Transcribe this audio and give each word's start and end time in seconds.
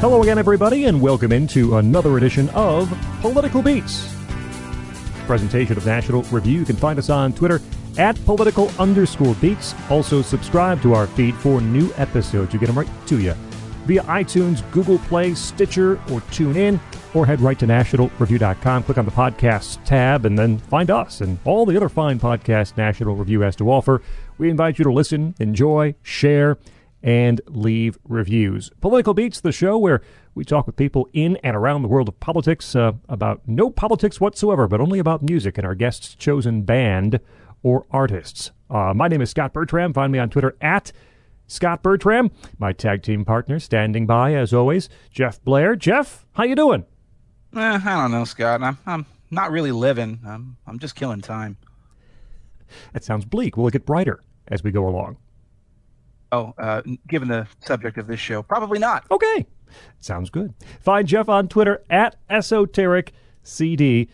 Hello 0.00 0.22
again, 0.22 0.38
everybody, 0.38 0.86
and 0.86 0.98
welcome 0.98 1.30
into 1.30 1.76
another 1.76 2.16
edition 2.16 2.48
of 2.54 2.90
Political 3.20 3.60
Beats. 3.60 4.16
Presentation 5.26 5.76
of 5.76 5.84
National 5.84 6.22
Review. 6.22 6.60
You 6.60 6.64
can 6.64 6.76
find 6.76 6.98
us 6.98 7.10
on 7.10 7.34
Twitter 7.34 7.60
at 7.98 8.16
political 8.24 8.70
underscore 8.78 9.34
beats. 9.34 9.74
Also, 9.90 10.22
subscribe 10.22 10.80
to 10.80 10.94
our 10.94 11.06
feed 11.06 11.34
for 11.34 11.60
new 11.60 11.92
episodes. 11.98 12.54
You 12.54 12.58
get 12.58 12.68
them 12.68 12.78
right 12.78 12.88
to 13.08 13.20
you 13.20 13.34
via 13.84 14.02
iTunes, 14.04 14.62
Google 14.70 14.98
Play, 15.00 15.34
Stitcher, 15.34 15.96
or 16.10 16.22
TuneIn, 16.32 16.80
or 17.12 17.26
head 17.26 17.42
right 17.42 17.58
to 17.58 17.66
nationalreview.com. 17.66 18.84
Click 18.84 18.96
on 18.96 19.04
the 19.04 19.10
podcasts 19.10 19.84
tab 19.84 20.24
and 20.24 20.38
then 20.38 20.56
find 20.56 20.90
us 20.90 21.20
and 21.20 21.38
all 21.44 21.66
the 21.66 21.76
other 21.76 21.90
fine 21.90 22.18
podcasts 22.18 22.74
National 22.74 23.16
Review 23.16 23.42
has 23.42 23.54
to 23.56 23.70
offer. 23.70 24.00
We 24.38 24.48
invite 24.48 24.78
you 24.78 24.84
to 24.84 24.92
listen, 24.92 25.34
enjoy, 25.40 25.94
share, 26.02 26.56
and 27.02 27.40
leave 27.46 27.98
reviews. 28.08 28.70
Political 28.80 29.14
Beats, 29.14 29.40
the 29.40 29.52
show 29.52 29.78
where 29.78 30.02
we 30.34 30.44
talk 30.44 30.66
with 30.66 30.76
people 30.76 31.08
in 31.12 31.36
and 31.38 31.56
around 31.56 31.82
the 31.82 31.88
world 31.88 32.08
of 32.08 32.20
politics 32.20 32.76
uh, 32.76 32.92
about 33.08 33.42
no 33.46 33.70
politics 33.70 34.20
whatsoever, 34.20 34.68
but 34.68 34.80
only 34.80 34.98
about 34.98 35.22
music 35.22 35.58
and 35.58 35.66
our 35.66 35.74
guests' 35.74 36.14
chosen 36.14 36.62
band 36.62 37.20
or 37.62 37.86
artists. 37.90 38.52
Uh, 38.68 38.94
my 38.94 39.08
name 39.08 39.20
is 39.20 39.30
Scot 39.30 39.52
Bertram. 39.52 39.92
Find 39.92 40.12
me 40.12 40.18
on 40.18 40.30
Twitter 40.30 40.56
at 40.60 40.92
Scot 41.46 41.82
Bertram. 41.82 42.30
My 42.58 42.72
tag 42.72 43.02
team 43.02 43.24
partner 43.24 43.58
standing 43.58 44.06
by 44.06 44.34
as 44.34 44.54
always, 44.54 44.88
Jeff 45.10 45.42
Blehar. 45.42 45.76
Jeff, 45.76 46.24
how 46.32 46.44
you 46.44 46.54
doing? 46.54 46.84
Eh, 47.56 47.80
I 47.84 48.00
don't 48.00 48.12
know, 48.12 48.24
Scot. 48.24 48.62
I'm 48.62 48.78
I'm 48.86 49.06
not 49.30 49.50
really 49.50 49.72
living. 49.72 50.20
I'm 50.24 50.56
I'm 50.66 50.78
just 50.78 50.94
killing 50.94 51.20
time. 51.20 51.56
That 52.92 53.02
sounds 53.02 53.24
bleak. 53.24 53.56
Will 53.56 53.66
it 53.66 53.72
get 53.72 53.84
brighter 53.84 54.20
as 54.46 54.62
we 54.62 54.70
go 54.70 54.86
along? 54.86 55.16
Oh, 56.32 56.54
uh, 56.58 56.82
given 57.08 57.28
the 57.28 57.46
subject 57.60 57.98
of 57.98 58.06
this 58.06 58.20
show, 58.20 58.42
probably 58.42 58.78
not. 58.78 59.04
Okay, 59.10 59.46
sounds 59.98 60.30
good. 60.30 60.54
Find 60.80 61.06
Jeff 61.06 61.28
on 61.28 61.48
Twitter 61.48 61.82
at 61.90 62.16
esoteric 62.28 63.12
CD. 63.42 64.08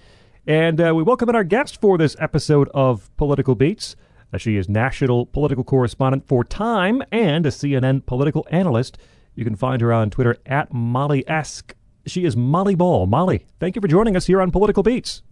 And 0.47 0.81
uh, 0.81 0.95
we 0.95 1.03
welcome 1.03 1.29
in 1.29 1.35
our 1.35 1.45
guest 1.45 1.81
for 1.81 1.99
this 1.99 2.17
episode 2.19 2.69
of 2.73 3.15
Political 3.17 3.57
Beats. 3.57 3.97
Uh, 4.33 4.39
she 4.39 4.57
is 4.57 4.69
national 4.69 5.27
political 5.27 5.65
correspondent 5.65 6.27
for 6.27 6.45
Time 6.45 7.03
and 7.13 7.45
a 7.45 7.51
CNN 7.51 8.07
political 8.07 8.47
analyst. 8.51 8.97
You 9.35 9.45
can 9.45 9.57
find 9.57 9.83
her 9.83 9.93
on 9.93 10.11
Twitter 10.11 10.37
at 10.47 10.73
Molly 10.73 11.27
Esk. 11.29 11.75
She 12.07 12.25
is 12.25 12.37
Molly 12.37 12.75
Ball. 12.75 13.07
Molly, 13.07 13.47
thank 13.61 13.77
you 13.77 13.83
for 13.83 13.89
joining 13.89 14.17
us 14.17 14.27
here 14.27 14.41
on 14.41 14.51
Political 14.51 14.85
Beats. 14.85 15.23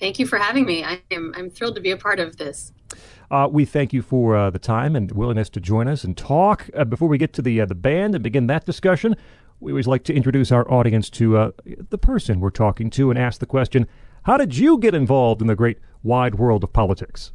Thank 0.00 0.18
you 0.18 0.26
for 0.26 0.38
having 0.38 0.66
me. 0.66 0.82
I 0.82 1.00
am 1.10 1.32
I'm 1.36 1.50
thrilled 1.50 1.76
to 1.76 1.80
be 1.80 1.92
a 1.92 1.96
part 1.96 2.18
of 2.18 2.36
this. 2.36 2.72
Uh, 3.30 3.48
we 3.50 3.64
thank 3.64 3.92
you 3.92 4.02
for 4.02 4.36
uh, 4.36 4.50
the 4.50 4.58
time 4.58 4.94
and 4.94 5.12
willingness 5.12 5.48
to 5.50 5.60
join 5.60 5.88
us 5.88 6.04
and 6.04 6.16
talk. 6.16 6.68
Uh, 6.74 6.84
before 6.84 7.08
we 7.08 7.18
get 7.18 7.32
to 7.34 7.42
the 7.42 7.60
uh, 7.60 7.66
the 7.66 7.74
band 7.74 8.14
and 8.14 8.22
begin 8.22 8.46
that 8.46 8.64
discussion, 8.64 9.16
we 9.60 9.72
always 9.72 9.86
like 9.86 10.04
to 10.04 10.14
introduce 10.14 10.52
our 10.52 10.70
audience 10.70 11.08
to 11.10 11.36
uh, 11.36 11.50
the 11.90 11.98
person 11.98 12.40
we're 12.40 12.50
talking 12.50 12.90
to 12.90 13.10
and 13.10 13.18
ask 13.18 13.40
the 13.40 13.46
question: 13.46 13.86
How 14.24 14.36
did 14.36 14.56
you 14.56 14.78
get 14.78 14.94
involved 14.94 15.40
in 15.40 15.46
the 15.46 15.56
great 15.56 15.78
wide 16.02 16.36
world 16.36 16.64
of 16.64 16.72
politics? 16.72 17.32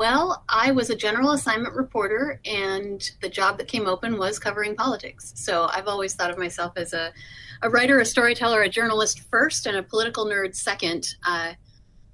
Well, 0.00 0.44
I 0.48 0.70
was 0.70 0.88
a 0.88 0.96
general 0.96 1.32
assignment 1.32 1.74
reporter, 1.74 2.40
and 2.46 3.02
the 3.20 3.28
job 3.28 3.58
that 3.58 3.68
came 3.68 3.86
open 3.86 4.16
was 4.16 4.38
covering 4.38 4.74
politics. 4.74 5.34
So 5.36 5.68
I've 5.70 5.88
always 5.88 6.14
thought 6.14 6.30
of 6.30 6.38
myself 6.38 6.72
as 6.76 6.94
a, 6.94 7.12
a 7.60 7.68
writer, 7.68 8.00
a 8.00 8.06
storyteller, 8.06 8.62
a 8.62 8.68
journalist 8.70 9.20
first, 9.30 9.66
and 9.66 9.76
a 9.76 9.82
political 9.82 10.24
nerd 10.24 10.56
second. 10.56 11.06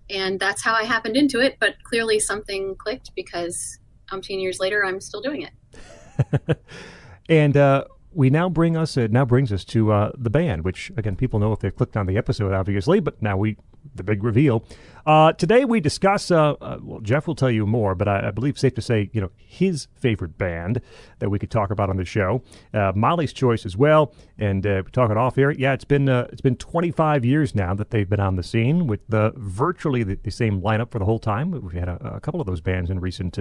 And 0.09 0.39
that's 0.39 0.63
how 0.63 0.75
I 0.75 0.85
happened 0.85 1.17
into 1.17 1.41
it. 1.41 1.57
But 1.61 1.83
clearly, 1.83 2.21
something 2.21 2.77
clicked 2.77 3.15
because 3.15 3.79
umpteen 4.11 4.41
years 4.41 4.61
later, 4.61 4.85
I'm 4.85 5.01
still 5.01 5.21
doing 5.21 5.43
it. 5.43 6.59
and 7.29 7.57
uh, 7.57 7.85
we 8.13 8.31
now 8.31 8.49
bring 8.49 8.77
us 8.77 8.97
it 8.97 9.13
now 9.13 9.25
brings 9.25 9.53
us 9.53 9.65
to 9.67 9.93
uh, 9.93 10.13
the 10.17 10.31
band, 10.31 10.65
which 10.65 10.91
again 10.97 11.17
people 11.17 11.39
know 11.39 11.53
if 11.53 11.61
they've 11.61 11.75
clicked 11.75 11.97
on 11.97 12.07
the 12.07 12.17
episode, 12.17 12.53
obviously. 12.53 13.01
But 13.01 13.21
now 13.21 13.37
we 13.37 13.57
the 13.95 14.03
big 14.03 14.23
reveal. 14.23 14.65
Uh, 15.07 15.33
today 15.33 15.65
we 15.65 15.79
discuss. 15.81 16.33
Uh, 16.33 16.55
uh, 16.55 16.79
well, 16.83 17.01
Jeff 17.01 17.29
will 17.29 17.37
tell 17.37 17.51
you 17.51 17.65
more, 17.65 17.95
but 17.95 18.09
I, 18.09 18.29
I, 18.29 18.31
believe 18.33 18.59
safe 18.59 18.75
to 18.75 18.83
say, 18.83 19.09
you 19.13 19.21
know, 19.21 19.31
his 19.37 19.87
favorite 19.95 20.37
band 20.37 20.81
that 21.21 21.31
we 21.31 21.39
could 21.39 21.51
talk 21.51 21.71
about 21.71 21.89
on 21.89 21.97
the 21.97 22.05
show. 22.05 22.43
Uh, 22.75 22.91
Molly's 22.95 23.33
choice 23.33 23.65
as 23.65 23.77
well, 23.77 24.13
and 24.37 24.67
uh, 24.67 24.83
we 24.85 24.91
talk 24.91 25.11
it 25.11 25.17
off 25.17 25.37
here. 25.37 25.53
Yeah, 25.53 25.75
it's 25.75 25.85
been 25.85 26.09
uh, 26.09 26.27
it's 26.33 26.41
been 26.41 26.57
25 26.57 27.25
years 27.25 27.55
now 27.55 27.73
that 27.75 27.91
they've 27.91 28.09
been 28.09 28.19
on 28.19 28.35
the 28.35 28.43
scene 28.43 28.89
with 28.89 29.07
the 29.09 29.33
virtually 29.37 30.03
the, 30.03 30.17
the 30.17 30.31
same 30.31 30.61
lineup 30.61 30.91
for 30.91 30.99
the 30.99 31.05
whole 31.05 31.21
time. 31.21 31.53
We've 31.53 31.73
had 31.73 31.89
a, 31.89 32.15
a 32.17 32.21
couple 32.21 32.41
of 32.41 32.49
those 32.49 32.61
bands 32.61 32.91
in 32.91 32.99
recent 32.99 33.39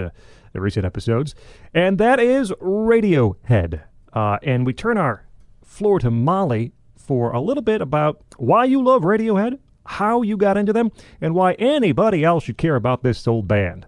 recent 0.54 0.86
episodes, 0.86 1.34
and 1.74 1.98
that 1.98 2.20
is 2.20 2.52
Radiohead. 2.62 3.82
and 4.14 4.68
we 4.68 4.74
turn 4.74 5.00
our 5.00 5.26
floor 5.64 6.00
to 6.00 6.12
Molly 6.12 6.74
for 6.96 7.32
a 7.32 7.40
little 7.42 7.64
bit 7.64 7.82
about 7.82 8.22
why 8.38 8.66
you 8.66 8.84
love 8.84 9.04
Radiohead, 9.04 9.60
how 9.86 10.22
you 10.22 10.38
got 10.38 10.58
into 10.58 10.74
them, 10.74 10.92
and 11.22 11.34
why 11.34 11.54
anybody 11.54 12.24
else 12.24 12.44
should 12.44 12.58
care 12.58 12.76
about 12.76 13.04
this 13.04 13.28
old 13.28 13.48
band. 13.48 13.88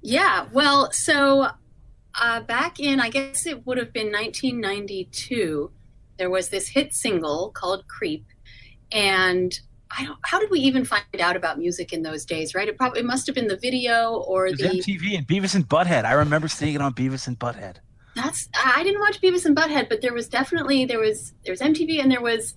Yeah, 0.00 0.46
well, 0.52 0.92
so 0.92 1.48
uh, 2.20 2.40
back 2.40 2.80
in, 2.80 3.00
I 3.00 3.10
guess 3.10 3.46
it 3.46 3.66
would 3.66 3.78
have 3.78 3.92
been 3.92 4.12
1992, 4.12 5.70
there 6.18 6.30
was 6.30 6.48
this 6.48 6.68
hit 6.68 6.94
single 6.94 7.50
called 7.50 7.86
Creep. 7.88 8.24
And 8.92 9.58
I 9.90 10.04
don't, 10.04 10.18
how 10.22 10.38
did 10.38 10.50
we 10.50 10.60
even 10.60 10.84
find 10.84 11.04
out 11.20 11.36
about 11.36 11.58
music 11.58 11.92
in 11.92 12.02
those 12.02 12.24
days, 12.24 12.54
right? 12.54 12.68
It 12.68 12.76
probably 12.76 13.00
it 13.00 13.06
must 13.06 13.26
have 13.26 13.34
been 13.34 13.48
the 13.48 13.56
video 13.56 14.14
or 14.14 14.50
the 14.50 14.64
MTV 14.64 15.16
and 15.16 15.26
Beavis 15.26 15.54
and 15.54 15.68
Butthead. 15.68 16.04
I 16.04 16.12
remember 16.12 16.48
seeing 16.48 16.74
it 16.74 16.80
on 16.80 16.92
Beavis 16.92 17.26
and 17.26 17.38
Butthead. 17.38 17.76
That's 18.14 18.48
I 18.54 18.82
didn't 18.82 19.00
watch 19.00 19.20
Beavis 19.20 19.46
and 19.46 19.56
Butthead, 19.56 19.88
but 19.88 20.02
there 20.02 20.12
was 20.12 20.28
definitely 20.28 20.84
there 20.84 20.98
was 20.98 21.32
there 21.44 21.52
was 21.52 21.60
MTV 21.60 22.02
and 22.02 22.10
there 22.10 22.20
was 22.20 22.54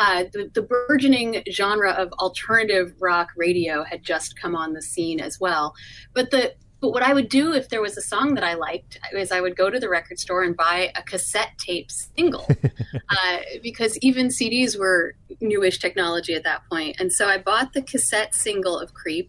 uh, 0.00 0.24
the, 0.32 0.50
the, 0.54 0.62
burgeoning 0.62 1.42
genre 1.50 1.90
of 1.90 2.10
alternative 2.14 2.94
rock 3.00 3.28
radio 3.36 3.84
had 3.84 4.02
just 4.02 4.40
come 4.40 4.56
on 4.56 4.72
the 4.72 4.80
scene 4.80 5.20
as 5.20 5.38
well. 5.38 5.74
But 6.14 6.30
the 6.30 6.54
but 6.80 6.92
what 6.92 7.02
I 7.02 7.12
would 7.12 7.28
do 7.28 7.52
if 7.52 7.68
there 7.68 7.82
was 7.82 7.98
a 7.98 8.00
song 8.00 8.32
that 8.32 8.42
I 8.42 8.54
liked 8.54 8.98
is 9.12 9.30
I 9.30 9.42
would 9.42 9.54
go 9.54 9.68
to 9.68 9.78
the 9.78 9.90
record 9.90 10.18
store 10.18 10.42
and 10.42 10.56
buy 10.56 10.90
a 10.96 11.02
cassette 11.02 11.58
tape 11.58 11.90
single, 11.90 12.48
uh, 13.10 13.36
because 13.62 13.98
even 13.98 14.28
CDs 14.28 14.78
were 14.78 15.14
newish 15.42 15.78
technology 15.78 16.32
at 16.32 16.44
that 16.44 16.62
point. 16.70 16.96
And 16.98 17.12
so 17.12 17.28
I 17.28 17.36
bought 17.36 17.74
the 17.74 17.82
cassette 17.82 18.34
single 18.34 18.78
of 18.78 18.94
Creep, 18.94 19.28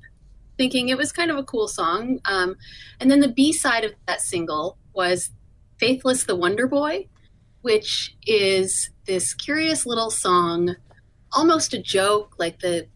thinking 0.58 0.88
it 0.88 0.98
was 0.98 1.12
kind 1.12 1.30
of 1.30 1.36
a 1.36 1.44
cool 1.44 1.68
song. 1.68 2.22
Um, 2.24 2.56
and 3.02 3.12
then 3.12 3.20
the 3.20 3.28
B 3.28 3.52
side 3.52 3.84
of 3.84 3.92
that 4.08 4.22
single 4.22 4.78
was 4.94 5.32
Faithless 5.78 6.24
the 6.24 6.38
Wonder 6.38 6.68
Boy, 6.68 7.10
which 7.62 8.16
is 8.26 8.90
this 9.06 9.34
curious 9.34 9.86
little 9.86 10.10
song, 10.10 10.76
almost 11.32 11.74
a 11.74 11.82
joke, 11.82 12.36
like 12.38 12.60
the 12.60 12.88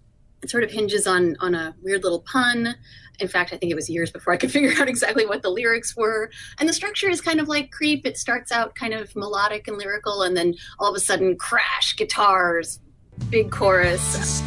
it 0.42 0.52
sort 0.52 0.64
of 0.64 0.72
hinges 0.72 1.08
on 1.08 1.36
on 1.40 1.56
a 1.56 1.76
weird 1.82 2.04
little 2.04 2.22
pun. 2.22 2.76
In 3.20 3.28
fact, 3.28 3.54
I 3.54 3.58
think 3.58 3.72
it 3.72 3.76
was 3.76 3.90
years 3.90 4.12
before 4.12 4.34
I 4.34 4.38
could 4.38 4.52
figure 4.58 4.74
out 4.80 4.88
exactly 4.88 5.26
what 5.26 5.42
the 5.42 5.50
lyrics 5.50 5.96
were. 5.96 6.30
And 6.60 6.70
the 6.70 6.74
structure 6.74 7.10
is 7.10 7.22
kind 7.22 7.40
of 7.40 7.48
like 7.48 7.72
Creep. 7.72 8.06
It 8.06 8.18
starts 8.18 8.52
out 8.52 8.76
kind 8.76 8.94
of 8.94 9.16
melodic 9.16 9.68
and 9.68 9.78
lyrical, 9.78 10.22
and 10.22 10.36
then 10.38 10.56
all 10.80 10.90
of 10.90 10.96
a 10.96 11.00
sudden, 11.00 11.36
crash, 11.38 11.96
guitars, 11.96 12.80
big 13.30 13.52
chorus. 13.52 14.42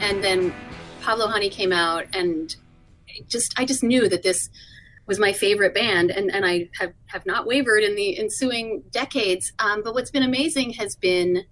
And 0.00 0.22
then 0.22 0.54
Pablo 1.02 1.26
Honey 1.28 1.48
came 1.48 1.72
out, 1.72 2.06
and 2.14 2.54
just 3.28 3.54
I 3.58 3.64
just 3.64 3.82
knew 3.82 4.08
that 4.08 4.22
this 4.22 4.48
was 5.06 5.18
my 5.18 5.32
favorite 5.32 5.74
band, 5.74 6.10
and 6.10 6.30
and 6.30 6.44
I 6.46 6.68
have 6.78 6.92
have 7.06 7.26
not 7.26 7.46
wavered 7.46 7.82
in 7.82 7.94
the 7.94 8.18
ensuing 8.18 8.82
decades. 8.90 9.52
Um, 9.58 9.82
but 9.82 9.94
what's 9.94 10.10
been 10.10 10.22
amazing 10.22 10.74
has 10.74 10.96
been 10.96 11.44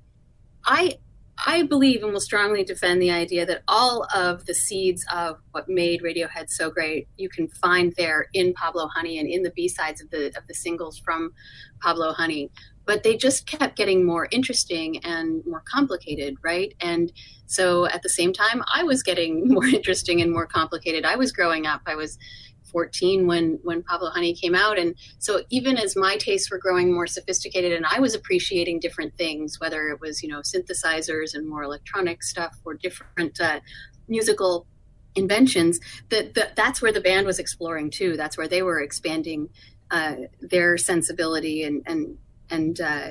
I 0.65 0.99
I 1.47 1.63
believe 1.63 2.03
and 2.03 2.13
will 2.13 2.21
strongly 2.21 2.65
defend 2.65 3.01
the 3.01 3.11
idea 3.11 3.47
that 3.47 3.63
all 3.67 4.07
of 4.15 4.45
the 4.45 4.55
seeds 4.55 5.05
of 5.13 5.39
what 5.53 5.69
made 5.69 6.03
Radiohead 6.03 6.51
so 6.51 6.71
great 6.71 7.09
you 7.17 7.29
can 7.29 7.49
find 7.49 7.95
there 7.97 8.29
in 8.35 8.53
Pablo 8.53 8.89
Honey 8.89 9.19
and 9.19 9.29
in 9.29 9.43
the 9.43 9.51
B 9.51 9.69
sides 9.69 10.03
of 10.03 10.11
the 10.11 10.27
of 10.37 10.47
the 10.49 10.55
singles 10.55 10.99
from 10.99 11.33
Pablo 11.81 12.13
Honey. 12.13 12.51
But 12.91 13.05
they 13.05 13.17
just 13.17 13.47
kept 13.47 13.77
getting 13.77 14.05
more 14.05 14.27
interesting 14.33 14.99
and 15.05 15.47
more 15.47 15.63
complicated, 15.65 16.35
right? 16.43 16.75
And 16.81 17.13
so 17.47 17.87
at 17.87 18.03
the 18.03 18.09
same 18.09 18.33
time, 18.33 18.65
I 18.67 18.83
was 18.83 19.05
getting 19.05 19.47
more 19.55 19.65
interesting 19.65 20.21
and 20.21 20.33
more 20.33 20.45
complicated. 20.45 21.05
I 21.05 21.15
was 21.15 21.31
growing 21.31 21.69
up. 21.69 21.83
I 21.87 21.95
was 21.95 22.19
14 22.65 23.29
when 23.29 23.61
when 23.63 23.85
Pablo 23.85 24.11
Honey 24.11 24.35
came 24.35 24.57
out, 24.57 24.77
and 24.77 24.97
so 25.21 25.43
even 25.51 25.77
as 25.77 25.95
my 25.95 26.17
tastes 26.17 26.51
were 26.51 26.59
growing 26.59 26.93
more 26.93 27.07
sophisticated, 27.07 27.73
and 27.75 27.87
I 27.89 28.01
was 28.01 28.17
appreciating 28.17 28.81
different 28.81 29.17
things, 29.17 29.61
whether 29.61 29.91
it 29.91 30.01
was 30.01 30.21
you 30.21 30.29
know 30.29 30.41
synthesizers 30.41 31.35
and 31.35 31.49
more 31.49 31.63
electronic 31.63 32.25
stuff 32.25 32.59
or 32.65 32.75
different 32.75 33.41
uh, 33.41 33.61
musical 34.09 34.67
inventions, 35.15 35.79
that, 36.09 36.35
that 36.35 36.57
that's 36.57 36.83
where 36.83 36.91
the 36.91 37.01
band 37.01 37.25
was 37.25 37.39
exploring 37.39 37.91
too. 37.91 38.17
That's 38.17 38.37
where 38.37 38.49
they 38.49 38.63
were 38.63 38.81
expanding 38.81 39.49
uh, 39.93 40.17
their 40.41 40.77
sensibility 40.77 41.63
and 41.63 41.85
and 41.87 42.19
and 42.51 42.81
uh, 42.81 43.11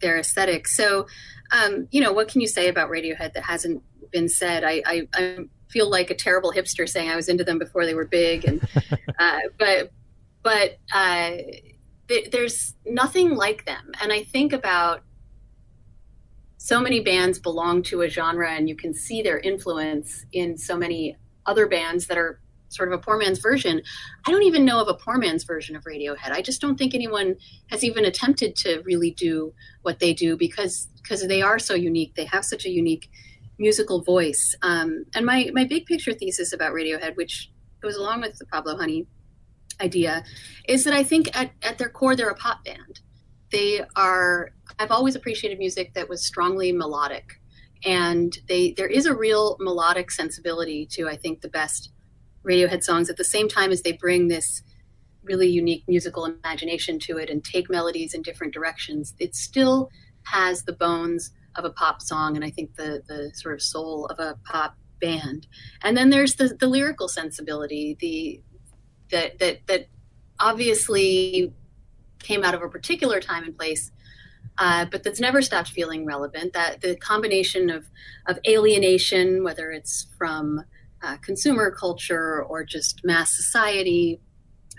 their 0.00 0.18
aesthetic. 0.18 0.68
So, 0.68 1.06
um, 1.52 1.88
you 1.90 2.00
know, 2.00 2.12
what 2.12 2.28
can 2.28 2.40
you 2.40 2.46
say 2.46 2.68
about 2.68 2.90
Radiohead 2.90 3.34
that 3.34 3.44
hasn't 3.44 3.82
been 4.10 4.28
said? 4.28 4.64
I, 4.64 4.82
I, 4.86 5.08
I 5.14 5.38
feel 5.68 5.90
like 5.90 6.10
a 6.10 6.14
terrible 6.14 6.52
hipster 6.52 6.88
saying 6.88 7.10
I 7.10 7.16
was 7.16 7.28
into 7.28 7.44
them 7.44 7.58
before 7.58 7.84
they 7.86 7.94
were 7.94 8.06
big, 8.06 8.44
and 8.44 8.60
uh, 9.18 9.38
but 9.58 9.90
but 10.42 10.78
uh, 10.94 11.32
th- 12.08 12.30
there's 12.30 12.74
nothing 12.84 13.34
like 13.34 13.64
them. 13.66 13.92
And 14.00 14.12
I 14.12 14.22
think 14.22 14.52
about 14.52 15.02
so 16.56 16.80
many 16.80 17.00
bands 17.00 17.38
belong 17.38 17.82
to 17.84 18.02
a 18.02 18.08
genre, 18.08 18.50
and 18.50 18.68
you 18.68 18.76
can 18.76 18.94
see 18.94 19.22
their 19.22 19.38
influence 19.38 20.24
in 20.32 20.56
so 20.56 20.76
many 20.76 21.16
other 21.44 21.66
bands 21.66 22.06
that 22.08 22.18
are 22.18 22.40
sort 22.76 22.92
of 22.92 22.98
a 22.98 23.02
poor 23.02 23.18
man's 23.18 23.38
version. 23.38 23.82
I 24.26 24.30
don't 24.30 24.42
even 24.44 24.64
know 24.64 24.80
of 24.80 24.88
a 24.88 24.94
poor 24.94 25.16
man's 25.18 25.44
version 25.44 25.74
of 25.76 25.84
Radiohead. 25.84 26.30
I 26.30 26.42
just 26.42 26.60
don't 26.60 26.76
think 26.76 26.94
anyone 26.94 27.36
has 27.70 27.82
even 27.82 28.04
attempted 28.04 28.54
to 28.56 28.82
really 28.84 29.10
do 29.10 29.54
what 29.82 29.98
they 29.98 30.12
do 30.12 30.36
because 30.36 30.88
because 31.02 31.26
they 31.26 31.40
are 31.40 31.58
so 31.58 31.74
unique. 31.74 32.14
They 32.16 32.24
have 32.24 32.44
such 32.44 32.64
a 32.66 32.70
unique 32.70 33.08
musical 33.58 34.02
voice. 34.02 34.54
Um, 34.62 35.04
and 35.14 35.24
my, 35.24 35.50
my 35.52 35.64
big 35.64 35.86
picture 35.86 36.12
thesis 36.12 36.52
about 36.52 36.72
Radiohead, 36.72 37.16
which 37.16 37.50
goes 37.80 37.96
along 37.96 38.22
with 38.22 38.38
the 38.38 38.46
Pablo 38.46 38.76
Honey 38.76 39.06
idea, 39.80 40.24
is 40.68 40.84
that 40.84 40.94
I 40.94 41.02
think 41.02 41.36
at, 41.36 41.52
at 41.62 41.78
their 41.78 41.88
core, 41.88 42.16
they're 42.16 42.28
a 42.28 42.34
pop 42.34 42.64
band. 42.64 43.00
They 43.52 43.82
are, 43.94 44.50
I've 44.78 44.90
always 44.90 45.14
appreciated 45.14 45.58
music 45.58 45.94
that 45.94 46.08
was 46.08 46.26
strongly 46.26 46.72
melodic. 46.72 47.40
And 47.84 48.36
they, 48.48 48.72
there 48.72 48.88
is 48.88 49.06
a 49.06 49.14
real 49.14 49.56
melodic 49.60 50.10
sensibility 50.10 50.86
to, 50.92 51.08
I 51.08 51.16
think, 51.16 51.40
the 51.40 51.48
best 51.48 51.92
Radiohead 52.46 52.82
songs 52.82 53.10
at 53.10 53.16
the 53.16 53.24
same 53.24 53.48
time 53.48 53.72
as 53.72 53.82
they 53.82 53.92
bring 53.92 54.28
this 54.28 54.62
really 55.22 55.48
unique 55.48 55.84
musical 55.88 56.24
imagination 56.24 56.98
to 57.00 57.18
it 57.18 57.28
and 57.28 57.44
take 57.44 57.68
melodies 57.68 58.14
in 58.14 58.22
different 58.22 58.54
directions. 58.54 59.14
It 59.18 59.34
still 59.34 59.90
has 60.22 60.62
the 60.62 60.72
bones 60.72 61.32
of 61.56 61.64
a 61.64 61.70
pop 61.70 62.00
song 62.02 62.36
and 62.36 62.44
I 62.44 62.50
think 62.50 62.76
the 62.76 63.02
the 63.06 63.30
sort 63.34 63.54
of 63.54 63.62
soul 63.62 64.06
of 64.06 64.18
a 64.18 64.38
pop 64.44 64.76
band. 65.00 65.46
And 65.82 65.96
then 65.96 66.10
there's 66.10 66.36
the 66.36 66.56
the 66.58 66.68
lyrical 66.68 67.08
sensibility, 67.08 67.96
the 68.00 68.40
that 69.10 69.38
that 69.38 69.66
that 69.66 69.86
obviously 70.38 71.52
came 72.20 72.44
out 72.44 72.54
of 72.54 72.62
a 72.62 72.68
particular 72.68 73.20
time 73.20 73.44
and 73.44 73.56
place. 73.56 73.90
Uh, 74.58 74.86
but 74.86 75.02
that's 75.02 75.20
never 75.20 75.42
stopped 75.42 75.68
feeling 75.68 76.06
relevant. 76.06 76.52
That 76.54 76.80
the 76.80 76.96
combination 76.96 77.68
of 77.70 77.90
of 78.26 78.38
alienation, 78.46 79.44
whether 79.44 79.70
it's 79.70 80.06
from 80.16 80.64
uh, 81.06 81.16
consumer 81.18 81.70
culture 81.70 82.42
or 82.42 82.64
just 82.64 83.04
mass 83.04 83.36
society, 83.36 84.20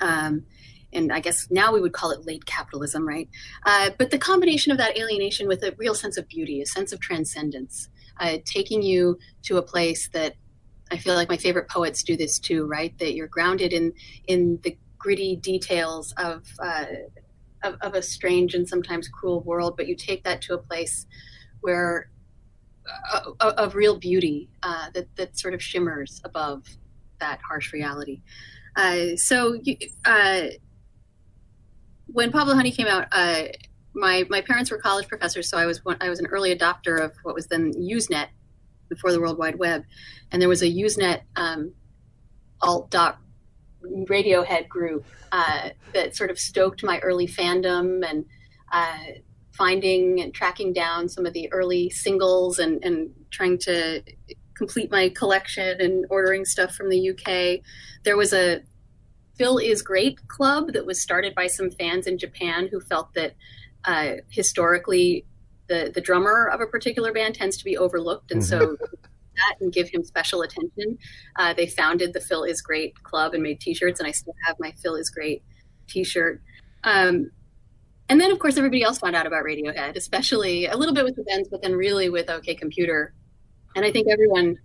um, 0.02 0.44
and 0.92 1.12
I 1.12 1.20
guess 1.22 1.48
now 1.50 1.74
we 1.74 1.80
would 1.80 1.94
call 1.94 2.12
it 2.12 2.26
late 2.26 2.46
capitalism, 2.46 3.08
right? 3.08 3.30
Uh, 3.66 3.92
but 3.98 4.12
the 4.12 4.18
combination 4.18 4.72
of 4.72 4.78
that 4.78 4.98
alienation 4.98 5.48
with 5.48 5.64
a 5.64 5.74
real 5.78 5.96
sense 5.96 6.18
of 6.18 6.28
beauty, 6.28 6.62
a 6.62 6.66
sense 6.66 6.92
of 6.92 7.00
transcendence, 7.00 7.88
uh, 8.20 8.38
taking 8.46 8.82
you 8.82 9.18
to 9.44 9.58
a 9.58 9.62
place 9.62 10.10
that 10.10 10.36
I 10.92 10.98
feel 10.98 11.16
like 11.16 11.30
my 11.30 11.38
favorite 11.38 11.70
poets 11.70 12.04
do 12.04 12.18
this 12.18 12.40
too, 12.40 12.66
right? 12.66 12.98
That 13.00 13.14
you're 13.14 13.28
grounded 13.28 13.72
in 13.72 13.94
in 14.28 14.60
the 14.64 14.78
gritty 14.98 15.36
details 15.36 16.14
of, 16.18 16.44
uh, 16.60 16.86
of, 17.64 17.76
of 17.82 17.94
a 17.94 18.02
strange 18.02 18.54
and 18.54 18.68
sometimes 18.68 19.08
cruel 19.08 19.42
world, 19.42 19.78
but 19.78 19.88
you 19.88 19.96
take 19.96 20.24
that 20.24 20.42
to 20.42 20.56
a 20.56 20.58
place 20.58 21.06
where 21.62 22.10
of 23.40 23.76
real 23.76 23.98
beauty 23.98 24.50
uh, 24.64 24.90
that 24.94 25.08
that 25.16 25.38
sort 25.38 25.54
of 25.54 25.62
shimmers 25.62 26.22
above 26.24 26.64
that 27.20 27.40
harsh 27.42 27.74
reality. 27.74 28.22
Uh, 28.76 29.16
so 29.16 29.54
you, 29.64 29.76
uh, 30.06 30.44
when 32.08 32.32
Pablo 32.32 32.54
Honey 32.54 32.72
came 32.72 32.88
out, 32.88 33.08
uh, 33.12 33.44
my 33.94 34.26
my 34.30 34.42
parents 34.42 34.72
were 34.72 34.78
college 34.78 35.08
professors, 35.08 35.50
so 35.50 35.58
I 35.58 35.66
was 35.66 35.82
I 36.00 36.10
was 36.10 36.20
an 36.20 36.28
early 36.28 36.56
adopter 36.56 37.04
of 37.04 37.14
what 37.24 37.36
was 37.36 37.48
then 37.48 37.74
Usenet 37.74 38.28
before 38.90 39.12
the 39.12 39.20
World 39.20 39.38
Wide 39.38 39.58
Web, 39.58 39.84
and 40.32 40.42
there 40.42 40.50
was 40.50 40.62
a 40.62 40.68
Usenet 40.68 41.22
um, 41.36 41.74
alt 42.62 42.90
dot 42.92 43.20
Radiohead 43.84 44.68
group 44.68 45.06
uh, 45.32 45.70
that 45.94 46.16
sort 46.16 46.30
of 46.30 46.40
stoked 46.40 46.84
my 46.84 47.00
early 47.00 47.28
fandom 47.28 48.08
and 48.08 48.26
uh, 48.72 48.98
finding 49.58 50.22
and 50.22 50.34
tracking 50.34 50.72
down 50.74 51.10
some 51.10 51.26
of 51.26 51.34
the 51.34 51.52
early 51.52 51.90
singles 51.90 52.60
and, 52.60 52.84
and 52.84 53.10
trying 53.32 53.58
to 53.58 54.02
complete 54.56 54.92
my 54.92 55.10
collection 55.10 55.80
and 55.82 56.06
ordering 56.10 56.46
stuff 56.46 56.74
from 56.76 56.90
the 56.90 57.10
UK. 57.10 57.62
There 58.04 58.18
was 58.18 58.34
a 58.34 58.62
Phil 59.38 59.58
is 59.58 59.82
Great 59.82 60.28
club 60.28 60.74
that 60.74 60.86
was 60.86 61.02
started 61.02 61.36
by 61.36 61.48
some 61.48 61.70
fans 61.70 62.08
in 62.08 62.18
Japan 62.18 62.68
who 62.72 62.80
felt 62.80 63.14
that 63.14 63.36
uh, 63.86 64.14
historically 64.30 65.26
the, 65.68 65.92
the 65.94 66.02
drummer 66.02 66.48
of 66.48 66.60
a 66.60 66.66
particular 66.66 67.12
band 67.12 67.36
tends 67.36 67.58
to 67.58 67.64
be 67.64 67.78
overlooked. 67.78 68.32
And 68.32 68.42
mm-hmm. 68.42 68.60
so 68.60 68.78
that 69.38 69.56
and 69.62 69.72
give 69.72 69.90
him 69.90 70.04
special 70.04 70.42
attention. 70.42 70.98
Uh, 71.36 71.54
they 71.54 71.68
founded 71.68 72.14
the 72.14 72.20
Phil 72.20 72.44
is 72.44 72.62
Great 72.62 73.02
club 73.04 73.34
and 73.34 73.44
made 73.44 73.60
t-shirts 73.60 74.00
and 74.00 74.08
I 74.08 74.12
still 74.12 74.34
have 74.46 74.56
my 74.60 74.74
Phil 74.82 74.96
is 74.96 75.10
Great 75.10 75.44
t-shirt. 75.88 76.42
Um, 76.84 77.32
and 78.10 78.20
then 78.20 78.32
of 78.32 78.40
course 78.40 78.58
everybody 78.58 78.84
else 78.84 79.00
found 79.00 79.16
out 79.16 79.26
about 79.26 79.44
Radiohead, 79.44 79.96
especially 79.96 80.66
a 80.66 80.78
little 80.78 80.94
bit 80.94 81.04
with 81.04 81.16
the 81.16 81.24
bands, 81.24 81.50
but 81.50 81.62
then 81.62 81.74
really 81.76 82.10
with 82.10 82.30
OK 82.30 82.56
Computer. 82.56 83.14
And 83.76 83.86
I 83.86 83.92
think 83.92 84.08
everyone 84.10 84.58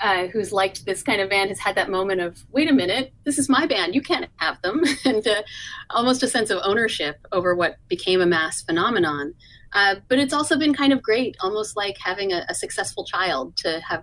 uh, 0.00 0.28
who's 0.28 0.52
liked 0.52 0.86
this 0.86 1.02
kind 1.02 1.20
of 1.20 1.28
band 1.28 1.50
has 1.50 1.58
had 1.58 1.74
that 1.76 1.90
moment 1.90 2.20
of, 2.20 2.42
wait 2.50 2.70
a 2.70 2.72
minute, 2.72 3.12
this 3.24 3.38
is 3.38 3.48
my 3.48 3.66
band, 3.66 3.94
you 3.94 4.00
can't 4.00 4.30
have 4.36 4.60
them, 4.62 4.82
and 5.04 5.26
uh, 5.26 5.42
almost 5.90 6.22
a 6.22 6.28
sense 6.28 6.50
of 6.50 6.58
ownership 6.62 7.16
over 7.32 7.54
what 7.54 7.76
became 7.88 8.20
a 8.20 8.26
mass 8.26 8.62
phenomenon. 8.62 9.34
Uh, 9.72 9.96
but 10.08 10.18
it's 10.18 10.32
also 10.32 10.58
been 10.58 10.74
kind 10.74 10.92
of 10.92 11.02
great, 11.02 11.36
almost 11.40 11.76
like 11.76 11.96
having 11.98 12.32
a, 12.32 12.44
a, 12.48 12.54
successful 12.54 13.04
child 13.04 13.56
to 13.56 13.80
have 13.88 14.02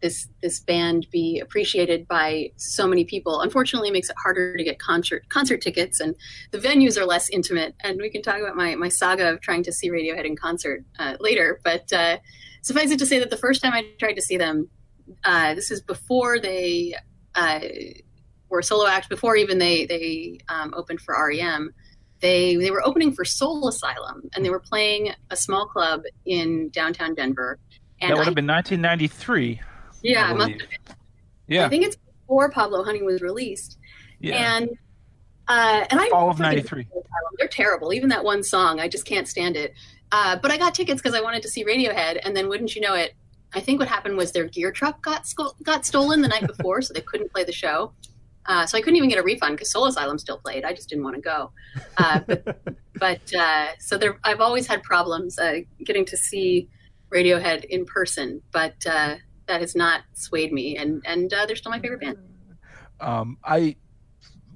this 0.00 0.28
this 0.42 0.60
band 0.60 1.06
be 1.10 1.40
appreciated 1.40 2.06
by 2.06 2.50
so 2.56 2.86
many 2.86 3.04
people. 3.04 3.40
Unfortunately, 3.40 3.88
it 3.88 3.92
makes 3.92 4.10
it 4.10 4.16
harder 4.22 4.56
to 4.56 4.64
get 4.64 4.78
concert 4.78 5.28
concert 5.28 5.60
tickets, 5.60 6.00
and 6.00 6.14
the 6.50 6.58
venues 6.58 6.96
are 6.96 7.04
less 7.04 7.28
intimate. 7.30 7.74
And 7.80 8.00
we 8.00 8.10
can 8.10 8.22
talk 8.22 8.40
about 8.40 8.56
my 8.56 8.74
my 8.74 8.88
saga 8.88 9.30
of 9.32 9.40
trying 9.40 9.62
to 9.64 9.72
see 9.72 9.90
Radiohead 9.90 10.24
in 10.24 10.36
concert 10.36 10.84
uh, 10.98 11.16
later. 11.20 11.60
But 11.64 11.92
uh, 11.92 12.18
suffice 12.62 12.90
it 12.90 12.98
to 12.98 13.06
say 13.06 13.18
that 13.18 13.30
the 13.30 13.36
first 13.36 13.62
time 13.62 13.72
I 13.72 13.86
tried 13.98 14.14
to 14.14 14.22
see 14.22 14.36
them, 14.36 14.68
uh, 15.24 15.54
this 15.54 15.70
is 15.70 15.80
before 15.80 16.38
they 16.38 16.94
uh, 17.34 17.60
were 18.48 18.62
solo 18.62 18.86
act, 18.86 19.08
before 19.08 19.36
even 19.36 19.58
they 19.58 19.86
they 19.86 20.38
um, 20.48 20.74
opened 20.76 21.00
for 21.00 21.14
REM. 21.14 21.74
They 22.20 22.56
they 22.56 22.70
were 22.70 22.84
opening 22.86 23.12
for 23.12 23.24
Soul 23.24 23.68
Asylum, 23.68 24.22
and 24.34 24.44
they 24.44 24.50
were 24.50 24.60
playing 24.60 25.12
a 25.30 25.36
small 25.36 25.66
club 25.66 26.02
in 26.24 26.68
downtown 26.70 27.14
Denver. 27.14 27.58
And 28.00 28.10
that 28.10 28.16
would 28.16 28.26
have 28.26 28.34
been 28.34 28.46
1993. 28.46 29.60
Yeah, 30.02 30.32
been. 30.34 30.62
Yeah, 31.46 31.66
I 31.66 31.68
think 31.68 31.84
it's 31.84 31.96
before 31.96 32.50
Pablo 32.50 32.84
Honey 32.84 33.02
was 33.02 33.22
released. 33.22 33.78
Yeah. 34.20 34.56
And 34.56 34.70
uh, 35.48 35.84
and 35.90 36.00
I 36.00 36.08
all 36.12 36.30
of 36.30 36.38
'93. 36.38 36.86
They're 37.38 37.48
terrible. 37.48 37.92
Even 37.92 38.08
that 38.10 38.24
one 38.24 38.42
song, 38.42 38.80
I 38.80 38.88
just 38.88 39.04
can't 39.04 39.28
stand 39.28 39.56
it. 39.56 39.74
Uh, 40.10 40.36
but 40.36 40.50
I 40.50 40.56
got 40.56 40.74
tickets 40.74 41.00
because 41.00 41.16
I 41.16 41.20
wanted 41.20 41.42
to 41.42 41.48
see 41.48 41.64
Radiohead, 41.64 42.20
and 42.24 42.36
then 42.36 42.48
wouldn't 42.48 42.74
you 42.74 42.80
know 42.80 42.94
it, 42.94 43.14
I 43.54 43.60
think 43.60 43.78
what 43.78 43.88
happened 43.88 44.16
was 44.16 44.32
their 44.32 44.44
gear 44.44 44.70
truck 44.70 45.02
got 45.02 45.26
got 45.62 45.86
stolen 45.86 46.22
the 46.22 46.28
night 46.28 46.46
before, 46.56 46.82
so 46.82 46.92
they 46.92 47.00
couldn't 47.00 47.32
play 47.32 47.44
the 47.44 47.52
show. 47.52 47.92
Uh, 48.46 48.64
so 48.64 48.78
I 48.78 48.80
couldn't 48.80 48.96
even 48.96 49.10
get 49.10 49.18
a 49.18 49.22
refund 49.22 49.56
because 49.56 49.70
Soul 49.70 49.86
Asylum 49.86 50.18
still 50.18 50.38
played. 50.38 50.64
I 50.64 50.72
just 50.72 50.88
didn't 50.88 51.04
want 51.04 51.16
to 51.16 51.22
go. 51.22 51.52
Uh, 51.98 52.20
but 52.20 52.62
but 52.94 53.34
uh, 53.34 53.68
so 53.78 53.98
there, 53.98 54.18
I've 54.24 54.40
always 54.40 54.66
had 54.66 54.82
problems 54.82 55.38
uh, 55.38 55.60
getting 55.84 56.04
to 56.06 56.16
see 56.16 56.68
Radiohead 57.10 57.64
in 57.64 57.84
person, 57.84 58.42
but 58.52 58.74
uh, 58.86 59.16
that 59.48 59.60
has 59.60 59.74
not 59.74 60.02
swayed 60.12 60.52
me, 60.52 60.76
and 60.76 61.02
and 61.04 61.32
uh, 61.32 61.46
they're 61.46 61.56
still 61.56 61.72
my 61.72 61.80
favorite 61.80 62.00
band. 62.00 62.18
Um, 63.00 63.38
I 63.44 63.76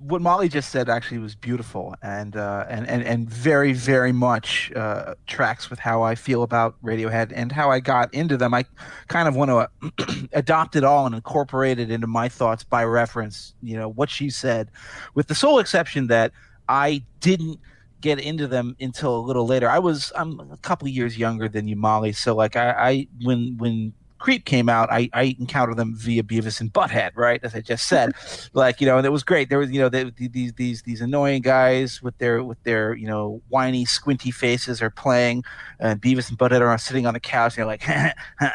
what 0.04 0.20
Molly 0.20 0.48
just 0.48 0.70
said 0.70 0.88
actually 0.88 1.18
was 1.18 1.34
beautiful 1.34 1.94
and 2.02 2.36
uh, 2.36 2.66
and, 2.68 2.88
and 2.88 3.02
and 3.04 3.30
very 3.30 3.72
very 3.72 4.12
much 4.12 4.72
uh, 4.74 5.14
tracks 5.26 5.70
with 5.70 5.78
how 5.78 6.02
I 6.02 6.14
feel 6.14 6.42
about 6.42 6.74
Radiohead 6.82 7.32
and 7.34 7.52
how 7.52 7.70
I 7.70 7.80
got 7.80 8.12
into 8.12 8.36
them. 8.36 8.52
I 8.52 8.64
kind 9.08 9.28
of 9.28 9.36
want 9.36 9.70
to 9.98 10.28
adopt 10.32 10.76
it 10.76 10.84
all 10.84 11.06
and 11.06 11.14
incorporate 11.14 11.78
it 11.78 11.90
into 11.90 12.06
my 12.06 12.28
thoughts 12.28 12.64
by 12.64 12.84
reference. 12.84 13.54
You 13.62 13.76
know 13.76 13.88
what 13.88 14.10
she 14.10 14.28
said, 14.30 14.70
with 15.14 15.28
the 15.28 15.34
sole 15.34 15.58
exception 15.58 16.08
that 16.08 16.32
I 16.68 17.04
didn't 17.20 17.60
get 18.00 18.18
into 18.18 18.48
them 18.48 18.76
until 18.80 19.16
a 19.16 19.22
little 19.22 19.46
later. 19.46 19.70
I 19.70 19.78
was 19.78 20.12
I'm 20.16 20.40
a 20.40 20.56
couple 20.58 20.88
years 20.88 21.16
younger 21.16 21.48
than 21.48 21.68
you, 21.68 21.76
Molly. 21.76 22.12
So 22.12 22.34
like 22.34 22.56
I, 22.56 22.70
I 22.70 23.08
when 23.22 23.56
when 23.58 23.94
Creep 24.22 24.44
came 24.44 24.68
out, 24.68 24.88
I, 24.92 25.10
I 25.12 25.36
encountered 25.40 25.76
them 25.76 25.96
via 25.96 26.22
Beavis 26.22 26.60
and 26.60 26.72
Butthead, 26.72 27.10
right? 27.16 27.40
As 27.42 27.56
I 27.56 27.60
just 27.60 27.88
said, 27.88 28.12
like 28.52 28.80
you 28.80 28.86
know, 28.86 28.96
and 28.96 29.04
it 29.04 29.10
was 29.10 29.24
great. 29.24 29.48
There 29.48 29.58
was 29.58 29.72
you 29.72 29.80
know 29.80 29.88
they, 29.88 30.12
these 30.16 30.52
these 30.52 30.82
these 30.82 31.00
annoying 31.00 31.42
guys 31.42 32.00
with 32.00 32.16
their 32.18 32.44
with 32.44 32.62
their 32.62 32.94
you 32.94 33.08
know 33.08 33.42
whiny 33.48 33.84
squinty 33.84 34.30
faces 34.30 34.80
are 34.80 34.90
playing, 34.90 35.42
and 35.80 36.00
Beavis 36.00 36.28
and 36.28 36.38
Butthead 36.38 36.60
are 36.60 36.78
sitting 36.78 37.04
on 37.04 37.14
the 37.14 37.20
couch. 37.20 37.58
and 37.58 37.62
They're 37.62 37.66
like, 37.66 37.84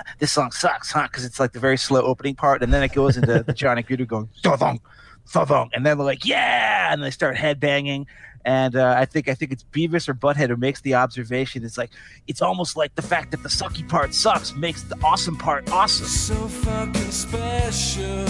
this 0.20 0.32
song 0.32 0.52
sucks, 0.52 0.90
huh? 0.90 1.04
Because 1.04 1.26
it's 1.26 1.38
like 1.38 1.52
the 1.52 1.60
very 1.60 1.78
slow 1.78 2.02
opening 2.02 2.36
part, 2.36 2.64
and 2.64 2.74
then 2.74 2.82
it 2.82 2.94
goes 2.94 3.18
into 3.18 3.44
the 3.44 3.54
Johnny 3.58 3.84
Gooder 3.84 4.06
going 4.06 4.30
thong, 4.44 4.80
thong, 5.26 5.70
and 5.74 5.86
then 5.86 5.98
they're 5.98 6.06
like, 6.06 6.24
yeah, 6.24 6.94
and 6.94 7.04
they 7.04 7.12
start 7.12 7.36
headbanging 7.36 8.06
and 8.48 8.78
uh, 8.78 8.96
I 8.98 9.04
think 9.04 9.28
I 9.28 9.34
think 9.34 9.52
it's 9.52 9.66
Beavis 9.66 10.08
or 10.08 10.14
Butthead 10.14 10.48
who 10.48 10.56
makes 10.56 10.80
the 10.80 10.96
observation. 10.96 11.66
It's 11.66 11.78
like 11.78 11.92
it's 12.28 12.42
almost 12.42 12.78
like 12.78 12.96
the 12.96 13.02
fact 13.02 13.32
that 13.32 13.44
the 13.44 13.50
sucky 13.50 13.88
part 13.88 14.14
sucks 14.14 14.56
makes 14.56 14.84
the 14.84 14.98
awesome 15.04 15.36
part 15.36 15.70
awesome. 15.70 16.08
So 16.08 16.48
fucking 16.48 17.12
special. 17.12 18.26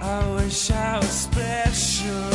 I 0.00 0.34
wish 0.36 0.70
I 0.70 0.96
was 0.96 1.10
special, 1.10 2.30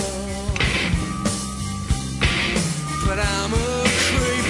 but 3.08 3.18
I'm 3.18 3.52
a 3.52 3.84
creep. 4.14 4.46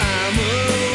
I'm 0.00 0.38
a 0.38 0.85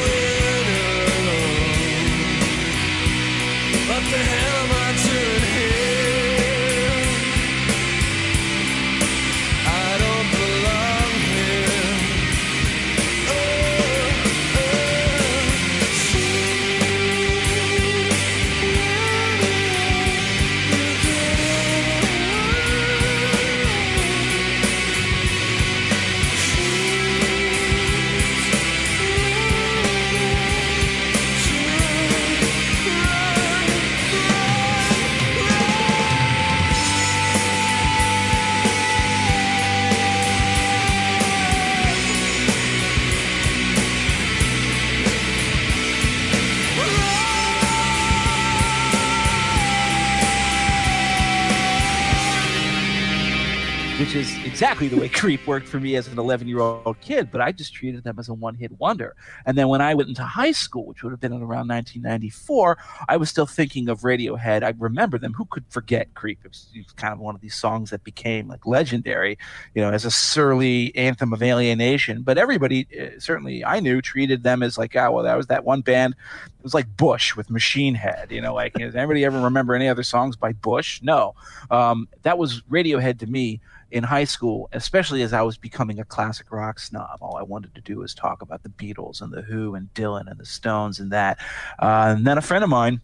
exactly 54.61 54.87
the 54.87 54.95
way 54.95 55.09
Creep 55.21 55.47
worked 55.47 55.67
for 55.67 55.79
me 55.79 55.95
as 55.95 56.07
an 56.07 56.19
11 56.19 56.47
year 56.47 56.59
old 56.59 57.01
kid, 57.01 57.31
but 57.31 57.41
I 57.41 57.51
just 57.51 57.73
treated 57.73 58.03
them 58.03 58.19
as 58.19 58.29
a 58.29 58.33
one 58.35 58.53
hit 58.53 58.71
wonder. 58.79 59.15
And 59.47 59.57
then 59.57 59.69
when 59.69 59.81
I 59.81 59.95
went 59.95 60.09
into 60.09 60.21
high 60.21 60.51
school, 60.51 60.85
which 60.85 61.01
would 61.01 61.09
have 61.09 61.19
been 61.19 61.33
around 61.33 61.67
1994, 61.67 62.77
I 63.09 63.17
was 63.17 63.27
still 63.27 63.47
thinking 63.47 63.89
of 63.89 64.01
Radiohead. 64.01 64.61
I 64.61 64.75
remember 64.77 65.17
them. 65.17 65.33
Who 65.33 65.45
could 65.45 65.65
forget 65.69 66.13
Creep? 66.13 66.41
It 66.43 66.49
was, 66.49 66.67
it 66.75 66.85
was 66.85 66.93
kind 66.93 67.11
of 67.11 67.17
one 67.17 67.33
of 67.33 67.41
these 67.41 67.55
songs 67.55 67.89
that 67.89 68.03
became 68.03 68.47
like 68.47 68.67
legendary, 68.67 69.39
you 69.73 69.81
know, 69.81 69.89
as 69.89 70.05
a 70.05 70.11
surly 70.11 70.95
anthem 70.95 71.33
of 71.33 71.41
alienation. 71.41 72.21
But 72.21 72.37
everybody, 72.37 72.87
uh, 73.01 73.19
certainly 73.19 73.65
I 73.65 73.79
knew, 73.79 73.99
treated 73.99 74.43
them 74.43 74.61
as 74.61 74.77
like, 74.77 74.95
oh, 74.95 75.11
well, 75.11 75.23
that 75.23 75.37
was 75.37 75.47
that 75.47 75.65
one 75.65 75.81
band. 75.81 76.13
It 76.59 76.63
was 76.63 76.75
like 76.75 76.85
Bush 76.97 77.35
with 77.35 77.49
Machine 77.49 77.95
Head, 77.95 78.27
you 78.29 78.41
know, 78.41 78.53
like, 78.53 78.73
does 78.75 78.95
anybody 78.95 79.25
ever 79.25 79.41
remember 79.41 79.73
any 79.73 79.89
other 79.89 80.03
songs 80.03 80.35
by 80.35 80.53
Bush? 80.53 81.01
No. 81.01 81.33
Um, 81.71 82.07
that 82.21 82.37
was 82.37 82.61
Radiohead 82.69 83.17
to 83.21 83.25
me 83.25 83.59
in 83.91 84.03
high 84.03 84.24
school, 84.24 84.69
especially 84.71 85.21
as 85.21 85.33
I 85.33 85.41
was 85.41 85.57
becoming 85.57 86.00
a 86.00 86.05
classic 86.05 86.51
rock 86.51 86.79
snob, 86.79 87.19
all 87.21 87.38
I 87.38 87.43
wanted 87.43 87.75
to 87.75 87.81
do 87.81 87.98
was 87.98 88.13
talk 88.13 88.41
about 88.41 88.63
the 88.63 88.69
Beatles 88.69 89.21
and 89.21 89.31
the 89.31 89.41
Who 89.41 89.75
and 89.75 89.93
Dylan 89.93 90.29
and 90.29 90.39
the 90.39 90.45
Stones 90.45 91.00
and 91.00 91.12
that. 91.12 91.38
Uh, 91.79 92.15
and 92.15 92.25
then 92.25 92.38
a 92.38 92.41
friend 92.41 92.63
of 92.63 92.69
mine 92.69 93.01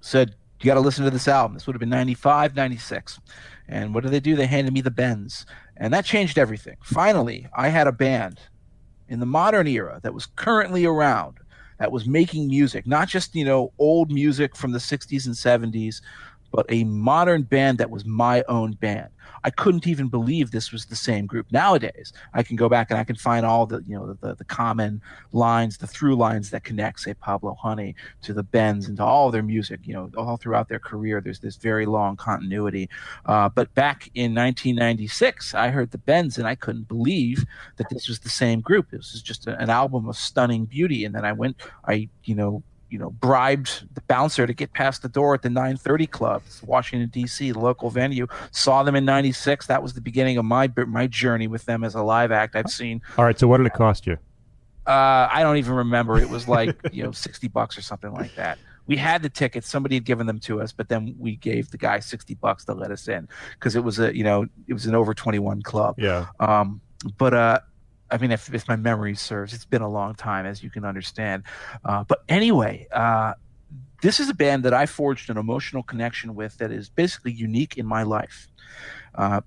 said, 0.00 0.34
"You 0.60 0.66
got 0.66 0.74
to 0.74 0.80
listen 0.80 1.04
to 1.04 1.10
this 1.10 1.28
album." 1.28 1.54
This 1.54 1.66
would 1.66 1.74
have 1.74 1.80
been 1.80 1.90
95, 1.90 2.56
96. 2.56 3.20
And 3.68 3.94
what 3.94 4.02
did 4.02 4.12
they 4.12 4.20
do? 4.20 4.34
They 4.34 4.46
handed 4.46 4.72
me 4.74 4.80
the 4.80 4.90
Bends, 4.90 5.46
and 5.76 5.92
that 5.92 6.04
changed 6.04 6.38
everything. 6.38 6.76
Finally, 6.82 7.46
I 7.54 7.68
had 7.68 7.86
a 7.86 7.92
band 7.92 8.40
in 9.08 9.20
the 9.20 9.26
modern 9.26 9.66
era 9.66 10.00
that 10.02 10.14
was 10.14 10.26
currently 10.26 10.86
around 10.86 11.38
that 11.78 11.90
was 11.90 12.06
making 12.06 12.46
music, 12.46 12.86
not 12.86 13.08
just 13.08 13.34
you 13.34 13.44
know 13.44 13.72
old 13.78 14.10
music 14.10 14.54
from 14.56 14.72
the 14.72 14.78
60s 14.78 15.26
and 15.26 15.34
70s, 15.34 16.00
but 16.50 16.66
a 16.68 16.84
modern 16.84 17.42
band 17.42 17.78
that 17.78 17.90
was 17.90 18.04
my 18.04 18.42
own 18.48 18.72
band. 18.72 19.08
I 19.44 19.50
couldn't 19.50 19.86
even 19.86 20.08
believe 20.08 20.50
this 20.50 20.72
was 20.72 20.86
the 20.86 20.96
same 20.96 21.26
group. 21.26 21.46
Nowadays, 21.50 22.12
I 22.34 22.42
can 22.42 22.56
go 22.56 22.68
back 22.68 22.90
and 22.90 22.98
I 22.98 23.04
can 23.04 23.16
find 23.16 23.46
all 23.46 23.66
the 23.66 23.82
you 23.86 23.96
know 23.96 24.16
the, 24.20 24.34
the 24.34 24.44
common 24.44 25.00
lines, 25.32 25.78
the 25.78 25.86
through 25.86 26.16
lines 26.16 26.50
that 26.50 26.64
connect, 26.64 27.00
say 27.00 27.14
Pablo 27.14 27.54
Honey 27.54 27.94
to 28.22 28.32
the 28.32 28.42
Bends 28.42 28.88
and 28.88 28.96
to 28.98 29.04
all 29.04 29.30
their 29.30 29.42
music. 29.42 29.80
You 29.84 29.94
know, 29.94 30.10
all 30.16 30.36
throughout 30.36 30.68
their 30.68 30.78
career, 30.78 31.20
there's 31.20 31.40
this 31.40 31.56
very 31.56 31.86
long 31.86 32.16
continuity. 32.16 32.88
Uh, 33.26 33.48
but 33.48 33.72
back 33.74 34.10
in 34.14 34.34
1996, 34.34 35.54
I 35.54 35.68
heard 35.68 35.90
the 35.90 35.98
Bends 35.98 36.38
and 36.38 36.46
I 36.46 36.54
couldn't 36.54 36.88
believe 36.88 37.44
that 37.76 37.88
this 37.90 38.08
was 38.08 38.20
the 38.20 38.28
same 38.28 38.60
group. 38.60 38.90
This 38.90 39.12
was 39.12 39.22
just 39.22 39.46
a, 39.46 39.56
an 39.58 39.70
album 39.70 40.08
of 40.08 40.16
stunning 40.16 40.66
beauty. 40.66 41.04
And 41.04 41.14
then 41.14 41.24
I 41.24 41.32
went, 41.32 41.56
I 41.86 42.08
you 42.24 42.34
know 42.34 42.62
you 42.90 42.98
know, 42.98 43.10
bribed 43.10 43.94
the 43.94 44.00
bouncer 44.02 44.46
to 44.46 44.52
get 44.52 44.72
past 44.72 45.02
the 45.02 45.08
door 45.08 45.34
at 45.34 45.42
the 45.42 45.50
930 45.50 46.06
Club, 46.06 46.42
Washington 46.62 47.08
D.C., 47.08 47.52
the 47.52 47.58
local 47.58 47.90
venue. 47.90 48.26
Saw 48.50 48.82
them 48.82 48.96
in 48.96 49.04
'96. 49.04 49.66
That 49.66 49.82
was 49.82 49.94
the 49.94 50.00
beginning 50.00 50.38
of 50.38 50.44
my 50.44 50.70
my 50.86 51.06
journey 51.06 51.46
with 51.46 51.64
them 51.64 51.84
as 51.84 51.94
a 51.94 52.02
live 52.02 52.32
act. 52.32 52.56
I've 52.56 52.70
seen. 52.70 53.00
All 53.16 53.24
right. 53.24 53.38
So 53.38 53.46
what 53.46 53.58
did 53.58 53.66
it 53.66 53.72
cost 53.72 54.06
you? 54.06 54.18
Uh, 54.86 55.28
I 55.30 55.42
don't 55.42 55.56
even 55.56 55.74
remember. 55.74 56.18
It 56.18 56.28
was 56.28 56.48
like 56.48 56.76
you 56.92 57.02
know, 57.02 57.12
60 57.12 57.48
bucks 57.48 57.78
or 57.78 57.82
something 57.82 58.12
like 58.12 58.34
that. 58.34 58.58
We 58.86 58.96
had 58.96 59.22
the 59.22 59.28
tickets. 59.28 59.68
Somebody 59.68 59.94
had 59.94 60.04
given 60.04 60.26
them 60.26 60.40
to 60.40 60.60
us, 60.60 60.72
but 60.72 60.88
then 60.88 61.14
we 61.18 61.36
gave 61.36 61.70
the 61.70 61.78
guy 61.78 62.00
60 62.00 62.34
bucks 62.34 62.64
to 62.64 62.74
let 62.74 62.90
us 62.90 63.06
in 63.06 63.28
because 63.54 63.76
it 63.76 63.84
was 63.84 64.00
a 64.00 64.16
you 64.16 64.24
know 64.24 64.46
it 64.66 64.72
was 64.72 64.86
an 64.86 64.94
over 64.94 65.14
21 65.14 65.62
club. 65.62 65.94
Yeah. 65.98 66.26
Um, 66.40 66.80
but 67.16 67.34
uh, 67.34 67.60
I 68.10 68.18
mean, 68.18 68.30
if, 68.30 68.52
if 68.52 68.66
my 68.68 68.76
memory 68.76 69.14
serves, 69.14 69.52
it's 69.52 69.64
been 69.64 69.82
a 69.82 69.88
long 69.88 70.14
time, 70.14 70.46
as 70.46 70.62
you 70.62 70.70
can 70.70 70.84
understand. 70.84 71.44
Uh, 71.84 72.04
but 72.04 72.22
anyway, 72.28 72.86
uh, 72.92 73.34
this 74.02 74.20
is 74.20 74.28
a 74.28 74.34
band 74.34 74.64
that 74.64 74.74
I 74.74 74.86
forged 74.86 75.30
an 75.30 75.36
emotional 75.36 75.82
connection 75.82 76.34
with 76.34 76.58
that 76.58 76.72
is 76.72 76.88
basically 76.88 77.32
unique 77.32 77.76
in 77.76 77.86
my 77.86 78.02
life. 78.02 78.48
Uh, 79.14 79.40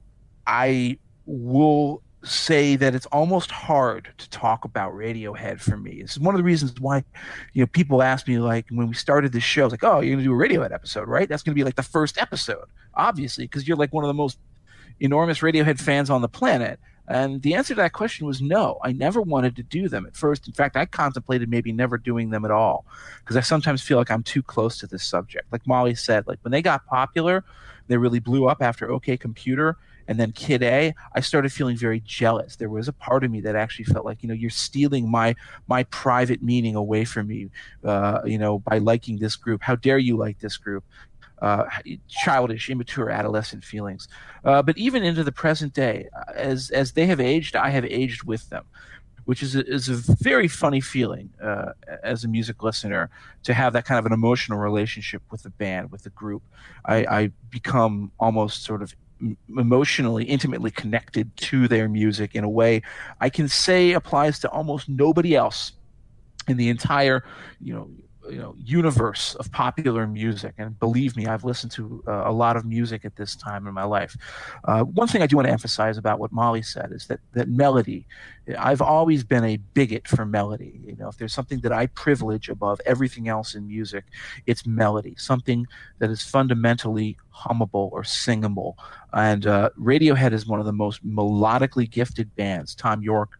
I 0.45 0.97
will 1.25 2.01
say 2.23 2.75
that 2.77 2.95
it's 2.95 3.05
almost 3.07 3.51
hard 3.51 4.13
to 4.17 4.29
talk 4.29 4.63
about 4.63 4.93
Radiohead 4.93 5.59
for 5.59 5.75
me. 5.75 5.93
It's 5.93 6.17
one 6.17 6.33
of 6.35 6.39
the 6.39 6.43
reasons 6.43 6.73
why, 6.79 7.03
you 7.53 7.61
know, 7.61 7.67
people 7.67 8.01
ask 8.01 8.27
me 8.27 8.37
like 8.39 8.65
when 8.69 8.87
we 8.87 8.93
started 8.93 9.33
this 9.33 9.43
show, 9.43 9.67
like, 9.67 9.83
"Oh, 9.83 9.99
you're 9.99 10.15
gonna 10.15 10.23
do 10.23 10.33
a 10.33 10.35
Radiohead 10.35 10.73
episode, 10.73 11.07
right?" 11.07 11.27
That's 11.27 11.43
gonna 11.43 11.55
be 11.55 11.63
like 11.63 11.75
the 11.75 11.83
first 11.83 12.17
episode, 12.17 12.65
obviously, 12.93 13.45
because 13.45 13.67
you're 13.67 13.77
like 13.77 13.91
one 13.91 14.03
of 14.03 14.07
the 14.07 14.13
most 14.13 14.37
enormous 14.99 15.39
Radiohead 15.39 15.79
fans 15.79 16.09
on 16.09 16.21
the 16.21 16.29
planet. 16.29 16.79
And 17.07 17.41
the 17.41 17.53
answer 17.55 17.73
to 17.75 17.81
that 17.81 17.93
question 17.93 18.25
was 18.25 18.41
no. 18.41 18.79
I 18.83 18.93
never 18.93 19.21
wanted 19.21 19.55
to 19.57 19.63
do 19.63 19.89
them 19.89 20.05
at 20.05 20.15
first. 20.15 20.47
In 20.47 20.53
fact, 20.53 20.77
I 20.77 20.85
contemplated 20.85 21.49
maybe 21.49 21.71
never 21.71 21.97
doing 21.97 22.29
them 22.29 22.45
at 22.45 22.51
all 22.51 22.85
because 23.19 23.35
I 23.35 23.41
sometimes 23.41 23.81
feel 23.81 23.97
like 23.97 24.11
I'm 24.11 24.23
too 24.23 24.41
close 24.41 24.77
to 24.79 24.87
this 24.87 25.03
subject. 25.03 25.51
Like 25.51 25.67
Molly 25.67 25.95
said, 25.95 26.27
like 26.27 26.39
when 26.43 26.51
they 26.51 26.61
got 26.61 26.85
popular, 26.85 27.43
they 27.87 27.97
really 27.97 28.19
blew 28.19 28.47
up 28.47 28.61
after 28.61 28.89
OK 28.89 29.17
Computer 29.17 29.77
and 30.07 30.19
then 30.19 30.31
Kid 30.31 30.63
A, 30.63 30.93
I 31.13 31.19
started 31.21 31.51
feeling 31.51 31.77
very 31.77 32.01
jealous. 32.01 32.55
There 32.55 32.69
was 32.69 32.87
a 32.87 32.93
part 32.93 33.23
of 33.23 33.31
me 33.31 33.41
that 33.41 33.55
actually 33.55 33.85
felt 33.85 34.05
like, 34.05 34.21
you 34.21 34.27
know, 34.27 34.35
you're 34.35 34.49
stealing 34.49 35.09
my 35.09 35.35
my 35.67 35.83
private 35.83 36.43
meaning 36.43 36.75
away 36.75 37.05
from 37.05 37.27
me, 37.27 37.49
uh, 37.83 38.21
you 38.25 38.37
know, 38.37 38.59
by 38.59 38.79
liking 38.79 39.19
this 39.19 39.35
group. 39.35 39.61
How 39.61 39.75
dare 39.75 39.97
you 39.97 40.17
like 40.17 40.39
this 40.39 40.57
group? 40.57 40.83
Uh, 41.43 41.63
childish, 42.23 42.69
immature, 42.69 43.09
adolescent 43.19 43.63
feelings. 43.63 44.07
Uh, 44.47 44.61
but 44.67 44.75
even 44.77 45.03
into 45.03 45.23
the 45.23 45.31
present 45.43 45.71
day, 45.73 45.97
uh, 46.17 46.49
as 46.51 46.71
as 46.81 46.87
they 46.93 47.05
have 47.11 47.21
aged, 47.33 47.53
I 47.55 47.69
have 47.77 47.85
aged 48.01 48.23
with 48.31 48.43
them. 48.49 48.65
which 49.25 49.41
is 49.41 49.55
a, 49.55 49.65
is 49.65 49.89
a 49.89 49.95
very 50.21 50.47
funny 50.47 50.81
feeling 50.81 51.29
uh, 51.41 51.71
as 52.03 52.23
a 52.23 52.27
music 52.27 52.61
listener 52.63 53.09
to 53.43 53.53
have 53.53 53.73
that 53.73 53.85
kind 53.85 53.99
of 53.99 54.05
an 54.05 54.11
emotional 54.11 54.59
relationship 54.59 55.21
with 55.31 55.43
the 55.43 55.49
band, 55.49 55.91
with 55.91 56.03
the 56.03 56.09
group. 56.11 56.43
I, 56.85 56.97
I 57.05 57.31
become 57.49 58.11
almost 58.19 58.63
sort 58.63 58.81
of 58.81 58.93
emotionally, 59.57 60.25
intimately 60.25 60.71
connected 60.71 61.35
to 61.37 61.67
their 61.67 61.87
music 61.87 62.35
in 62.35 62.43
a 62.43 62.49
way 62.49 62.81
I 63.21 63.29
can 63.29 63.47
say 63.47 63.93
applies 63.93 64.39
to 64.39 64.49
almost 64.49 64.89
nobody 64.89 65.35
else 65.35 65.71
in 66.49 66.57
the 66.57 66.67
entire, 66.67 67.23
you 67.61 67.73
know, 67.73 67.89
you 68.29 68.37
know 68.37 68.55
universe 68.57 69.35
of 69.35 69.51
popular 69.51 70.07
music. 70.07 70.53
And 70.57 70.77
believe 70.79 71.15
me 71.15 71.25
i've 71.25 71.43
listened 71.43 71.71
to 71.73 72.03
uh, 72.07 72.23
a 72.25 72.31
lot 72.31 72.57
of 72.57 72.65
music 72.65 73.05
at 73.05 73.15
this 73.15 73.35
time 73.35 73.67
in 73.67 73.73
my 73.73 73.83
life. 73.83 74.15
Uh, 74.65 74.83
one 74.83 75.07
thing 75.07 75.21
i 75.21 75.27
do 75.27 75.35
want 75.35 75.47
to 75.47 75.51
emphasize 75.51 75.97
about 75.97 76.19
what 76.19 76.31
molly 76.31 76.61
said 76.61 76.91
is 76.91 77.07
that 77.07 77.19
that 77.33 77.47
melody 77.49 78.05
i've 78.57 78.81
always 78.81 79.23
been 79.23 79.43
a 79.43 79.57
bigot 79.73 80.07
for 80.07 80.25
melody. 80.25 80.81
You 80.85 80.95
know 80.95 81.09
if 81.09 81.17
there's 81.17 81.33
something 81.33 81.59
that 81.61 81.71
i 81.71 81.87
privilege 81.87 82.49
above 82.49 82.79
everything 82.85 83.27
else 83.27 83.55
in 83.55 83.67
music 83.67 84.05
it's 84.45 84.65
melody 84.65 85.15
something 85.17 85.65
that 85.99 86.09
is 86.09 86.21
fundamentally 86.21 87.17
hummable 87.33 87.91
or 87.91 88.03
singable. 88.03 88.77
And 89.13 89.45
uh, 89.45 89.69
radiohead 89.79 90.33
is 90.33 90.47
one 90.47 90.59
of 90.59 90.65
the 90.65 90.73
most 90.73 91.05
melodically 91.05 91.89
gifted 91.89 92.35
bands. 92.35 92.75
Thom 92.75 93.01
Yorke 93.01 93.39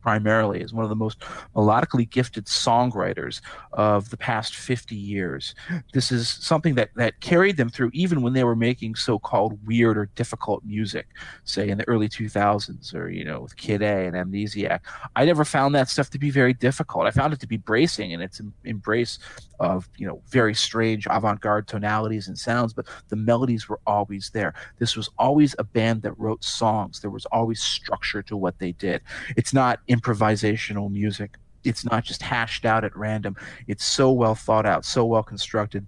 primarily 0.00 0.60
is 0.60 0.72
one 0.72 0.84
of 0.84 0.90
the 0.90 0.96
most 0.96 1.20
melodically 1.54 2.08
gifted 2.08 2.46
songwriters 2.46 3.40
of 3.72 4.10
the 4.10 4.16
past 4.16 4.54
50 4.54 4.94
years. 4.94 5.54
This 5.92 6.12
is 6.12 6.28
something 6.28 6.74
that, 6.74 6.90
that 6.96 7.20
carried 7.20 7.56
them 7.56 7.68
through 7.68 7.90
even 7.92 8.22
when 8.22 8.32
they 8.32 8.44
were 8.44 8.56
making 8.56 8.94
so-called 8.94 9.58
weird 9.66 9.96
or 9.96 10.06
difficult 10.14 10.64
music, 10.64 11.08
say 11.44 11.68
in 11.68 11.78
the 11.78 11.88
early 11.88 12.08
2000s 12.08 12.94
or, 12.94 13.08
you 13.08 13.24
know, 13.24 13.40
with 13.40 13.56
Kid 13.56 13.82
A 13.82 14.06
and 14.06 14.14
Amnesiac. 14.14 14.80
I 15.16 15.24
never 15.24 15.44
found 15.44 15.74
that 15.74 15.88
stuff 15.88 16.10
to 16.10 16.18
be 16.18 16.30
very 16.30 16.52
difficult. 16.52 17.06
I 17.06 17.10
found 17.10 17.32
it 17.32 17.40
to 17.40 17.46
be 17.46 17.56
bracing 17.56 18.12
in 18.12 18.20
its 18.20 18.40
embrace 18.64 19.18
of, 19.58 19.88
you 19.96 20.06
know, 20.06 20.22
very 20.28 20.54
strange 20.54 21.06
avant-garde 21.10 21.68
tonalities 21.68 22.28
and 22.28 22.38
sounds, 22.38 22.72
but 22.72 22.86
the 23.08 23.16
melodies 23.16 23.68
were 23.68 23.80
always 23.86 24.30
there. 24.30 24.54
This 24.78 24.96
was 24.96 25.10
always 25.18 25.54
a 25.58 25.64
band 25.64 26.02
that 26.02 26.18
wrote 26.18 26.42
songs. 26.42 27.00
There 27.00 27.10
was 27.10 27.26
always 27.26 27.60
structure 27.60 28.22
to 28.22 28.36
what 28.36 28.58
they 28.58 28.72
did. 28.72 29.02
It's 29.36 29.52
not 29.52 29.69
not 29.70 29.86
improvisational 29.88 30.90
music. 30.90 31.36
It's 31.62 31.84
not 31.84 32.04
just 32.04 32.22
hashed 32.22 32.64
out 32.64 32.84
at 32.84 32.96
random. 32.96 33.36
It's 33.66 33.84
so 33.84 34.10
well 34.10 34.34
thought 34.34 34.66
out, 34.66 34.84
so 34.84 35.04
well 35.04 35.22
constructed 35.22 35.86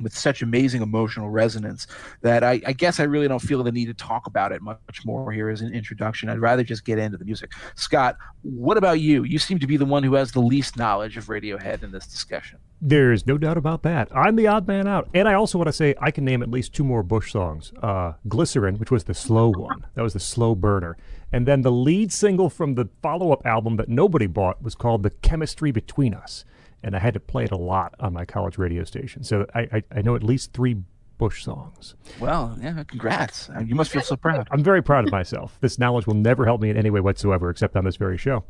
with 0.00 0.16
such 0.16 0.42
amazing 0.42 0.80
emotional 0.80 1.28
resonance 1.28 1.88
that 2.22 2.44
I, 2.44 2.60
I, 2.64 2.72
guess 2.72 3.00
I 3.00 3.02
really 3.02 3.26
don't 3.26 3.40
feel 3.40 3.64
the 3.64 3.72
need 3.72 3.86
to 3.86 3.94
talk 3.94 4.28
about 4.28 4.52
it 4.52 4.62
much 4.62 5.04
more 5.04 5.32
here 5.32 5.48
as 5.48 5.60
an 5.60 5.74
introduction. 5.74 6.28
I'd 6.28 6.38
rather 6.38 6.62
just 6.62 6.84
get 6.84 7.00
into 7.00 7.18
the 7.18 7.24
music. 7.24 7.50
Scot, 7.74 8.16
what 8.42 8.76
about 8.76 9.00
you? 9.00 9.24
You 9.24 9.40
seem 9.40 9.58
to 9.58 9.66
be 9.66 9.76
the 9.76 9.84
one 9.84 10.04
who 10.04 10.14
has 10.14 10.30
the 10.30 10.40
least 10.40 10.76
knowledge 10.76 11.16
of 11.16 11.26
Radiohead 11.26 11.82
in 11.82 11.90
this 11.90 12.06
discussion. 12.06 12.60
There's 12.80 13.26
no 13.26 13.38
doubt 13.38 13.56
about 13.56 13.82
that. 13.82 14.08
I'm 14.14 14.36
the 14.36 14.46
odd 14.46 14.68
man 14.68 14.86
out. 14.86 15.08
And 15.14 15.28
I 15.28 15.34
also 15.34 15.58
want 15.58 15.66
to 15.66 15.72
say 15.72 15.96
I 16.00 16.12
can 16.12 16.24
name 16.24 16.44
at 16.44 16.48
least 16.48 16.72
two 16.72 16.84
more 16.84 17.02
Bush 17.02 17.32
songs. 17.32 17.72
Uh, 17.82 18.12
Glycerin, 18.28 18.76
which 18.76 18.92
was 18.92 19.02
the 19.02 19.14
slow 19.14 19.50
one, 19.50 19.84
that 19.96 20.02
was 20.02 20.12
the 20.12 20.20
slow 20.20 20.54
burner. 20.54 20.96
And 21.32 21.46
then 21.46 21.62
the 21.62 21.72
lead 21.72 22.12
single 22.12 22.48
from 22.48 22.74
the 22.74 22.88
follow 23.02 23.32
up 23.32 23.44
album 23.44 23.76
that 23.76 23.88
nobody 23.88 24.26
bought 24.26 24.62
was 24.62 24.74
called 24.74 25.02
The 25.02 25.10
Chemistry 25.10 25.70
Between 25.70 26.14
Us. 26.14 26.44
And 26.82 26.94
I 26.96 27.00
had 27.00 27.14
to 27.14 27.20
play 27.20 27.44
it 27.44 27.50
a 27.50 27.56
lot 27.56 27.94
on 28.00 28.12
my 28.12 28.24
college 28.24 28.56
radio 28.56 28.84
station. 28.84 29.24
So 29.24 29.46
I, 29.54 29.60
I, 29.60 29.82
I 29.96 30.02
know 30.02 30.14
at 30.14 30.22
least 30.22 30.52
three 30.52 30.76
Bush 31.18 31.42
songs. 31.42 31.96
Well, 32.20 32.56
yeah, 32.60 32.84
congrats. 32.84 33.50
You 33.66 33.74
must 33.74 33.90
feel 33.90 34.02
so 34.02 34.16
proud. 34.16 34.46
I'm 34.52 34.62
very 34.62 34.82
proud 34.82 35.04
of 35.04 35.10
myself. 35.10 35.58
This 35.60 35.78
knowledge 35.78 36.06
will 36.06 36.14
never 36.14 36.46
help 36.46 36.60
me 36.60 36.70
in 36.70 36.76
any 36.76 36.90
way 36.90 37.00
whatsoever 37.00 37.50
except 37.50 37.76
on 37.76 37.84
this 37.84 37.96
very 37.96 38.16
show. 38.16 38.44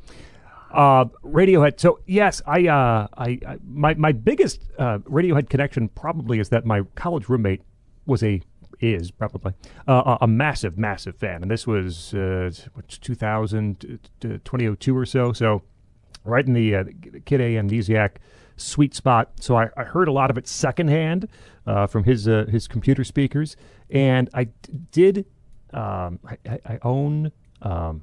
Uh, 0.70 1.06
Radiohead. 1.24 1.80
So 1.80 2.00
yes, 2.06 2.42
I, 2.46 2.68
uh, 2.68 3.06
I, 3.16 3.38
I, 3.46 3.58
my 3.66 3.94
my 3.94 4.12
biggest 4.12 4.60
uh, 4.78 4.98
Radiohead 4.98 5.48
connection 5.48 5.88
probably 5.88 6.40
is 6.40 6.50
that 6.50 6.66
my 6.66 6.82
college 6.94 7.30
roommate 7.30 7.62
was 8.04 8.22
a 8.22 8.42
is 8.80 9.10
probably 9.10 9.52
uh, 9.86 10.18
a 10.20 10.26
massive, 10.26 10.78
massive 10.78 11.16
fan, 11.16 11.42
and 11.42 11.50
this 11.50 11.66
was 11.66 12.14
uh, 12.14 12.50
2000, 12.88 13.98
2002 14.20 14.96
or 14.96 15.06
so. 15.06 15.32
So 15.32 15.62
right 16.24 16.46
in 16.46 16.52
the 16.52 16.74
uh, 16.74 16.84
Kid 17.24 17.40
A 17.40 17.54
Amnesiac 17.54 18.16
sweet 18.56 18.94
spot. 18.94 19.30
So 19.40 19.56
I, 19.56 19.68
I, 19.76 19.84
heard 19.84 20.08
a 20.08 20.12
lot 20.12 20.30
of 20.30 20.38
it 20.38 20.46
secondhand 20.46 21.28
uh, 21.66 21.86
from 21.86 22.04
his 22.04 22.28
uh, 22.28 22.46
his 22.50 22.68
computer 22.68 23.04
speakers, 23.04 23.56
and 23.90 24.28
I 24.34 24.48
did. 24.90 25.26
Um, 25.72 26.18
I, 26.26 26.58
I, 26.64 26.78
own 26.82 27.30
um, 27.60 28.02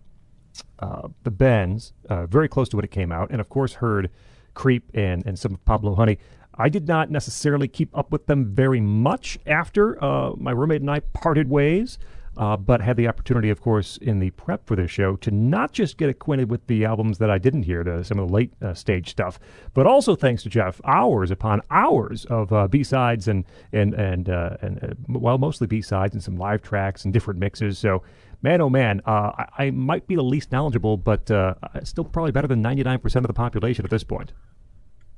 uh, 0.78 1.08
the 1.24 1.32
Bends 1.32 1.94
uh, 2.10 2.28
very 2.28 2.48
close 2.48 2.70
to 2.70 2.76
when 2.76 2.86
it 2.86 2.92
came 2.92 3.12
out, 3.12 3.32
and 3.32 3.42
of 3.42 3.50
course 3.50 3.74
heard 3.74 4.10
Creep 4.54 4.92
and 4.94 5.26
and 5.26 5.38
some 5.38 5.58
Pablo 5.66 5.96
Honey. 5.96 6.18
I 6.58 6.70
did 6.70 6.88
not 6.88 7.12
necessarily 7.12 7.68
keep 7.68 7.96
up 7.98 8.12
with 8.12 8.28
them 8.28 8.54
very 8.54 8.82
much 8.82 9.38
after 9.46 10.02
uh, 10.04 10.32
my 10.38 10.52
roommate 10.52 10.82
and 10.82 10.90
I 10.90 11.02
parted 11.02 11.50
ways, 11.50 11.98
uh, 12.38 12.58
but 12.58 12.82
had 12.82 12.98
the 12.98 13.08
opportunity, 13.08 13.50
of 13.50 13.62
course, 13.62 13.98
in 13.98 14.20
the 14.20 14.30
prep 14.32 14.66
for 14.66 14.76
this 14.76 14.92
show 14.92 15.16
to 15.18 15.32
not 15.32 15.72
just 15.72 15.98
get 15.98 16.10
acquainted 16.10 16.50
with 16.50 16.66
the 16.68 16.86
albums 16.86 17.18
that 17.18 17.30
I 17.30 17.38
didn't 17.38 17.64
hear, 17.64 17.84
the, 17.84 18.04
some 18.04 18.20
of 18.20 18.28
the 18.28 18.34
late 18.34 18.54
uh, 18.62 18.74
stage 18.74 19.10
stuff, 19.10 19.40
but 19.74 19.86
also 19.86 20.16
thanks 20.16 20.44
to 20.44 20.50
Jeff, 20.50 20.82
hours 20.86 21.32
upon 21.32 21.62
hours 21.72 22.26
of 22.26 22.52
uh, 22.52 22.68
B 22.68 22.84
sides 22.84 23.28
and 23.28 23.46
and 23.72 23.94
and 23.94 24.30
uh, 24.30 24.58
and 24.62 24.84
uh, 24.84 24.88
well, 25.08 25.38
mostly 25.38 25.68
B 25.68 25.82
sides 25.82 26.14
and 26.14 26.24
some 26.24 26.38
live 26.38 26.62
tracks 26.62 27.06
and 27.06 27.14
different 27.14 27.40
mixes. 27.40 27.78
So 27.78 28.04
man, 28.42 28.62
oh 28.62 28.70
man, 28.70 29.02
uh, 29.06 29.32
I, 29.38 29.66
I, 29.66 29.72
might 29.72 30.08
be 30.08 30.16
the 30.16 30.24
least 30.24 30.52
knowledgeable, 30.52 30.98
but 30.98 31.32
uh, 31.32 31.56
still 31.84 32.04
probably 32.04 32.32
better 32.32 32.48
than 32.48 32.62
99% 32.62 33.16
of 33.16 33.28
the 33.28 33.34
population 33.34 33.86
at 33.86 33.92
this 33.92 34.04
point. 34.04 34.34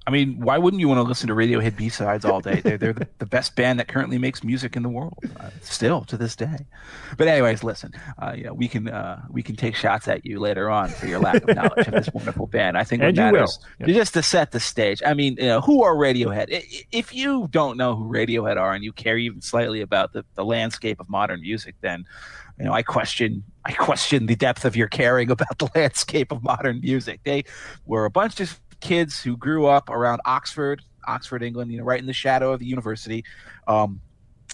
I 0.08 0.10
mean, 0.10 0.40
why 0.40 0.58
wouldn't 0.58 0.80
you 0.80 0.88
want 0.88 1.00
to 1.00 1.04
listen 1.04 1.28
to 1.28 1.36
Radiohead 1.36 1.76
B 1.76 1.90
sides 1.90 2.24
all 2.24 2.40
day? 2.40 2.62
They're 2.62 2.78
they're 2.78 2.94
the, 2.94 3.10
the, 3.18 3.26
best 3.26 3.58
band 3.58 3.78
that 3.80 3.90
currently 3.90 4.18
makes 4.18 4.42
music 4.42 4.78
in 4.78 4.84
the 4.84 4.88
world, 4.88 5.18
uh, 5.38 5.50
still 5.60 6.06
to 6.06 6.16
this 6.16 6.34
day. 6.34 6.66
But 7.18 7.28
anyways, 7.28 7.62
listen, 7.62 7.94
uh, 8.18 8.34
you 8.34 8.46
know, 8.46 8.54
we 8.54 8.70
can 8.70 8.88
uh, 8.88 9.22
we 9.30 9.44
can 9.44 9.58
take 9.58 9.76
shots 9.76 10.08
at 10.08 10.26
you 10.26 10.40
later 10.40 10.70
on 10.70 10.88
for 10.88 11.08
your 11.08 11.20
lack 11.20 11.44
of 11.44 11.54
knowledge 11.54 11.88
of 11.88 11.94
this 11.94 12.10
wonderful 12.14 12.48
band. 12.48 12.78
I 12.78 12.86
think 12.86 13.04
and 13.04 13.18
what 13.18 13.34
matters 13.34 13.60
yep. 13.82 13.90
just 13.90 14.14
to 14.14 14.24
set 14.24 14.52
the 14.52 14.62
stage. 14.62 15.02
I 15.06 15.14
mean, 15.14 15.36
you 15.38 15.48
know, 15.48 15.60
who 15.60 15.84
are 15.84 15.94
Radiohead? 15.94 16.86
If 16.94 17.14
you 17.14 17.50
don't 17.52 17.76
know 17.76 17.94
who 17.94 18.10
Radiohead 18.10 18.56
are 18.56 18.74
and 18.74 18.86
you 18.86 18.94
care 18.94 19.18
even 19.18 19.42
slightly 19.42 19.82
about 19.82 20.14
the, 20.14 20.24
the 20.36 20.46
landscape 20.46 21.02
of 21.02 21.10
modern 21.10 21.42
music, 21.42 21.76
then 21.82 22.06
you 22.58 22.64
know, 22.66 22.72
I 22.72 22.82
question 22.82 23.44
I 23.66 23.74
question 23.74 24.28
the 24.28 24.38
depth 24.38 24.64
of 24.64 24.78
your 24.78 24.88
caring 24.88 25.30
about 25.30 25.58
the 25.58 25.70
landscape 25.76 26.32
of 26.32 26.44
modern 26.44 26.80
music. 26.80 27.20
They 27.26 27.44
were 27.86 28.06
a 28.06 28.10
bunch 28.10 28.40
of 28.40 28.58
kids 28.80 29.22
who 29.22 29.38
grew 29.38 29.66
up 29.66 29.90
around 29.90 30.22
Oxford, 30.26 30.82
Oxford, 31.08 31.44
England, 31.44 31.72
you 31.72 31.78
know, 31.78 31.84
right 31.84 32.00
in 32.00 32.06
the 32.06 32.14
shadow 32.14 32.52
of 32.52 32.60
the 32.60 32.66
university. 32.66 33.24
Um, 33.68 34.02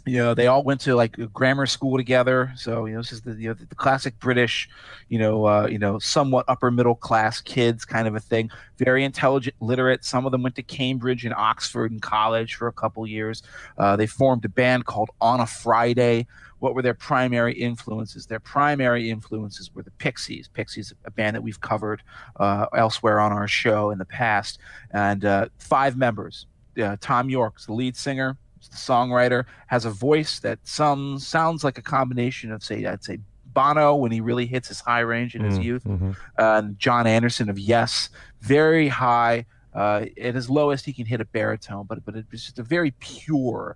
you 0.05 0.17
know, 0.17 0.33
they 0.33 0.47
all 0.47 0.63
went 0.63 0.81
to 0.81 0.95
like 0.95 1.15
grammar 1.31 1.65
school 1.65 1.97
together. 1.97 2.51
So, 2.55 2.85
you 2.85 2.93
know, 2.93 3.01
this 3.01 3.11
is 3.11 3.21
the, 3.21 3.35
you 3.35 3.49
know, 3.49 3.53
the 3.53 3.75
classic 3.75 4.19
British, 4.19 4.69
you 5.09 5.17
know, 5.17 5.45
uh, 5.45 5.67
you 5.67 5.79
know, 5.79 5.97
somewhat 5.99 6.45
upper 6.47 6.71
middle 6.71 6.95
class 6.95 7.39
kids 7.39 7.85
kind 7.85 8.07
of 8.07 8.15
a 8.15 8.19
thing. 8.19 8.49
Very 8.77 9.03
intelligent, 9.05 9.55
literate. 9.61 10.03
Some 10.03 10.25
of 10.25 10.31
them 10.31 10.43
went 10.43 10.55
to 10.55 10.63
Cambridge 10.63 11.23
and 11.25 11.33
Oxford 11.33 11.91
and 11.91 12.01
college 12.01 12.55
for 12.55 12.67
a 12.67 12.73
couple 12.73 13.07
years. 13.07 13.43
Uh, 13.77 13.95
they 13.95 14.07
formed 14.07 14.43
a 14.43 14.49
band 14.49 14.85
called 14.85 15.09
On 15.21 15.39
a 15.39 15.47
Friday, 15.47 16.27
what 16.63 16.75
were 16.75 16.81
their 16.81 16.93
primary 16.93 17.53
influences? 17.53 18.25
Their 18.25 18.39
primary 18.39 19.09
influences 19.09 19.75
were 19.75 19.83
the 19.83 19.91
Pixies. 19.91 20.47
Pixies, 20.47 20.93
a 21.03 21.11
band 21.11 21.35
that 21.35 21.41
we've 21.41 21.59
covered 21.59 22.01
uh, 22.37 22.67
elsewhere 22.73 23.19
on 23.19 23.33
our 23.33 23.49
show 23.49 23.89
in 23.89 23.97
the 23.97 24.05
past, 24.05 24.59
and 24.91 25.25
uh, 25.25 25.47
five 25.57 25.97
members. 25.97 26.45
Uh, 26.81 26.95
Thom 27.01 27.29
Yorke's 27.29 27.65
the 27.65 27.73
lead 27.73 27.97
singer, 27.97 28.37
the 28.69 28.77
songwriter, 28.77 29.45
has 29.67 29.85
a 29.85 29.89
voice 29.89 30.39
that 30.39 30.59
some 30.63 31.19
sounds 31.19 31.63
like 31.63 31.77
a 31.77 31.81
combination 31.81 32.51
of, 32.51 32.63
say, 32.63 32.85
I'd 32.85 33.03
say 33.03 33.19
Bono 33.53 33.95
when 33.95 34.11
he 34.11 34.21
really 34.21 34.45
hits 34.45 34.67
his 34.67 34.79
high 34.79 35.01
range 35.01 35.35
in 35.35 35.43
his 35.43 35.59
mm, 35.59 35.63
youth, 35.63 35.83
mm-hmm. 35.83 36.11
and 36.37 36.77
Jon 36.79 37.07
Anderson 37.07 37.49
of 37.49 37.59
Yes, 37.59 38.09
very 38.41 38.87
high. 38.87 39.45
Uh, 39.73 40.05
at 40.21 40.35
his 40.35 40.49
lowest, 40.49 40.85
he 40.85 40.93
can 40.93 41.05
hit 41.05 41.21
a 41.21 41.25
baritone, 41.25 41.85
but 41.87 42.03
but 42.05 42.15
it's 42.15 42.45
just 42.45 42.59
a 42.59 42.63
very 42.63 42.91
pure 42.99 43.75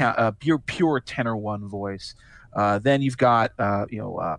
uh, 0.00 0.30
pure 0.32 0.58
pure 0.58 1.00
tenor 1.00 1.36
one 1.36 1.68
voice. 1.68 2.14
Uh, 2.52 2.78
then 2.78 3.02
you've 3.02 3.16
got 3.16 3.52
uh, 3.58 3.86
you 3.90 3.98
know 3.98 4.38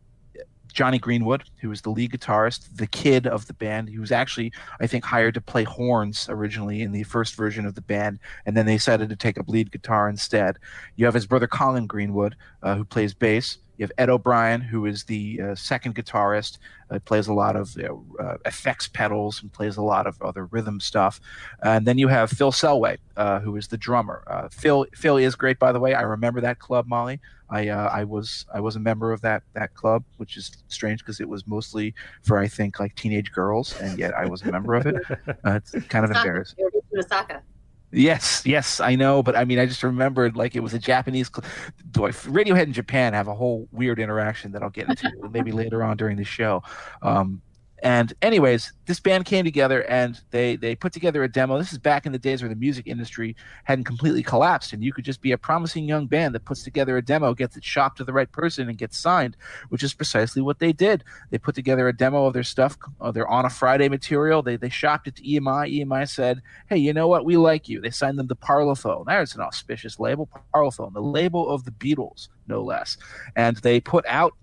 Jonny 0.73 0.97
Greenwood, 0.97 1.43
who 1.61 1.69
was 1.69 1.81
the 1.81 1.91
lead 1.91 2.11
guitarist, 2.11 2.75
the 2.75 2.87
kid 2.87 3.27
of 3.27 3.47
the 3.47 3.53
band. 3.53 3.89
He 3.89 3.99
was 3.99 4.11
actually, 4.11 4.51
I 4.81 4.87
think, 4.87 5.05
hired 5.05 5.35
to 5.35 5.41
play 5.41 5.63
horns 5.63 6.27
originally 6.29 6.81
in 6.81 6.91
the 6.91 7.03
first 7.03 7.35
version 7.35 7.65
of 7.65 7.75
the 7.75 7.81
band, 7.81 8.19
and 8.45 8.57
then 8.57 8.65
they 8.65 8.75
decided 8.75 9.09
to 9.09 9.15
take 9.15 9.39
up 9.39 9.47
lead 9.47 9.71
guitar 9.71 10.09
instead. 10.09 10.57
You 10.95 11.05
have 11.05 11.13
his 11.13 11.27
brother 11.27 11.47
Colin 11.47 11.87
Greenwood, 11.87 12.35
uh, 12.63 12.75
who 12.75 12.83
plays 12.83 13.13
bass. 13.13 13.59
You 13.77 13.83
have 13.83 13.91
Ed 13.97 14.09
O'Brien, 14.09 14.61
who 14.61 14.85
is 14.85 15.03
the 15.05 15.41
uh, 15.41 15.55
second 15.55 15.95
guitarist. 15.95 16.59
Uh, 16.91 16.99
plays 16.99 17.27
a 17.27 17.33
lot 17.33 17.55
of 17.55 17.75
uh, 18.19 18.37
effects 18.45 18.87
pedals 18.87 19.41
and 19.41 19.51
plays 19.51 19.77
a 19.77 19.81
lot 19.81 20.05
of 20.05 20.21
other 20.21 20.45
rhythm 20.45 20.79
stuff. 20.79 21.19
And 21.63 21.87
then 21.87 21.97
you 21.97 22.07
have 22.07 22.29
Phil 22.29 22.51
Selway, 22.51 22.97
uh, 23.17 23.39
who 23.39 23.55
is 23.55 23.67
the 23.67 23.77
drummer. 23.77 24.23
Uh, 24.27 24.47
Phil 24.49 24.85
Phil 24.93 25.17
is 25.17 25.35
great, 25.35 25.57
by 25.57 25.71
the 25.71 25.79
way. 25.79 25.95
I 25.95 26.01
remember 26.01 26.41
that 26.41 26.59
club, 26.59 26.87
Molly. 26.87 27.19
I 27.53 27.67
uh, 27.67 27.87
I 27.93 28.03
was 28.03 28.47
I 28.51 28.59
was 28.59 28.75
a 28.75 28.79
member 28.79 29.13
of 29.13 29.21
that 29.21 29.43
that 29.53 29.75
club, 29.75 30.03
which 30.17 30.37
is 30.37 30.51
strange 30.69 31.01
because 31.01 31.19
it 31.19 31.29
was 31.29 31.45
mostly 31.45 31.93
for 32.23 32.39
I 32.39 32.47
think 32.47 32.79
like 32.79 32.95
teenage 32.95 33.31
girls, 33.31 33.79
and 33.79 33.99
yet 33.99 34.15
I 34.15 34.25
was 34.25 34.41
a 34.41 34.51
member 34.51 34.73
of 34.73 34.87
it. 34.87 34.95
it's 35.45 35.71
kind 35.87 36.03
of 36.03 36.11
embarrassing. 36.11 36.67
Osaka. 36.97 37.43
Yes, 37.91 38.41
yes, 38.43 38.79
I 38.79 38.95
know, 38.95 39.21
but 39.21 39.35
I 39.35 39.45
mean, 39.45 39.59
I 39.59 39.67
just 39.67 39.83
remembered 39.83 40.35
like 40.35 40.55
it 40.55 40.61
was 40.61 40.73
a 40.73 40.79
Japanese. 40.79 41.29
Cl- 41.29 41.47
boy, 41.85 42.09
Radiohead 42.09 42.63
in 42.63 42.73
Japan 42.73 43.13
have 43.13 43.27
a 43.27 43.35
whole 43.35 43.67
weird 43.71 43.99
interaction 43.99 44.51
that 44.53 44.63
I'll 44.63 44.71
get 44.71 44.89
into 44.89 45.11
maybe 45.29 45.51
later 45.51 45.83
on 45.83 45.95
during 45.95 46.17
the 46.17 46.23
show. 46.23 46.63
Um, 47.03 47.43
and 47.83 48.13
anyways, 48.21 48.71
this 48.85 49.01
band 49.01 49.25
came 49.25 49.43
together 49.43 49.83
and 49.89 50.21
they 50.31 50.55
they 50.55 50.73
put 50.73 50.93
together 50.93 51.21
a 51.21 51.27
demo. 51.27 51.57
This 51.57 51.73
is 51.73 51.77
back 51.77 52.05
in 52.05 52.13
the 52.13 52.17
days 52.17 52.41
where 52.41 52.47
the 52.47 52.55
music 52.55 52.87
industry 52.87 53.35
hadn't 53.65 53.83
completely 53.83 54.23
collapsed, 54.23 54.71
and 54.71 54.81
you 54.81 54.93
could 54.93 55.03
just 55.03 55.21
be 55.21 55.33
a 55.33 55.37
promising 55.37 55.83
young 55.83 56.07
band 56.07 56.33
that 56.33 56.45
puts 56.45 56.63
together 56.63 56.95
a 56.95 57.01
demo, 57.01 57.33
gets 57.33 57.57
it 57.57 57.63
shopped 57.63 57.97
to 57.97 58.05
the 58.05 58.13
right 58.13 58.31
person, 58.31 58.69
and 58.69 58.77
gets 58.77 58.97
signed, 58.97 59.35
which 59.67 59.83
is 59.83 59.93
precisely 59.93 60.41
what 60.41 60.59
they 60.59 60.71
did. 60.71 61.03
They 61.29 61.37
put 61.37 61.55
together 61.55 61.89
a 61.89 61.95
demo 61.95 62.25
of 62.25 62.33
their 62.33 62.43
stuff, 62.43 62.77
uh, 63.01 63.11
their 63.11 63.27
on 63.27 63.43
a 63.43 63.49
Friday 63.49 63.89
material. 63.89 64.41
They 64.41 64.55
they 64.55 64.69
shopped 64.69 65.09
it 65.09 65.17
to 65.17 65.23
EMI. 65.23 65.83
EMI 65.83 66.07
said, 66.07 66.41
"Hey, 66.69 66.77
you 66.77 66.93
know 66.93 67.09
what? 67.09 67.25
We 67.25 67.35
like 67.35 67.67
you." 67.67 67.81
They 67.81 67.91
signed 67.91 68.17
them 68.17 68.29
to 68.29 68.35
Parlophone. 68.35 69.07
There's 69.07 69.35
an 69.35 69.41
auspicious 69.41 69.99
label, 69.99 70.29
Parlophone, 70.55 70.93
the 70.93 71.01
label 71.01 71.49
of 71.49 71.65
the 71.65 71.71
Beatles, 71.71 72.29
no 72.47 72.63
less. 72.63 72.95
And 73.35 73.57
they 73.57 73.81
put 73.81 74.05
out 74.07 74.33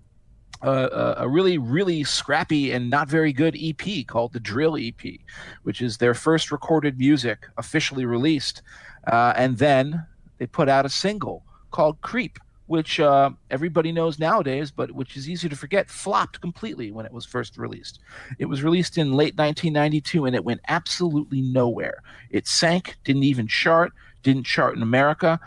a 0.69 1.27
really, 1.27 1.57
really 1.57 2.03
scrappy 2.03 2.71
and 2.71 2.89
not 2.89 3.09
very 3.09 3.33
good 3.33 3.57
EP 3.59 4.05
called 4.07 4.33
the 4.33 4.39
Drill 4.39 4.77
EP, 4.77 5.19
which 5.63 5.81
is 5.81 5.97
their 5.97 6.13
first 6.13 6.51
recorded 6.51 6.97
music 6.97 7.47
officially 7.57 8.05
released. 8.05 8.61
Uh, 9.07 9.33
and 9.35 9.57
then 9.57 10.05
they 10.37 10.45
put 10.45 10.69
out 10.69 10.85
a 10.85 10.89
single 10.89 11.43
called 11.71 11.99
Creep, 12.01 12.37
which 12.67 12.99
uh, 12.99 13.31
everybody 13.49 13.91
knows 13.91 14.19
nowadays, 14.19 14.71
but 14.71 14.91
which 14.91 15.17
is 15.17 15.29
easy 15.29 15.49
to 15.49 15.55
forget, 15.55 15.89
flopped 15.89 16.39
completely 16.41 16.91
when 16.91 17.05
it 17.05 17.11
was 17.11 17.25
first 17.25 17.57
released. 17.57 17.99
It 18.37 18.45
was 18.45 18.63
released 18.63 18.97
in 18.97 19.13
late 19.13 19.35
1992 19.37 20.25
and 20.25 20.35
it 20.35 20.45
went 20.45 20.61
absolutely 20.67 21.41
nowhere. 21.41 22.03
It 22.29 22.47
sank, 22.47 22.97
didn't 23.03 23.23
even 23.23 23.47
chart, 23.47 23.93
didn't 24.23 24.45
chart 24.45 24.75
in 24.75 24.83
America. 24.83 25.39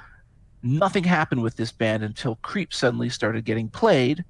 Nothing 0.63 1.05
happened 1.05 1.43
with 1.43 1.57
this 1.57 1.73
band 1.73 2.03
until 2.03 2.37
Creep 2.37 2.75
suddenly 2.75 3.09
started 3.09 3.45
getting 3.45 3.69
played 3.69 4.25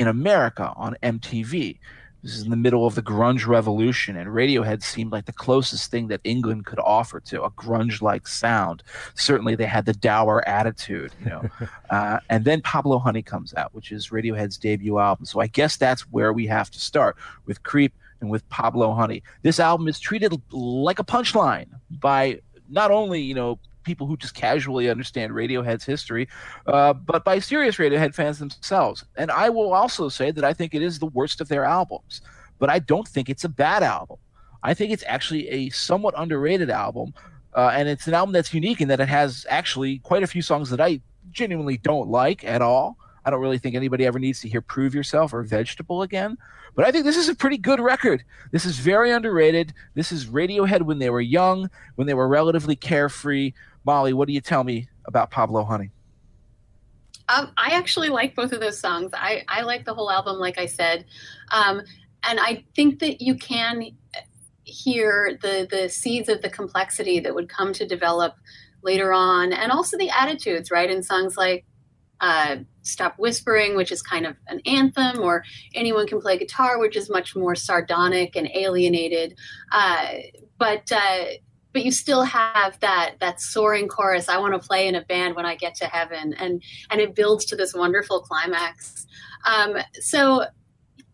in 0.00 0.08
America 0.08 0.72
on 0.76 0.96
MTV. 1.02 1.78
This 2.22 2.34
is 2.34 2.42
in 2.42 2.50
the 2.50 2.56
middle 2.56 2.86
of 2.86 2.94
the 2.94 3.02
grunge 3.02 3.46
revolution, 3.46 4.16
and 4.16 4.30
Radiohead 4.30 4.82
seemed 4.82 5.12
like 5.12 5.26
the 5.26 5.32
closest 5.32 5.90
thing 5.90 6.08
that 6.08 6.20
England 6.24 6.64
could 6.64 6.78
offer 6.78 7.20
to 7.20 7.44
a 7.44 7.50
grunge-like 7.50 8.26
sound. 8.26 8.82
Certainly, 9.14 9.56
they 9.56 9.66
had 9.66 9.84
the 9.84 9.92
dour 9.92 10.46
attitude, 10.48 11.12
you 11.20 11.26
know. 11.26 11.50
uh, 11.90 12.20
and 12.30 12.46
then 12.46 12.62
Pablo 12.62 12.98
Honey 12.98 13.22
comes 13.22 13.52
out, 13.54 13.74
which 13.74 13.92
is 13.92 14.08
Radiohead's 14.08 14.56
debut 14.56 14.98
album. 14.98 15.26
So 15.26 15.40
I 15.40 15.46
guess 15.46 15.76
that's 15.76 16.02
where 16.10 16.32
we 16.32 16.46
have 16.46 16.70
to 16.70 16.80
start 16.80 17.16
with 17.44 17.62
Creep 17.62 17.94
and 18.22 18.30
with 18.30 18.46
Pablo 18.48 18.94
Honey. 18.94 19.22
This 19.42 19.60
album 19.60 19.86
is 19.86 20.00
treated 20.00 20.34
like 20.50 20.98
a 20.98 21.04
punchline 21.04 21.68
by 21.90 22.40
not 22.70 22.90
only 22.90 23.20
you 23.20 23.34
know 23.34 23.58
people 23.90 24.06
who 24.06 24.16
just 24.16 24.34
casually 24.34 24.88
understand 24.88 25.32
Radiohead's 25.32 25.84
history, 25.84 26.28
uh, 26.66 26.92
but 26.92 27.24
by 27.24 27.40
serious 27.40 27.76
Radiohead 27.76 28.14
fans 28.14 28.38
themselves. 28.38 29.04
And 29.16 29.30
I 29.30 29.48
will 29.48 29.72
also 29.72 30.08
say 30.08 30.30
that 30.30 30.44
I 30.44 30.52
think 30.52 30.74
it 30.74 30.82
is 30.82 30.98
the 30.98 31.06
worst 31.06 31.40
of 31.40 31.48
their 31.48 31.64
albums, 31.64 32.22
but 32.60 32.70
I 32.70 32.78
don't 32.78 33.08
think 33.08 33.28
it's 33.28 33.44
a 33.44 33.48
bad 33.48 33.82
album. 33.82 34.18
I 34.62 34.74
think 34.74 34.92
it's 34.92 35.04
actually 35.06 35.48
a 35.48 35.70
somewhat 35.70 36.14
underrated 36.16 36.70
album, 36.70 37.14
uh, 37.54 37.72
and 37.74 37.88
it's 37.88 38.06
an 38.06 38.14
album 38.14 38.32
that's 38.32 38.54
unique 38.54 38.80
in 38.80 38.88
that 38.88 39.00
it 39.00 39.08
has 39.08 39.44
actually 39.48 39.98
quite 39.98 40.22
a 40.22 40.28
few 40.28 40.42
songs 40.42 40.70
that 40.70 40.80
I 40.80 41.00
genuinely 41.32 41.78
don't 41.78 42.08
like 42.08 42.44
at 42.44 42.62
all. 42.62 42.96
I 43.24 43.30
don't 43.30 43.40
really 43.40 43.58
think 43.58 43.74
anybody 43.74 44.06
ever 44.06 44.18
needs 44.18 44.40
to 44.40 44.48
hear 44.48 44.60
Prove 44.60 44.94
Yourself 44.94 45.34
or 45.34 45.42
Vegetable 45.42 46.02
again. 46.02 46.38
But 46.74 46.86
I 46.86 46.92
think 46.92 47.04
this 47.04 47.16
is 47.16 47.28
a 47.28 47.34
pretty 47.34 47.58
good 47.58 47.80
record. 47.80 48.24
This 48.52 48.64
is 48.64 48.78
very 48.78 49.10
underrated. 49.10 49.74
This 49.94 50.12
is 50.12 50.26
Radiohead 50.26 50.82
when 50.82 50.98
they 50.98 51.10
were 51.10 51.20
young, 51.20 51.68
when 51.96 52.06
they 52.06 52.14
were 52.14 52.28
relatively 52.28 52.76
carefree. 52.76 53.52
Molly, 53.84 54.12
what 54.12 54.28
do 54.28 54.34
you 54.34 54.40
tell 54.40 54.64
me 54.64 54.88
about 55.06 55.30
Pablo 55.30 55.64
Honey? 55.64 55.90
Um, 57.28 57.52
I 57.56 57.70
actually 57.70 58.08
like 58.08 58.34
both 58.34 58.52
of 58.52 58.60
those 58.60 58.78
songs. 58.78 59.12
I, 59.14 59.44
I 59.48 59.62
like 59.62 59.84
the 59.84 59.94
whole 59.94 60.10
album, 60.10 60.38
like 60.38 60.58
I 60.58 60.66
said. 60.66 61.04
Um, 61.52 61.82
and 62.24 62.40
I 62.40 62.64
think 62.74 62.98
that 62.98 63.20
you 63.20 63.36
can 63.36 63.84
hear 64.64 65.38
the, 65.40 65.66
the 65.70 65.88
seeds 65.88 66.28
of 66.28 66.42
the 66.42 66.50
complexity 66.50 67.20
that 67.20 67.34
would 67.34 67.48
come 67.48 67.72
to 67.74 67.86
develop 67.86 68.34
later 68.82 69.12
on, 69.12 69.52
and 69.52 69.70
also 69.70 69.96
the 69.96 70.10
attitudes, 70.10 70.70
right? 70.70 70.90
In 70.90 71.02
songs 71.02 71.36
like 71.36 71.64
uh, 72.20 72.56
Stop 72.82 73.14
Whispering, 73.18 73.76
which 73.76 73.92
is 73.92 74.02
kind 74.02 74.26
of 74.26 74.36
an 74.48 74.60
anthem, 74.66 75.20
or 75.20 75.44
Anyone 75.74 76.06
Can 76.06 76.20
Play 76.20 76.38
Guitar, 76.38 76.78
which 76.78 76.96
is 76.96 77.10
much 77.10 77.36
more 77.36 77.54
sardonic 77.54 78.36
and 78.36 78.50
alienated. 78.54 79.36
Uh, 79.72 80.14
but 80.58 80.90
uh, 80.92 81.24
but 81.72 81.84
you 81.84 81.92
still 81.92 82.22
have 82.22 82.78
that 82.80 83.14
that 83.20 83.40
soaring 83.40 83.88
chorus 83.88 84.28
i 84.28 84.38
want 84.38 84.52
to 84.52 84.66
play 84.66 84.86
in 84.86 84.94
a 84.94 85.04
band 85.04 85.34
when 85.36 85.46
i 85.46 85.54
get 85.54 85.74
to 85.74 85.86
heaven 85.86 86.34
and 86.34 86.62
and 86.90 87.00
it 87.00 87.14
builds 87.14 87.44
to 87.44 87.56
this 87.56 87.74
wonderful 87.74 88.20
climax 88.20 89.06
um, 89.46 89.76
so 89.94 90.44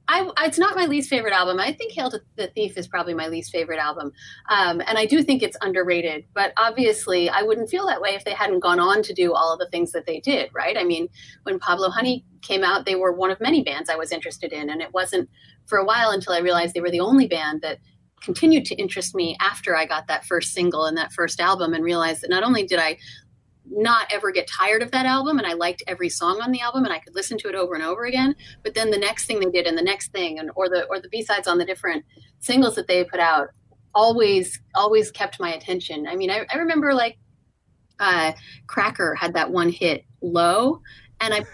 I, 0.09 0.31
it's 0.43 0.59
not 0.59 0.77
my 0.77 0.87
least 0.87 1.11
favorite 1.11 1.33
album. 1.33 1.59
I 1.59 1.73
think 1.73 1.93
Hail 1.93 2.11
to 2.11 2.21
the 2.37 2.47
Thief 2.49 2.79
is 2.79 2.87
probably 2.87 3.15
my 3.15 3.27
least 3.27 3.51
favorite 3.51 3.81
album. 3.81 4.13
Um, 4.49 4.81
and 4.87 4.99
I 4.99 5.05
do 5.05 5.23
think 5.23 5.43
it's 5.43 5.57
underrated. 5.63 6.25
But 6.33 6.53
obviously, 6.57 7.29
I 7.29 7.43
wouldn't 7.43 7.71
feel 7.71 7.87
that 7.87 8.01
way 8.01 8.11
if 8.11 8.25
they 8.25 8.33
hadn't 8.33 8.61
gone 8.61 8.79
on 8.79 9.03
to 9.03 9.13
do 9.13 9.35
all 9.35 9.53
of 9.53 9.59
the 9.59 9.69
things 9.71 9.91
that 9.93 10.07
they 10.07 10.21
did, 10.21 10.51
right? 10.55 10.77
I 10.79 10.85
mean, 10.85 11.09
when 11.43 11.59
Pablo 11.59 11.91
Honey 11.91 12.25
came 12.41 12.63
out, 12.63 12.87
they 12.87 12.95
were 12.95 13.13
one 13.13 13.33
of 13.33 13.41
many 13.41 13.65
bands 13.65 13.91
I 13.91 13.97
was 13.97 14.13
interested 14.13 14.53
in. 14.53 14.71
And 14.71 14.81
it 14.81 14.95
wasn't 14.95 15.29
for 15.67 15.79
a 15.79 15.85
while 15.85 16.11
until 16.11 16.35
I 16.35 16.39
realized 16.39 16.75
they 16.75 16.81
were 16.81 16.91
the 16.91 17.01
only 17.01 17.27
band 17.27 17.63
that 17.63 17.79
continued 18.27 18.65
to 18.67 18.75
interest 18.75 19.15
me 19.15 19.37
after 19.41 19.77
I 19.77 19.87
got 19.87 20.09
that 20.09 20.27
first 20.27 20.53
single 20.53 20.85
and 20.85 20.97
that 20.99 21.13
first 21.13 21.41
album 21.41 21.73
and 21.73 21.83
realized 21.83 22.23
that 22.23 22.29
not 22.29 22.43
only 22.43 22.67
did 22.67 22.81
I 22.81 22.99
not 23.71 24.13
ever 24.13 24.33
get 24.33 24.49
tired 24.49 24.83
of 24.83 24.91
that 24.91 25.07
album 25.07 25.39
and 25.39 25.47
I 25.47 25.55
liked 25.55 25.85
every 25.87 26.09
song 26.09 26.41
on 26.43 26.51
the 26.51 26.61
album 26.61 26.85
and 26.85 26.93
I 26.93 26.99
could 26.99 27.15
listen 27.15 27.39
to 27.39 27.49
it 27.49 27.55
over 27.55 27.75
and 27.75 27.85
over 27.85 28.05
again, 28.05 28.35
but 28.65 28.75
then 28.75 28.91
the 28.91 28.99
next 28.99 29.27
thing 29.27 29.39
they 29.39 29.51
did 29.51 29.67
and 29.67 29.79
the 29.79 29.83
next 29.83 30.11
thing 30.13 30.41
and 30.41 30.51
or 30.57 30.69
the 30.69 30.85
or 30.91 31.01
the 31.01 31.09
B-sides 31.09 31.49
on 31.49 31.57
the 31.57 31.65
different 31.65 32.05
singles 32.41 32.75
that 32.75 32.89
they 32.89 33.05
put 33.05 33.21
out 33.21 33.49
always 33.95 34.61
always 34.75 35.11
kept 35.13 35.41
my 35.41 35.55
attention. 35.55 36.07
I 36.09 36.17
mean, 36.17 36.31
I, 36.31 36.45
I 36.53 36.57
remember 36.59 36.95
like 36.95 37.17
uh, 38.01 38.33
Cracker 38.67 39.15
had 39.15 39.35
that 39.35 39.51
one 39.51 39.71
hit 39.71 40.05
low 40.21 40.81
and 41.21 41.33
I 41.33 41.45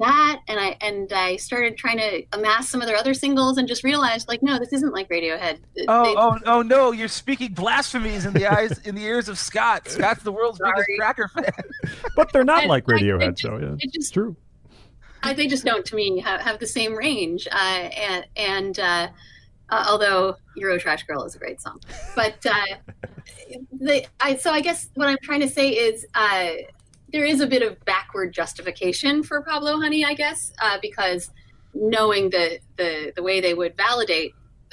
that 0.00 0.40
and 0.48 0.58
I 0.58 0.76
and 0.80 1.12
I 1.12 1.36
started 1.36 1.76
trying 1.76 1.98
to 1.98 2.24
amass 2.32 2.68
some 2.68 2.80
of 2.80 2.88
their 2.88 2.96
other 2.96 3.14
singles 3.14 3.58
and 3.58 3.68
just 3.68 3.84
realized 3.84 4.28
like 4.28 4.42
no 4.42 4.58
this 4.58 4.72
isn't 4.72 4.92
like 4.92 5.08
Radiohead. 5.08 5.58
Oh 5.88 6.04
they, 6.04 6.14
oh 6.16 6.38
oh 6.46 6.62
no 6.62 6.92
you're 6.92 7.08
speaking 7.08 7.52
blasphemies 7.52 8.26
in 8.26 8.32
the 8.32 8.46
eyes 8.46 8.78
in 8.78 8.94
the 8.94 9.04
ears 9.04 9.28
of 9.28 9.38
Scot. 9.38 9.88
Scot's 9.88 10.22
the 10.22 10.32
world's 10.32 10.58
sorry. 10.58 10.72
biggest 10.72 10.98
cracker 10.98 11.28
fan. 11.28 11.52
but 12.16 12.32
they're 12.32 12.44
not 12.44 12.62
and 12.62 12.70
like 12.70 12.86
Radiohead 12.86 13.38
so 13.38 13.56
yeah. 13.58 13.74
It 13.74 13.92
just, 13.92 13.96
it's 13.96 14.10
true. 14.10 14.36
I, 15.22 15.32
they 15.32 15.46
just 15.46 15.64
don't 15.64 15.86
to 15.86 15.96
me 15.96 16.20
have, 16.20 16.40
have 16.42 16.58
the 16.58 16.66
same 16.66 16.94
range 16.94 17.46
uh, 17.50 17.54
and 17.56 18.26
and 18.36 18.78
uh, 18.78 19.08
uh, 19.70 19.84
although 19.88 20.36
Eurotrash 20.58 21.06
Girl 21.06 21.24
is 21.24 21.34
a 21.34 21.38
great 21.38 21.60
song. 21.60 21.80
But 22.14 22.44
uh, 22.46 22.76
the, 23.72 24.06
I, 24.20 24.36
so 24.36 24.50
I 24.50 24.60
guess 24.60 24.90
what 24.94 25.08
I'm 25.08 25.16
trying 25.22 25.40
to 25.40 25.48
say 25.48 25.70
is 25.70 26.06
uh, 26.14 26.50
there 27.14 27.24
is 27.24 27.40
a 27.40 27.46
bit 27.46 27.62
of 27.62 27.82
backward 27.84 28.32
justification 28.32 29.22
for 29.22 29.40
Pablo 29.40 29.78
Honey, 29.78 30.04
I 30.04 30.14
guess, 30.14 30.52
uh, 30.60 30.78
because 30.82 31.30
knowing 31.72 32.30
the, 32.30 32.58
the 32.76 33.12
the 33.14 33.22
way 33.22 33.40
they 33.40 33.54
would 33.54 33.76
validate 33.76 34.32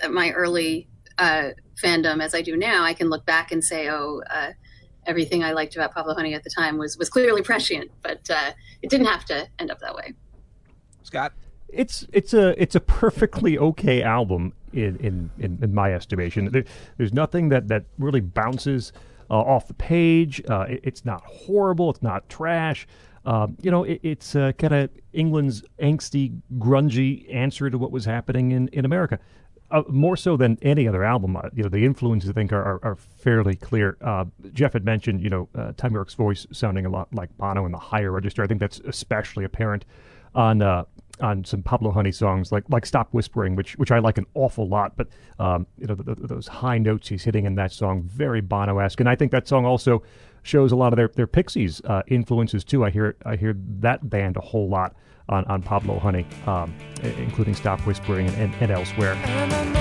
my 0.09 0.31
early 0.31 0.87
uh, 1.19 1.49
fandom 1.81 2.19
as 2.19 2.33
I 2.33 2.41
do 2.41 2.57
now, 2.57 2.83
I 2.83 2.95
can 2.95 3.09
look 3.09 3.27
back 3.27 3.51
and 3.51 3.63
say, 3.63 3.89
oh, 3.89 4.23
uh, 4.27 4.53
everything 5.05 5.43
I 5.43 5.51
liked 5.51 5.75
about 5.75 5.93
Pablo 5.93 6.15
Honey 6.15 6.33
at 6.33 6.43
the 6.43 6.49
time 6.49 6.79
was 6.79 6.97
was 6.97 7.09
clearly 7.09 7.43
prescient, 7.43 7.91
but 8.01 8.27
uh, 8.27 8.53
it 8.81 8.89
didn't 8.89 9.05
have 9.05 9.23
to 9.25 9.47
end 9.59 9.69
up 9.69 9.79
that 9.81 9.93
way. 9.93 10.15
Scot, 11.03 11.33
it's 11.69 12.07
it's 12.11 12.33
a 12.33 12.59
it's 12.59 12.73
a 12.73 12.79
perfectly 12.81 13.59
okay 13.59 14.01
album 14.01 14.53
in 14.73 14.97
in, 14.97 15.29
in, 15.37 15.59
in 15.61 15.75
my 15.75 15.93
estimation. 15.93 16.49
There, 16.51 16.63
there's 16.97 17.13
nothing 17.13 17.49
that 17.49 17.67
that 17.67 17.85
really 17.99 18.21
bounces 18.21 18.93
uh, 19.31 19.35
off 19.35 19.67
the 19.67 19.73
page. 19.73 20.43
Uh, 20.47 20.65
it, 20.69 20.81
it's 20.83 21.05
not 21.05 21.23
horrible. 21.25 21.89
It's 21.89 22.03
not 22.03 22.27
trash. 22.29 22.85
Um, 23.25 23.57
you 23.61 23.71
know, 23.71 23.83
it, 23.85 23.99
it's 24.03 24.35
uh, 24.35 24.51
kind 24.57 24.73
of 24.73 24.89
England's 25.13 25.63
angsty, 25.81 26.39
grungy 26.57 27.33
answer 27.33 27.69
to 27.69 27.77
what 27.77 27.91
was 27.91 28.05
happening 28.05 28.51
in, 28.51 28.67
in 28.69 28.83
America. 28.83 29.19
Uh, 29.69 29.83
more 29.87 30.17
so 30.17 30.35
than 30.35 30.57
any 30.61 30.85
other 30.85 31.01
album, 31.01 31.37
uh, 31.37 31.43
you 31.53 31.63
know, 31.63 31.69
the 31.69 31.85
influences 31.85 32.29
I 32.29 32.33
think 32.33 32.51
are, 32.51 32.61
are, 32.61 32.79
are 32.83 32.95
fairly 32.95 33.55
clear. 33.55 33.95
Uh, 34.01 34.25
Jeff 34.51 34.73
had 34.73 34.83
mentioned, 34.83 35.21
you 35.21 35.29
know, 35.29 35.47
uh, 35.55 35.71
Thom 35.77 35.93
Yorke's 35.93 36.13
voice 36.13 36.45
sounding 36.51 36.85
a 36.85 36.89
lot 36.89 37.07
like 37.13 37.35
Bono 37.37 37.65
in 37.65 37.71
the 37.71 37.77
higher 37.77 38.11
register. 38.11 38.43
I 38.43 38.47
think 38.47 38.59
that's 38.59 38.81
especially 38.81 39.45
apparent 39.45 39.85
on 40.35 40.59
on 41.21 41.43
some 41.45 41.63
Pablo 41.63 41.91
Honey 41.91 42.11
songs, 42.11 42.51
like 42.51 42.63
like 42.69 42.85
"Stop 42.85 43.09
Whispering," 43.13 43.55
which 43.55 43.77
which 43.77 43.91
I 43.91 43.99
like 43.99 44.17
an 44.17 44.25
awful 44.33 44.67
lot. 44.67 44.97
But 44.97 45.07
um, 45.39 45.67
you 45.77 45.87
know, 45.87 45.95
the, 45.95 46.15
the, 46.15 46.27
those 46.27 46.47
high 46.47 46.77
notes 46.77 47.07
he's 47.07 47.23
hitting 47.23 47.45
in 47.45 47.55
that 47.55 47.71
song, 47.71 48.03
very 48.03 48.41
Bono-esque, 48.41 48.99
and 48.99 49.09
I 49.09 49.15
think 49.15 49.31
that 49.31 49.47
song 49.47 49.65
also 49.65 50.03
shows 50.43 50.71
a 50.71 50.75
lot 50.75 50.93
of 50.93 50.97
their 50.97 51.09
their 51.09 51.27
Pixies 51.27 51.81
uh, 51.85 52.03
influences 52.07 52.63
too. 52.63 52.83
I 52.83 52.89
hear 52.89 53.15
I 53.25 53.35
hear 53.35 53.55
that 53.79 54.09
band 54.09 54.37
a 54.37 54.41
whole 54.41 54.69
lot 54.69 54.95
on, 55.29 55.45
on 55.45 55.61
Pablo 55.61 55.99
Honey, 55.99 56.25
um, 56.47 56.73
including 57.01 57.55
"Stop 57.55 57.79
Whispering" 57.81 58.27
and, 58.27 58.37
and, 58.37 58.55
and 58.55 58.71
elsewhere. 58.71 59.80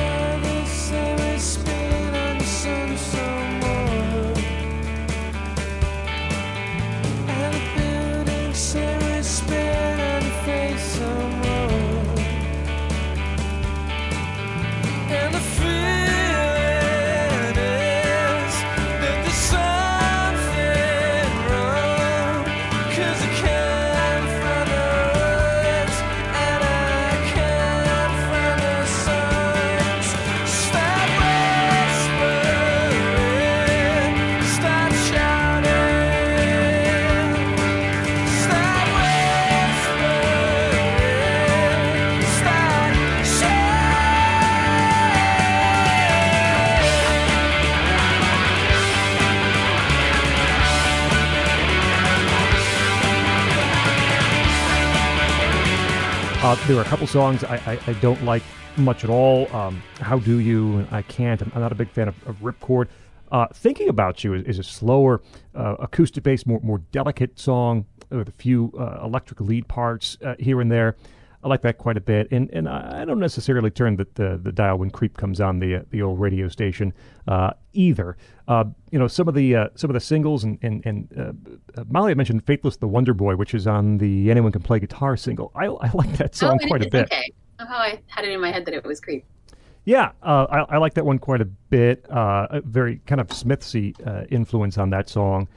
There 56.70 56.78
are 56.78 56.87
a 56.87 56.88
couple 56.88 57.06
songs 57.09 57.42
I, 57.42 57.56
I, 57.66 57.80
I, 57.88 57.92
don't 57.94 58.22
like 58.24 58.44
much 58.76 59.02
at 59.02 59.11
all. 59.11 59.52
Um, 59.52 59.83
How 60.00 60.20
Do 60.20 60.38
You? 60.38 60.78
And 60.78 60.88
I 60.92 61.02
Can't. 61.02 61.42
I'm, 61.42 61.61
not 61.61 61.72
a 61.72 61.74
big 61.74 61.90
fan 61.90 62.06
of, 62.06 62.14
of 62.28 62.37
Ripcord. 62.37 62.87
Uh, 63.33 63.48
Thinking 63.52 63.88
About 63.88 64.22
You 64.22 64.35
is, 64.35 64.44
is 64.44 64.59
a 64.61 64.62
slower, 64.62 65.20
uh, 65.52 65.74
acoustic 65.80 66.22
based, 66.22 66.46
more, 66.46 66.61
more 66.61 66.78
delicate 66.92 67.40
song 67.40 67.87
with 68.11 68.28
a 68.28 68.33
few 68.33 68.72
uh, 68.78 69.00
electric 69.02 69.40
lead 69.40 69.66
parts 69.66 70.16
uh, 70.24 70.37
here 70.38 70.61
and 70.61 70.70
there. 70.70 70.94
I 71.42 71.48
like 71.48 71.62
that 71.62 71.79
quite 71.79 71.96
a 71.96 72.03
bit, 72.03 72.29
and 72.31 72.50
and 72.50 72.68
I 72.68 73.05
don't 73.07 73.18
necessarily 73.18 73.70
turn 73.70 73.96
the 73.96 74.07
the, 74.14 74.38
the 74.42 74.53
dial 74.53 74.76
when 74.79 74.90
Creep 74.90 75.16
comes 75.16 75.40
on 75.40 75.59
the 75.59 75.76
uh, 75.76 75.83
the 75.90 76.03
old 76.03 76.20
radio 76.20 76.48
station 76.48 76.92
uh, 77.29 77.53
either. 77.72 78.18
Uh, 78.46 78.64
you 78.90 78.98
know 78.98 79.09
some 79.09 79.26
of 79.26 79.35
the 79.35 79.57
uh, 79.57 79.68
some 79.74 79.88
of 79.88 79.94
the 79.94 80.00
singles 80.00 80.44
and 80.44 80.59
and, 80.61 80.85
and 80.85 81.61
uh, 81.79 81.85
Molly 81.88 82.11
had 82.11 82.18
mentioned 82.18 82.44
"Faithless 82.44 82.76
the 82.76 82.88
Wonder 82.88 83.14
Boy," 83.14 83.37
which 83.37 83.55
is 83.55 83.66
on 83.66 83.96
the 83.96 84.31
"Anyone 84.31 84.53
Can 84.53 84.62
Play 84.62 84.81
Guitar" 84.81 85.16
single. 85.16 85.50
I 85.55 85.66
I 85.66 85.90
like 85.94 86.12
that 86.18 86.35
song 86.35 86.59
oh, 86.62 86.66
quite 86.66 86.85
a 86.85 86.90
bit. 86.90 87.05
Okay, 87.05 87.33
somehow 87.59 87.76
I 87.76 88.00
had 88.09 88.26
it 88.26 88.33
in 88.33 88.40
my 88.40 88.53
head 88.53 88.66
that 88.66 88.74
it 88.74 88.85
was 88.85 89.00
Creep. 89.00 89.24
Yeah, 89.87 90.12
uh, 90.22 90.46
I, 90.50 90.74
I, 90.74 90.76
like 90.76 90.92
that 90.94 91.07
one 91.07 91.18
quite 91.18 91.40
a 91.40 91.46
bit. 91.46 92.05
a 92.11 92.61
very 92.66 93.00
kind 93.07 93.18
of 93.18 93.29
Smithsy 93.29 93.94
influence 94.31 94.76
on 94.76 94.90
that 94.90 95.09
song. 95.09 95.48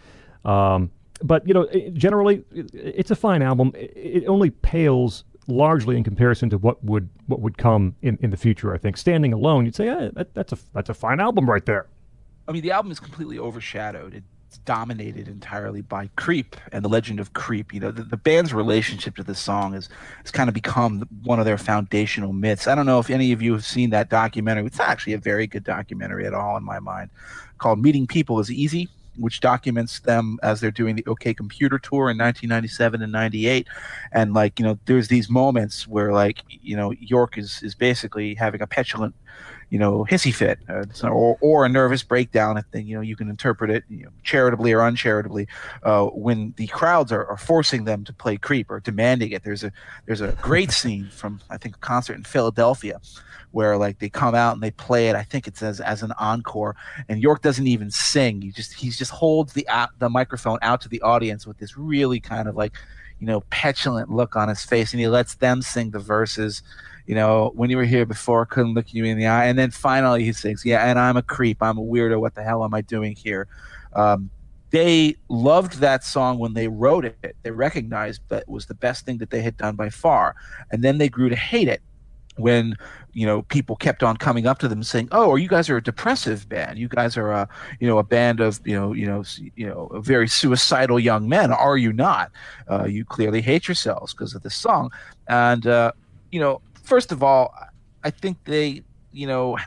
Um, 0.45 0.91
but 1.21 1.45
you 1.45 1.53
know, 1.53 1.67
generally, 1.91 2.43
it's 2.53 3.11
a 3.11 3.17
fine 3.17 3.41
album. 3.41 3.73
It 3.75 4.25
only 4.27 4.49
pales 4.49 5.25
largely 5.47 5.97
in 5.97 6.03
comparison 6.03 6.49
to 6.49 6.57
what 6.57 6.83
would 6.83 7.09
what 7.27 7.41
would 7.41 7.57
come 7.57 7.95
in, 8.01 8.17
in 8.21 8.29
the 8.29 8.37
future. 8.37 8.73
I 8.73 8.77
think 8.77 8.97
standing 8.97 9.33
alone, 9.33 9.65
you'd 9.65 9.75
say 9.75 9.87
eh, 9.87 10.09
that, 10.13 10.33
that's 10.33 10.53
a 10.53 10.57
that's 10.73 10.89
a 10.89 10.93
fine 10.93 11.19
album 11.19 11.49
right 11.49 11.65
there. 11.65 11.87
I 12.47 12.51
mean, 12.51 12.61
the 12.61 12.71
album 12.71 12.91
is 12.91 12.99
completely 12.99 13.39
overshadowed. 13.39 14.13
It's 14.13 14.57
dominated 14.59 15.27
entirely 15.27 15.81
by 15.81 16.09
Creep 16.15 16.55
and 16.71 16.83
the 16.83 16.89
Legend 16.89 17.19
of 17.19 17.33
Creep. 17.33 17.73
You 17.73 17.79
know, 17.79 17.91
the, 17.91 18.03
the 18.03 18.17
band's 18.17 18.53
relationship 18.53 19.15
to 19.15 19.23
this 19.23 19.39
song 19.39 19.73
has 19.73 19.89
has 20.21 20.31
kind 20.31 20.49
of 20.49 20.53
become 20.53 21.07
one 21.23 21.39
of 21.39 21.45
their 21.45 21.57
foundational 21.57 22.33
myths. 22.33 22.67
I 22.67 22.75
don't 22.75 22.85
know 22.85 22.99
if 22.99 23.09
any 23.09 23.31
of 23.31 23.41
you 23.41 23.53
have 23.53 23.65
seen 23.65 23.89
that 23.91 24.09
documentary. 24.09 24.65
It's 24.65 24.79
actually 24.79 25.13
a 25.13 25.19
very 25.19 25.47
good 25.47 25.63
documentary 25.63 26.25
at 26.25 26.33
all 26.33 26.57
in 26.57 26.63
my 26.63 26.79
mind, 26.79 27.09
called 27.57 27.79
"Meeting 27.79 28.07
People 28.07 28.39
is 28.39 28.51
Easy." 28.51 28.89
Which 29.17 29.39
documents 29.39 29.99
them 29.99 30.39
as 30.43 30.59
they're 30.59 30.71
doing 30.71 30.95
the 30.95 31.05
OK 31.05 31.33
Computer 31.33 31.79
tour 31.79 32.09
in 32.09 32.17
1997 32.17 33.01
and 33.01 33.11
98. 33.11 33.67
And 34.11 34.33
like 34.33 34.59
you 34.59 34.65
know, 34.65 34.79
there's 34.85 35.07
these 35.07 35.29
moments 35.29 35.87
where 35.87 36.13
like 36.13 36.43
you 36.49 36.75
know 36.75 36.91
Yorke 36.91 37.37
is 37.37 37.61
is 37.63 37.75
basically 37.75 38.35
having 38.35 38.61
a 38.61 38.67
petulant 38.67 39.15
you 39.73 39.79
know, 39.79 40.05
hissy 40.07 40.31
fit 40.31 40.59
uh, 40.69 40.85
or, 41.07 41.35
or 41.41 41.65
a 41.65 41.69
nervous 41.69 42.03
breakdown, 42.03 42.57
if 42.57 42.65
you 42.73 42.95
know 42.95 43.01
you 43.01 43.15
can 43.15 43.27
interpret 43.27 43.71
it 43.71 43.83
you 43.89 44.03
know, 44.03 44.11
charitably 44.21 44.71
or 44.71 44.81
uncharitably, 44.81 45.47
uh, 45.81 46.05
when 46.05 46.53
the 46.57 46.67
crowds 46.67 47.11
are, 47.11 47.25
are, 47.25 47.37
forcing 47.37 47.85
them 47.85 48.03
to 48.03 48.13
play 48.13 48.37
creep 48.37 48.69
or 48.69 48.79
demanding 48.79 49.31
it. 49.31 49.43
There's 49.43 49.63
a 49.63 49.71
there's 50.05 50.21
a 50.21 50.33
great 50.43 50.69
scene 50.69 51.09
from 51.11 51.41
I 51.49 51.57
think 51.57 51.75
a 51.75 51.79
concert 51.79 52.13
in 52.13 52.23
Philadelphia 52.23 53.01
where 53.53 53.77
like 53.77 53.99
they 53.99 54.09
come 54.09 54.33
out 54.33 54.53
and 54.53 54.63
they 54.63 54.71
play 54.71 55.09
it. 55.09 55.15
I 55.15 55.23
think 55.23 55.47
it's 55.47 55.61
as 55.61 55.79
as 55.79 56.01
an 56.01 56.11
encore, 56.19 56.75
and 57.07 57.21
Yorke 57.21 57.41
doesn't 57.41 57.67
even 57.67 57.91
sing. 57.91 58.41
He 58.41 58.51
just 58.51 58.73
he 58.73 58.89
just 58.89 59.11
holds 59.11 59.53
the 59.53 59.67
uh, 59.67 59.87
the 59.99 60.09
microphone 60.09 60.57
out 60.61 60.81
to 60.81 60.89
the 60.89 61.01
audience 61.01 61.45
with 61.47 61.59
this 61.59 61.77
really 61.77 62.19
kind 62.19 62.49
of 62.49 62.55
like 62.55 62.73
you 63.19 63.27
know 63.27 63.41
petulant 63.51 64.09
look 64.09 64.35
on 64.35 64.49
his 64.49 64.63
face, 64.63 64.91
and 64.91 64.99
he 64.99 65.07
lets 65.07 65.35
them 65.35 65.61
sing 65.61 65.91
the 65.91 65.99
verses. 65.99 66.63
You 67.05 67.15
know, 67.15 67.51
when 67.53 67.69
you 67.69 67.77
were 67.77 67.85
here 67.85 68.05
before, 68.05 68.45
couldn't 68.45 68.73
look 68.73 68.93
you 68.93 69.05
in 69.05 69.17
the 69.17 69.27
eye, 69.27 69.45
and 69.45 69.57
then 69.57 69.69
finally 69.69 70.23
he 70.23 70.33
sings, 70.33 70.65
"Yeah, 70.65 70.83
and 70.89 70.97
I'm 70.97 71.15
a 71.15 71.23
creep. 71.23 71.61
I'm 71.61 71.77
a 71.77 71.81
weirdo. 71.81 72.19
What 72.19 72.33
the 72.33 72.43
hell 72.43 72.63
am 72.63 72.73
I 72.73 72.81
doing 72.81 73.15
here?" 73.15 73.47
Um, 73.93 74.31
they 74.71 75.15
loved 75.29 75.73
that 75.81 76.03
song 76.03 76.39
when 76.39 76.55
they 76.55 76.67
wrote 76.67 77.05
it. 77.05 77.35
They 77.43 77.51
recognized 77.51 78.21
that 78.29 78.41
it 78.41 78.49
was 78.49 78.65
the 78.65 78.73
best 78.73 79.05
thing 79.05 79.19
that 79.19 79.29
they 79.29 79.43
had 79.43 79.57
done 79.57 79.75
by 79.75 79.91
far, 79.91 80.35
and 80.71 80.83
then 80.83 80.97
they 80.97 81.07
grew 81.07 81.29
to 81.29 81.35
hate 81.35 81.67
it 81.67 81.83
when 82.37 82.75
you 83.13 83.25
know 83.25 83.43
people 83.43 83.75
kept 83.75 84.03
on 84.03 84.17
coming 84.17 84.47
up 84.47 84.57
to 84.59 84.67
them 84.67 84.81
saying 84.81 85.07
oh 85.11 85.35
you 85.35 85.47
guys 85.47 85.69
are 85.69 85.77
a 85.77 85.83
depressive 85.83 86.47
band. 86.49 86.77
You 86.77 86.87
guys 86.87 87.15
are 87.17 87.31
a 87.31 87.47
you 87.79 87.87
know 87.87 87.97
a 87.97 88.03
band 88.03 88.39
of 88.39 88.59
you 88.65 88.75
know 88.75 88.93
you 88.93 89.05
know 89.05 89.23
you 89.55 89.67
know 89.67 89.89
very 89.95 90.27
suicidal 90.27 90.99
young 90.99 91.29
men. 91.29 91.51
Are 91.51 91.77
you 91.77 91.93
not? 91.93 92.31
Uh, 92.69 92.85
you 92.85 93.05
clearly 93.05 93.41
hate 93.41 93.67
yourselves 93.67 94.13
because 94.13 94.33
of 94.33 94.43
this 94.43 94.55
song. 94.55 94.91
And 95.27 95.67
uh, 95.67 95.91
you 96.31 96.39
know 96.39 96.61
first 96.81 97.13
of 97.13 97.23
all 97.23 97.53
i 98.03 98.09
think 98.09 98.37
they 98.43 98.83
you 99.13 99.25
know 99.25 99.57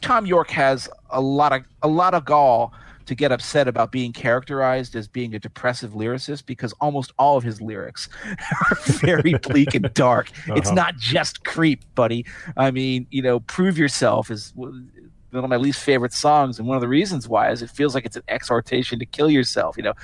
Thom 0.00 0.26
Yorke 0.26 0.50
has 0.50 0.88
a 1.10 1.20
lot 1.20 1.52
of 1.52 1.62
a 1.82 1.88
lot 1.88 2.14
of 2.14 2.24
gall 2.24 2.72
to 3.10 3.16
get 3.16 3.32
upset 3.32 3.66
about 3.66 3.90
being 3.90 4.12
characterized 4.12 4.94
as 4.94 5.08
being 5.08 5.34
a 5.34 5.38
depressive 5.40 5.94
lyricist 5.94 6.46
because 6.46 6.72
almost 6.74 7.12
all 7.18 7.36
of 7.36 7.42
his 7.42 7.60
lyrics 7.60 8.08
are 8.70 8.76
very 8.86 9.34
bleak 9.34 9.74
and 9.74 9.92
dark. 9.94 10.30
Uh-huh. 10.40 10.54
It's 10.56 10.70
not 10.70 10.96
just 10.96 11.44
creep, 11.44 11.84
buddy. 11.94 12.24
I 12.56 12.70
mean, 12.70 13.06
you 13.10 13.20
know, 13.20 13.40
prove 13.40 13.76
yourself 13.76 14.30
is 14.30 14.52
one 15.30 15.44
of 15.44 15.50
my 15.50 15.56
least 15.56 15.82
favorite 15.82 16.12
songs, 16.12 16.58
and 16.58 16.66
one 16.66 16.76
of 16.76 16.80
the 16.80 16.88
reasons 16.88 17.28
why 17.28 17.50
is 17.50 17.62
it 17.62 17.70
feels 17.70 17.94
like 17.94 18.04
it's 18.04 18.16
an 18.16 18.22
exhortation 18.28 18.98
to 18.98 19.06
kill 19.06 19.30
yourself. 19.30 19.76
You 19.76 19.84
know, 19.84 19.94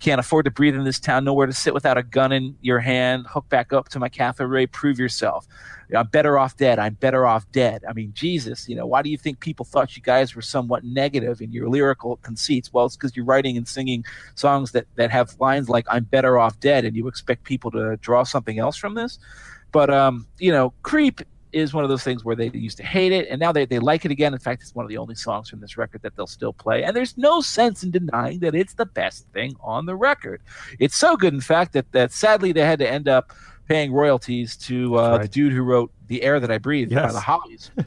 can't 0.00 0.20
afford 0.20 0.44
to 0.44 0.50
breathe 0.50 0.74
in 0.74 0.84
this 0.84 1.00
town, 1.00 1.24
nowhere 1.24 1.46
to 1.46 1.52
sit 1.52 1.74
without 1.74 1.98
a 1.98 2.02
gun 2.02 2.32
in 2.32 2.56
your 2.60 2.78
hand. 2.78 3.26
Hook 3.28 3.48
back 3.48 3.72
up 3.72 3.88
to 3.90 3.98
my 3.98 4.08
cafe 4.08 4.44
ray, 4.44 4.66
prove 4.66 4.98
yourself. 4.98 5.46
I'm 5.94 6.08
better 6.08 6.36
off 6.36 6.56
dead. 6.56 6.78
I'm 6.80 6.94
better 6.94 7.26
off 7.26 7.50
dead. 7.52 7.84
I 7.88 7.92
mean, 7.92 8.10
Jesus, 8.12 8.68
you 8.68 8.74
know, 8.74 8.86
why 8.86 9.02
do 9.02 9.10
you 9.10 9.16
think 9.16 9.38
people 9.38 9.64
thought 9.64 9.96
you 9.96 10.02
guys 10.02 10.34
were 10.34 10.42
somewhat 10.42 10.82
negative 10.82 11.40
in 11.40 11.52
your 11.52 11.68
lyrical 11.68 12.16
conceits? 12.16 12.72
Well, 12.72 12.86
it's 12.86 12.96
because 12.96 13.14
you're 13.14 13.24
writing 13.24 13.56
and 13.56 13.68
singing 13.68 14.04
songs 14.34 14.72
that, 14.72 14.86
that 14.96 15.12
have 15.12 15.36
lines 15.38 15.68
like 15.68 15.86
I'm 15.88 16.04
better 16.04 16.38
off 16.38 16.58
dead, 16.58 16.84
and 16.84 16.96
you 16.96 17.06
expect 17.06 17.44
people 17.44 17.70
to 17.70 17.96
draw 17.98 18.24
something 18.24 18.58
else 18.58 18.76
from 18.76 18.94
this. 18.94 19.18
But, 19.70 19.90
um, 19.90 20.26
you 20.38 20.50
know, 20.50 20.72
Creep 20.82 21.20
is 21.52 21.72
one 21.72 21.84
of 21.84 21.90
those 21.90 22.02
things 22.02 22.24
where 22.24 22.36
they 22.36 22.48
used 22.50 22.76
to 22.76 22.84
hate 22.84 23.12
it 23.12 23.28
and 23.30 23.40
now 23.40 23.52
they, 23.52 23.64
they 23.64 23.78
like 23.78 24.04
it 24.04 24.10
again. 24.10 24.32
In 24.32 24.38
fact, 24.38 24.62
it's 24.62 24.74
one 24.74 24.84
of 24.84 24.88
the 24.88 24.98
only 24.98 25.14
songs 25.14 25.48
from 25.48 25.60
this 25.60 25.76
record 25.76 26.02
that 26.02 26.16
they'll 26.16 26.26
still 26.26 26.52
play. 26.52 26.84
And 26.84 26.96
there's 26.96 27.16
no 27.16 27.40
sense 27.40 27.82
in 27.82 27.90
denying 27.90 28.40
that 28.40 28.54
it's 28.54 28.74
the 28.74 28.86
best 28.86 29.26
thing 29.32 29.54
on 29.60 29.86
the 29.86 29.96
record. 29.96 30.42
It's 30.78 30.96
so 30.96 31.16
good, 31.16 31.34
in 31.34 31.40
fact, 31.40 31.72
that, 31.72 31.90
that 31.92 32.12
sadly 32.12 32.52
they 32.52 32.62
had 32.62 32.78
to 32.80 32.88
end 32.88 33.08
up 33.08 33.32
paying 33.68 33.92
royalties 33.92 34.56
to 34.56 34.98
uh, 34.98 35.10
right. 35.10 35.22
the 35.22 35.28
dude 35.28 35.52
who 35.52 35.62
wrote 35.62 35.92
"The 36.06 36.22
Air 36.22 36.40
That 36.40 36.50
I 36.50 36.58
Breathe" 36.58 36.92
yes. 36.92 37.06
by 37.06 37.12
the 37.12 37.20
Hollies. 37.20 37.70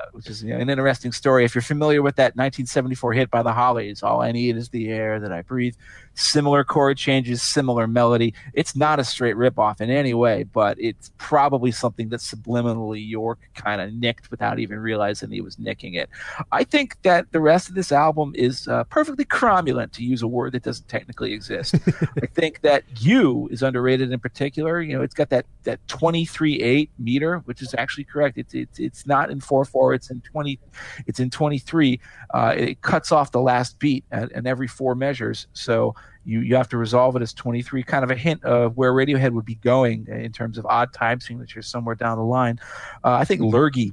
uh, 0.00 0.06
which 0.12 0.28
is 0.28 0.42
you 0.42 0.50
know, 0.50 0.60
an 0.60 0.70
interesting 0.70 1.12
story. 1.12 1.44
If 1.44 1.54
you're 1.54 1.62
familiar 1.62 2.02
with 2.02 2.16
that 2.16 2.36
1974 2.36 3.12
hit 3.12 3.30
by 3.30 3.42
the 3.42 3.52
Hollies, 3.52 4.02
"All 4.02 4.22
I 4.22 4.32
Need 4.32 4.56
Is 4.56 4.68
the 4.68 4.88
Air 4.88 5.20
That 5.20 5.32
I 5.32 5.42
Breathe," 5.42 5.74
similar 6.20 6.64
chord 6.64 6.98
changes, 6.98 7.42
similar 7.42 7.86
melody. 7.86 8.34
It's 8.54 8.76
not 8.76 9.00
a 9.00 9.04
straight 9.04 9.36
ripoff 9.36 9.80
in 9.80 9.90
any 9.90 10.14
way, 10.14 10.44
but 10.44 10.76
it's 10.80 11.10
probably 11.18 11.70
something 11.70 12.10
that 12.10 12.20
subliminally 12.20 13.06
Yorke 13.06 13.40
kind 13.54 13.80
of 13.80 13.92
nicked 13.92 14.30
without 14.30 14.58
even 14.58 14.78
realizing 14.78 15.30
he 15.30 15.40
was 15.40 15.58
nicking 15.58 15.94
it. 15.94 16.08
I 16.52 16.64
think 16.64 17.00
that 17.02 17.32
the 17.32 17.40
rest 17.40 17.68
of 17.68 17.74
this 17.74 17.92
album 17.92 18.32
is 18.34 18.68
uh, 18.68 18.84
perfectly 18.84 19.24
cromulent, 19.24 19.92
to 19.92 20.04
use 20.04 20.22
a 20.22 20.28
word 20.28 20.52
that 20.52 20.62
doesn't 20.62 20.88
technically 20.88 21.32
exist. 21.32 21.74
I 22.22 22.26
think 22.26 22.60
that 22.62 22.84
"You" 22.98 23.48
is 23.50 23.62
underrated 23.62 24.12
in 24.12 24.20
particular. 24.20 24.80
You 24.80 24.96
know, 24.96 25.02
it's 25.02 25.14
got 25.14 25.30
that 25.30 25.46
that 25.64 25.84
23.8 25.88 26.88
meter, 26.98 27.38
which 27.40 27.62
is 27.62 27.74
actually 27.76 28.04
correct. 28.04 28.38
It's 28.38 28.54
it's 28.54 28.78
it's 28.78 29.06
not 29.06 29.30
in 29.30 29.40
4/4. 29.40 29.94
It's 29.94 30.10
in 30.10 30.20
20. 30.20 30.58
It's 31.06 31.20
in 31.20 31.30
23. 31.30 32.00
Uh, 32.32 32.54
it 32.56 32.82
cuts 32.82 33.12
off 33.12 33.32
the 33.32 33.40
last 33.40 33.78
beat 33.78 34.04
at, 34.10 34.30
and 34.32 34.46
every 34.46 34.68
four 34.68 34.94
measures. 34.94 35.46
So 35.52 35.94
you 36.24 36.40
you 36.40 36.54
have 36.54 36.68
to 36.68 36.76
resolve 36.76 37.16
it 37.16 37.22
as 37.22 37.32
23 37.32 37.82
kind 37.82 38.04
of 38.04 38.10
a 38.10 38.16
hint 38.16 38.44
of 38.44 38.76
where 38.76 38.92
radiohead 38.92 39.32
would 39.32 39.44
be 39.44 39.56
going 39.56 40.06
in 40.08 40.32
terms 40.32 40.58
of 40.58 40.66
odd 40.66 40.92
time 40.92 41.20
signatures 41.20 41.66
somewhere 41.66 41.94
down 41.94 42.18
the 42.18 42.24
line 42.24 42.58
uh, 43.04 43.12
i 43.12 43.24
think 43.24 43.40
Lurgee 43.40 43.92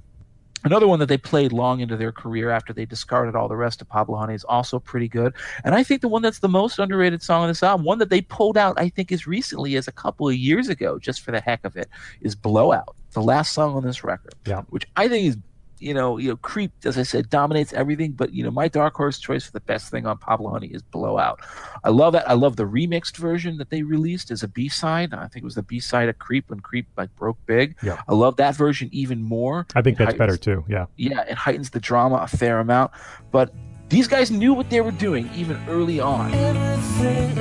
Another 0.63 0.87
one 0.87 0.99
that 0.99 1.05
they 1.05 1.17
played 1.17 1.53
long 1.53 1.81
into 1.81 1.95
their 1.95 2.11
career 2.11 2.49
after 2.49 2.73
they 2.73 2.85
discarded 2.85 3.35
all 3.35 3.47
the 3.47 3.55
rest 3.55 3.81
of 3.81 3.87
Pablo 3.87 4.17
Honey 4.17 4.33
is 4.33 4.43
also 4.43 4.79
pretty 4.79 5.07
good. 5.07 5.33
And 5.63 5.75
I 5.75 5.83
think 5.83 6.01
the 6.01 6.07
one 6.07 6.21
that's 6.21 6.39
the 6.39 6.49
most 6.49 6.79
underrated 6.79 7.21
song 7.21 7.43
on 7.43 7.47
this 7.47 7.61
album, 7.61 7.85
one 7.85 7.99
that 7.99 8.09
they 8.09 8.21
pulled 8.21 8.57
out, 8.57 8.77
I 8.77 8.89
think, 8.89 9.11
as 9.11 9.27
recently 9.27 9.75
as 9.75 9.87
a 9.87 9.91
couple 9.91 10.27
of 10.27 10.35
years 10.35 10.67
ago, 10.67 10.97
just 10.97 11.21
for 11.21 11.31
the 11.31 11.39
heck 11.39 11.63
of 11.63 11.77
it, 11.77 11.87
is 12.21 12.35
Blowout, 12.35 12.95
the 13.11 13.21
last 13.21 13.53
song 13.53 13.75
on 13.75 13.83
this 13.83 14.03
record. 14.03 14.33
Yeah. 14.45 14.63
Which 14.69 14.85
I 14.95 15.07
think 15.07 15.27
is 15.27 15.37
you 15.79 15.93
know, 15.93 16.17
you 16.17 16.29
know, 16.29 16.35
Creep, 16.37 16.71
as 16.85 16.97
I 16.97 17.03
said, 17.03 17.29
dominates 17.29 17.73
everything. 17.73 18.11
But 18.11 18.33
you 18.33 18.43
know, 18.43 18.51
my 18.51 18.67
dark 18.67 18.95
horse 18.95 19.19
choice 19.19 19.45
for 19.45 19.51
the 19.51 19.59
best 19.61 19.89
thing 19.91 20.05
on 20.05 20.17
Pablo 20.17 20.51
Honey 20.51 20.67
is 20.67 20.81
Blowout. 20.81 21.39
I 21.83 21.89
love 21.89 22.13
that. 22.13 22.29
I 22.29 22.33
love 22.33 22.55
the 22.55 22.65
remixed 22.65 23.17
version 23.17 23.57
that 23.57 23.69
they 23.69 23.83
released 23.83 24.31
as 24.31 24.43
a 24.43 24.47
B 24.47 24.69
side. 24.69 25.13
I 25.13 25.27
think 25.27 25.37
it 25.37 25.43
was 25.43 25.55
the 25.55 25.63
B 25.63 25.79
side 25.79 26.09
of 26.09 26.17
Creep 26.19 26.49
when 26.49 26.59
Creep 26.59 26.87
like 26.97 27.15
broke 27.15 27.37
big. 27.45 27.75
Yeah. 27.81 28.01
I 28.07 28.13
love 28.13 28.37
that 28.37 28.55
version 28.55 28.89
even 28.91 29.21
more. 29.21 29.65
I 29.75 29.81
think 29.81 29.99
It 29.99 30.05
that's 30.05 30.17
better 30.17 30.37
too. 30.37 30.65
Yeah. 30.67 30.85
Yeah, 30.95 31.21
it 31.21 31.35
heightens 31.35 31.69
the 31.69 31.79
drama 31.79 32.17
a 32.17 32.27
fair 32.27 32.59
amount. 32.59 32.91
But 33.31 33.53
these 33.89 34.07
guys 34.07 34.31
knew 34.31 34.53
what 34.53 34.69
they 34.69 34.81
were 34.81 34.91
doing 34.91 35.29
even 35.35 35.57
early 35.67 35.99
on. 35.99 36.33
Everything 36.33 37.37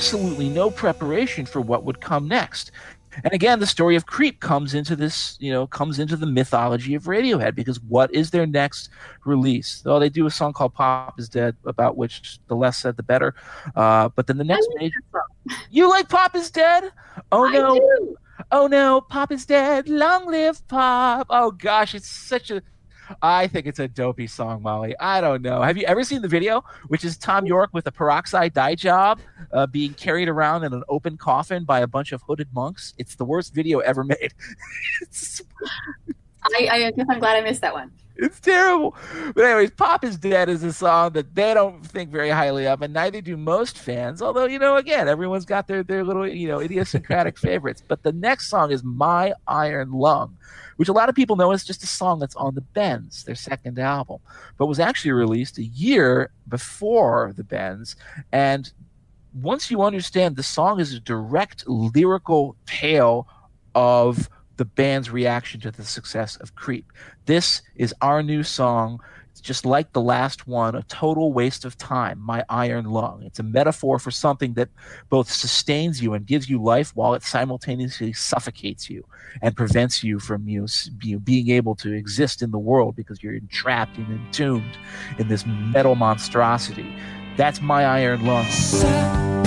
absolutely 0.00 0.48
no 0.48 0.70
preparation 0.70 1.44
for 1.44 1.60
what 1.60 1.84
would 1.84 2.00
come 2.00 2.26
next. 2.26 2.72
And 3.22 3.34
again, 3.34 3.60
the 3.60 3.66
story 3.66 3.96
of 3.96 4.06
Creep 4.06 4.40
comes 4.40 4.72
into 4.72 4.96
this, 4.96 5.36
you 5.40 5.52
know, 5.52 5.66
comes 5.66 5.98
into 5.98 6.16
the 6.16 6.24
mythology 6.24 6.94
of 6.94 7.02
Radiohead 7.02 7.54
because 7.54 7.78
what 7.80 8.10
is 8.14 8.30
their 8.30 8.46
next 8.46 8.88
release? 9.26 9.82
Oh, 9.84 10.00
they 10.00 10.08
do 10.08 10.24
a 10.24 10.30
song 10.30 10.54
called 10.54 10.72
"Pop 10.72 11.20
Is 11.20 11.28
Dead," 11.28 11.54
about 11.66 11.98
which 11.98 12.38
the 12.48 12.56
less 12.56 12.78
said, 12.78 12.96
the 12.96 13.02
better. 13.02 13.34
Uh, 13.76 14.08
but 14.08 14.26
then 14.26 14.38
the 14.38 14.44
next 14.44 14.70
major, 14.76 14.96
you 15.70 15.86
like 15.90 16.08
"Pop 16.08 16.34
Is 16.34 16.50
Dead"? 16.50 16.90
Oh 17.30 17.46
I 17.46 17.52
no! 17.52 17.74
do. 17.74 18.16
Oh 18.50 18.68
no, 18.68 19.02
Pop 19.02 19.30
is 19.32 19.44
dead. 19.44 19.86
Long 19.86 20.24
live 20.30 20.66
Pop. 20.66 21.26
Oh 21.28 21.50
gosh, 21.50 21.94
it's 21.94 22.08
such 22.08 22.50
a. 22.50 22.62
I 23.22 23.46
think 23.46 23.66
it's 23.66 23.78
a 23.78 23.88
dopey 23.88 24.26
song, 24.26 24.62
Molly. 24.62 24.94
I 24.98 25.20
don't 25.20 25.42
know. 25.42 25.62
Have 25.62 25.76
you 25.76 25.84
ever 25.84 26.02
seen 26.04 26.22
the 26.22 26.28
video, 26.28 26.64
which 26.88 27.04
is 27.04 27.16
Thom 27.16 27.46
Yorke 27.46 27.72
with 27.72 27.86
a 27.86 27.92
peroxide 27.92 28.54
dye 28.54 28.74
job 28.74 29.20
uh, 29.52 29.66
being 29.66 29.94
carried 29.94 30.28
around 30.28 30.64
in 30.64 30.72
an 30.72 30.82
open 30.88 31.16
coffin 31.16 31.64
by 31.64 31.80
a 31.80 31.86
bunch 31.86 32.12
of 32.12 32.22
hooded 32.22 32.48
monks? 32.52 32.94
It's 32.98 33.14
the 33.14 33.24
worst 33.24 33.54
video 33.54 33.80
ever 33.80 34.04
made. 34.04 34.32
I, 36.42 36.68
I 36.70 36.90
guess 36.90 37.06
I'm 37.08 37.18
glad 37.18 37.36
I 37.36 37.40
missed 37.42 37.60
that 37.60 37.74
one. 37.74 37.92
It's 38.20 38.38
terrible. 38.38 38.94
But 39.34 39.44
anyways, 39.44 39.70
Pop 39.70 40.04
is 40.04 40.16
Dead 40.16 40.48
is 40.48 40.62
a 40.62 40.72
song 40.72 41.12
that 41.12 41.34
they 41.34 41.54
don't 41.54 41.84
think 41.84 42.10
very 42.10 42.28
highly 42.28 42.66
of, 42.66 42.82
and 42.82 42.92
neither 42.92 43.20
do 43.20 43.36
most 43.36 43.78
fans. 43.78 44.20
Although, 44.20 44.44
you 44.44 44.58
know, 44.58 44.76
again, 44.76 45.08
everyone's 45.08 45.46
got 45.46 45.66
their, 45.66 45.82
their 45.82 46.04
little, 46.04 46.28
you 46.28 46.46
know, 46.46 46.60
idiosyncratic 46.60 47.38
favorites. 47.46 47.82
But 47.86 48.02
the 48.02 48.12
next 48.12 48.50
song 48.50 48.72
is 48.72 48.84
My 48.84 49.32
Iron 49.48 49.92
Lung, 49.92 50.36
which 50.76 50.88
a 50.88 50.92
lot 50.92 51.08
of 51.08 51.14
people 51.14 51.36
know 51.36 51.50
is 51.52 51.64
just 51.64 51.82
a 51.82 51.86
song 51.86 52.18
that's 52.18 52.36
on 52.36 52.54
the 52.54 52.60
Bends, 52.60 53.24
their 53.24 53.34
second 53.34 53.78
album, 53.78 54.18
but 54.58 54.66
was 54.66 54.78
actually 54.78 55.12
released 55.12 55.56
a 55.56 55.64
year 55.64 56.30
before 56.46 57.32
the 57.36 57.44
Bends. 57.44 57.96
And 58.32 58.70
once 59.32 59.70
you 59.70 59.82
understand 59.82 60.36
the 60.36 60.42
song 60.42 60.78
is 60.78 60.92
a 60.92 61.00
direct 61.00 61.66
lyrical 61.66 62.56
tale 62.66 63.26
of 63.74 64.28
the 64.60 64.66
band's 64.66 65.10
reaction 65.10 65.58
to 65.58 65.70
the 65.70 65.82
success 65.82 66.36
of 66.36 66.54
Creep. 66.54 66.84
This 67.24 67.62
is 67.76 67.94
our 68.02 68.22
new 68.22 68.42
song. 68.42 69.00
It's 69.30 69.40
just 69.40 69.64
like 69.64 69.94
the 69.94 70.02
last 70.02 70.46
one, 70.46 70.74
a 70.74 70.82
total 70.82 71.32
waste 71.32 71.64
of 71.64 71.78
time, 71.78 72.20
My 72.20 72.44
Iron 72.50 72.84
Lung. 72.84 73.22
It's 73.24 73.38
a 73.38 73.42
metaphor 73.42 73.98
for 73.98 74.10
something 74.10 74.52
that 74.54 74.68
both 75.08 75.30
sustains 75.30 76.02
you 76.02 76.12
and 76.12 76.26
gives 76.26 76.50
you 76.50 76.62
life 76.62 76.94
while 76.94 77.14
it 77.14 77.22
simultaneously 77.22 78.12
suffocates 78.12 78.90
you 78.90 79.02
and 79.40 79.56
prevents 79.56 80.04
you 80.04 80.18
from 80.18 80.46
you, 80.46 80.66
you 81.00 81.18
being 81.18 81.48
able 81.48 81.74
to 81.76 81.94
exist 81.94 82.42
in 82.42 82.50
the 82.50 82.58
world 82.58 82.94
because 82.94 83.22
you're 83.22 83.32
entrapped 83.32 83.96
and 83.96 84.08
entombed 84.08 84.76
in 85.18 85.28
this 85.28 85.46
metal 85.46 85.94
monstrosity. 85.94 86.94
That's 87.38 87.62
My 87.62 87.86
Iron 87.86 88.26
Lung. 88.26 89.39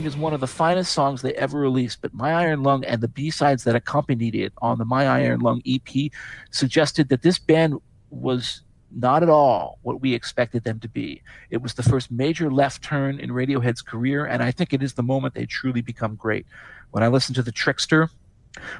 Lung 0.00 0.06
is 0.06 0.16
one 0.16 0.32
of 0.32 0.40
the 0.40 0.46
finest 0.46 0.94
songs 0.94 1.20
they 1.20 1.34
ever 1.34 1.60
released, 1.60 2.00
but 2.00 2.14
My 2.14 2.32
Iron 2.32 2.62
Lung 2.62 2.82
and 2.86 3.02
the 3.02 3.08
B 3.08 3.28
sides 3.28 3.64
that 3.64 3.76
accompanied 3.76 4.34
it 4.34 4.50
on 4.62 4.78
the 4.78 4.84
My 4.86 5.06
Iron 5.06 5.40
Lung 5.40 5.60
EP 5.66 6.10
suggested 6.50 7.10
that 7.10 7.20
this 7.20 7.38
band 7.38 7.78
was 8.08 8.62
not 8.90 9.22
at 9.22 9.28
all 9.28 9.78
what 9.82 10.00
we 10.00 10.14
expected 10.14 10.64
them 10.64 10.80
to 10.80 10.88
be. 10.88 11.20
It 11.50 11.60
was 11.60 11.74
the 11.74 11.82
first 11.82 12.10
major 12.10 12.50
left 12.50 12.82
turn 12.82 13.20
in 13.20 13.28
Radiohead's 13.28 13.82
career, 13.82 14.24
and 14.24 14.42
I 14.42 14.52
think 14.52 14.72
it 14.72 14.82
is 14.82 14.94
the 14.94 15.02
moment 15.02 15.34
they 15.34 15.44
truly 15.44 15.82
become 15.82 16.14
great. 16.14 16.46
When 16.92 17.02
I 17.02 17.08
listen 17.08 17.34
to 17.34 17.42
The 17.42 17.52
Trickster, 17.52 18.08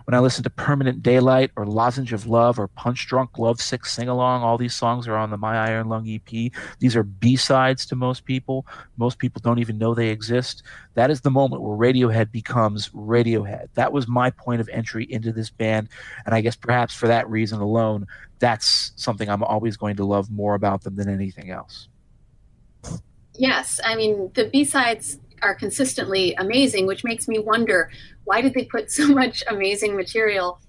when 0.05 0.14
I 0.14 0.18
listen 0.18 0.43
to 0.45 0.51
Permanent 0.51 1.03
Daylight 1.03 1.51
or 1.57 1.66
Lozenge 1.66 2.12
of 2.12 2.27
Love 2.27 2.59
or 2.59 2.68
Punch 2.68 3.07
Drunk 3.07 3.39
Love 3.39 3.61
Sick 3.61 3.87
Sing 3.87 4.09
Along, 4.09 4.43
all 4.43 4.59
these 4.59 4.75
songs 4.75 5.07
are 5.07 5.16
on 5.16 5.31
the 5.31 5.37
My 5.37 5.57
Iron 5.59 5.89
Lung 5.89 6.09
EP. 6.09 6.53
These 6.79 6.97
are 6.97 7.03
B 7.03 7.37
sides 7.37 7.87
to 7.87 7.97
most 7.97 8.25
people. 8.25 8.66
Most 8.97 9.18
people 9.18 9.41
don't 9.43 9.59
even 9.59 9.79
know 9.79 9.95
they 9.95 10.09
exist. 10.09 10.62
That 10.95 11.11
is 11.11 11.21
the 11.21 11.31
moment 11.31 11.62
where 11.62 11.77
Radiohead 11.77 12.33
becomes 12.33 12.89
Radiohead. 12.91 13.68
That 13.75 13.93
was 13.93 14.09
my 14.09 14.31
point 14.31 14.61
of 14.61 14.68
entry 14.71 15.05
into 15.11 15.33
this 15.33 15.51
band. 15.51 15.89
And 16.27 16.35
I 16.35 16.41
guess 16.41 16.57
perhaps 16.57 16.95
for 16.95 17.07
that 17.09 17.29
reason 17.29 17.61
alone, 17.61 18.07
that's 18.39 18.93
something 18.97 19.29
I'm 19.29 19.45
always 19.45 19.77
going 19.77 19.97
to 19.97 20.05
love 20.05 20.31
more 20.31 20.55
about 20.55 20.83
them 20.83 20.97
than 20.97 21.09
anything 21.09 21.51
else. 21.51 21.89
Yes, 23.35 23.81
I 23.85 23.97
mean, 23.97 24.31
the 24.35 24.49
B 24.49 24.64
sides 24.64 25.18
are 25.43 25.55
consistently 25.55 26.34
amazing, 26.34 26.86
which 26.86 27.05
makes 27.05 27.28
me 27.28 27.38
wonder 27.38 27.91
why 28.24 28.41
did 28.41 28.55
they 28.55 28.64
put 28.64 28.91
so 28.99 29.09
much 29.09 29.43
amazing 29.49 29.97
material 29.97 30.61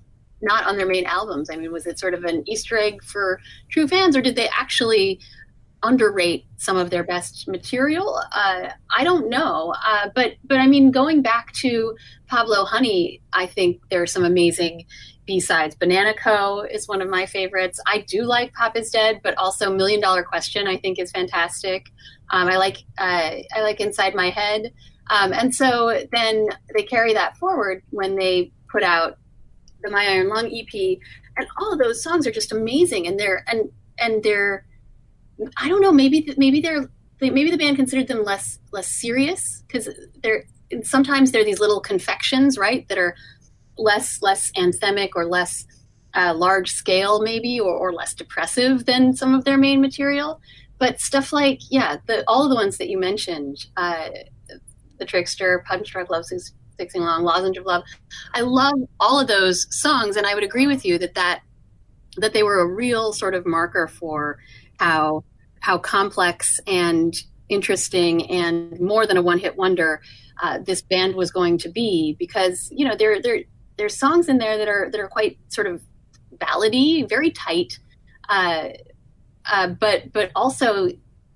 not 0.41 0.65
on 0.65 0.77
their 0.77 0.87
main 0.87 1.05
albums? 1.05 1.49
I 1.49 1.55
mean, 1.55 1.71
was 1.71 1.85
it 1.85 1.99
sort 1.99 2.13
of 2.13 2.23
an 2.23 2.43
Easter 2.47 2.77
egg 2.77 3.03
for 3.03 3.39
true 3.69 3.87
fans, 3.87 4.15
or 4.15 4.21
did 4.21 4.35
they 4.35 4.49
actually 4.49 5.19
underrate 5.83 6.45
some 6.57 6.77
of 6.77 6.89
their 6.89 7.03
best 7.03 7.47
material? 7.47 8.21
Uh, 8.31 8.69
I 8.95 9.03
don't 9.03 9.29
know, 9.29 9.73
uh, 9.85 10.09
but 10.13 10.33
but 10.43 10.57
I 10.57 10.67
mean, 10.67 10.91
going 10.91 11.21
back 11.21 11.53
to 11.53 11.95
Pablo 12.27 12.65
Honey, 12.65 13.21
I 13.33 13.45
think 13.45 13.81
there 13.89 14.01
are 14.01 14.07
some 14.07 14.23
amazing 14.23 14.85
B 15.25 15.39
sides. 15.39 15.75
Banana 15.75 16.13
Co 16.13 16.61
is 16.61 16.87
one 16.87 17.01
of 17.01 17.09
my 17.09 17.25
favorites. 17.25 17.79
I 17.85 17.99
do 17.99 18.23
like 18.23 18.53
Pop 18.53 18.75
is 18.75 18.89
Dead, 18.89 19.21
but 19.23 19.37
also 19.37 19.73
Million 19.73 20.01
Dollar 20.01 20.23
Question 20.23 20.67
I 20.67 20.77
think 20.77 20.99
is 20.99 21.11
fantastic. 21.11 21.87
Um, 22.31 22.47
I 22.47 22.57
like 22.57 22.77
uh, 22.97 23.37
I 23.55 23.61
like 23.61 23.79
Inside 23.79 24.15
My 24.15 24.29
Head, 24.29 24.73
um, 25.09 25.33
and 25.33 25.53
so 25.53 26.03
then 26.11 26.47
they 26.73 26.83
carry 26.83 27.13
that 27.13 27.37
forward 27.37 27.83
when 27.89 28.15
they 28.15 28.51
put 28.69 28.83
out 28.83 29.17
the 29.83 29.91
My 29.91 30.07
Iron 30.07 30.29
Lung 30.29 30.47
EP, 30.47 30.97
and 31.37 31.47
all 31.59 31.73
of 31.73 31.79
those 31.79 32.01
songs 32.01 32.25
are 32.25 32.31
just 32.31 32.51
amazing, 32.51 33.07
and 33.07 33.19
they're 33.19 33.43
and 33.47 33.69
and 33.99 34.23
they're 34.23 34.65
I 35.57 35.69
don't 35.69 35.81
know 35.81 35.91
maybe 35.91 36.33
maybe 36.37 36.61
they're 36.61 36.89
maybe 37.19 37.51
the 37.51 37.57
band 37.57 37.75
considered 37.75 38.07
them 38.07 38.23
less 38.23 38.59
less 38.71 38.87
serious 38.87 39.63
because 39.67 39.89
they're 40.23 40.45
sometimes 40.83 41.31
they're 41.31 41.43
these 41.45 41.59
little 41.59 41.81
confections 41.81 42.57
right 42.57 42.87
that 42.87 42.97
are 42.97 43.15
less 43.77 44.21
less 44.21 44.51
anthemic 44.57 45.09
or 45.15 45.25
less 45.25 45.65
uh, 46.13 46.33
large 46.35 46.71
scale 46.71 47.21
maybe 47.21 47.59
or, 47.59 47.73
or 47.73 47.93
less 47.93 48.13
depressive 48.13 48.85
than 48.85 49.15
some 49.15 49.33
of 49.33 49.45
their 49.45 49.57
main 49.57 49.81
material 49.81 50.41
but 50.81 50.99
stuff 50.99 51.31
like 51.31 51.59
yeah, 51.69 51.97
the 52.07 52.23
all 52.27 52.43
of 52.43 52.49
the 52.49 52.55
ones 52.55 52.79
that 52.79 52.89
you 52.89 52.97
mentioned, 52.97 53.67
uh, 53.77 54.09
the 54.97 55.05
Trickster, 55.05 55.63
Punch 55.67 55.91
Drunk 55.91 56.09
Love 56.09 56.25
Sing 56.25 56.41
Along, 56.95 57.23
Lozenge 57.23 57.57
of 57.57 57.67
Love, 57.67 57.83
I 58.33 58.41
love 58.41 58.73
all 58.99 59.19
of 59.19 59.27
those 59.27 59.67
songs, 59.69 60.15
and 60.15 60.25
I 60.25 60.33
would 60.33 60.43
agree 60.43 60.65
with 60.65 60.83
you 60.83 60.97
that 60.97 61.13
that 61.13 61.41
that 62.17 62.33
they 62.33 62.41
were 62.41 62.59
a 62.61 62.65
real 62.65 63.13
sort 63.13 63.35
of 63.35 63.45
marker 63.45 63.87
for 63.87 64.39
how 64.79 65.23
how 65.59 65.77
complex 65.77 66.59
and 66.65 67.13
interesting 67.47 68.27
and 68.31 68.79
more 68.79 69.05
than 69.05 69.17
a 69.17 69.21
one 69.21 69.37
hit 69.37 69.55
wonder 69.57 70.01
uh, 70.41 70.57
this 70.65 70.81
band 70.81 71.13
was 71.13 71.29
going 71.29 71.59
to 71.59 71.69
be 71.69 72.15
because 72.17 72.69
you 72.71 72.87
know 72.87 72.95
there 72.95 73.21
there 73.21 73.41
there's 73.77 73.95
songs 73.95 74.27
in 74.27 74.39
there 74.39 74.57
that 74.57 74.67
are 74.67 74.89
that 74.89 74.99
are 74.99 75.07
quite 75.07 75.37
sort 75.49 75.67
of 75.67 75.79
ballady, 76.37 77.07
very 77.07 77.29
tight. 77.29 77.77
Uh, 78.29 78.69
uh, 79.51 79.67
but 79.67 80.11
but 80.13 80.31
also 80.35 80.89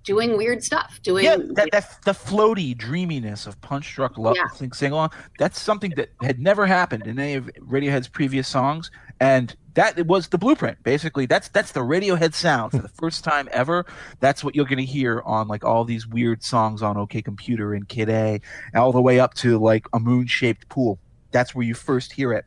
doing 0.06 0.38
weird 0.38 0.64
stuff. 0.64 1.00
Doing 1.04 1.26
yeah, 1.26 1.36
that, 1.56 1.70
that 1.72 1.98
the 2.06 2.12
floaty 2.12 2.78
dreaminess 2.78 3.46
of 3.46 3.60
Punch 3.62 3.94
Drunk 3.94 4.18
Love 4.18 4.38
yeah. 4.38 4.48
Sing 4.56 4.72
Sing 4.72 4.92
Along. 4.92 5.10
That's 5.38 5.60
something 5.60 5.92
that 5.98 6.10
had 6.22 6.40
never 6.40 6.66
happened 6.66 7.06
in 7.08 7.20
any 7.20 7.34
of 7.34 7.50
Radiohead's 7.60 8.08
previous 8.08 8.48
songs, 8.48 8.90
and 9.20 9.54
that 9.74 10.08
was 10.08 10.30
the 10.30 10.38
blueprint. 10.38 10.82
Basically, 10.84 11.26
that's 11.26 11.50
that's 11.50 11.74
the 11.74 11.82
Radiohead 11.82 12.34
sound 12.34 12.72
for 12.72 12.80
the 12.80 12.88
first 13.00 13.24
time 13.24 13.50
ever. 13.52 13.86
That's 14.22 14.44
what 14.44 14.56
you're 14.56 14.66
going 14.66 14.78
to 14.78 14.86
hear 14.86 15.22
on 15.26 15.48
like 15.50 15.66
all 15.66 15.84
these 15.84 16.08
weird 16.08 16.42
songs 16.44 16.82
on 16.82 16.96
OK 16.96 17.22
Computer 17.22 17.74
and 17.74 17.88
Kid 17.88 18.10
A, 18.10 18.40
all 18.74 18.94
the 18.94 19.02
way 19.02 19.20
up 19.20 19.34
to 19.36 19.58
like 19.60 19.88
a 19.92 20.00
moon 20.00 20.28
shaped 20.28 20.70
pool. 20.70 21.00
That's 21.32 21.54
where 21.54 21.66
you 21.66 21.74
first 21.74 22.14
hear 22.14 22.32
it 22.32 22.46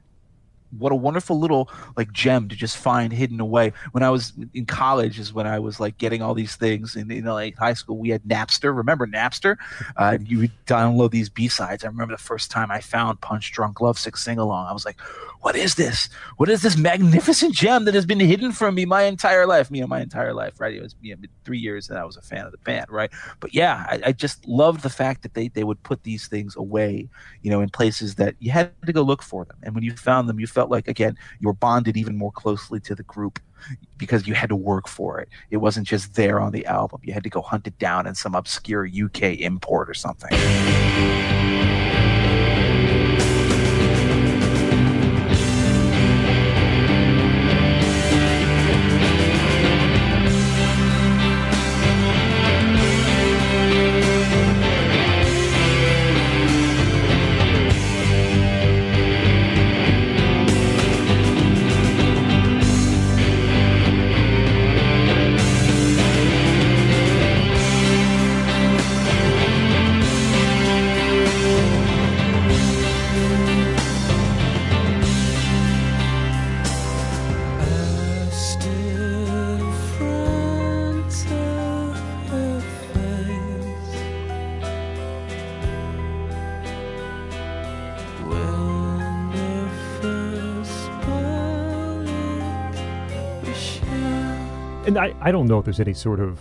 what 0.77 0.93
a 0.93 0.95
wonderful 0.95 1.39
little 1.39 1.71
like 1.97 2.13
gem 2.13 2.49
to 2.49 2.57
just 2.57 2.77
find 2.77 3.13
hidden 3.13 3.41
away. 3.41 3.73
When 3.93 4.03
I 4.03 4.11
was 4.11 4.33
in 4.55 4.67
college 4.67 5.19
is 5.19 5.33
when 5.33 5.47
I 5.47 5.59
was 5.59 5.81
like 5.81 5.99
getting 5.99 6.23
all 6.23 6.35
these 6.35 6.57
things 6.57 6.97
in, 6.97 7.11
in 7.11 7.25
like 7.25 7.57
high 7.57 7.75
school. 7.75 7.99
We 7.99 8.11
had 8.11 8.23
Napster. 8.25 8.77
Remember 8.77 9.07
Napster? 9.07 9.57
Uh, 9.97 10.19
you 10.25 10.39
would 10.39 10.53
download 10.67 11.11
these 11.11 11.29
B 11.29 11.49
sides. 11.49 11.83
I 11.83 11.89
remember 11.89 12.15
the 12.15 12.23
first 12.23 12.51
time 12.51 12.71
I 12.71 12.81
found 12.81 13.21
Punch 13.21 13.51
Drunk 13.51 13.81
Love 13.81 13.99
Sick 13.99 14.17
Sing 14.17 14.39
Along. 14.39 14.67
I 14.67 14.73
was 14.73 14.85
like, 14.85 15.01
what 15.41 15.57
is 15.57 15.77
this? 15.77 16.09
What 16.37 16.49
is 16.49 16.63
this 16.63 16.77
magnificent 16.77 17.55
gem 17.55 17.85
that 17.85 17.95
has 17.95 18.07
been 18.07 18.21
hidden 18.21 18.53
from 18.53 18.75
me 18.75 18.85
my 18.85 19.03
entire 19.03 19.47
life? 19.47 19.71
Me, 19.71 19.83
my 19.85 20.01
entire 20.01 20.35
life, 20.35 20.61
right? 20.61 20.75
It 20.75 20.83
was 20.83 20.95
me 21.01 21.15
three 21.45 21.59
years 21.59 21.87
that 21.89 21.99
I 21.99 22.05
was 22.05 22.17
a 22.17 22.23
fan 22.23 22.45
of 22.45 22.53
the 22.53 22.59
band, 22.59 22.87
right? 22.91 23.11
But 23.41 23.55
yeah, 23.55 23.87
I, 23.89 24.01
I 24.07 24.13
just 24.13 24.47
loved 24.47 24.83
the 24.83 24.91
fact 24.91 25.23
that 25.23 25.35
they, 25.35 25.49
they 25.49 25.65
would 25.65 25.83
put 25.83 26.03
these 26.03 26.27
things 26.29 26.57
away, 26.57 27.09
you 27.43 27.51
know, 27.51 27.61
in 27.61 27.71
places 27.71 28.17
that 28.17 28.35
you 28.41 28.51
had 28.51 28.73
to 28.85 28.93
go 28.93 29.03
look 29.03 29.23
for 29.23 29.45
them. 29.45 29.57
And 29.63 29.75
when 29.75 29.85
you 29.85 29.93
found 29.93 30.29
them, 30.29 30.41
you 30.41 30.47
felt 30.59 30.73
like, 30.73 30.89
again, 30.89 31.17
you 31.39 31.47
were 31.47 31.55
bonded 31.55 31.97
even 31.97 32.19
more 32.19 32.33
closely 32.33 32.81
to 32.81 32.93
the 32.93 33.05
group 33.05 33.39
because 33.97 34.27
you 34.27 34.35
had 34.35 34.49
to 34.49 34.57
work 34.57 34.89
for 34.89 35.21
it. 35.21 35.29
It 35.53 35.59
wasn't 35.59 35.87
just 35.87 36.17
there 36.17 36.41
on 36.41 36.51
the 36.51 36.67
album. 36.67 37.01
You 37.05 37.13
had 37.13 37.23
to 37.23 37.31
go 37.31 37.43
hunt 37.43 37.69
it 37.69 37.79
down 37.79 38.09
in 38.09 38.17
some 38.17 38.35
obscure 38.35 38.85
UK 38.85 39.39
import 39.39 39.89
or 39.89 39.95
something. 39.95 40.31
I, 95.29 95.31
don't 95.31 95.47
know 95.47 95.59
if 95.59 95.67
there's 95.67 95.81
any 95.81 95.93
sort 95.93 96.21
of 96.21 96.41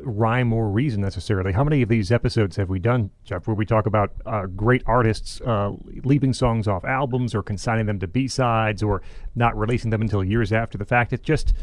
rhyme 0.00 0.52
or 0.52 0.68
reason 0.68 1.00
necessarily. 1.00 1.52
How 1.52 1.64
many 1.64 1.80
of 1.80 1.88
these 1.88 2.12
episodes 2.12 2.56
have 2.56 2.68
we 2.68 2.78
done, 2.78 3.10
Jeff, 3.24 3.46
where 3.46 3.54
we 3.54 3.64
talk 3.64 3.86
about 3.86 4.12
uh, 4.26 4.44
great 4.44 4.82
artists 4.84 5.40
uh, 5.40 5.72
leaving 6.04 6.34
songs 6.34 6.68
off 6.68 6.84
albums 6.84 7.34
or 7.34 7.42
consigning 7.42 7.86
them 7.86 7.98
to 8.00 8.06
B 8.06 8.28
sides 8.28 8.82
or 8.82 9.00
not 9.34 9.56
releasing 9.56 9.90
them 9.90 10.02
until 10.02 10.22
years 10.22 10.52
after 10.52 10.76
the 10.76 10.84
fact? 10.84 11.14
It's 11.14 11.22
just 11.22 11.54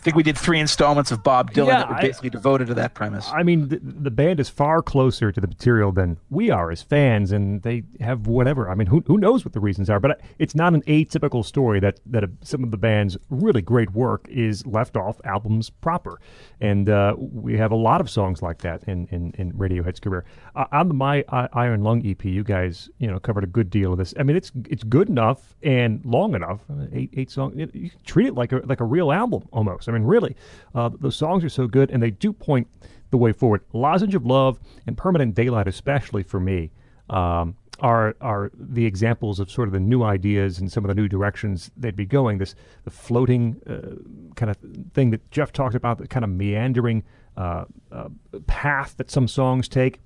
I 0.00 0.02
think 0.02 0.16
we 0.16 0.22
did 0.22 0.38
three 0.38 0.58
installments 0.58 1.10
of 1.10 1.22
Bob 1.22 1.52
Dylan 1.52 1.66
yeah, 1.66 1.78
that 1.80 1.88
were 1.90 2.00
basically 2.00 2.30
I, 2.30 2.32
devoted 2.32 2.68
to 2.68 2.74
that 2.74 2.94
premise. 2.94 3.28
I 3.30 3.42
mean, 3.42 3.68
the, 3.68 3.80
the, 3.82 4.10
band 4.10 4.40
is 4.40 4.48
far 4.48 4.80
closer 4.80 5.30
to 5.30 5.40
the 5.42 5.46
material 5.46 5.92
than 5.92 6.16
we 6.30 6.48
are 6.48 6.70
as 6.70 6.80
fans, 6.80 7.32
and 7.32 7.60
they 7.60 7.82
have 8.00 8.26
whatever. 8.26 8.70
I 8.70 8.74
mean, 8.74 8.86
who, 8.86 9.04
who 9.06 9.18
knows 9.18 9.44
what 9.44 9.52
the 9.52 9.60
reasons 9.60 9.90
are? 9.90 10.00
But 10.00 10.22
it's 10.38 10.54
not 10.54 10.72
an 10.72 10.80
atypical 10.82 11.44
story 11.44 11.80
that 11.80 12.00
that 12.06 12.24
a, 12.24 12.30
some 12.40 12.64
of 12.64 12.70
the 12.70 12.78
band's 12.78 13.18
really 13.28 13.60
great 13.60 13.90
work 13.90 14.26
is 14.30 14.66
left 14.66 14.96
off 14.96 15.20
albums 15.24 15.68
proper, 15.68 16.18
and 16.62 16.88
uh, 16.88 17.14
we 17.18 17.58
have 17.58 17.70
a 17.70 17.76
lot 17.76 18.00
of 18.00 18.08
songs 18.08 18.40
like 18.40 18.62
that 18.62 18.82
in 18.84 19.06
in, 19.10 19.34
in 19.36 19.52
Radiohead's 19.52 20.00
career. 20.00 20.24
Uh, 20.56 20.64
on 20.72 20.88
the 20.88 20.94
My 20.94 21.24
Iron 21.52 21.82
Lung 21.82 22.00
EP, 22.06 22.24
you 22.24 22.42
guys 22.42 22.88
you 22.96 23.06
know 23.06 23.20
covered 23.20 23.44
a 23.44 23.48
good 23.48 23.68
deal 23.68 23.92
of 23.92 23.98
this. 23.98 24.14
I 24.18 24.22
mean, 24.22 24.36
it's 24.36 24.50
it's 24.70 24.82
good 24.82 25.10
enough 25.10 25.54
and 25.62 26.02
long 26.06 26.34
enough. 26.34 26.62
Eight 26.90 27.10
eight 27.18 27.30
songs. 27.30 27.54
You 27.74 27.90
treat 28.06 28.28
it 28.28 28.34
like 28.34 28.52
a 28.52 28.62
like 28.64 28.80
a 28.80 28.86
real 28.86 29.12
album 29.12 29.46
almost. 29.52 29.89
I 29.90 29.98
mean, 29.98 30.06
really, 30.06 30.36
uh, 30.74 30.90
the 31.00 31.12
songs 31.12 31.44
are 31.44 31.48
so 31.48 31.66
good, 31.66 31.90
and 31.90 32.02
they 32.02 32.10
do 32.10 32.32
point 32.32 32.68
the 33.10 33.16
way 33.16 33.32
forward. 33.32 33.62
Lozenge 33.72 34.14
of 34.14 34.24
Love 34.24 34.58
and 34.86 34.96
Permanent 34.96 35.34
Daylight, 35.34 35.68
especially 35.68 36.22
for 36.22 36.40
me, 36.40 36.70
um, 37.08 37.56
are 37.80 38.14
are 38.20 38.50
the 38.54 38.84
examples 38.84 39.40
of 39.40 39.50
sort 39.50 39.66
of 39.68 39.72
the 39.72 39.80
new 39.80 40.02
ideas 40.02 40.58
and 40.58 40.70
some 40.70 40.84
of 40.84 40.88
the 40.88 40.94
new 40.94 41.08
directions 41.08 41.70
they'd 41.76 41.96
be 41.96 42.06
going. 42.06 42.38
This 42.38 42.54
the 42.84 42.90
floating 42.90 43.60
uh, 43.66 44.34
kind 44.36 44.50
of 44.50 44.56
thing 44.92 45.10
that 45.10 45.30
Jeff 45.30 45.52
talked 45.52 45.74
about, 45.74 45.98
the 45.98 46.06
kind 46.06 46.24
of 46.24 46.30
meandering 46.30 47.02
uh, 47.36 47.64
uh, 47.90 48.08
path 48.46 48.94
that 48.98 49.10
some 49.10 49.26
songs 49.26 49.68
take. 49.68 50.00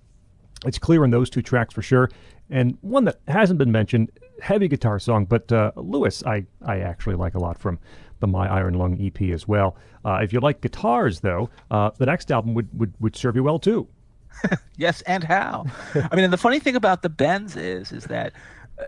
It's 0.65 0.79
clear 0.79 1.05
in 1.05 1.11
those 1.11 1.29
two 1.29 1.43
tracks 1.43 1.75
for 1.75 1.83
sure. 1.83 2.11
And 2.51 2.79
one 2.83 3.05
that 3.05 3.21
hasn't 3.27 3.59
been 3.59 3.73
mentioned, 3.73 4.11
heavy 4.41 4.69
guitar 4.69 4.99
song, 4.99 5.25
but 5.25 5.51
uh, 5.51 5.73
Lewis, 5.77 6.23
I, 6.25 6.45
I 6.65 6.81
actually 6.81 7.17
like 7.17 7.35
a 7.35 7.39
lot 7.39 7.59
from 7.59 7.79
the 8.25 8.33
My 8.33 8.49
Iron 8.49 8.75
Lung 8.75 8.99
EP 8.99 9.31
as 9.35 9.47
well. 9.47 9.77
Uh, 10.03 10.21
if 10.23 10.33
you 10.33 10.41
like 10.41 10.63
guitars, 10.63 11.21
though, 11.21 11.51
uh, 11.71 11.91
the 11.99 12.07
next 12.07 12.33
album 12.33 12.55
would, 12.55 12.69
would, 12.79 12.95
would 13.01 13.15
serve 13.15 13.37
you 13.37 13.43
well 13.43 13.59
too. 13.59 13.87
yes, 14.77 15.03
and 15.03 15.23
how? 15.23 15.67
I 15.95 16.17
mean, 16.17 16.25
and 16.25 16.33
the 16.33 16.39
funny 16.39 16.59
thing 16.59 16.75
about 16.75 17.03
the 17.03 17.11
Bends 17.11 17.55
is, 17.55 17.93
is 17.93 18.05
that 18.05 18.33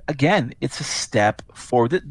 again, 0.09 0.55
it's 0.61 0.81
a 0.81 0.85
step 0.85 1.43
forward. 1.55 1.91
The, 1.91 2.03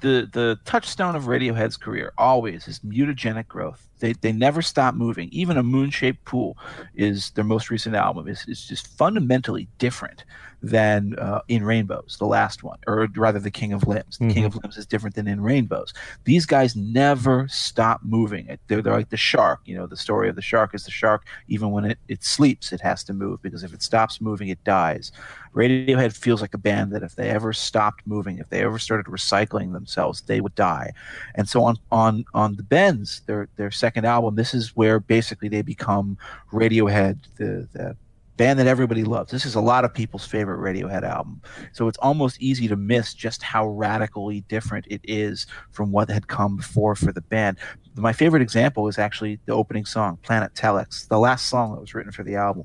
the 0.00 0.28
the 0.32 0.58
touchstone 0.64 1.16
of 1.16 1.24
Radiohead's 1.24 1.76
career 1.76 2.12
always 2.16 2.68
is 2.68 2.78
mutagenic 2.80 3.48
growth. 3.48 3.86
They 3.98 4.12
they 4.14 4.32
never 4.32 4.62
stop 4.62 4.94
moving. 4.94 5.28
Even 5.32 5.56
a 5.56 5.62
moon 5.62 5.90
shaped 5.90 6.24
pool 6.24 6.56
is 6.94 7.30
their 7.32 7.44
most 7.44 7.68
recent 7.70 7.94
album. 7.94 8.28
is 8.28 8.44
is 8.48 8.66
just 8.66 8.86
fundamentally 8.96 9.68
different 9.78 10.24
than 10.62 11.14
uh, 11.18 11.40
in 11.48 11.64
Rainbows, 11.64 12.16
the 12.18 12.26
last 12.26 12.62
one, 12.62 12.78
or 12.86 13.08
rather, 13.16 13.38
the 13.38 13.50
King 13.50 13.72
of 13.72 13.86
Limbs. 13.86 14.18
The 14.18 14.24
mm-hmm. 14.24 14.34
King 14.34 14.44
of 14.44 14.56
Limbs 14.56 14.76
is 14.76 14.86
different 14.86 15.14
than 15.14 15.28
in 15.28 15.40
Rainbows. 15.40 15.94
These 16.24 16.46
guys 16.46 16.74
never 16.74 17.46
stop 17.48 18.00
moving. 18.02 18.58
They're, 18.66 18.82
they're 18.82 18.92
like 18.92 19.10
the 19.10 19.16
shark. 19.16 19.60
You 19.64 19.76
know, 19.76 19.86
the 19.86 19.96
story 19.96 20.28
of 20.28 20.36
the 20.36 20.42
shark 20.42 20.74
is 20.74 20.84
the 20.84 20.90
shark. 20.90 21.26
Even 21.46 21.70
when 21.70 21.84
it, 21.84 21.98
it 22.08 22.24
sleeps, 22.24 22.72
it 22.72 22.80
has 22.80 23.04
to 23.04 23.12
move 23.12 23.40
because 23.42 23.62
if 23.62 23.72
it 23.72 23.82
stops 23.82 24.20
moving, 24.20 24.48
it 24.48 24.62
dies. 24.64 25.12
Radiohead 25.54 26.16
feels 26.16 26.40
like 26.40 26.54
a 26.54 26.58
band 26.58 26.92
that 26.92 27.02
if 27.02 27.14
they 27.14 27.30
ever 27.30 27.52
stopped 27.52 28.06
moving, 28.06 28.38
if 28.38 28.48
they 28.48 28.62
ever 28.62 28.78
started 28.78 29.06
recycling 29.06 29.72
themselves, 29.72 30.22
they 30.22 30.40
would 30.40 30.54
die. 30.54 30.92
And 31.34 31.48
so 31.48 31.64
on 31.64 31.78
on 31.90 32.24
on 32.34 32.56
the 32.56 32.62
Bends, 32.62 33.22
their 33.26 33.48
their 33.56 33.70
second 33.70 34.04
album, 34.04 34.34
this 34.34 34.54
is 34.54 34.76
where 34.76 35.00
basically 35.00 35.48
they 35.48 35.62
become 35.62 36.18
Radiohead, 36.52 37.18
the 37.36 37.68
the 37.72 37.96
band 38.38 38.58
that 38.58 38.66
everybody 38.66 39.04
loves. 39.04 39.30
This 39.30 39.44
is 39.44 39.54
a 39.54 39.60
lot 39.60 39.84
of 39.84 39.92
people's 39.92 40.24
favorite 40.24 40.60
Radiohead 40.60 41.02
album. 41.02 41.42
So 41.72 41.88
it's 41.88 41.98
almost 41.98 42.40
easy 42.40 42.68
to 42.68 42.76
miss 42.76 43.12
just 43.12 43.42
how 43.42 43.66
radically 43.68 44.40
different 44.48 44.86
it 44.88 45.02
is 45.04 45.46
from 45.72 45.92
what 45.92 46.08
had 46.08 46.28
come 46.28 46.56
before 46.56 46.94
for 46.94 47.12
the 47.12 47.20
band. 47.20 47.58
My 47.96 48.14
favorite 48.14 48.40
example 48.40 48.88
is 48.88 48.98
actually 48.98 49.40
the 49.44 49.52
opening 49.52 49.84
song, 49.84 50.18
Planet 50.22 50.54
Telex, 50.54 51.06
the 51.08 51.18
last 51.18 51.46
song 51.46 51.72
that 51.72 51.80
was 51.80 51.94
written 51.94 52.12
for 52.12 52.22
the 52.22 52.36
album. 52.36 52.64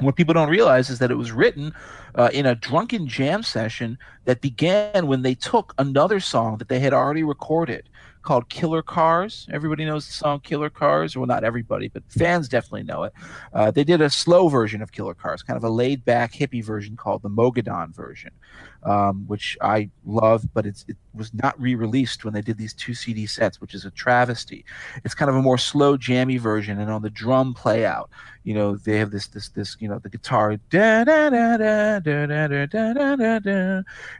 What 0.00 0.16
people 0.16 0.34
don't 0.34 0.48
realize 0.48 0.90
is 0.90 0.98
that 0.98 1.12
it 1.12 1.16
was 1.16 1.30
written 1.30 1.72
uh, 2.16 2.30
in 2.32 2.46
a 2.46 2.56
drunken 2.56 3.06
jam 3.06 3.44
session 3.44 3.96
that 4.24 4.40
began 4.40 5.06
when 5.06 5.22
they 5.22 5.34
took 5.34 5.72
another 5.78 6.18
song 6.18 6.58
that 6.58 6.68
they 6.68 6.80
had 6.80 6.92
already 6.92 7.22
recorded 7.22 7.88
called 8.24 8.48
Killer 8.48 8.82
Cars. 8.82 9.46
Everybody 9.52 9.84
knows 9.84 10.06
the 10.06 10.12
song 10.12 10.40
Killer 10.40 10.70
Cars. 10.70 11.16
Well, 11.16 11.26
not 11.26 11.44
everybody, 11.44 11.88
but 11.88 12.02
fans 12.08 12.48
definitely 12.48 12.82
know 12.82 13.04
it. 13.04 13.12
Uh, 13.52 13.70
they 13.70 13.84
did 13.84 14.00
a 14.00 14.10
slow 14.10 14.48
version 14.48 14.82
of 14.82 14.90
Killer 14.90 15.14
Cars, 15.14 15.42
kind 15.42 15.56
of 15.56 15.64
a 15.64 15.68
laid 15.68 16.04
back 16.04 16.32
hippie 16.32 16.64
version 16.64 16.96
called 16.96 17.22
the 17.22 17.30
Mogadon 17.30 17.94
version, 17.94 18.32
um, 18.84 19.24
which 19.26 19.56
I 19.62 19.90
love, 20.04 20.46
but 20.52 20.66
it 20.66 20.84
was 21.14 21.32
not 21.32 21.60
re 21.60 21.74
released 21.74 22.24
when 22.24 22.34
they 22.34 22.42
did 22.42 22.58
these 22.58 22.74
two 22.74 22.94
CD 22.94 23.26
sets, 23.26 23.60
which 23.60 23.74
is 23.74 23.84
a 23.84 23.90
travesty. 23.90 24.64
It's 25.04 25.14
kind 25.14 25.30
of 25.30 25.36
a 25.36 25.42
more 25.42 25.58
slow, 25.58 25.96
jammy 25.96 26.36
version, 26.36 26.78
and 26.78 26.90
on 26.90 27.02
the 27.02 27.10
drum 27.10 27.54
play 27.54 27.86
out, 27.86 28.10
you 28.44 28.52
know, 28.52 28.76
they 28.76 28.98
have 28.98 29.10
this, 29.10 29.26
this, 29.28 29.48
this, 29.48 29.76
you 29.80 29.88
know, 29.88 29.98
the 29.98 30.10
guitar, 30.10 30.50
and 30.50 30.60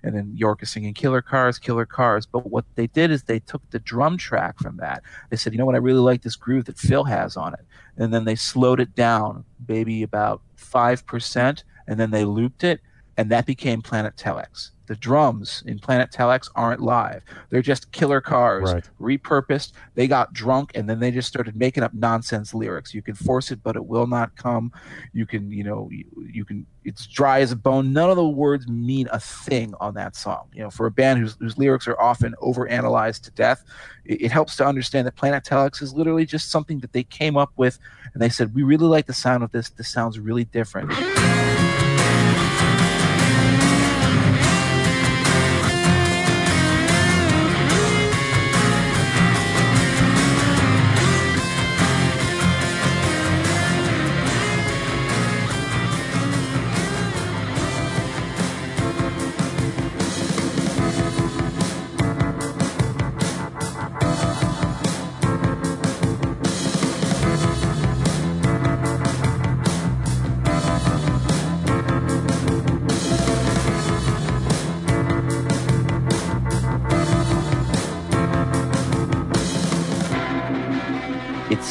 then 0.03 0.33
Yorke 0.35 0.62
is 0.62 0.71
singing 0.71 0.95
Killer 0.95 1.21
Cars, 1.21 1.59
Killer 1.59 1.85
Cars. 1.85 2.25
But 2.25 2.47
what 2.51 2.65
they 2.75 2.87
did 2.87 3.11
is 3.11 3.25
they 3.25 3.41
took 3.41 3.69
the 3.71 3.79
drum 3.81 4.17
track 4.17 4.59
from 4.59 4.79
that. 4.79 5.03
They 5.29 5.37
said, 5.37 5.53
you 5.53 5.59
know 5.59 5.67
what, 5.67 5.75
I 5.75 5.79
really 5.79 6.01
like 6.01 6.23
this 6.23 6.37
groove 6.37 6.65
that 6.67 6.79
Phil 6.79 7.05
has 7.05 7.37
on 7.37 7.53
it. 7.53 7.67
And 7.99 8.15
then 8.15 8.25
they 8.25 8.35
slowed 8.35 8.81
it 8.81 8.95
down, 8.95 9.45
maybe 9.69 10.03
about 10.03 10.41
5%, 10.57 11.62
and 11.87 12.01
then 12.01 12.11
they 12.11 12.25
looped 12.25 12.65
it, 12.65 12.81
and 13.17 13.31
that 13.31 13.47
became 13.47 13.83
Planet 13.83 14.17
Telex 14.17 14.71
the 14.87 14.97
drums 14.97 15.62
in 15.67 15.79
Planet 15.79 16.11
Telex 16.11 16.51
aren't 16.55 16.81
live. 16.81 17.23
They're 17.49 17.62
just 17.62 17.91
killer 17.93 18.21
cars, 18.21 18.73
right. 18.73 18.91
repurposed. 19.01 19.73
They 19.95 20.07
got 20.07 20.33
drunk 20.33 20.73
and 20.75 20.89
then 20.89 21.01
they 21.01 21.11
just 21.11 21.29
started 21.29 21.57
making 21.57 21.83
up 21.83 21.95
nonsense 21.95 22.53
lyrics. 22.53 22.93
You 22.93 23.03
can 23.03 23.15
force 23.15 23.51
it, 23.51 23.62
but 23.62 23.77
it 23.77 23.87
will 23.87 24.07
not 24.07 24.37
come. 24.37 24.73
You 25.12 25.27
can, 25.27 25.51
you 25.51 25.65
know, 25.65 25.89
you, 25.91 26.05
you 26.33 26.45
can. 26.45 26.67
It's 26.85 27.07
dry 27.07 27.41
as 27.41 27.51
a 27.51 27.57
bone. 27.57 27.95
None 27.95 28.11
of 28.11 28.17
the 28.17 28.29
words 28.29 28.69
mean 28.69 29.09
a 29.11 29.19
thing 29.19 29.73
on 29.81 29.95
that 29.95 30.15
song. 30.17 30.49
You 30.53 30.65
know, 30.65 30.71
for 30.71 30.85
a 30.85 30.91
band 30.91 31.19
whose, 31.19 31.35
whose 31.41 31.57
lyrics 31.57 31.89
are 31.89 31.99
often 31.99 32.35
overanalyzed 32.43 33.23
to 33.23 33.31
death, 33.31 33.65
it, 34.05 34.23
it 34.23 34.31
helps 34.31 34.57
to 34.57 34.67
understand 34.67 35.07
that 35.07 35.17
Planet 35.17 35.45
Telex 35.45 35.81
is 35.81 35.95
literally 35.95 36.27
just 36.27 36.51
something 36.51 36.81
that 36.81 36.93
they 36.93 37.05
came 37.05 37.39
up 37.39 37.53
with, 37.57 37.79
and 38.12 38.23
they 38.23 38.29
said, 38.29 38.55
"We 38.55 38.65
really 38.65 38.87
like 38.87 39.07
the 39.07 39.15
sound 39.15 39.43
of 39.43 39.51
this. 39.51 39.71
This 39.71 39.89
sounds 39.89 40.19
really 40.19 40.45
different." 40.45 40.93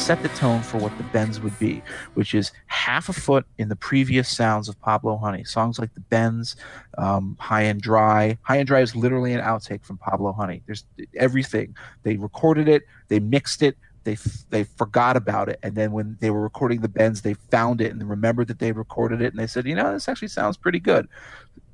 Set 0.04 0.22
the 0.22 0.28
tone 0.30 0.60
for 0.60 0.76
what 0.76 0.94
the 0.98 1.02
bends 1.04 1.40
would 1.40 1.58
be, 1.58 1.82
which 2.12 2.34
is 2.34 2.52
half 2.66 3.08
a 3.08 3.12
foot 3.14 3.46
in 3.56 3.70
the 3.70 3.76
previous 3.76 4.28
sounds 4.28 4.68
of 4.68 4.78
Pablo 4.82 5.16
Honey. 5.16 5.44
Songs 5.44 5.78
like 5.78 5.94
the 5.94 6.00
bends, 6.00 6.56
um, 6.98 7.38
High 7.40 7.62
and 7.62 7.80
Dry. 7.80 8.36
High 8.42 8.58
and 8.58 8.66
Dry 8.66 8.82
is 8.82 8.94
literally 8.94 9.32
an 9.32 9.40
outtake 9.40 9.82
from 9.82 9.96
Pablo 9.96 10.34
Honey. 10.34 10.62
There's 10.66 10.84
everything. 11.16 11.74
They 12.02 12.16
recorded 12.16 12.68
it, 12.68 12.82
they 13.08 13.18
mixed 13.18 13.62
it, 13.62 13.78
they 14.04 14.18
they 14.50 14.64
forgot 14.64 15.16
about 15.16 15.48
it, 15.48 15.58
and 15.62 15.74
then 15.74 15.90
when 15.90 16.18
they 16.20 16.28
were 16.28 16.42
recording 16.42 16.82
the 16.82 16.88
bends, 16.88 17.22
they 17.22 17.32
found 17.32 17.80
it 17.80 17.90
and 17.90 18.06
remembered 18.06 18.48
that 18.48 18.58
they 18.58 18.72
recorded 18.72 19.22
it, 19.22 19.32
and 19.32 19.38
they 19.38 19.46
said, 19.46 19.64
you 19.64 19.74
know, 19.74 19.94
this 19.94 20.06
actually 20.06 20.28
sounds 20.28 20.58
pretty 20.58 20.80
good. 20.80 21.08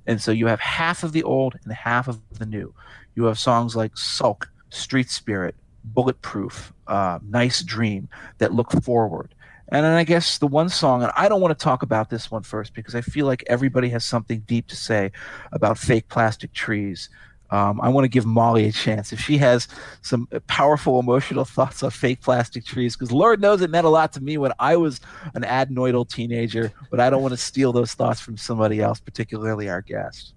And 0.06 0.22
so 0.22 0.30
you 0.30 0.46
have 0.46 0.60
half 0.60 1.02
of 1.02 1.10
the 1.10 1.24
old 1.24 1.58
and 1.64 1.72
half 1.72 2.06
of 2.06 2.20
the 2.38 2.46
new. 2.46 2.72
You 3.16 3.24
have 3.24 3.40
songs 3.40 3.74
like 3.74 3.98
Sulk, 3.98 4.48
Street 4.68 5.10
Spirit, 5.10 5.56
bulletproof, 5.82 6.72
uh, 6.90 7.20
nice 7.26 7.62
dream 7.62 8.08
that 8.38 8.52
look 8.52 8.72
forward. 8.82 9.34
And 9.68 9.84
then 9.84 9.92
I 9.92 10.02
guess 10.02 10.38
the 10.38 10.48
one 10.48 10.68
song, 10.68 11.04
and 11.04 11.12
I 11.16 11.28
don't 11.28 11.40
want 11.40 11.56
to 11.56 11.62
talk 11.62 11.82
about 11.82 12.10
this 12.10 12.30
one 12.30 12.42
first 12.42 12.74
because 12.74 12.96
I 12.96 13.00
feel 13.02 13.26
like 13.26 13.44
everybody 13.46 13.88
has 13.90 14.04
something 14.04 14.40
deep 14.40 14.66
to 14.68 14.76
say 14.76 15.12
about 15.52 15.78
fake 15.78 16.08
plastic 16.08 16.52
trees. 16.52 17.08
Um, 17.50 17.80
I 17.80 17.88
want 17.88 18.04
to 18.04 18.08
give 18.08 18.26
Molly 18.26 18.66
a 18.66 18.72
chance 18.72 19.12
if 19.12 19.20
she 19.20 19.38
has 19.38 19.68
some 20.02 20.28
powerful 20.48 20.98
emotional 20.98 21.44
thoughts 21.56 21.84
on 21.84 21.90
fake 21.90 22.20
plastic 22.20 22.64
trees, 22.64 22.96
because 22.96 23.12
Lord 23.12 23.40
knows 23.40 23.60
it 23.62 23.70
meant 23.70 23.86
a 23.86 23.90
lot 23.90 24.12
to 24.14 24.20
me 24.20 24.38
when 24.38 24.52
I 24.58 24.76
was 24.76 25.00
an 25.34 25.42
adenoidal 25.42 26.08
teenager. 26.08 26.72
But 26.90 26.98
I 26.98 27.08
don't 27.08 27.22
want 27.22 27.32
to 27.32 27.38
steal 27.38 27.72
those 27.72 27.94
thoughts 27.94 28.20
from 28.20 28.36
somebody 28.36 28.80
else, 28.80 28.98
particularly 28.98 29.68
our 29.68 29.82
guest. 29.82 30.34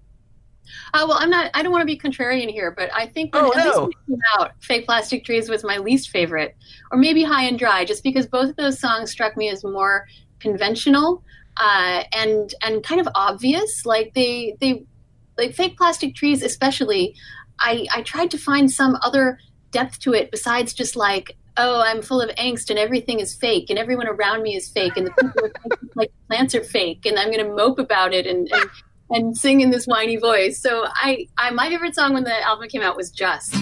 Uh, 0.92 1.06
well, 1.08 1.18
I'm 1.20 1.30
not. 1.30 1.50
I 1.54 1.62
don't 1.62 1.72
want 1.72 1.82
to 1.82 1.86
be 1.86 1.98
contrarian 1.98 2.50
here, 2.50 2.70
but 2.70 2.90
I 2.94 3.06
think 3.06 3.34
when, 3.34 3.44
oh, 3.44 3.52
at 3.52 3.64
no. 3.64 3.84
least 3.84 3.98
when 4.06 4.20
out, 4.38 4.52
"Fake 4.60 4.86
Plastic 4.86 5.24
Trees" 5.24 5.48
was 5.48 5.64
my 5.64 5.78
least 5.78 6.10
favorite, 6.10 6.56
or 6.90 6.98
maybe 6.98 7.22
"High 7.22 7.44
and 7.44 7.58
Dry," 7.58 7.84
just 7.84 8.02
because 8.02 8.26
both 8.26 8.50
of 8.50 8.56
those 8.56 8.78
songs 8.78 9.10
struck 9.10 9.36
me 9.36 9.48
as 9.48 9.64
more 9.64 10.06
conventional 10.40 11.22
uh, 11.56 12.04
and 12.12 12.54
and 12.62 12.82
kind 12.82 13.00
of 13.00 13.08
obvious. 13.14 13.86
Like 13.86 14.14
they 14.14 14.56
they 14.60 14.84
like 15.38 15.54
"Fake 15.54 15.76
Plastic 15.76 16.14
Trees," 16.14 16.42
especially. 16.42 17.14
I 17.60 17.86
I 17.94 18.02
tried 18.02 18.30
to 18.32 18.38
find 18.38 18.70
some 18.70 18.98
other 19.02 19.38
depth 19.70 20.00
to 20.00 20.12
it 20.12 20.30
besides 20.30 20.74
just 20.74 20.96
like 20.96 21.36
oh, 21.56 21.80
I'm 21.80 22.02
full 22.02 22.20
of 22.20 22.30
angst 22.30 22.70
and 22.70 22.78
everything 22.78 23.20
is 23.20 23.34
fake 23.34 23.70
and 23.70 23.78
everyone 23.78 24.08
around 24.08 24.42
me 24.42 24.56
is 24.56 24.68
fake 24.68 24.96
and 24.96 25.06
the 25.06 25.12
people 25.12 25.48
like 25.94 26.12
plants 26.26 26.54
are 26.54 26.64
fake 26.64 27.06
and 27.06 27.18
I'm 27.18 27.30
going 27.30 27.44
to 27.44 27.54
mope 27.54 27.78
about 27.78 28.12
it 28.12 28.26
and, 28.26 28.50
and 28.52 28.70
and 29.14 29.36
sing 29.36 29.60
in 29.60 29.70
this 29.70 29.86
whiny 29.86 30.16
voice. 30.16 30.60
So 30.60 30.86
I, 30.86 31.26
I 31.38 31.50
my 31.50 31.68
favorite 31.68 31.94
song 31.94 32.12
when 32.12 32.24
the 32.24 32.40
album 32.46 32.68
came 32.68 32.82
out 32.82 32.96
was 32.96 33.10
Just. 33.10 33.54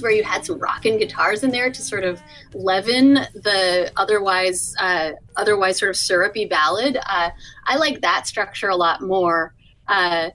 Where 0.00 0.12
you 0.12 0.22
had 0.22 0.46
some 0.46 0.58
rockin' 0.58 0.98
guitars 0.98 1.42
in 1.42 1.50
there 1.50 1.70
to 1.70 1.82
sort 1.82 2.04
of 2.04 2.22
leaven 2.54 3.14
the 3.34 3.90
otherwise 3.96 4.74
uh, 4.78 5.12
otherwise 5.36 5.78
sort 5.78 5.90
of 5.90 5.96
syrupy 5.96 6.46
ballad. 6.46 6.96
Uh, 7.04 7.30
I 7.66 7.76
like 7.76 8.00
that 8.02 8.28
structure 8.28 8.68
a 8.68 8.76
lot 8.76 9.02
more 9.02 9.54
uh, 9.88 10.30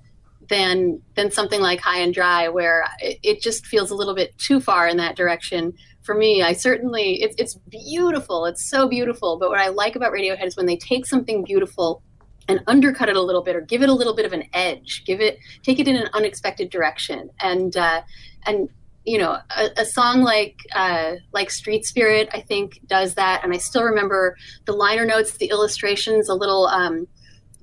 than 0.49 1.01
than 1.15 1.31
something 1.31 1.61
like 1.61 1.79
High 1.79 1.99
and 1.99 2.13
Dry, 2.13 2.49
where 2.49 2.85
it, 2.99 3.19
it 3.23 3.41
just 3.41 3.65
feels 3.65 3.89
a 3.89 3.95
little 3.95 4.15
bit 4.15 4.37
too 4.37 4.59
far 4.59 4.87
in 4.87 4.97
that 4.97 5.15
direction. 5.15 5.73
For 6.03 6.13
me, 6.13 6.41
I 6.41 6.53
certainly 6.53 7.21
it's 7.21 7.35
it's 7.37 7.55
beautiful. 7.69 8.45
It's 8.45 8.69
so 8.69 8.87
beautiful. 8.87 9.37
But 9.39 9.49
what 9.49 9.59
I 9.59 9.69
like 9.69 9.95
about 9.95 10.11
Radiohead 10.11 10.45
is 10.45 10.57
when 10.57 10.65
they 10.65 10.77
take 10.77 11.05
something 11.05 11.43
beautiful 11.43 12.03
and 12.47 12.63
undercut 12.67 13.09
it 13.09 13.15
a 13.15 13.21
little 13.21 13.41
bit 13.43 13.55
or 13.55 13.61
give 13.61 13.81
it 13.81 13.89
a 13.89 13.93
little 13.93 14.15
bit 14.15 14.25
of 14.25 14.33
an 14.33 14.43
edge 14.53 15.03
give 15.05 15.19
it 15.19 15.37
take 15.63 15.79
it 15.79 15.87
in 15.87 15.95
an 15.95 16.07
unexpected 16.13 16.69
direction 16.69 17.29
and 17.41 17.75
uh, 17.77 18.01
and 18.45 18.69
you 19.07 19.17
know 19.17 19.39
a, 19.57 19.69
a 19.77 19.85
song 19.85 20.21
like 20.21 20.57
uh, 20.75 21.13
like 21.31 21.49
street 21.49 21.85
spirit 21.85 22.29
i 22.33 22.41
think 22.41 22.79
does 22.87 23.15
that. 23.15 23.43
And 23.43 23.53
i 23.53 23.57
still 23.57 23.83
remember 23.83 24.35
the 24.65 24.73
liner 24.73 25.05
notes 25.05 25.37
the 25.37 25.49
illustrations 25.49 26.29
a 26.29 26.35
little 26.35 26.67
um, 26.67 27.07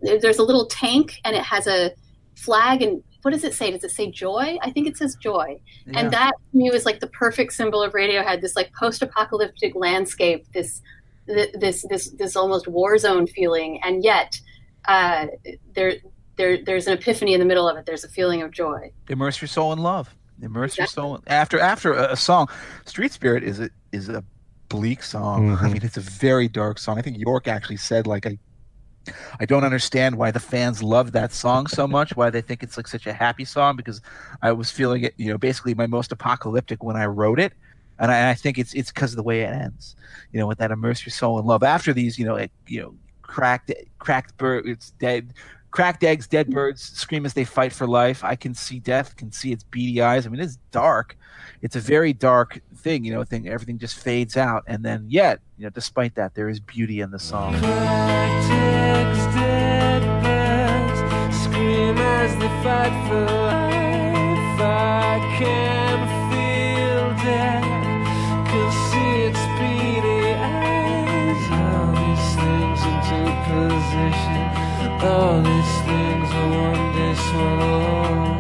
there's 0.01 0.38
a 0.38 0.42
little 0.42 0.66
tank 0.66 1.20
and 1.24 1.36
it 1.36 1.42
has 1.42 1.66
a 1.66 1.92
flag 2.34 2.82
and 2.82 3.03
what 3.22 3.30
does 3.32 3.42
it 3.42 3.55
say? 3.55 3.70
Does 3.70 3.82
it 3.82 3.90
say 3.90 4.11
joy? 4.11 4.59
I 4.61 4.70
think 4.70 4.86
it 4.86 4.99
says 4.99 5.16
joy. 5.16 5.59
Yeah. 5.86 6.01
and 6.01 6.11
that 6.12 6.32
to 6.51 6.59
me 6.59 6.70
was 6.70 6.84
like 6.84 7.01
the 7.01 7.07
perfect 7.07 7.55
symbol 7.55 7.82
of 7.82 7.92
radiohead 7.92 8.42
this 8.42 8.55
like 8.55 8.70
post-apocalyptic 8.74 9.74
landscape 9.74 10.47
this 10.53 10.82
this 11.26 11.86
this 11.88 12.11
this 12.11 12.36
almost 12.36 12.68
war 12.68 12.99
zone 12.99 13.26
feeling. 13.26 13.80
And 13.82 14.05
yet 14.05 14.38
uh, 14.86 15.28
there 15.74 15.95
there 16.36 16.62
there's 16.62 16.86
an 16.86 16.92
epiphany 16.92 17.32
in 17.32 17.40
the 17.40 17.47
middle 17.47 17.66
of 17.68 17.78
it. 17.78 17.86
There's 17.86 18.05
a 18.05 18.09
feeling 18.09 18.42
of 18.42 18.51
joy. 18.51 18.92
Immerse 19.09 19.40
your 19.40 19.49
soul 19.49 19.72
in 19.72 19.78
love. 19.78 20.14
Immerse 20.43 20.76
your 20.76 20.87
soul 20.87 21.20
after 21.26 21.59
after 21.61 21.93
a, 21.93 22.12
a 22.12 22.16
song. 22.16 22.49
Street 22.87 23.12
Spirit 23.12 23.43
is 23.45 23.61
a 23.61 23.70
is 23.93 24.09
a 24.09 24.24
bleak 24.68 25.03
song. 25.03 25.51
I 25.53 25.55
Mhm. 25.57 25.72
mean, 25.74 25.82
it's 25.85 25.97
a 25.97 26.01
very 26.01 26.49
dark 26.49 26.78
song. 26.78 26.99
I 26.99 27.03
think 27.03 27.18
Yorke 27.18 27.47
actually 27.49 27.76
said 27.76 28.07
like 28.07 28.26
I 28.26 28.39
I 29.39 29.45
don't 29.45 29.64
understand 29.64 30.16
why 30.16 30.30
the 30.30 30.41
fans 30.41 30.82
love 30.82 31.12
that 31.12 31.32
song 31.32 31.66
so 31.66 31.87
much. 31.87 32.16
Why 32.16 32.30
they 32.30 32.41
think 32.41 32.62
it's 32.62 32.76
like 32.76 32.89
such 32.89 33.07
a 33.07 33.12
happy 33.12 33.45
song 33.45 33.76
because 33.76 34.01
I 34.43 34.53
was 34.53 34.70
feeling 34.70 35.03
it. 35.05 35.14
You 35.18 35.30
know, 35.30 35.39
basically 35.39 35.74
my 35.74 35.87
most 35.87 36.11
apocalyptic 36.11 36.82
when 36.82 36.97
I 36.97 37.07
wrote 37.07 37.39
it. 37.39 37.53
And 37.99 38.11
I, 38.11 38.30
I 38.30 38.35
think 38.35 38.59
it's 38.59 38.74
it's 38.74 38.91
because 38.91 39.12
of 39.12 39.16
the 39.16 39.22
way 39.22 39.43
it 39.43 39.51
ends, 39.53 39.95
you 40.32 40.41
know, 40.41 40.49
with 40.49 40.59
that 40.59 40.72
immerse 40.72 41.07
your 41.07 41.12
soul 41.12 41.39
in 41.39 41.45
love. 41.47 41.62
After 41.62 41.93
these, 41.93 42.18
you 42.18 42.24
know, 42.24 42.35
it, 42.35 42.51
you 42.66 42.80
know, 42.82 42.95
cracked 43.22 43.70
cracked 44.01 44.37
bird, 44.37 44.66
it's 44.66 44.91
dead, 44.93 45.32
cracked 45.75 46.05
eggs, 46.05 46.29
dead 46.29 46.49
birds 46.51 46.81
scream 46.81 47.27
as 47.27 47.35
they 47.35 47.45
fight 47.45 47.72
for 47.72 47.85
life. 47.85 48.22
I 48.22 48.37
can 48.37 48.55
see 48.55 48.79
death, 48.79 49.16
can 49.16 49.33
see 49.33 49.51
its 49.51 49.64
beady 49.64 50.01
eyes. 50.01 50.25
I 50.25 50.31
mean, 50.31 50.41
it's 50.41 50.59
dark. 50.70 51.16
It's 51.62 51.75
a 51.75 51.81
very 51.81 52.12
dark 52.12 52.61
thing, 52.77 53.05
you 53.05 53.12
know. 53.12 53.25
Thing 53.25 53.49
everything 53.49 53.79
just 53.79 53.99
fades 53.99 54.37
out, 54.37 54.62
and 54.68 54.85
then 54.85 55.07
yet, 55.09 55.41
you 55.59 55.64
know, 55.64 55.70
despite 55.70 56.14
that, 56.14 56.37
there 56.37 56.49
is 56.49 56.61
beauty 56.61 57.01
in 57.01 57.11
the 57.11 57.18
song. 57.18 57.55
Tactics, 57.55 59.35
dead 59.35 60.03
birds 60.22 61.37
scream 61.37 61.99
as 61.99 62.33
they 62.37 62.49
fight 62.62 63.09
for 63.09 63.25
life. 63.25 64.61
I 64.61 65.37
can 65.39 65.74
all 75.05 75.42
these 75.42 75.74
things 75.86 76.28
are 76.32 76.48
one 76.48 76.92
day 76.96 77.14
swallowed. 77.14 77.55
Fade 78.24 78.34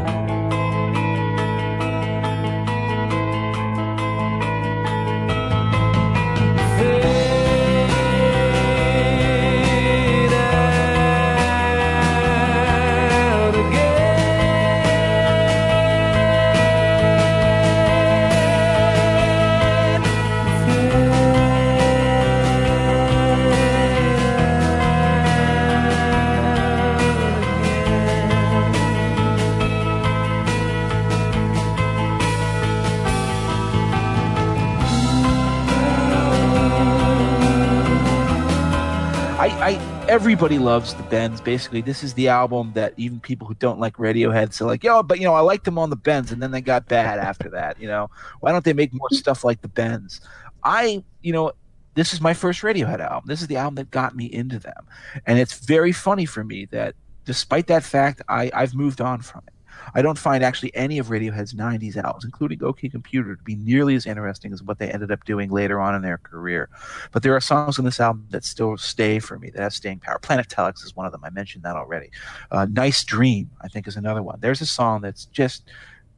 I, 39.44 39.72
I 39.72 40.06
everybody 40.08 40.58
loves 40.58 40.94
the 40.94 41.02
Bends. 41.02 41.38
Basically, 41.38 41.82
this 41.82 42.02
is 42.02 42.14
the 42.14 42.28
album 42.28 42.72
that 42.72 42.94
even 42.96 43.20
people 43.20 43.46
who 43.46 43.52
don't 43.52 43.78
like 43.78 43.98
Radiohead 43.98 44.54
say 44.54 44.64
like, 44.64 44.82
yo, 44.82 45.02
but 45.02 45.18
you 45.18 45.26
know, 45.26 45.34
I 45.34 45.40
liked 45.40 45.66
them 45.66 45.76
on 45.76 45.90
the 45.90 45.96
Bends, 45.96 46.32
and 46.32 46.42
then 46.42 46.50
they 46.50 46.62
got 46.62 46.88
bad 46.88 47.18
after 47.18 47.50
that. 47.50 47.78
You 47.78 47.86
know, 47.86 48.08
why 48.40 48.52
don't 48.52 48.64
they 48.64 48.72
make 48.72 48.94
more 48.94 49.06
mm-hmm. 49.08 49.16
stuff 49.16 49.44
like 49.44 49.60
the 49.60 49.68
Bends? 49.68 50.22
I, 50.62 51.04
you 51.20 51.34
know, 51.34 51.52
this 51.92 52.14
is 52.14 52.22
my 52.22 52.32
first 52.32 52.62
Radiohead 52.62 53.00
album. 53.00 53.24
This 53.26 53.42
is 53.42 53.46
the 53.48 53.56
album 53.58 53.74
that 53.74 53.90
got 53.90 54.16
me 54.16 54.24
into 54.32 54.58
them, 54.58 54.86
and 55.26 55.38
it's 55.38 55.58
very 55.58 55.92
funny 55.92 56.24
for 56.24 56.42
me 56.42 56.64
that 56.70 56.94
despite 57.26 57.66
that 57.66 57.84
fact, 57.84 58.22
I 58.30 58.50
I've 58.54 58.74
moved 58.74 59.02
on 59.02 59.20
from 59.20 59.42
it. 59.46 59.53
I 59.94 60.02
don't 60.02 60.18
find 60.18 60.42
actually 60.42 60.74
any 60.74 60.98
of 60.98 61.08
Radiohead's 61.08 61.54
90s 61.54 61.96
albums, 61.96 62.24
including 62.24 62.62
OK 62.62 62.88
Computer, 62.88 63.36
to 63.36 63.42
be 63.42 63.54
nearly 63.56 63.94
as 63.94 64.06
interesting 64.06 64.52
as 64.52 64.62
what 64.62 64.78
they 64.78 64.90
ended 64.90 65.10
up 65.10 65.24
doing 65.24 65.50
later 65.50 65.80
on 65.80 65.94
in 65.94 66.02
their 66.02 66.18
career. 66.18 66.68
But 67.12 67.22
there 67.22 67.34
are 67.34 67.40
songs 67.40 67.78
on 67.78 67.84
this 67.84 68.00
album 68.00 68.26
that 68.30 68.44
still 68.44 68.76
stay 68.76 69.18
for 69.18 69.38
me, 69.38 69.50
that 69.50 69.62
have 69.62 69.72
staying 69.72 70.00
power. 70.00 70.18
Planet 70.18 70.48
Telex 70.48 70.84
is 70.84 70.96
one 70.96 71.06
of 71.06 71.12
them. 71.12 71.22
I 71.24 71.30
mentioned 71.30 71.64
that 71.64 71.76
already. 71.76 72.10
Uh, 72.50 72.66
nice 72.70 73.04
Dream, 73.04 73.50
I 73.60 73.68
think, 73.68 73.86
is 73.86 73.96
another 73.96 74.22
one. 74.22 74.38
There's 74.40 74.60
a 74.60 74.66
song 74.66 75.02
that's 75.02 75.26
just 75.26 75.64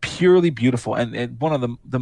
purely 0.01 0.51
beautiful. 0.51 0.95
And, 0.95 1.15
and 1.15 1.41
one 1.41 1.53
of 1.53 1.61
the, 1.61 1.77
the 1.85 2.01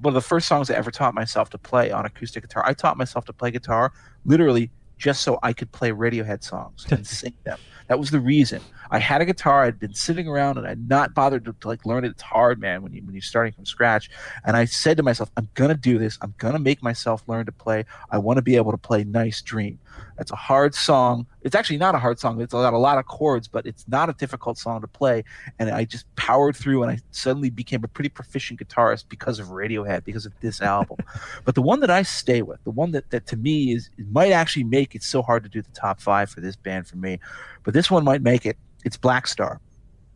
one 0.00 0.12
of 0.12 0.14
the 0.14 0.26
first 0.26 0.48
songs 0.48 0.70
I 0.70 0.74
ever 0.74 0.90
taught 0.90 1.14
myself 1.14 1.50
to 1.50 1.58
play 1.58 1.90
on 1.90 2.06
acoustic 2.06 2.42
guitar. 2.42 2.64
I 2.66 2.72
taught 2.72 2.96
myself 2.96 3.24
to 3.26 3.32
play 3.32 3.50
guitar 3.50 3.92
literally 4.24 4.70
just 4.98 5.22
so 5.22 5.38
I 5.42 5.52
could 5.52 5.70
play 5.72 5.90
Radiohead 5.90 6.42
songs 6.42 6.86
and 6.90 7.06
sing 7.20 7.34
them. 7.44 7.58
That 7.88 7.98
was 7.98 8.10
the 8.10 8.20
reason. 8.20 8.62
I 8.92 8.98
had 8.98 9.22
a 9.22 9.24
guitar. 9.24 9.64
I'd 9.64 9.80
been 9.80 9.94
sitting 9.94 10.28
around 10.28 10.58
and 10.58 10.66
I'd 10.66 10.86
not 10.86 11.14
bothered 11.14 11.46
to, 11.46 11.54
to 11.54 11.68
like 11.68 11.86
learn 11.86 12.04
it. 12.04 12.10
It's 12.10 12.22
hard, 12.22 12.60
man, 12.60 12.82
when 12.82 12.92
you 12.92 13.02
when 13.02 13.14
you're 13.14 13.22
starting 13.22 13.54
from 13.54 13.64
scratch. 13.64 14.10
And 14.44 14.54
I 14.54 14.66
said 14.66 14.98
to 14.98 15.02
myself, 15.02 15.30
I'm 15.38 15.48
gonna 15.54 15.74
do 15.74 15.98
this. 15.98 16.18
I'm 16.20 16.34
gonna 16.36 16.58
make 16.58 16.82
myself 16.82 17.24
learn 17.26 17.46
to 17.46 17.52
play. 17.52 17.86
I 18.10 18.18
want 18.18 18.36
to 18.36 18.42
be 18.42 18.56
able 18.56 18.70
to 18.70 18.78
play 18.78 19.02
Nice 19.02 19.40
Dream. 19.40 19.78
That's 20.16 20.30
a 20.30 20.36
hard 20.36 20.74
song. 20.74 21.26
It's 21.42 21.54
actually 21.54 21.78
not 21.78 21.94
a 21.94 21.98
hard 21.98 22.18
song. 22.18 22.40
It's 22.40 22.52
got 22.52 22.72
a 22.72 22.78
lot 22.78 22.98
of 22.98 23.06
chords, 23.06 23.48
but 23.48 23.66
it's 23.66 23.86
not 23.88 24.08
a 24.08 24.12
difficult 24.12 24.58
song 24.58 24.80
to 24.80 24.86
play. 24.86 25.24
And 25.58 25.70
I 25.70 25.84
just 25.84 26.04
powered 26.16 26.56
through, 26.56 26.82
and 26.82 26.92
I 26.92 26.98
suddenly 27.10 27.50
became 27.50 27.82
a 27.84 27.88
pretty 27.88 28.08
proficient 28.08 28.60
guitarist 28.60 29.04
because 29.08 29.38
of 29.38 29.48
Radiohead, 29.48 30.04
because 30.04 30.26
of 30.26 30.32
this 30.40 30.60
album. 30.60 30.98
but 31.44 31.54
the 31.54 31.62
one 31.62 31.80
that 31.80 31.90
I 31.90 32.02
stay 32.02 32.42
with, 32.42 32.62
the 32.64 32.70
one 32.70 32.92
that, 32.92 33.10
that 33.10 33.26
to 33.28 33.36
me 33.36 33.72
is 33.72 33.90
it 33.98 34.10
might 34.10 34.32
actually 34.32 34.64
make 34.64 34.94
it 34.94 35.02
so 35.02 35.22
hard 35.22 35.42
to 35.44 35.48
do 35.48 35.62
the 35.62 35.72
top 35.72 36.00
five 36.00 36.30
for 36.30 36.40
this 36.40 36.56
band 36.56 36.86
for 36.86 36.96
me, 36.96 37.18
but 37.64 37.74
this 37.74 37.90
one 37.90 38.04
might 38.04 38.22
make 38.22 38.46
it. 38.46 38.56
It's 38.84 38.96
Black 38.96 39.26
Star. 39.26 39.60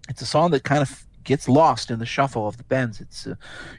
It's 0.09 0.23
a 0.23 0.27
song 0.27 0.51
that 0.53 0.65
kind 0.65 0.83
of 0.83 1.07
gets 1.27 1.49
lost 1.49 1.91
in 1.91 1.99
the 1.99 2.07
shuffle 2.07 2.49
of 2.49 2.57
the 2.57 2.65
bends. 2.65 3.01
It's 3.01 3.27
uh, 3.27 3.35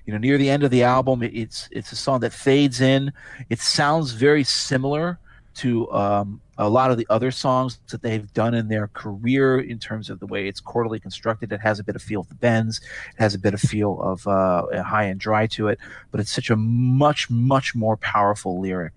you 0.06 0.14
know 0.14 0.20
near 0.20 0.38
the 0.38 0.50
end 0.50 0.64
of 0.64 0.70
the 0.70 0.84
album. 0.84 1.24
It, 1.24 1.34
it's 1.34 1.68
it's 1.72 1.92
a 1.92 1.96
song 1.96 2.20
that 2.20 2.34
fades 2.34 2.82
in. 2.82 3.12
It 3.50 3.60
sounds 3.60 4.12
very 4.12 4.44
similar 4.44 5.20
to 5.58 5.92
um, 5.92 6.42
a 6.58 6.70
lot 6.70 6.92
of 6.92 6.98
the 6.98 7.08
other 7.10 7.32
songs 7.32 7.80
that 7.90 8.02
they've 8.02 8.32
done 8.34 8.54
in 8.54 8.68
their 8.68 8.88
career 8.88 9.60
in 9.60 9.80
terms 9.80 10.10
of 10.10 10.20
the 10.20 10.26
way 10.26 10.48
it's 10.48 10.60
quarterly 10.60 11.00
constructed. 11.00 11.52
It 11.52 11.60
has 11.62 11.80
a 11.80 11.84
bit 11.84 11.96
of 11.96 12.02
feel 12.02 12.22
of 12.22 12.30
the 12.30 12.36
bends, 12.36 12.80
it 12.80 13.22
has 13.22 13.36
a 13.36 13.40
bit 13.40 13.54
of 13.54 13.60
feel 13.60 14.02
of 14.02 14.26
uh, 14.28 14.84
high 14.84 15.04
and 15.04 15.20
dry 15.20 15.48
to 15.48 15.68
it, 15.68 15.80
but 16.12 16.20
it's 16.20 16.32
such 16.32 16.50
a 16.50 16.56
much, 16.56 17.30
much 17.30 17.76
more 17.76 17.98
powerful 17.98 18.60
lyric. 18.60 18.94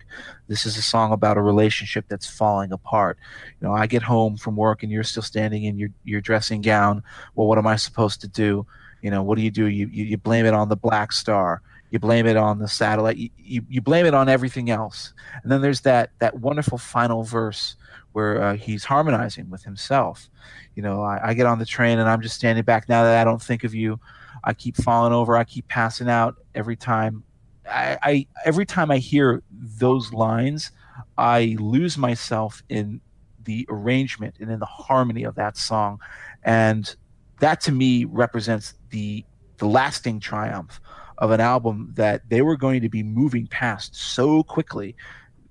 This 0.48 0.66
is 0.66 0.76
a 0.76 0.82
song 0.82 1.12
about 1.12 1.36
a 1.36 1.42
relationship 1.42 2.06
that's 2.08 2.28
falling 2.28 2.72
apart. 2.72 3.18
You 3.60 3.68
know, 3.68 3.74
I 3.74 3.86
get 3.86 4.02
home 4.02 4.36
from 4.36 4.56
work 4.56 4.82
and 4.82 4.90
you're 4.90 5.02
still 5.02 5.22
standing 5.22 5.64
in 5.64 5.78
your, 5.78 5.90
your 6.04 6.20
dressing 6.20 6.60
gown. 6.60 7.02
Well, 7.34 7.46
what 7.46 7.58
am 7.58 7.66
I 7.66 7.76
supposed 7.76 8.20
to 8.22 8.28
do? 8.28 8.66
You 9.02 9.10
know, 9.10 9.22
what 9.22 9.36
do 9.36 9.42
you 9.42 9.50
do? 9.50 9.66
You, 9.66 9.86
you, 9.86 10.04
you 10.04 10.16
blame 10.18 10.44
it 10.44 10.54
on 10.54 10.68
the 10.68 10.76
black 10.76 11.12
star 11.12 11.62
you 11.90 11.98
blame 11.98 12.26
it 12.26 12.36
on 12.36 12.58
the 12.58 12.68
satellite 12.68 13.16
you, 13.16 13.30
you, 13.36 13.62
you, 13.68 13.80
blame 13.80 14.06
it 14.06 14.14
on 14.14 14.28
everything 14.28 14.70
else. 14.70 15.12
And 15.42 15.50
then 15.50 15.60
there's 15.60 15.80
that 15.82 16.10
that 16.18 16.38
wonderful 16.38 16.78
final 16.78 17.22
verse 17.22 17.76
where 18.12 18.42
uh, 18.42 18.56
he's 18.56 18.84
harmonizing 18.84 19.50
with 19.50 19.62
himself. 19.64 20.28
You 20.74 20.82
know 20.82 21.02
I, 21.02 21.30
I, 21.30 21.34
get 21.34 21.46
on 21.46 21.58
the 21.58 21.66
train 21.66 21.98
and 21.98 22.08
i'm 22.08 22.22
just 22.22 22.36
standing 22.36 22.64
back. 22.64 22.88
Now 22.88 23.04
that 23.04 23.20
i 23.20 23.24
don't 23.24 23.42
think 23.42 23.64
of 23.64 23.74
you 23.74 23.98
i 24.44 24.52
keep 24.52 24.76
falling 24.76 25.12
over. 25.12 25.36
I 25.36 25.44
keep 25.44 25.68
passing 25.68 26.08
out 26.08 26.36
every 26.54 26.76
time. 26.76 27.24
I, 27.68 27.98
I 28.02 28.26
every 28.44 28.66
time 28.66 28.90
i 28.90 28.98
hear 28.98 29.42
those 29.50 30.12
lines 30.12 30.70
i 31.18 31.56
lose 31.58 31.96
myself 31.98 32.62
in 32.68 33.00
the 33.44 33.66
arrangement 33.68 34.36
and 34.40 34.50
in 34.50 34.58
the 34.58 34.66
harmony 34.66 35.24
of 35.24 35.34
that 35.34 35.56
song. 35.56 36.00
And 36.42 36.94
that 37.40 37.60
to 37.62 37.72
me 37.72 38.04
represents 38.04 38.74
the 38.90 39.24
the 39.58 39.66
lasting 39.66 40.20
triumph 40.20 40.80
of 41.20 41.30
an 41.30 41.40
album 41.40 41.92
that 41.94 42.22
they 42.28 42.42
were 42.42 42.56
going 42.56 42.80
to 42.82 42.88
be 42.88 43.02
moving 43.02 43.46
past 43.46 43.94
so 43.94 44.42
quickly 44.42 44.96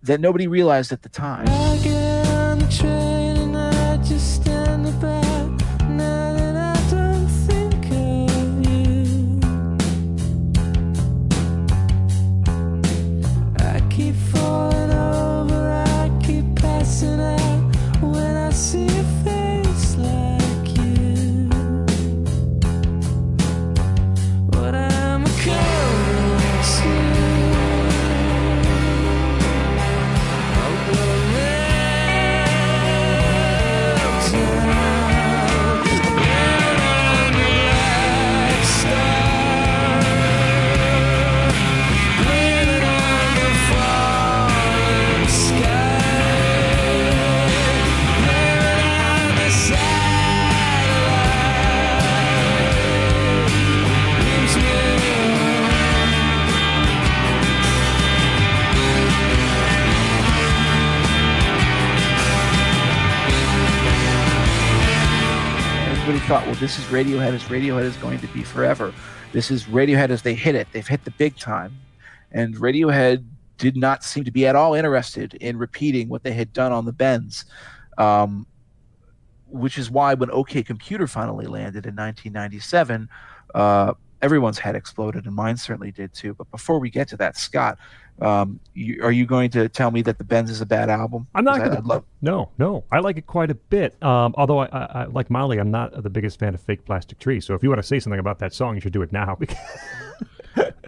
that 0.03 0.19
nobody 0.19 0.47
realized 0.47 0.91
at 0.91 1.03
the 1.03 1.09
time. 1.09 1.47
Thought, 66.29 66.45
well, 66.45 66.55
this 66.57 66.77
is 66.77 66.85
Radiohead 66.85 67.33
as 67.33 67.41
Radiohead 67.45 67.85
is 67.85 67.95
going 67.97 68.19
to 68.19 68.27
be 68.27 68.43
forever. 68.43 68.93
This 69.31 69.49
is 69.49 69.63
Radiohead 69.63 70.11
as 70.11 70.21
they 70.21 70.35
hit 70.35 70.53
it. 70.53 70.67
They've 70.71 70.87
hit 70.87 71.03
the 71.03 71.09
big 71.09 71.35
time. 71.37 71.75
And 72.31 72.55
Radiohead 72.55 73.25
did 73.57 73.75
not 73.75 74.03
seem 74.03 74.25
to 74.25 74.29
be 74.29 74.45
at 74.45 74.55
all 74.55 74.75
interested 74.75 75.33
in 75.33 75.57
repeating 75.57 76.07
what 76.07 76.21
they 76.21 76.33
had 76.33 76.53
done 76.53 76.71
on 76.71 76.85
the 76.85 76.91
bends. 76.91 77.45
Um, 77.97 78.45
which 79.47 79.79
is 79.79 79.89
why 79.89 80.13
when 80.13 80.29
OK 80.29 80.61
Computer 80.61 81.07
finally 81.07 81.47
landed 81.47 81.87
in 81.87 81.95
1997, 81.95 83.09
uh, 83.55 83.95
everyone's 84.21 84.59
head 84.59 84.75
exploded, 84.75 85.25
and 85.25 85.35
mine 85.35 85.57
certainly 85.57 85.91
did 85.91 86.13
too. 86.13 86.33
But 86.33 86.49
before 86.51 86.79
we 86.79 86.89
get 86.89 87.07
to 87.09 87.17
that, 87.17 87.37
Scot, 87.37 87.77
um, 88.21 88.59
you, 88.73 89.01
are 89.03 89.11
you 89.11 89.25
going 89.25 89.49
to 89.51 89.69
tell 89.69 89.91
me 89.91 90.01
that 90.03 90.17
the 90.17 90.23
Bends 90.23 90.51
is 90.51 90.61
a 90.61 90.65
bad 90.65 90.89
album? 90.89 91.27
I'm 91.33 91.43
not 91.43 91.59
going 91.59 91.75
to. 91.75 91.81
Love... 91.81 92.03
No, 92.21 92.49
no, 92.57 92.83
I 92.91 92.99
like 92.99 93.17
it 93.17 93.27
quite 93.27 93.49
a 93.49 93.55
bit. 93.55 94.01
Um, 94.03 94.33
although 94.37 94.59
I, 94.59 94.65
I, 94.65 94.79
I, 94.79 95.05
like 95.05 95.29
Molly, 95.29 95.57
I'm 95.57 95.71
not 95.71 96.03
the 96.03 96.09
biggest 96.09 96.39
fan 96.39 96.53
of 96.53 96.61
Fake 96.61 96.85
Plastic 96.85 97.19
Tree. 97.19 97.39
So 97.39 97.53
if 97.53 97.63
you 97.63 97.69
want 97.69 97.79
to 97.79 97.87
say 97.87 97.99
something 97.99 98.19
about 98.19 98.39
that 98.39 98.53
song, 98.53 98.75
you 98.75 98.81
should 98.81 98.93
do 98.93 99.01
it 99.01 99.11
now. 99.11 99.37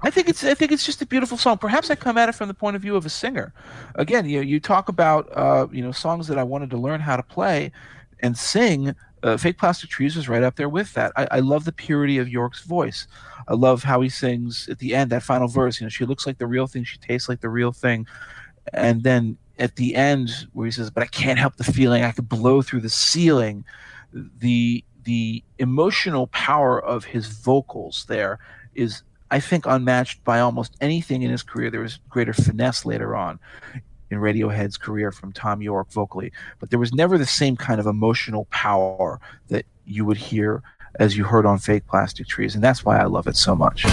I 0.03 0.09
think 0.09 0.27
it's 0.27 0.43
I 0.43 0.53
think 0.53 0.71
it's 0.71 0.85
just 0.85 1.01
a 1.01 1.05
beautiful 1.05 1.37
song. 1.37 1.57
Perhaps 1.57 1.89
I 1.89 1.95
come 1.95 2.17
at 2.17 2.27
it 2.27 2.33
from 2.33 2.47
the 2.47 2.53
point 2.53 2.75
of 2.75 2.81
view 2.81 2.95
of 2.95 3.05
a 3.05 3.09
singer. 3.09 3.53
Again, 3.95 4.27
you 4.27 4.41
you 4.41 4.59
talk 4.59 4.89
about 4.89 5.29
uh, 5.35 5.67
you 5.71 5.81
know 5.81 5.91
songs 5.91 6.27
that 6.27 6.37
I 6.37 6.43
wanted 6.43 6.69
to 6.71 6.77
learn 6.77 6.99
how 6.99 7.15
to 7.15 7.23
play 7.23 7.71
and 8.19 8.37
sing. 8.37 8.95
Uh, 9.23 9.37
Fake 9.37 9.57
Plastic 9.57 9.89
Trees 9.89 10.15
was 10.15 10.27
right 10.27 10.43
up 10.43 10.55
there 10.55 10.69
with 10.69 10.93
that. 10.93 11.11
I, 11.15 11.27
I 11.31 11.39
love 11.39 11.65
the 11.65 11.71
purity 11.71 12.17
of 12.17 12.27
Yorke's 12.27 12.63
voice. 12.63 13.07
I 13.47 13.53
love 13.53 13.83
how 13.83 14.01
he 14.01 14.09
sings 14.09 14.67
at 14.69 14.79
the 14.79 14.95
end, 14.95 15.11
that 15.11 15.23
final 15.23 15.47
verse. 15.47 15.79
You 15.79 15.85
know, 15.85 15.89
she 15.89 16.05
looks 16.05 16.25
like 16.25 16.37
the 16.37 16.47
real 16.47 16.67
thing, 16.67 16.83
she 16.83 16.97
tastes 16.97 17.29
like 17.29 17.41
the 17.41 17.49
real 17.49 17.71
thing. 17.71 18.07
And 18.73 19.03
then 19.03 19.37
at 19.59 19.75
the 19.75 19.95
end, 19.95 20.31
where 20.53 20.65
he 20.65 20.71
says, 20.71 20.89
But 20.89 21.03
I 21.03 21.07
can't 21.07 21.39
help 21.39 21.57
the 21.57 21.63
feeling 21.63 22.03
I 22.03 22.11
could 22.11 22.29
blow 22.29 22.61
through 22.61 22.81
the 22.81 22.89
ceiling. 22.89 23.63
The 24.13 24.83
the 25.03 25.43
emotional 25.57 26.27
power 26.27 26.79
of 26.79 27.05
his 27.05 27.27
vocals 27.27 28.05
there 28.07 28.39
is 28.75 29.03
I 29.31 29.39
think 29.39 29.65
unmatched 29.65 30.23
by 30.23 30.39
almost 30.39 30.75
anything 30.81 31.21
in 31.21 31.31
his 31.31 31.41
career. 31.41 31.71
There 31.71 31.81
was 31.81 31.99
greater 32.09 32.33
finesse 32.33 32.85
later 32.85 33.15
on 33.15 33.39
in 34.11 34.19
Radiohead's 34.19 34.77
career 34.77 35.11
from 35.11 35.31
Thom 35.31 35.61
Yorke 35.61 35.91
vocally, 35.91 36.31
but 36.59 36.69
there 36.69 36.79
was 36.79 36.93
never 36.93 37.17
the 37.17 37.25
same 37.25 37.55
kind 37.55 37.79
of 37.79 37.87
emotional 37.87 38.45
power 38.51 39.19
that 39.47 39.65
you 39.85 40.05
would 40.05 40.17
hear 40.17 40.61
as 40.99 41.17
you 41.17 41.23
heard 41.23 41.45
on 41.45 41.57
Fake 41.57 41.87
Plastic 41.87 42.27
Trees, 42.27 42.53
and 42.53 42.63
that's 42.63 42.85
why 42.85 42.99
I 42.99 43.05
love 43.05 43.25
it 43.27 43.37
so 43.37 43.55
much. 43.55 43.85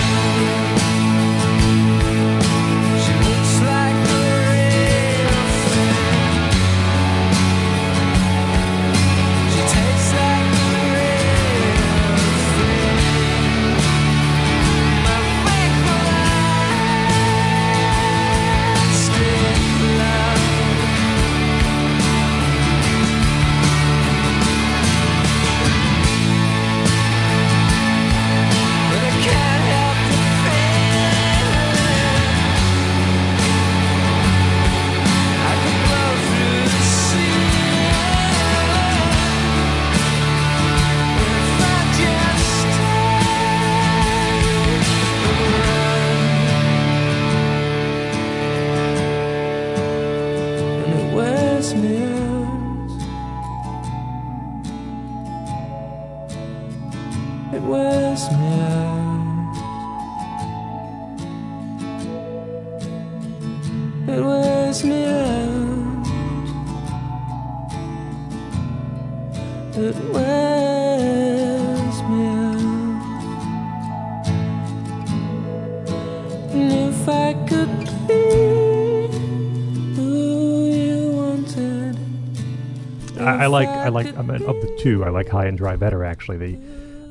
Two 84.78 85.04
I 85.04 85.10
like 85.10 85.28
High 85.28 85.46
and 85.46 85.58
Dry 85.58 85.76
better 85.76 86.04
actually. 86.04 86.38
The 86.38 86.58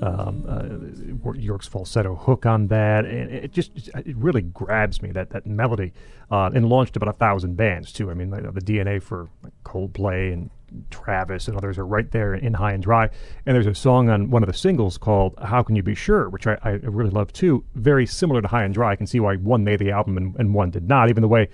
um, 0.02 0.46
uh, 0.48 1.34
Yorke's 1.34 1.68
falsetto 1.68 2.16
hook 2.16 2.46
on 2.46 2.68
that, 2.68 3.06
and 3.06 3.32
it 3.32 3.52
just 3.52 3.90
it 3.96 4.16
really 4.16 4.42
grabs 4.42 5.02
me 5.02 5.12
that 5.12 5.32
that 5.32 5.46
melody, 5.46 5.94
uh, 6.30 6.52
and 6.54 6.70
launched 6.70 6.96
about 6.96 7.10
a 7.10 7.14
thousand 7.14 7.56
bands 7.58 7.92
too. 7.92 8.12
I 8.12 8.14
mean, 8.14 8.30
the, 8.30 8.52
the 8.52 8.62
DNA 8.62 9.02
for 9.02 9.30
Coldplay 9.66 10.34
and 10.34 10.50
Travis 10.90 11.48
and 11.48 11.58
others 11.58 11.78
are 11.78 11.86
right 11.86 12.10
there 12.12 12.34
in 12.34 12.54
High 12.54 12.74
and 12.74 12.84
Dry. 12.84 13.10
And 13.46 13.56
there's 13.56 13.68
a 13.68 13.76
song 13.76 14.10
on 14.10 14.30
one 14.30 14.44
of 14.44 14.48
the 14.48 14.54
singles 14.54 14.98
called 14.98 15.34
"How 15.42 15.64
Can 15.64 15.76
You 15.76 15.84
Be 15.84 15.96
Sure," 15.96 16.30
which 16.30 16.46
I, 16.46 16.58
I 16.64 16.70
really 16.84 17.10
love 17.10 17.34
too. 17.34 17.64
Very 17.76 18.06
similar 18.06 18.42
to 18.42 18.48
High 18.48 18.64
and 18.64 18.74
Dry. 18.74 18.92
I 18.92 18.96
can 18.96 19.08
see 19.08 19.20
why 19.20 19.36
one 19.36 19.64
made 19.64 19.80
the 19.80 19.92
album 19.92 20.18
and, 20.18 20.36
and 20.36 20.54
one 20.54 20.70
did 20.70 20.88
not. 20.88 21.10
Even 21.10 21.22
the 21.22 21.28
way 21.28 21.50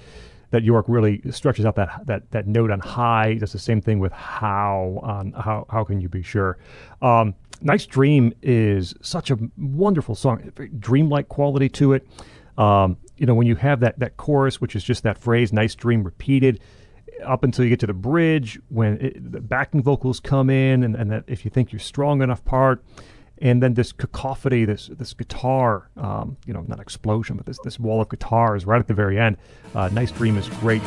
that 0.53 0.63
Yorke 0.63 0.85
really 0.87 1.19
stretches 1.31 1.65
out 1.65 1.75
that 1.75 2.05
that 2.05 2.29
that 2.29 2.47
note 2.47 2.69
on 2.69 2.79
high. 2.79 3.33
Does 3.33 3.51
the 3.51 3.59
same 3.59 3.81
thing 3.81 3.97
with 3.97 4.11
how 4.11 4.99
on 5.01 5.31
how 5.31 5.65
how 5.67 5.83
can 5.83 5.99
you 5.99 6.07
be 6.07 6.21
sure? 6.21 6.59
Um, 7.01 7.33
nice 7.61 7.87
Dream 7.87 8.33
is 8.43 8.93
such 9.01 9.31
a 9.31 9.39
wonderful 9.57 10.13
song, 10.13 10.51
dreamlike 10.77 11.27
quality 11.27 11.69
to 11.69 11.93
it. 11.93 12.07
Um, 12.55 12.97
you 13.17 13.25
know 13.25 13.33
when 13.33 13.47
you 13.47 13.55
have 13.55 13.79
that 13.79 13.97
that 13.97 14.15
chorus, 14.17 14.61
which 14.61 14.75
is 14.75 14.83
just 14.83 15.01
that 15.03 15.17
phrase 15.17 15.51
"nice 15.51 15.73
dream" 15.73 16.03
repeated 16.03 16.59
up 17.25 17.43
until 17.43 17.65
you 17.65 17.69
get 17.69 17.79
to 17.79 17.87
the 17.87 17.93
bridge 17.93 18.59
when 18.69 19.01
it, 19.01 19.31
the 19.31 19.41
backing 19.41 19.81
vocals 19.81 20.19
come 20.19 20.51
in, 20.51 20.83
and, 20.83 20.95
and 20.95 21.09
that 21.09 21.23
if 21.25 21.45
you 21.45 21.49
think 21.49 21.71
you're 21.71 21.79
strong 21.79 22.21
enough 22.21 22.45
part 22.45 22.83
and 23.43 23.61
then 23.61 23.73
this 23.73 23.91
cacophony, 23.91 24.63
this 24.63 24.87
this 24.87 25.13
guitar, 25.13 25.89
um, 25.97 26.37
you 26.47 26.53
know, 26.53 26.63
not 26.67 26.79
explosion, 26.79 27.35
but 27.35 27.45
this 27.45 27.59
this 27.63 27.77
wall 27.77 28.01
of 28.01 28.09
guitars 28.09 28.65
right 28.65 28.79
at 28.79 28.87
the 28.87 28.93
very 28.93 29.19
end. 29.19 29.37
Uh, 29.75 29.89
nice 29.89 30.11
Dream 30.11 30.37
is 30.37 30.47
great. 30.47 30.81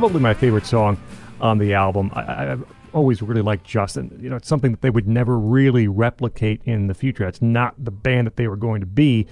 Probably 0.00 0.20
my 0.22 0.32
favorite 0.32 0.64
song 0.64 0.96
on 1.42 1.58
the 1.58 1.74
album. 1.74 2.10
I, 2.14 2.52
I've 2.52 2.64
always 2.94 3.20
really 3.20 3.42
liked 3.42 3.64
Justin. 3.64 4.18
you 4.18 4.30
know, 4.30 4.36
it's 4.36 4.48
something 4.48 4.70
that 4.70 4.80
they 4.80 4.88
would 4.88 5.06
never 5.06 5.38
really 5.38 5.88
replicate 5.88 6.62
in 6.64 6.86
the 6.86 6.94
future. 6.94 7.28
It's 7.28 7.42
not 7.42 7.74
the 7.76 7.90
band 7.90 8.26
that 8.26 8.36
they 8.36 8.48
were 8.48 8.56
going 8.56 8.80
to 8.80 8.86
be 8.86 9.26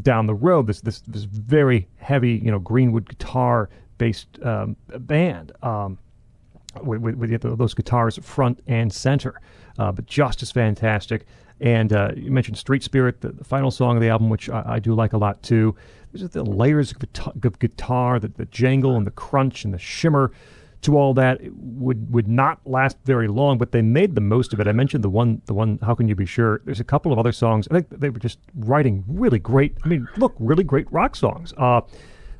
down 0.00 0.28
the 0.28 0.34
road. 0.34 0.68
This 0.68 0.80
this 0.80 1.00
this 1.08 1.24
very 1.24 1.88
heavy, 1.96 2.34
you 2.34 2.52
know, 2.52 2.60
Greenwood 2.60 3.08
guitar 3.08 3.68
based 3.98 4.40
um, 4.44 4.76
band. 4.96 5.50
Um, 5.60 5.98
with, 6.80 7.00
with, 7.00 7.16
with 7.16 7.58
those 7.58 7.74
guitars 7.74 8.16
front 8.18 8.60
and 8.68 8.92
center. 8.92 9.40
Uh, 9.76 9.90
but 9.90 10.06
just 10.06 10.40
as 10.42 10.52
fantastic. 10.52 11.26
And 11.60 11.92
uh, 11.92 12.12
you 12.16 12.30
mentioned 12.30 12.56
Street 12.58 12.82
Spirit, 12.82 13.20
the, 13.20 13.30
the 13.30 13.44
final 13.44 13.70
song 13.70 13.96
of 13.96 14.02
the 14.02 14.08
album, 14.08 14.30
which 14.30 14.48
I, 14.48 14.62
I 14.66 14.78
do 14.78 14.94
like 14.94 15.12
a 15.14 15.18
lot 15.18 15.42
too. 15.42 15.74
There's 16.12 16.22
just 16.22 16.32
the 16.34 16.44
layers 16.44 16.92
of, 16.92 16.98
guitar, 16.98 17.32
of 17.42 17.58
guitar 17.58 18.20
the, 18.20 18.28
the 18.28 18.44
jangle 18.46 18.96
and 18.96 19.06
the 19.06 19.10
crunch 19.10 19.64
and 19.64 19.72
the 19.72 19.78
shimmer 19.78 20.30
to 20.82 20.98
all 20.98 21.14
that 21.14 21.40
it 21.40 21.52
would 21.54 22.12
would 22.12 22.26
not 22.26 22.58
last 22.66 22.96
very 23.04 23.28
long, 23.28 23.56
but 23.56 23.70
they 23.72 23.82
made 23.82 24.14
the 24.16 24.20
most 24.20 24.52
of 24.52 24.60
it. 24.60 24.66
I 24.66 24.72
mentioned 24.72 25.04
the 25.04 25.08
one, 25.10 25.40
the 25.46 25.54
one. 25.54 25.78
How 25.80 25.94
can 25.94 26.08
you 26.08 26.14
be 26.16 26.26
sure? 26.26 26.60
There's 26.64 26.80
a 26.80 26.84
couple 26.84 27.12
of 27.12 27.18
other 27.18 27.32
songs. 27.32 27.68
I 27.70 27.74
think 27.74 27.88
they 28.00 28.10
were 28.10 28.18
just 28.18 28.38
writing 28.56 29.04
really 29.06 29.38
great. 29.38 29.76
I 29.84 29.88
mean, 29.88 30.08
look, 30.16 30.34
really 30.38 30.64
great 30.64 30.90
rock 30.92 31.14
songs. 31.14 31.54
Uh, 31.56 31.82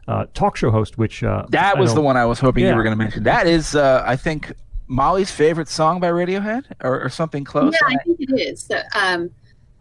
uh, 0.09 0.27
talk 0.35 0.57
show 0.57 0.73
host, 0.73 0.99
which 0.99 1.23
uh, 1.23 1.47
That 1.51 1.79
was 1.79 1.95
the 1.95 2.01
one 2.01 2.16
I 2.16 2.25
was 2.25 2.41
hoping 2.41 2.64
Yeah. 2.64 2.70
you 2.70 2.77
were 2.77 2.83
going 2.83 2.99
to 2.99 3.03
mention. 3.03 3.23
That 3.23 3.47
is, 3.47 3.77
uh, 3.77 4.03
I 4.05 4.16
think, 4.16 4.53
Molly's 4.89 5.31
favorite 5.31 5.68
song 5.68 6.01
by 6.01 6.09
Radiohead, 6.09 6.64
or, 6.83 7.01
or 7.05 7.09
something 7.09 7.45
close. 7.45 7.73
Yeah, 7.75 7.97
I 7.97 8.03
think 8.03 8.18
it 8.20 8.41
is. 8.41 8.64
So, 8.64 8.81
um, 8.97 9.31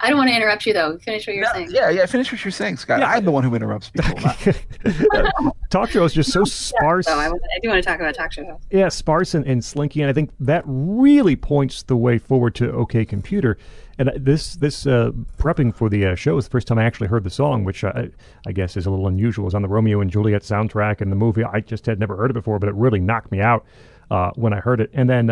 I 0.01 0.09
don't 0.09 0.17
want 0.17 0.29
to 0.29 0.35
interrupt 0.35 0.65
you 0.65 0.73
though. 0.73 0.97
Finish 0.99 1.27
what 1.27 1.35
you're 1.35 1.45
No, 1.45 1.53
saying. 1.53 1.69
yeah, 1.71 1.89
yeah. 1.89 2.05
Finish 2.05 2.31
what 2.31 2.43
you're 2.43 2.51
saying, 2.51 2.77
Scot. 2.77 3.01
I'm 3.03 3.23
the 3.25 3.31
one 3.31 3.43
who 3.43 3.53
interrupts 3.55 3.89
people. 3.89 4.15
talk 5.69 5.89
show 5.89 6.03
is 6.03 6.13
just 6.13 6.31
so 6.31 6.43
sparse. 6.45 7.05
So 7.05 7.17
I, 7.17 7.27
I 7.27 7.59
do 7.61 7.69
want 7.69 7.81
to 7.83 7.87
talk 7.87 7.99
about 7.99 8.15
talk 8.15 8.31
show 8.31 8.45
hosts. 8.45 8.67
Yeah, 8.71 8.89
sparse 8.89 9.33
and, 9.33 9.45
and 9.45 9.63
slinky, 9.63 10.01
and 10.01 10.09
I 10.09 10.13
think 10.13 10.31
that 10.39 10.63
really 10.65 11.35
points 11.35 11.83
the 11.83 11.95
way 11.95 12.17
forward 12.17 12.55
to 12.55 12.71
OK 12.71 13.05
Computer. 13.05 13.57
And 13.99 14.09
uh, 14.09 14.13
this 14.15 14.55
this 14.55 14.87
uh, 14.87 15.11
prepping 15.37 15.75
for 15.75 15.89
the 15.89 16.07
uh, 16.07 16.15
show 16.15 16.37
is 16.37 16.45
the 16.45 16.51
first 16.51 16.67
time 16.67 16.79
I 16.79 16.83
actually 16.83 17.07
heard 17.07 17.23
the 17.23 17.29
song, 17.29 17.63
which 17.63 17.83
I, 17.83 18.09
I 18.47 18.51
guess 18.51 18.75
is 18.77 18.85
a 18.85 18.89
little 18.89 19.07
unusual. 19.07 19.43
It 19.43 19.45
was 19.47 19.55
on 19.55 19.61
the 19.61 19.67
Romeo 19.67 20.01
and 20.01 20.09
Juliet 20.09 20.41
soundtrack 20.41 21.01
and 21.01 21.11
the 21.11 21.15
movie. 21.15 21.43
I 21.43 21.59
just 21.59 21.85
had 21.85 21.99
never 21.99 22.15
heard 22.15 22.31
it 22.31 22.33
before, 22.33 22.57
but 22.57 22.69
it 22.69 22.75
really 22.75 22.99
knocked 22.99 23.31
me 23.31 23.39
out 23.41 23.65
uh, 24.09 24.31
when 24.35 24.53
I 24.53 24.59
heard 24.59 24.81
it. 24.81 24.89
And 24.93 25.09
then 25.09 25.29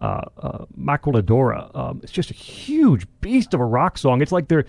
uh, 0.00 0.22
uh, 0.38 0.64
um, 1.74 2.00
it's 2.02 2.12
just 2.12 2.30
a 2.30 2.34
huge 2.34 3.06
beast 3.20 3.52
of 3.54 3.60
a 3.60 3.64
rock 3.64 3.98
song. 3.98 4.22
It's 4.22 4.32
like 4.32 4.48
their, 4.48 4.64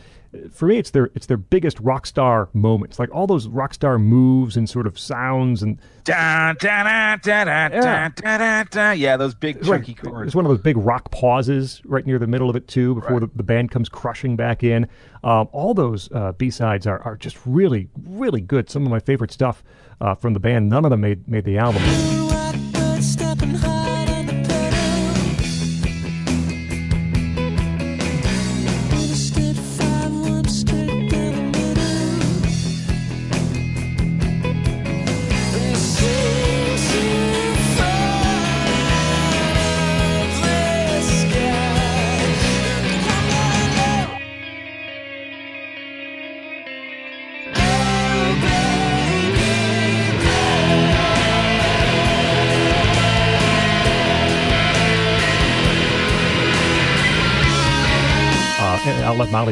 for 0.52 0.68
me, 0.68 0.78
it's 0.78 0.92
their 0.92 1.10
it's 1.16 1.26
their 1.26 1.38
biggest 1.38 1.80
rock 1.80 2.06
star 2.06 2.50
moment. 2.54 2.92
It's 2.92 3.00
like 3.00 3.14
all 3.14 3.28
those 3.28 3.48
rock 3.48 3.74
star 3.74 3.98
moves 4.00 4.58
and 4.58 4.70
sort 4.70 4.88
of 4.88 4.98
sounds 5.00 5.62
and 5.64 5.80
Da, 6.04 6.54
da, 6.54 6.84
da, 6.84 7.16
da, 7.18 7.44
da, 7.46 7.70
Yeah. 7.72 8.10
da, 8.16 8.38
da, 8.38 8.64
da. 8.64 8.92
Yeah, 8.92 9.18
those 9.18 9.36
big 9.36 9.58
It's 9.58 9.68
like- 9.68 9.86
chunky 9.86 9.94
chords. 9.94 10.28
It's 10.28 10.36
one 10.36 10.46
of 10.46 10.50
those 10.50 10.62
big 10.62 10.78
rock 10.78 11.12
pauses 11.12 11.82
right 11.86 12.06
near 12.06 12.18
the 12.20 12.28
middle 12.28 12.50
of 12.50 12.56
it 12.56 12.68
too, 12.68 12.96
before 12.96 13.20
the, 13.20 13.30
the 13.36 13.44
band 13.44 13.72
comes 13.72 13.88
crushing 13.88 14.36
back 14.36 14.64
in. 14.64 14.88
Um, 15.24 15.48
all 15.52 15.74
those 15.74 16.12
uh, 16.12 16.32
B 16.34 16.50
sides 16.50 16.88
are, 16.88 17.00
are 17.04 17.16
just 17.18 17.38
really, 17.46 17.88
really 18.06 18.42
good. 18.42 18.70
Some 18.70 18.84
of 18.86 18.90
my 18.90 19.00
favorite 19.00 19.32
stuff 19.32 19.64
uh, 20.02 20.16
from 20.16 20.34
the 20.34 20.40
band. 20.40 20.70
None 20.70 20.84
of 20.86 20.92
them 20.92 21.02
made 21.02 21.28
made 21.28 21.46
the 21.46 21.58
album. 21.60 21.82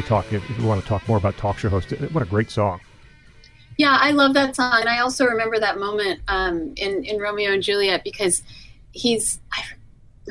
Talk 0.09 0.33
if, 0.33 0.59
you 0.59 0.65
want 0.65 0.81
to 0.81 0.87
talk 0.87 1.07
more 1.07 1.17
about 1.17 1.37
talk 1.37 1.57
show 1.57 1.69
host. 1.69 1.91
What 2.11 2.23
a 2.23 2.25
great 2.25 2.51
song! 2.51 2.81
Yeah, 3.77 3.97
I 3.99 4.11
love 4.11 4.33
that 4.33 4.55
song, 4.55 4.81
and 4.81 4.89
I 4.89 4.99
also 4.99 5.25
remember 5.25 5.59
that 5.59 5.79
moment 5.79 6.19
um, 6.27 6.73
in 6.75 7.03
in 7.05 7.19
Romeo 7.19 7.53
and 7.53 7.63
Juliet 7.63 8.03
because 8.03 8.43
he's 8.91 9.39
I 9.53 9.63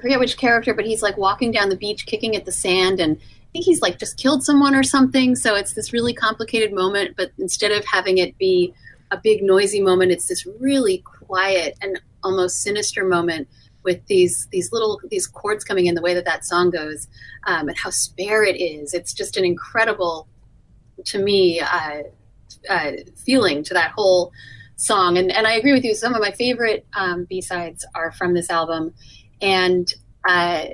forget 0.00 0.20
which 0.20 0.36
character, 0.36 0.74
but 0.74 0.84
he's 0.84 1.02
like 1.02 1.16
walking 1.16 1.50
down 1.50 1.70
the 1.70 1.76
beach, 1.76 2.04
kicking 2.04 2.36
at 2.36 2.44
the 2.44 2.52
sand, 2.52 3.00
and 3.00 3.16
I 3.16 3.46
think 3.52 3.64
he's 3.64 3.80
like 3.80 3.98
just 3.98 4.18
killed 4.18 4.42
someone 4.42 4.74
or 4.74 4.82
something. 4.82 5.34
So 5.36 5.54
it's 5.54 5.72
this 5.72 5.92
really 5.92 6.12
complicated 6.12 6.72
moment, 6.72 7.14
but 7.16 7.30
instead 7.38 7.72
of 7.72 7.84
having 7.86 8.18
it 8.18 8.36
be 8.36 8.74
a 9.10 9.16
big 9.16 9.42
noisy 9.42 9.80
moment. 9.80 10.12
It's 10.12 10.28
this 10.28 10.46
really 10.60 10.98
quiet 10.98 11.76
and 11.80 12.00
almost 12.22 12.62
sinister 12.62 13.04
moment 13.04 13.48
with 13.88 14.04
these 14.06 14.46
these 14.52 14.68
little 14.74 15.00
these 15.10 15.26
chords 15.26 15.64
coming 15.64 15.86
in 15.86 15.94
the 15.94 16.02
way 16.06 16.14
that 16.14 16.26
that 16.26 16.44
song 16.44 16.70
goes 16.70 17.08
um, 17.50 17.68
and 17.68 17.76
how 17.78 17.90
spare 17.90 18.44
it 18.44 18.58
is. 18.60 18.92
It's 18.92 19.14
just 19.14 19.38
an 19.38 19.44
incredible, 19.52 20.28
to 21.10 21.18
me, 21.18 21.60
uh, 21.60 22.02
uh, 22.68 22.92
feeling 23.26 23.64
to 23.64 23.72
that 23.74 23.90
whole 23.96 24.30
song. 24.76 25.16
And 25.16 25.32
and 25.32 25.46
I 25.46 25.54
agree 25.54 25.72
with 25.72 25.84
you. 25.84 25.94
Some 25.94 26.14
of 26.14 26.20
my 26.20 26.32
favorite 26.32 26.86
um, 26.94 27.26
B 27.30 27.40
sides 27.40 27.86
are 27.94 28.12
from 28.12 28.34
this 28.34 28.50
album, 28.50 28.94
and. 29.40 29.92
Uh, 30.28 30.66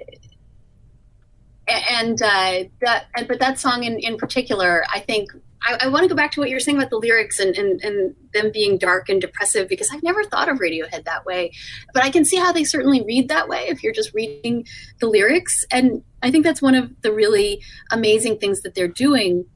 and 1.67 2.21
uh, 2.21 2.65
that, 2.83 3.07
and, 3.17 3.27
but 3.27 3.39
that 3.41 3.59
song 3.59 3.85
in, 3.85 3.99
in 3.99 4.19
particular, 4.19 4.85
I 4.93 5.01
think 5.01 5.31
I, 5.65 5.79
I 5.83 5.89
want 5.89 6.05
to 6.05 6.09
go 6.09 6.15
back 6.15 6.33
to 6.33 6.41
what 6.41 6.49
you 6.49 6.57
were 6.57 6.61
saying 6.61 6.77
about 6.77 6.91
the 6.91 6.99
lyrics 6.99 7.41
and, 7.41 7.57
and, 7.57 7.81
and 7.83 8.15
them 8.33 8.51
being 8.53 8.79
dark 8.79 9.09
and 9.09 9.21
depressive 9.21 9.69
because 9.69 9.91
I've 9.91 10.03
never 10.03 10.23
thought 10.25 10.49
of 10.49 10.59
Radiohead 10.59 11.05
that 11.05 11.25
way. 11.25 11.53
But 11.93 12.05
I 12.05 12.11
can 12.11 12.25
see 12.25 12.37
how 12.37 12.53
they 12.53 12.65
certainly 12.65 13.03
read 13.03 13.29
that 13.29 13.49
way 13.49 13.67
if 13.69 13.83
you're 13.83 13.93
just 13.93 14.13
reading 14.15 14.67
the 15.01 15.07
lyrics. 15.07 15.65
And 15.71 16.03
I 16.23 16.31
think 16.31 16.45
that's 16.45 16.63
one 16.63 16.75
of 16.75 16.91
the 17.03 17.13
really 17.13 17.63
amazing 17.91 18.39
things 18.39 18.61
that 18.63 18.75
they're 18.75 18.89
doing 18.89 19.47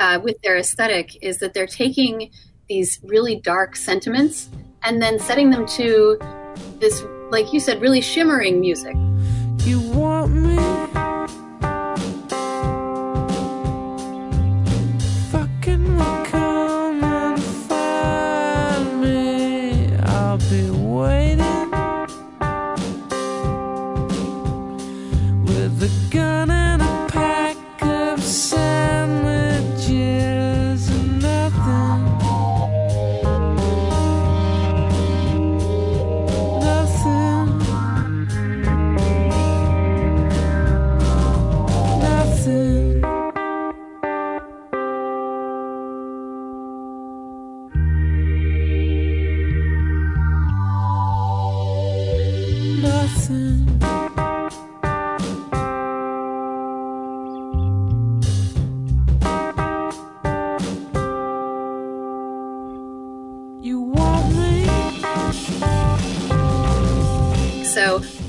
uh, 0.00 0.20
with 0.22 0.40
their 0.42 0.56
aesthetic 0.56 1.22
is 1.22 1.38
that 1.38 1.54
they're 1.54 1.66
taking 1.66 2.30
these 2.68 3.00
really 3.02 3.36
dark 3.36 3.76
sentiments 3.76 4.48
and 4.82 5.02
then 5.02 5.18
setting 5.18 5.50
them 5.50 5.66
to 5.66 6.18
this, 6.78 7.02
like 7.30 7.52
you 7.52 7.60
said, 7.60 7.80
really 7.80 8.00
shimmering 8.00 8.60
music. 8.60 8.94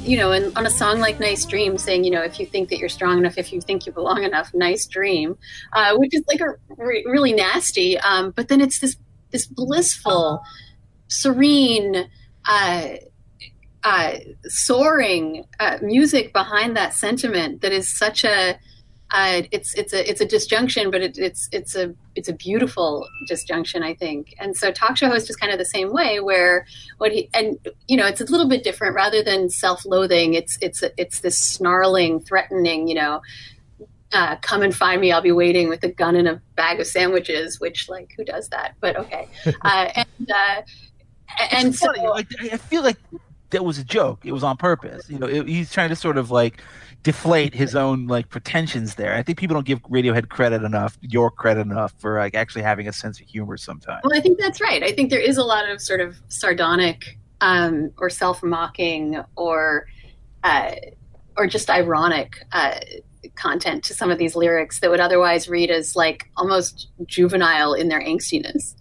You 0.10 0.18
know, 0.18 0.32
and 0.32 0.52
on 0.58 0.66
a 0.66 0.72
song 0.72 1.00
like 1.00 1.20
Nice 1.20 1.46
Dream, 1.46 1.78
saying, 1.78 2.04
you 2.04 2.10
know, 2.10 2.24
if 2.24 2.40
you 2.40 2.48
think 2.48 2.70
that 2.70 2.80
you're 2.80 2.90
strong 2.90 3.20
enough, 3.20 3.38
if 3.38 3.54
you 3.54 3.62
think 3.62 3.86
you 3.86 3.92
belong 3.92 4.24
enough, 4.24 4.52
nice 4.56 4.88
dream, 4.88 5.38
uh, 5.74 5.96
which 5.98 6.16
is 6.16 6.24
like 6.28 6.42
a 6.42 6.56
re- 6.78 7.06
really 7.08 7.32
nasty. 7.32 8.00
Um, 8.00 8.32
but 8.32 8.48
then 8.48 8.60
it's 8.60 8.80
this 8.80 8.98
this 9.30 9.46
blissful, 9.46 10.42
serene, 11.10 12.10
uh, 12.48 12.88
uh, 13.84 14.14
soaring 14.46 15.46
uh, 15.60 15.78
music 15.84 16.34
behind 16.34 16.76
that 16.76 16.96
sentiment 16.96 17.62
that 17.62 17.72
is 17.72 17.88
such 17.88 18.24
a 18.24 18.58
uh, 19.12 19.42
it's 19.52 19.74
it's 19.74 19.92
a 19.92 20.08
it's 20.08 20.22
a 20.22 20.26
disjunction, 20.26 20.92
but 20.92 21.02
it, 21.02 21.18
it's 21.18 21.50
it's 21.52 21.76
a 21.76 21.94
it's 22.16 22.30
a 22.30 22.34
beautiful 22.34 23.08
disjunction, 23.28 23.82
I 23.82 23.96
think. 23.96 24.36
And 24.40 24.56
so, 24.56 24.72
talk 24.72 24.98
show 24.98 25.08
host 25.08 25.30
is 25.30 25.36
kind 25.36 25.52
of 25.52 25.58
the 25.58 25.66
same 25.66 25.92
way, 25.92 26.20
where 26.20 26.68
what 27.00 27.12
he 27.12 27.28
and 27.34 27.58
you 27.88 27.98
know 27.98 28.06
it's 28.06 28.22
a 28.22 28.26
little 28.26 28.48
bit 28.48 28.64
different. 28.64 28.96
Rather 28.96 29.24
than 29.24 29.50
self-loathing, 29.50 30.36
it's 30.36 30.60
it's 30.62 30.84
it's 30.98 31.22
this 31.22 31.40
snarling, 31.40 32.20
threatening, 32.20 32.88
you 32.88 32.96
know, 32.96 33.22
uh, 34.14 34.36
come 34.38 34.62
and 34.62 34.76
find 34.76 35.02
me. 35.02 35.12
I'll 35.12 35.22
be 35.22 35.32
waiting 35.32 35.70
with 35.70 35.84
a 35.84 35.90
gun 35.90 36.16
and 36.16 36.28
a 36.28 36.42
bag 36.56 36.80
of 36.80 36.86
sandwiches. 36.86 37.60
Which 37.60 37.90
like 37.90 38.14
who 38.16 38.24
does 38.24 38.50
that? 38.50 38.76
But 38.80 38.96
okay, 38.96 39.28
uh, 39.64 39.90
and 39.96 40.32
uh, 40.32 40.62
and 41.52 41.70
It's 41.70 41.80
so 41.80 41.94
funny. 41.94 42.06
I 42.08 42.54
I 42.54 42.58
feel 42.58 42.84
like 42.84 42.98
that 43.52 43.66
was 43.66 43.78
a 43.78 43.84
joke. 43.84 44.26
It 44.26 44.32
was 44.32 44.44
on 44.44 44.58
purpose. 44.58 45.10
You 45.10 45.20
know, 45.20 45.28
it, 45.28 45.48
he's 45.48 45.72
trying 45.72 45.90
to 45.90 45.96
sort 45.96 46.18
of 46.18 46.32
like 46.32 46.62
deflate 47.04 47.54
his 47.54 47.76
own 47.76 48.08
like 48.08 48.30
pretensions 48.30 48.96
there. 48.96 49.16
I 49.16 49.24
think 49.24 49.38
people 49.38 49.54
don't 49.54 49.66
give 49.66 49.82
Radiohead 49.84 50.30
credit 50.30 50.64
enough, 50.64 50.98
Yorke 51.02 51.36
credit 51.38 51.62
enough 51.62 51.94
for 51.98 52.20
like 52.20 52.36
actually 52.36 52.64
having 52.64 52.88
a 52.88 52.94
sense 52.94 53.20
of 53.20 53.28
humor 53.28 53.58
sometimes. 53.58 54.02
Well, 54.04 54.18
I 54.18 54.22
think 54.22 54.40
that's 54.40 54.62
right. 54.62 54.84
I 54.84 54.92
think 54.92 55.10
there 55.10 55.20
is 55.20 55.38
a 55.38 55.44
lot 55.44 55.70
of 55.70 55.82
sort 55.82 56.02
of 56.02 56.18
sardonic 56.28 57.18
um, 57.42 57.92
or 57.98 58.10
self-mocking 58.10 59.24
or 59.36 59.88
uh, 60.44 60.76
or 61.38 61.48
just 61.48 61.70
ironic 61.70 62.46
uh, 62.52 62.80
content 63.36 63.84
to 63.86 63.94
some 63.94 64.12
of 64.12 64.18
these 64.18 64.36
lyrics 64.36 64.80
that 64.82 64.90
would 64.90 65.00
otherwise 65.00 65.48
read 65.50 65.72
as 65.72 65.96
like 65.96 66.30
almost 66.38 66.90
juvenile 67.06 67.74
in 67.74 67.88
their 67.88 68.02
angstiness. 68.02 68.76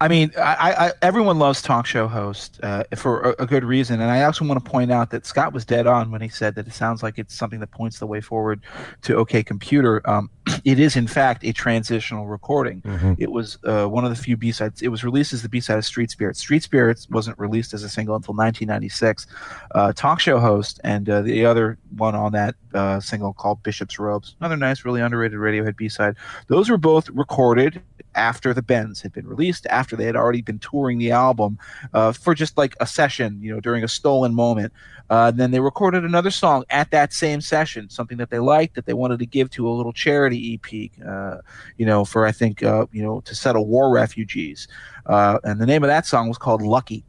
I 0.00 0.08
mean, 0.08 0.32
I, 0.38 0.86
I, 0.86 0.92
everyone 1.02 1.38
loves 1.38 1.60
talk 1.60 1.84
show 1.84 2.08
hosts 2.08 2.58
uh, 2.62 2.84
for 2.96 3.20
a, 3.20 3.42
a 3.42 3.46
good 3.46 3.64
reason, 3.64 4.00
and 4.00 4.10
I 4.10 4.22
also 4.22 4.46
want 4.46 4.64
to 4.64 4.70
point 4.70 4.90
out 4.90 5.10
that 5.10 5.26
Scot 5.26 5.52
was 5.52 5.66
dead 5.66 5.86
on 5.86 6.10
when 6.10 6.22
he 6.22 6.28
said 6.30 6.54
that 6.54 6.66
it 6.66 6.72
sounds 6.72 7.02
like 7.02 7.18
it's 7.18 7.34
something 7.34 7.60
that 7.60 7.70
points 7.70 7.98
the 7.98 8.06
way 8.06 8.22
forward 8.22 8.62
to 9.02 9.16
OK 9.16 9.42
Computer. 9.42 10.00
Um, 10.08 10.30
it 10.64 10.80
is, 10.80 10.96
in 10.96 11.06
fact, 11.06 11.44
a 11.44 11.52
transitional 11.52 12.26
recording. 12.26 12.80
It 13.18 13.30
was 13.30 13.58
uh, 13.64 13.86
one 13.86 14.04
of 14.06 14.10
the 14.10 14.16
few 14.16 14.38
B 14.38 14.52
sides. 14.52 14.80
It 14.80 14.88
was 14.88 15.04
released 15.04 15.34
as 15.34 15.42
the 15.42 15.50
B 15.50 15.60
side 15.60 15.76
of 15.76 15.84
Street 15.84 16.10
Spirits. 16.10 16.40
Street 16.40 16.62
Spirits 16.62 17.06
wasn't 17.10 17.38
released 17.38 17.74
as 17.74 17.82
a 17.82 17.88
single 17.88 18.16
until 18.16 18.34
1996. 18.34 19.26
Uh, 19.74 19.92
talk 19.92 20.18
show 20.18 20.38
host 20.38 20.80
and 20.82 21.10
uh, 21.10 21.20
the 21.20 21.44
other 21.44 21.76
one 21.96 22.14
on 22.14 22.32
that 22.32 22.54
uh, 22.74 23.00
single 23.00 23.32
called 23.32 23.62
Bishop's 23.62 23.98
Robes, 23.98 24.36
another 24.40 24.56
nice, 24.56 24.84
really 24.84 25.00
underrated 25.00 25.38
Radiohead 25.38 25.76
B 25.76 25.88
side. 25.88 26.16
Those 26.48 26.70
were 26.70 26.78
both 26.78 27.08
recorded 27.10 27.82
after 28.14 28.52
the 28.52 28.62
Bends 28.62 29.00
had 29.00 29.12
been 29.12 29.26
released, 29.26 29.66
after 29.66 29.96
they 29.96 30.04
had 30.04 30.16
already 30.16 30.42
been 30.42 30.58
touring 30.58 30.98
the 30.98 31.12
album 31.12 31.58
uh, 31.94 32.12
for 32.12 32.34
just 32.34 32.56
like 32.58 32.74
a 32.80 32.86
session, 32.86 33.38
you 33.40 33.52
know, 33.52 33.60
during 33.60 33.84
a 33.84 33.88
stolen 33.88 34.34
moment. 34.34 34.72
Uh, 35.08 35.30
then 35.30 35.50
they 35.50 35.60
recorded 35.60 36.04
another 36.04 36.30
song 36.30 36.64
at 36.70 36.90
that 36.90 37.12
same 37.12 37.40
session, 37.40 37.88
something 37.88 38.18
that 38.18 38.30
they 38.30 38.38
liked 38.38 38.74
that 38.74 38.86
they 38.86 38.94
wanted 38.94 39.18
to 39.18 39.26
give 39.26 39.50
to 39.50 39.68
a 39.68 39.70
little 39.70 39.92
charity 39.92 40.54
EP, 40.54 40.90
uh, 41.06 41.38
you 41.78 41.86
know, 41.86 42.04
for 42.04 42.26
I 42.26 42.32
think 42.32 42.62
uh, 42.62 42.86
you 42.92 43.02
know 43.02 43.20
to 43.22 43.34
settle 43.34 43.66
war 43.66 43.92
refugees. 43.92 44.68
Uh, 45.06 45.38
and 45.44 45.60
the 45.60 45.66
name 45.66 45.82
of 45.82 45.88
that 45.88 46.06
song 46.06 46.28
was 46.28 46.38
called 46.38 46.62
Lucky 46.62 47.04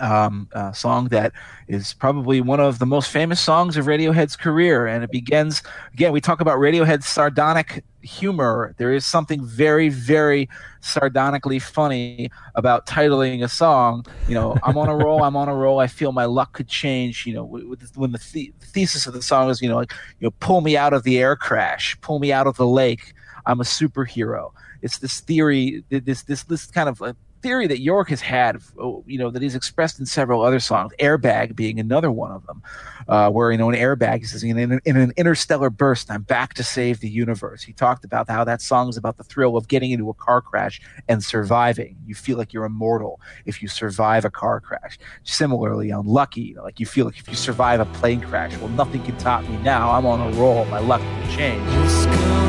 um, 0.00 0.48
a 0.52 0.74
song 0.74 1.08
that 1.08 1.32
is 1.68 1.94
probably 1.94 2.40
one 2.40 2.60
of 2.60 2.78
the 2.78 2.86
most 2.86 3.10
famous 3.10 3.40
songs 3.40 3.76
of 3.76 3.86
Radiohead's 3.86 4.36
career. 4.36 4.86
And 4.86 5.04
it 5.04 5.10
begins, 5.10 5.62
again, 5.92 6.12
we 6.12 6.20
talk 6.20 6.40
about 6.40 6.58
Radiohead's 6.58 7.06
sardonic 7.06 7.84
humor. 8.02 8.74
There 8.76 8.92
is 8.92 9.06
something 9.06 9.44
very, 9.44 9.88
very 9.88 10.48
sardonically 10.80 11.58
funny 11.58 12.30
about 12.54 12.86
titling 12.86 13.42
a 13.42 13.48
song, 13.48 14.04
you 14.28 14.34
know, 14.34 14.56
I'm 14.62 14.76
on 14.76 14.88
a 14.88 14.96
roll, 14.96 15.22
I'm 15.22 15.36
on 15.36 15.48
a 15.48 15.54
roll, 15.54 15.78
I 15.78 15.86
feel 15.86 16.12
my 16.12 16.26
luck 16.26 16.52
could 16.52 16.68
change, 16.68 17.26
you 17.26 17.32
know, 17.32 17.44
when 17.44 18.12
the, 18.12 18.18
the 18.60 18.66
thesis 18.66 19.06
of 19.06 19.14
the 19.14 19.22
song 19.22 19.48
is, 19.48 19.62
you 19.62 19.68
know, 19.68 19.76
like, 19.76 19.92
you 20.20 20.26
know, 20.26 20.34
pull 20.40 20.60
me 20.60 20.76
out 20.76 20.92
of 20.92 21.02
the 21.02 21.18
air 21.18 21.34
crash, 21.36 21.98
pull 22.02 22.18
me 22.18 22.32
out 22.32 22.46
of 22.46 22.56
the 22.56 22.66
lake, 22.66 23.14
I'm 23.46 23.60
a 23.60 23.64
superhero. 23.64 24.52
It's 24.82 24.98
this 24.98 25.20
theory, 25.20 25.82
this, 25.88 26.22
this, 26.24 26.42
this 26.42 26.66
kind 26.66 26.90
of 26.90 27.00
uh, 27.00 27.14
theory 27.44 27.66
that 27.66 27.80
Yorke 27.80 28.08
has 28.08 28.22
had, 28.22 28.56
oh, 28.80 29.04
you 29.06 29.18
know, 29.18 29.28
that 29.28 29.42
he's 29.42 29.54
expressed 29.54 30.00
in 30.00 30.06
several 30.06 30.40
other 30.40 30.58
songs, 30.58 30.94
Airbag 30.98 31.54
being 31.54 31.78
another 31.78 32.10
one 32.10 32.30
of 32.30 32.46
them, 32.46 32.62
uh, 33.06 33.30
where, 33.30 33.52
you 33.52 33.58
know, 33.58 33.68
an 33.68 33.76
airbag, 33.76 34.26
says, 34.26 34.42
in 34.42 34.58
an, 34.58 34.80
in 34.86 34.96
an 34.96 35.12
interstellar 35.18 35.68
burst, 35.68 36.10
I'm 36.10 36.22
back 36.22 36.54
to 36.54 36.62
save 36.62 37.00
the 37.00 37.08
universe. 37.08 37.62
He 37.62 37.74
talked 37.74 38.02
about 38.02 38.30
how 38.30 38.44
that 38.44 38.62
song 38.62 38.88
is 38.88 38.96
about 38.96 39.18
the 39.18 39.24
thrill 39.24 39.58
of 39.58 39.68
getting 39.68 39.90
into 39.90 40.08
a 40.08 40.14
car 40.14 40.40
crash 40.40 40.80
and 41.06 41.22
surviving. 41.22 41.98
You 42.06 42.14
feel 42.14 42.38
like 42.38 42.54
you're 42.54 42.64
immortal 42.64 43.20
if 43.44 43.60
you 43.60 43.68
survive 43.68 44.24
a 44.24 44.30
car 44.30 44.58
crash. 44.60 44.98
Similarly, 45.24 45.92
on 45.92 46.06
Lucky, 46.06 46.40
you 46.40 46.54
know, 46.54 46.62
like 46.62 46.80
you 46.80 46.86
feel 46.86 47.04
like 47.04 47.18
if 47.18 47.28
you 47.28 47.34
survive 47.34 47.78
a 47.78 47.86
plane 47.98 48.22
crash, 48.22 48.56
well, 48.56 48.70
nothing 48.70 49.02
can 49.02 49.18
top 49.18 49.42
me 49.42 49.58
now. 49.58 49.90
I'm 49.90 50.06
on 50.06 50.32
a 50.32 50.36
roll. 50.38 50.64
My 50.64 50.78
luck 50.78 51.02
will 51.02 51.36
change. 51.36 52.43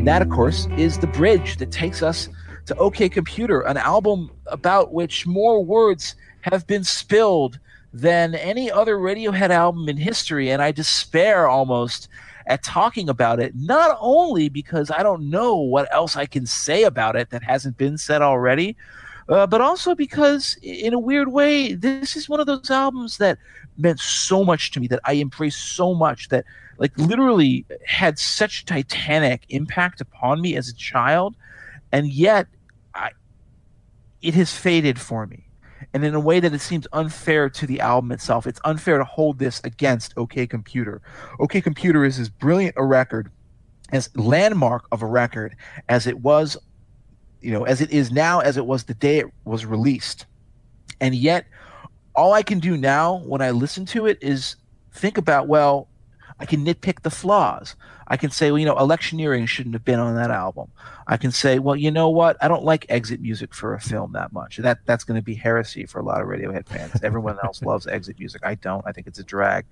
And 0.00 0.08
that, 0.08 0.22
of 0.22 0.30
course, 0.30 0.66
is 0.78 0.98
the 0.98 1.06
bridge 1.08 1.58
that 1.58 1.70
takes 1.70 2.02
us 2.02 2.30
to 2.64 2.74
OK 2.76 3.10
Computer, 3.10 3.60
an 3.60 3.76
album 3.76 4.30
about 4.46 4.94
which 4.94 5.26
more 5.26 5.62
words 5.62 6.14
have 6.40 6.66
been 6.66 6.84
spilled 6.84 7.58
than 7.92 8.34
any 8.34 8.70
other 8.70 8.96
Radiohead 8.96 9.50
album 9.50 9.90
in 9.90 9.98
history. 9.98 10.50
And 10.50 10.62
I 10.62 10.72
despair 10.72 11.48
almost 11.48 12.08
at 12.46 12.62
talking 12.62 13.10
about 13.10 13.40
it, 13.40 13.52
not 13.54 13.98
only 14.00 14.48
because 14.48 14.90
I 14.90 15.02
don't 15.02 15.28
know 15.28 15.56
what 15.56 15.86
else 15.94 16.16
I 16.16 16.24
can 16.24 16.46
say 16.46 16.84
about 16.84 17.14
it 17.14 17.28
that 17.28 17.42
hasn't 17.42 17.76
been 17.76 17.98
said 17.98 18.22
already, 18.22 18.78
uh, 19.28 19.46
but 19.46 19.60
also 19.60 19.94
because, 19.94 20.56
in 20.62 20.94
a 20.94 20.98
weird 20.98 21.28
way, 21.28 21.74
this 21.74 22.16
is 22.16 22.26
one 22.26 22.40
of 22.40 22.46
those 22.46 22.70
albums 22.70 23.18
that 23.18 23.36
meant 23.76 24.00
so 24.00 24.44
much 24.44 24.70
to 24.70 24.80
me, 24.80 24.86
that 24.86 25.00
I 25.04 25.16
embraced 25.16 25.76
so 25.76 25.94
much, 25.94 26.30
that 26.30 26.46
like 26.80 26.96
literally 26.96 27.66
had 27.86 28.18
such 28.18 28.64
titanic 28.64 29.44
impact 29.50 30.00
upon 30.00 30.40
me 30.40 30.56
as 30.56 30.68
a 30.68 30.74
child, 30.74 31.36
and 31.92 32.08
yet 32.08 32.46
I, 32.94 33.10
it 34.22 34.34
has 34.34 34.56
faded 34.56 34.98
for 34.98 35.26
me 35.26 35.44
and 35.92 36.04
in 36.04 36.14
a 36.14 36.20
way 36.20 36.40
that 36.40 36.54
it 36.54 36.60
seems 36.60 36.86
unfair 36.92 37.50
to 37.50 37.66
the 37.66 37.80
album 37.80 38.12
itself. 38.12 38.46
It's 38.46 38.60
unfair 38.64 38.96
to 38.96 39.04
hold 39.04 39.38
this 39.38 39.60
against 39.62 40.14
OK 40.16 40.46
Computer. 40.46 41.02
OK 41.38 41.60
Computer 41.60 42.04
is 42.04 42.18
as 42.18 42.30
brilliant 42.30 42.74
a 42.78 42.84
record, 42.84 43.30
as 43.92 44.08
landmark 44.16 44.86
of 44.90 45.02
a 45.02 45.06
record 45.06 45.56
as 45.88 46.06
it 46.06 46.20
was, 46.20 46.56
you 47.42 47.52
know, 47.52 47.64
as 47.64 47.82
it 47.82 47.90
is 47.90 48.10
now, 48.10 48.40
as 48.40 48.56
it 48.56 48.64
was 48.64 48.84
the 48.84 48.94
day 48.94 49.18
it 49.18 49.26
was 49.44 49.66
released. 49.66 50.24
And 50.98 51.14
yet, 51.14 51.44
all 52.14 52.32
I 52.32 52.42
can 52.42 52.58
do 52.58 52.76
now 52.76 53.18
when 53.26 53.42
I 53.42 53.50
listen 53.50 53.84
to 53.86 54.06
it 54.06 54.18
is 54.22 54.56
think 54.92 55.18
about, 55.18 55.46
well, 55.46 55.89
I 56.40 56.46
can 56.46 56.64
nitpick 56.64 57.02
the 57.02 57.10
flaws. 57.10 57.76
I 58.10 58.16
can 58.16 58.30
say, 58.30 58.50
well, 58.50 58.58
you 58.58 58.66
know, 58.66 58.76
electioneering 58.76 59.46
shouldn't 59.46 59.74
have 59.74 59.84
been 59.84 60.00
on 60.00 60.16
that 60.16 60.32
album. 60.32 60.68
I 61.06 61.16
can 61.16 61.30
say, 61.30 61.60
well, 61.60 61.76
you 61.76 61.92
know 61.92 62.08
what? 62.08 62.36
I 62.40 62.48
don't 62.48 62.64
like 62.64 62.84
exit 62.88 63.20
music 63.20 63.54
for 63.54 63.72
a 63.72 63.80
film 63.80 64.12
that 64.12 64.32
much. 64.32 64.56
That 64.56 64.80
that's 64.84 65.04
going 65.04 65.18
to 65.18 65.24
be 65.24 65.34
heresy 65.34 65.86
for 65.86 66.00
a 66.00 66.02
lot 66.02 66.20
of 66.20 66.26
Radiohead 66.26 66.66
fans. 66.66 67.00
Everyone 67.04 67.38
else 67.44 67.62
loves 67.70 67.86
exit 67.86 68.18
music. 68.18 68.42
I 68.44 68.56
don't. 68.56 68.84
I 68.84 68.90
think 68.90 69.06
it's 69.06 69.20
a 69.20 69.24
drag. 69.24 69.64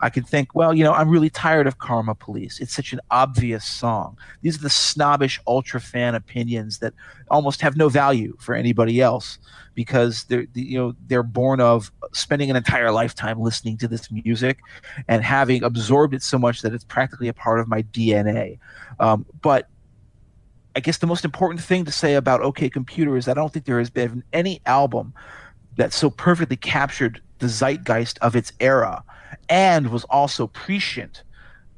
I 0.00 0.10
can 0.10 0.24
think, 0.24 0.54
well, 0.54 0.74
you 0.74 0.82
know, 0.82 0.92
I'm 0.92 1.08
really 1.08 1.30
tired 1.30 1.68
of 1.68 1.78
Karma 1.78 2.16
Police. 2.16 2.60
It's 2.60 2.74
such 2.74 2.92
an 2.92 3.00
obvious 3.12 3.64
song. 3.64 4.18
These 4.42 4.58
are 4.58 4.62
the 4.62 4.70
snobbish 4.70 5.40
ultra 5.46 5.80
fan 5.80 6.16
opinions 6.16 6.78
that 6.78 6.92
almost 7.30 7.60
have 7.60 7.76
no 7.76 7.88
value 7.88 8.36
for 8.40 8.54
anybody 8.54 9.00
else 9.00 9.38
because 9.76 10.24
they're 10.24 10.46
you 10.54 10.78
know 10.78 10.94
they're 11.06 11.22
born 11.22 11.60
of 11.60 11.92
spending 12.12 12.50
an 12.50 12.56
entire 12.56 12.90
lifetime 12.90 13.38
listening 13.40 13.76
to 13.76 13.86
this 13.86 14.10
music 14.10 14.58
and 15.06 15.22
having 15.22 15.62
absorbed 15.62 16.14
it 16.14 16.22
so 16.22 16.38
much 16.38 16.62
that 16.62 16.72
it's 16.72 16.84
practically 16.84 17.28
a 17.28 17.34
part 17.34 17.60
of 17.60 17.68
my 17.68 17.75
DNA. 17.82 18.58
Um, 18.98 19.26
but 19.42 19.68
I 20.74 20.80
guess 20.80 20.98
the 20.98 21.06
most 21.06 21.24
important 21.24 21.60
thing 21.60 21.84
to 21.86 21.92
say 21.92 22.14
about 22.14 22.42
OK 22.42 22.68
Computer 22.68 23.16
is 23.16 23.28
I 23.28 23.34
don't 23.34 23.52
think 23.52 23.64
there 23.64 23.78
has 23.78 23.90
been 23.90 24.22
any 24.32 24.60
album 24.66 25.14
that 25.76 25.92
so 25.92 26.10
perfectly 26.10 26.56
captured 26.56 27.20
the 27.38 27.48
zeitgeist 27.48 28.18
of 28.20 28.36
its 28.36 28.52
era 28.60 29.02
and 29.48 29.90
was 29.90 30.04
also 30.04 30.46
prescient 30.48 31.22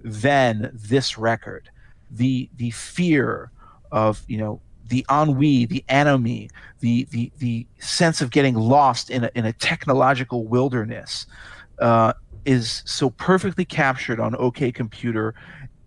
than 0.03 0.71
this 0.73 1.19
record. 1.19 1.71
The 2.11 2.49
the 2.57 2.71
fear 2.71 3.51
of 3.93 4.23
you 4.27 4.39
know 4.39 4.61
the 4.89 5.05
ennui, 5.11 5.67
the 5.67 5.85
anomie, 5.89 6.51
the 6.81 7.05
the 7.11 7.31
the 7.39 7.67
sense 7.79 8.21
of 8.21 8.31
getting 8.31 8.55
lost 8.55 9.11
in 9.11 9.25
a, 9.25 9.31
in 9.35 9.45
a 9.45 9.53
technological 9.53 10.45
wilderness 10.45 11.27
uh, 11.79 12.15
is 12.45 12.83
so 12.87 13.11
perfectly 13.11 13.65
captured 13.65 14.19
on 14.21 14.35
OK 14.37 14.73
Computer, 14.73 15.35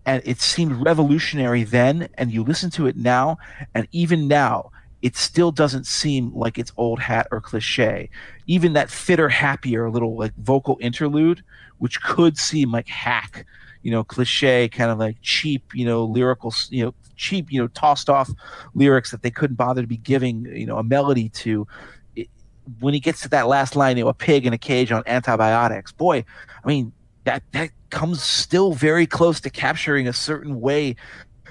and 0.05 0.21
it 0.25 0.41
seemed 0.41 0.83
revolutionary 0.83 1.63
then. 1.63 2.09
And 2.15 2.31
you 2.31 2.43
listen 2.43 2.69
to 2.71 2.87
it 2.87 2.97
now, 2.97 3.37
and 3.73 3.87
even 3.91 4.27
now, 4.27 4.71
it 5.01 5.15
still 5.15 5.51
doesn't 5.51 5.87
seem 5.87 6.31
like 6.33 6.59
it's 6.59 6.71
old 6.77 6.99
hat 6.99 7.27
or 7.31 7.41
cliche. 7.41 8.09
Even 8.47 8.73
that 8.73 8.89
fitter, 8.89 9.29
happier 9.29 9.89
little 9.89 10.15
like 10.15 10.33
vocal 10.37 10.77
interlude, 10.79 11.43
which 11.79 12.01
could 12.03 12.37
seem 12.37 12.71
like 12.71 12.87
hack, 12.87 13.45
you 13.81 13.89
know, 13.89 14.03
cliche, 14.03 14.69
kind 14.69 14.91
of 14.91 14.99
like 14.99 15.17
cheap, 15.21 15.63
you 15.73 15.85
know, 15.85 16.05
lyrical, 16.05 16.53
you 16.69 16.85
know, 16.85 16.93
cheap, 17.15 17.51
you 17.51 17.59
know, 17.59 17.67
tossed 17.69 18.09
off 18.09 18.29
lyrics 18.75 19.09
that 19.11 19.23
they 19.23 19.31
couldn't 19.31 19.55
bother 19.55 19.81
to 19.81 19.87
be 19.87 19.97
giving, 19.97 20.45
you 20.45 20.65
know, 20.65 20.77
a 20.77 20.83
melody 20.83 21.29
to. 21.29 21.67
It, 22.15 22.29
when 22.79 22.93
he 22.93 22.99
gets 22.99 23.21
to 23.21 23.29
that 23.29 23.47
last 23.47 23.75
line, 23.75 23.97
you 23.97 24.03
know, 24.03 24.09
a 24.09 24.13
pig 24.13 24.45
in 24.45 24.53
a 24.53 24.57
cage 24.57 24.91
on 24.91 25.01
antibiotics, 25.07 25.91
boy, 25.91 26.23
I 26.63 26.67
mean, 26.67 26.93
that 27.23 27.43
that 27.51 27.69
comes 27.89 28.21
still 28.21 28.73
very 28.73 29.05
close 29.05 29.39
to 29.41 29.49
capturing 29.49 30.07
a 30.07 30.13
certain 30.13 30.59
way 30.61 30.95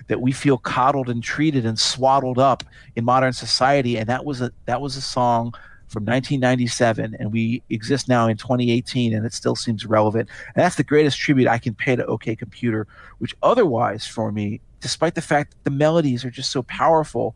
that 0.09 0.21
we 0.21 0.33
feel 0.33 0.59
coddled 0.59 1.09
and 1.09 1.23
treated 1.23 1.65
and 1.65 1.79
swaddled 1.79 2.39
up 2.39 2.65
in 2.97 3.05
modern 3.05 3.33
society. 3.33 3.97
And 3.97 4.09
that 4.09 4.25
was 4.25 4.41
a 4.41 4.51
that 4.67 4.81
was 4.81 4.97
a 4.97 5.01
song 5.01 5.53
from 5.89 6.05
1997 6.05 7.17
and 7.19 7.33
we 7.33 7.63
exist 7.69 8.09
now 8.09 8.29
in 8.29 8.37
2018 8.37 9.13
and 9.13 9.27
it 9.27 9.33
still 9.33 9.57
seems 9.57 9.85
relevant. 9.85 10.29
And 10.55 10.65
that's 10.65 10.77
the 10.77 10.85
greatest 10.85 11.19
tribute 11.19 11.49
i 11.49 11.59
can 11.59 11.75
pay 11.75 11.97
to 11.97 12.07
ok 12.07 12.37
computer 12.37 12.87
which 13.19 13.35
otherwise 13.43 14.07
for 14.07 14.31
me 14.31 14.61
despite 14.81 15.17
the 15.17 15.21
fact 15.21 15.51
that 15.51 15.65
the 15.65 15.77
melodies 15.77 16.25
are 16.25 16.31
just 16.31 16.53
so 16.53 16.63
powerful 16.63 17.35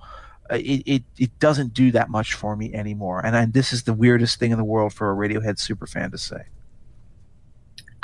uh, 0.51 0.57
it, 0.57 0.83
it, 0.87 1.03
it 1.19 1.39
doesn't 1.39 1.73
do 1.73 1.91
that 1.91 2.11
much 2.11 2.35
for 2.35 2.55
me 2.55 2.75
anymore. 2.75 3.25
And 3.25 3.35
I, 3.35 3.47
this 3.47 3.73
is 3.73 3.85
the 3.85 3.95
weirdest 3.95 4.39
thing 4.39 4.51
in 4.51 4.59
the 4.59 4.65
world 4.65 4.93
for 4.93 5.11
a 5.11 5.17
radiohead 5.17 5.59
super 5.59 5.87
fan 5.87 6.11
to 6.11 6.19
say 6.19 6.45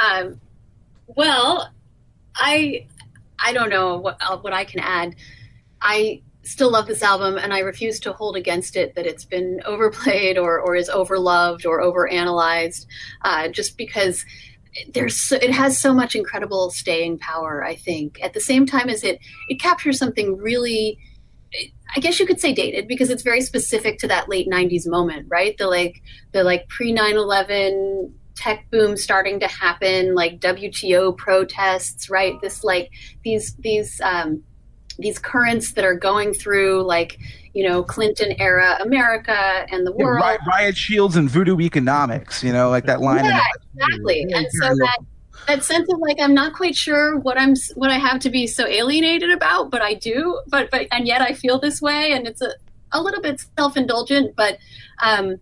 Um, 0.01 0.41
well, 1.07 1.71
I 2.37 2.87
I 3.39 3.53
don't 3.53 3.71
know 3.71 3.99
what 3.99 4.19
uh, 4.21 4.39
what 4.39 4.53
I 4.53 4.65
can 4.65 4.81
add. 4.81 5.15
I 5.81 6.23
still 6.43 6.71
love 6.71 6.87
this 6.87 7.03
album, 7.03 7.37
and 7.37 7.53
I 7.53 7.61
refuse 7.61 8.01
to 8.01 8.13
hold 8.13 8.37
against 8.37 8.77
it 8.77 8.95
that 8.95 9.07
it's 9.07 9.25
been 9.25 9.61
overplayed 9.67 10.39
or 10.39 10.61
or 10.61 10.75
is 10.75 10.89
overloved 10.89 11.67
or 11.67 11.81
overanalyzed, 11.81 12.87
uh, 13.23 13.49
just 13.49 13.77
because 13.77 14.25
there's 14.95 15.17
so, 15.17 15.37
it 15.37 15.51
has 15.51 15.79
so 15.79 15.93
much 15.93 16.15
incredible 16.15 16.71
staying 16.71 17.19
power. 17.19 17.65
I 17.65 17.75
think 17.75 18.19
at 18.23 18.35
the 18.35 18.41
same 18.41 18.67
time 18.67 18.89
as 18.89 19.05
it 19.05 19.21
it 19.49 19.61
captures 19.61 19.99
something 19.99 20.37
really. 20.37 20.99
I 21.97 21.99
guess 21.99 22.21
you 22.21 22.27
could 22.27 22.41
say 22.41 22.55
dated 22.55 22.87
because 22.87 23.11
it's 23.11 23.25
very 23.25 23.41
specific 23.41 23.99
to 23.99 24.09
that 24.09 24.29
late 24.29 24.49
'90s 24.49 24.87
moment, 24.87 25.27
right? 25.29 25.59
The 25.59 25.67
like 25.67 26.01
the 26.33 26.45
like 26.45 26.69
pre 26.69 26.93
9/11 26.95 28.13
tech 28.35 28.67
boom 28.71 28.97
starting 28.97 29.41
to 29.41 29.47
happen, 29.47 30.15
like 30.15 30.41
WTO 30.41 31.17
protests, 31.17 32.09
right? 32.11 32.41
This 32.41 32.65
like 32.65 32.91
these 33.25 33.55
these 33.57 34.01
um, 34.03 34.43
these 34.99 35.19
currents 35.19 35.73
that 35.73 35.85
are 35.85 35.95
going 35.95 36.33
through 36.33 36.83
like 36.83 37.19
you 37.55 37.67
know 37.69 37.83
Clinton 37.83 38.35
era 38.39 38.79
America 38.81 39.67
and 39.71 39.87
the 39.87 39.93
world. 39.93 40.23
riot, 40.23 40.41
riot 40.47 40.77
shields 40.77 41.17
and 41.17 41.29
voodoo 41.29 41.59
economics 41.61 42.45
you 42.45 42.53
know 42.53 42.71
like 42.71 42.87
that 42.87 43.01
line 43.01 43.21
in 43.21 43.27
Yeah, 43.27 43.41
exactly. 43.75 44.27
Yeah, 44.29 44.39
And 44.39 44.47
so 44.53 44.69
that 44.69 44.99
that 45.47 45.65
sense 45.65 45.89
of 45.93 45.99
like 45.99 46.21
I'm 46.21 46.35
not 46.35 46.55
quite 46.55 46.77
sure 46.77 47.19
what 47.19 47.39
I'm 47.39 47.55
what 47.75 47.91
I 47.91 47.99
have 47.99 48.21
to 48.21 48.31
be 48.31 48.47
so 48.47 48.67
alienated 48.67 49.31
about, 49.31 49.71
but 49.71 49.83
I 49.83 49.95
do. 49.95 50.41
But 50.49 50.71
but 50.71 50.87
and 50.93 51.07
yet 51.07 51.23
I 51.23 51.33
feel 51.35 51.59
this 51.59 51.81
way, 51.81 52.13
and 52.13 52.27
it's 52.27 52.43
a 52.43 52.53
a 52.93 53.01
little 53.01 53.21
bit 53.21 53.41
self 53.59 53.77
indulgent, 53.77 54.37
but 54.37 54.59
um, 55.03 55.37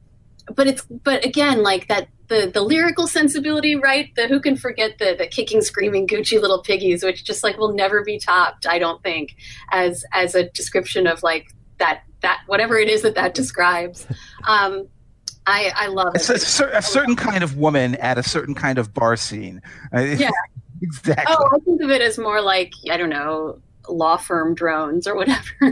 but 0.55 0.67
it's 0.67 0.83
but 0.83 1.25
again 1.25 1.63
like 1.63 1.89
that 1.89 2.09
the 2.29 2.51
the 2.53 2.63
lyrical 2.63 3.07
sensibility, 3.07 3.75
right? 3.75 4.15
The 4.15 4.29
who 4.29 4.41
can 4.41 4.57
forget 4.57 4.99
the 4.99 5.15
the 5.19 5.27
kicking, 5.27 5.61
screaming 5.63 6.07
Gucci 6.07 6.41
little 6.41 6.63
piggies, 6.63 7.03
which 7.03 7.25
just 7.25 7.43
like 7.43 7.59
will 7.59 7.73
never 7.75 8.05
be 8.05 8.19
topped. 8.19 8.67
I 8.67 8.79
don't 8.79 9.03
think 9.03 9.35
as 9.73 10.05
as 10.13 10.35
a 10.35 10.49
description 10.51 11.07
of 11.07 11.23
like 11.23 11.47
that 11.79 12.03
that 12.21 12.41
whatever 12.47 12.77
it 12.79 12.89
is 12.89 13.03
that 13.03 13.15
that 13.15 13.35
describes. 13.35 14.07
Um, 14.47 14.89
I 15.47 15.73
I 15.75 15.87
love 15.87 16.13
It's 16.15 16.29
it. 16.29 16.37
a, 16.37 16.41
cer- 16.41 16.71
a 16.75 16.83
certain 16.83 17.17
kind 17.17 17.43
of 17.43 17.57
woman 17.57 17.95
at 17.97 18.19
a 18.19 18.23
certain 18.23 18.55
kind 18.55 18.79
of 18.79 18.93
bar 18.93 19.17
scene. 19.17 19.63
Yeah. 19.95 20.31
exactly. 20.83 21.35
Oh, 21.39 21.49
I 21.55 21.59
think 21.65 21.81
of 21.83 21.91
it 21.91 22.03
as 22.03 22.19
more 22.19 22.41
like 22.43 22.73
I 22.91 22.97
don't 22.99 23.11
know, 23.11 23.59
law 23.89 24.17
firm 24.17 24.55
drones 24.55 25.07
or 25.07 25.15
whatever. 25.15 25.49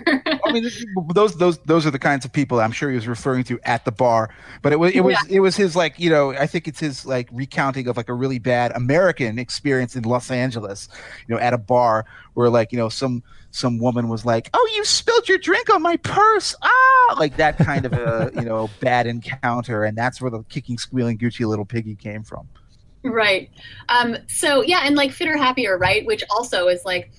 I 0.44 0.52
mean, 0.52 0.68
those 1.14 1.36
those 1.36 1.59
those 1.59 1.86
are 1.86 1.90
the 1.90 1.98
kinds 1.98 2.24
of 2.24 2.32
people 2.32 2.60
I'm 2.60 2.72
sure 2.72 2.90
he 2.90 2.97
was 2.97 3.09
referring 3.09 3.44
to 3.44 3.60
at 3.64 3.84
the 3.84 3.93
bar. 3.93 4.30
But 4.62 4.72
it 4.72 4.76
was 4.76 4.93
it 4.93 5.01
was 5.01 5.16
it 5.28 5.40
was 5.40 5.56
his 5.56 5.76
like 5.76 5.98
you 5.98 6.10
know 6.10 6.30
I 6.30 6.47
think 6.47 6.68
it's 6.68 6.80
his 6.80 7.06
like 7.06 7.28
recounting 7.32 7.88
of 7.88 7.97
like 7.97 8.09
a 8.09 8.14
really 8.14 8.38
bad 8.38 8.72
American 8.72 9.38
experience 9.38 9.97
in 9.97 10.05
Los 10.05 10.30
Angeles, 10.30 10.88
you 11.26 11.34
know, 11.34 11.40
at 11.40 11.52
a 11.52 11.59
bar 11.59 12.06
where 12.34 12.51
like 12.51 12.72
you 12.72 12.78
know 12.78 12.88
some 12.88 13.22
some 13.56 13.78
woman 13.78 14.09
was 14.09 14.24
like, 14.24 14.51
"Oh, 14.52 14.72
you 14.74 14.84
spilled 14.84 15.28
your 15.28 15.38
drink 15.38 15.70
on 15.70 15.82
my 15.82 15.97
purse!" 15.97 16.55
Ah, 16.62 17.16
like 17.18 17.36
that 17.38 17.56
kind 17.56 17.86
of 17.86 17.93
a 17.94 18.30
you 18.34 18.43
know 18.43 18.68
bad 18.80 19.06
encounter, 19.06 19.84
and 19.84 19.97
that's 19.97 20.20
where 20.20 20.30
the 20.30 20.43
kicking, 20.44 20.78
squealing 20.78 21.18
Gucci 21.18 21.47
little 21.47 21.64
piggy 21.64 21.94
came 21.94 22.22
from. 22.22 22.48
right. 23.02 23.51
Um, 23.88 24.18
so 24.28 24.62
yeah, 24.62 24.82
and 24.84 24.94
like 24.94 25.10
fitter 25.10 25.36
happier, 25.36 25.78
right? 25.78 26.05
Which 26.05 26.22
also 26.30 26.68
is 26.68 26.84
like 26.84 27.10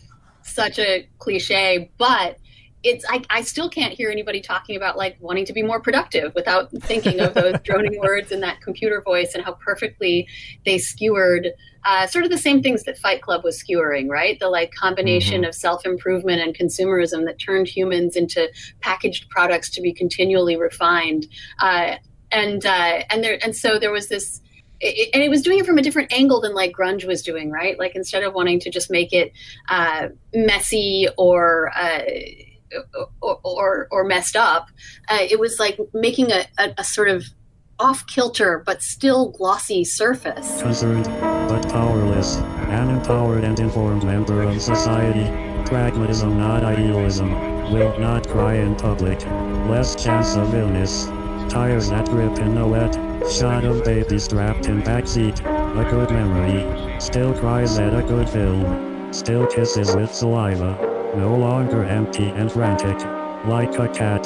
such 0.48 0.80
a 0.80 1.08
cliche, 1.20 1.92
but 1.98 2.38
it's 2.84 3.04
I, 3.10 3.22
I 3.30 3.42
still 3.42 3.70
can't 3.70 3.94
hear 3.94 4.10
anybody 4.10 4.40
talking 4.40 4.76
about 4.76 4.98
like 4.98 5.18
wanting 5.20 5.46
to 5.46 5.54
be 5.54 5.64
more 5.64 5.82
productive 5.82 6.34
without 6.36 6.72
thinking 6.82 7.20
of 7.20 7.34
those 7.34 7.56
droning 7.64 8.00
words 8.00 8.32
and 8.32 8.42
that 8.44 8.62
computer 8.62 9.02
voice 9.02 9.34
and 9.34 9.44
how 9.44 9.54
perfectly 9.54 10.28
they 10.66 10.78
skewered 10.78 11.50
uh, 11.86 12.06
sort 12.06 12.26
of 12.26 12.32
the 12.32 12.38
same 12.38 12.62
things 12.62 12.84
that 12.84 12.98
Fight 12.98 13.22
Club 13.22 13.44
was 13.44 13.58
skewering, 13.58 14.10
right? 14.10 14.40
The 14.40 14.50
like 14.50 14.74
combination 14.74 15.46
of 15.46 15.56
self 15.56 15.86
improvement 15.86 16.42
and 16.42 16.56
consumerism 16.56 17.26
that 17.26 17.40
turned 17.40 17.68
humans 17.68 18.16
into 18.16 18.52
packaged 18.82 19.30
products 19.30 19.70
to 19.72 19.82
be 19.82 19.94
continually 19.94 20.58
refined. 20.58 21.28
Uh, 21.62 21.96
and 22.32 22.66
uh, 22.66 23.04
and 23.10 23.24
there 23.24 23.40
and 23.42 23.56
so 23.56 23.80
there 23.80 23.92
was 23.92 24.10
this 24.10 24.42
it, 24.80 25.10
and 25.14 25.24
it 25.24 25.30
was 25.30 25.42
doing 25.42 25.60
it 25.60 25.66
from 25.66 25.78
a 25.78 25.82
different 25.82 26.12
angle 26.12 26.42
than 26.42 26.54
like 26.54 26.72
grunge 26.72 27.06
was 27.06 27.22
doing 27.22 27.52
right 27.52 27.78
like 27.80 27.96
instead 27.96 28.24
of 28.24 28.34
wanting 28.34 28.60
to 28.60 28.70
just 28.70 28.90
make 28.92 29.14
it 29.14 29.32
uh, 29.70 30.08
messy 30.34 31.08
or, 31.18 31.72
uh, 31.76 32.02
or 33.22 33.40
or 33.44 33.88
or 33.92 34.04
messed 34.04 34.36
up 34.36 34.68
uh, 35.10 35.20
it 35.22 35.40
was 35.40 35.60
like 35.60 35.80
making 35.94 36.32
a, 36.32 36.46
a, 36.60 36.74
a 36.80 36.84
sort 36.84 37.10
of 37.10 37.24
off 37.80 38.06
kilter 38.08 38.64
but 38.66 38.82
still 38.82 39.30
glossy 39.30 39.84
surface 39.84 40.62
concerned 40.62 41.06
but 41.48 41.70
powerless, 41.70 42.38
an 42.68 42.90
empowered 42.90 43.46
and 43.46 43.58
informed 43.60 44.04
member 44.04 44.42
of 44.42 44.62
society. 44.62 45.26
Pragmatism, 45.66 46.38
not 46.38 46.64
idealism, 46.64 47.32
will 47.72 47.98
not 48.00 48.28
cry 48.28 48.56
in 48.56 48.76
public. 48.76 49.22
Less 49.70 49.96
chance 49.96 50.36
of 50.36 50.54
illness. 50.54 51.08
Tires 51.50 51.90
that 51.90 52.08
grip 52.10 52.38
in 52.40 52.56
the 52.56 52.68
wet. 52.68 52.94
Shot 53.32 53.64
of 53.64 53.84
baby 53.84 54.20
strapped 54.20 54.68
in 54.68 54.82
backseat. 54.82 55.40
A 55.40 55.90
good 55.90 56.12
memory. 56.12 57.00
Still 57.00 57.34
cries 57.34 57.80
at 57.80 57.94
a 57.94 58.02
good 58.04 58.30
film. 58.30 59.14
Still 59.14 59.48
kisses 59.48 59.96
with 59.96 60.14
saliva. 60.14 60.78
No 61.16 61.36
longer 61.36 61.84
empty 61.84 62.30
and 62.30 62.52
frantic. 62.52 63.00
Like 63.46 63.80
a 63.80 63.88
cat. 63.88 64.24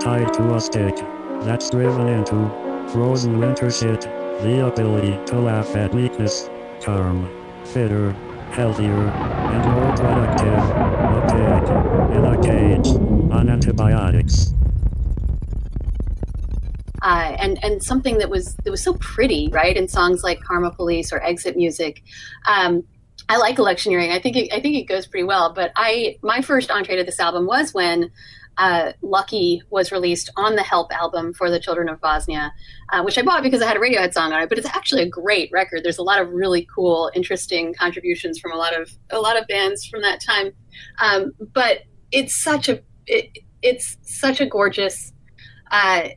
Tied 0.00 0.34
to 0.34 0.54
a 0.54 0.60
stick. 0.60 0.96
That's 1.42 1.70
driven 1.70 2.08
into 2.08 2.88
frozen 2.92 3.38
winter 3.38 3.70
shit. 3.70 4.02
The 4.02 4.66
ability 4.66 5.18
to 5.26 5.38
laugh 5.38 5.74
at 5.76 5.94
weakness. 5.94 6.50
Calm. 6.82 7.30
Fitter. 7.64 8.12
Healthier. 8.50 9.08
And 9.08 9.64
more 9.70 9.96
productive. 9.96 10.64
A 11.08 11.20
pig. 11.30 12.16
In 12.16 12.24
a 12.24 12.42
cage. 12.42 12.88
On 13.32 13.48
antibiotics. 13.48 14.54
Uh, 17.04 17.36
and 17.38 17.62
and 17.62 17.82
something 17.82 18.16
that 18.18 18.30
was 18.30 18.56
that 18.64 18.70
was 18.70 18.82
so 18.82 18.94
pretty, 18.94 19.48
right? 19.52 19.76
In 19.76 19.86
songs 19.86 20.24
like 20.24 20.40
Karma 20.40 20.72
Police 20.72 21.12
or 21.12 21.22
Exit 21.22 21.54
Music. 21.54 22.02
Um, 22.46 22.82
I 23.28 23.36
like 23.36 23.58
electioneering. 23.58 24.10
I 24.10 24.18
think 24.18 24.36
it, 24.36 24.52
I 24.52 24.60
think 24.60 24.76
it 24.76 24.84
goes 24.84 25.06
pretty 25.06 25.24
well. 25.24 25.52
But 25.52 25.70
I 25.76 26.16
my 26.22 26.40
first 26.40 26.70
entree 26.70 26.96
to 26.96 27.04
this 27.04 27.20
album 27.20 27.46
was 27.46 27.74
when 27.74 28.10
uh, 28.56 28.92
Lucky 29.02 29.62
was 29.68 29.92
released 29.92 30.30
on 30.36 30.56
the 30.56 30.62
Help 30.62 30.92
album 30.92 31.34
for 31.34 31.50
the 31.50 31.60
Children 31.60 31.90
of 31.90 32.00
Bosnia, 32.00 32.54
uh, 32.90 33.02
which 33.02 33.18
I 33.18 33.22
bought 33.22 33.42
because 33.42 33.60
I 33.60 33.66
had 33.66 33.76
a 33.76 33.80
Radiohead 33.80 34.14
song 34.14 34.32
on 34.32 34.42
it. 34.42 34.48
But 34.48 34.56
it's 34.56 34.68
actually 34.68 35.02
a 35.02 35.08
great 35.08 35.50
record. 35.52 35.84
There's 35.84 35.98
a 35.98 36.02
lot 36.02 36.22
of 36.22 36.30
really 36.30 36.66
cool, 36.74 37.10
interesting 37.14 37.74
contributions 37.74 38.38
from 38.38 38.52
a 38.52 38.56
lot 38.56 38.78
of 38.78 38.90
a 39.10 39.18
lot 39.20 39.38
of 39.38 39.46
bands 39.46 39.84
from 39.84 40.00
that 40.00 40.22
time. 40.22 40.52
Um, 41.00 41.32
but 41.52 41.80
it's 42.12 42.42
such 42.42 42.70
a 42.70 42.80
it, 43.06 43.38
it's 43.60 43.98
such 44.02 44.40
a 44.40 44.46
gorgeous 44.46 45.12
uh, 45.70 46.08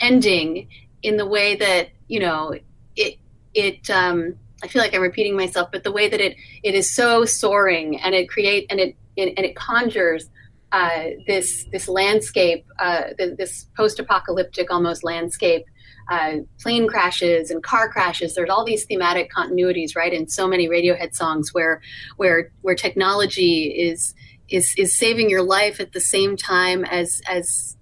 ending 0.00 0.68
in 1.02 1.16
the 1.16 1.26
way 1.26 1.56
that 1.56 1.88
you 2.08 2.20
know 2.20 2.54
it 2.96 3.16
it 3.54 3.88
um 3.90 4.34
i 4.62 4.68
feel 4.68 4.82
like 4.82 4.94
i'm 4.94 5.00
repeating 5.00 5.36
myself 5.36 5.68
but 5.72 5.84
the 5.84 5.92
way 5.92 6.08
that 6.08 6.20
it 6.20 6.36
it 6.62 6.74
is 6.74 6.92
so 6.92 7.24
soaring 7.24 8.00
and 8.00 8.14
it 8.14 8.28
create 8.28 8.66
and 8.70 8.80
it, 8.80 8.96
it 9.16 9.34
and 9.36 9.46
it 9.46 9.56
conjures 9.56 10.28
uh, 10.72 11.06
this 11.26 11.66
this 11.72 11.88
landscape 11.88 12.64
uh, 12.78 13.04
th- 13.18 13.36
this 13.36 13.66
post-apocalyptic 13.76 14.70
almost 14.70 15.02
landscape 15.02 15.64
uh, 16.10 16.38
plane 16.60 16.88
crashes 16.88 17.50
and 17.50 17.62
car 17.62 17.88
crashes. 17.88 18.34
There's 18.34 18.50
all 18.50 18.64
these 18.64 18.84
thematic 18.84 19.30
continuities 19.32 19.96
right 19.96 20.12
in 20.12 20.28
so 20.28 20.48
many 20.48 20.68
radiohead 20.68 21.14
songs 21.14 21.54
where 21.54 21.80
where 22.16 22.52
where 22.62 22.74
technology 22.74 23.66
is 23.66 24.14
is 24.48 24.74
is 24.76 24.96
saving 24.96 25.30
your 25.30 25.42
life 25.42 25.80
at 25.80 25.92
the 25.92 26.00
same 26.00 26.36
time 26.36 26.84
as 26.84 27.20
as 27.28 27.76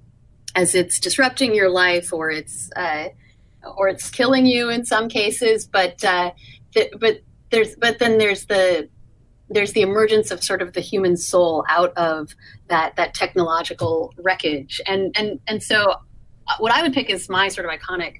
as 0.58 0.74
it's 0.74 0.98
disrupting 0.98 1.54
your 1.54 1.70
life 1.70 2.12
or 2.12 2.30
it's 2.30 2.70
uh, 2.76 3.08
or 3.76 3.88
it's 3.88 4.10
killing 4.10 4.46
you 4.46 4.68
in 4.68 4.84
some 4.84 5.08
cases 5.08 5.66
but 5.66 6.02
uh, 6.04 6.30
th- 6.74 6.92
but 6.98 7.20
there's 7.50 7.76
but 7.76 7.98
then 7.98 8.18
there's 8.18 8.46
the 8.46 8.88
there's 9.50 9.72
the 9.72 9.82
emergence 9.82 10.30
of 10.30 10.42
sort 10.42 10.60
of 10.62 10.72
the 10.72 10.80
human 10.80 11.16
soul 11.16 11.64
out 11.68 11.96
of 11.96 12.34
that 12.68 12.96
that 12.96 13.14
technological 13.14 14.12
wreckage. 14.18 14.80
And 14.86 15.14
and 15.16 15.40
and 15.46 15.62
so 15.62 15.92
uh, 16.46 16.54
what 16.58 16.72
I 16.72 16.82
would 16.82 16.92
pick 16.92 17.10
as 17.10 17.28
my 17.28 17.48
sort 17.48 17.66
of 17.66 17.72
iconic 17.78 18.16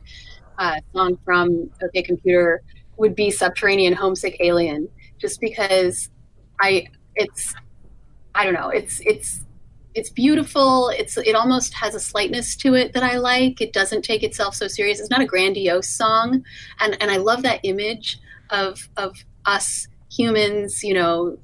uh, 0.59 0.81
song 0.95 1.19
from 1.25 1.71
OK 1.83 2.03
Computer 2.03 2.63
would 2.97 3.15
be 3.15 3.31
Subterranean 3.31 3.93
Homesick 3.93 4.37
Alien 4.41 4.89
just 5.19 5.41
because 5.41 6.11
I 6.61 6.89
it's 7.15 7.55
I 8.35 8.45
don't 8.45 8.55
know 8.55 8.71
it's 8.71 9.01
it's 9.01 9.45
it's 9.95 10.11
beautiful. 10.11 10.91
It's 10.91 11.17
it 11.17 11.35
almost 11.35 11.75
has 11.75 11.95
a 11.95 12.01
slightness 12.01 12.57
to 12.57 12.75
it 12.75 12.93
that 12.93 13.03
I 13.03 13.17
like. 13.19 13.61
It 13.61 13.73
doesn't 13.73 14.03
take 14.03 14.23
itself 14.23 14.55
so 14.55 14.69
serious. 14.69 15.01
It's 15.01 15.11
not 15.11 15.21
a 15.21 15.27
grandiose 15.27 15.89
song, 15.89 16.45
and 16.81 16.97
and 17.01 17.11
I 17.11 17.17
love 17.17 17.43
that 17.43 17.61
image 17.63 18.19
of 18.51 18.89
of 18.97 19.17
us 19.47 19.89
humans. 20.11 20.83
You 20.83 20.95
know, 20.95 21.37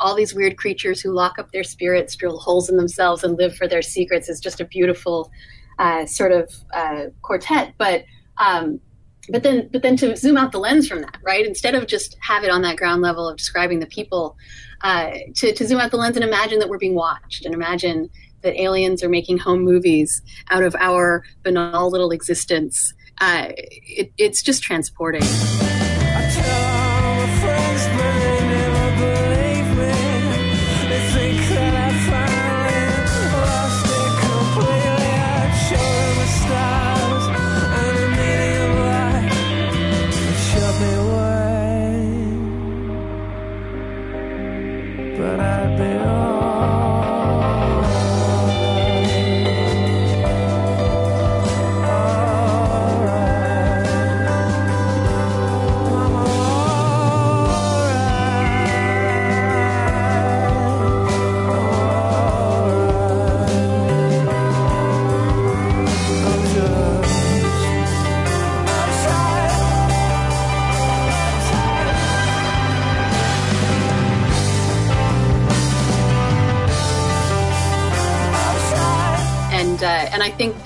all 0.00 0.14
these 0.14 0.34
weird 0.34 0.56
creatures 0.56 1.00
who 1.00 1.12
lock 1.12 1.38
up 1.38 1.50
their 1.52 1.64
spirits, 1.64 2.14
drill 2.14 2.38
holes 2.38 2.68
in 2.68 2.76
themselves, 2.76 3.24
and 3.24 3.36
live 3.38 3.56
for 3.56 3.66
their 3.66 3.82
secrets. 3.82 4.28
is 4.28 4.40
just 4.40 4.60
a 4.60 4.64
beautiful 4.64 5.30
uh, 5.78 6.06
sort 6.06 6.32
of 6.32 6.52
uh, 6.74 7.06
quartet. 7.22 7.74
But 7.78 8.04
um, 8.38 8.80
but 9.28 9.42
then 9.42 9.68
but 9.72 9.82
then 9.82 9.96
to 9.96 10.16
zoom 10.16 10.36
out 10.36 10.52
the 10.52 10.58
lens 10.58 10.88
from 10.88 11.00
that, 11.02 11.18
right? 11.24 11.46
Instead 11.46 11.74
of 11.74 11.86
just 11.86 12.16
have 12.20 12.44
it 12.44 12.50
on 12.50 12.62
that 12.62 12.76
ground 12.76 13.02
level 13.02 13.28
of 13.28 13.36
describing 13.36 13.78
the 13.78 13.86
people 13.86 14.36
uh, 14.82 15.12
to, 15.36 15.52
to 15.52 15.66
zoom 15.66 15.80
out 15.80 15.90
the 15.90 15.96
lens 15.96 16.16
and 16.16 16.24
imagine 16.24 16.58
that 16.58 16.68
we're 16.68 16.78
being 16.78 16.94
watched 16.94 17.44
and 17.44 17.54
imagine 17.54 18.10
that 18.42 18.60
aliens 18.60 19.02
are 19.02 19.08
making 19.08 19.38
home 19.38 19.60
movies 19.60 20.22
out 20.50 20.62
of 20.62 20.74
our 20.78 21.24
banal 21.42 21.90
little 21.90 22.10
existence. 22.10 22.92
Uh, 23.20 23.48
it, 23.56 24.12
it's 24.18 24.42
just 24.42 24.62
transporting. 24.62 25.22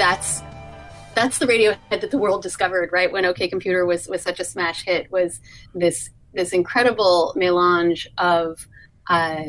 That's 0.07 0.43
that's 1.15 1.39
the 1.39 1.47
Radiohead 1.47 2.01
that 2.01 2.11
the 2.11 2.19
world 2.19 2.43
discovered, 2.43 2.91
right? 2.93 3.11
When 3.11 3.25
OK 3.25 3.49
Computer 3.49 3.85
was 3.85 4.07
was 4.07 4.23
such 4.23 4.39
a 4.39 4.45
smash 4.45 4.85
hit, 4.85 5.11
was 5.11 5.41
this 5.75 6.11
this 6.33 6.53
incredible 6.53 7.33
melange 7.35 8.09
of 8.17 8.69
uh, 9.09 9.43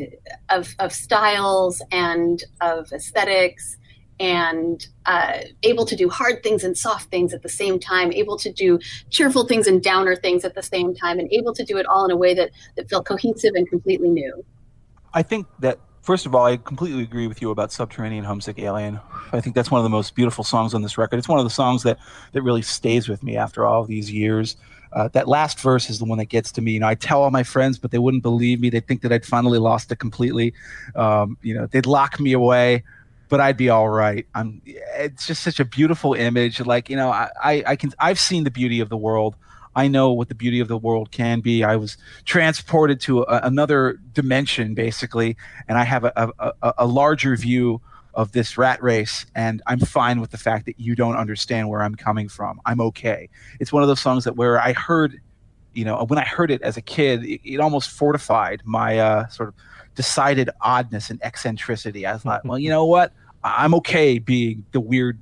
of 0.48 0.74
of 0.80 0.92
styles 0.92 1.80
and 1.92 2.42
of 2.60 2.92
aesthetics 2.92 3.76
and 4.18 4.88
uh, 5.06 5.38
able 5.62 5.86
to 5.86 5.94
do 5.94 6.08
hard 6.08 6.42
things 6.42 6.64
and 6.64 6.76
soft 6.76 7.08
things 7.08 7.32
at 7.32 7.42
the 7.42 7.48
same 7.48 7.78
time, 7.78 8.12
able 8.12 8.36
to 8.36 8.52
do 8.52 8.80
cheerful 9.10 9.46
things 9.46 9.68
and 9.68 9.80
downer 9.80 10.16
things 10.16 10.44
at 10.44 10.56
the 10.56 10.62
same 10.62 10.92
time, 10.92 11.20
and 11.20 11.32
able 11.32 11.54
to 11.54 11.64
do 11.64 11.76
it 11.76 11.86
all 11.86 12.04
in 12.04 12.10
a 12.10 12.16
way 12.16 12.34
that, 12.34 12.50
that 12.74 12.90
felt 12.90 13.06
cohesive 13.06 13.52
and 13.54 13.68
completely 13.68 14.10
new. 14.10 14.44
I 15.14 15.22
think 15.22 15.46
that 15.60 15.78
first 16.02 16.26
of 16.26 16.34
all, 16.34 16.46
I 16.46 16.56
completely 16.56 17.02
agree 17.02 17.26
with 17.26 17.42
you 17.42 17.50
about 17.50 17.72
Subterranean 17.72 18.24
Homesick 18.24 18.58
Alien. 18.58 19.00
I 19.32 19.40
think 19.40 19.54
that's 19.54 19.70
one 19.70 19.78
of 19.78 19.84
the 19.84 19.90
most 19.90 20.14
beautiful 20.14 20.44
songs 20.44 20.74
on 20.74 20.82
this 20.82 20.96
record. 20.98 21.18
It's 21.18 21.28
one 21.28 21.38
of 21.38 21.44
the 21.44 21.50
songs 21.50 21.82
that 21.82 21.98
that 22.32 22.42
really 22.42 22.62
stays 22.62 23.08
with 23.08 23.22
me 23.22 23.36
after 23.36 23.66
all 23.66 23.84
these 23.84 24.10
years. 24.10 24.56
Uh, 24.90 25.08
that 25.08 25.28
last 25.28 25.60
verse 25.60 25.90
is 25.90 25.98
the 25.98 26.06
one 26.06 26.16
that 26.16 26.30
gets 26.30 26.50
to 26.52 26.62
me. 26.62 26.72
You 26.72 26.80
know, 26.80 26.88
I 26.88 26.94
tell 26.94 27.22
all 27.22 27.30
my 27.30 27.42
friends, 27.42 27.78
but 27.78 27.90
they 27.90 27.98
wouldn't 27.98 28.22
believe 28.22 28.58
me. 28.60 28.70
They'd 28.70 28.86
think 28.86 29.02
that 29.02 29.12
I'd 29.12 29.26
finally 29.26 29.58
lost 29.58 29.92
it 29.92 29.98
completely. 29.98 30.54
Um, 30.96 31.36
you 31.42 31.54
know, 31.54 31.66
they'd 31.66 31.84
lock 31.86 32.18
me 32.18 32.32
away. 32.32 32.84
but 33.28 33.40
I'd 33.40 33.56
be 33.56 33.68
all 33.68 33.88
right. 33.88 34.26
I'm. 34.34 34.62
It's 34.64 35.26
just 35.26 35.42
such 35.42 35.60
a 35.60 35.64
beautiful 35.64 36.14
image. 36.14 36.60
Like 36.60 36.88
you 36.88 36.96
know, 36.96 37.10
I, 37.10 37.30
I, 37.42 37.64
I 37.66 37.76
can. 37.76 37.92
I've 37.98 38.18
seen 38.18 38.44
the 38.44 38.50
beauty 38.50 38.80
of 38.80 38.88
the 38.88 38.96
world. 38.96 39.36
I 39.78 39.86
know 39.86 40.12
what 40.12 40.28
the 40.28 40.34
beauty 40.34 40.58
of 40.58 40.66
the 40.66 40.76
world 40.76 41.12
can 41.12 41.38
be. 41.38 41.62
I 41.62 41.76
was 41.76 41.96
transported 42.24 43.00
to 43.02 43.22
a, 43.22 43.40
another 43.44 44.00
dimension, 44.12 44.74
basically, 44.74 45.36
and 45.68 45.78
I 45.78 45.84
have 45.84 46.02
a, 46.02 46.32
a, 46.40 46.74
a 46.78 46.86
larger 46.86 47.36
view 47.36 47.80
of 48.12 48.32
this 48.32 48.58
rat 48.58 48.82
race, 48.82 49.24
and 49.36 49.62
I'm 49.68 49.78
fine 49.78 50.20
with 50.20 50.32
the 50.32 50.36
fact 50.36 50.66
that 50.66 50.80
you 50.80 50.96
don't 50.96 51.14
understand 51.14 51.68
where 51.68 51.80
I'm 51.80 51.94
coming 51.94 52.28
from. 52.28 52.60
I'm 52.66 52.80
okay. 52.80 53.28
It's 53.60 53.72
one 53.72 53.84
of 53.84 53.88
those 53.88 54.00
songs 54.00 54.24
that 54.24 54.34
where 54.34 54.60
I 54.60 54.72
heard, 54.72 55.20
you 55.74 55.84
know, 55.84 56.04
when 56.08 56.18
I 56.18 56.24
heard 56.24 56.50
it 56.50 56.60
as 56.62 56.76
a 56.76 56.82
kid, 56.82 57.24
it, 57.24 57.40
it 57.44 57.60
almost 57.60 57.90
fortified 57.90 58.62
my 58.64 58.98
uh, 58.98 59.28
sort 59.28 59.50
of 59.50 59.54
decided 59.94 60.50
oddness 60.60 61.08
and 61.08 61.20
eccentricity. 61.22 62.04
I 62.04 62.18
thought, 62.18 62.44
well, 62.44 62.58
you 62.58 62.68
know 62.68 62.84
what? 62.84 63.12
I'm 63.44 63.74
okay 63.76 64.18
being 64.18 64.64
the 64.72 64.80
weird, 64.80 65.20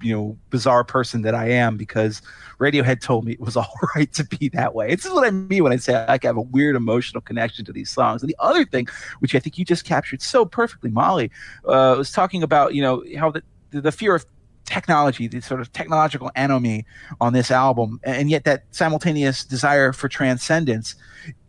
you 0.00 0.14
know, 0.14 0.38
bizarre 0.50 0.84
person 0.84 1.22
that 1.22 1.34
I 1.34 1.48
am 1.48 1.76
because 1.76 2.22
Radiohead 2.58 3.00
told 3.00 3.24
me 3.24 3.32
it 3.32 3.40
was 3.40 3.56
all 3.58 3.74
right 3.94 4.12
to 4.14 4.24
be 4.24 4.48
that 4.50 4.74
way. 4.74 4.94
This 4.94 5.04
is 5.04 5.12
what 5.12 5.26
I 5.26 5.30
mean 5.30 5.62
when 5.62 5.72
I 5.72 5.76
say 5.76 5.94
I 5.94 6.18
have 6.22 6.36
a 6.36 6.42
weird 6.42 6.76
emotional 6.76 7.20
connection 7.20 7.64
to 7.66 7.72
these 7.72 7.90
songs. 7.90 8.22
And 8.22 8.28
the 8.28 8.36
other 8.38 8.64
thing, 8.64 8.88
which 9.20 9.34
I 9.34 9.38
think 9.38 9.58
you 9.58 9.64
just 9.64 9.84
captured 9.84 10.22
so 10.22 10.44
perfectly, 10.44 10.90
Molly, 10.90 11.30
uh, 11.64 11.94
was 11.98 12.12
talking 12.12 12.42
about, 12.42 12.74
you 12.74 12.82
know, 12.82 13.04
how 13.18 13.30
the, 13.30 13.42
the 13.70 13.92
fear 13.92 14.14
of 14.14 14.26
technology, 14.64 15.26
the 15.26 15.40
sort 15.40 15.60
of 15.60 15.72
technological 15.72 16.30
enemy 16.36 16.86
on 17.20 17.32
this 17.32 17.50
album, 17.50 18.00
and 18.04 18.30
yet 18.30 18.44
that 18.44 18.64
simultaneous 18.70 19.44
desire 19.44 19.92
for 19.92 20.08
transcendence 20.08 20.94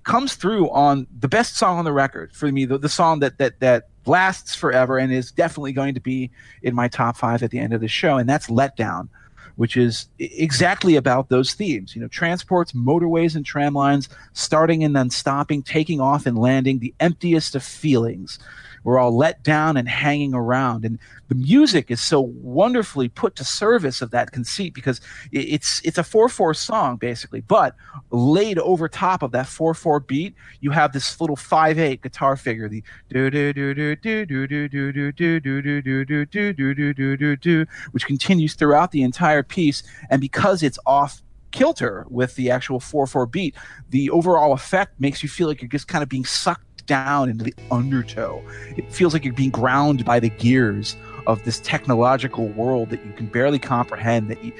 comes 0.03 0.35
through 0.35 0.69
on 0.71 1.07
the 1.19 1.27
best 1.27 1.55
song 1.55 1.79
on 1.79 1.85
the 1.85 1.93
record 1.93 2.33
for 2.33 2.51
me, 2.51 2.65
the, 2.65 2.77
the 2.77 2.89
song 2.89 3.19
that 3.19 3.37
that 3.37 3.59
that 3.59 3.87
lasts 4.05 4.55
forever 4.55 4.97
and 4.97 5.11
is 5.11 5.31
definitely 5.31 5.73
going 5.73 5.93
to 5.93 5.99
be 5.99 6.31
in 6.61 6.75
my 6.75 6.87
top 6.87 7.17
five 7.17 7.43
at 7.43 7.51
the 7.51 7.59
end 7.59 7.73
of 7.73 7.81
the 7.81 7.87
show, 7.87 8.17
and 8.17 8.29
that's 8.29 8.49
"Let 8.49 8.75
Down," 8.75 9.09
which 9.55 9.77
is 9.77 10.07
exactly 10.19 10.95
about 10.95 11.29
those 11.29 11.53
themes. 11.53 11.95
You 11.95 12.01
know, 12.01 12.07
transports, 12.07 12.71
motorways, 12.73 13.35
and 13.35 13.45
tram 13.45 13.73
lines, 13.73 14.09
starting 14.33 14.83
and 14.83 14.95
then 14.95 15.09
stopping, 15.09 15.63
taking 15.63 16.01
off 16.01 16.25
and 16.25 16.37
landing, 16.37 16.79
the 16.79 16.93
emptiest 16.99 17.55
of 17.55 17.63
feelings. 17.63 18.39
We're 18.83 18.99
all 18.99 19.15
let 19.15 19.43
down 19.43 19.77
and 19.77 19.87
hanging 19.87 20.33
around, 20.33 20.85
and 20.85 20.99
the 21.27 21.35
music 21.35 21.89
is 21.89 22.01
so 22.01 22.21
wonderfully 22.21 23.09
put 23.09 23.35
to 23.37 23.43
service 23.43 24.01
of 24.01 24.11
that 24.11 24.31
conceit 24.31 24.73
because 24.73 25.01
it's 25.31 25.81
it's 25.83 25.97
a 25.97 26.03
four 26.03 26.29
four 26.29 26.53
song 26.53 26.97
basically, 26.97 27.41
but 27.41 27.75
laid 28.11 28.59
over 28.59 28.87
top 28.87 29.23
of 29.23 29.31
that 29.31 29.47
four 29.47 29.73
four 29.73 29.99
beat, 29.99 30.35
you 30.59 30.71
have 30.71 30.93
this 30.93 31.19
little 31.19 31.35
five 31.35 31.79
eight 31.79 32.01
guitar 32.01 32.35
figure, 32.35 32.67
the 32.67 32.83
do 33.09 33.29
do 33.29 33.53
do 33.53 33.73
do 33.73 33.95
do 33.95 34.25
do 34.25 34.47
do 34.47 34.67
do 34.67 34.87
do 34.89 35.01
do 35.01 35.41
do 35.41 35.81
do 35.81 36.05
do 36.05 36.25
do 36.25 36.53
do 36.53 36.73
do 36.73 36.93
do 36.93 37.17
do 37.17 37.35
do 37.35 37.65
which 37.91 38.05
continues 38.05 38.53
throughout 38.53 38.91
the 38.91 39.03
entire 39.03 39.43
piece, 39.43 39.83
and 40.09 40.21
because 40.21 40.63
it's 40.63 40.79
off 40.85 41.21
kilter 41.51 42.05
with 42.09 42.35
the 42.35 42.49
actual 42.49 42.79
4-4 42.79 43.31
beat 43.31 43.55
the 43.91 44.09
overall 44.09 44.53
effect 44.53 44.99
makes 44.99 45.21
you 45.21 45.29
feel 45.29 45.47
like 45.47 45.61
you're 45.61 45.69
just 45.69 45.87
kind 45.87 46.01
of 46.01 46.09
being 46.09 46.25
sucked 46.25 46.65
down 46.85 47.29
into 47.29 47.43
the 47.43 47.53
undertow. 47.71 48.41
It 48.77 48.91
feels 48.91 49.13
like 49.13 49.23
you're 49.23 49.33
being 49.33 49.49
ground 49.49 50.05
by 50.05 50.19
the 50.19 50.29
gears 50.29 50.95
of 51.25 51.43
this 51.45 51.59
technological 51.59 52.49
world 52.49 52.89
that 52.89 53.05
you 53.05 53.13
can 53.13 53.27
barely 53.27 53.59
comprehend 53.59 54.27
that 54.27 54.43
you, 54.43 54.51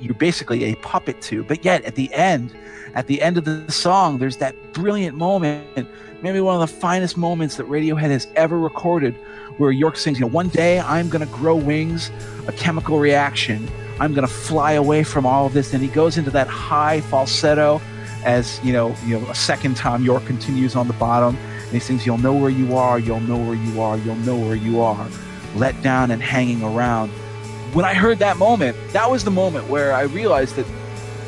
you, 0.00 0.10
are 0.10 0.14
basically 0.14 0.64
a 0.64 0.74
puppet 0.76 1.22
to. 1.22 1.42
But 1.44 1.64
yet 1.64 1.84
at 1.84 1.94
the 1.94 2.12
end 2.12 2.54
at 2.94 3.06
the 3.06 3.22
end 3.22 3.38
of 3.38 3.44
the 3.44 3.70
song 3.70 4.18
there's 4.18 4.38
that 4.38 4.72
brilliant 4.72 5.16
moment 5.16 5.88
maybe 6.22 6.40
one 6.40 6.60
of 6.60 6.68
the 6.68 6.76
finest 6.76 7.16
moments 7.16 7.54
that 7.56 7.64
radiohead 7.68 8.10
has 8.10 8.26
ever 8.34 8.58
recorded 8.58 9.14
where 9.58 9.70
Yorke 9.70 9.96
sings 9.96 10.18
you 10.18 10.26
know 10.26 10.32
one 10.32 10.48
day 10.48 10.80
i'm 10.80 11.08
going 11.08 11.24
to 11.24 11.32
grow 11.32 11.54
wings 11.54 12.10
a 12.50 12.52
chemical 12.52 12.98
reaction. 12.98 13.68
I'm 14.00 14.12
going 14.14 14.26
to 14.26 14.32
fly 14.32 14.72
away 14.72 15.04
from 15.04 15.26
all 15.26 15.46
of 15.46 15.52
this. 15.52 15.72
And 15.72 15.82
he 15.82 15.88
goes 15.88 16.18
into 16.18 16.30
that 16.32 16.48
high 16.48 17.00
falsetto 17.02 17.80
as 18.24 18.60
you 18.62 18.70
know 18.70 18.94
you 19.06 19.18
know 19.18 19.26
a 19.30 19.34
second 19.34 19.78
time 19.78 20.04
Yorke 20.04 20.26
continues 20.26 20.76
on 20.76 20.86
the 20.86 20.92
bottom 20.94 21.38
he 21.72 21.80
sings, 21.80 22.06
You'll 22.06 22.18
know 22.18 22.34
where 22.34 22.50
you 22.50 22.76
are, 22.76 22.98
you'll 22.98 23.20
know 23.20 23.36
where 23.36 23.54
you 23.54 23.80
are, 23.80 23.96
you'll 23.98 24.16
know 24.16 24.36
where 24.36 24.54
you 24.54 24.80
are, 24.80 25.08
let 25.56 25.80
down 25.82 26.10
and 26.10 26.22
hanging 26.22 26.62
around. 26.62 27.10
When 27.72 27.84
I 27.84 27.94
heard 27.94 28.18
that 28.18 28.36
moment, 28.36 28.76
that 28.92 29.10
was 29.10 29.24
the 29.24 29.30
moment 29.30 29.68
where 29.68 29.92
I 29.92 30.02
realized 30.02 30.56
that 30.56 30.66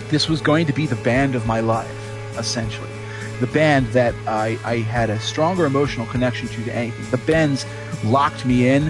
this 0.09 0.28
was 0.28 0.40
going 0.40 0.66
to 0.66 0.73
be 0.73 0.86
the 0.86 0.97
band 0.97 1.35
of 1.35 1.47
my 1.47 1.60
life, 1.60 1.90
essentially. 2.36 2.90
The 3.40 3.47
band 3.47 3.86
that 3.89 4.14
I, 4.27 4.59
I 4.64 4.77
had 4.78 5.10
a 5.10 5.19
stronger 5.20 5.66
emotional 5.66 6.06
connection 6.06 6.48
to 6.48 6.60
than 6.62 6.70
anything. 6.70 7.10
The 7.10 7.24
Bends 7.24 7.64
locked 8.05 8.44
me 8.44 8.69
in, 8.69 8.89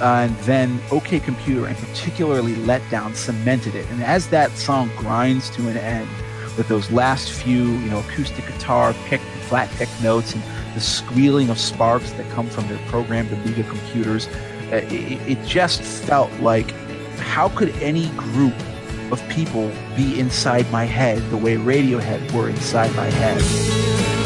uh, 0.00 0.26
and 0.28 0.36
then 0.38 0.80
OK 0.90 1.20
Computer, 1.20 1.66
and 1.66 1.76
particularly 1.76 2.56
Let 2.56 2.88
Down, 2.90 3.14
cemented 3.14 3.74
it. 3.74 3.88
And 3.90 4.02
as 4.02 4.28
that 4.28 4.50
song 4.52 4.90
grinds 4.96 5.50
to 5.50 5.68
an 5.68 5.76
end, 5.76 6.08
with 6.56 6.68
those 6.68 6.90
last 6.90 7.30
few, 7.30 7.64
you 7.64 7.90
know, 7.90 8.00
acoustic 8.00 8.46
guitar 8.46 8.94
picked 9.06 9.24
flat 9.48 9.70
pick 9.70 9.88
notes 10.02 10.34
and 10.34 10.42
the 10.74 10.80
squealing 10.80 11.50
of 11.50 11.58
sparks 11.58 12.12
that 12.12 12.28
come 12.30 12.48
from 12.48 12.66
their 12.68 12.78
programmed 12.88 13.32
Amiga 13.32 13.64
computers. 13.64 14.26
Uh, 14.70 14.76
it, 14.90 15.38
it 15.38 15.46
just 15.46 15.82
felt 15.82 16.32
like 16.40 16.70
how 17.18 17.48
could 17.50 17.70
any 17.76 18.08
group 18.10 18.54
of 19.10 19.26
people 19.28 19.70
be 19.96 20.18
inside 20.18 20.70
my 20.70 20.84
head 20.84 21.18
the 21.30 21.36
way 21.36 21.56
Radiohead 21.56 22.32
were 22.32 22.48
inside 22.48 22.94
my 22.96 23.10
head? 23.10 24.21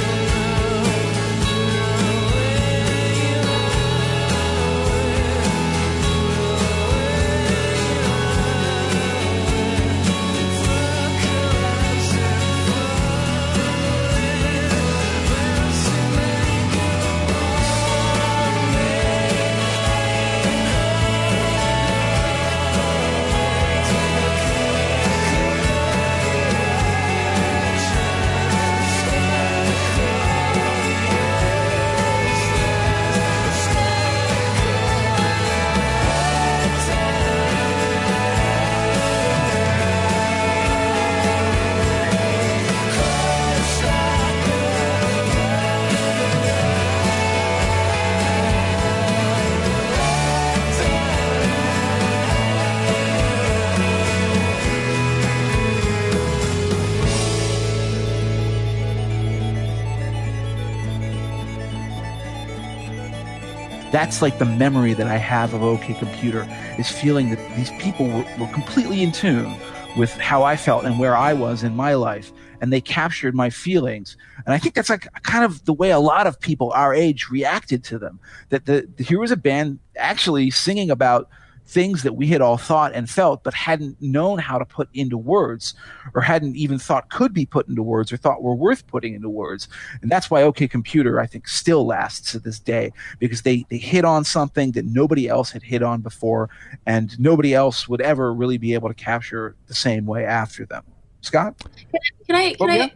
That's 63.96 64.20
like 64.20 64.38
the 64.38 64.44
memory 64.44 64.92
that 64.92 65.06
I 65.06 65.16
have 65.16 65.54
of 65.54 65.62
OK 65.62 65.94
Computer 65.94 66.46
is 66.78 66.86
feeling 66.86 67.30
that 67.30 67.56
these 67.56 67.70
people 67.78 68.06
were, 68.06 68.26
were 68.38 68.52
completely 68.52 69.02
in 69.02 69.10
tune 69.10 69.56
with 69.96 70.12
how 70.18 70.42
I 70.42 70.54
felt 70.54 70.84
and 70.84 70.98
where 70.98 71.16
I 71.16 71.32
was 71.32 71.62
in 71.62 71.74
my 71.74 71.94
life. 71.94 72.30
And 72.60 72.70
they 72.70 72.82
captured 72.82 73.34
my 73.34 73.48
feelings. 73.48 74.18
And 74.44 74.52
I 74.52 74.58
think 74.58 74.74
that's 74.74 74.90
like 74.90 75.10
kind 75.22 75.46
of 75.46 75.64
the 75.64 75.72
way 75.72 75.92
a 75.92 75.98
lot 75.98 76.26
of 76.26 76.38
people 76.38 76.72
our 76.72 76.92
age 76.92 77.30
reacted 77.30 77.82
to 77.84 77.98
them. 77.98 78.20
That 78.50 78.66
the, 78.66 78.86
here 78.98 79.18
was 79.18 79.30
a 79.30 79.36
band 79.36 79.78
actually 79.96 80.50
singing 80.50 80.90
about 80.90 81.30
things 81.66 82.02
that 82.04 82.14
we 82.14 82.28
had 82.28 82.40
all 82.40 82.56
thought 82.56 82.94
and 82.94 83.10
felt, 83.10 83.42
but 83.42 83.52
hadn't 83.52 84.00
known 84.00 84.38
how 84.38 84.58
to 84.58 84.64
put 84.64 84.88
into 84.94 85.18
words, 85.18 85.74
or 86.14 86.22
hadn't 86.22 86.56
even 86.56 86.78
thought 86.78 87.10
could 87.10 87.32
be 87.32 87.44
put 87.44 87.68
into 87.68 87.82
words, 87.82 88.12
or 88.12 88.16
thought 88.16 88.42
were 88.42 88.54
worth 88.54 88.86
putting 88.86 89.14
into 89.14 89.28
words. 89.28 89.68
And 90.00 90.10
that's 90.10 90.30
why 90.30 90.42
OK 90.42 90.68
Computer, 90.68 91.20
I 91.20 91.26
think, 91.26 91.48
still 91.48 91.84
lasts 91.84 92.32
to 92.32 92.38
this 92.38 92.60
day 92.60 92.92
because 93.18 93.42
they 93.42 93.64
they 93.68 93.78
hit 93.78 94.04
on 94.04 94.24
something 94.24 94.72
that 94.72 94.84
nobody 94.84 95.28
else 95.28 95.50
had 95.50 95.62
hit 95.62 95.82
on 95.82 96.00
before, 96.00 96.48
and 96.86 97.18
nobody 97.18 97.54
else 97.54 97.88
would 97.88 98.00
ever 98.00 98.32
really 98.32 98.58
be 98.58 98.74
able 98.74 98.88
to 98.88 98.94
capture 98.94 99.56
the 99.66 99.74
same 99.74 100.06
way 100.06 100.24
after 100.24 100.64
them. 100.64 100.84
Scot, 101.20 101.58
can 101.58 102.36
I 102.36 102.54
can 102.54 102.70
I? 102.70 102.80
Oh, 102.80 102.84
yeah. 102.84 102.88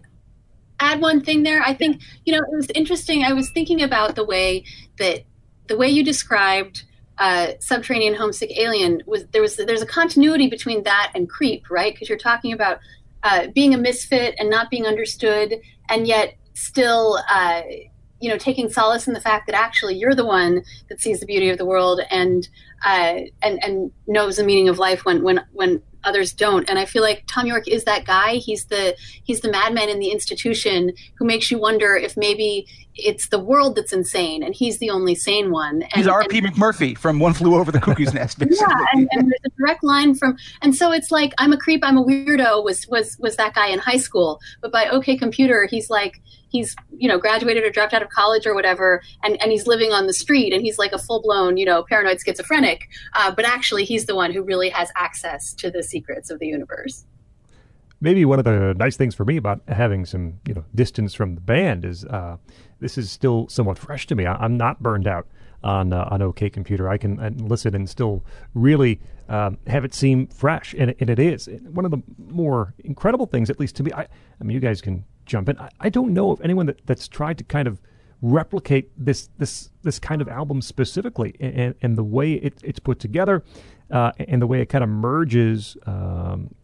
Add 0.82 1.00
one 1.00 1.20
thing 1.20 1.42
there. 1.42 1.60
I 1.62 1.74
think 1.74 2.00
you 2.24 2.32
know 2.32 2.38
it 2.38 2.56
was 2.56 2.70
interesting. 2.74 3.24
I 3.24 3.32
was 3.32 3.50
thinking 3.50 3.82
about 3.82 4.14
the 4.14 4.24
way 4.24 4.64
that 4.98 5.24
the 5.66 5.76
way 5.76 5.88
you 5.88 6.04
described 6.04 6.84
uh, 7.20 7.52
subterranean 7.60 8.14
homesick 8.14 8.50
alien 8.58 9.02
was 9.06 9.26
there 9.26 9.42
was 9.42 9.56
there's 9.56 9.82
a 9.82 9.86
continuity 9.86 10.48
between 10.48 10.82
that 10.84 11.12
and 11.14 11.28
creep 11.28 11.70
right? 11.70 11.92
Because 11.92 12.08
you're 12.08 12.18
talking 12.18 12.52
about 12.52 12.78
uh, 13.22 13.48
being 13.54 13.74
a 13.74 13.78
misfit 13.78 14.34
and 14.38 14.48
not 14.48 14.70
being 14.70 14.86
understood 14.86 15.54
and 15.90 16.06
yet 16.06 16.34
still 16.54 17.18
uh, 17.30 17.62
you 18.20 18.28
know 18.30 18.38
taking 18.38 18.70
solace 18.70 19.06
in 19.06 19.12
the 19.12 19.20
fact 19.20 19.46
that 19.46 19.54
actually 19.54 19.94
you're 19.94 20.14
the 20.14 20.24
one 20.24 20.62
that 20.88 21.00
sees 21.00 21.20
the 21.20 21.26
beauty 21.26 21.50
of 21.50 21.58
the 21.58 21.66
world 21.66 22.00
and 22.10 22.48
uh, 22.84 23.20
and 23.42 23.62
and 23.62 23.92
knows 24.06 24.36
the 24.38 24.44
meaning 24.44 24.68
of 24.68 24.78
life 24.78 25.04
when 25.04 25.22
when 25.22 25.44
when 25.52 25.82
others 26.04 26.32
don't. 26.32 26.68
And 26.68 26.78
i 26.78 26.84
feel 26.84 27.02
like 27.02 27.24
Thom 27.26 27.46
Yorke 27.46 27.68
is 27.68 27.84
that 27.84 28.04
guy. 28.04 28.34
He's 28.34 28.66
the 28.66 28.96
he's 29.24 29.40
the 29.40 29.50
madman 29.50 29.88
in 29.88 29.98
the 29.98 30.10
institution 30.10 30.92
who 31.16 31.24
makes 31.24 31.50
you 31.50 31.58
wonder 31.58 31.94
if 31.96 32.16
maybe 32.16 32.66
it's 32.94 33.28
the 33.28 33.38
world 33.38 33.76
that's 33.76 33.92
insane 33.92 34.42
and 34.42 34.54
he's 34.54 34.78
the 34.78 34.90
only 34.90 35.14
sane 35.14 35.50
one 35.50 35.82
and, 35.82 35.92
He's 35.94 36.06
R.P. 36.06 36.38
and- 36.38 36.46
McMurphy 36.48 36.96
from 36.96 37.18
One 37.18 37.32
Flew 37.32 37.54
Over 37.54 37.70
the 37.70 37.80
Cuckoo's 37.80 38.12
Nest. 38.12 38.38
Basically. 38.38 38.66
yeah, 38.68 38.84
and, 38.92 39.08
and 39.12 39.22
there's 39.30 39.40
a 39.46 39.50
direct 39.58 39.84
line 39.84 40.14
from, 40.14 40.36
and 40.62 40.74
so 40.74 40.92
it's 40.92 41.10
like 41.10 41.32
I'm 41.38 41.52
a 41.52 41.56
creep, 41.56 41.82
I'm 41.84 41.96
a 41.96 42.04
weirdo 42.04 42.64
was 42.64 42.86
was 42.88 43.16
was 43.18 43.36
that 43.36 43.54
guy 43.54 43.68
in 43.68 43.78
high 43.78 43.96
school, 43.96 44.40
but 44.60 44.72
by 44.72 44.86
OK 44.88 45.16
Computer, 45.16 45.66
he's 45.70 45.90
like 45.90 46.20
he's 46.48 46.74
you 46.96 47.08
know 47.08 47.18
graduated 47.18 47.64
or 47.64 47.70
dropped 47.70 47.94
out 47.94 48.02
of 48.02 48.08
college 48.10 48.46
or 48.46 48.54
whatever, 48.54 49.00
and 49.22 49.40
and 49.40 49.52
he's 49.52 49.66
living 49.66 49.92
on 49.92 50.06
the 50.06 50.12
street, 50.14 50.52
and 50.52 50.62
he's 50.62 50.78
like 50.78 50.92
a 50.92 50.98
full 50.98 51.22
blown 51.22 51.56
you 51.56 51.64
know 51.64 51.84
paranoid 51.84 52.18
schizophrenic, 52.24 52.88
uh, 53.14 53.32
but 53.34 53.44
actually 53.44 53.84
he's 53.84 54.06
the 54.06 54.16
one 54.16 54.32
who 54.32 54.42
really 54.42 54.68
has 54.68 54.90
access 54.96 55.52
to 55.54 55.70
the 55.70 55.82
secrets 55.82 56.30
of 56.30 56.38
the 56.38 56.46
universe. 56.46 57.04
Maybe 58.00 58.24
one 58.24 58.38
of 58.38 58.44
the 58.44 58.74
nice 58.76 58.96
things 58.96 59.14
for 59.14 59.24
me 59.24 59.36
about 59.36 59.60
having 59.68 60.04
some 60.04 60.40
you 60.46 60.54
know 60.54 60.64
distance 60.74 61.14
from 61.14 61.34
the 61.34 61.40
band 61.40 61.84
is 61.84 62.04
uh, 62.06 62.36
this 62.80 62.96
is 62.98 63.10
still 63.10 63.48
somewhat 63.48 63.78
fresh 63.78 64.06
to 64.08 64.14
me. 64.14 64.26
I, 64.26 64.34
I'm 64.34 64.56
not 64.56 64.82
burned 64.82 65.06
out 65.06 65.26
on 65.62 65.92
uh, 65.92 66.08
on 66.10 66.22
OK 66.22 66.50
Computer. 66.50 66.88
I 66.88 66.98
can, 66.98 67.16
can 67.16 67.48
listen 67.48 67.74
and 67.74 67.88
still 67.88 68.24
really 68.54 69.00
um, 69.28 69.58
have 69.66 69.84
it 69.84 69.94
seem 69.94 70.26
fresh, 70.26 70.74
and, 70.76 70.94
and 70.98 71.10
it 71.10 71.18
is 71.18 71.48
one 71.70 71.84
of 71.84 71.90
the 71.90 72.02
more 72.18 72.74
incredible 72.80 73.26
things, 73.26 73.50
at 73.50 73.60
least 73.60 73.76
to 73.76 73.82
me. 73.82 73.92
I, 73.92 74.02
I 74.02 74.44
mean, 74.44 74.54
you 74.54 74.60
guys 74.60 74.80
can 74.80 75.04
jump 75.26 75.48
in. 75.48 75.58
I, 75.58 75.70
I 75.80 75.88
don't 75.88 76.12
know 76.12 76.32
of 76.32 76.40
anyone 76.40 76.66
that, 76.66 76.80
that's 76.86 77.06
tried 77.06 77.38
to 77.38 77.44
kind 77.44 77.68
of 77.68 77.80
replicate 78.22 78.90
this 78.96 79.28
this 79.38 79.70
this 79.82 79.98
kind 79.98 80.20
of 80.20 80.28
album 80.28 80.60
specifically, 80.60 81.34
and, 81.40 81.74
and 81.82 81.96
the 81.96 82.04
way 82.04 82.34
it, 82.34 82.54
it's 82.62 82.78
put 82.78 82.98
together, 82.98 83.42
uh, 83.90 84.12
and 84.18 84.42
the 84.42 84.46
way 84.46 84.60
it 84.60 84.66
kind 84.66 84.84
of 84.84 84.90
merges 84.90 85.76
um, 85.86 86.54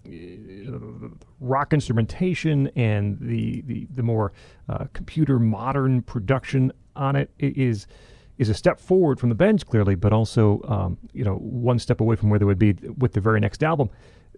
rock 1.41 1.73
instrumentation 1.73 2.69
and 2.77 3.19
the 3.21 3.63
the, 3.63 3.87
the 3.95 4.03
more 4.03 4.33
uh, 4.69 4.85
computer 4.93 5.39
modern 5.39 6.03
production 6.03 6.73
on 6.95 7.17
it 7.17 7.31
is 7.39 7.87
is 8.39 8.51
a 8.51 8.55
step 8.55 8.79
forward 8.79 9.19
from 9.19 9.31
the 9.31 9.35
Bends 9.35 9.65
clearly, 9.65 9.95
but 9.95 10.13
also 10.13 10.61
um, 10.69 10.99
you 11.13 11.25
know 11.25 11.37
one 11.37 11.79
step 11.79 12.01
away 12.01 12.17
from 12.17 12.31
where 12.31 12.39
they 12.39 12.45
would 12.45 12.59
be 12.59 12.75
with 12.99 13.13
the 13.13 13.21
very 13.21 13.41
next 13.41 13.63
album. 13.63 13.89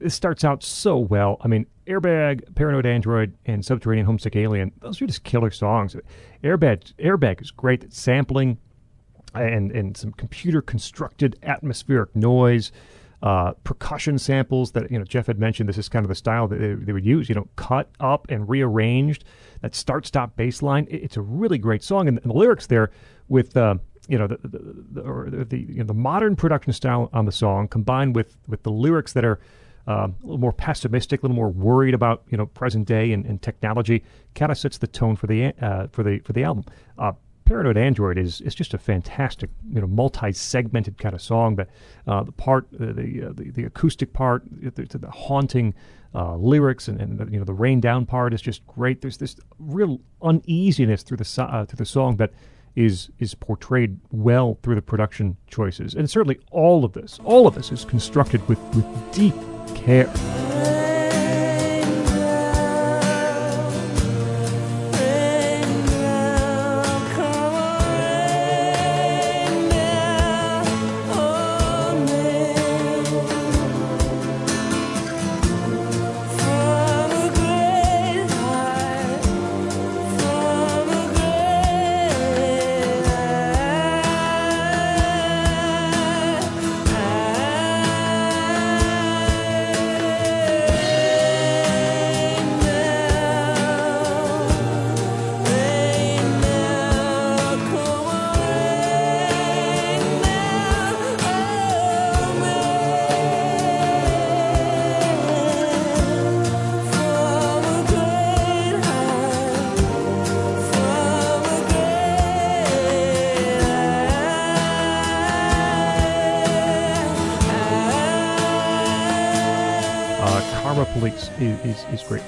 This 0.00 0.14
starts 0.14 0.44
out 0.44 0.62
so 0.62 0.96
well. 0.98 1.38
I 1.42 1.48
mean, 1.48 1.66
Airbag, 1.86 2.54
Paranoid 2.54 2.86
Android, 2.86 3.34
and 3.46 3.64
Subterranean 3.64 4.06
Homesick 4.06 4.36
Alien. 4.36 4.72
Those 4.80 5.00
are 5.02 5.06
just 5.06 5.24
killer 5.24 5.50
songs. 5.50 5.96
Airbag, 6.44 6.92
Airbag 6.96 7.40
is 7.42 7.50
great 7.50 7.84
at 7.84 7.92
sampling 7.92 8.58
and 9.34 9.72
and 9.72 9.96
some 9.96 10.12
computer 10.12 10.62
constructed 10.62 11.38
atmospheric 11.42 12.14
noise, 12.16 12.72
uh, 13.22 13.52
percussion 13.64 14.18
samples 14.18 14.72
that 14.72 14.90
you 14.90 14.98
know 14.98 15.04
Jeff 15.04 15.26
had 15.26 15.38
mentioned. 15.38 15.68
This 15.68 15.78
is 15.78 15.88
kind 15.88 16.04
of 16.04 16.08
the 16.08 16.14
style 16.14 16.46
that 16.48 16.58
they, 16.60 16.74
they 16.74 16.92
would 16.92 17.04
use. 17.06 17.28
You 17.28 17.34
know, 17.34 17.48
cut 17.56 17.90
up 18.00 18.26
and 18.30 18.48
rearranged. 18.48 19.24
That 19.62 19.74
start 19.74 20.06
stop 20.06 20.36
bass 20.36 20.62
line. 20.62 20.86
It- 20.90 21.02
it's 21.02 21.16
a 21.16 21.22
really 21.22 21.58
great 21.58 21.82
song, 21.82 22.06
and, 22.08 22.18
and 22.18 22.30
the 22.30 22.36
lyrics 22.36 22.66
there 22.66 22.90
with. 23.28 23.56
Uh, 23.56 23.76
you 24.10 24.16
know 24.16 24.26
the 24.26 24.38
the, 24.42 24.58
the, 25.02 25.44
the, 25.44 25.58
you 25.58 25.74
know, 25.80 25.84
the 25.84 25.92
modern 25.92 26.34
production 26.34 26.72
style 26.72 27.10
on 27.12 27.26
the 27.26 27.32
song 27.32 27.68
combined 27.68 28.16
with 28.16 28.38
with 28.46 28.62
the 28.62 28.70
lyrics 28.70 29.12
that 29.12 29.22
are 29.22 29.38
uh, 29.88 30.06
a 30.06 30.12
little 30.22 30.38
more 30.38 30.52
pessimistic, 30.52 31.22
a 31.22 31.26
little 31.26 31.34
more 31.34 31.48
worried 31.48 31.94
about 31.94 32.22
you 32.28 32.36
know 32.36 32.46
present 32.46 32.86
day 32.86 33.12
and, 33.12 33.24
and 33.24 33.40
technology, 33.40 34.04
kind 34.34 34.52
of 34.52 34.58
sets 34.58 34.78
the 34.78 34.86
tone 34.86 35.16
for 35.16 35.26
the 35.26 35.54
uh, 35.62 35.86
for 35.90 36.02
the 36.02 36.18
for 36.20 36.34
the 36.34 36.44
album. 36.44 36.64
Uh, 36.98 37.12
Paranoid 37.46 37.78
Android 37.78 38.18
is 38.18 38.42
is 38.42 38.54
just 38.54 38.74
a 38.74 38.78
fantastic 38.78 39.48
you 39.72 39.80
know 39.80 39.86
multi-segmented 39.86 40.98
kind 40.98 41.14
of 41.14 41.22
song. 41.22 41.56
But 41.56 41.70
uh, 42.06 42.22
the 42.22 42.32
part 42.32 42.68
uh, 42.74 42.92
the, 42.92 43.28
uh, 43.28 43.32
the 43.32 43.50
the 43.50 43.64
acoustic 43.64 44.12
part, 44.12 44.42
the, 44.50 44.70
the 44.86 45.10
haunting 45.10 45.72
uh, 46.14 46.36
lyrics, 46.36 46.88
and, 46.88 47.00
and 47.00 47.32
you 47.32 47.38
know 47.38 47.46
the 47.46 47.54
rain 47.54 47.80
down 47.80 48.04
part 48.04 48.34
is 48.34 48.42
just 48.42 48.66
great. 48.66 49.00
There's 49.00 49.16
this 49.16 49.36
real 49.58 50.00
uneasiness 50.20 51.02
through 51.02 51.16
the 51.16 51.24
through 51.24 51.76
the 51.76 51.86
song 51.86 52.16
that 52.16 52.32
is 52.76 53.08
is 53.18 53.34
portrayed 53.34 53.98
well 54.10 54.58
through 54.62 54.74
the 54.74 54.82
production 54.82 55.38
choices, 55.46 55.94
and 55.94 56.10
certainly 56.10 56.38
all 56.50 56.84
of 56.84 56.92
this, 56.92 57.18
all 57.24 57.46
of 57.46 57.54
this 57.54 57.72
is 57.72 57.86
constructed 57.86 58.46
with 58.48 58.60
with 58.74 58.84
deep 59.12 59.34
care. 59.88 60.57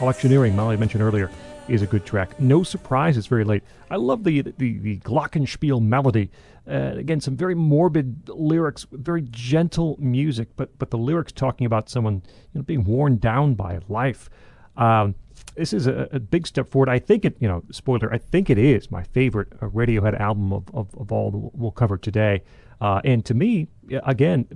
Electioneering, 0.00 0.56
Molly 0.56 0.76
mentioned 0.78 1.02
earlier, 1.02 1.30
is 1.68 1.82
a 1.82 1.86
good 1.86 2.06
track. 2.06 2.40
No 2.40 2.62
surprise, 2.62 3.16
it's 3.16 3.26
very 3.26 3.44
late. 3.44 3.62
I 3.90 3.96
love 3.96 4.24
the 4.24 4.40
the, 4.42 4.78
the 4.78 4.98
glockenspiel 5.00 5.82
melody. 5.82 6.30
Uh, 6.66 6.92
again, 6.96 7.20
some 7.20 7.36
very 7.36 7.54
morbid 7.54 8.28
lyrics, 8.28 8.86
very 8.92 9.22
gentle 9.30 9.96
music, 10.00 10.48
but 10.56 10.76
but 10.78 10.90
the 10.90 10.98
lyrics 10.98 11.32
talking 11.32 11.66
about 11.66 11.90
someone 11.90 12.22
you 12.52 12.60
know, 12.60 12.62
being 12.62 12.84
worn 12.84 13.18
down 13.18 13.54
by 13.54 13.78
life. 13.88 14.30
Um, 14.76 15.14
this 15.54 15.72
is 15.72 15.86
a, 15.86 16.08
a 16.12 16.20
big 16.20 16.46
step 16.46 16.70
forward. 16.70 16.88
I 16.88 16.98
think 16.98 17.24
it, 17.24 17.36
you 17.38 17.48
know, 17.48 17.62
spoiler, 17.70 18.12
I 18.12 18.18
think 18.18 18.48
it 18.48 18.58
is 18.58 18.90
my 18.90 19.02
favorite 19.02 19.52
uh, 19.60 19.66
Radiohead 19.66 20.18
album 20.18 20.52
of, 20.52 20.64
of, 20.72 20.94
of 20.96 21.12
all 21.12 21.30
that 21.30 21.38
we'll- 21.38 21.70
cover 21.72 21.98
today. 21.98 22.42
Uh, 22.80 23.00
and 23.04 23.24
to 23.26 23.34
me, 23.34 23.68
again, 24.04 24.46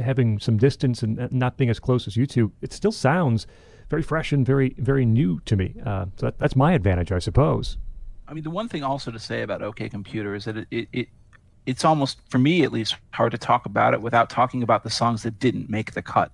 having 0.00 0.38
some 0.38 0.56
distance 0.58 1.02
and 1.02 1.32
not 1.32 1.56
being 1.56 1.70
as 1.70 1.80
close 1.80 2.06
as 2.06 2.16
you 2.16 2.24
two, 2.24 2.52
it 2.62 2.72
still 2.72 2.92
sounds 2.92 3.48
very 3.88 4.02
fresh 4.02 4.32
and 4.32 4.44
very, 4.44 4.74
very 4.78 5.04
new 5.04 5.40
to 5.46 5.56
me. 5.56 5.74
Uh, 5.84 6.06
so 6.16 6.26
that, 6.26 6.38
that's 6.38 6.56
my 6.56 6.72
advantage, 6.72 7.12
I 7.12 7.18
suppose. 7.18 7.76
I 8.26 8.34
mean, 8.34 8.44
the 8.44 8.50
one 8.50 8.68
thing 8.68 8.82
also 8.82 9.10
to 9.10 9.18
say 9.18 9.42
about 9.42 9.62
OK 9.62 9.88
Computer 9.88 10.34
is 10.34 10.44
that 10.44 10.56
it, 10.56 10.68
it, 10.70 10.88
it 10.92 11.08
it's 11.68 11.84
almost 11.84 12.18
for 12.30 12.38
me 12.38 12.62
at 12.62 12.72
least 12.72 12.96
hard 13.12 13.30
to 13.30 13.36
talk 13.36 13.66
about 13.66 13.92
it 13.92 14.00
without 14.00 14.30
talking 14.30 14.62
about 14.62 14.84
the 14.84 14.90
songs 14.90 15.22
that 15.22 15.38
didn't 15.38 15.68
make 15.68 15.92
the 15.92 16.00
cut. 16.00 16.32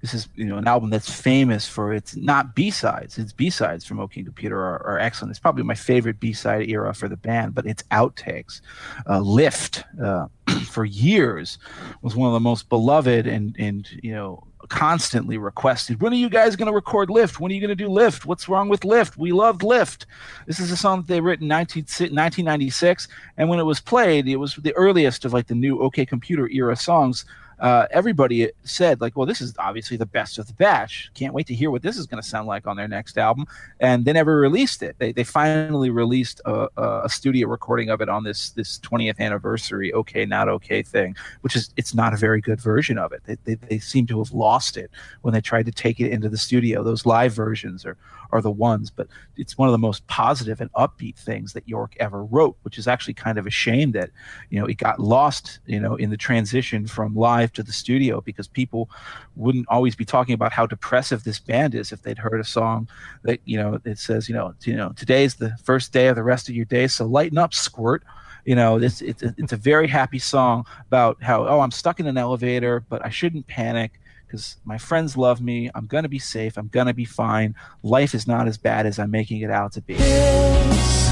This 0.00 0.12
is 0.12 0.28
you 0.34 0.44
know 0.44 0.56
an 0.56 0.66
album 0.66 0.90
that's 0.90 1.08
famous 1.08 1.68
for 1.68 1.92
its 1.92 2.16
not 2.16 2.56
B 2.56 2.70
sides. 2.72 3.16
Its 3.16 3.32
B 3.32 3.48
sides 3.48 3.84
from 3.84 4.00
OK 4.00 4.24
Computer 4.24 4.58
are, 4.58 4.84
are 4.84 4.98
excellent. 4.98 5.30
It's 5.30 5.38
probably 5.38 5.62
my 5.62 5.76
favorite 5.76 6.18
B 6.18 6.32
side 6.32 6.68
era 6.68 6.92
for 6.94 7.08
the 7.08 7.16
band, 7.16 7.54
but 7.54 7.64
its 7.64 7.84
outtakes, 7.92 8.60
uh, 9.08 9.20
Lift, 9.20 9.84
uh, 10.02 10.26
for 10.66 10.84
years 10.84 11.58
was 12.02 12.16
one 12.16 12.26
of 12.26 12.32
the 12.32 12.40
most 12.40 12.68
beloved 12.68 13.28
and 13.28 13.54
and 13.60 13.88
you 14.02 14.12
know 14.12 14.44
constantly 14.72 15.36
requested. 15.36 16.00
When 16.00 16.14
are 16.14 16.16
you 16.16 16.30
guys 16.30 16.56
going 16.56 16.66
to 16.66 16.72
record 16.72 17.10
Lift? 17.10 17.38
When 17.38 17.52
are 17.52 17.54
you 17.54 17.60
going 17.60 17.76
to 17.76 17.84
do 17.84 17.90
Lift? 17.90 18.24
What's 18.24 18.48
wrong 18.48 18.70
with 18.70 18.86
Lift? 18.86 19.18
We 19.18 19.30
loved 19.30 19.62
Lift. 19.62 20.06
This 20.46 20.58
is 20.58 20.70
a 20.70 20.78
song 20.78 21.02
that 21.02 21.08
they 21.08 21.20
written 21.20 21.44
in 21.44 21.48
19, 21.48 21.82
1996, 21.82 23.06
and 23.36 23.50
when 23.50 23.58
it 23.58 23.64
was 23.64 23.80
played, 23.80 24.26
it 24.26 24.36
was 24.36 24.56
the 24.56 24.72
earliest 24.72 25.26
of 25.26 25.34
like 25.34 25.46
the 25.46 25.54
new 25.54 25.78
OK 25.80 26.06
Computer 26.06 26.48
era 26.48 26.74
songs. 26.74 27.26
Uh, 27.58 27.86
everybody 27.90 28.50
said 28.64 29.00
like, 29.00 29.16
well, 29.16 29.26
this 29.26 29.40
is 29.40 29.54
obviously 29.58 29.96
the 29.96 30.06
best 30.06 30.38
of 30.38 30.46
the 30.46 30.52
batch. 30.54 31.10
Can't 31.14 31.34
wait 31.34 31.46
to 31.46 31.54
hear 31.54 31.70
what 31.70 31.82
this 31.82 31.96
is 31.96 32.06
going 32.06 32.22
to 32.22 32.28
sound 32.28 32.46
like 32.46 32.66
on 32.66 32.76
their 32.76 32.88
next 32.88 33.18
album. 33.18 33.46
And 33.80 34.04
they 34.04 34.12
never 34.12 34.36
released 34.36 34.82
it. 34.82 34.96
They, 34.98 35.12
they 35.12 35.24
finally 35.24 35.90
released 35.90 36.40
a, 36.44 36.68
a 36.76 37.08
studio 37.08 37.48
recording 37.48 37.90
of 37.90 38.00
it 38.00 38.08
on 38.08 38.24
this 38.24 38.50
this 38.50 38.78
20th 38.80 39.18
anniversary 39.18 39.92
OK 39.92 40.24
Not 40.26 40.48
OK 40.48 40.82
thing, 40.82 41.16
which 41.42 41.56
is 41.56 41.70
it's 41.76 41.94
not 41.94 42.14
a 42.14 42.16
very 42.16 42.40
good 42.40 42.60
version 42.60 42.98
of 42.98 43.12
it. 43.12 43.22
They, 43.24 43.36
they, 43.44 43.54
they 43.54 43.78
seem 43.78 44.06
to 44.08 44.18
have 44.18 44.32
lost 44.32 44.76
it 44.76 44.90
when 45.22 45.34
they 45.34 45.40
tried 45.40 45.66
to 45.66 45.72
take 45.72 46.00
it 46.00 46.10
into 46.10 46.28
the 46.28 46.38
studio. 46.38 46.82
Those 46.82 47.06
live 47.06 47.32
versions 47.32 47.84
are 47.84 47.96
are 48.32 48.40
the 48.40 48.50
ones, 48.50 48.90
but 48.90 49.06
it's 49.36 49.58
one 49.58 49.68
of 49.68 49.72
the 49.72 49.78
most 49.78 50.06
positive 50.06 50.60
and 50.60 50.72
upbeat 50.72 51.16
things 51.16 51.52
that 51.52 51.68
Yorke 51.68 51.94
ever 52.00 52.24
wrote, 52.24 52.56
which 52.62 52.78
is 52.78 52.88
actually 52.88 53.14
kind 53.14 53.38
of 53.38 53.46
a 53.46 53.50
shame 53.50 53.92
that, 53.92 54.10
you 54.50 54.58
know, 54.58 54.66
it 54.66 54.78
got 54.78 54.98
lost, 54.98 55.60
you 55.66 55.78
know, 55.78 55.96
in 55.96 56.10
the 56.10 56.16
transition 56.16 56.86
from 56.86 57.14
live 57.14 57.52
to 57.52 57.62
the 57.62 57.72
studio 57.72 58.20
because 58.22 58.48
people 58.48 58.90
wouldn't 59.36 59.68
always 59.68 59.94
be 59.94 60.04
talking 60.04 60.34
about 60.34 60.52
how 60.52 60.66
depressive 60.66 61.22
this 61.24 61.38
band 61.38 61.74
is 61.74 61.92
if 61.92 62.02
they'd 62.02 62.18
heard 62.18 62.40
a 62.40 62.44
song 62.44 62.88
that, 63.22 63.40
you 63.44 63.58
know, 63.58 63.78
it 63.84 63.98
says, 63.98 64.28
you 64.28 64.34
know, 64.34 64.54
you 64.64 64.76
know, 64.76 64.92
today's 64.96 65.34
the 65.34 65.54
first 65.62 65.92
day 65.92 66.08
of 66.08 66.16
the 66.16 66.22
rest 66.22 66.48
of 66.48 66.54
your 66.54 66.64
day, 66.64 66.86
so 66.86 67.04
lighten 67.06 67.38
up, 67.38 67.54
squirt. 67.54 68.02
You 68.44 68.56
know 68.56 68.80
this 68.80 69.00
it's 69.02 69.22
it's 69.22 69.52
a 69.52 69.56
very 69.56 69.86
happy 69.86 70.18
song 70.18 70.66
about 70.88 71.22
how 71.22 71.46
oh 71.46 71.60
i'm 71.60 71.70
stuck 71.70 72.00
in 72.00 72.08
an 72.08 72.18
elevator 72.18 72.84
but 72.88 73.04
i 73.06 73.08
shouldn't 73.08 73.46
panic 73.46 74.00
because 74.32 74.56
my 74.64 74.78
friends 74.78 75.14
love 75.14 75.42
me. 75.42 75.70
I'm 75.74 75.86
going 75.86 76.04
to 76.04 76.08
be 76.08 76.18
safe. 76.18 76.56
I'm 76.56 76.68
going 76.68 76.86
to 76.86 76.94
be 76.94 77.04
fine. 77.04 77.54
Life 77.82 78.14
is 78.14 78.26
not 78.26 78.48
as 78.48 78.56
bad 78.56 78.86
as 78.86 78.98
i'm 78.98 79.10
making 79.10 79.42
it 79.42 79.50
out 79.50 79.72
to 79.72 79.82
be 79.82 81.11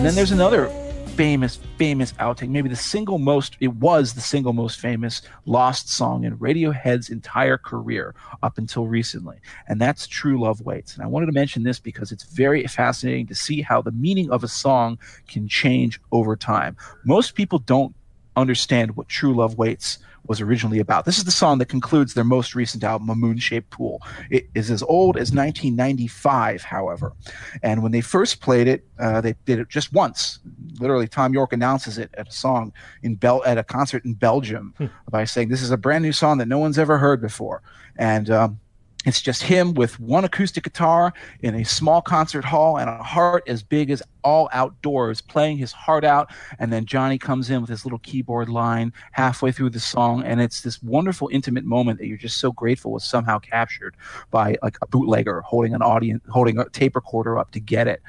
And 0.00 0.06
then 0.06 0.14
there's 0.14 0.32
another 0.32 0.70
famous, 1.08 1.56
famous 1.76 2.14
outtake, 2.14 2.48
maybe 2.48 2.70
the 2.70 2.74
single 2.74 3.18
most, 3.18 3.58
it 3.60 3.74
was 3.74 4.14
the 4.14 4.22
single 4.22 4.54
most 4.54 4.80
famous 4.80 5.20
lost 5.44 5.90
song 5.90 6.24
in 6.24 6.38
Radiohead's 6.38 7.10
entire 7.10 7.58
career 7.58 8.14
up 8.42 8.56
until 8.56 8.86
recently. 8.86 9.36
And 9.68 9.78
that's 9.78 10.06
True 10.06 10.40
Love 10.40 10.62
Waits. 10.62 10.94
And 10.94 11.04
I 11.04 11.06
wanted 11.06 11.26
to 11.26 11.32
mention 11.32 11.64
this 11.64 11.78
because 11.78 12.12
it's 12.12 12.24
very 12.24 12.66
fascinating 12.66 13.26
to 13.26 13.34
see 13.34 13.60
how 13.60 13.82
the 13.82 13.92
meaning 13.92 14.30
of 14.30 14.42
a 14.42 14.48
song 14.48 14.98
can 15.28 15.46
change 15.48 16.00
over 16.12 16.34
time. 16.34 16.78
Most 17.04 17.34
people 17.34 17.58
don't 17.58 17.94
understand 18.36 18.96
what 18.96 19.06
True 19.06 19.34
Love 19.34 19.58
Waits 19.58 19.98
was 20.26 20.40
originally 20.40 20.78
about. 20.78 21.04
This 21.04 21.18
is 21.18 21.24
the 21.24 21.30
song 21.30 21.58
that 21.58 21.66
concludes 21.66 22.14
their 22.14 22.24
most 22.24 22.54
recent 22.54 22.84
album, 22.84 23.08
A 23.10 23.14
Moon 23.14 23.38
Shaped 23.38 23.70
Pool. 23.70 24.00
It 24.30 24.48
is 24.54 24.70
as 24.70 24.82
old 24.82 25.16
as 25.16 25.32
1995, 25.32 26.62
however. 26.62 27.14
And 27.62 27.82
when 27.82 27.92
they 27.92 28.00
first 28.00 28.40
played 28.40 28.68
it, 28.68 28.86
uh, 28.98 29.20
they 29.20 29.34
did 29.44 29.58
it 29.58 29.68
just 29.68 29.92
once. 29.92 30.38
Literally, 30.78 31.08
Thom 31.08 31.32
Yorke 31.32 31.52
announces 31.52 31.98
it 31.98 32.10
at 32.16 32.28
a 32.28 32.32
song 32.32 32.72
in 33.02 33.16
Bel- 33.16 33.44
at 33.44 33.58
a 33.58 33.64
concert 33.64 34.04
in 34.04 34.14
Belgium 34.14 34.74
by 35.10 35.24
saying, 35.24 35.48
"This 35.48 35.62
is 35.62 35.70
a 35.70 35.76
brand 35.76 36.04
new 36.04 36.12
song 36.12 36.38
that 36.38 36.48
no 36.48 36.58
one's 36.58 36.78
ever 36.78 36.98
heard 36.98 37.20
before." 37.20 37.62
And 37.96 38.30
um, 38.30 38.60
it's 39.06 39.22
just 39.22 39.42
him 39.42 39.72
with 39.72 39.98
one 39.98 40.24
acoustic 40.26 40.64
guitar 40.64 41.14
in 41.40 41.54
a 41.54 41.64
small 41.64 42.02
concert 42.02 42.44
hall 42.44 42.78
and 42.78 42.90
a 42.90 43.02
heart 43.02 43.42
as 43.46 43.62
big 43.62 43.90
as 43.90 44.02
all 44.22 44.50
outdoors, 44.52 45.22
playing 45.22 45.56
his 45.56 45.72
heart 45.72 46.04
out. 46.04 46.30
And 46.58 46.70
then 46.70 46.84
Jonny 46.84 47.16
comes 47.16 47.48
in 47.48 47.62
with 47.62 47.70
his 47.70 47.86
little 47.86 48.00
keyboard 48.00 48.50
line 48.50 48.92
halfway 49.12 49.52
through 49.52 49.70
the 49.70 49.80
song, 49.80 50.22
and 50.22 50.40
it's 50.40 50.60
this 50.60 50.82
wonderful, 50.82 51.30
intimate 51.32 51.64
moment 51.64 51.98
that 51.98 52.08
you're 52.08 52.18
just 52.18 52.36
so 52.36 52.52
grateful 52.52 52.92
was 52.92 53.04
somehow 53.04 53.38
captured 53.38 53.96
by 54.30 54.56
like 54.62 54.76
a 54.82 54.86
bootlegger 54.86 55.40
holding 55.40 55.74
an 55.74 55.80
audience, 55.80 56.22
holding 56.28 56.58
a 56.58 56.68
tape 56.68 56.94
recorder 56.94 57.38
up 57.38 57.52
to 57.52 57.60
get 57.60 57.88
it. 57.88 58.02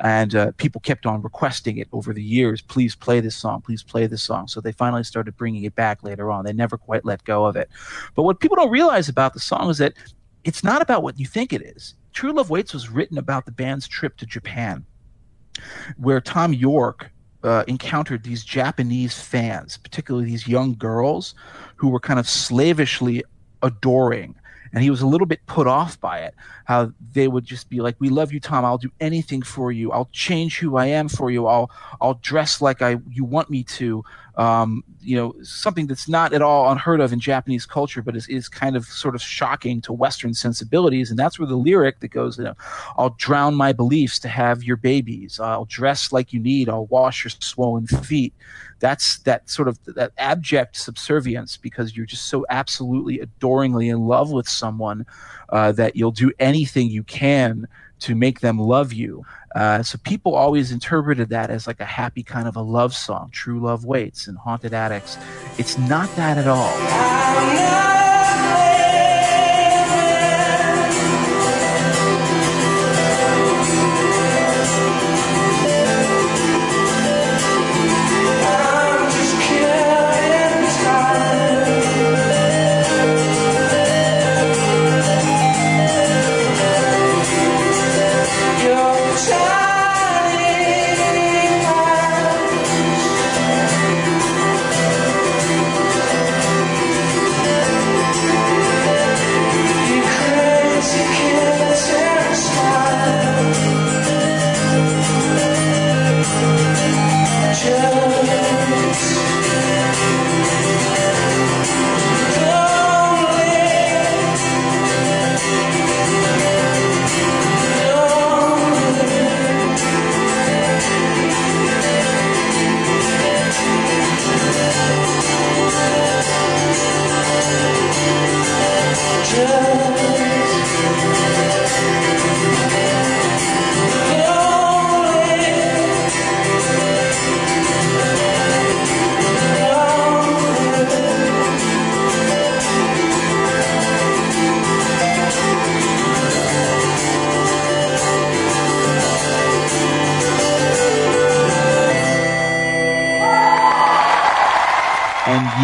And 0.00 0.34
uh, 0.36 0.52
people 0.58 0.80
kept 0.80 1.06
on 1.06 1.22
requesting 1.22 1.78
it 1.78 1.88
over 1.92 2.14
the 2.14 2.22
years. 2.22 2.62
Please 2.62 2.94
play 2.94 3.18
this 3.18 3.34
song. 3.34 3.62
Please 3.62 3.82
play 3.82 4.06
this 4.06 4.22
song. 4.22 4.46
So 4.46 4.60
they 4.60 4.70
finally 4.70 5.02
started 5.02 5.36
bringing 5.36 5.64
it 5.64 5.74
back 5.74 6.04
later 6.04 6.30
on. 6.30 6.44
They 6.44 6.52
never 6.52 6.78
quite 6.78 7.04
let 7.04 7.24
go 7.24 7.44
of 7.46 7.56
it. 7.56 7.68
But 8.14 8.22
what 8.22 8.38
people 8.38 8.54
don't 8.54 8.70
realize 8.70 9.08
about 9.08 9.34
the 9.34 9.40
song 9.40 9.68
is 9.70 9.78
that 9.78 9.94
it's 10.44 10.64
not 10.64 10.82
about 10.82 11.02
what 11.02 11.18
you 11.18 11.26
think 11.26 11.52
it 11.52 11.62
is. 11.62 11.94
True 12.12 12.32
Love 12.32 12.50
Waits 12.50 12.72
was 12.72 12.88
written 12.88 13.18
about 13.18 13.46
the 13.46 13.52
band's 13.52 13.86
trip 13.86 14.16
to 14.18 14.26
Japan, 14.26 14.84
where 15.96 16.20
Thom 16.20 16.52
Yorke 16.52 17.10
uh, 17.44 17.64
encountered 17.68 18.24
these 18.24 18.44
Japanese 18.44 19.20
fans, 19.20 19.76
particularly 19.76 20.26
these 20.26 20.48
young 20.48 20.74
girls 20.74 21.34
who 21.76 21.88
were 21.88 22.00
kind 22.00 22.18
of 22.18 22.28
slavishly 22.28 23.22
adoring. 23.62 24.34
And 24.72 24.82
he 24.82 24.90
was 24.90 25.00
a 25.00 25.06
little 25.06 25.26
bit 25.26 25.40
put 25.46 25.66
off 25.66 25.98
by 25.98 26.18
it, 26.18 26.34
how 26.66 26.92
they 27.14 27.26
would 27.26 27.44
just 27.44 27.70
be 27.70 27.80
like, 27.80 27.96
"We 28.00 28.10
love 28.10 28.32
you, 28.32 28.40
Thom. 28.40 28.66
I'll 28.66 28.76
do 28.76 28.90
anything 29.00 29.40
for 29.40 29.72
you. 29.72 29.90
I'll 29.92 30.10
change 30.12 30.58
who 30.58 30.76
I 30.76 30.86
am 30.86 31.08
for 31.08 31.30
you. 31.30 31.46
I'll 31.46 31.70
I'll 32.02 32.14
dress 32.14 32.60
like 32.60 32.82
I 32.82 32.98
you 33.08 33.24
want 33.24 33.48
me 33.48 33.64
to." 33.64 34.04
Um, 34.38 34.84
you 35.00 35.16
know, 35.16 35.34
something 35.42 35.88
that's 35.88 36.08
not 36.08 36.32
at 36.32 36.42
all 36.42 36.70
unheard 36.70 37.00
of 37.00 37.12
in 37.12 37.18
Japanese 37.18 37.66
culture, 37.66 38.02
but 38.02 38.16
is, 38.16 38.28
is 38.28 38.48
kind 38.48 38.76
of 38.76 38.84
sort 38.84 39.16
of 39.16 39.20
shocking 39.20 39.80
to 39.82 39.92
Western 39.92 40.32
sensibilities. 40.32 41.10
And 41.10 41.18
that's 41.18 41.40
where 41.40 41.48
the 41.48 41.56
lyric 41.56 41.98
that 42.00 42.08
goes, 42.08 42.38
you 42.38 42.44
know, 42.44 42.54
I'll 42.96 43.16
drown 43.18 43.56
my 43.56 43.72
beliefs 43.72 44.20
to 44.20 44.28
have 44.28 44.62
your 44.62 44.76
babies. 44.76 45.40
I'll 45.40 45.64
dress 45.64 46.12
like 46.12 46.32
you 46.32 46.38
need. 46.38 46.68
I'll 46.68 46.86
wash 46.86 47.24
your 47.24 47.32
swollen 47.40 47.88
feet. 47.88 48.32
That's 48.78 49.18
that 49.20 49.50
sort 49.50 49.66
of 49.66 49.78
that 49.86 50.12
abject 50.18 50.76
subservience 50.76 51.56
because 51.56 51.96
you're 51.96 52.06
just 52.06 52.26
so 52.26 52.46
absolutely 52.48 53.18
adoringly 53.18 53.88
in 53.88 54.06
love 54.06 54.30
with 54.30 54.48
someone 54.48 55.04
uh, 55.48 55.72
that 55.72 55.96
you'll 55.96 56.12
do 56.12 56.30
anything 56.38 56.88
you 56.88 57.02
can 57.02 57.66
to 58.00 58.14
make 58.14 58.40
them 58.40 58.58
love 58.58 58.92
you. 58.92 59.24
Uh, 59.54 59.82
so 59.82 59.98
people 60.04 60.34
always 60.34 60.72
interpreted 60.72 61.30
that 61.30 61.50
as 61.50 61.66
like 61.66 61.80
a 61.80 61.84
happy 61.84 62.22
kind 62.22 62.46
of 62.48 62.56
a 62.56 62.62
love 62.62 62.94
song, 62.94 63.30
True 63.32 63.60
Love 63.60 63.84
Waits 63.84 64.26
and 64.26 64.36
Haunted 64.38 64.74
Attics. 64.74 65.16
It's 65.58 65.78
not 65.78 66.14
that 66.16 66.38
at 66.38 66.46
all. 66.46 66.72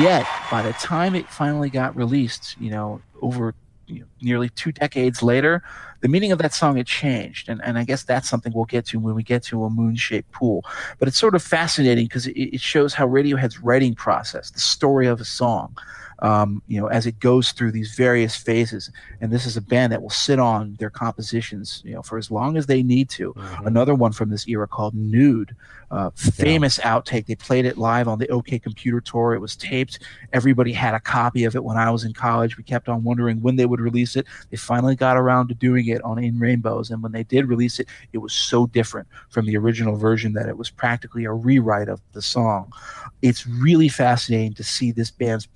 Yet, 0.02 0.26
by 0.50 0.62
the 0.62 0.72
time 0.74 1.14
it 1.14 1.28
finally 1.28 1.70
got 1.70 1.96
released, 1.96 2.56
you 2.60 2.70
know, 2.70 3.00
over 3.22 3.54
you 3.86 4.00
know, 4.00 4.06
nearly 4.22 4.48
two 4.50 4.72
decades 4.72 5.22
later, 5.22 5.62
the 6.00 6.08
meaning 6.08 6.32
of 6.32 6.38
that 6.38 6.52
song 6.52 6.76
had 6.76 6.86
changed. 6.86 7.48
And, 7.48 7.62
and 7.64 7.78
I 7.78 7.84
guess 7.84 8.02
that's 8.02 8.28
something 8.28 8.52
we'll 8.54 8.64
get 8.64 8.86
to 8.86 8.98
when 8.98 9.14
we 9.14 9.22
get 9.22 9.42
to 9.44 9.64
a 9.64 9.70
moon 9.70 9.96
shaped 9.96 10.30
pool. 10.32 10.64
But 10.98 11.08
it's 11.08 11.18
sort 11.18 11.34
of 11.34 11.42
fascinating 11.42 12.06
because 12.06 12.26
it, 12.26 12.36
it 12.36 12.60
shows 12.60 12.94
how 12.94 13.06
Radiohead's 13.06 13.60
writing 13.60 13.94
process, 13.94 14.50
the 14.50 14.60
story 14.60 15.06
of 15.06 15.20
a 15.20 15.24
song, 15.24 15.76
um, 16.24 16.62
you 16.66 16.80
know, 16.80 16.86
as 16.86 17.04
it 17.06 17.20
goes 17.20 17.52
through 17.52 17.70
these 17.70 17.94
various 17.94 18.34
phases. 18.34 18.90
And 19.20 19.30
this 19.30 19.44
is 19.44 19.58
a 19.58 19.60
band 19.60 19.92
that 19.92 20.00
will 20.00 20.08
sit 20.08 20.38
on 20.38 20.74
their 20.78 20.88
compositions, 20.88 21.82
you 21.84 21.94
know, 21.94 22.00
for 22.00 22.16
as 22.16 22.30
long 22.30 22.56
as 22.56 22.64
they 22.64 22.82
need 22.82 23.10
to. 23.10 23.34
Another 23.66 23.94
one 23.94 24.10
from 24.10 24.30
this 24.30 24.48
era 24.48 24.66
called 24.66 24.94
Nude, 24.94 25.54
uh, 25.90 26.10
famous 26.16 26.78
outtake. 26.78 27.26
They 27.26 27.34
played 27.34 27.66
it 27.66 27.76
live 27.76 28.08
on 28.08 28.18
the 28.18 28.28
OK 28.28 28.58
Computer 28.58 29.02
tour. 29.02 29.34
It 29.34 29.40
was 29.40 29.54
taped. 29.54 29.98
Everybody 30.32 30.72
had 30.72 30.94
a 30.94 31.00
copy 31.00 31.44
of 31.44 31.54
it 31.54 31.62
when 31.62 31.76
I 31.76 31.90
was 31.90 32.04
in 32.04 32.14
college. 32.14 32.56
We 32.56 32.64
kept 32.64 32.88
on 32.88 33.04
wondering 33.04 33.42
when 33.42 33.56
they 33.56 33.66
would 33.66 33.80
release 33.80 34.16
it. 34.16 34.26
They 34.50 34.56
finally 34.56 34.96
got 34.96 35.18
around 35.18 35.48
to 35.48 35.54
doing 35.54 35.88
it 35.88 36.02
on 36.04 36.18
In 36.18 36.38
Rainbows, 36.38 36.90
and 36.90 37.02
when 37.02 37.12
they 37.12 37.24
did 37.24 37.50
release 37.50 37.78
it, 37.78 37.88
it 38.14 38.18
was 38.18 38.32
so 38.32 38.66
different 38.66 39.08
from 39.28 39.44
the 39.44 39.58
original 39.58 39.96
version 39.96 40.32
that 40.32 40.48
it 40.48 40.56
was 40.56 40.70
practically 40.70 41.26
a 41.26 41.32
rewrite 41.32 41.90
of 41.90 42.00
the 42.12 42.22
song. 42.22 42.72
It's 43.20 43.46
really 43.46 43.88
fascinating 43.88 44.54
to 44.54 44.64
see 44.64 44.90
this 44.90 45.10
band's 45.10 45.46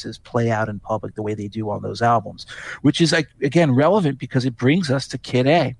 processes 0.00 0.18
play 0.18 0.50
out 0.50 0.68
in 0.68 0.78
public 0.80 1.14
the 1.14 1.22
way 1.22 1.34
they 1.34 1.48
do 1.48 1.70
on 1.70 1.82
those 1.82 2.02
albums, 2.02 2.46
which 2.82 3.00
is 3.00 3.12
like 3.12 3.28
again 3.42 3.74
relevant 3.74 4.18
because 4.18 4.44
it 4.44 4.56
brings 4.56 4.90
us 4.90 5.06
to 5.08 5.18
Kid 5.18 5.46
A. 5.46 5.76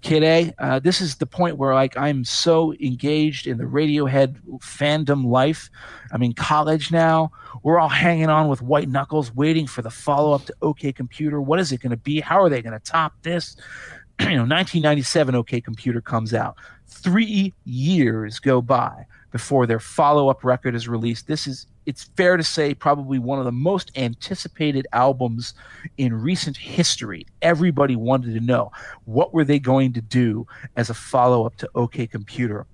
Kid 0.00 0.22
A, 0.22 0.54
uh, 0.58 0.78
this 0.78 1.00
is 1.00 1.16
the 1.16 1.26
point 1.26 1.56
where 1.56 1.74
like 1.74 1.96
I'm 1.96 2.24
so 2.24 2.72
engaged 2.74 3.46
in 3.46 3.58
the 3.58 3.64
Radiohead 3.64 4.36
fandom 4.58 5.26
life. 5.26 5.70
I'm 6.12 6.22
in 6.22 6.34
college 6.34 6.92
now. 6.92 7.30
We're 7.62 7.80
all 7.80 7.88
hanging 7.88 8.28
on 8.28 8.48
with 8.48 8.62
white 8.62 8.88
knuckles, 8.88 9.34
waiting 9.34 9.66
for 9.66 9.82
the 9.82 9.90
follow 9.90 10.32
up 10.32 10.44
to 10.44 10.54
OK 10.62 10.92
Computer. 10.92 11.40
What 11.40 11.58
is 11.58 11.72
it 11.72 11.80
going 11.80 11.90
to 11.90 11.96
be? 11.96 12.20
How 12.20 12.40
are 12.40 12.48
they 12.48 12.62
going 12.62 12.78
to 12.78 12.84
top 12.84 13.14
this? 13.22 13.56
you 14.20 14.26
know, 14.26 14.46
1997 14.46 15.34
OK 15.34 15.60
Computer 15.60 16.00
comes 16.00 16.32
out. 16.32 16.56
Three 16.86 17.52
years 17.64 18.38
go 18.38 18.62
by 18.62 19.06
before 19.32 19.66
their 19.66 19.80
follow 19.80 20.28
up 20.28 20.44
record 20.44 20.76
is 20.76 20.86
released. 20.86 21.26
This 21.26 21.48
is, 21.48 21.66
it's 21.86 22.02
fair 22.02 22.36
to 22.36 22.42
say, 22.42 22.74
probably 22.74 23.18
one 23.18 23.38
of 23.38 23.44
the 23.44 23.52
most 23.52 23.96
anticipated 23.96 24.86
albums 24.92 25.54
in 25.96 26.12
recent 26.12 26.56
history. 26.56 27.26
Everybody 27.40 27.94
wanted 27.94 28.34
to 28.34 28.40
know 28.40 28.72
what 29.04 29.32
were 29.32 29.44
they 29.44 29.60
going 29.60 29.92
to 29.94 30.00
do 30.00 30.46
as 30.76 30.90
a 30.90 30.94
follow 30.94 31.46
up 31.46 31.56
to 31.58 31.70
OK 31.76 32.08
Computer? 32.08 32.66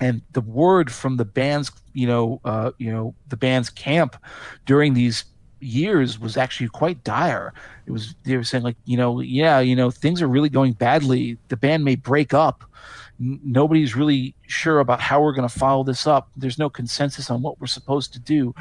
And 0.00 0.22
the 0.32 0.40
word 0.40 0.90
from 0.90 1.16
the 1.16 1.24
band's 1.24 1.70
you 1.92 2.06
know 2.06 2.40
uh, 2.44 2.70
you 2.78 2.90
know 2.90 3.14
the 3.28 3.36
band's 3.36 3.68
camp 3.68 4.16
during 4.64 4.94
these 4.94 5.24
years 5.60 6.18
was 6.18 6.36
actually 6.36 6.68
quite 6.68 7.02
dire. 7.04 7.52
It 7.86 7.90
was 7.90 8.14
they 8.24 8.36
were 8.36 8.44
saying 8.44 8.64
like 8.64 8.76
you 8.84 8.96
know 8.96 9.20
yeah 9.20 9.58
you 9.58 9.74
know 9.74 9.90
things 9.90 10.22
are 10.22 10.28
really 10.28 10.48
going 10.48 10.72
badly. 10.72 11.36
The 11.48 11.56
band 11.56 11.84
may 11.84 11.96
break 11.96 12.32
up 12.32 12.64
nobody's 13.18 13.96
really 13.96 14.34
sure 14.46 14.80
about 14.80 15.00
how 15.00 15.20
we're 15.20 15.32
going 15.32 15.48
to 15.48 15.58
follow 15.58 15.82
this 15.82 16.06
up 16.06 16.30
there's 16.36 16.58
no 16.58 16.70
consensus 16.70 17.30
on 17.30 17.42
what 17.42 17.60
we're 17.60 17.66
supposed 17.66 18.12
to 18.12 18.20
do 18.20 18.54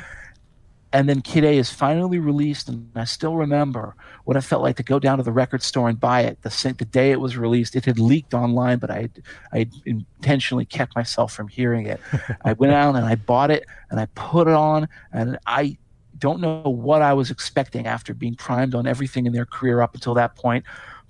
and 0.93 1.09
then 1.09 1.21
Kid 1.21 1.43
A 1.43 1.57
is 1.57 1.69
finally 1.69 2.17
released, 2.17 2.69
and 2.69 2.89
I 2.95 3.03
still 3.03 3.35
remember 3.35 3.95
what 4.23 4.37
it 4.37 4.41
felt 4.41 4.63
like 4.63 4.77
to 4.77 4.83
go 4.83 4.99
down 4.99 5.17
to 5.17 5.23
the 5.23 5.31
record 5.31 5.61
store 5.61 5.89
and 5.89 5.99
buy 5.99 6.21
it. 6.21 6.41
The, 6.43 6.75
the 6.77 6.85
day 6.85 7.11
it 7.11 7.19
was 7.19 7.37
released, 7.37 7.75
it 7.75 7.85
had 7.85 7.99
leaked 7.99 8.33
online, 8.33 8.79
but 8.79 8.89
I 8.89 9.01
had, 9.01 9.21
I 9.51 9.57
had 9.59 9.71
intentionally 9.85 10.65
kept 10.65 10.95
myself 10.95 11.33
from 11.33 11.49
hearing 11.49 11.87
it. 11.87 11.99
I 12.45 12.53
went 12.53 12.73
out 12.73 12.95
and 12.95 13.05
I 13.05 13.15
bought 13.15 13.51
it, 13.51 13.65
and 13.89 13.99
I 13.99 14.07
put 14.15 14.47
it 14.47 14.53
on, 14.53 14.87
and 15.11 15.37
I 15.45 15.77
don't 16.17 16.39
know 16.39 16.61
what 16.61 17.01
I 17.01 17.13
was 17.13 17.31
expecting 17.31 17.85
after 17.85 18.13
being 18.13 18.35
primed 18.35 18.73
on 18.73 18.87
everything 18.87 19.25
in 19.25 19.33
their 19.33 19.45
career 19.45 19.81
up 19.81 19.93
until 19.93 20.13
that 20.13 20.35
point. 20.35 20.65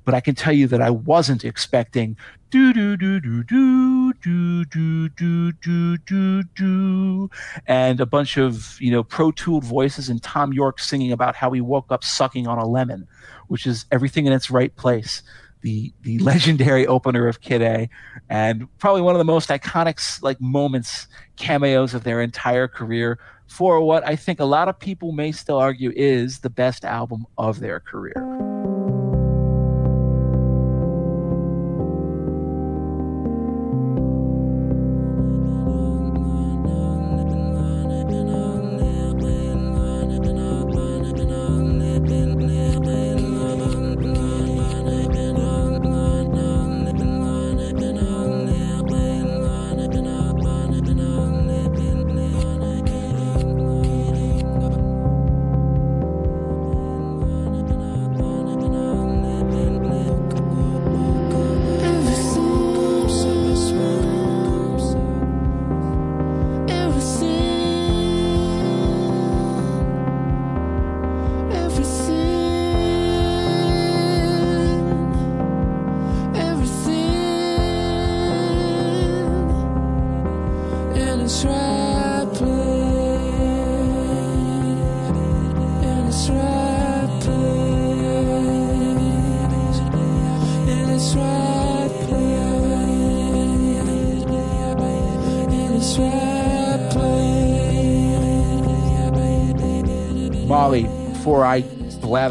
But 0.08 0.14
I 0.14 0.22
can 0.22 0.36
tell 0.36 0.54
you 0.54 0.68
that 0.68 0.82
I 0.82 0.90
wasn't 0.90 1.44
expecting 1.44 2.16
do 2.50 2.72
do 2.72 2.96
do 2.96 3.20
do 3.20 3.44
do 3.44 4.14
do 4.14 4.64
do 4.64 5.10
do 5.10 5.52
do 5.52 5.98
do 5.98 6.44
do 6.44 7.30
and 7.68 8.00
a 8.00 8.06
bunch 8.06 8.38
of 8.38 8.78
you 8.80 8.90
know 8.90 9.04
pro 9.04 9.34
tooled 9.34 9.66
voices 9.66 10.08
and 10.08 10.24
Thom 10.24 10.54
Yorke 10.54 10.80
singing 10.80 11.12
about 11.12 11.36
how 11.36 11.52
he 11.52 11.60
woke 11.60 11.92
up 11.92 12.06
sucking 12.06 12.48
on 12.48 12.58
a 12.58 12.66
lemon, 12.66 13.06
which 13.50 13.68
is 13.68 13.86
everything 13.92 14.26
in 14.26 14.32
its 14.32 14.50
right 14.50 14.74
place. 14.78 15.24
The 15.60 15.92
the 16.04 16.20
legendary 16.20 16.88
opener 16.88 17.28
of 17.28 17.42
Kid 17.42 17.62
A, 17.62 17.90
and 18.30 18.70
probably 18.78 19.02
one 19.02 19.14
of 19.14 19.20
the 19.20 19.26
most 19.26 19.50
iconic 19.50 20.24
like 20.24 20.40
moments 20.40 21.08
cameos 21.36 21.94
of 21.94 22.06
their 22.06 22.22
entire 22.22 22.70
career 22.70 23.20
for 23.48 23.82
what 23.82 24.08
I 24.08 24.16
think 24.16 24.40
a 24.40 24.46
lot 24.46 24.68
of 24.68 24.80
people 24.80 25.12
may 25.12 25.32
still 25.32 25.58
argue 25.58 25.92
is 25.96 26.40
the 26.40 26.50
best 26.50 26.86
album 26.86 27.26
of 27.38 27.60
their 27.60 27.80
career. 27.80 28.14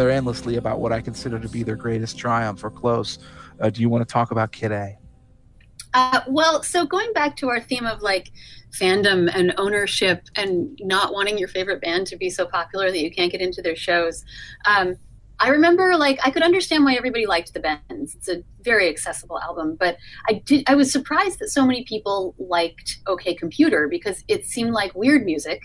Endlessly 0.01 0.57
about 0.57 0.81
what 0.81 0.93
I 0.93 1.01
consider 1.01 1.39
to 1.39 1.49
be 1.49 1.63
their 1.63 1.77
greatest 1.77 2.19
triumph 2.19 2.65
or 2.65 2.71
close, 2.71 3.19
uh, 3.61 3.71
do 3.71 3.81
you 3.81 3.89
want 3.89 4.07
to 4.07 4.13
talk 4.13 4.31
about 4.31 4.53
Kid 4.53 4.73
A? 4.73 4.97
Uh, 5.95 6.21
well, 6.29 6.63
so 6.63 6.85
going 6.85 7.13
back 7.15 7.37
to 7.37 7.49
our 7.49 7.61
theme 7.61 7.87
of 7.87 8.03
like 8.03 8.31
fandom 8.79 9.31
and 9.35 9.55
ownership 9.57 10.29
and 10.37 10.79
not 10.83 11.15
wanting 11.15 11.39
your 11.39 11.49
favorite 11.49 11.81
band 11.81 12.07
to 12.09 12.17
be 12.17 12.29
so 12.29 12.45
popular 12.45 12.91
that 12.91 13.01
you 13.01 13.11
can't 13.11 13.33
get 13.33 13.41
into 13.41 13.63
their 13.63 13.77
shows, 13.77 14.23
um, 14.67 14.97
I 15.39 15.49
remember 15.49 15.97
like 15.97 16.19
I 16.25 16.31
could 16.31 16.43
understand 16.43 16.85
why 16.85 16.95
everybody 16.95 17.27
liked 17.27 17.53
the 17.53 17.61
Bends. 17.61 18.15
It's 18.15 18.29
a 18.29 18.43
very 18.63 18.89
accessible 18.89 19.41
album, 19.41 19.77
but 19.79 19.97
I 20.29 20.35
did 20.45 20.65
I 20.67 20.75
was 20.75 20.91
surprised 20.91 21.39
that 21.41 21.49
so 21.49 21.65
many 21.67 21.85
people 21.85 22.35
liked 22.39 22.99
OK 23.07 23.35
Computer 23.35 23.89
because 23.89 24.25
it 24.29 24.47
seemed 24.47 24.73
like 24.73 24.95
weird 24.95 25.25
music. 25.25 25.61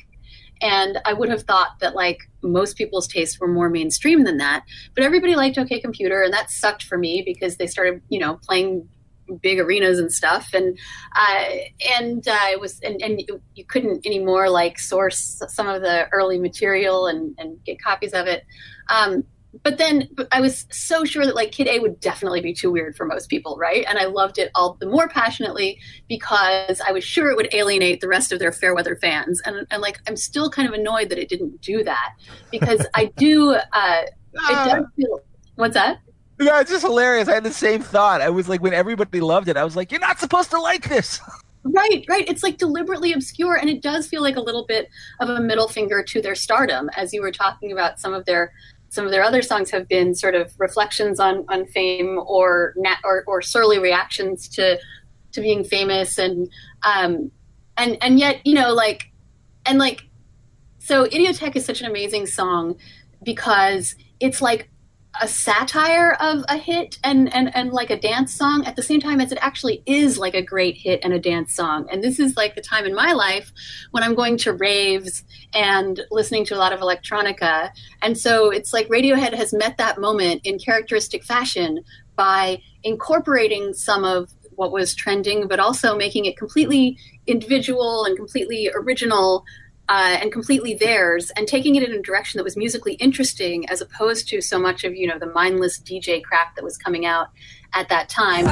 And 0.62 1.00
I 1.06 1.14
would 1.14 1.30
have 1.30 1.44
thought 1.44 1.80
that 1.80 1.96
like 1.96 2.20
most 2.42 2.78
people's 2.78 3.08
tastes 3.08 3.40
were 3.40 3.48
more 3.48 3.70
mainstream 3.70 4.24
than 4.24 4.38
that. 4.38 4.64
But 4.96 5.04
everybody 5.04 5.36
liked 5.36 5.58
OK 5.58 5.80
Computer, 5.80 6.22
and 6.22 6.34
that 6.34 6.52
sucked 6.52 6.84
for 6.84 6.98
me 6.98 7.24
because 7.26 7.58
they 7.58 7.68
started, 7.68 8.02
you 8.10 8.20
know, 8.20 8.40
playing 8.44 8.88
big 9.42 9.60
arenas 9.60 9.98
and 9.98 10.12
stuff 10.12 10.50
and 10.54 10.78
uh, 11.16 11.46
and 11.98 12.28
uh, 12.28 12.48
it 12.52 12.60
was 12.60 12.80
and, 12.82 13.02
and 13.02 13.22
you, 13.56 13.66
couldn't 13.66 14.06
anymore 14.06 14.50
like 14.50 14.78
source 14.78 15.42
some 15.48 15.70
of 15.70 15.82
the 15.82 16.10
early 16.12 16.38
material 16.38 17.08
and, 17.08 17.34
and 17.38 17.64
get 17.64 17.82
copies 17.82 18.12
of 18.12 18.28
it 18.28 18.46
um, 18.90 19.24
but 19.64 19.78
then 19.78 20.08
but 20.16 20.28
I 20.32 20.42
was 20.42 20.66
so 20.72 21.04
sure 21.04 21.26
that 21.26 21.36
like 21.36 21.52
Kid 21.52 21.68
A 21.68 21.80
would 21.80 22.00
definitely 22.00 22.42
be 22.42 22.54
too 22.54 22.72
weird 22.72 22.96
for 22.96 23.06
most 23.06 23.30
people, 23.30 23.58
right? 23.58 23.86
And 23.88 23.98
I 23.98 24.06
loved 24.06 24.38
it 24.38 24.50
all 24.56 24.78
the 24.80 24.86
more 24.86 25.10
passionately 25.10 25.80
because 26.08 26.82
I 26.82 26.92
was 26.92 27.04
sure 27.04 27.30
it 27.30 27.36
would 27.36 27.54
alienate 27.54 28.02
the 28.02 28.08
rest 28.08 28.32
of 28.32 28.40
their 28.40 28.52
Fairweather 28.52 28.96
fans. 28.96 29.42
And, 29.46 29.68
and 29.70 29.82
like 29.82 30.00
I'm 30.08 30.16
still 30.16 30.50
kind 30.50 30.68
of 30.68 30.74
annoyed 30.74 31.10
that 31.10 31.18
it 31.18 31.30
didn't 31.30 31.62
do 31.62 31.84
that 31.84 32.14
because 32.50 32.86
I 32.94 33.06
do. 33.18 33.52
Uh, 33.52 34.02
it 34.04 34.12
does 34.50 34.86
feel. 34.96 35.20
What's 35.56 35.74
that? 35.74 36.00
No, 36.40 36.58
it's 36.60 36.72
just 36.72 36.84
hilarious. 36.84 37.28
I 37.28 37.36
had 37.36 37.44
the 37.44 37.54
same 37.54 37.82
thought. 37.82 38.22
I 38.22 38.30
was 38.30 38.50
like, 38.50 38.64
when 38.64 38.74
everybody 38.74 39.22
loved 39.22 39.48
it, 39.48 39.58
I 39.58 39.64
was 39.64 39.76
like, 39.76 39.92
you're 39.92 40.02
not 40.02 40.20
supposed 40.20 40.50
to 40.52 40.60
like 40.60 40.90
this. 40.90 41.20
Right, 41.64 42.04
right. 42.10 42.28
It's 42.28 42.42
like 42.42 42.58
deliberately 42.58 43.14
obscure, 43.14 43.56
and 43.56 43.70
it 43.70 43.84
does 43.84 44.08
feel 44.08 44.24
like 44.24 44.36
a 44.36 44.42
little 44.42 44.66
bit 44.66 44.90
of 45.20 45.30
a 45.30 45.40
middle 45.40 45.68
finger 45.68 46.02
to 46.02 46.20
their 46.20 46.34
stardom, 46.34 46.90
as 46.98 47.14
you 47.14 47.22
were 47.22 47.32
talking 47.32 47.72
about. 47.72 48.00
Some 48.00 48.16
of 48.16 48.26
their 48.26 48.52
some 48.92 49.06
of 49.06 49.12
their 49.12 49.24
other 49.24 49.42
songs 49.42 49.72
have 49.72 49.88
been 49.88 50.14
sort 50.14 50.36
of 50.36 50.52
reflections 50.60 51.18
on 51.20 51.46
on 51.48 51.66
fame 51.66 52.20
or 52.28 52.74
nat- 52.76 53.00
or, 53.06 53.24
or 53.26 53.42
surly 53.42 53.80
reactions 53.80 54.50
to 54.50 54.78
to 55.32 55.42
being 55.42 55.64
famous, 55.64 56.18
and 56.18 56.50
um, 56.84 57.32
and 57.78 57.98
and 58.02 58.20
yet 58.20 58.46
you 58.46 58.54
know 58.54 58.74
like 58.74 59.10
and 59.66 59.80
like 59.80 60.02
so 60.80 61.06
Idioteque 61.06 61.56
is 61.56 61.66
such 61.66 61.80
an 61.80 61.88
amazing 61.88 62.26
song 62.26 62.76
because 63.24 63.96
it's 64.20 64.42
like 64.42 64.70
a 65.20 65.28
satire 65.28 66.14
of 66.22 66.44
a 66.48 66.58
hit 66.58 66.98
and, 67.04 67.34
and, 67.34 67.54
and 67.56 67.74
like 67.74 67.90
a 67.90 68.00
dance 68.00 68.34
song 68.34 68.66
at 68.66 68.76
the 68.76 68.82
same 68.82 69.02
time 69.02 69.20
as 69.20 69.32
it 69.32 69.38
actually 69.42 69.84
is 69.86 70.18
like 70.18 70.34
a 70.34 70.42
great 70.42 70.78
hit 70.78 71.02
and 71.04 71.12
a 71.12 71.20
dance 71.20 71.54
song. 71.54 71.88
And 71.92 72.02
this 72.02 72.20
is 72.20 72.38
like 72.38 72.56
the 72.56 72.62
time 72.62 72.86
in 72.86 72.96
my 72.96 73.12
life 73.12 73.52
when 73.92 74.04
I'm 74.04 74.16
going 74.16 74.38
to 74.38 74.54
raves 74.54 75.24
and 75.54 76.00
listening 76.12 76.46
to 76.46 76.56
a 76.56 76.58
lot 76.58 76.72
of 76.72 76.80
electronica. 76.80 77.72
And 78.02 78.18
so 78.18 78.52
it's 78.52 78.72
like 78.72 78.88
Radiohead 78.88 79.34
has 79.34 79.54
met 79.54 79.78
that 79.78 80.00
moment 80.00 80.42
in 80.46 80.60
characteristic 80.60 81.26
fashion 81.26 81.84
by 82.16 82.62
incorporating 82.84 83.74
some 83.74 84.06
of 84.06 84.32
what 84.56 84.72
was 84.72 84.94
trending, 84.96 85.48
but 85.48 85.60
also 85.60 85.96
making 85.96 86.26
it 86.26 86.38
completely 86.38 86.98
individual 87.28 88.06
and 88.06 88.16
completely 88.16 88.70
original 88.76 89.44
uh, 89.92 90.18
and 90.22 90.32
completely 90.32 90.74
theirs, 90.74 91.32
and 91.36 91.50
taking 91.50 91.76
it 91.76 91.84
in 91.84 91.92
a 91.92 92.02
direction 92.02 92.38
that 92.38 92.46
was 92.46 92.56
musically 92.56 92.94
interesting, 92.94 93.68
as 93.68 93.82
opposed 93.82 94.30
to 94.30 94.40
so 94.40 94.58
much 94.58 94.86
of 94.86 94.96
you 94.96 95.06
know 95.06 95.20
the 95.20 95.26
mindless 95.34 95.82
DJ 95.82 96.24
crap 96.24 96.56
that 96.56 96.64
was 96.64 96.78
coming 96.78 97.06
out 97.06 97.28
at 97.74 97.90
that 97.90 98.08
time. 98.08 98.46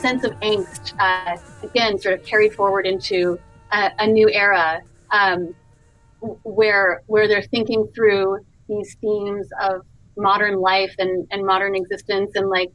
Sense 0.00 0.24
of 0.24 0.32
angst, 0.40 0.94
uh, 0.98 1.36
again, 1.62 1.98
sort 1.98 2.18
of 2.18 2.24
carried 2.24 2.54
forward 2.54 2.86
into 2.86 3.38
a, 3.72 3.90
a 3.98 4.06
new 4.06 4.28
era 4.30 4.80
um, 5.10 5.54
where 6.42 7.02
where 7.06 7.28
they're 7.28 7.42
thinking 7.42 7.86
through 7.94 8.38
these 8.68 8.96
themes 9.00 9.48
of 9.62 9.82
modern 10.16 10.60
life 10.60 10.94
and, 10.98 11.26
and 11.30 11.44
modern 11.44 11.74
existence. 11.74 12.32
And 12.34 12.48
like 12.48 12.70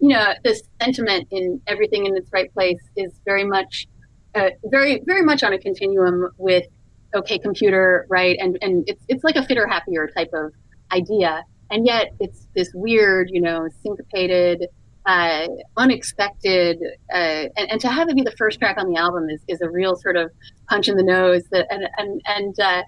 you 0.00 0.08
know 0.08 0.32
this 0.44 0.62
sentiment 0.80 1.28
in 1.30 1.60
everything 1.66 2.06
in 2.06 2.16
its 2.16 2.30
right 2.32 2.52
place 2.52 2.80
is 2.96 3.12
very 3.24 3.44
much 3.44 3.86
uh, 4.34 4.50
very 4.64 5.02
very 5.06 5.22
much 5.22 5.42
on 5.42 5.52
a 5.52 5.58
continuum 5.58 6.30
with 6.38 6.66
okay 7.14 7.38
computer 7.38 8.06
right? 8.08 8.36
And 8.40 8.58
and 8.62 8.84
it's 8.86 9.04
it's 9.08 9.24
like 9.24 9.36
a 9.36 9.44
fitter 9.44 9.66
happier 9.66 10.08
type 10.16 10.30
of 10.32 10.52
idea. 10.92 11.44
And 11.72 11.86
yet 11.86 12.12
it's 12.18 12.48
this 12.54 12.70
weird 12.74 13.30
you 13.30 13.40
know 13.40 13.68
syncopated 13.82 14.66
uh, 15.06 15.46
unexpected 15.76 16.78
uh, 17.12 17.46
and, 17.56 17.70
and 17.70 17.80
to 17.80 17.88
have 17.88 18.08
it 18.08 18.14
be 18.14 18.22
the 18.22 18.34
first 18.36 18.58
track 18.58 18.76
on 18.78 18.90
the 18.92 18.98
album 18.98 19.28
is, 19.30 19.40
is 19.48 19.60
a 19.60 19.70
real 19.70 19.96
sort 19.96 20.16
of 20.16 20.30
punch 20.68 20.88
in 20.88 20.96
the 20.96 21.02
nose 21.02 21.42
that 21.50 21.66
and 21.70 21.88
and, 21.96 22.20
and 22.26 22.60
uh, 22.60 22.82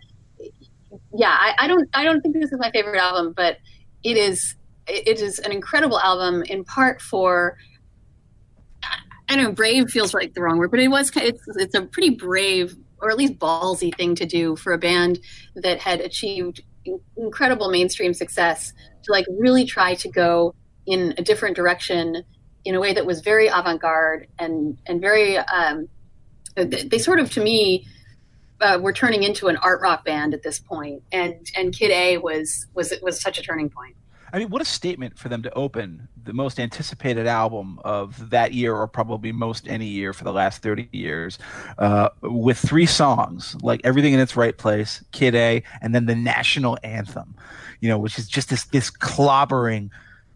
yeah 1.15 1.37
I, 1.39 1.55
I 1.59 1.69
don't 1.69 1.89
I 1.95 2.05
don't 2.05 2.21
think 2.21 2.35
this 2.35 2.53
is 2.53 2.59
my 2.59 2.71
favorite 2.71 3.01
album 3.01 3.33
but 3.35 3.59
it 4.03 4.17
is 4.17 4.57
it 4.87 5.21
is 5.21 5.39
an 5.39 5.53
incredible 5.53 5.99
album 6.01 6.43
in 6.43 6.65
part 6.65 7.01
for 7.01 7.57
I 9.29 9.37
know 9.37 9.53
brave 9.53 9.89
feels 9.89 10.13
like 10.13 10.35
the 10.35 10.43
wrong 10.43 10.59
word 10.59 10.71
but 10.71 10.81
it 10.81 10.89
was 10.89 11.11
it's 11.17 11.43
it's 11.57 11.75
a 11.75 11.83
pretty 11.83 12.11
brave 12.11 12.77
or 13.01 13.11
at 13.11 13.17
least 13.17 13.39
ballsy 13.39 13.95
thing 13.97 14.15
to 14.17 14.27
do 14.27 14.55
for 14.57 14.75
a 14.75 14.79
band 14.79 15.19
that 15.57 15.81
had 15.81 16.01
achieved 16.01 16.63
incredible 17.17 17.71
mainstream 17.71 18.13
success 18.13 18.73
to 19.05 19.13
like 19.13 19.25
really 19.39 19.65
try 19.65 19.95
to 19.95 20.09
go 20.09 20.55
in 20.87 21.15
a 21.19 21.23
different 21.23 21.57
direction 21.57 22.25
in 22.65 22.75
a 22.75 22.81
way 22.81 22.93
that 22.93 23.07
was 23.07 23.21
very 23.21 23.49
avant-garde 23.49 24.27
and 24.39 24.79
and 24.87 25.01
very 25.01 25.37
um, 25.39 25.89
they, 26.55 26.99
sort 26.99 27.19
of 27.19 27.31
to 27.33 27.43
me 27.43 27.87
uh, 28.61 28.79
were 28.81 28.93
turning 28.93 29.23
into 29.23 29.49
an 29.49 29.57
art 29.57 29.81
rock 29.81 30.05
band 30.05 30.35
at 30.35 30.43
this 30.43 30.59
point 30.59 31.03
and 31.13 31.51
and 31.57 31.77
Kid 31.77 31.91
A 31.91 32.19
was 32.19 32.67
was 32.75 32.93
was 33.03 33.21
such 33.21 33.39
a 33.39 33.43
turning 33.43 33.69
point. 33.71 33.97
I 34.33 34.39
mean, 34.39 34.49
what 34.49 34.63
a 34.63 34.65
statement 34.65 35.19
for 35.19 35.29
them 35.29 35.43
to 35.43 35.53
open 35.53 36.09
the 36.25 36.33
most 36.33 36.59
anticipated 36.59 37.27
album 37.27 37.79
of 37.85 38.31
that 38.31 38.55
year, 38.55 38.75
or 38.75 38.89
probably 38.89 39.31
most 39.31 39.69
any 39.69 39.87
year 39.87 40.15
for 40.15 40.25
the 40.25 40.33
last 40.33 40.63
30 40.63 40.89
years, 40.91 41.39
uh, 41.79 42.09
with 42.23 42.59
three 42.59 42.87
songs 42.87 43.57
like 43.63 43.83
Everything 43.85 44.15
in 44.15 44.21
Its 44.21 44.35
Right 44.35 44.57
Place, 44.57 45.05
Kid 45.13 45.35
A, 45.35 45.63
and 45.83 45.95
then 45.95 46.07
the 46.07 46.15
national 46.15 46.79
anthem, 46.83 47.35
you 47.81 47.91
know, 47.91 47.99
which 47.99 48.19
is 48.19 48.27
just 48.27 48.49
this, 48.49 48.65
this 48.65 48.91
clobbering, 48.91 49.91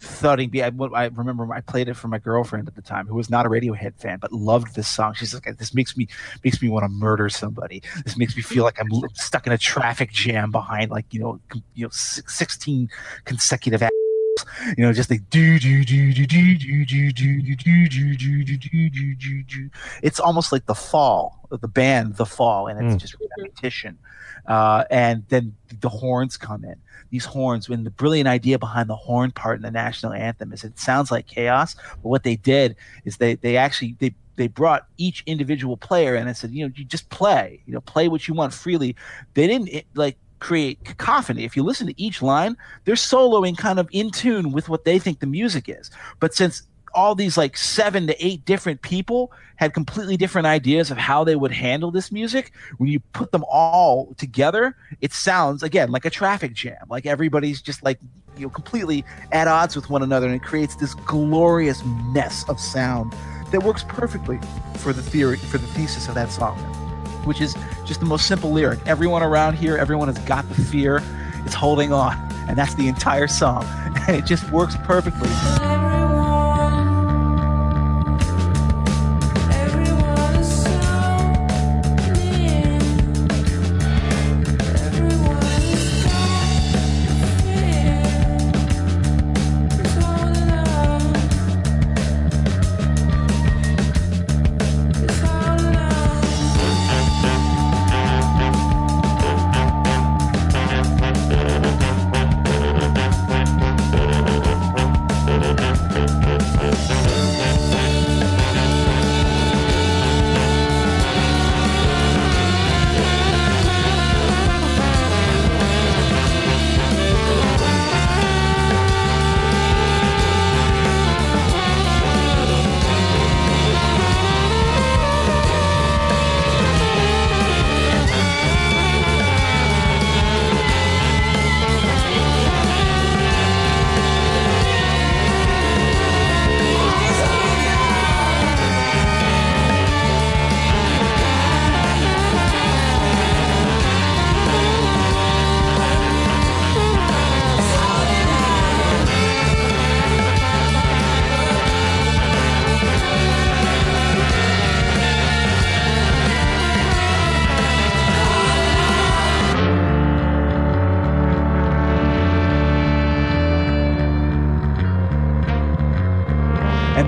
thudding 0.06 0.50
beat. 0.50 0.62
I, 0.62 0.70
I 0.94 1.06
remember 1.06 1.52
I 1.52 1.60
played 1.60 1.88
it 1.88 1.94
for 1.94 2.08
my 2.08 2.18
girlfriend 2.18 2.68
at 2.68 2.74
the 2.74 2.82
time 2.82 3.06
who 3.06 3.14
was 3.14 3.30
not 3.30 3.46
a 3.46 3.48
Radiohead 3.48 3.96
fan, 3.96 4.18
but 4.20 4.32
loved 4.32 4.74
this 4.74 4.88
song. 4.88 5.14
She's 5.14 5.34
like, 5.34 5.44
this 5.58 5.74
makes 5.74 5.96
me, 5.96 6.08
makes 6.44 6.62
me 6.62 6.68
want 6.68 6.84
to 6.84 6.88
murder 6.88 7.28
somebody. 7.28 7.82
This 8.04 8.16
makes 8.16 8.36
me 8.36 8.42
feel 8.42 8.64
like 8.64 8.80
I'm 8.80 8.88
stuck 9.14 9.46
in 9.46 9.52
a 9.52 9.58
traffic 9.58 10.12
jam 10.12 10.50
behind 10.50 10.90
like, 10.90 11.06
you 11.12 11.20
know, 11.20 11.40
you 11.74 11.84
know, 11.84 11.90
16 11.90 12.88
consecutive 13.24 13.82
you 14.76 14.84
know, 14.84 14.92
just 14.92 15.10
like 15.10 15.28
do 15.30 15.58
do 15.58 15.84
do 15.84 16.12
do 16.12 16.26
do 16.26 16.56
do 16.58 16.58
do 16.58 17.12
do 17.12 17.12
do 17.12 17.56
do 17.56 17.86
do 17.86 18.16
do 18.16 18.44
do 18.44 18.90
do 18.90 18.90
do 18.90 19.14
do 19.14 19.42
do. 19.44 19.70
It's 20.02 20.20
almost 20.20 20.52
like 20.52 20.66
the 20.66 20.74
fall, 20.74 21.46
of 21.50 21.60
the 21.60 21.68
band, 21.68 22.16
the 22.16 22.26
fall, 22.26 22.66
and 22.66 22.78
it's 22.84 22.96
Mm. 22.96 23.00
just 23.00 23.16
repetition. 23.38 23.98
Uh, 24.46 24.84
and 24.90 25.24
then 25.28 25.56
the 25.80 25.88
horns 25.88 26.36
come 26.36 26.64
in. 26.64 26.76
These 27.10 27.24
horns, 27.24 27.68
when 27.68 27.84
the 27.84 27.90
brilliant 27.90 28.28
idea 28.28 28.58
behind 28.58 28.88
the 28.90 28.96
horn 28.96 29.30
part 29.30 29.56
in 29.56 29.62
the 29.62 29.70
national 29.70 30.12
anthem 30.12 30.52
is 30.52 30.64
it 30.64 30.78
sounds 30.78 31.10
like 31.10 31.26
chaos, 31.26 31.74
but 31.74 32.08
what 32.08 32.22
they 32.24 32.36
did 32.36 32.76
is 33.04 33.16
they 33.16 33.34
they 33.36 33.56
actually 33.56 33.96
they 33.98 34.14
they 34.36 34.48
brought 34.48 34.86
each 34.98 35.22
individual 35.26 35.76
player 35.78 36.14
and 36.14 36.28
I 36.28 36.32
said, 36.32 36.50
you 36.50 36.66
know, 36.66 36.72
you 36.76 36.84
just 36.84 37.08
play, 37.08 37.62
you 37.64 37.72
know, 37.72 37.80
play 37.80 38.06
what 38.08 38.28
you 38.28 38.34
want 38.34 38.52
freely. 38.52 38.94
They 39.34 39.46
didn't 39.46 39.68
it, 39.68 39.86
like 39.94 40.18
create 40.38 40.84
cacophony. 40.84 41.44
If 41.44 41.56
you 41.56 41.62
listen 41.62 41.86
to 41.86 42.00
each 42.00 42.22
line, 42.22 42.56
they're 42.84 42.94
soloing 42.94 43.56
kind 43.56 43.78
of 43.78 43.88
in 43.92 44.10
tune 44.10 44.52
with 44.52 44.68
what 44.68 44.84
they 44.84 44.98
think 44.98 45.20
the 45.20 45.26
music 45.26 45.68
is. 45.68 45.90
But 46.20 46.34
since 46.34 46.62
all 46.94 47.14
these 47.14 47.36
like 47.36 47.56
seven 47.56 48.06
to 48.06 48.26
eight 48.26 48.44
different 48.44 48.80
people 48.82 49.30
had 49.56 49.74
completely 49.74 50.16
different 50.16 50.46
ideas 50.46 50.90
of 50.90 50.96
how 50.96 51.24
they 51.24 51.36
would 51.36 51.52
handle 51.52 51.90
this 51.90 52.10
music, 52.10 52.52
when 52.78 52.88
you 52.88 53.00
put 53.12 53.32
them 53.32 53.44
all 53.48 54.14
together, 54.16 54.76
it 55.00 55.12
sounds 55.12 55.62
again 55.62 55.90
like 55.90 56.04
a 56.04 56.10
traffic 56.10 56.54
jam. 56.54 56.86
Like 56.88 57.06
everybody's 57.06 57.62
just 57.62 57.82
like 57.82 57.98
you 58.36 58.46
know 58.46 58.50
completely 58.50 59.04
at 59.32 59.48
odds 59.48 59.76
with 59.76 59.90
one 59.90 60.02
another, 60.02 60.26
and 60.26 60.34
it 60.34 60.42
creates 60.42 60.76
this 60.76 60.94
glorious 60.94 61.82
mess 61.84 62.48
of 62.48 62.58
sound 62.58 63.14
that 63.50 63.62
works 63.62 63.84
perfectly 63.88 64.40
for 64.78 64.92
the 64.92 65.02
theory 65.02 65.36
for 65.36 65.58
the 65.58 65.66
thesis 65.68 66.08
of 66.08 66.14
that 66.14 66.30
song 66.30 66.85
which 67.26 67.40
is 67.40 67.54
just 67.84 68.00
the 68.00 68.06
most 68.06 68.26
simple 68.26 68.50
lyric. 68.50 68.78
Everyone 68.86 69.22
around 69.22 69.54
here, 69.54 69.76
everyone 69.76 70.08
has 70.08 70.18
got 70.26 70.48
the 70.48 70.54
fear. 70.54 71.02
It's 71.44 71.54
holding 71.54 71.92
on. 71.92 72.16
And 72.48 72.56
that's 72.56 72.74
the 72.74 72.88
entire 72.88 73.28
song. 73.28 73.66
And 74.08 74.14
it 74.14 74.24
just 74.24 74.52
works 74.52 74.76
perfectly. 74.84 75.28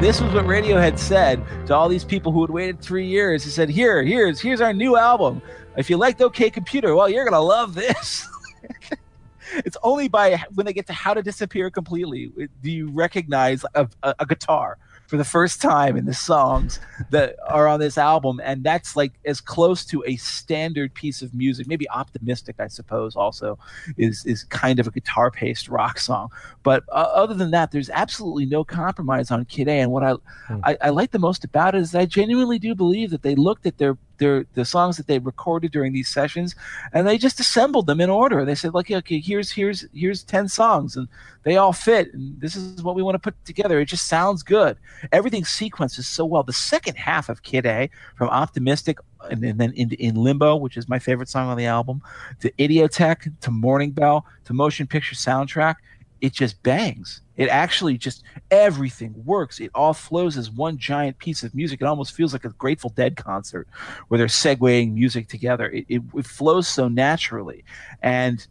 This 0.09 0.23
was 0.23 0.33
what 0.33 0.47
Radiohead 0.47 0.99
said 0.99 1.45
to 1.67 1.75
all 1.75 1.87
these 1.87 2.03
people 2.03 2.33
who 2.33 2.41
had 2.41 2.49
waited 2.49 2.81
three 2.81 3.07
years. 3.07 3.45
He 3.45 3.51
said, 3.51 3.69
"Here, 3.69 4.03
here's 4.03 4.41
here's 4.41 4.63
our 4.63 4.73
new 4.73 4.97
album. 4.97 5.43
If 5.77 5.91
you 5.91 5.99
liked 5.99 6.23
OK 6.23 6.49
Computer, 6.49 6.95
well, 6.95 7.11
you're 7.11 7.27
gonna 7.27 7.39
love 7.39 7.75
this." 7.75 8.27
it's 9.67 9.77
only 9.83 10.09
by 10.09 10.43
when 10.55 10.65
they 10.65 10.73
get 10.73 10.87
to 10.87 10.95
How 10.95 11.13
to 11.13 11.23
Disappear 11.23 11.69
Completely 11.69 12.33
do 12.63 12.71
you 12.71 12.89
recognize 12.89 13.67
a, 13.75 13.87
a, 14.03 14.15
a 14.21 14.25
guitar 14.25 14.79
for 15.09 15.17
the 15.17 15.25
first 15.25 15.63
time 15.63 15.97
in 15.97 16.05
the 16.05 16.13
songs 16.13 16.79
that 17.11 17.35
are 17.49 17.67
on 17.67 17.81
this 17.81 17.97
album, 17.97 18.41
and 18.45 18.63
that's 18.63 18.95
like 18.95 19.15
as 19.25 19.41
close 19.41 19.85
to 19.87 20.05
a 20.07 20.17
standard 20.17 20.93
piece 20.93 21.23
of 21.23 21.35
music. 21.35 21.67
Maybe 21.67 21.89
optimistic, 21.89 22.57
I 22.59 22.69
suppose, 22.69 23.17
also 23.17 23.59
is 23.97 24.25
is 24.27 24.45
kind 24.45 24.79
of 24.79 24.87
a 24.87 24.91
guitar 24.91 25.31
paced 25.31 25.69
rock 25.71 25.99
song. 25.99 26.29
But 26.63 26.85
uh, 26.93 27.09
other 27.15 27.33
than 27.33 27.51
that, 27.53 27.71
there's 27.71 27.89
absolutely 27.89 28.45
no 28.45 28.65
compromise 28.65 29.31
on 29.31 29.47
Kid 29.47 29.67
A. 29.69 29.81
And 29.81 29.91
what 29.91 30.05
I, 30.05 30.15
I 30.63 30.77
I 30.83 30.91
like 30.91 31.11
the 31.11 31.19
most 31.19 31.43
about 31.43 31.75
it 31.75 31.81
is 31.81 31.95
I 31.95 32.05
genuinely 32.05 32.59
do 32.59 32.75
believe 32.75 33.11
that 33.11 33.23
they 33.23 33.35
looked 33.35 33.65
at 33.65 33.79
their 33.79 33.97
their 34.19 34.47
the 34.55 34.65
songs 34.65 34.97
that 34.97 35.07
they 35.07 35.19
recorded 35.19 35.73
during 35.73 35.93
these 35.93 36.09
sessions, 36.09 36.55
and 36.93 37.07
they 37.07 37.19
just 37.19 37.41
assembled 37.41 37.87
them 37.87 38.01
in 38.01 38.11
order. 38.11 38.45
They 38.45 38.55
said, 38.55 38.75
"Like, 38.75 38.91
okay, 38.91 39.21
here's 39.21 39.51
here's 39.51 39.87
here's 39.93 40.23
ten 40.23 40.49
songs, 40.49 40.97
and 40.97 41.09
they 41.45 41.57
all 41.57 41.73
fit, 41.73 42.13
and 42.13 42.41
this 42.41 42.57
is 42.57 42.83
what 42.83 42.95
we 42.95 43.03
want 43.03 43.15
to 43.15 43.19
put 43.19 43.43
together. 43.45 43.81
It 43.81 43.87
just 43.87 44.07
sounds 44.07 44.43
good. 44.43 44.77
Everything 45.13 45.45
sequences 45.45 46.07
so 46.07 46.25
well. 46.25 46.43
The 46.43 46.53
second 46.53 46.97
half 46.97 47.29
of 47.29 47.43
Kid 47.43 47.65
A, 47.65 47.91
from 48.17 48.29
Optimistic, 48.29 48.99
and, 49.31 49.43
and 49.45 49.59
then 49.59 49.73
in, 49.73 49.93
in 49.93 50.15
Limbo, 50.15 50.57
which 50.57 50.77
is 50.77 50.89
my 50.89 50.99
favorite 50.99 51.29
song 51.29 51.49
on 51.49 51.57
the 51.57 51.67
album, 51.67 52.03
to 52.41 52.51
Idioteque, 52.59 53.33
to 53.41 53.51
Morning 53.51 53.93
Bell, 53.93 54.27
to 54.45 54.53
Motion 54.53 54.87
Picture 54.87 55.15
Soundtrack, 55.15 55.77
it 56.21 56.33
just 56.33 56.63
bangs. 56.63 57.21
It 57.37 57.49
actually 57.49 57.99
just 57.99 58.25
everything 58.51 59.15
works. 59.25 59.61
It 59.61 59.71
all 59.75 59.95
flows 59.95 60.37
as 60.37 60.51
one 60.51 60.77
giant 60.79 61.19
piece 61.19 61.43
of 61.43 61.55
music. 61.55 61.81
It 61.81 61.87
almost 61.87 62.15
feels 62.15 62.33
like 62.33 62.45
a 62.45 62.51
Grateful 62.51 62.91
Dead 62.91 63.17
concert 63.17 63.69
where 64.09 64.19
they're 64.19 64.27
segueing 64.27 64.95
music 64.95 65.29
together. 65.29 65.71
It, 65.71 65.87
it, 65.89 66.03
it 66.15 66.27
flows 66.27 66.67
so 66.67 66.89
naturally, 66.89 67.65
and 68.03 68.47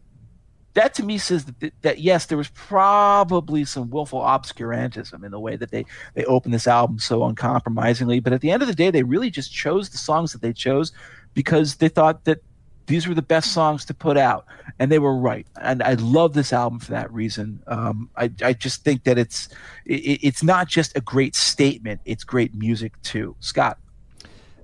that 0.78 0.94
to 0.94 1.04
me 1.04 1.18
says 1.18 1.46
that, 1.46 1.74
that 1.82 2.00
yes, 2.00 2.28
there 2.28 2.38
was 2.38 2.50
probably 2.50 3.66
some 3.66 3.90
willful 3.90 4.22
obscurantism 4.22 5.26
in 5.26 5.32
the 5.32 5.40
way 5.40 5.56
that 5.56 5.72
they 5.72 5.86
they 6.14 6.24
opened 6.26 6.54
this 6.54 6.68
album 6.68 7.00
so 7.00 7.24
uncompromisingly. 7.24 8.20
But 8.20 8.34
at 8.34 8.42
the 8.42 8.52
end 8.52 8.62
of 8.62 8.68
the 8.68 8.76
day, 8.76 8.92
they 8.92 9.04
really 9.04 9.32
just 9.32 9.52
chose 9.52 9.90
the 9.90 9.98
songs 9.98 10.32
that 10.34 10.42
they 10.42 10.54
chose 10.54 10.92
because 11.34 11.76
they 11.76 11.90
thought 11.90 12.26
that 12.26 12.42
these 12.88 13.08
were 13.08 13.14
the 13.14 13.22
best 13.22 13.52
songs 13.52 13.86
to 13.86 13.94
put 13.94 14.18
out, 14.18 14.46
and 14.80 14.92
they 14.92 15.00
were 15.00 15.16
right. 15.16 15.46
And 15.62 15.84
I 15.84 15.94
love 15.94 16.34
this 16.34 16.52
album 16.52 16.80
for 16.80 16.92
that 16.92 17.12
reason. 17.12 17.62
Um, 17.68 18.10
I, 18.16 18.32
I 18.42 18.54
just 18.54 18.84
think 18.84 19.04
that 19.04 19.18
it's 19.18 19.50
it, 19.86 20.20
it's 20.24 20.42
not 20.42 20.68
just 20.68 20.98
a 20.98 21.02
great 21.02 21.36
statement; 21.36 22.02
it's 22.06 22.24
great 22.24 22.56
music 22.56 23.00
too. 23.04 23.36
Scot, 23.40 23.78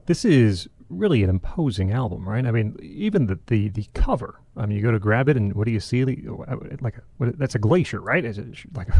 This 0.05 0.25
is 0.25 0.67
really 0.89 1.23
an 1.23 1.29
imposing 1.29 1.91
album, 1.91 2.27
right? 2.27 2.45
I 2.45 2.51
mean, 2.51 2.77
even 2.81 3.27
the 3.27 3.37
the, 3.47 3.69
the 3.69 3.85
cover. 3.93 4.39
I 4.55 4.65
mean, 4.65 4.77
you 4.77 4.83
go 4.83 4.91
to 4.91 4.99
grab 4.99 5.29
it, 5.29 5.37
and 5.37 5.53
what 5.53 5.65
do 5.65 5.71
you 5.71 5.79
see? 5.79 6.05
Like 6.05 6.97
a, 6.97 7.01
what, 7.17 7.37
that's 7.37 7.55
a 7.55 7.59
glacier, 7.59 7.99
right? 7.99 8.23
Is 8.23 8.37
it 8.37 8.47
like? 8.73 8.89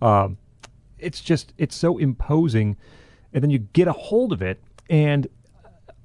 Um, 0.00 0.38
it's 1.00 1.20
just 1.20 1.52
it's 1.58 1.74
so 1.74 1.98
imposing, 1.98 2.76
and 3.32 3.42
then 3.42 3.50
you 3.50 3.58
get 3.58 3.88
a 3.88 3.92
hold 3.92 4.32
of 4.32 4.42
it, 4.42 4.62
and 4.88 5.26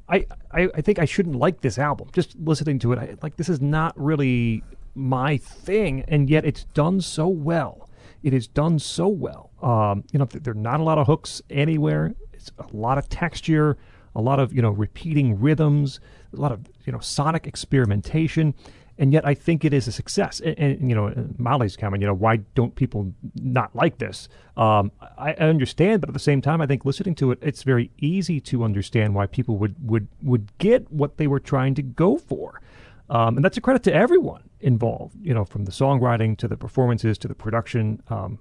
I, 0.09 0.25
I 0.51 0.69
I 0.75 0.81
think 0.81 0.99
I 0.99 1.05
shouldn't 1.05 1.35
like 1.35 1.61
this 1.61 1.77
album. 1.77 2.09
Just 2.11 2.35
listening 2.37 2.79
to 2.79 2.93
it, 2.93 2.99
I, 2.99 3.15
like 3.21 3.37
this 3.37 3.49
is 3.49 3.61
not 3.61 3.93
really 3.99 4.63
my 4.95 5.37
thing, 5.37 6.03
and 6.07 6.29
yet 6.29 6.45
it's 6.45 6.65
done 6.73 7.01
so 7.01 7.27
well. 7.27 7.89
It 8.21 8.33
is 8.33 8.47
done 8.47 8.79
so 8.79 9.07
well. 9.07 9.51
Um, 9.61 10.03
you 10.11 10.19
know, 10.19 10.25
th- 10.25 10.43
there 10.43 10.51
are 10.51 10.55
not 10.55 10.79
a 10.79 10.83
lot 10.83 10.97
of 10.97 11.07
hooks 11.07 11.41
anywhere. 11.49 12.13
It's 12.33 12.51
a 12.57 12.75
lot 12.75 12.97
of 12.97 13.09
texture, 13.09 13.77
a 14.15 14.21
lot 14.21 14.39
of 14.39 14.53
you 14.53 14.61
know 14.61 14.71
repeating 14.71 15.39
rhythms, 15.39 15.99
a 16.35 16.39
lot 16.39 16.51
of 16.51 16.61
you 16.85 16.93
know 16.93 16.99
sonic 16.99 17.47
experimentation, 17.47 18.53
and 18.97 19.11
yet 19.11 19.25
I 19.25 19.33
think 19.33 19.65
it 19.65 19.73
is 19.73 19.87
a 19.87 19.91
success. 19.91 20.39
And, 20.39 20.57
and 20.57 20.89
you 20.89 20.95
know, 20.95 21.13
Molly's 21.37 21.75
comment, 21.75 22.01
you 22.01 22.07
know, 22.07 22.13
why 22.13 22.37
don't 22.55 22.75
people 22.75 23.13
not 23.35 23.75
like 23.75 23.97
this? 23.97 24.29
Um, 24.55 24.91
I, 25.17 25.31
I 25.31 25.49
understand, 25.49 26.01
but 26.01 26.09
at 26.09 26.13
the 26.13 26.19
same 26.19 26.41
time, 26.41 26.61
I 26.61 26.67
think 26.67 26.85
listening 26.85 27.15
to 27.15 27.31
it, 27.31 27.39
it's 27.41 27.63
very 27.63 27.91
easy 27.97 28.39
to 28.41 28.63
understand 28.63 29.15
why 29.15 29.25
people 29.27 29.57
would 29.57 29.75
would 29.87 30.07
would 30.21 30.57
get 30.57 30.91
what 30.91 31.17
they 31.17 31.27
were 31.27 31.39
trying 31.39 31.75
to 31.75 31.81
go 31.81 32.17
for. 32.17 32.61
Um, 33.09 33.35
and 33.35 33.43
that's 33.43 33.57
a 33.57 33.61
credit 33.61 33.83
to 33.83 33.93
everyone 33.93 34.43
involved, 34.61 35.15
you 35.21 35.33
know, 35.33 35.43
from 35.43 35.65
the 35.65 35.71
songwriting 35.71 36.37
to 36.37 36.47
the 36.47 36.55
performances 36.55 37.17
to 37.19 37.27
the 37.27 37.35
production. 37.35 38.01
Um, 38.09 38.39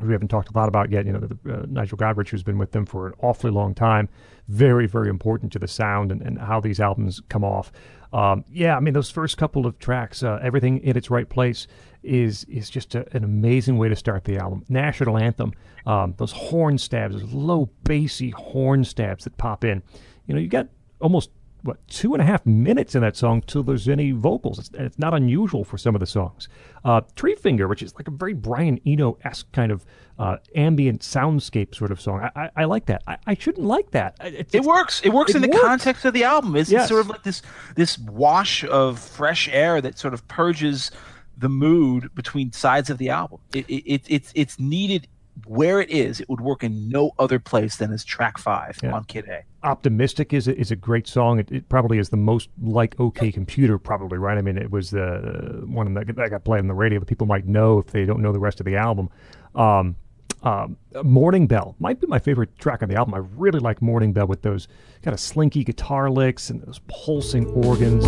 we 0.00 0.12
haven't 0.12 0.28
talked 0.28 0.50
a 0.50 0.52
lot 0.56 0.68
about 0.68 0.90
yet. 0.90 1.06
You 1.06 1.12
know, 1.12 1.20
the, 1.20 1.54
uh, 1.54 1.66
Nigel 1.68 1.98
Godrich, 1.98 2.28
who's 2.28 2.42
been 2.42 2.58
with 2.58 2.72
them 2.72 2.86
for 2.86 3.08
an 3.08 3.14
awfully 3.20 3.50
long 3.50 3.74
time, 3.74 4.08
very, 4.48 4.86
very 4.86 5.08
important 5.08 5.52
to 5.52 5.58
the 5.58 5.68
sound 5.68 6.12
and, 6.12 6.22
and 6.22 6.38
how 6.38 6.60
these 6.60 6.80
albums 6.80 7.22
come 7.28 7.44
off. 7.44 7.72
Um, 8.16 8.46
yeah, 8.50 8.74
I 8.74 8.80
mean, 8.80 8.94
those 8.94 9.10
first 9.10 9.36
couple 9.36 9.66
of 9.66 9.78
tracks, 9.78 10.22
uh, 10.22 10.40
everything 10.42 10.78
in 10.78 10.96
its 10.96 11.10
right 11.10 11.28
place, 11.28 11.66
is 12.02 12.44
is 12.44 12.70
just 12.70 12.94
a, 12.94 13.04
an 13.14 13.24
amazing 13.24 13.76
way 13.76 13.90
to 13.90 13.96
start 13.96 14.24
the 14.24 14.38
album. 14.38 14.64
National 14.70 15.18
anthem, 15.18 15.52
um, 15.84 16.14
those 16.16 16.32
horn 16.32 16.78
stabs, 16.78 17.14
those 17.14 17.30
low 17.30 17.68
bassy 17.84 18.30
horn 18.30 18.84
stabs 18.84 19.24
that 19.24 19.36
pop 19.36 19.64
in. 19.64 19.82
You 20.26 20.34
know, 20.34 20.40
you 20.40 20.48
got 20.48 20.68
almost 20.98 21.30
what 21.66 21.86
two 21.88 22.14
and 22.14 22.22
a 22.22 22.24
half 22.24 22.44
minutes 22.46 22.94
in 22.94 23.02
that 23.02 23.16
song 23.16 23.42
till 23.46 23.62
there's 23.62 23.88
any 23.88 24.12
vocals. 24.12 24.58
It's, 24.58 24.70
it's 24.74 24.98
not 24.98 25.14
unusual 25.14 25.64
for 25.64 25.76
some 25.78 25.94
of 25.94 26.00
the 26.00 26.06
songs. 26.06 26.48
Uh, 26.84 27.00
Tree 27.16 27.34
Finger, 27.34 27.66
which 27.68 27.82
is 27.82 27.94
like 27.96 28.08
a 28.08 28.10
very 28.12 28.32
Brian 28.32 28.80
Eno 28.86 29.18
esque 29.24 29.50
kind 29.52 29.72
of 29.72 29.84
uh, 30.18 30.36
ambient 30.54 31.00
soundscape 31.02 31.74
sort 31.74 31.90
of 31.90 32.00
song. 32.00 32.20
I, 32.20 32.30
I, 32.44 32.50
I 32.56 32.64
like 32.64 32.86
that. 32.86 33.02
I, 33.06 33.16
I 33.26 33.34
shouldn't 33.34 33.66
like 33.66 33.90
that. 33.90 34.16
It's, 34.20 34.54
it 34.54 34.62
works. 34.62 35.00
It 35.04 35.10
works 35.10 35.32
it 35.34 35.36
in 35.36 35.42
the 35.42 35.48
works. 35.48 35.60
context 35.64 36.04
of 36.04 36.14
the 36.14 36.24
album. 36.24 36.56
It's, 36.56 36.70
Yes. 36.70 36.82
it's 36.82 36.88
sort 36.88 37.00
of 37.02 37.08
like 37.08 37.22
this 37.22 37.42
this 37.74 37.98
wash 37.98 38.64
of 38.64 38.98
fresh 38.98 39.48
air 39.48 39.80
that 39.80 39.98
sort 39.98 40.14
of 40.14 40.26
purges 40.28 40.90
the 41.36 41.48
mood 41.50 42.14
between 42.14 42.50
sides 42.52 42.88
of 42.88 42.98
the 42.98 43.10
album. 43.10 43.40
It, 43.52 43.68
it, 43.68 43.82
it 43.92 44.02
it's 44.08 44.32
it's 44.34 44.58
needed 44.58 45.06
where 45.46 45.80
it 45.80 45.90
is. 45.90 46.20
It 46.20 46.28
would 46.28 46.40
work 46.40 46.64
in 46.64 46.88
no 46.88 47.12
other 47.18 47.38
place 47.38 47.76
than 47.76 47.92
as 47.92 48.04
track 48.04 48.38
five 48.38 48.78
Yeah. 48.82 48.92
on 48.94 49.04
Kid 49.04 49.26
A. 49.28 49.42
Optimistic 49.66 50.32
is 50.32 50.48
a, 50.48 50.56
is 50.58 50.70
a 50.70 50.76
great 50.76 51.06
song. 51.06 51.38
It, 51.40 51.50
it 51.50 51.68
probably 51.68 51.98
is 51.98 52.08
the 52.08 52.16
most 52.16 52.48
like 52.62 52.98
OK 53.00 53.32
Computer, 53.32 53.78
probably 53.78 54.18
right. 54.18 54.38
I 54.38 54.42
mean, 54.42 54.56
it 54.56 54.70
was 54.70 54.90
the 54.90 55.62
one 55.66 55.92
that, 55.94 56.06
that 56.16 56.30
got 56.30 56.44
played 56.44 56.60
on 56.60 56.68
the 56.68 56.74
radio 56.74 57.00
that 57.00 57.06
people 57.06 57.26
might 57.26 57.46
know 57.46 57.78
if 57.78 57.88
they 57.88 58.04
don't 58.04 58.22
know 58.22 58.32
the 58.32 58.38
rest 58.38 58.60
of 58.60 58.66
the 58.66 58.76
album. 58.76 59.10
Um, 59.54 59.96
um, 60.42 60.76
Morning 61.02 61.46
Bell 61.46 61.74
might 61.80 62.00
be 62.00 62.06
my 62.06 62.18
favorite 62.20 62.56
track 62.58 62.82
on 62.82 62.88
the 62.88 62.94
album. 62.94 63.14
I 63.14 63.18
really 63.34 63.58
like 63.58 63.82
Morning 63.82 64.12
Bell 64.12 64.26
with 64.26 64.42
those 64.42 64.68
kind 65.02 65.12
of 65.14 65.18
slinky 65.18 65.64
guitar 65.64 66.10
licks 66.10 66.50
and 66.50 66.62
those 66.62 66.80
pulsing 66.88 67.46
organs. 67.46 68.06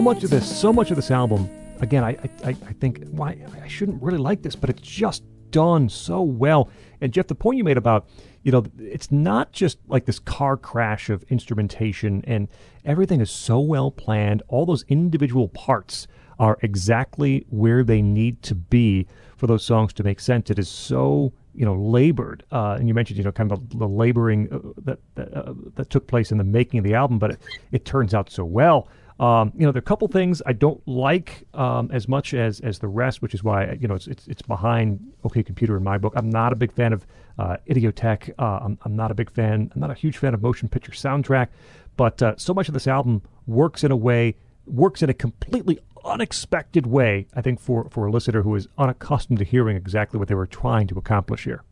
So 0.00 0.04
much 0.04 0.24
of 0.24 0.30
this, 0.30 0.60
so 0.60 0.72
much 0.72 0.90
of 0.90 0.96
this 0.96 1.10
album. 1.10 1.46
Again, 1.80 2.02
I, 2.02 2.16
I, 2.42 2.48
I 2.48 2.72
think 2.80 3.06
why 3.10 3.36
I 3.62 3.68
shouldn't 3.68 4.02
really 4.02 4.16
like 4.16 4.40
this, 4.40 4.56
but 4.56 4.70
it's 4.70 4.80
just 4.80 5.22
done 5.50 5.90
so 5.90 6.22
well. 6.22 6.70
And 7.02 7.12
Jeff, 7.12 7.26
the 7.26 7.34
point 7.34 7.58
you 7.58 7.64
made 7.64 7.76
about, 7.76 8.08
you 8.42 8.50
know, 8.50 8.64
it's 8.78 9.12
not 9.12 9.52
just 9.52 9.76
like 9.88 10.06
this 10.06 10.18
car 10.18 10.56
crash 10.56 11.10
of 11.10 11.22
instrumentation, 11.24 12.24
and 12.26 12.48
everything 12.82 13.20
is 13.20 13.30
so 13.30 13.60
well 13.60 13.90
planned. 13.90 14.42
All 14.48 14.64
those 14.64 14.86
individual 14.88 15.48
parts 15.48 16.06
are 16.38 16.56
exactly 16.62 17.44
where 17.50 17.84
they 17.84 18.00
need 18.00 18.42
to 18.44 18.54
be 18.54 19.06
for 19.36 19.46
those 19.46 19.62
songs 19.66 19.92
to 19.92 20.02
make 20.02 20.18
sense. 20.18 20.48
It 20.48 20.58
is 20.58 20.70
so 20.70 21.34
you 21.54 21.66
know 21.66 21.74
labored, 21.74 22.42
uh, 22.50 22.76
and 22.78 22.88
you 22.88 22.94
mentioned 22.94 23.18
you 23.18 23.24
know 23.24 23.32
kind 23.32 23.52
of 23.52 23.68
the, 23.68 23.76
the 23.76 23.88
laboring 23.88 24.48
uh, 24.50 24.60
that 24.82 24.98
that, 25.16 25.34
uh, 25.34 25.52
that 25.74 25.90
took 25.90 26.06
place 26.06 26.32
in 26.32 26.38
the 26.38 26.44
making 26.44 26.78
of 26.78 26.84
the 26.84 26.94
album, 26.94 27.18
but 27.18 27.32
it, 27.32 27.40
it 27.70 27.84
turns 27.84 28.14
out 28.14 28.30
so 28.30 28.46
well. 28.46 28.88
Um, 29.20 29.52
you 29.54 29.66
know, 29.66 29.72
there 29.72 29.80
are 29.80 29.80
a 29.80 29.82
couple 29.82 30.08
things 30.08 30.40
I 30.46 30.54
don't 30.54 30.80
like 30.88 31.46
um, 31.52 31.90
as 31.92 32.08
much 32.08 32.32
as 32.32 32.58
as 32.60 32.78
the 32.78 32.88
rest, 32.88 33.20
which 33.20 33.34
is 33.34 33.44
why 33.44 33.76
you 33.78 33.86
know 33.86 33.94
it's 33.94 34.06
it's, 34.06 34.26
it's 34.26 34.40
behind 34.40 34.98
OK 35.24 35.42
Computer 35.42 35.76
in 35.76 35.84
my 35.84 35.98
book. 35.98 36.14
I'm 36.16 36.30
not 36.30 36.54
a 36.54 36.56
big 36.56 36.72
fan 36.72 36.94
of 36.94 37.06
uh, 37.38 37.58
Idioteque. 37.68 38.32
Uh, 38.38 38.60
I'm, 38.64 38.78
I'm 38.82 38.96
not 38.96 39.10
a 39.10 39.14
big 39.14 39.30
fan. 39.30 39.70
I'm 39.74 39.80
not 39.80 39.90
a 39.90 39.94
huge 39.94 40.16
fan 40.16 40.32
of 40.32 40.40
motion 40.40 40.70
picture 40.70 40.92
soundtrack, 40.92 41.48
but 41.98 42.22
uh, 42.22 42.34
so 42.38 42.54
much 42.54 42.68
of 42.68 42.74
this 42.74 42.86
album 42.86 43.20
works 43.46 43.84
in 43.84 43.92
a 43.92 43.96
way 43.96 44.36
works 44.66 45.02
in 45.02 45.10
a 45.10 45.14
completely 45.14 45.78
unexpected 46.02 46.86
way. 46.86 47.26
I 47.34 47.42
think 47.42 47.60
for 47.60 47.90
for 47.90 48.06
a 48.06 48.10
listener 48.10 48.40
who 48.40 48.54
is 48.54 48.68
unaccustomed 48.78 49.38
to 49.40 49.44
hearing 49.44 49.76
exactly 49.76 50.18
what 50.18 50.28
they 50.28 50.34
were 50.34 50.46
trying 50.46 50.86
to 50.86 50.98
accomplish 50.98 51.44
here. 51.44 51.62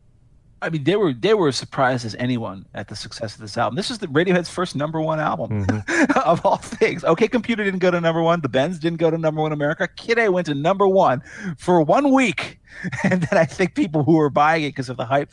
I 0.61 0.69
mean, 0.69 0.83
they 0.83 0.95
were 0.95 1.13
they 1.13 1.33
were 1.33 1.47
as 1.47 1.55
surprised 1.55 2.05
as 2.05 2.15
anyone 2.15 2.65
at 2.73 2.87
the 2.87 2.95
success 2.95 3.35
of 3.35 3.41
this 3.41 3.57
album. 3.57 3.75
This 3.75 3.89
is 3.89 3.99
the 3.99 4.07
Radiohead's 4.07 4.49
first 4.49 4.75
number 4.75 4.99
one 5.01 5.19
album 5.19 5.65
of 6.25 6.45
all 6.45 6.57
things. 6.57 7.03
OK 7.03 7.27
Computer 7.27 7.63
didn't 7.63 7.79
go 7.79 7.91
to 7.91 8.01
number 8.01 8.21
one. 8.21 8.41
The 8.41 8.49
Bends 8.49 8.79
didn't 8.79 8.99
go 8.99 9.09
to 9.09 9.17
number 9.17 9.41
one 9.41 9.51
America. 9.51 9.87
Kid 9.95 10.19
A 10.19 10.29
went 10.29 10.47
to 10.47 10.53
number 10.53 10.87
one 10.87 11.21
for 11.57 11.81
one 11.81 12.13
week, 12.13 12.59
and 13.03 13.21
then 13.23 13.39
I 13.39 13.45
think 13.45 13.75
people 13.75 14.03
who 14.03 14.15
were 14.17 14.29
buying 14.29 14.63
it 14.63 14.69
because 14.69 14.89
of 14.89 14.97
the 14.97 15.05
hype 15.05 15.31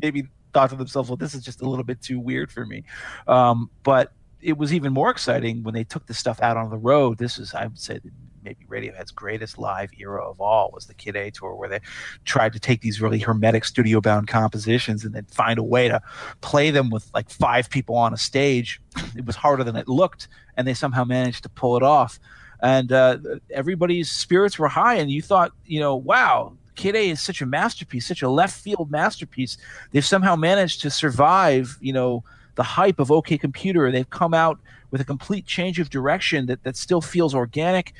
maybe 0.00 0.24
thought 0.52 0.70
to 0.70 0.76
themselves, 0.76 1.08
"Well, 1.08 1.16
this 1.16 1.34
is 1.34 1.44
just 1.44 1.60
a 1.60 1.68
little 1.68 1.84
bit 1.84 2.00
too 2.02 2.18
weird 2.18 2.50
for 2.50 2.66
me." 2.66 2.84
Um, 3.28 3.70
but 3.82 4.12
it 4.40 4.58
was 4.58 4.74
even 4.74 4.92
more 4.92 5.10
exciting 5.10 5.62
when 5.62 5.74
they 5.74 5.84
took 5.84 6.06
the 6.06 6.14
stuff 6.14 6.40
out 6.42 6.56
on 6.56 6.70
the 6.70 6.76
road. 6.76 7.18
This 7.18 7.38
is, 7.38 7.54
I 7.54 7.66
would 7.66 7.78
say, 7.78 8.00
maybe 8.44 8.64
Radiohead's 8.66 9.10
greatest 9.10 9.58
live 9.58 9.90
era 9.98 10.22
of 10.22 10.40
all 10.40 10.70
was 10.72 10.86
the 10.86 10.94
Kid 10.94 11.16
A 11.16 11.30
tour, 11.30 11.54
where 11.54 11.68
they 11.68 11.80
tried 12.24 12.52
to 12.52 12.60
take 12.60 12.80
these 12.80 13.00
really 13.00 13.18
hermetic 13.18 13.64
studio 13.64 14.00
bound 14.00 14.28
compositions 14.28 15.04
and 15.04 15.14
then 15.14 15.24
find 15.26 15.58
a 15.58 15.62
way 15.62 15.88
to 15.88 16.00
play 16.40 16.70
them 16.70 16.90
with 16.90 17.08
like 17.14 17.30
five 17.30 17.70
people 17.70 17.96
on 17.96 18.12
a 18.12 18.16
stage. 18.16 18.80
It 19.16 19.24
was 19.24 19.36
harder 19.36 19.64
than 19.64 19.76
it 19.76 19.88
looked, 19.88 20.28
and 20.56 20.66
they 20.66 20.74
somehow 20.74 21.04
managed 21.04 21.42
to 21.44 21.48
pull 21.48 21.76
it 21.76 21.82
off. 21.82 22.20
And 22.62 22.92
uh, 22.92 23.18
everybody's 23.50 24.10
spirits 24.10 24.58
were 24.58 24.68
high, 24.68 24.94
and 24.94 25.10
you 25.10 25.22
thought, 25.22 25.52
you 25.64 25.80
know, 25.80 25.96
wow. 25.96 26.56
Kid 26.76 26.96
A 26.96 27.10
is 27.10 27.20
such 27.20 27.40
a 27.40 27.46
masterpiece, 27.46 28.04
such 28.04 28.22
a 28.22 28.28
left 28.28 28.58
field 28.58 28.90
masterpiece. 28.90 29.58
They've 29.92 30.04
somehow 30.04 30.34
managed 30.34 30.80
to 30.82 30.90
survive, 30.90 31.78
you 31.80 31.92
know, 31.92 32.24
the 32.56 32.64
hype 32.64 32.98
of 32.98 33.12
OK 33.12 33.38
Computer. 33.38 33.90
They've 33.90 34.10
come 34.10 34.34
out 34.34 34.58
with 34.90 35.00
a 35.00 35.04
complete 35.04 35.46
change 35.46 35.80
of 35.80 35.90
direction 35.90 36.46
that, 36.46 36.62
that 36.62 36.76
still 36.76 37.00
feels 37.00 37.34
organic. 37.34 37.94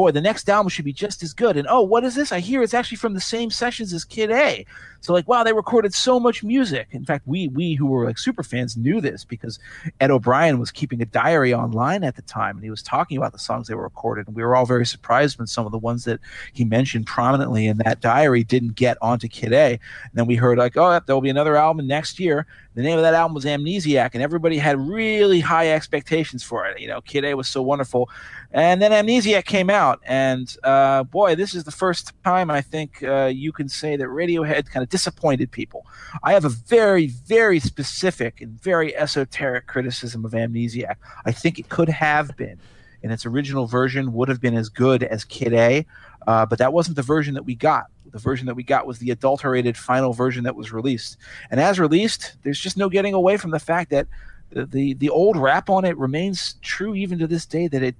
Boy, 0.00 0.12
the 0.12 0.20
next 0.22 0.48
album 0.48 0.70
should 0.70 0.86
be 0.86 0.94
just 0.94 1.22
as 1.22 1.34
good. 1.34 1.58
And 1.58 1.68
oh, 1.68 1.82
what 1.82 2.04
is 2.04 2.14
this? 2.14 2.32
I 2.32 2.40
hear 2.40 2.62
it's 2.62 2.72
actually 2.72 2.96
from 2.96 3.12
the 3.12 3.20
same 3.20 3.50
sessions 3.50 3.92
as 3.92 4.02
Kid 4.02 4.30
A. 4.30 4.64
So 5.02 5.12
like, 5.12 5.28
wow, 5.28 5.44
they 5.44 5.52
recorded 5.52 5.92
so 5.92 6.18
much 6.18 6.42
music. 6.42 6.88
In 6.92 7.04
fact, 7.04 7.26
we 7.26 7.48
we 7.48 7.74
who 7.74 7.84
were 7.84 8.06
like 8.06 8.16
super 8.16 8.42
fans 8.42 8.78
knew 8.78 9.02
this 9.02 9.26
because 9.26 9.58
Ed 10.00 10.10
O'Brien 10.10 10.58
was 10.58 10.70
keeping 10.70 11.02
a 11.02 11.04
diary 11.04 11.52
online 11.52 12.02
at 12.02 12.16
the 12.16 12.22
time, 12.22 12.56
and 12.56 12.64
he 12.64 12.70
was 12.70 12.82
talking 12.82 13.18
about 13.18 13.32
the 13.32 13.38
songs 13.38 13.66
they 13.68 13.74
were 13.74 13.82
recorded. 13.82 14.26
And 14.26 14.34
we 14.34 14.42
were 14.42 14.56
all 14.56 14.64
very 14.64 14.86
surprised 14.86 15.38
when 15.38 15.46
some 15.46 15.66
of 15.66 15.72
the 15.72 15.78
ones 15.78 16.04
that 16.04 16.20
he 16.54 16.64
mentioned 16.64 17.06
prominently 17.06 17.66
in 17.66 17.76
that 17.78 18.00
diary 18.00 18.42
didn't 18.42 18.76
get 18.76 18.96
onto 19.02 19.28
Kid 19.28 19.52
A. 19.52 19.72
And 19.72 20.12
then 20.14 20.26
we 20.26 20.34
heard 20.34 20.56
like, 20.56 20.78
oh, 20.78 20.98
there'll 21.06 21.20
be 21.20 21.28
another 21.28 21.56
album 21.56 21.86
next 21.86 22.18
year. 22.18 22.46
The 22.74 22.82
name 22.82 22.96
of 22.96 23.02
that 23.02 23.14
album 23.14 23.34
was 23.34 23.44
Amnesiac, 23.44 24.10
and 24.14 24.22
everybody 24.22 24.56
had 24.56 24.78
really 24.78 25.40
high 25.40 25.72
expectations 25.72 26.42
for 26.42 26.66
it. 26.66 26.80
You 26.80 26.88
know, 26.88 27.00
Kid 27.02 27.24
A 27.26 27.34
was 27.34 27.48
so 27.48 27.60
wonderful. 27.60 28.08
And 28.52 28.82
then 28.82 28.90
Amnesiac 28.90 29.44
came 29.44 29.70
out, 29.70 30.00
and 30.04 30.56
uh, 30.64 31.04
boy, 31.04 31.36
this 31.36 31.54
is 31.54 31.62
the 31.62 31.70
first 31.70 32.12
time 32.24 32.50
I 32.50 32.60
think 32.60 33.00
uh, 33.02 33.26
you 33.26 33.52
can 33.52 33.68
say 33.68 33.94
that 33.96 34.08
Radiohead 34.08 34.68
kind 34.68 34.82
of 34.82 34.88
disappointed 34.88 35.52
people. 35.52 35.86
I 36.24 36.32
have 36.32 36.44
a 36.44 36.48
very, 36.48 37.06
very 37.06 37.60
specific 37.60 38.40
and 38.40 38.60
very 38.60 38.96
esoteric 38.96 39.68
criticism 39.68 40.24
of 40.24 40.32
Amnesiac. 40.32 40.96
I 41.24 41.30
think 41.30 41.60
it 41.60 41.68
could 41.68 41.88
have 41.88 42.36
been, 42.36 42.58
in 43.02 43.12
its 43.12 43.24
original 43.24 43.68
version, 43.68 44.12
would 44.14 44.28
have 44.28 44.40
been 44.40 44.56
as 44.56 44.68
good 44.68 45.04
as 45.04 45.24
Kid 45.24 45.52
A, 45.52 45.86
uh, 46.26 46.44
but 46.44 46.58
that 46.58 46.72
wasn't 46.72 46.96
the 46.96 47.02
version 47.02 47.34
that 47.34 47.44
we 47.44 47.54
got. 47.54 47.86
The 48.10 48.18
version 48.18 48.46
that 48.46 48.56
we 48.56 48.64
got 48.64 48.84
was 48.84 48.98
the 48.98 49.12
adulterated 49.12 49.76
final 49.76 50.12
version 50.12 50.42
that 50.42 50.56
was 50.56 50.72
released. 50.72 51.18
And 51.52 51.60
as 51.60 51.78
released, 51.78 52.36
there's 52.42 52.58
just 52.58 52.76
no 52.76 52.88
getting 52.88 53.14
away 53.14 53.36
from 53.36 53.52
the 53.52 53.60
fact 53.60 53.90
that 53.90 54.08
the, 54.50 54.66
the, 54.66 54.94
the 54.94 55.10
old 55.10 55.36
rap 55.36 55.70
on 55.70 55.84
it 55.84 55.96
remains 55.96 56.56
true 56.62 56.96
even 56.96 57.20
to 57.20 57.28
this 57.28 57.46
day 57.46 57.68
that 57.68 57.84
it 57.84 57.94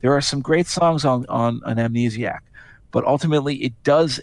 there 0.00 0.12
are 0.12 0.20
some 0.20 0.40
great 0.40 0.66
songs 0.66 1.04
on, 1.04 1.26
on 1.28 1.60
an 1.64 1.76
amnesiac, 1.76 2.40
but 2.90 3.04
ultimately 3.04 3.56
it 3.56 3.72
does 3.82 4.20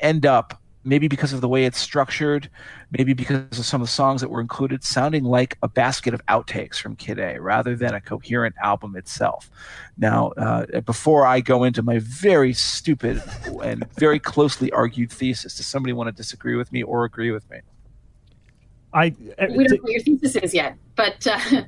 end 0.00 0.26
up 0.26 0.60
maybe 0.84 1.08
because 1.08 1.32
of 1.32 1.40
the 1.40 1.48
way 1.48 1.64
it's 1.64 1.78
structured, 1.78 2.48
maybe 2.96 3.12
because 3.12 3.58
of 3.58 3.66
some 3.66 3.82
of 3.82 3.86
the 3.86 3.92
songs 3.92 4.20
that 4.20 4.30
were 4.30 4.40
included, 4.40 4.82
sounding 4.82 5.24
like 5.24 5.58
a 5.62 5.68
basket 5.68 6.14
of 6.14 6.24
outtakes 6.26 6.76
from 6.76 6.96
Kid 6.96 7.18
A 7.18 7.38
rather 7.38 7.76
than 7.76 7.94
a 7.94 8.00
coherent 8.00 8.54
album 8.62 8.96
itself. 8.96 9.50
Now, 9.98 10.28
uh, 10.38 10.80
before 10.80 11.26
I 11.26 11.40
go 11.40 11.64
into 11.64 11.82
my 11.82 11.98
very 11.98 12.54
stupid 12.54 13.22
and 13.62 13.86
very 13.96 14.18
closely 14.18 14.72
argued 14.72 15.12
thesis, 15.12 15.56
does 15.56 15.66
somebody 15.66 15.92
want 15.92 16.08
to 16.08 16.12
disagree 16.12 16.56
with 16.56 16.72
me 16.72 16.82
or 16.82 17.04
agree 17.04 17.30
with 17.30 17.48
me? 17.50 17.58
I 18.92 19.14
we 19.20 19.64
don't 19.64 19.70
know 19.70 19.82
what 19.82 19.92
your 19.92 20.00
thesis 20.00 20.36
is 20.36 20.54
yet, 20.54 20.76
but 20.96 21.24
uh, 21.26 21.62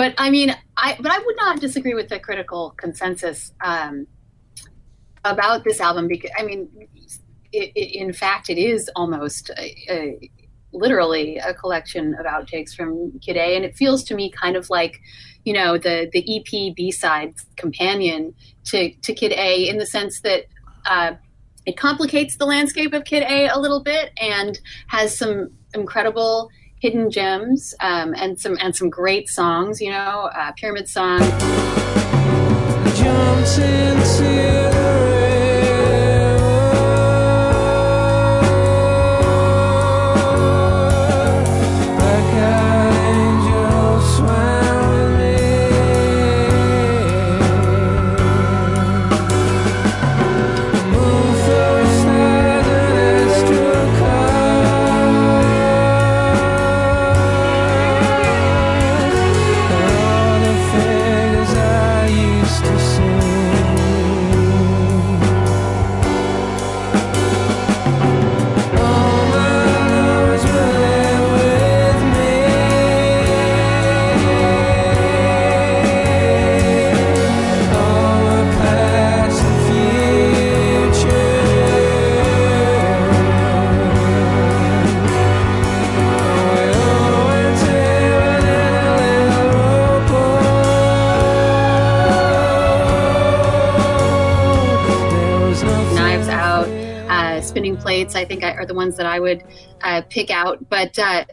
but 0.00 0.14
I 0.16 0.30
mean, 0.30 0.56
I 0.78 0.96
but 0.98 1.12
I 1.12 1.18
would 1.18 1.36
not 1.36 1.60
disagree 1.60 1.92
with 1.92 2.08
the 2.08 2.18
critical 2.18 2.70
consensus 2.78 3.52
um, 3.62 4.06
about 5.26 5.62
this 5.62 5.78
album 5.78 6.08
because 6.08 6.30
I 6.38 6.42
mean, 6.42 6.70
it, 7.52 7.72
it, 7.74 7.98
in 7.98 8.14
fact, 8.14 8.48
it 8.48 8.56
is 8.56 8.90
almost 8.96 9.50
a, 9.50 9.92
a, 9.92 10.30
literally 10.72 11.36
a 11.36 11.52
collection 11.52 12.14
of 12.14 12.24
outtakes 12.24 12.74
from 12.74 13.18
Kid 13.20 13.36
A, 13.36 13.56
and 13.56 13.62
it 13.66 13.76
feels 13.76 14.02
to 14.04 14.14
me 14.14 14.30
kind 14.30 14.56
of 14.56 14.70
like 14.70 15.02
you 15.44 15.52
know 15.52 15.76
the 15.76 16.08
the 16.14 16.22
EP 16.34 16.74
B 16.74 16.90
side 16.90 17.34
companion 17.56 18.32
to 18.68 18.94
to 19.02 19.12
Kid 19.12 19.32
A 19.32 19.68
in 19.68 19.76
the 19.76 19.86
sense 19.86 20.22
that. 20.22 20.44
Uh, 20.86 21.12
it 21.66 21.76
complicates 21.76 22.38
the 22.38 22.46
landscape 22.46 22.94
of 22.94 23.04
Kid 23.04 23.22
A 23.22 23.46
a 23.48 23.58
little 23.58 23.82
bit 23.82 24.12
and 24.18 24.58
has 24.86 25.16
some 25.16 25.50
incredible 25.74 26.50
hidden 26.80 27.10
gems 27.10 27.74
um, 27.80 28.14
and 28.14 28.38
some 28.40 28.58
and 28.60 28.74
some 28.74 28.90
great 28.90 29.28
songs. 29.28 29.80
You 29.80 29.90
know, 29.90 30.30
uh, 30.34 30.52
Pyramid 30.52 30.88
Song. 30.88 31.20
Are 98.60 98.66
the 98.66 98.74
ones 98.74 98.96
that 98.96 99.06
I 99.06 99.18
would 99.18 99.42
uh, 99.82 100.02
pick 100.08 100.30
out. 100.30 100.68
But 100.68 100.98
uh, 100.98 101.24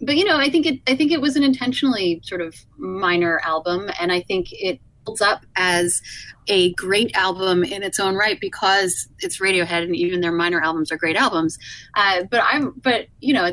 but 0.00 0.16
you 0.16 0.24
know, 0.24 0.36
I 0.36 0.50
think 0.50 0.66
it 0.66 0.80
I 0.86 0.94
think 0.94 1.10
it 1.10 1.20
was 1.20 1.36
an 1.36 1.42
intentionally 1.42 2.20
sort 2.22 2.40
of 2.40 2.54
minor 2.76 3.40
album, 3.42 3.90
and 3.98 4.12
I 4.12 4.20
think 4.20 4.48
it 4.52 4.80
holds 5.06 5.22
up 5.22 5.46
as 5.56 6.02
a 6.48 6.72
great 6.74 7.16
album 7.16 7.64
in 7.64 7.82
its 7.82 7.98
own 7.98 8.14
right 8.14 8.38
because 8.40 9.08
it's 9.20 9.40
Radiohead, 9.40 9.82
and 9.82 9.96
even 9.96 10.20
their 10.20 10.32
minor 10.32 10.60
albums 10.60 10.92
are 10.92 10.96
great 10.96 11.16
albums. 11.16 11.58
Uh, 11.94 12.24
but 12.30 12.42
I'm 12.44 12.72
but 12.82 13.06
you 13.20 13.34
know. 13.34 13.52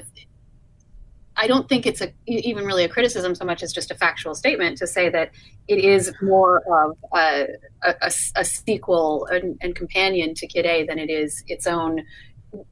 I 1.36 1.48
don't 1.48 1.68
think 1.68 1.88
it's 1.88 2.00
a, 2.00 2.14
even 2.28 2.64
really 2.64 2.84
a 2.84 2.88
criticism 2.88 3.34
so 3.34 3.44
much 3.44 3.64
as 3.64 3.74
just 3.74 3.90
a 3.90 3.96
factual 3.96 4.36
statement 4.36 4.78
to 4.78 4.86
say 4.86 5.10
that 5.10 5.32
it 5.68 5.84
is 5.84 6.14
more 6.22 6.62
of 6.72 6.96
a, 7.12 7.48
a, 7.82 8.12
a 8.36 8.46
sequel 8.46 9.26
and, 9.32 9.58
and 9.60 9.76
companion 9.76 10.36
to 10.36 10.46
Kid 10.46 10.68
A 10.68 10.86
than 10.86 11.00
it 11.00 11.10
is 11.10 11.44
its 11.48 11.66
own 11.66 12.06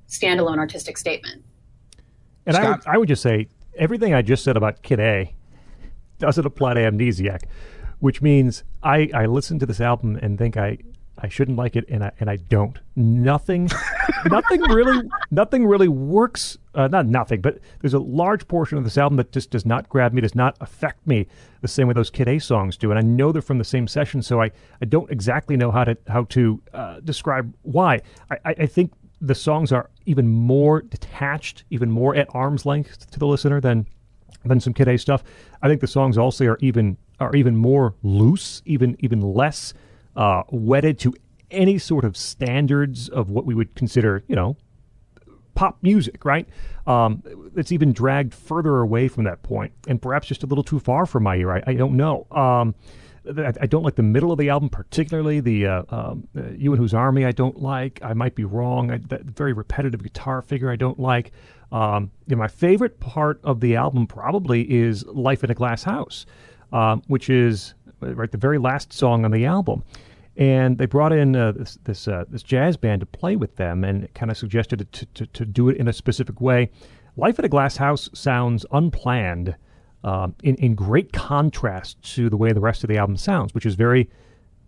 standalone 0.10 0.58
artistic 0.58 0.98
statement. 0.98 1.44
And 2.45 2.58
I 2.58 2.70
would, 2.72 2.80
I 2.88 2.98
would 2.98 3.08
just 3.08 3.22
say 3.22 3.48
everything 3.78 4.14
I 4.14 4.22
just 4.22 4.44
said 4.44 4.58
about 4.58 4.82
Kid 4.82 4.99
A 4.99 5.34
doesn't 6.20 6.45
apply 6.45 6.74
to 6.76 6.80
Amnesiac. 6.82 7.44
which 7.99 8.22
means 8.22 8.64
I, 8.84 9.10
I 9.14 9.26
listen 9.28 9.60
to 9.60 9.66
this 9.66 9.80
album 9.80 10.18
and 10.22 10.38
think 10.38 10.58
I, 10.58 10.80
I 11.18 11.30
shouldn't 11.30 11.58
like 11.58 11.76
it, 11.76 11.86
and 11.88 12.03
I 12.03 12.12
and 12.20 12.30
I 12.32 12.38
don't. 12.38 12.80
Nothing, 12.95 13.70
nothing 14.26 14.62
really, 14.62 15.08
nothing 15.30 15.68
really 15.68 15.88
works. 15.88 16.58
Uh, 16.74 16.88
not 16.88 17.06
nothing, 17.06 17.41
but 17.41 17.60
there's 17.82 17.94
a 17.94 17.99
large 17.99 18.48
portion 18.48 18.80
of 18.80 18.84
this 18.84 18.98
album 18.98 19.18
that 19.18 19.32
just 19.32 19.52
does 19.52 19.66
not 19.66 19.88
grab 19.88 20.14
me, 20.14 20.22
does 20.22 20.34
not 20.34 20.58
affect 20.62 21.06
me 21.06 21.28
the 21.62 21.68
same 21.68 21.88
way 21.88 21.94
those 21.94 22.10
Kid 22.10 22.28
A 22.28 22.40
songs 22.40 22.76
do. 22.76 22.90
And 22.90 22.98
I 22.98 23.03
know 23.03 23.32
they're 23.32 23.41
from 23.44 23.60
the 23.60 23.64
same 23.64 23.88
session, 23.88 24.24
so 24.24 24.41
I, 24.41 24.49
I 24.82 24.86
don't 24.86 25.12
exactly 25.12 25.58
know 25.58 25.70
how 25.70 25.84
to 25.84 25.95
how 26.08 26.24
to 26.26 26.62
uh, 26.74 26.99
describe 27.02 27.53
why. 27.62 28.02
I, 28.32 28.38
I, 28.44 28.56
I 28.62 28.66
think 28.66 28.91
the 29.22 29.35
songs 29.35 29.72
are 29.72 29.89
even 30.06 30.27
more 30.27 30.81
detached, 30.81 31.64
even 31.69 31.91
more 31.91 32.15
at 32.15 32.27
arm's 32.34 32.65
length 32.65 33.10
to 33.11 33.19
the 33.19 33.27
listener 33.27 33.61
than 33.61 33.85
than 34.43 34.60
some 34.60 34.73
Kid 34.73 34.88
A 34.88 34.98
stuff. 34.98 35.23
I 35.61 35.68
think 35.68 35.81
the 35.81 35.88
songs 35.88 36.18
also 36.18 36.45
are 36.45 36.57
even 36.61 36.98
are 37.19 37.35
even 37.35 37.56
more 37.56 37.93
loose, 38.02 38.61
even 38.65 38.98
even 38.99 39.22
less 39.22 39.73
uh, 40.15 40.43
wedded 40.49 40.99
to 40.99 41.14
any 41.52 41.77
sort 41.77 42.03
of 42.03 42.18
standards 42.18 43.10
of 43.10 43.30
what 43.30 43.45
we 43.45 43.53
would 43.53 43.76
consider, 43.76 44.23
you 44.27 44.35
know, 44.35 44.57
pop 45.53 45.77
music, 45.81 46.26
right? 46.26 46.48
Um, 46.88 47.22
it's 47.56 47.72
even 47.72 47.93
dragged 47.93 48.34
further 48.34 48.80
away 48.80 49.07
from 49.07 49.26
that 49.26 49.43
point, 49.43 49.73
and 49.88 50.02
perhaps 50.02 50.27
just 50.27 50.43
a 50.43 50.48
little 50.48 50.64
too 50.64 50.80
far 50.80 51.06
for 51.06 51.19
my 51.19 51.35
ear. 51.35 51.52
I, 51.52 51.64
I 51.68 51.73
don't 51.76 51.95
know. 51.95 52.26
Um, 52.31 52.73
I, 53.27 53.68
don't 53.68 53.84
like 53.84 53.95
the 53.95 54.03
middle 54.03 54.31
of 54.31 54.39
the 54.39 54.49
album, 54.49 54.69
particularly 54.69 55.39
the 55.39 55.68
uh, 55.68 55.84
um, 55.89 56.27
uh, 56.35 56.49
"You 56.56 56.72
and 56.72 56.80
Whose 56.80 56.93
Army." 56.93 57.26
I 57.26 57.31
don't 57.31 57.61
like. 57.61 57.99
I 58.03 58.14
might 58.14 58.34
be 58.34 58.45
wrong. 58.45 58.91
I, 58.91 58.98
that 59.10 59.23
very 59.23 59.53
repetitive 59.53 60.02
guitar 60.02 60.41
figure. 60.41 60.72
I 60.72 60.76
don't 60.76 60.99
like. 60.99 61.31
Um, 61.72 62.11
you 62.27 62.35
know, 62.35 62.39
my 62.39 62.48
favorite 62.48 62.99
part 62.99 63.39
of 63.43 63.60
the 63.60 63.76
album 63.76 64.07
probably 64.07 64.72
is 64.72 65.06
"Life 65.06 65.43
in 65.43 65.52
a 65.52 65.53
Glass 65.53 65.84
House," 65.84 66.26
um, 66.73 67.03
which 67.07 67.30
is 67.30 67.76
uh, 68.02 68.15
right 68.15 68.31
the 68.31 68.38
very 68.38 68.57
last 68.57 68.91
song 68.91 69.23
on 69.23 69.31
the 69.31 69.45
album. 69.45 69.84
And 70.38 70.77
they 70.77 70.88
brought 70.88 71.14
in 71.14 71.35
uh, 71.35 71.52
this 71.52 71.77
this, 71.84 72.07
uh, 72.07 72.26
this 72.27 72.41
jazz 72.41 72.76
band 72.76 73.02
to 73.02 73.06
play 73.06 73.35
with 73.35 73.56
them, 73.57 73.84
and 73.84 74.11
kind 74.15 74.31
of 74.31 74.38
suggested 74.38 74.91
to, 74.91 75.06
to 75.06 75.26
to 75.27 75.45
do 75.45 75.69
it 75.69 75.77
in 75.77 75.88
a 75.88 75.93
specific 75.93 76.41
way. 76.41 76.72
"Life 77.18 77.38
in 77.38 77.45
a 77.45 77.49
Glass 77.49 77.77
House" 77.77 78.10
sounds 78.14 78.65
unplanned 78.72 79.56
um, 80.03 80.36
in, 80.44 80.56
in 80.56 80.76
great 80.76 81.14
contrast 81.14 82.02
to 82.15 82.30
the 82.30 82.38
way 82.38 82.52
the 82.52 82.60
rest 82.60 82.84
of 82.84 82.88
the 82.88 82.98
album 82.98 83.18
sounds, 83.18 83.53
which 83.53 83.65
is 83.65 83.76
very 83.76 84.10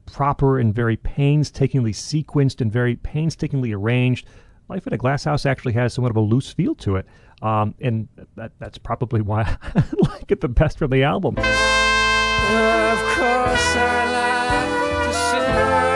proper 0.05 0.59
and 0.59 0.73
very 0.73 0.97
painstakingly 0.97 1.93
sequenced 1.93 2.61
and 2.61 2.71
very 2.71 2.95
painstakingly 2.97 3.71
arranged. 3.71 4.27
Life 4.69 4.87
in 4.87 4.93
a 4.93 4.97
Glass 4.97 5.23
House 5.23 5.45
actually 5.45 5.73
has 5.73 5.93
somewhat 5.93 6.11
of 6.11 6.17
a 6.17 6.21
loose 6.21 6.51
feel 6.51 6.75
to 6.75 6.95
it, 6.97 7.05
um, 7.41 7.75
and 7.81 8.07
that, 8.35 8.51
that's 8.59 8.77
probably 8.77 9.21
why 9.21 9.41
I 9.75 9.83
like 10.01 10.31
it 10.31 10.41
the 10.41 10.47
best 10.47 10.77
from 10.77 10.91
the 10.91 11.03
album. 11.03 11.37
Of 11.37 11.43
course 13.15 13.75
I 13.75 14.05
like 14.11 15.13
to 15.87 15.92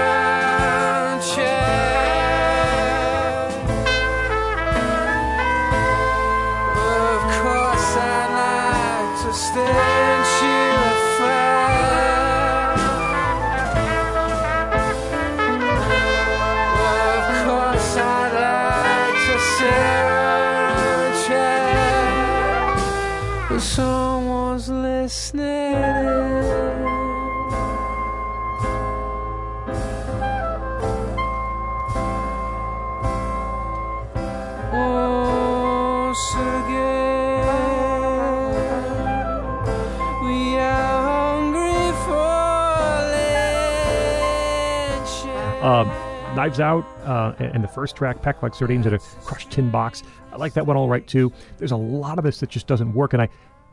Knives 46.37 46.59
Out 46.59 46.85
uh, 47.03 47.33
and 47.39 47.63
the 47.63 47.67
first 47.67 47.95
track, 47.95 48.21
Packed 48.21 48.43
Like 48.43 48.53
Sardines 48.53 48.85
in 48.85 48.93
a 48.93 48.99
Crushed 48.99 49.49
Tin 49.49 49.71
Box. 49.71 50.03
I 50.31 50.35
like 50.37 50.53
that 50.53 50.67
one 50.67 50.77
all 50.77 50.87
right 50.87 51.05
too. 51.07 51.33
There's 51.57 51.71
a 51.71 51.77
lot 51.77 52.19
of 52.19 52.23
this 52.23 52.39
that 52.41 52.49
just 52.51 52.67
doesn't 52.67 52.93
work, 52.93 53.13
and 53.13 53.23
I 53.23 53.29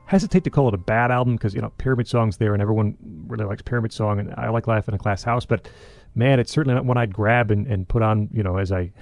hesitate 0.07 0.45
to 0.45 0.51
call 0.51 0.69
it 0.69 0.74
a 0.74 0.78
bad 0.78 1.11
album 1.11 1.36
because 1.36 1.55
you 1.55 1.61
know 1.61 1.70
Pyramid 1.77 2.09
Song's 2.09 2.39
there, 2.39 2.55
and 2.55 2.62
everyone 2.62 2.97
really 3.28 3.45
likes 3.45 3.61
Pyramid 3.61 3.93
Song, 3.93 4.19
and 4.19 4.32
I 4.39 4.49
like 4.49 4.66
Life 4.66 4.89
in 4.89 4.95
a 4.95 4.99
Glass 4.99 5.23
House, 5.23 5.45
but 5.45 5.69
man, 6.15 6.41
it's 6.41 6.51
certainly 6.51 6.74
not 6.74 6.86
one 6.86 6.97
I'd 6.97 7.12
grab 7.12 7.51
and, 7.51 7.66
and 7.66 7.86
put 7.86 8.01
on, 8.01 8.31
you 8.32 8.43
know, 8.43 8.57
as 8.57 8.73
I. 8.73 8.93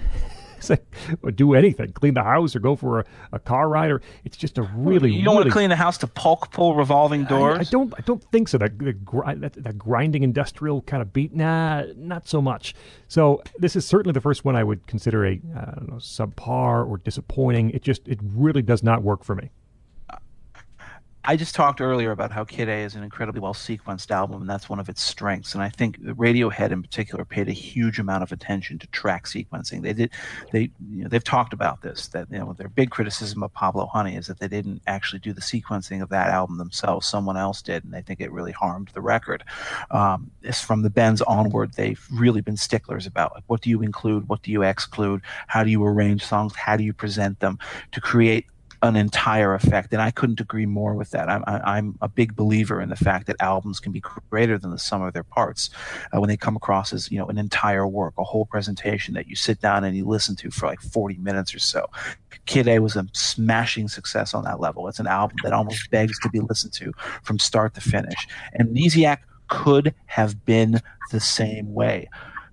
as 0.69 0.79
I 0.79 1.15
would 1.21 1.35
do 1.35 1.53
anything, 1.53 1.91
clean 1.93 2.13
the 2.13 2.23
house 2.23 2.55
or 2.55 2.59
go 2.59 2.75
for 2.75 2.99
a, 2.99 3.05
a 3.33 3.39
car 3.39 3.69
ride, 3.69 3.91
or 3.91 4.01
it's 4.25 4.37
just 4.37 4.57
a 4.57 4.63
really, 4.75 5.11
you 5.13 5.23
don't 5.23 5.35
want 5.35 5.47
to 5.47 5.51
clean 5.51 5.69
the 5.69 5.75
house 5.75 5.97
to 5.99 6.07
Pulk/Pull 6.07 6.75
Revolving 6.75 7.25
Doors. 7.25 7.57
I, 7.57 7.61
I 7.61 7.63
don't. 7.65 7.93
I 7.97 8.01
don't 8.01 8.23
think 8.31 8.47
so. 8.47 8.57
That, 8.57 8.77
that, 8.79 9.41
that 9.41 9.63
that 9.63 9.77
grinding 9.77 10.23
industrial 10.23 10.81
kind 10.81 11.01
of 11.01 11.13
beat. 11.13 11.33
Nah, 11.33 11.83
not 11.95 12.27
so 12.27 12.41
much. 12.41 12.75
So 13.07 13.41
this 13.59 13.75
is 13.75 13.85
certainly 13.85 14.13
the 14.13 14.21
first 14.21 14.45
one 14.45 14.55
I 14.55 14.63
would 14.63 14.85
consider 14.87 15.25
a 15.25 15.31
I 15.55 15.65
don't 15.75 15.89
know 15.89 15.95
subpar 15.95 16.87
or 16.87 16.97
disappointing. 16.97 17.71
It 17.71 17.81
just 17.83 18.07
it 18.07 18.19
really 18.23 18.61
does 18.61 18.83
not 18.83 19.03
work 19.03 19.23
for 19.23 19.35
me. 19.35 19.49
I 21.25 21.37
just 21.37 21.55
talked 21.55 21.79
earlier 21.79 22.11
about 22.11 22.33
how 22.33 22.43
Kid 22.43 22.67
A 22.67 22.79
is 22.79 22.95
an 22.95 23.03
incredibly 23.03 23.39
well 23.39 23.53
sequenced 23.53 24.11
album, 24.11 24.41
and 24.41 24.49
that's 24.49 24.67
one 24.67 24.79
of 24.79 24.89
its 24.89 25.01
strengths. 25.01 25.53
And 25.53 25.63
I 25.63 25.69
think 25.69 25.97
Radiohead 26.01 26.71
in 26.71 26.81
particular 26.81 27.23
paid 27.23 27.47
a 27.47 27.53
huge 27.53 27.97
amount 27.97 28.23
of 28.23 28.33
attention 28.33 28.77
to 28.79 28.87
track 28.87 29.25
sequencing. 29.25 29.83
They 29.83 29.93
did, 29.93 30.11
they, 30.51 30.69
you 30.91 31.03
know, 31.03 31.07
they've 31.07 31.23
talked 31.23 31.53
about 31.53 31.81
this. 31.81 32.09
That 32.09 32.27
you 32.29 32.39
know, 32.39 32.51
their 32.51 32.67
big 32.67 32.89
criticism 32.89 33.41
of 33.41 33.53
Pablo 33.53 33.85
Honey 33.85 34.17
is 34.17 34.27
that 34.27 34.39
they 34.39 34.49
didn't 34.49 34.81
actually 34.85 35.19
do 35.19 35.31
the 35.31 35.39
sequencing 35.39 36.01
of 36.01 36.09
that 36.09 36.27
album 36.27 36.57
themselves. 36.57 37.07
Someone 37.07 37.37
else 37.37 37.61
did, 37.61 37.85
and 37.85 37.93
they 37.93 38.01
think 38.01 38.19
it 38.19 38.31
really 38.31 38.51
harmed 38.51 38.89
the 38.93 39.01
record. 39.01 39.45
Um, 39.91 40.29
from 40.53 40.81
the 40.81 40.89
Bends 40.89 41.21
onward, 41.21 41.73
they've 41.75 42.05
really 42.11 42.41
been 42.41 42.57
sticklers 42.57 43.07
about 43.07 43.33
like 43.33 43.43
what 43.47 43.61
do 43.61 43.69
you 43.69 43.81
include, 43.81 44.27
what 44.27 44.43
do 44.43 44.51
you 44.51 44.63
exclude, 44.63 45.21
how 45.47 45.63
do 45.63 45.71
you 45.71 45.83
arrange 45.85 46.25
songs, 46.25 46.53
how 46.53 46.75
do 46.75 46.83
you 46.83 46.91
present 46.91 47.39
them 47.39 47.59
to 47.93 48.01
create 48.01 48.45
an 48.83 48.97
entire 48.97 49.53
effect, 49.53 49.93
and 49.93 50.01
I 50.01 50.11
couldn't 50.11 50.41
agree 50.41 50.65
more 50.65 50.93
with 50.93 51.11
that. 51.11 51.29
I'm, 51.29 51.43
I'm 51.47 51.97
a 52.01 52.09
big 52.09 52.35
believer 52.35 52.81
in 52.81 52.89
the 52.89 52.97
fact 52.97 53.27
that 53.27 53.37
albums 53.39 53.79
can 53.79 53.93
be 53.93 54.01
greater 54.29 54.57
than 54.57 54.71
the 54.71 54.77
sum 54.77 55.01
of 55.01 55.13
their 55.13 55.23
parts 55.23 55.69
uh, 56.11 56.19
when 56.19 56.27
they 56.27 56.35
come 56.35 56.57
across 56.57 56.91
as 56.91 57.09
you 57.09 57.17
know 57.17 57.27
an 57.27 57.37
entire 57.37 57.87
work, 57.87 58.13
a 58.17 58.23
whole 58.23 58.45
presentation 58.45 59.13
that 59.13 59.27
you 59.27 59.37
sit 59.37 59.61
down 59.61 59.85
and 59.85 59.95
you 59.95 60.05
listen 60.05 60.35
to 60.35 60.51
for 60.51 60.67
like 60.67 60.81
40 60.81 61.17
minutes 61.19 61.55
or 61.55 61.59
so. 61.59 61.89
Kid 62.45 62.67
A 62.67 62.79
was 62.79 62.97
a 62.97 63.07
smashing 63.13 63.87
success 63.87 64.33
on 64.33 64.43
that 64.43 64.59
level. 64.59 64.89
It's 64.89 64.99
an 64.99 65.07
album 65.07 65.37
that 65.43 65.53
almost 65.53 65.89
begs 65.89 66.19
to 66.19 66.29
be 66.29 66.41
listened 66.41 66.73
to 66.73 66.91
from 67.23 67.39
start 67.39 67.73
to 67.75 67.81
finish. 67.81 68.27
Amnesiac 68.59 69.19
could 69.47 69.95
have 70.07 70.43
been 70.43 70.81
the 71.11 71.21
same 71.21 71.73
way 71.73 72.09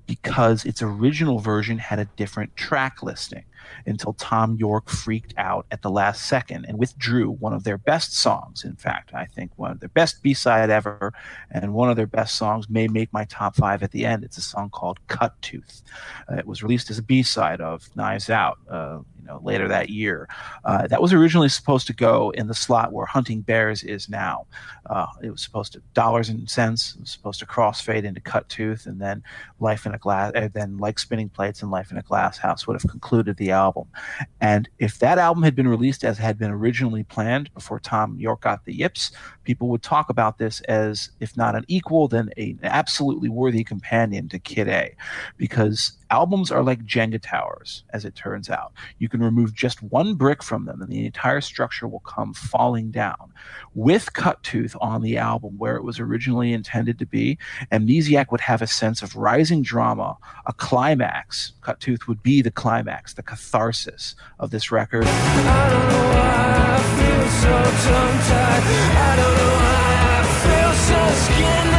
because 0.06 0.64
its 0.64 0.80
original 0.80 1.40
version 1.40 1.78
had 1.78 1.98
a 1.98 2.04
different 2.16 2.54
track 2.56 3.02
listing 3.02 3.44
until 3.86 4.12
Thom 4.14 4.56
Yorke 4.56 4.88
freaked 4.88 5.34
out 5.36 5.66
at 5.70 5.82
the 5.82 5.90
last 5.90 6.26
second 6.26 6.64
and 6.66 6.78
withdrew 6.78 7.30
one 7.30 7.52
of 7.52 7.64
their 7.64 7.78
best 7.78 8.14
songs. 8.14 8.64
In 8.64 8.76
fact, 8.76 9.14
I 9.14 9.26
think 9.26 9.52
one 9.56 9.70
of 9.70 9.80
their 9.80 9.88
best 9.88 10.22
B 10.22 10.34
side 10.34 10.70
ever, 10.70 11.12
and 11.50 11.74
one 11.74 11.90
of 11.90 11.96
their 11.96 12.06
best 12.06 12.36
songs 12.36 12.68
may 12.68 12.88
make 12.88 13.12
my 13.12 13.24
top 13.24 13.56
five 13.56 13.82
at 13.82 13.90
the 13.92 14.06
end. 14.06 14.24
It's 14.24 14.38
a 14.38 14.42
song 14.42 14.70
called 14.70 14.98
Cuttooth. 15.08 15.82
Uh, 16.30 16.36
it 16.36 16.46
was 16.46 16.62
released 16.62 16.90
as 16.90 16.98
a 16.98 17.02
B 17.02 17.22
side 17.22 17.60
of 17.60 17.94
Knives 17.96 18.30
Out. 18.30 18.58
Uh, 18.68 19.00
you 19.20 19.26
know, 19.26 19.40
later 19.42 19.68
that 19.68 19.90
year, 19.90 20.28
uh, 20.64 20.86
that 20.86 21.02
was 21.02 21.12
originally 21.12 21.48
supposed 21.48 21.86
to 21.86 21.92
go 21.92 22.30
in 22.30 22.46
the 22.46 22.54
slot 22.54 22.92
where 22.92 23.06
Hunting 23.06 23.42
Bears 23.42 23.82
is 23.82 24.08
now. 24.08 24.46
Uh, 24.88 25.06
it 25.22 25.30
was 25.30 25.42
supposed 25.42 25.72
to 25.72 25.82
dollars 25.94 26.28
and 26.28 26.48
cents. 26.48 26.94
It 26.94 27.00
was 27.00 27.10
supposed 27.10 27.40
to 27.40 27.46
crossfade 27.46 28.04
into 28.04 28.20
Cuttooth, 28.20 28.86
and 28.86 29.00
then 29.00 29.22
Life 29.60 29.86
in 29.86 29.94
a 29.94 29.98
Glass, 29.98 30.32
uh, 30.34 30.48
then 30.52 30.78
like 30.78 30.98
Spinning 30.98 31.28
Plates 31.28 31.62
and 31.62 31.70
Life 31.70 31.90
in 31.90 31.98
a 31.98 32.02
Glass 32.02 32.38
House 32.38 32.66
would 32.66 32.80
have 32.80 32.90
concluded 32.90 33.36
the 33.36 33.50
album. 33.50 33.86
And 34.40 34.68
if 34.78 34.98
that 34.98 35.18
album 35.18 35.42
had 35.42 35.54
been 35.54 35.68
released 35.68 36.04
as 36.04 36.18
had 36.18 36.38
been 36.38 36.50
originally 36.50 37.04
planned 37.04 37.52
before 37.54 37.80
Thom 37.80 38.18
Yorke 38.18 38.42
got 38.42 38.64
the 38.64 38.74
yips, 38.74 39.12
people 39.44 39.68
would 39.68 39.82
talk 39.82 40.10
about 40.10 40.38
this 40.38 40.60
as, 40.62 41.10
if 41.20 41.36
not 41.36 41.54
an 41.54 41.64
equal, 41.68 42.08
then 42.08 42.30
a, 42.36 42.50
an 42.50 42.58
absolutely 42.64 43.28
worthy 43.28 43.64
companion 43.64 44.28
to 44.28 44.38
Kid 44.38 44.68
A. 44.68 44.94
Because 45.36 45.96
albums 46.10 46.50
are 46.50 46.62
like 46.62 46.84
Jenga 46.84 47.20
towers, 47.22 47.84
as 47.92 48.04
it 48.04 48.14
turns 48.14 48.50
out. 48.50 48.72
You 48.98 49.08
can 49.08 49.20
remove 49.22 49.54
just 49.54 49.82
one 49.82 50.14
brick 50.14 50.42
from 50.42 50.64
them, 50.66 50.82
and 50.82 50.90
the 50.90 51.06
entire 51.06 51.40
structure 51.40 51.88
will 51.88 52.00
come 52.00 52.34
falling 52.34 52.90
down. 52.90 53.32
With 53.74 54.12
Cuttooth 54.12 54.76
on 54.80 55.02
the 55.02 55.16
album, 55.16 55.56
where 55.58 55.76
it 55.76 55.84
was 55.84 56.00
originally 56.00 56.52
intended 56.52 56.98
to 56.98 57.06
be, 57.06 57.38
Amnesiac 57.72 58.30
would 58.30 58.40
have 58.40 58.60
a 58.62 58.66
sense 58.66 59.02
of 59.02 59.16
rising 59.16 59.62
drama, 59.62 60.16
a 60.46 60.52
climax. 60.52 61.52
Cuttooth 61.62 62.06
would 62.08 62.22
be 62.22 62.42
the 62.42 62.50
climax, 62.50 63.14
the 63.14 63.22
catharsis 63.22 64.16
of 64.38 64.50
this 64.50 64.70
record. 64.70 65.04
I 71.46 71.69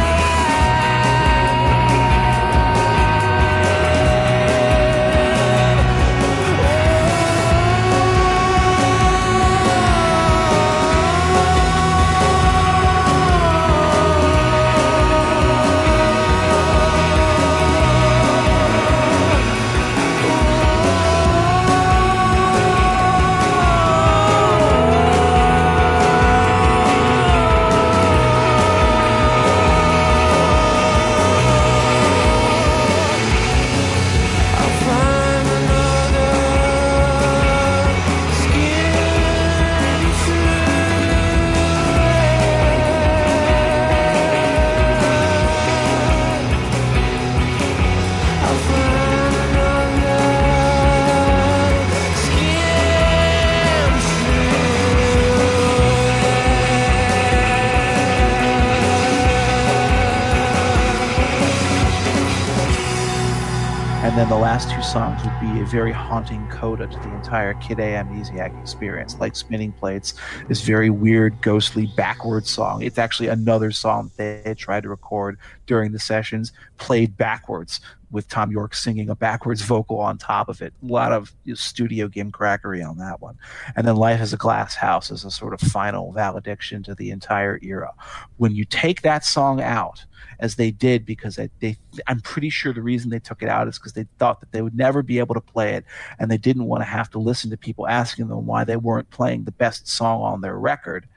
a 65.62 65.66
very 65.66 65.92
haunting 65.92 66.46
coda 66.48 66.88
to 66.88 66.98
the 66.98 67.14
entire 67.14 67.54
Kid 67.54 67.78
A 67.78 67.94
Amnesiac 67.94 68.60
experience. 68.60 69.18
Like 69.20 69.36
Spinning 69.36 69.72
Plates, 69.72 70.14
this 70.48 70.60
very 70.62 70.90
weird, 70.90 71.40
ghostly, 71.40 71.86
backward 71.96 72.46
song. 72.46 72.82
It's 72.82 72.98
actually 72.98 73.28
another 73.28 73.70
song 73.70 74.10
they 74.16 74.54
tried 74.58 74.82
to 74.82 74.88
record 74.88 75.38
during 75.66 75.92
the 75.92 76.00
sessions, 76.00 76.52
played 76.78 77.16
backwards 77.16 77.80
with 78.12 78.26
Thom 78.26 78.52
Yorke 78.52 78.74
singing 78.74 79.08
a 79.08 79.16
backwards 79.16 79.62
vocal 79.62 79.98
on 79.98 80.18
top 80.18 80.48
of 80.48 80.62
it. 80.62 80.72
A 80.82 80.86
lot 80.86 81.12
of 81.12 81.34
studio 81.54 82.08
gimcrackery 82.08 82.86
on 82.86 82.98
that 82.98 83.20
one. 83.20 83.38
And 83.74 83.86
then 83.86 83.96
Life 83.96 84.20
as 84.20 84.32
a 84.32 84.36
Glass 84.36 84.74
House 84.74 85.10
is 85.10 85.24
a 85.24 85.30
sort 85.30 85.54
of 85.54 85.60
final 85.60 86.12
valediction 86.12 86.82
to 86.84 86.94
the 86.94 87.10
entire 87.10 87.58
era. 87.62 87.92
When 88.36 88.54
you 88.54 88.64
take 88.64 89.02
that 89.02 89.24
song 89.24 89.60
out, 89.60 90.04
as 90.38 90.56
they 90.56 90.70
did 90.70 91.06
because 91.06 91.36
they, 91.36 91.48
they 91.60 91.76
I'm 92.06 92.20
pretty 92.20 92.50
sure 92.50 92.72
the 92.72 92.82
reason 92.82 93.10
they 93.10 93.18
took 93.18 93.42
it 93.42 93.48
out 93.48 93.68
is 93.68 93.78
because 93.78 93.92
they 93.92 94.06
thought 94.18 94.40
that 94.40 94.52
they 94.52 94.60
would 94.60 94.76
never 94.76 95.02
be 95.02 95.18
able 95.18 95.34
to 95.34 95.40
play 95.40 95.74
it 95.74 95.84
and 96.18 96.30
they 96.30 96.36
didn't 96.36 96.64
want 96.64 96.80
to 96.80 96.86
have 96.86 97.10
to 97.10 97.18
listen 97.18 97.50
to 97.50 97.56
people 97.56 97.86
asking 97.86 98.28
them 98.28 98.46
why 98.46 98.64
they 98.64 98.76
weren't 98.76 99.08
playing 99.10 99.44
the 99.44 99.52
best 99.52 99.88
song 99.88 100.20
on 100.20 100.40
their 100.40 100.58
record. 100.58 101.08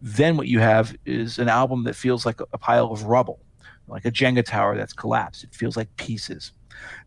Then 0.00 0.36
what 0.36 0.48
you 0.48 0.60
have 0.60 0.96
is 1.04 1.38
an 1.38 1.48
album 1.48 1.84
that 1.84 1.94
feels 1.94 2.26
like 2.26 2.40
a 2.40 2.58
pile 2.58 2.90
of 2.90 3.04
rubble 3.04 3.40
like 3.88 4.04
a 4.04 4.10
Jenga 4.10 4.44
tower 4.44 4.76
that's 4.76 4.92
collapsed. 4.92 5.44
It 5.44 5.54
feels 5.54 5.76
like 5.76 5.94
pieces. 5.96 6.52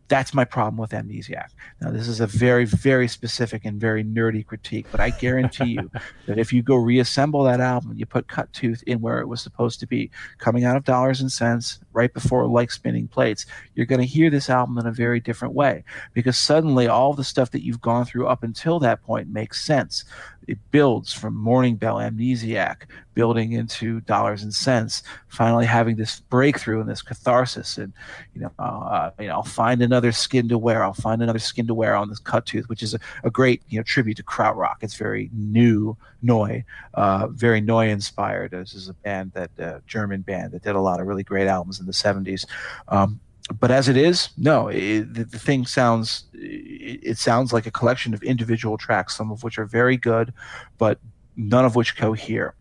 That's 0.08 0.32
my 0.32 0.44
problem 0.44 0.78
with 0.78 0.92
Amnesiac. 0.92 1.48
Now, 1.82 1.90
this 1.90 2.08
is 2.08 2.20
a 2.20 2.26
very, 2.26 2.64
very 2.64 3.06
specific 3.06 3.66
and 3.66 3.78
very 3.78 4.02
nerdy 4.02 4.44
critique, 4.44 4.86
but 4.90 5.00
I 5.00 5.10
guarantee 5.10 5.72
you 5.72 5.90
that 6.26 6.38
if 6.38 6.52
you 6.52 6.62
go 6.62 6.76
reassemble 6.76 7.42
that 7.44 7.60
album, 7.60 7.92
you 7.94 8.06
put 8.06 8.26
Cuttooth 8.26 8.82
in 8.84 9.02
where 9.02 9.20
it 9.20 9.28
was 9.28 9.42
supposed 9.42 9.80
to 9.80 9.86
be, 9.86 10.10
coming 10.38 10.64
out 10.64 10.76
of 10.76 10.84
Dollars 10.84 11.20
and 11.20 11.30
Cents, 11.30 11.80
right 11.98 12.14
before 12.14 12.46
Like 12.46 12.70
Spinning 12.70 13.08
Plates, 13.08 13.44
you're 13.74 13.84
going 13.84 14.00
to 14.00 14.06
hear 14.06 14.30
this 14.30 14.48
album 14.48 14.78
in 14.78 14.86
a 14.86 14.92
very 14.92 15.18
different 15.18 15.52
way 15.52 15.82
because 16.14 16.38
suddenly 16.38 16.86
all 16.86 17.12
the 17.12 17.24
stuff 17.24 17.50
that 17.50 17.64
you've 17.64 17.80
gone 17.80 18.04
through 18.04 18.28
up 18.28 18.44
until 18.44 18.78
that 18.78 19.02
point 19.02 19.28
makes 19.28 19.64
sense 19.64 20.04
it 20.48 20.58
builds 20.70 21.12
from 21.12 21.36
Morning 21.36 21.76
Bell 21.76 21.96
Amnesiac, 21.96 22.84
building 23.12 23.52
into 23.52 24.00
Dollars 24.00 24.42
and 24.42 24.54
Cents, 24.54 25.02
finally 25.28 25.66
having 25.66 25.96
this 25.96 26.20
breakthrough 26.20 26.80
and 26.80 26.88
this 26.88 27.02
catharsis. 27.02 27.76
And 27.76 27.92
you 28.34 28.40
know, 28.40 28.52
uh, 28.58 29.10
you 29.20 29.26
know, 29.26 29.34
I'll 29.34 29.42
find 29.42 29.82
another 29.82 30.10
skin 30.10 30.48
to 30.48 30.56
wear. 30.56 30.82
I'll 30.82 30.94
find 30.94 31.22
another 31.22 31.38
skin 31.38 31.66
to 31.66 31.74
wear 31.74 31.94
on 31.94 32.08
this 32.08 32.18
Cuttooth, 32.18 32.66
which 32.70 32.82
is 32.82 32.94
a, 32.94 32.98
a 33.24 33.30
great 33.30 33.62
you 33.68 33.78
know 33.78 33.82
tribute 33.82 34.16
to 34.16 34.22
krautrock. 34.22 34.76
It's 34.80 34.94
very 34.94 35.30
new, 35.34 35.98
Neu, 36.22 36.64
uh, 36.94 37.26
very 37.28 37.60
Neu 37.60 37.86
inspired. 37.86 38.52
This 38.52 38.72
is 38.72 38.88
a 38.88 38.94
band 38.94 39.32
that 39.34 39.50
uh, 39.60 39.80
German 39.86 40.22
band 40.22 40.52
that 40.52 40.62
did 40.62 40.76
a 40.76 40.80
lot 40.80 40.98
of 40.98 41.06
really 41.06 41.24
great 41.24 41.46
albums 41.46 41.78
in 41.78 41.84
the 41.88 41.92
'70s. 41.92 42.46
Um, 42.86 43.20
but 43.58 43.70
as 43.70 43.88
it 43.88 43.96
is, 43.96 44.28
no, 44.36 44.68
it, 44.68 45.14
the, 45.14 45.24
the, 45.24 45.38
thing 45.38 45.64
sounds 45.64 46.24
it, 46.34 47.16
sounds 47.16 47.52
like 47.52 47.66
a 47.66 47.70
collection 47.70 48.12
of 48.12 48.22
individual 48.22 48.76
tracks, 48.76 49.16
some 49.16 49.30
of 49.30 49.42
which 49.42 49.58
are 49.58 49.64
very 49.64 49.96
good, 49.96 50.34
but 50.76 50.98
none 51.36 51.64
of 51.64 51.74
which 51.74 51.96
cohere. 51.96 52.54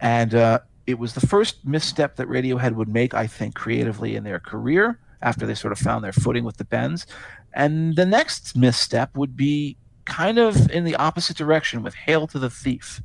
And 0.00 0.34
uh, 0.34 0.60
it 0.86 0.98
was 0.98 1.14
the 1.14 1.26
first 1.26 1.66
misstep 1.66 2.16
that 2.16 2.28
Radiohead 2.28 2.74
would 2.74 2.88
make, 2.88 3.14
I 3.14 3.26
think, 3.26 3.54
creatively 3.54 4.14
in 4.14 4.24
their 4.24 4.38
career 4.38 4.98
after 5.22 5.46
they 5.46 5.54
sort 5.54 5.72
of 5.72 5.78
found 5.78 6.04
their 6.04 6.12
footing 6.12 6.44
with 6.44 6.58
the 6.58 6.64
Bends. 6.64 7.06
And 7.54 7.96
the 7.96 8.06
next 8.06 8.56
misstep 8.56 9.16
would 9.16 9.36
be 9.36 9.76
kind 10.04 10.38
of 10.38 10.70
in 10.70 10.84
the 10.84 10.96
opposite 10.96 11.36
direction 11.36 11.82
with 11.82 11.94
Hail 11.94 12.26
to 12.28 12.38
the 12.38 12.50
Thief. 12.50 13.02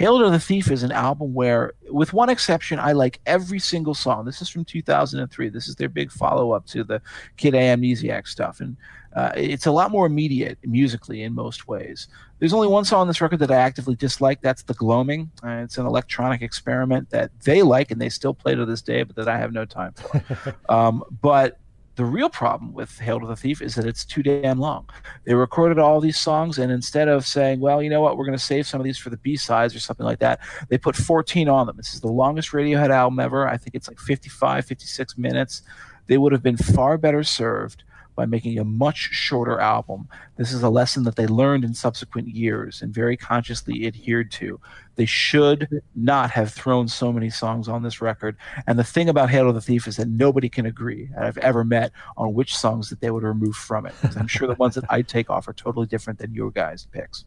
Hail 0.00 0.18
to 0.20 0.30
the 0.30 0.40
Thief 0.40 0.70
is 0.70 0.82
an 0.82 0.92
album 0.92 1.34
where, 1.34 1.74
with 1.90 2.14
one 2.14 2.30
exception, 2.30 2.78
I 2.78 2.92
like 2.92 3.20
every 3.26 3.58
single 3.58 3.92
song. 3.92 4.24
This 4.24 4.40
is 4.40 4.48
from 4.48 4.64
2003. 4.64 5.50
This 5.50 5.68
is 5.68 5.74
their 5.74 5.90
big 5.90 6.10
follow 6.10 6.52
up 6.52 6.64
to 6.68 6.82
the 6.82 7.02
Kid 7.36 7.54
A 7.54 7.58
Amnesiac 7.58 8.26
stuff. 8.26 8.60
And 8.60 8.78
uh, 9.14 9.32
it's 9.36 9.66
a 9.66 9.70
lot 9.70 9.90
more 9.90 10.06
immediate 10.06 10.56
musically 10.64 11.22
in 11.22 11.34
most 11.34 11.68
ways. 11.68 12.08
There's 12.38 12.54
only 12.54 12.68
one 12.68 12.86
song 12.86 13.02
on 13.02 13.08
this 13.08 13.20
record 13.20 13.40
that 13.40 13.50
I 13.50 13.56
actively 13.56 13.94
dislike. 13.94 14.40
That's 14.40 14.62
The 14.62 14.72
Gloaming. 14.72 15.30
Uh, 15.44 15.64
it's 15.64 15.76
an 15.76 15.84
electronic 15.84 16.40
experiment 16.40 17.10
that 17.10 17.30
they 17.40 17.60
like 17.60 17.90
and 17.90 18.00
they 18.00 18.08
still 18.08 18.32
play 18.32 18.54
to 18.54 18.64
this 18.64 18.80
day, 18.80 19.02
but 19.02 19.16
that 19.16 19.28
I 19.28 19.36
have 19.36 19.52
no 19.52 19.66
time 19.66 19.92
for. 19.92 20.56
um, 20.70 21.04
but 21.20 21.58
the 22.00 22.06
real 22.06 22.30
problem 22.30 22.72
with 22.72 22.98
Hail 22.98 23.20
to 23.20 23.26
the 23.26 23.36
Thief 23.36 23.60
is 23.60 23.74
that 23.74 23.84
it's 23.84 24.06
too 24.06 24.22
damn 24.22 24.58
long. 24.58 24.88
They 25.24 25.34
recorded 25.34 25.78
all 25.78 26.00
these 26.00 26.18
songs, 26.18 26.56
and 26.56 26.72
instead 26.72 27.08
of 27.08 27.26
saying, 27.26 27.60
well, 27.60 27.82
you 27.82 27.90
know 27.90 28.00
what, 28.00 28.16
we're 28.16 28.24
going 28.24 28.38
to 28.38 28.42
save 28.42 28.66
some 28.66 28.80
of 28.80 28.86
these 28.86 28.96
for 28.96 29.10
the 29.10 29.18
B 29.18 29.36
sides 29.36 29.74
or 29.74 29.80
something 29.80 30.06
like 30.06 30.18
that, 30.20 30.40
they 30.70 30.78
put 30.78 30.96
14 30.96 31.46
on 31.50 31.66
them. 31.66 31.76
This 31.76 31.92
is 31.92 32.00
the 32.00 32.08
longest 32.08 32.52
Radiohead 32.52 32.88
album 32.88 33.20
ever. 33.20 33.46
I 33.46 33.58
think 33.58 33.74
it's 33.74 33.86
like 33.86 33.98
55, 33.98 34.64
56 34.64 35.18
minutes. 35.18 35.60
They 36.06 36.16
would 36.16 36.32
have 36.32 36.42
been 36.42 36.56
far 36.56 36.96
better 36.96 37.22
served 37.22 37.84
by 38.20 38.26
making 38.26 38.58
a 38.58 38.64
much 38.64 38.98
shorter 38.98 39.58
album. 39.58 40.06
This 40.36 40.52
is 40.52 40.62
a 40.62 40.68
lesson 40.68 41.04
that 41.04 41.16
they 41.16 41.26
learned 41.26 41.64
in 41.64 41.72
subsequent 41.72 42.28
years 42.28 42.82
and 42.82 42.92
very 42.92 43.16
consciously 43.16 43.86
adhered 43.86 44.30
to. 44.32 44.60
They 44.96 45.06
should 45.06 45.80
not 45.94 46.30
have 46.32 46.52
thrown 46.52 46.86
so 46.86 47.14
many 47.14 47.30
songs 47.30 47.66
on 47.66 47.82
this 47.82 48.02
record. 48.02 48.36
And 48.66 48.78
the 48.78 48.84
thing 48.84 49.08
about 49.08 49.30
Hail 49.30 49.50
the 49.54 49.60
Thief 49.62 49.88
is 49.88 49.96
that 49.96 50.08
nobody 50.08 50.50
can 50.50 50.66
agree 50.66 51.08
I've 51.18 51.38
ever 51.38 51.64
met 51.64 51.92
on 52.18 52.34
which 52.34 52.54
songs 52.54 52.90
that 52.90 53.00
they 53.00 53.10
would 53.10 53.22
remove 53.22 53.56
from 53.56 53.86
it. 53.86 53.94
I'm 54.14 54.26
sure 54.26 54.46
the 54.46 54.54
ones 54.56 54.74
that 54.74 54.84
I 54.90 55.00
take 55.00 55.30
off 55.30 55.48
are 55.48 55.54
totally 55.54 55.86
different 55.86 56.18
than 56.18 56.34
your 56.34 56.50
guys' 56.50 56.86
picks. 56.92 57.24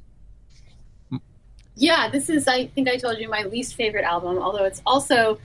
Yeah, 1.74 2.07
this 2.07 2.30
is, 2.30 2.48
I 2.48 2.68
think 2.68 2.88
I 2.88 2.98
told 2.98 3.18
you, 3.18 3.30
my 3.30 3.45
least 3.45 3.74
favorite 3.74 4.03
album, 4.03 4.38
although 4.38 4.65
it's 4.65 4.84
also 4.86 5.40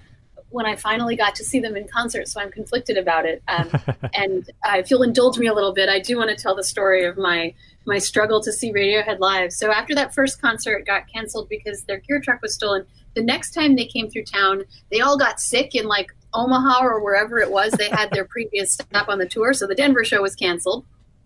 when 0.50 0.66
I 0.66 0.76
finally 0.76 1.16
got 1.16 1.34
to 1.36 1.44
see 1.44 1.60
them 1.60 1.76
in 1.76 1.86
concert, 1.86 2.28
so 2.28 2.40
I'm 2.40 2.50
conflicted 2.50 2.96
about 2.96 3.26
it. 3.26 3.42
Um, 3.48 3.70
and 4.14 4.48
if 4.74 4.90
you'll 4.90 5.02
indulge 5.02 5.38
me 5.38 5.46
a 5.46 5.54
little 5.54 5.72
bit, 5.72 5.88
I 5.88 6.00
do 6.00 6.16
want 6.16 6.30
to 6.30 6.36
tell 6.36 6.54
the 6.54 6.64
story 6.64 7.04
of 7.04 7.16
my 7.16 7.54
my 7.84 7.98
struggle 7.98 8.42
to 8.42 8.52
see 8.52 8.70
Radiohead 8.70 9.18
live. 9.18 9.50
So 9.50 9.72
after 9.72 9.94
that 9.94 10.12
first 10.12 10.42
concert 10.42 10.84
got 10.84 11.10
canceled 11.10 11.48
because 11.48 11.84
their 11.84 11.98
gear 11.98 12.20
truck 12.20 12.42
was 12.42 12.52
stolen, 12.52 12.84
the 13.14 13.22
next 13.22 13.52
time 13.52 13.76
they 13.76 13.86
came 13.86 14.10
through 14.10 14.24
town, 14.24 14.64
they 14.90 15.00
all 15.00 15.16
got 15.16 15.40
sick 15.40 15.74
in 15.74 15.86
like 15.86 16.12
Omaha 16.34 16.84
or 16.84 17.02
wherever 17.02 17.38
it 17.38 17.50
was. 17.50 17.72
They 17.72 17.88
had 17.88 18.10
their 18.10 18.24
previous 18.30 18.72
stop 18.74 19.08
on 19.08 19.18
the 19.18 19.26
tour, 19.26 19.54
so 19.54 19.66
the 19.66 19.74
Denver 19.74 20.04
show 20.04 20.20
was 20.20 20.34
canceled. 20.34 20.84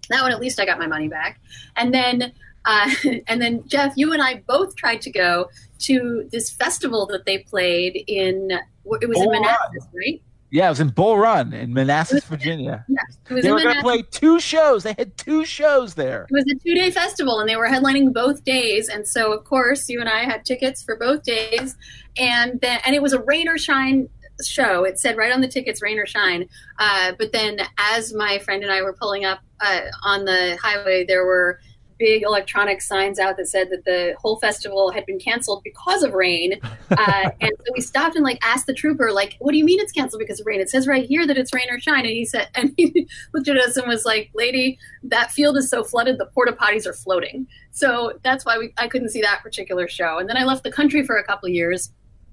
That 0.08 0.22
one, 0.22 0.32
at 0.32 0.40
least, 0.40 0.60
I 0.60 0.66
got 0.66 0.78
my 0.78 0.86
money 0.86 1.08
back. 1.08 1.40
And 1.76 1.92
then 1.92 2.32
uh, 2.64 2.90
and 3.26 3.40
then 3.40 3.66
Jeff, 3.66 3.94
you 3.96 4.12
and 4.12 4.22
I 4.22 4.42
both 4.46 4.76
tried 4.76 5.02
to 5.02 5.10
go 5.10 5.48
to 5.82 6.28
this 6.32 6.50
festival 6.50 7.06
that 7.06 7.26
they 7.26 7.38
played 7.38 8.04
in. 8.06 8.50
It 8.50 9.08
was 9.08 9.18
Bull 9.18 9.32
in 9.32 9.42
Manassas, 9.42 9.84
Run. 9.84 9.88
right? 9.94 10.22
Yeah, 10.50 10.66
it 10.66 10.70
was 10.70 10.80
in 10.80 10.90
Bull 10.90 11.16
Run 11.16 11.54
in 11.54 11.72
Manassas, 11.72 12.24
Virginia. 12.24 12.84
Yeah, 12.86 13.00
they 13.30 13.50
were 13.50 13.62
going 13.62 13.74
to 13.74 13.80
play 13.80 14.02
two 14.02 14.38
shows. 14.38 14.82
They 14.82 14.94
had 14.98 15.16
two 15.16 15.46
shows 15.46 15.94
there. 15.94 16.26
It 16.28 16.34
was 16.34 16.44
a 16.44 16.54
two-day 16.62 16.90
festival, 16.90 17.40
and 17.40 17.48
they 17.48 17.56
were 17.56 17.68
headlining 17.68 18.12
both 18.12 18.44
days. 18.44 18.90
And 18.90 19.08
so, 19.08 19.32
of 19.32 19.44
course, 19.44 19.88
you 19.88 19.98
and 19.98 20.10
I 20.10 20.24
had 20.24 20.44
tickets 20.44 20.82
for 20.82 20.96
both 20.96 21.22
days, 21.22 21.74
and 22.18 22.60
then 22.60 22.80
and 22.84 22.94
it 22.94 23.00
was 23.00 23.14
a 23.14 23.22
rain 23.22 23.48
or 23.48 23.56
shine 23.56 24.10
show. 24.44 24.84
It 24.84 24.98
said 24.98 25.16
right 25.16 25.32
on 25.32 25.40
the 25.40 25.48
tickets, 25.48 25.80
rain 25.80 25.98
or 25.98 26.04
shine. 26.06 26.46
Uh, 26.78 27.12
but 27.18 27.32
then, 27.32 27.58
as 27.78 28.12
my 28.12 28.38
friend 28.40 28.62
and 28.62 28.70
I 28.70 28.82
were 28.82 28.92
pulling 28.92 29.24
up 29.24 29.40
uh, 29.60 29.80
on 30.04 30.26
the 30.26 30.58
highway, 30.60 31.06
there 31.06 31.24
were 31.24 31.60
big 32.02 32.24
electronic 32.24 32.82
signs 32.82 33.20
out 33.20 33.36
that 33.36 33.46
said 33.46 33.70
that 33.70 33.84
the 33.84 34.16
whole 34.20 34.36
festival 34.40 34.90
had 34.90 35.06
been 35.06 35.20
canceled 35.20 35.62
because 35.62 36.02
of 36.02 36.12
rain. 36.12 36.60
Uh, 36.92 37.30
and 37.40 37.50
so 37.50 37.72
we 37.74 37.80
stopped 37.80 38.16
and 38.16 38.24
like 38.24 38.38
asked 38.42 38.66
the 38.66 38.74
trooper, 38.74 39.12
like, 39.12 39.36
"What 39.40 39.52
do 39.52 39.58
you 39.58 39.64
mean 39.64 39.80
it's 39.80 39.92
canceled 39.92 40.20
because 40.20 40.38
of 40.40 40.46
rain? 40.46 40.60
It 40.60 40.68
says 40.68 40.86
right 40.86 41.06
here 41.06 41.26
that 41.26 41.38
it's 41.38 41.54
rain 41.54 41.64
or 41.70 41.80
shine." 41.80 42.00
And 42.00 42.10
he 42.10 42.26
said, 42.26 42.48
and 42.54 42.74
he 42.76 43.08
looked 43.32 43.48
at 43.48 43.56
us 43.56 43.76
and 43.78 43.88
was 43.88 44.04
like, 44.04 44.30
"Lady, 44.34 44.78
that 45.04 45.32
field 45.32 45.56
is 45.56 45.70
so 45.70 45.82
flooded, 45.82 46.18
the 46.18 46.26
porta 46.26 46.52
potties 46.52 46.86
are 46.86 46.92
floating." 46.92 47.46
So 47.70 48.18
that's 48.22 48.44
why 48.44 48.58
we, 48.58 48.74
I 48.76 48.88
couldn't 48.88 49.08
see 49.08 49.22
that 49.22 49.42
particular 49.42 49.88
show. 49.88 50.18
And 50.18 50.28
then 50.28 50.36
I 50.36 50.44
left 50.44 50.64
the 50.64 50.72
country 50.72 51.04
for 51.04 51.16
a 51.16 51.24
couple 51.24 51.48
of 51.48 51.54
years. 51.54 51.90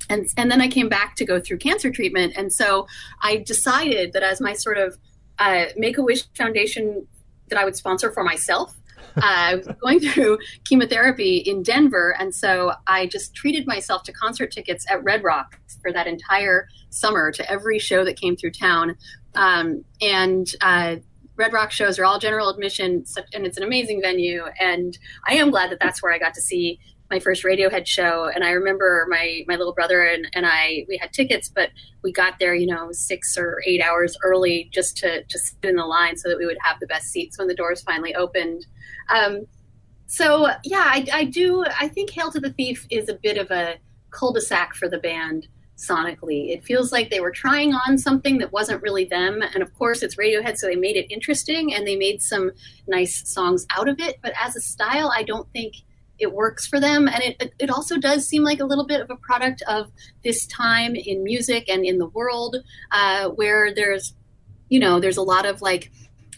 And, 0.09 0.27
and 0.35 0.51
then 0.51 0.61
I 0.61 0.67
came 0.67 0.89
back 0.89 1.15
to 1.17 1.25
go 1.25 1.39
through 1.39 1.59
cancer 1.59 1.89
treatment. 1.89 2.33
And 2.35 2.51
so 2.51 2.85
I 3.21 3.37
decided 3.37 4.13
that 4.13 4.23
as 4.23 4.41
my 4.41 4.53
sort 4.53 4.77
of 4.77 4.97
uh, 5.39 5.65
Make 5.77 5.97
a 5.97 6.03
Wish 6.03 6.23
Foundation 6.35 7.07
that 7.47 7.57
I 7.57 7.65
would 7.65 7.75
sponsor 7.75 8.11
for 8.11 8.23
myself, 8.23 8.78
I 9.21 9.55
was 9.55 9.67
going 9.81 9.99
through 9.99 10.39
chemotherapy 10.65 11.37
in 11.37 11.63
Denver, 11.63 12.15
and 12.19 12.33
so 12.33 12.73
I 12.87 13.07
just 13.07 13.35
treated 13.35 13.67
myself 13.67 14.03
to 14.03 14.11
concert 14.13 14.51
tickets 14.51 14.85
at 14.89 15.03
Red 15.03 15.23
Rocks 15.23 15.77
for 15.81 15.91
that 15.91 16.07
entire 16.07 16.67
summer 16.89 17.31
to 17.31 17.51
every 17.51 17.79
show 17.79 18.03
that 18.05 18.19
came 18.19 18.35
through 18.35 18.51
town. 18.51 18.95
Um, 19.35 19.83
and 20.01 20.47
uh, 20.61 20.97
Red 21.35 21.53
Rock 21.53 21.71
shows 21.71 21.97
are 21.99 22.05
all 22.05 22.19
general 22.19 22.49
admission, 22.49 23.05
and 23.33 23.45
it's 23.45 23.57
an 23.57 23.63
amazing 23.63 24.01
venue. 24.01 24.43
And 24.59 24.97
I 25.27 25.35
am 25.35 25.51
glad 25.51 25.71
that 25.71 25.79
that's 25.79 26.03
where 26.03 26.13
I 26.13 26.19
got 26.19 26.33
to 26.33 26.41
see 26.41 26.79
my 27.09 27.19
first 27.19 27.43
Radiohead 27.43 27.87
show, 27.87 28.29
and 28.33 28.43
I 28.43 28.51
remember 28.51 29.07
my 29.09 29.43
my 29.47 29.55
little 29.55 29.73
brother 29.73 30.03
and, 30.03 30.29
and 30.33 30.45
I 30.45 30.85
we 30.87 30.97
had 30.97 31.11
tickets, 31.11 31.49
but 31.49 31.69
we 32.03 32.11
got 32.11 32.39
there, 32.39 32.53
you 32.53 32.67
know, 32.67 32.89
six 32.91 33.37
or 33.37 33.61
eight 33.65 33.81
hours 33.81 34.15
early 34.23 34.69
just 34.71 34.97
to 34.97 35.23
just 35.23 35.45
sit 35.45 35.69
in 35.69 35.75
the 35.75 35.85
line 35.85 36.17
so 36.17 36.29
that 36.29 36.37
we 36.37 36.45
would 36.45 36.57
have 36.61 36.79
the 36.79 36.87
best 36.87 37.07
seats 37.07 37.37
when 37.37 37.47
the 37.47 37.55
doors 37.55 37.81
finally 37.81 38.13
opened. 38.13 38.65
Um, 39.13 39.45
so 40.07 40.49
yeah, 40.63 40.85
I, 40.85 41.05
I 41.13 41.23
do. 41.25 41.63
I 41.79 41.87
think 41.87 42.09
Hail 42.11 42.31
to 42.31 42.39
the 42.39 42.51
Thief 42.51 42.87
is 42.89 43.09
a 43.09 43.13
bit 43.13 43.37
of 43.37 43.51
a 43.51 43.75
cul-de-sac 44.11 44.73
for 44.75 44.89
the 44.89 44.97
band. 44.97 45.47
sonically. 45.79 46.49
It 46.49 46.63
feels 46.63 46.91
like 46.91 47.09
they 47.09 47.21
were 47.21 47.31
trying 47.31 47.73
on 47.73 47.97
something 47.97 48.37
that 48.39 48.51
wasn't 48.51 48.81
really 48.81 49.05
them. 49.05 49.41
And 49.41 49.63
of 49.63 49.73
course, 49.73 50.03
it's 50.03 50.15
Radiohead, 50.15 50.57
so 50.57 50.67
they 50.67 50.75
made 50.75 50.97
it 50.97 51.11
interesting 51.11 51.73
and 51.73 51.87
they 51.87 51.95
made 51.95 52.21
some 52.21 52.51
nice 52.87 53.27
songs 53.31 53.65
out 53.75 53.87
of 53.87 53.99
it. 53.99 54.17
But 54.21 54.33
as 54.39 54.55
a 54.55 54.61
style, 54.61 55.11
I 55.15 55.23
don't 55.23 55.49
think 55.53 55.75
it 56.19 56.33
works 56.33 56.67
for 56.67 56.79
them. 56.81 57.07
And 57.07 57.23
it, 57.23 57.53
it 57.59 57.69
also 57.69 57.97
does 57.97 58.27
seem 58.27 58.43
like 58.43 58.59
a 58.59 58.65
little 58.65 58.85
bit 58.85 58.99
of 58.99 59.09
a 59.09 59.15
product 59.15 59.61
of 59.67 59.89
this 60.23 60.45
time 60.47 60.95
in 60.95 61.23
music 61.23 61.69
and 61.69 61.85
in 61.85 61.97
the 61.97 62.07
world 62.07 62.57
uh, 62.91 63.29
where 63.29 63.73
there's, 63.73 64.13
you 64.67 64.79
know, 64.79 64.99
there's 64.99 65.17
a 65.17 65.23
lot 65.23 65.45
of 65.45 65.61
like 65.61 65.91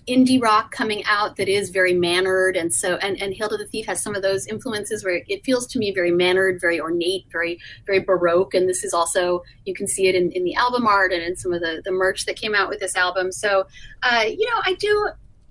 indie 0.07 0.41
rock 0.41 0.71
coming 0.71 1.03
out 1.05 1.35
that 1.35 1.47
is 1.47 1.69
very 1.69 1.93
mannered 1.93 2.57
and 2.57 2.73
so 2.73 2.95
and, 2.97 3.21
and 3.21 3.35
hail 3.35 3.47
to 3.47 3.55
the 3.55 3.67
thief 3.67 3.85
has 3.85 4.01
some 4.01 4.15
of 4.15 4.23
those 4.23 4.47
influences 4.47 5.03
where 5.03 5.21
it 5.27 5.45
feels 5.45 5.67
to 5.67 5.77
me 5.77 5.93
very 5.93 6.11
mannered 6.11 6.59
very 6.59 6.79
ornate 6.79 7.25
very 7.31 7.59
very 7.85 7.99
baroque 7.99 8.55
and 8.55 8.67
this 8.67 8.83
is 8.83 8.93
also 8.93 9.43
you 9.65 9.75
can 9.75 9.87
see 9.87 10.07
it 10.07 10.15
in, 10.15 10.31
in 10.31 10.43
the 10.43 10.55
album 10.55 10.87
art 10.87 11.13
and 11.13 11.21
in 11.21 11.35
some 11.35 11.53
of 11.53 11.61
the 11.61 11.81
the 11.85 11.91
merch 11.91 12.25
that 12.25 12.35
came 12.35 12.55
out 12.55 12.67
with 12.67 12.79
this 12.79 12.95
album. 12.95 13.31
So 13.31 13.67
uh, 14.03 14.25
you 14.27 14.45
know 14.49 14.61
i 14.63 14.73
do 14.75 15.09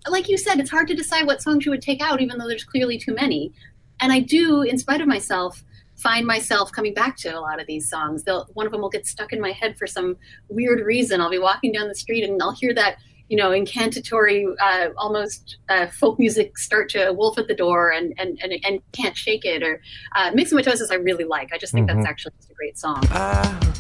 like 0.09 0.29
you 0.29 0.37
said 0.37 0.59
it's 0.59 0.71
hard 0.71 0.89
to 0.89 0.95
decide 0.95 1.27
what 1.27 1.43
songs 1.43 1.65
you 1.65 1.71
would 1.71 1.83
take 1.83 2.01
out 2.01 2.21
even 2.21 2.39
though 2.39 2.49
there's 2.49 2.65
clearly 2.65 2.99
too 2.99 3.15
many. 3.15 3.53
And 4.01 4.13
i 4.13 4.19
do 4.19 4.63
in 4.63 4.79
spite 4.79 5.01
of 5.01 5.07
myself 5.07 5.63
find 5.97 6.27
myself 6.27 6.73
coming 6.73 6.95
back 6.95 7.17
to 7.19 7.29
a 7.29 7.39
lot 7.39 7.61
of 7.61 7.67
these 7.67 7.87
songs. 7.87 8.23
They'll, 8.23 8.49
one 8.55 8.65
of 8.65 8.73
them 8.73 8.81
will 8.81 8.89
get 8.89 9.07
stuck 9.07 9.35
in 9.35 9.41
my 9.41 9.53
head 9.53 9.77
for 9.77 9.87
some 9.87 10.17
weird 10.49 10.81
reason. 10.81 11.21
I'll 11.21 11.29
be 11.29 11.39
walking 11.39 11.73
down 11.73 11.89
the 11.89 11.95
street 11.95 12.25
and 12.25 12.43
i'll 12.43 12.55
hear 12.55 12.75
that 12.75 12.97
you 13.31 13.37
know, 13.37 13.53
incantatory, 13.53 14.45
uh, 14.61 14.89
almost 14.99 15.57
uh, 15.69 15.87
folk 15.87 16.19
music 16.19 16.59
start 16.59 16.89
to 16.91 17.13
wolf 17.13 17.39
at 17.39 17.47
the 17.47 17.55
door 17.55 17.91
and 17.91 18.13
and 18.19 18.39
and, 18.43 18.53
and 18.67 18.81
can't 18.93 19.17
shake 19.17 19.45
it 19.45 19.63
or 19.63 19.81
uh, 20.17 20.31
Myxomatosis 20.33 20.91
I 20.91 20.97
really 20.97 21.25
like. 21.25 21.49
I 21.55 21.59
just 21.59 21.73
think 21.73 21.89
Mm-hmm. 21.89 22.01
that's 22.01 22.11
actually 22.11 22.33
just 22.39 22.51
a 22.51 22.55
great 22.55 22.77
song. 22.77 23.03
I 23.11 23.73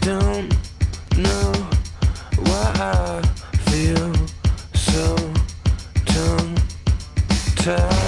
don't 0.00 0.48
know 1.16 1.52
why 2.48 2.72
I 2.76 3.22
feel 3.70 4.12
so 4.74 5.16
tongue 6.04 6.56
tied. 7.56 8.07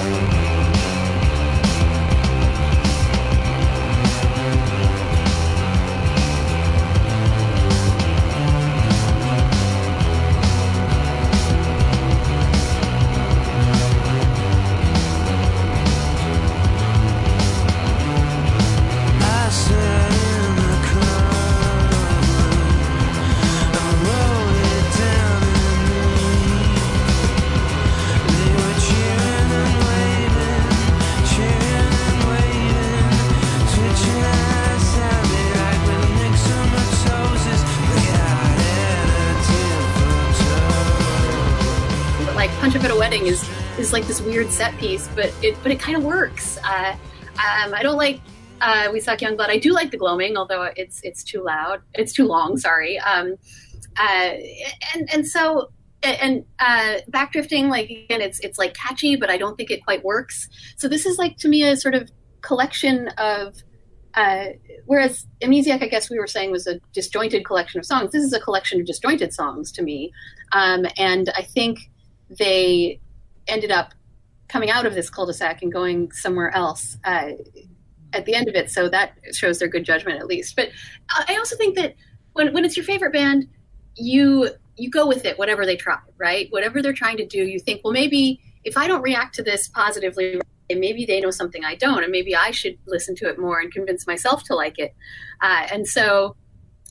Is 43.90 43.92
like 43.92 44.06
this 44.06 44.20
weird 44.20 44.48
set 44.52 44.76
piece, 44.78 45.08
but 45.16 45.34
it 45.42 45.56
but 45.64 45.72
it 45.72 45.80
kind 45.80 45.96
of 45.96 46.04
works. 46.04 46.58
Uh, 46.58 46.94
um, 47.32 47.74
I 47.74 47.80
don't 47.82 47.96
like 47.96 48.20
uh, 48.60 48.88
We 48.92 49.00
Suck 49.00 49.20
Young 49.20 49.34
Blood. 49.34 49.50
I 49.50 49.58
do 49.58 49.72
like 49.72 49.90
the 49.90 49.96
gloaming, 49.96 50.36
although 50.36 50.70
it's 50.76 51.00
it's 51.02 51.24
too 51.24 51.42
loud. 51.42 51.82
It's 51.94 52.12
too 52.12 52.24
long. 52.24 52.56
Sorry. 52.56 53.00
Um, 53.00 53.34
uh, 53.98 54.34
and 54.94 55.12
and 55.12 55.26
so 55.26 55.70
and 56.04 56.44
uh, 56.60 56.98
backdrifting 57.10 57.68
like 57.68 57.90
again 57.90 58.22
it's 58.22 58.38
it's 58.40 58.56
like 58.56 58.72
catchy 58.72 59.16
but 59.16 59.28
i 59.28 59.36
don't 59.36 59.56
think 59.56 59.70
it 59.70 59.84
quite 59.84 60.02
works 60.02 60.48
so 60.78 60.88
this 60.88 61.04
is 61.04 61.18
like 61.18 61.36
to 61.36 61.46
me 61.46 61.62
a 61.62 61.76
sort 61.76 61.94
of 61.94 62.10
collection 62.40 63.08
of 63.18 63.54
uh, 64.14 64.46
whereas 64.86 65.26
amnesiac 65.42 65.82
i 65.82 65.86
guess 65.86 66.08
we 66.08 66.18
were 66.18 66.26
saying 66.26 66.50
was 66.50 66.66
a 66.66 66.80
disjointed 66.94 67.44
collection 67.44 67.78
of 67.78 67.84
songs 67.84 68.12
this 68.12 68.24
is 68.24 68.32
a 68.32 68.40
collection 68.40 68.80
of 68.80 68.86
disjointed 68.86 69.30
songs 69.34 69.70
to 69.70 69.82
me 69.82 70.10
um, 70.52 70.86
and 70.96 71.30
i 71.36 71.42
think 71.42 71.78
they 72.38 72.98
ended 73.50 73.70
up 73.70 73.92
coming 74.48 74.70
out 74.70 74.86
of 74.86 74.94
this 74.94 75.08
cul-de-sac 75.10 75.62
and 75.62 75.72
going 75.72 76.10
somewhere 76.12 76.54
else 76.54 76.96
uh, 77.04 77.30
at 78.12 78.26
the 78.26 78.34
end 78.34 78.48
of 78.48 78.54
it. 78.54 78.70
So 78.70 78.88
that 78.88 79.16
shows 79.32 79.58
their 79.58 79.68
good 79.68 79.84
judgment 79.84 80.18
at 80.18 80.26
least. 80.26 80.56
But 80.56 80.70
i 81.28 81.36
also 81.36 81.56
think 81.56 81.76
that 81.76 81.94
when, 82.32 82.52
when 82.52 82.64
it's 82.64 82.76
your 82.76 82.84
favorite 82.84 83.12
band 83.12 83.48
you 83.96 84.48
you 84.76 84.90
go 84.90 85.06
with 85.06 85.24
it 85.24 85.38
whatever 85.38 85.66
they 85.66 85.76
try 85.76 85.98
right? 86.16 86.46
Whatever 86.50 86.80
they're 86.80 86.92
trying 86.92 87.16
to 87.18 87.26
do 87.26 87.38
you 87.38 87.58
think 87.58 87.82
well 87.84 87.92
maybe 87.92 88.40
if 88.64 88.76
i 88.76 88.86
don't 88.86 89.02
react 89.02 89.34
to 89.34 89.42
this 89.42 89.68
positively 89.68 90.40
maybe 90.70 91.04
they 91.04 91.20
know 91.20 91.30
something 91.30 91.64
i 91.64 91.74
don't 91.74 92.04
and 92.04 92.12
maybe 92.12 92.36
i 92.36 92.50
should 92.52 92.78
listen 92.86 93.16
to 93.16 93.28
it 93.28 93.38
more 93.38 93.58
and 93.58 93.72
convince 93.72 94.06
myself 94.06 94.44
to 94.44 94.54
like 94.54 94.78
it. 94.78 94.94
Uh, 95.40 95.66
and 95.72 95.86
so 95.86 96.36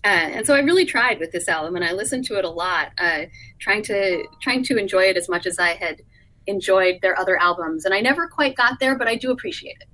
uh, 0.06 0.08
and 0.08 0.48
so 0.48 0.56
I 0.56 0.60
really 0.60 0.86
tried 0.86 1.20
with 1.20 1.34
this 1.34 1.50
album, 1.50 1.76
and 1.76 1.84
I 1.84 1.92
listened 1.92 2.24
to 2.26 2.38
it 2.38 2.46
a 2.46 2.50
lot, 2.50 2.94
uh, 2.98 3.24
trying 3.60 3.84
to 3.84 4.24
trying 4.42 4.64
to 4.64 4.78
enjoy 4.78 5.04
it 5.04 5.18
as 5.18 5.28
much 5.28 5.46
as 5.46 5.60
I 5.60 5.74
had 5.74 6.02
enjoyed 6.50 7.00
their 7.02 7.18
other 7.18 7.40
albums. 7.40 7.86
And 7.86 7.94
I 7.94 8.02
never 8.02 8.28
quite 8.28 8.56
got 8.56 8.80
there, 8.80 8.98
but 8.98 9.08
I 9.08 9.16
do 9.16 9.32
appreciate 9.32 9.78
it. 9.80 9.88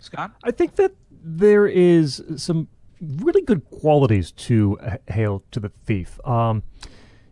Scot? 0.00 0.32
I 0.44 0.50
think 0.50 0.76
that 0.76 0.92
there 1.10 1.66
is 1.66 2.22
some 2.36 2.68
really 3.00 3.42
good 3.42 3.64
qualities 3.70 4.32
to 4.32 4.78
Hail 5.08 5.42
to 5.50 5.60
the 5.60 5.70
Thief. 5.84 6.24
Um, 6.26 6.62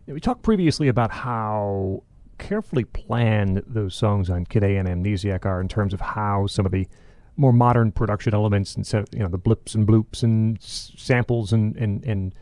we 0.06 0.20
talked 0.20 0.43
previously 0.43 0.89
about 0.89 1.10
how 1.10 2.02
carefully 2.39 2.85
planned 2.85 3.62
those 3.66 3.94
songs 3.94 4.28
on 4.28 4.44
Kid 4.44 4.64
A 4.64 4.77
and 4.77 4.89
Amnesiac 4.89 5.47
are 5.47 5.60
in 5.60 5.69
terms 5.69 5.94
of 5.94 6.01
how 6.01 6.47
some 6.47 6.66
of 6.66 6.73
the 6.73 6.89
more 7.36 7.52
modern 7.52 7.93
production 7.93 8.35
elements 8.35 8.74
and 8.74 8.86
so, 8.86 9.05
you 9.12 9.20
know 9.20 9.28
the 9.28 9.39
blips 9.39 9.74
and 9.74 9.86
bloops 9.86 10.23
and 10.23 10.59
s- 10.59 10.93
samples 10.97 11.52
and, 11.52 11.77
and, 11.77 12.05
and, 12.05 12.35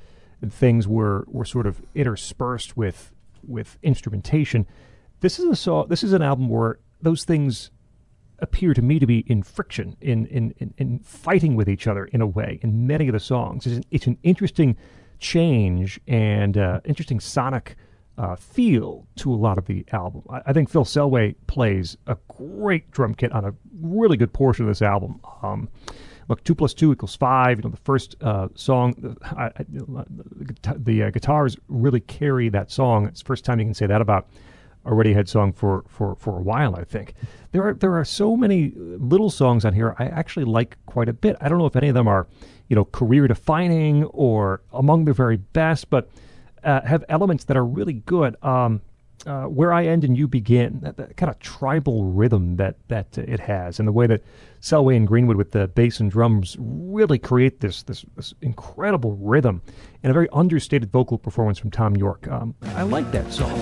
and 0.43 0.53
things 0.53 0.89
were, 0.89 1.25
were 1.29 1.45
sort 1.45 1.67
of 1.67 1.83
interspersed 1.95 2.77
with 2.77 3.13
with 3.47 3.79
instrumentation. 3.83 4.67
This 5.21 5.39
is 5.39 5.45
a 5.47 5.57
so 5.57 5.85
this 5.89 6.03
is 6.03 6.13
an 6.13 6.23
album 6.23 6.49
where 6.49 6.79
those 7.03 7.25
things 7.25 7.71
appear 8.39 8.73
to 8.73 8.83
me 8.83 8.99
to 8.99 9.07
be 9.07 9.19
in 9.27 9.43
friction, 9.43 9.97
in 10.01 10.27
in, 10.27 10.55
in, 10.59 10.75
in 10.79 10.99
fighting 11.01 11.57
with 11.57 11.69
each 11.69 11.87
other 11.87 12.07
in 12.07 12.21
a 12.21 12.27
way. 12.27 12.59
In 12.63 12.87
many 12.87 13.09
of 13.09 13.13
the 13.13 13.21
songs, 13.21 13.67
it's 13.67 13.77
an, 13.77 13.85
it's 13.91 14.07
an 14.07 14.19
interesting 14.23 14.77
change 15.19 16.01
and 16.09 16.57
uh, 16.57 16.81
interesting 16.85 17.21
sonic 17.21 17.77
uh, 18.17 18.37
feel 18.37 19.07
to 19.17 19.33
a 19.33 19.37
lot 19.37 19.59
of 19.59 19.67
the 19.67 19.85
album. 19.93 20.23
I, 20.31 20.41
I 20.47 20.53
think 20.53 20.71
Phil 20.71 20.85
Selway 20.85 21.35
plays 21.47 21.97
a 22.07 22.17
great 22.29 22.91
drum 22.91 23.15
kit 23.15 23.33
on 23.33 23.45
a 23.45 23.55
really 23.81 24.17
good 24.17 24.33
portion 24.33 24.65
of 24.65 24.71
this 24.71 24.83
album. 24.83 25.21
Um, 25.43 25.69
look, 26.29 26.43
two 26.45 26.55
plus 26.55 26.73
two 26.73 26.93
equals 26.93 27.17
five. 27.17 27.59
You 27.59 27.65
know, 27.65 27.71
the 27.71 27.77
first 27.77 28.17
uh, 28.23 28.49
song, 28.55 29.17
I, 29.23 29.45
I, 29.45 29.53
the, 29.69 30.77
the 30.79 31.11
guitars 31.11 31.57
really 31.69 32.01
carry 32.01 32.49
that 32.49 32.71
song. 32.71 33.07
It's 33.07 33.21
the 33.21 33.27
first 33.27 33.45
time 33.45 33.59
you 33.59 33.67
can 33.67 33.75
say 33.75 33.87
that 33.87 34.01
about 34.01 34.29
a 34.85 34.91
Radiohead 34.91 35.29
song 35.29 35.53
for, 35.53 35.85
for, 35.89 36.15
for 36.17 36.39
a 36.39 36.43
while. 36.43 36.77
I 36.77 36.85
think 36.85 37.15
there 37.53 37.67
are 37.67 37.75
there 37.75 37.99
are 37.99 38.05
so 38.05 38.37
many 38.37 38.73
little 38.77 39.31
songs 39.31 39.65
on 39.65 39.75
here 39.75 39.95
I 39.99 40.07
actually 40.07 40.45
like 40.45 40.77
quite 40.87 41.09
a 41.09 41.13
bit. 41.13 41.37
I 41.41 41.49
don't 41.49 41.59
know 41.59 41.67
if 41.67 41.77
any 41.77 41.89
of 41.89 41.95
them 41.95 42.09
are, 42.09 42.27
you 42.69 42.77
know, 42.77 42.85
career 42.85 43.29
defining 43.29 44.05
or 44.05 44.63
among 44.73 45.05
the 45.05 45.13
very 45.13 45.37
best, 45.37 45.91
but 45.91 46.09
uh, 46.65 46.83
have 46.83 47.05
elements 47.09 47.45
that 47.45 47.57
are 47.57 47.65
really 47.65 47.95
good. 47.95 48.37
Um, 48.45 48.83
uh, 49.27 49.45
where 49.45 49.73
I 49.73 49.87
end 49.87 50.05
and 50.05 50.17
you 50.17 50.27
begin, 50.27 50.81
that, 50.81 50.97
that 50.97 51.17
kind 51.17 51.31
of 51.31 51.39
tribal 51.39 52.05
rhythm 52.05 52.57
that 52.57 52.77
that 52.89 53.19
uh, 53.19 53.23
it 53.23 53.41
has, 53.41 53.79
and 53.79 53.87
the 53.87 53.93
way 53.93 54.07
that 54.07 54.23
Selway 54.61 54.97
and 54.97 55.07
Greenwood 55.07 55.37
with 55.37 55.53
the 55.53 55.69
bass 55.69 56.01
and 56.01 56.11
drums 56.11 56.57
really 56.59 57.19
create 57.19 57.61
this 57.61 57.83
this, 57.83 58.05
this 58.17 58.35
incredible 58.41 59.17
rhythm, 59.17 59.63
and 60.03 60.11
a 60.11 60.15
very 60.15 60.29
understated 60.33 60.91
vocal 60.91 61.19
performance 61.19 61.59
from 61.59 61.71
Thom 61.71 61.97
Yorke. 61.97 62.29
Um, 62.29 62.55
I 62.63 62.83
like 62.83 63.11
that 63.13 63.33
song. 63.33 63.59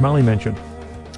Molly 0.00 0.22
mentioned, 0.22 0.58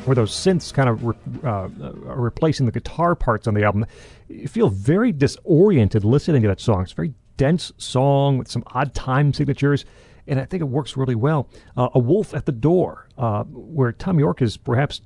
where 0.04 0.14
those 0.14 0.30
synths 0.30 0.72
kind 0.72 0.88
of 0.88 1.04
re- 1.04 1.16
uh, 1.44 1.68
are 2.06 2.20
replacing 2.20 2.66
the 2.66 2.72
guitar 2.72 3.14
parts 3.14 3.48
on 3.48 3.54
the 3.54 3.64
album, 3.64 3.86
you 4.28 4.46
feel 4.48 4.68
very 4.68 5.10
disoriented 5.10 6.04
listening 6.04 6.42
to 6.42 6.48
that 6.48 6.60
song. 6.60 6.82
It's 6.82 6.92
a 6.92 6.96
very 6.96 7.14
dense 7.36 7.72
song 7.78 8.38
with 8.38 8.48
some 8.48 8.62
odd 8.68 8.94
time 8.94 9.32
signatures, 9.32 9.84
and 10.26 10.40
I 10.40 10.44
think 10.44 10.60
it 10.60 10.66
works 10.66 10.96
really 10.96 11.14
well. 11.14 11.48
Uh, 11.76 11.88
a 11.94 11.98
Wolf 11.98 12.34
at 12.34 12.46
the 12.46 12.52
Door, 12.52 13.08
uh, 13.18 13.44
where 13.44 13.92
Thom 13.92 14.18
Yorke 14.18 14.42
is 14.42 14.56
perhaps 14.56 15.00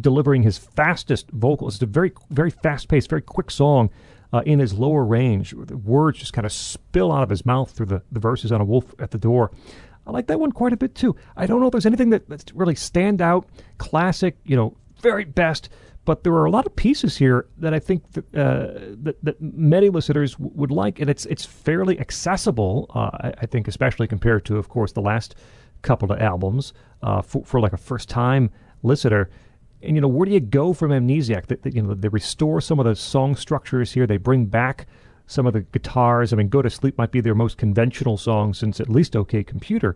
delivering 0.00 0.42
his 0.42 0.56
fastest 0.56 1.30
vocals. 1.30 1.74
It's 1.74 1.82
a 1.82 1.86
very, 1.86 2.12
very 2.30 2.50
fast 2.50 2.88
paced, 2.88 3.10
very 3.10 3.22
quick 3.22 3.50
song. 3.50 3.90
Uh, 4.30 4.42
in 4.44 4.58
his 4.58 4.74
lower 4.74 5.06
range, 5.06 5.54
the 5.56 5.78
words 5.78 6.18
just 6.18 6.34
kind 6.34 6.44
of 6.44 6.52
spill 6.52 7.10
out 7.10 7.22
of 7.22 7.30
his 7.30 7.46
mouth 7.46 7.70
through 7.70 7.86
the, 7.86 8.02
the 8.12 8.20
verses 8.20 8.52
on 8.52 8.60
a 8.60 8.64
wolf 8.64 8.94
at 8.98 9.10
the 9.10 9.16
door. 9.16 9.50
I 10.08 10.10
like 10.10 10.26
that 10.28 10.40
one 10.40 10.52
quite 10.52 10.72
a 10.72 10.76
bit 10.76 10.94
too. 10.94 11.14
I 11.36 11.46
don't 11.46 11.60
know 11.60 11.66
if 11.66 11.72
there's 11.72 11.86
anything 11.86 12.10
that, 12.10 12.28
that's 12.28 12.50
really 12.54 12.74
stand 12.74 13.20
out, 13.20 13.46
classic, 13.76 14.38
you 14.44 14.56
know, 14.56 14.74
very 15.02 15.24
best. 15.24 15.68
But 16.06 16.24
there 16.24 16.32
are 16.32 16.46
a 16.46 16.50
lot 16.50 16.64
of 16.64 16.74
pieces 16.74 17.18
here 17.18 17.44
that 17.58 17.74
I 17.74 17.78
think 17.78 18.10
that, 18.12 18.24
uh, 18.34 18.96
that, 19.02 19.16
that 19.22 19.42
many 19.42 19.90
listeners 19.90 20.32
w- 20.32 20.50
would 20.54 20.70
like, 20.70 20.98
and 21.00 21.10
it's 21.10 21.26
it's 21.26 21.44
fairly 21.44 22.00
accessible. 22.00 22.90
Uh, 22.94 23.10
I, 23.12 23.34
I 23.42 23.46
think, 23.46 23.68
especially 23.68 24.06
compared 24.06 24.46
to, 24.46 24.56
of 24.56 24.70
course, 24.70 24.92
the 24.92 25.02
last 25.02 25.34
couple 25.82 26.10
of 26.10 26.18
albums 26.22 26.72
uh, 27.02 27.20
for, 27.20 27.44
for 27.44 27.60
like 27.60 27.74
a 27.74 27.76
first 27.76 28.08
time 28.08 28.50
listener. 28.82 29.28
And 29.82 29.94
you 29.94 30.00
know, 30.00 30.08
where 30.08 30.24
do 30.24 30.32
you 30.32 30.40
go 30.40 30.72
from 30.72 30.92
Amnesiac? 30.92 31.48
That 31.48 31.74
you 31.74 31.82
know, 31.82 31.92
they 31.92 32.08
restore 32.08 32.62
some 32.62 32.78
of 32.78 32.86
the 32.86 32.96
song 32.96 33.36
structures 33.36 33.92
here. 33.92 34.06
They 34.06 34.16
bring 34.16 34.46
back 34.46 34.86
some 35.28 35.46
of 35.46 35.52
the 35.52 35.60
guitars. 35.60 36.32
I 36.32 36.36
mean, 36.36 36.48
"Go 36.48 36.60
to 36.62 36.68
Sleep" 36.70 36.98
might 36.98 37.12
be 37.12 37.20
their 37.20 37.36
most 37.36 37.56
conventional 37.56 38.16
song 38.16 38.52
since 38.54 38.80
at 38.80 38.88
least 38.88 39.14
"OK 39.14 39.44
Computer," 39.44 39.94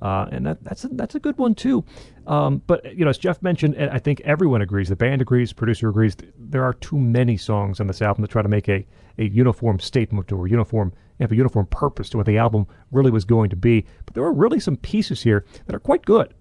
uh, 0.00 0.26
and 0.32 0.46
that, 0.46 0.64
that's 0.64 0.84
a, 0.84 0.88
that's 0.88 1.14
a 1.14 1.20
good 1.20 1.36
one 1.36 1.54
too. 1.54 1.84
Um, 2.26 2.62
but 2.66 2.96
you 2.96 3.04
know, 3.04 3.10
as 3.10 3.18
Jeff 3.18 3.42
mentioned, 3.42 3.74
and 3.74 3.90
I 3.90 3.98
think 3.98 4.22
everyone 4.24 4.62
agrees, 4.62 4.88
the 4.88 4.96
band 4.96 5.20
agrees, 5.20 5.52
producer 5.52 5.90
agrees. 5.90 6.14
th- 6.14 6.32
There 6.38 6.64
are 6.64 6.72
too 6.72 6.98
many 6.98 7.36
songs 7.36 7.80
on 7.80 7.86
this 7.86 8.00
album 8.00 8.24
to 8.24 8.28
try 8.28 8.40
to 8.42 8.48
make 8.48 8.68
a, 8.68 8.86
a 9.18 9.24
uniform 9.24 9.78
statement 9.80 10.32
or 10.32 10.48
uniform 10.48 10.92
have 11.20 11.32
a 11.32 11.36
uniform 11.36 11.66
purpose 11.66 12.08
to 12.10 12.16
what 12.16 12.26
the 12.26 12.38
album 12.38 12.64
really 12.92 13.10
was 13.10 13.24
going 13.24 13.50
to 13.50 13.56
be. 13.56 13.84
But 14.06 14.14
there 14.14 14.22
are 14.22 14.32
really 14.32 14.60
some 14.60 14.76
pieces 14.76 15.20
here 15.22 15.44
that 15.66 15.74
are 15.74 15.80
quite 15.80 16.04
good. 16.04 16.32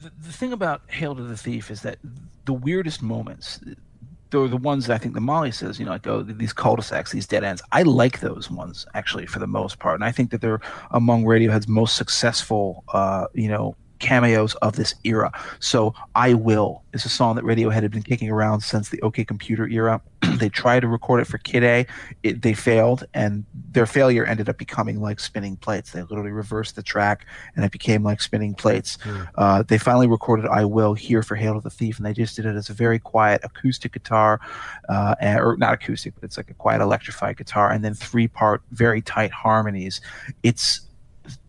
the, 0.00 0.10
the 0.22 0.32
thing 0.32 0.52
about 0.54 0.80
Hail 0.88 1.14
to 1.14 1.22
the 1.22 1.36
Thief 1.36 1.70
is 1.70 1.82
that 1.82 1.98
the 2.46 2.54
weirdest 2.54 3.02
moments, 3.02 3.60
they're 4.30 4.48
the 4.48 4.56
ones 4.56 4.86
that 4.86 4.94
I 4.94 4.98
think 4.98 5.14
the 5.14 5.20
Molly 5.20 5.52
says, 5.52 5.78
you 5.78 5.84
know, 5.84 5.92
like, 5.92 6.06
oh, 6.06 6.22
these 6.22 6.52
cul-de-sacs, 6.52 7.12
these 7.12 7.26
dead 7.26 7.44
ends. 7.44 7.62
I 7.72 7.82
like 7.82 8.20
those 8.20 8.50
ones, 8.50 8.86
actually, 8.94 9.26
for 9.26 9.38
the 9.38 9.46
most 9.46 9.78
part. 9.78 9.94
And 9.94 10.04
I 10.04 10.12
think 10.12 10.30
that 10.30 10.40
they're 10.40 10.60
among 10.90 11.24
Radiohead's 11.24 11.68
most 11.68 11.96
successful, 11.96 12.84
uh, 12.92 13.26
you 13.34 13.48
know, 13.48 13.76
cameos 14.00 14.54
of 14.56 14.76
this 14.76 14.94
era. 15.04 15.30
So 15.60 15.94
I 16.14 16.34
Will 16.34 16.82
is 16.92 17.04
a 17.04 17.08
song 17.08 17.36
that 17.36 17.44
Radiohead 17.44 17.82
had 17.82 17.92
been 17.92 18.02
kicking 18.02 18.30
around 18.30 18.62
since 18.62 18.88
the 18.88 19.00
OK 19.02 19.24
Computer 19.24 19.68
era. 19.68 20.00
they 20.38 20.48
tried 20.48 20.80
to 20.80 20.88
record 20.88 21.20
it 21.20 21.26
for 21.26 21.38
Kid 21.38 21.62
A. 21.62 21.86
It, 22.22 22.42
they 22.42 22.54
failed, 22.54 23.04
and 23.14 23.44
their 23.72 23.86
failure 23.86 24.24
ended 24.24 24.48
up 24.48 24.58
becoming 24.58 25.00
like 25.00 25.20
spinning 25.20 25.56
plates. 25.56 25.92
They 25.92 26.02
literally 26.02 26.30
reversed 26.30 26.76
the 26.76 26.82
track, 26.82 27.26
and 27.54 27.64
it 27.64 27.70
became 27.70 28.02
like 28.02 28.20
spinning 28.20 28.54
plates. 28.54 28.98
Uh, 29.36 29.62
they 29.62 29.78
finally 29.78 30.06
recorded 30.06 30.46
I 30.46 30.64
Will 30.64 30.94
here 30.94 31.22
for 31.22 31.36
Hail 31.36 31.54
to 31.54 31.60
the 31.60 31.70
Thief, 31.70 31.98
and 31.98 32.06
they 32.06 32.12
just 32.12 32.36
did 32.36 32.46
it 32.46 32.56
as 32.56 32.68
a 32.70 32.74
very 32.74 32.98
quiet 32.98 33.40
acoustic 33.44 33.92
guitar, 33.92 34.40
uh, 34.88 35.14
or 35.22 35.56
not 35.58 35.74
acoustic, 35.74 36.14
but 36.14 36.24
it's 36.24 36.36
like 36.36 36.50
a 36.50 36.54
quiet 36.54 36.80
electrified 36.80 37.36
guitar, 37.36 37.70
and 37.70 37.84
then 37.84 37.94
three 37.94 38.28
part, 38.28 38.62
very 38.72 39.00
tight 39.00 39.30
harmonies. 39.30 40.00
It's 40.42 40.80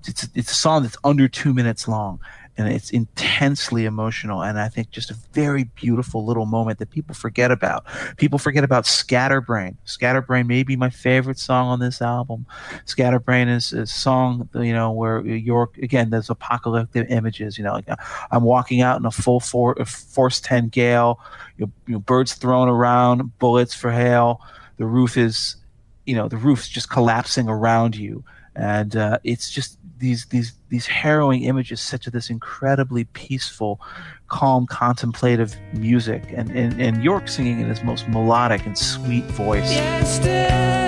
it's 0.05 0.27
it's 0.35 0.51
a 0.51 0.55
song 0.55 0.83
that's 0.83 0.97
under 1.03 1.27
two 1.27 1.53
minutes 1.53 1.87
long 1.87 2.19
and 2.57 2.67
it's 2.67 2.89
intensely 2.89 3.85
emotional 3.85 4.43
and 4.43 4.59
i 4.59 4.67
think 4.67 4.89
just 4.91 5.11
a 5.11 5.15
very 5.33 5.63
beautiful 5.75 6.25
little 6.25 6.45
moment 6.45 6.79
that 6.79 6.89
people 6.89 7.15
forget 7.15 7.51
about. 7.51 7.85
People 8.17 8.39
forget 8.39 8.63
about 8.63 8.85
scatterbrain. 8.85 9.77
Scatterbrain 9.85 10.47
may 10.47 10.63
be 10.63 10.75
my 10.75 10.89
favorite 10.89 11.39
song 11.39 11.67
on 11.67 11.79
this 11.79 12.01
album. 12.01 12.45
Scatterbrain 12.85 13.47
is 13.47 13.73
a 13.73 13.85
song 13.85 14.49
you 14.55 14.73
know 14.73 14.91
where 14.91 15.25
Yorke 15.25 15.77
again 15.77 16.09
there's 16.09 16.29
apocalyptic 16.29 17.07
images 17.09 17.57
you 17.57 17.63
know 17.63 17.73
like 17.73 17.89
uh, 17.89 17.95
i'm 18.31 18.43
walking 18.43 18.81
out 18.81 18.99
in 18.99 19.05
a 19.05 19.11
full 19.11 19.39
for, 19.39 19.75
force 19.85 20.39
10 20.39 20.69
gale 20.69 21.19
you 21.57 21.71
know, 21.87 21.99
birds 21.99 22.33
thrown 22.33 22.67
around 22.67 23.37
bullets 23.39 23.73
for 23.73 23.91
hail 23.91 24.41
the 24.77 24.85
roof 24.85 25.17
is 25.17 25.55
you 26.05 26.15
know 26.15 26.27
the 26.27 26.37
roof's 26.37 26.67
just 26.67 26.89
collapsing 26.89 27.47
around 27.47 27.95
you 27.95 28.23
and 28.55 28.95
uh, 28.95 29.17
it's 29.23 29.49
just 29.49 29.77
these 30.01 30.25
these 30.25 30.53
these 30.69 30.87
harrowing 30.87 31.43
images 31.43 31.79
set 31.79 32.01
to 32.01 32.11
this 32.11 32.29
incredibly 32.29 33.05
peaceful 33.05 33.79
calm 34.27 34.65
contemplative 34.67 35.55
music 35.73 36.23
and, 36.35 36.49
and 36.51 36.81
and 36.81 37.03
Yorke 37.03 37.27
singing 37.27 37.61
in 37.61 37.67
his 37.67 37.83
most 37.83 38.07
melodic 38.09 38.65
and 38.65 38.77
sweet 38.77 39.25
voice. 39.25 39.71
Yesterday's 39.71 40.80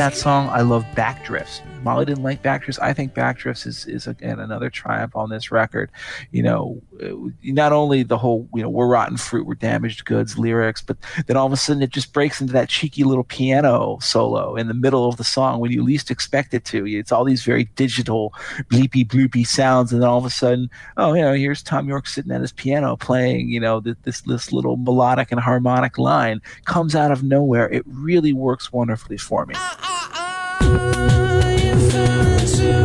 that 0.00 0.16
song. 0.16 0.48
I 0.48 0.62
love 0.62 0.82
Backdrifts. 0.94 1.60
Molly 1.82 2.06
didn't 2.06 2.22
like 2.22 2.42
Backdrifts. 2.42 2.80
I 2.80 2.94
think 2.94 3.12
Backdrifts 3.12 3.66
is, 3.66 3.84
is 3.86 4.06
again 4.06 4.40
another 4.40 4.70
triumph 4.70 5.14
on 5.14 5.28
this 5.28 5.50
record. 5.50 5.90
You 6.30 6.42
know, 6.42 6.80
uh, 7.02 7.28
not 7.42 7.72
only 7.72 8.02
the 8.02 8.16
whole, 8.16 8.48
you 8.54 8.62
know, 8.62 8.70
we're 8.70 8.86
rotten 8.86 9.18
fruit, 9.18 9.46
we're 9.46 9.56
damaged 9.56 10.06
goods 10.06 10.38
lyrics, 10.38 10.80
but 10.80 10.96
then 11.26 11.36
all 11.36 11.46
of 11.46 11.52
a 11.52 11.56
sudden 11.58 11.82
it 11.82 11.90
just 11.90 12.14
breaks 12.14 12.40
into 12.40 12.54
that 12.54 12.70
cheeky 12.70 13.04
little 13.04 13.24
piano 13.24 13.98
solo 14.00 14.56
in 14.56 14.68
the 14.68 14.74
middle 14.74 15.06
of 15.06 15.18
the 15.18 15.24
song 15.24 15.60
when 15.60 15.70
you 15.70 15.82
least 15.82 16.10
expect 16.10 16.54
it 16.54 16.64
to. 16.64 16.86
It's 16.86 17.12
all 17.12 17.24
these 17.24 17.44
very 17.44 17.64
digital, 17.76 18.32
bleepy, 18.70 19.06
bloopy 19.06 19.46
sounds. 19.46 19.92
And 19.92 20.00
then 20.00 20.08
all 20.08 20.18
of 20.18 20.24
a 20.24 20.30
sudden, 20.30 20.70
oh, 20.96 21.12
you 21.12 21.20
know, 21.20 21.34
here's 21.34 21.62
Thom 21.62 21.88
Yorke 21.88 22.06
sitting 22.06 22.32
at 22.32 22.40
his 22.40 22.52
piano 22.52 22.96
playing, 22.96 23.50
you 23.50 23.60
know, 23.60 23.82
th- 23.82 23.98
this, 24.04 24.22
this 24.22 24.50
little 24.50 24.78
melodic 24.78 25.30
and 25.30 25.40
harmonic 25.40 25.98
line 25.98 26.40
comes 26.64 26.94
out 26.94 27.10
of 27.10 27.22
nowhere. 27.22 27.68
It 27.68 27.82
really 27.86 28.32
works 28.32 28.72
wonderfully 28.72 29.18
for 29.18 29.44
me. 29.44 29.54
You 30.62 31.74
fell 31.90 32.38
into 32.38 32.84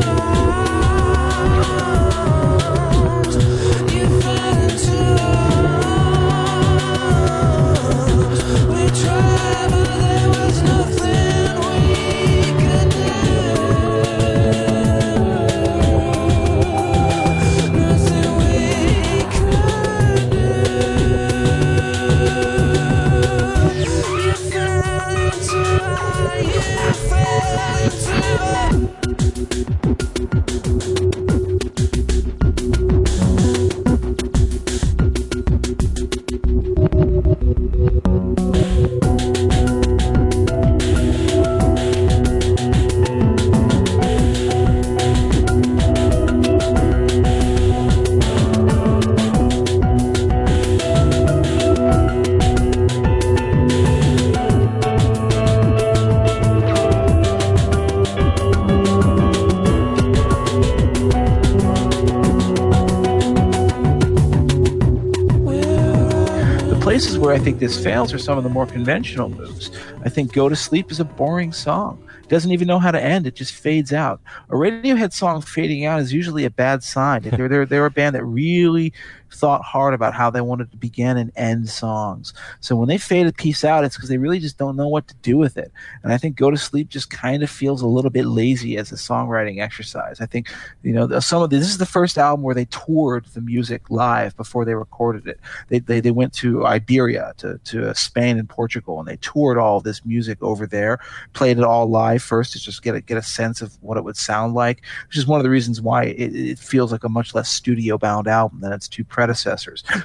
think 67.46 67.60
this 67.60 67.84
fails 67.84 68.12
are 68.12 68.18
some 68.18 68.40
of 68.40 68.44
the 68.44 68.50
more 68.50 68.66
conventional 68.66 69.30
moves. 69.30 69.70
I 70.04 70.10
think 70.10 70.34
Go 70.34 70.50
to 70.50 70.56
Sleep 70.56 70.90
is 70.90 71.00
a 71.00 71.06
boring 71.06 71.52
song. 71.52 72.04
It 72.24 72.28
doesn't 72.28 72.52
even 72.52 72.68
know 72.68 72.80
how 72.80 72.90
to 72.90 73.00
end. 73.00 73.28
It 73.28 73.36
just 73.36 73.54
fades 73.54 73.94
out. 73.94 74.20
A 74.50 74.56
Radiohead 74.56 75.14
song 75.14 75.42
fading 75.42 75.86
out 75.86 76.00
is 76.00 76.12
usually 76.12 76.46
a 76.46 76.50
bad 76.50 76.82
sign. 76.82 77.22
they're, 77.22 77.48
they're, 77.48 77.68
they're 77.68 77.86
a 77.86 77.92
band 77.92 78.16
that 78.16 78.26
really 78.26 78.94
thought 79.32 79.64
hard 79.64 79.94
about 79.94 80.14
how 80.14 80.30
they 80.30 80.42
wanted 80.42 80.72
to 80.72 80.78
begin 80.78 81.18
and 81.18 81.32
end 81.36 81.70
songs. 81.70 82.34
So 82.60 82.76
when 82.76 82.88
they 82.88 82.98
fade 82.98 83.28
a 83.28 83.34
piece 83.34 83.64
out, 83.64 83.84
it's 83.84 83.96
because 83.96 84.10
they 84.10 84.18
really 84.18 84.40
just 84.40 84.58
don't 84.58 84.76
know 84.76 84.88
what 84.88 85.08
to 85.08 85.16
do 85.16 85.38
with 85.38 85.58
it. 85.58 85.72
And 86.04 86.14
I 86.14 86.18
think 86.18 86.36
Go 86.36 86.52
to 86.52 86.58
Sleep 86.58 86.90
just 86.90 87.10
kind 87.10 87.44
of 87.44 87.50
feels 87.50 87.82
a 87.82 87.88
little 87.88 88.12
bit 88.12 88.26
lazy 88.26 88.78
as 88.78 88.92
a 88.92 88.96
songwriting 88.96 89.62
exercise. 89.62 90.22
I 90.22 90.26
think, 90.26 90.50
you 90.84 90.94
know, 90.94 91.20
some 91.20 91.42
of 91.42 91.50
the, 91.50 91.58
this 91.58 91.70
is 91.70 91.78
the 91.78 91.86
first 91.86 92.18
album 92.18 92.44
where 92.44 92.56
they 92.56 92.66
toured 92.66 93.26
the 93.34 93.42
music 93.42 93.90
live 93.90 94.36
before 94.38 94.66
they 94.66 94.76
recorded 94.76 95.28
it. 95.28 95.40
They, 95.70 95.80
they, 95.80 96.00
they 96.00 96.12
went 96.12 96.34
to 96.36 96.66
Iberia, 96.66 97.34
to, 97.38 97.60
to 97.66 97.90
uh, 97.90 97.94
Spain 97.94 98.38
and 98.38 98.48
Portugal, 98.48 99.00
and 99.00 99.08
they 99.08 99.18
toured 99.18 99.58
all 99.58 99.82
this 99.82 100.06
music 100.06 100.38
over 100.42 100.66
there, 100.68 101.00
played 101.34 101.58
it 101.58 101.64
all 101.64 101.90
live 101.90 102.24
first 102.24 102.54
to 102.54 102.60
just 102.60 102.84
get 102.84 102.96
a, 102.96 103.02
get 103.02 103.18
a 103.18 103.24
sense 103.24 103.62
of 103.62 103.78
what 103.82 103.98
it 103.98 104.04
would 104.04 104.18
sound 104.18 104.54
like, 104.54 104.84
which 105.08 105.18
is 105.18 105.28
one 105.28 105.40
of 105.40 105.44
the 105.44 105.50
reasons 105.50 105.82
why 105.82 106.04
it, 106.04 106.36
it 106.36 106.60
feels 106.60 106.92
like 106.92 107.04
a 107.04 107.10
much 107.10 107.34
less 107.34 107.50
studio 107.50 107.98
bound 107.98 108.28
album 108.28 108.60
than 108.62 108.72
its 108.72 108.88
two. 108.88 109.04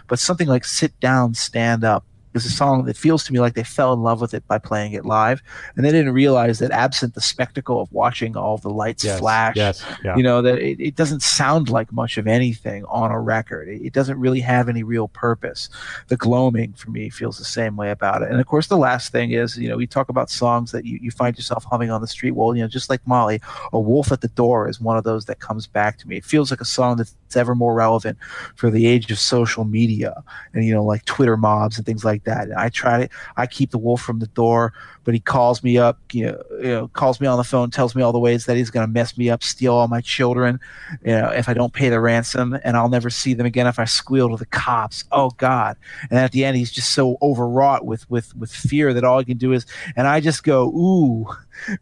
But 0.09 0.19
something 0.19 0.49
like 0.49 0.65
Sit 0.65 0.99
Down, 1.01 1.35
Stand 1.35 1.85
Up 1.85 2.05
is 2.35 2.47
a 2.47 2.51
song 2.51 2.85
that 2.85 2.97
feels 2.97 3.25
to 3.25 3.33
me 3.33 3.41
like 3.41 3.55
they 3.55 3.65
fell 3.65 3.93
in 3.93 4.03
love 4.03 4.21
with 4.21 4.35
it 4.35 4.47
by 4.47 4.59
playing 4.59 4.93
it 4.93 5.05
live, 5.05 5.43
and 5.75 5.85
they 5.85 5.91
didn't 5.91 6.13
realize 6.13 6.61
that 6.61 6.71
absent 6.71 7.15
the 7.15 7.21
spectacle 7.21 7.81
of 7.81 7.91
watching 7.93 8.37
all 8.37 8.57
the 8.59 8.71
lights 8.71 9.05
Yes, 9.05 9.19
flash, 9.19 9.57
yes, 9.57 9.85
yeah. 10.05 10.17
you 10.17 10.23
know 10.23 10.41
that 10.43 10.59
it, 10.59 10.81
it 10.81 10.95
doesn't 10.95 11.23
sound 11.23 11.69
like 11.69 11.93
much 11.93 12.19
of 12.19 12.27
anything 12.27 12.85
on 12.85 13.11
a 13.11 13.21
record. 13.21 13.69
It, 13.69 13.83
it 13.87 13.93
doesn't 13.93 14.19
really 14.19 14.41
have 14.41 14.69
any 14.69 14.83
real 14.83 15.09
purpose. 15.09 15.69
The 16.09 16.17
gloaming 16.17 16.73
for 16.75 16.91
me 16.91 17.11
feels 17.11 17.39
the 17.39 17.45
same 17.45 17.77
way 17.77 17.91
about 17.91 18.23
it. 18.23 18.31
And 18.31 18.41
of 18.41 18.47
course, 18.47 18.69
the 18.69 18.77
last 18.79 19.11
thing 19.11 19.33
is, 19.33 19.59
you 19.59 19.69
know, 19.69 19.77
we 19.77 19.87
talk 19.87 20.09
about 20.09 20.31
songs 20.31 20.71
that 20.73 20.85
you, 20.85 20.99
you 21.03 21.11
find 21.11 21.37
yourself 21.37 21.65
humming 21.65 21.91
on 21.91 22.01
the 22.01 22.07
street. 22.07 22.33
Well, 22.33 22.55
you 22.55 22.63
know, 22.63 22.69
just 22.69 22.91
like 22.91 23.05
Molly, 23.07 23.41
"A 23.73 23.81
Wolf 23.81 24.13
at 24.13 24.21
the 24.21 24.29
Door" 24.29 24.69
is 24.69 24.81
one 24.81 24.97
of 24.97 25.05
those 25.05 25.25
that 25.25 25.41
comes 25.41 25.67
back 25.67 25.99
to 25.99 26.09
me. 26.09 26.19
It 26.19 26.25
feels 26.25 26.51
like 26.53 26.61
a 26.61 26.65
song 26.65 26.97
that's 27.31 27.41
ever 27.41 27.55
more 27.55 27.75
relevant 27.75 28.19
for 28.57 28.71
the 28.71 28.87
age 28.87 29.11
of 29.11 29.19
social 29.19 29.65
media 29.65 30.23
and 30.53 30.65
you 30.65 30.75
know, 30.75 30.85
like 30.85 31.05
Twitter 31.05 31.37
mobs 31.37 31.77
and 31.77 31.87
things 31.87 32.05
like 32.05 32.25
that. 32.25 32.49
And 32.49 32.55
I 32.55 32.69
try 32.69 33.07
to, 33.07 33.09
I 33.37 33.47
keep 33.47 33.71
the 33.71 33.79
wolf 33.79 34.03
from 34.03 34.19
the 34.19 34.27
door, 34.29 34.73
but 35.05 35.15
he 35.15 35.21
calls 35.21 35.63
me 35.63 35.79
up, 35.79 35.99
you 36.13 36.27
know, 36.27 36.43
you 36.59 36.69
know 36.69 36.89
calls 36.89 37.21
me 37.21 37.29
on 37.29 37.39
the 37.39 37.45
phone, 37.45 37.71
tells 37.71 37.95
me 37.95 38.03
all 38.03 38.13
the 38.13 38.19
ways 38.19 38.47
that 38.47 38.57
he's 38.57 38.71
going 38.71 38.87
to 38.87 38.93
mess 38.93 39.17
me 39.17 39.31
up, 39.31 39.45
steal 39.45 39.75
all 39.75 39.87
my 39.87 40.01
children, 40.01 40.59
you 41.05 41.13
know, 41.13 41.29
if 41.29 41.49
I 41.49 41.55
don't 41.55 41.73
pay 41.73 41.89
the 41.89 42.01
ransom, 42.01 42.59
and 42.65 42.77
I'll 42.77 42.89
never 42.89 43.11
see 43.11 43.33
them 43.33 43.47
again 43.47 43.69
if 43.69 43.79
I 43.79 43.85
squeal 43.85 44.31
to 44.31 44.37
the 44.37 44.47
cops. 44.47 45.05
Oh 45.13 45.31
God! 45.31 45.77
And 46.11 46.19
at 46.19 46.33
the 46.33 46.45
end, 46.45 46.57
he's 46.57 46.73
just 46.73 46.91
so 46.93 47.17
overwrought 47.23 47.87
with 47.87 48.11
with 48.11 48.37
with 48.37 48.51
fear 48.51 48.93
that 48.93 49.05
all 49.05 49.21
he 49.21 49.25
can 49.25 49.39
do 49.39 49.53
is, 49.53 49.67
and 49.97 50.09
I 50.09 50.21
just 50.21 50.43
go, 50.43 50.69
ooh, 50.69 51.27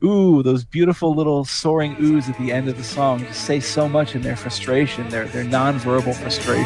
ooh, 0.03 0.43
those 0.43 0.65
beautiful 0.65 1.15
little 1.15 1.45
soaring 1.45 1.97
oohs 1.97 2.29
at 2.29 2.39
the 2.39 2.53
end 2.53 2.69
of 2.69 2.77
the 2.77 2.85
song 2.85 3.21
just 3.21 3.45
say 3.45 3.61
so 3.61 3.89
much 3.89 4.15
in 4.15 4.23
their 4.23 4.37
frustration, 4.37 5.09
their 5.09 5.27
their 5.27 5.45
nonverbal 5.45 6.15
frustration. 6.15 6.65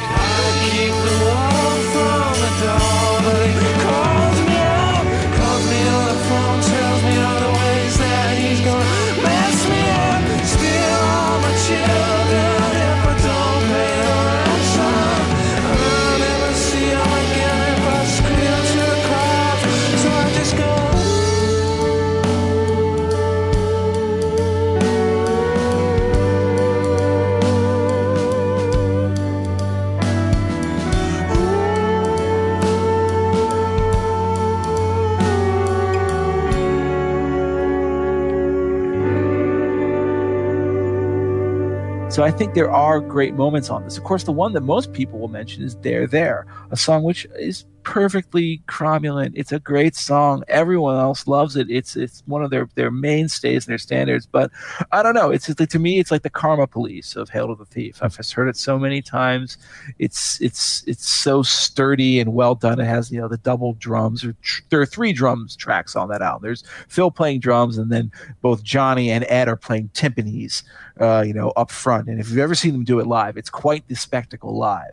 So 42.13 42.23
I 42.23 42.31
think 42.31 42.53
there 42.53 42.71
are 42.71 43.01
great 43.01 43.33
moments 43.33 43.71
on 43.71 43.85
this. 43.85 43.97
Of 43.97 44.05
course, 44.05 44.25
the 44.25 44.33
one 44.33 44.53
that 44.53 44.61
most 44.61 44.93
people 44.93 45.19
will 45.19 45.29
mention 45.29 45.63
is 45.63 45.77
"There 45.77 46.07
There," 46.07 46.47
a 46.71 46.77
song 46.77 47.05
which 47.05 47.27
is 47.37 47.65
perfectly 47.85 48.63
cromulent. 48.69 49.33
It's 49.35 49.53
a 49.53 49.59
great 49.59 49.95
song. 49.95 50.45
Everyone 50.49 50.97
else 50.97 51.27
loves 51.27 51.57
it. 51.57 51.71
It's 51.71 51.97
it's 51.97 52.23
one 52.27 52.43
of 52.43 52.51
their 52.51 52.69
their 52.75 52.91
mainstays 52.91 53.67
and 53.67 53.73
their 53.73 53.79
standards. 53.79 54.27
But 54.27 54.51
I 54.93 55.03
don't 55.03 55.15
know. 55.15 55.31
It's 55.31 55.47
just 55.47 55.59
to 55.59 55.79
me, 55.79 55.99
it's 55.99 56.11
like 56.11 56.23
the 56.23 56.31
Karma 56.31 56.67
Police 56.67 57.17
of 57.17 57.29
"Hail 57.29 57.49
to 57.49 57.55
the 57.55 57.65
Thief." 57.65 57.99
I've 58.03 58.17
just 58.17 58.33
heard 58.33 58.49
it 58.49 58.57
so 58.57 58.79
many 58.79 59.03
times. 59.03 59.59
It's 59.99 60.41
it's 60.41 60.85
it's 60.87 61.09
so 61.09 61.43
sturdy 61.43 62.21
and 62.21 62.35
well 62.35 62.55
done. 62.55 62.81
It 62.81 62.87
has 62.87 63.11
you 63.11 63.21
know 63.21 63.29
the 63.29 63.39
double 63.39 63.75
drums. 63.75 64.25
Or 64.25 64.35
there 64.71 64.81
are 64.81 64.87
three 64.87 65.13
drums 65.13 65.57
tracks 65.57 65.97
on 65.97 66.09
that 66.09 66.23
album. 66.23 66.43
There's 66.43 66.65
Phil 66.89 67.11
playing 67.11 67.41
drums, 67.41 67.79
and 67.79 67.91
then 67.91 68.11
both 68.41 68.63
Jonny 68.63 69.11
and 69.11 69.25
Ed 69.29 69.49
are 69.49 69.57
playing 69.57 69.91
timpanis. 69.95 70.63
Uh, 71.01 71.25
you 71.27 71.33
know, 71.33 71.51
up 71.57 71.71
front. 71.71 72.07
And 72.09 72.21
if 72.21 72.29
you've 72.29 72.39
ever 72.39 72.55
seen 72.55 72.73
them 72.73 72.85
do 72.85 73.01
it 73.01 73.07
live, 73.07 73.39
it's 73.39 73.49
quite 73.49 73.89
the 73.89 73.97
spectacle 73.97 74.57
live. 74.57 74.93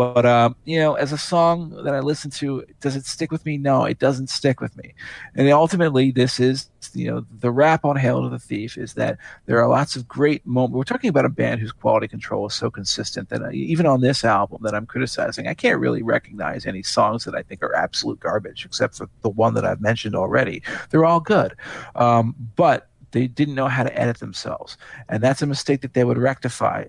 But 0.00 0.24
um, 0.24 0.56
you 0.64 0.78
know, 0.78 0.94
as 0.94 1.12
a 1.12 1.18
song 1.18 1.68
that 1.84 1.94
I 1.94 2.00
listen 2.00 2.30
to, 2.30 2.64
does 2.80 2.96
it 2.96 3.04
stick 3.04 3.30
with 3.30 3.44
me? 3.44 3.58
No, 3.58 3.84
it 3.84 3.98
doesn't 3.98 4.30
stick 4.30 4.58
with 4.58 4.74
me. 4.74 4.94
And 5.34 5.46
ultimately, 5.50 6.10
this 6.10 6.40
is 6.40 6.70
you 6.94 7.10
know 7.10 7.26
the 7.40 7.50
rap 7.50 7.84
on 7.84 7.96
"Hail 7.96 8.22
to 8.22 8.30
the 8.30 8.38
Thief" 8.38 8.78
is 8.78 8.94
that 8.94 9.18
there 9.44 9.60
are 9.62 9.68
lots 9.68 9.96
of 9.96 10.08
great 10.08 10.46
moments. 10.46 10.74
We're 10.74 10.84
talking 10.84 11.10
about 11.10 11.26
a 11.26 11.28
band 11.28 11.60
whose 11.60 11.70
quality 11.70 12.08
control 12.08 12.46
is 12.46 12.54
so 12.54 12.70
consistent 12.70 13.28
that 13.28 13.42
I, 13.42 13.52
even 13.52 13.84
on 13.84 14.00
this 14.00 14.24
album 14.24 14.62
that 14.62 14.74
I'm 14.74 14.86
criticizing, 14.86 15.46
I 15.48 15.52
can't 15.52 15.78
really 15.78 16.02
recognize 16.02 16.64
any 16.64 16.82
songs 16.82 17.26
that 17.26 17.34
I 17.34 17.42
think 17.42 17.62
are 17.62 17.74
absolute 17.74 18.20
garbage, 18.20 18.64
except 18.64 18.94
for 18.94 19.06
the 19.20 19.28
one 19.28 19.52
that 19.52 19.66
I've 19.66 19.82
mentioned 19.82 20.14
already. 20.14 20.62
They're 20.88 21.04
all 21.04 21.20
good, 21.20 21.54
um, 21.94 22.34
but 22.56 22.88
they 23.10 23.26
didn't 23.26 23.54
know 23.54 23.68
how 23.68 23.82
to 23.82 24.00
edit 24.00 24.18
themselves, 24.18 24.78
and 25.10 25.22
that's 25.22 25.42
a 25.42 25.46
mistake 25.46 25.82
that 25.82 25.92
they 25.92 26.04
would 26.04 26.16
rectify 26.16 26.86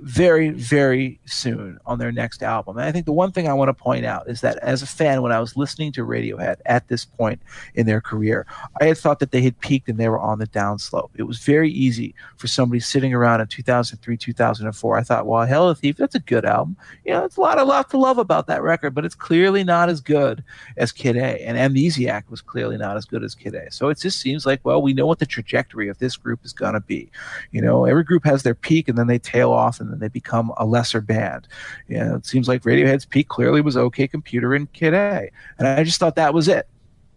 very, 0.00 0.50
very 0.50 1.20
soon 1.26 1.78
on 1.86 1.98
their 1.98 2.12
next 2.12 2.42
album. 2.42 2.76
And 2.76 2.86
I 2.86 2.92
think 2.92 3.06
the 3.06 3.12
one 3.12 3.32
thing 3.32 3.48
I 3.48 3.52
want 3.52 3.68
to 3.68 3.74
point 3.74 4.04
out 4.04 4.28
is 4.28 4.40
that 4.40 4.58
as 4.58 4.82
a 4.82 4.86
fan, 4.86 5.22
when 5.22 5.32
I 5.32 5.40
was 5.40 5.56
listening 5.56 5.92
to 5.92 6.04
Radiohead 6.04 6.56
at 6.66 6.88
this 6.88 7.04
point 7.04 7.40
in 7.74 7.86
their 7.86 8.00
career, 8.00 8.46
I 8.80 8.86
had 8.86 8.98
thought 8.98 9.20
that 9.20 9.30
they 9.30 9.42
had 9.42 9.58
peaked 9.60 9.88
and 9.88 9.98
they 9.98 10.08
were 10.08 10.18
on 10.18 10.38
the 10.38 10.46
downslope. 10.46 11.10
It 11.16 11.24
was 11.24 11.38
very 11.38 11.70
easy 11.70 12.14
for 12.36 12.48
somebody 12.48 12.80
sitting 12.80 13.14
around 13.14 13.40
in 13.40 13.46
2003, 13.46 14.16
2004. 14.16 14.98
I 14.98 15.02
thought, 15.02 15.26
well, 15.26 15.46
Hell 15.46 15.68
of 15.68 15.78
a 15.78 15.80
Thief, 15.80 15.96
that's 15.96 16.14
a 16.14 16.20
good 16.20 16.44
album. 16.44 16.76
You 17.04 17.12
know, 17.12 17.24
it's 17.24 17.36
a 17.36 17.40
lot, 17.40 17.58
a 17.58 17.64
lot 17.64 17.90
to 17.90 17.98
love 17.98 18.18
about 18.18 18.46
that 18.48 18.62
record, 18.62 18.94
but 18.94 19.04
it's 19.04 19.14
clearly 19.14 19.62
not 19.62 19.88
as 19.88 20.00
good 20.00 20.42
as 20.76 20.92
Kid 20.92 21.16
A. 21.16 21.40
And 21.46 21.56
Amnesiac 21.56 22.24
was 22.28 22.40
clearly 22.40 22.76
not 22.76 22.96
as 22.96 23.04
good 23.04 23.22
as 23.22 23.34
Kid 23.34 23.54
A. 23.54 23.70
So 23.70 23.88
it 23.88 23.98
just 23.98 24.20
seems 24.20 24.46
like, 24.46 24.60
well, 24.64 24.82
we 24.82 24.94
know 24.94 25.06
what 25.06 25.20
the 25.20 25.26
trajectory 25.26 25.88
of 25.88 25.98
this 25.98 26.16
group 26.16 26.44
is 26.44 26.52
going 26.52 26.74
to 26.74 26.80
be. 26.80 27.10
You 27.52 27.62
know, 27.62 27.84
every 27.84 28.04
group 28.04 28.24
has 28.24 28.42
their 28.42 28.54
peak 28.54 28.88
and 28.88 28.98
then 28.98 29.06
they 29.06 29.18
tail 29.18 29.52
off 29.52 29.75
and 29.80 29.90
then 29.90 29.98
they 29.98 30.08
become 30.08 30.52
a 30.56 30.66
lesser 30.66 31.00
band. 31.00 31.48
You 31.88 31.98
know, 31.98 32.14
it 32.16 32.26
seems 32.26 32.48
like 32.48 32.62
Radiohead's 32.62 33.04
peak 33.04 33.28
clearly 33.28 33.60
was 33.60 33.76
OK 33.76 34.08
Computer 34.08 34.54
and 34.54 34.72
Kid 34.72 34.94
A. 34.94 35.30
And 35.58 35.68
I 35.68 35.84
just 35.84 35.98
thought 35.98 36.16
that 36.16 36.34
was 36.34 36.48
it. 36.48 36.68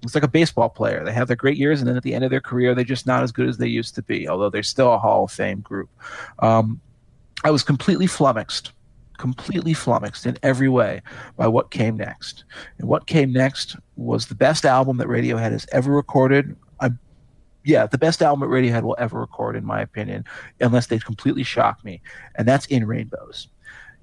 It's 0.02 0.16
like 0.16 0.24
a 0.24 0.30
baseball 0.30 0.70
player. 0.70 1.04
They 1.04 1.12
have 1.12 1.28
their 1.28 1.36
great 1.36 1.58
years, 1.58 1.82
and 1.82 1.88
then 1.88 1.98
at 1.98 2.04
the 2.04 2.14
end 2.14 2.24
of 2.24 2.32
their 2.32 2.40
career, 2.40 2.74
they're 2.74 2.86
just 2.86 3.06
not 3.06 3.22
as 3.22 3.32
good 3.32 3.50
as 3.50 3.58
they 3.58 3.68
used 3.68 3.96
to 3.96 4.02
be, 4.02 4.30
although 4.30 4.50
they're 4.50 4.64
still 4.64 4.94
a 4.94 4.98
Hall 4.98 5.26
of 5.26 5.32
Fame 5.32 5.60
group. 5.60 5.90
Um, 6.40 6.80
I 7.44 7.52
was 7.52 7.64
completely 7.64 8.08
flummoxed, 8.08 8.72
completely 9.18 9.74
flummoxed 9.74 10.26
in 10.26 10.38
every 10.42 10.70
way 10.70 11.02
by 11.36 11.48
what 11.48 11.72
came 11.72 11.98
next. 11.98 12.46
And 12.78 12.88
what 12.88 13.08
came 13.08 13.34
next 13.34 13.76
was 13.98 14.28
the 14.28 14.36
best 14.36 14.66
album 14.66 14.98
that 14.98 15.08
Radiohead 15.08 15.52
has 15.52 15.68
ever 15.72 15.92
recorded. 15.92 16.56
Yeah, 17.70 17.86
the 17.86 18.00
best 18.00 18.24
album 18.24 18.50
that 18.50 18.56
Radiohead 18.56 18.82
will 18.82 18.96
ever 18.98 19.20
record, 19.20 19.56
in 19.56 19.64
my 19.64 19.80
opinion, 19.80 20.26
unless 20.60 20.88
they 20.88 20.98
completely 20.98 21.44
shock 21.44 21.86
me. 21.86 22.02
And 22.36 22.48
that's 22.48 22.66
In 22.66 22.88
Rainbows. 22.88 23.48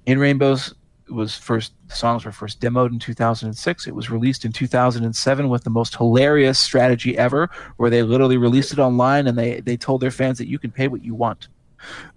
In 0.07 0.21
Rainbows 0.21 0.73
was 1.09 1.37
first 1.37 1.73
the 1.89 1.95
songs 1.95 2.25
were 2.25 2.33
first 2.33 2.61
demoed 2.61 2.91
in 2.91 2.99
2006 2.99 3.87
it 3.87 3.95
was 3.95 4.11
released 4.11 4.45
in 4.45 4.51
2007 4.51 5.49
with 5.49 5.63
the 5.63 5.71
most 5.71 5.95
hilarious 5.95 6.59
strategy 6.59 7.17
ever 7.17 7.49
where 7.77 7.91
they 7.91 8.03
literally 8.03 8.37
released 8.37 8.73
it 8.73 8.81
online 8.81 9.29
and 9.29 9.39
they 9.39 9.61
they 9.61 9.77
told 9.77 10.01
their 10.01 10.11
fans 10.11 10.37
that 10.37 10.49
you 10.49 10.59
can 10.59 10.73
pay 10.73 10.89
what 10.89 11.05
you 11.05 11.15
want 11.15 11.47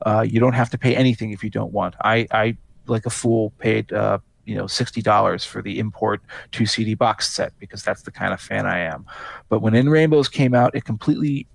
uh, 0.07 0.25
you 0.27 0.39
don't 0.39 0.53
have 0.53 0.71
to 0.71 0.77
pay 0.79 0.95
anything 0.95 1.29
if 1.31 1.43
you 1.43 1.51
don't 1.51 1.71
want 1.71 1.93
i 2.01 2.27
i 2.31 2.57
like 2.87 3.05
a 3.05 3.11
fool 3.11 3.51
paid 3.59 3.93
uh, 3.93 4.17
you 4.49 4.55
know 4.55 4.65
sixty 4.65 5.01
dollars 5.01 5.45
for 5.45 5.61
the 5.61 5.77
import 5.77 6.21
two 6.51 6.65
CD 6.65 6.95
box 6.95 7.31
set 7.31 7.53
because 7.59 7.83
that's 7.83 8.01
the 8.01 8.11
kind 8.11 8.33
of 8.33 8.41
fan 8.41 8.65
I 8.65 8.79
am. 8.79 9.05
But 9.47 9.61
when 9.61 9.75
In 9.75 9.89
Rainbows 9.89 10.27
came 10.27 10.55
out, 10.55 10.75
it 10.75 10.85
completely 10.85 11.45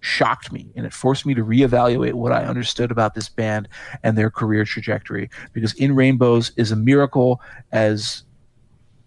shocked 0.00 0.52
me 0.52 0.70
and 0.74 0.84
it 0.84 0.92
forced 0.92 1.24
me 1.24 1.32
to 1.32 1.44
reevaluate 1.44 2.12
what 2.12 2.32
I 2.32 2.44
understood 2.44 2.90
about 2.90 3.14
this 3.14 3.28
band 3.28 3.68
and 4.02 4.18
their 4.18 4.30
career 4.30 4.64
trajectory 4.64 5.30
because 5.52 5.72
In 5.74 5.94
Rainbows 5.94 6.50
is 6.56 6.72
a 6.72 6.76
miracle 6.76 7.40
as 7.72 8.24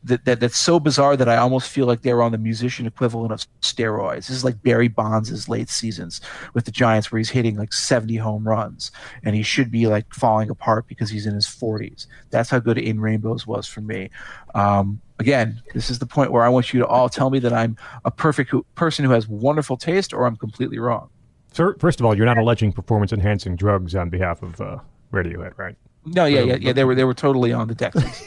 that, 0.08 0.26
that 0.26 0.40
that's 0.40 0.58
so 0.58 0.80
bizarre 0.80 1.16
that 1.16 1.30
I 1.30 1.38
almost 1.38 1.70
feel 1.70 1.86
like 1.86 2.02
they 2.02 2.14
were 2.14 2.22
on 2.22 2.32
the 2.32 2.38
musician 2.38 2.86
equivalent 2.86 3.32
of 3.32 3.46
steroids. 3.62 4.28
This 4.28 4.32
is 4.32 4.44
like 4.44 4.62
Barry 4.64 4.88
Bonds' 4.88 5.48
late 5.48 5.70
seasons 5.70 6.22
with 6.54 6.66
the 6.66 6.72
Giants, 6.72 7.12
where 7.12 7.18
he's 7.18 7.30
hitting 7.30 7.56
like 7.56 7.74
70 7.74 8.16
home 8.18 8.48
runs, 8.48 8.92
and 9.24 9.36
he 9.36 9.44
should 9.44 9.72
be 9.72 9.88
like 9.88 10.12
falling 10.14 10.50
apart 10.50 10.88
because 10.88 11.10
he's 11.10 11.26
in 11.26 11.34
his 11.34 11.46
40s. 11.46 12.08
That's 12.30 12.50
how 12.50 12.60
good 12.60 12.78
In 12.78 13.00
Rainbows 13.00 13.46
was 13.46 13.68
for 13.68 13.82
me. 13.82 14.10
Um, 14.56 15.02
again, 15.20 15.62
this 15.74 15.90
is 15.90 16.00
the 16.00 16.06
point 16.06 16.32
where 16.32 16.44
I 16.44 16.50
want 16.50 16.74
you 16.74 16.80
to 16.80 16.88
all 16.88 17.10
tell 17.10 17.30
me 17.30 17.40
that 17.40 17.54
I'm 17.54 17.78
a 18.06 18.12
perfect 18.12 18.50
who, 18.50 18.66
person 18.76 19.06
who 19.06 19.12
has 19.12 19.28
wonderful 19.28 19.78
taste, 19.78 20.14
or 20.14 20.26
I'm 20.26 20.36
completely 20.36 20.80
wrong. 20.80 21.10
Sir, 21.54 21.76
first 21.80 22.00
of 22.00 22.06
all, 22.06 22.16
you're 22.16 22.26
not 22.26 22.38
alleging 22.38 22.72
performance 22.72 23.12
enhancing 23.12 23.56
drugs 23.56 23.96
on 23.96 24.10
behalf 24.10 24.44
of 24.44 24.60
uh, 24.62 24.78
Radiohead, 25.12 25.58
right? 25.58 25.76
No, 26.06 26.26
yeah, 26.26 26.42
yeah, 26.42 26.58
yeah. 26.60 26.74
They 26.74 26.84
were 26.86 26.96
they 26.96 27.04
were 27.04 27.14
totally 27.14 27.52
on 27.52 27.68
the 27.68 27.76
Dexies. 27.76 28.24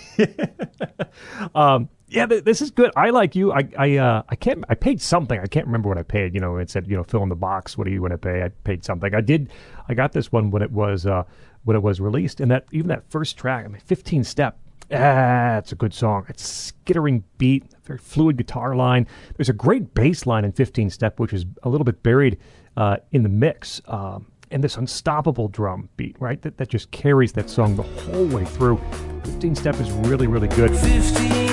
Um, 1.55 1.89
yeah, 2.09 2.27
th- 2.27 2.45
this 2.45 2.61
is 2.61 2.71
good. 2.71 2.91
I 2.97 3.11
like 3.11 3.35
you. 3.35 3.53
I 3.53 3.69
I 3.79 3.97
uh, 3.97 4.23
I 4.29 4.37
can't. 4.37 4.65
I 4.69 4.75
paid 4.75 5.01
something. 5.01 5.39
I 5.41 5.47
can't 5.47 5.67
remember 5.67 5.89
what 5.89 5.97
I 5.99 6.03
paid. 6.03 6.35
You 6.35 6.41
know, 6.41 6.57
it 6.57 6.69
said 6.71 6.87
you 6.89 6.97
know 6.97 7.05
fill 7.05 7.23
in 7.23 7.29
the 7.29 7.37
box. 7.37 7.79
What 7.79 7.85
do 7.85 7.91
you 7.93 8.03
want 8.03 8.13
to 8.13 8.19
pay? 8.19 8.43
I 8.43 8.49
paid 8.65 8.85
something. 8.85 9.15
I 9.15 9.21
did. 9.21 9.51
I 9.89 9.95
got 9.95 10.13
this 10.13 10.31
one 10.31 10.51
when 10.51 10.63
it 10.63 10.71
was 10.73 11.07
uh, 11.07 11.23
when 11.65 11.77
it 11.77 11.83
was 11.83 12.01
released, 12.01 12.41
and 12.41 12.51
that 12.51 12.67
even 12.73 12.89
that 12.89 13.09
first 13.11 13.37
track. 13.37 13.65
I 13.65 13.69
mean, 13.69 13.81
15 13.81 14.25
step. 14.25 14.59
Ah, 14.93 15.59
it's 15.59 15.71
a 15.71 15.77
good 15.77 15.95
song. 15.95 16.27
It's 16.29 16.45
skittering 16.45 17.23
beat, 17.39 17.65
very 17.85 17.99
fluid 17.99 18.37
guitar 18.37 18.75
line. 18.75 19.07
There's 19.37 19.49
a 19.49 19.53
great 19.55 19.95
bass 19.95 20.27
line 20.27 20.45
in 20.45 20.51
15 20.51 20.91
step, 20.91 21.21
which 21.21 21.33
is 21.33 21.47
a 21.63 21.69
little 21.69 21.85
bit 21.85 22.03
buried 22.03 22.39
uh, 22.77 22.97
in 23.13 23.23
the 23.23 23.29
mix. 23.29 23.81
Um, 23.87 24.30
and 24.51 24.62
this 24.65 24.77
unstoppable 24.77 25.49
drum 25.49 25.89
beat, 25.97 26.17
right? 26.20 26.41
That, 26.43 26.57
that 26.59 26.69
just 26.69 26.91
carries 26.91 27.33
that 27.33 27.51
song 27.51 27.77
the 27.77 27.83
whole 27.83 28.27
way 28.27 28.45
through. 28.45 28.81
15 29.25 29.55
step 29.55 29.81
is 29.81 29.91
really, 29.91 30.27
really 30.27 30.49
good. 30.49 30.70
15 30.70 31.50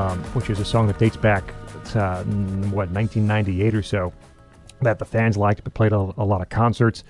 um, 0.00 0.18
which 0.34 0.48
is 0.48 0.58
a 0.60 0.64
song 0.64 0.86
that 0.86 0.98
dates 0.98 1.16
back 1.16 1.52
to, 1.90 2.00
uh, 2.00 2.24
what, 2.72 2.88
1998 2.90 3.74
or 3.74 3.82
so, 3.82 4.12
that 4.80 4.98
the 4.98 5.04
fans 5.04 5.36
liked, 5.36 5.62
but 5.62 5.74
played 5.74 5.92
a, 5.92 5.96
a 6.16 6.24
lot 6.24 6.40
of 6.40 6.48
concerts. 6.48 7.04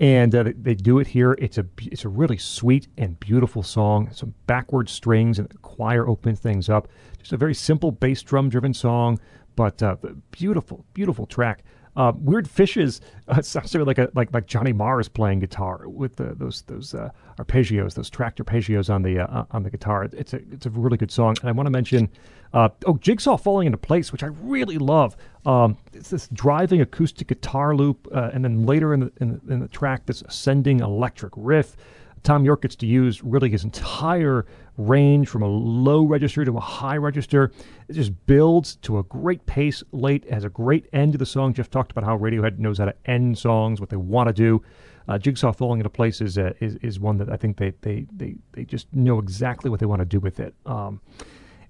And 0.00 0.34
uh, 0.34 0.44
they- 0.56 0.74
do 0.74 1.00
it 1.00 1.08
here. 1.08 1.32
It's 1.40 1.58
a 1.58 1.66
it's 1.82 2.04
a 2.04 2.08
really 2.08 2.38
sweet 2.38 2.86
and 2.96 3.18
beautiful 3.18 3.64
song. 3.64 4.10
Some 4.12 4.32
backward 4.46 4.88
strings 4.88 5.40
and 5.40 5.48
the 5.48 5.58
choir 5.58 6.06
opens 6.06 6.38
things 6.38 6.68
up. 6.68 6.86
Just 7.18 7.32
a 7.32 7.36
very 7.36 7.54
simple 7.54 7.90
bass 7.90 8.22
drum 8.22 8.48
driven 8.48 8.72
song, 8.72 9.18
but 9.56 9.82
uh, 9.82 9.96
beautiful, 10.30 10.84
beautiful 10.94 11.26
track. 11.26 11.64
Uh, 11.98 12.12
Weird 12.16 12.48
Fishes 12.48 13.00
uh, 13.26 13.42
sounds 13.42 13.72
sort 13.72 13.82
of 13.82 13.88
like 13.88 13.98
a 13.98 14.08
like 14.14 14.32
like 14.32 14.46
Johnny 14.46 14.72
Marr 14.72 15.00
is 15.00 15.08
playing 15.08 15.40
guitar 15.40 15.88
with 15.88 16.14
the, 16.14 16.32
those 16.36 16.62
those 16.62 16.94
uh, 16.94 17.10
arpeggios, 17.38 17.94
those 17.94 18.08
tracked 18.08 18.38
arpeggios 18.38 18.88
on 18.88 19.02
the 19.02 19.18
uh, 19.18 19.44
on 19.50 19.64
the 19.64 19.70
guitar. 19.70 20.04
It's 20.04 20.32
a 20.32 20.40
it's 20.52 20.64
a 20.64 20.70
really 20.70 20.96
good 20.96 21.10
song, 21.10 21.36
and 21.40 21.48
I 21.48 21.52
want 21.52 21.66
to 21.66 21.72
mention 21.72 22.08
uh, 22.54 22.68
oh 22.86 22.98
Jigsaw 22.98 23.36
falling 23.36 23.66
into 23.66 23.78
place, 23.78 24.12
which 24.12 24.22
I 24.22 24.28
really 24.28 24.78
love. 24.78 25.16
Um, 25.44 25.76
it's 25.92 26.10
this 26.10 26.28
driving 26.28 26.80
acoustic 26.80 27.26
guitar 27.26 27.74
loop, 27.74 28.06
uh, 28.14 28.30
and 28.32 28.44
then 28.44 28.64
later 28.64 28.94
in 28.94 29.00
the, 29.00 29.12
in 29.20 29.40
the 29.44 29.52
in 29.52 29.58
the 29.58 29.68
track, 29.68 30.06
this 30.06 30.22
ascending 30.22 30.80
electric 30.80 31.32
riff. 31.36 31.76
Thom 32.24 32.44
Yorke 32.44 32.62
gets 32.62 32.74
to 32.76 32.86
use 32.86 33.22
really 33.22 33.48
his 33.48 33.62
entire 33.64 34.44
range 34.78 35.28
from 35.28 35.42
a 35.42 35.46
low 35.46 36.06
register 36.06 36.44
to 36.44 36.56
a 36.56 36.60
high 36.60 36.96
register. 36.96 37.52
It 37.88 37.92
just 37.94 38.12
builds 38.26 38.76
to 38.76 38.98
a 38.98 39.02
great 39.02 39.44
pace 39.44 39.82
late, 39.92 40.30
has 40.30 40.44
a 40.44 40.48
great 40.48 40.86
end 40.92 41.12
to 41.12 41.18
the 41.18 41.26
song. 41.26 41.52
Jeff 41.52 41.68
talked 41.68 41.90
about 41.90 42.04
how 42.04 42.16
Radiohead 42.16 42.58
knows 42.58 42.78
how 42.78 42.86
to 42.86 42.94
end 43.04 43.36
songs, 43.36 43.80
what 43.80 43.90
they 43.90 43.96
want 43.96 44.28
to 44.28 44.32
do. 44.32 44.62
Uh, 45.08 45.18
Jigsaw 45.18 45.52
falling 45.52 45.80
into 45.80 45.90
place 45.90 46.20
is, 46.20 46.38
uh, 46.38 46.52
is 46.60 46.76
is 46.76 47.00
one 47.00 47.16
that 47.18 47.30
I 47.30 47.36
think 47.36 47.56
they 47.56 47.72
they 47.80 48.06
they, 48.14 48.36
they 48.52 48.64
just 48.64 48.92
know 48.94 49.18
exactly 49.18 49.70
what 49.70 49.80
they 49.80 49.86
want 49.86 50.00
to 50.00 50.06
do 50.06 50.20
with 50.20 50.38
it. 50.38 50.54
Um, 50.66 51.00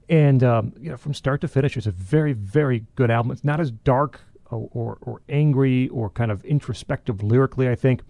and 0.09 0.43
um, 0.43 0.73
you 0.79 0.91
know, 0.91 0.97
from 0.97 1.15
start 1.15 1.41
to 1.43 1.49
finish, 1.49 1.77
it's 1.77 1.87
a 1.87 1.93
very 1.93 2.33
very 2.33 2.85
good 2.97 3.11
album. 3.11 3.31
It's 3.31 3.45
not 3.45 3.61
as 3.61 3.71
dark 3.71 4.21
or, 4.51 4.69
or, 4.73 4.99
or 5.03 5.23
angry 5.29 5.89
or 5.89 6.11
kind 6.11 6.31
of 6.31 6.45
introspective 6.45 7.23
lyrically, 7.23 7.69
I 7.69 7.75
think. 7.75 8.03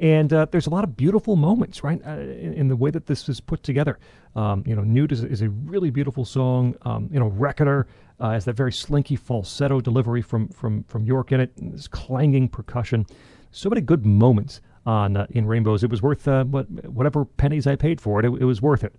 And 0.00 0.32
uh, 0.32 0.46
there's 0.50 0.66
a 0.66 0.70
lot 0.70 0.84
of 0.84 0.96
beautiful 0.96 1.36
moments, 1.36 1.84
right, 1.84 2.00
uh, 2.04 2.18
in, 2.18 2.54
in 2.54 2.68
the 2.68 2.76
way 2.76 2.90
that 2.90 3.06
this 3.06 3.28
is 3.28 3.40
put 3.40 3.62
together. 3.62 3.98
Um, 4.34 4.64
you 4.66 4.74
know, 4.74 4.82
Nude 4.82 5.12
is, 5.12 5.22
is 5.22 5.42
a 5.42 5.48
really 5.48 5.90
beautiful 5.90 6.24
song. 6.24 6.74
Um, 6.82 7.08
you 7.12 7.20
know, 7.20 7.28
Reckoner 7.28 7.86
uh, 8.18 8.30
has 8.30 8.44
that 8.46 8.54
very 8.54 8.72
slinky 8.72 9.16
falsetto 9.16 9.80
delivery 9.80 10.22
from 10.22 10.48
from 10.48 10.82
from 10.84 11.04
Yorke 11.04 11.32
in 11.32 11.40
it, 11.40 11.52
and 11.58 11.72
this 11.72 11.86
clanging 11.86 12.48
percussion. 12.48 13.06
So 13.52 13.68
many 13.68 13.80
good 13.80 14.04
moments 14.04 14.60
on 14.84 15.16
uh, 15.16 15.26
in 15.30 15.46
Rainbows. 15.46 15.84
It 15.84 15.90
was 15.90 16.02
worth 16.02 16.26
uh, 16.26 16.44
what 16.44 16.66
whatever 16.90 17.24
pennies 17.24 17.66
I 17.66 17.76
paid 17.76 18.00
for 18.00 18.18
it. 18.18 18.26
It, 18.26 18.32
it 18.40 18.44
was 18.44 18.60
worth 18.60 18.82
it. 18.82 18.94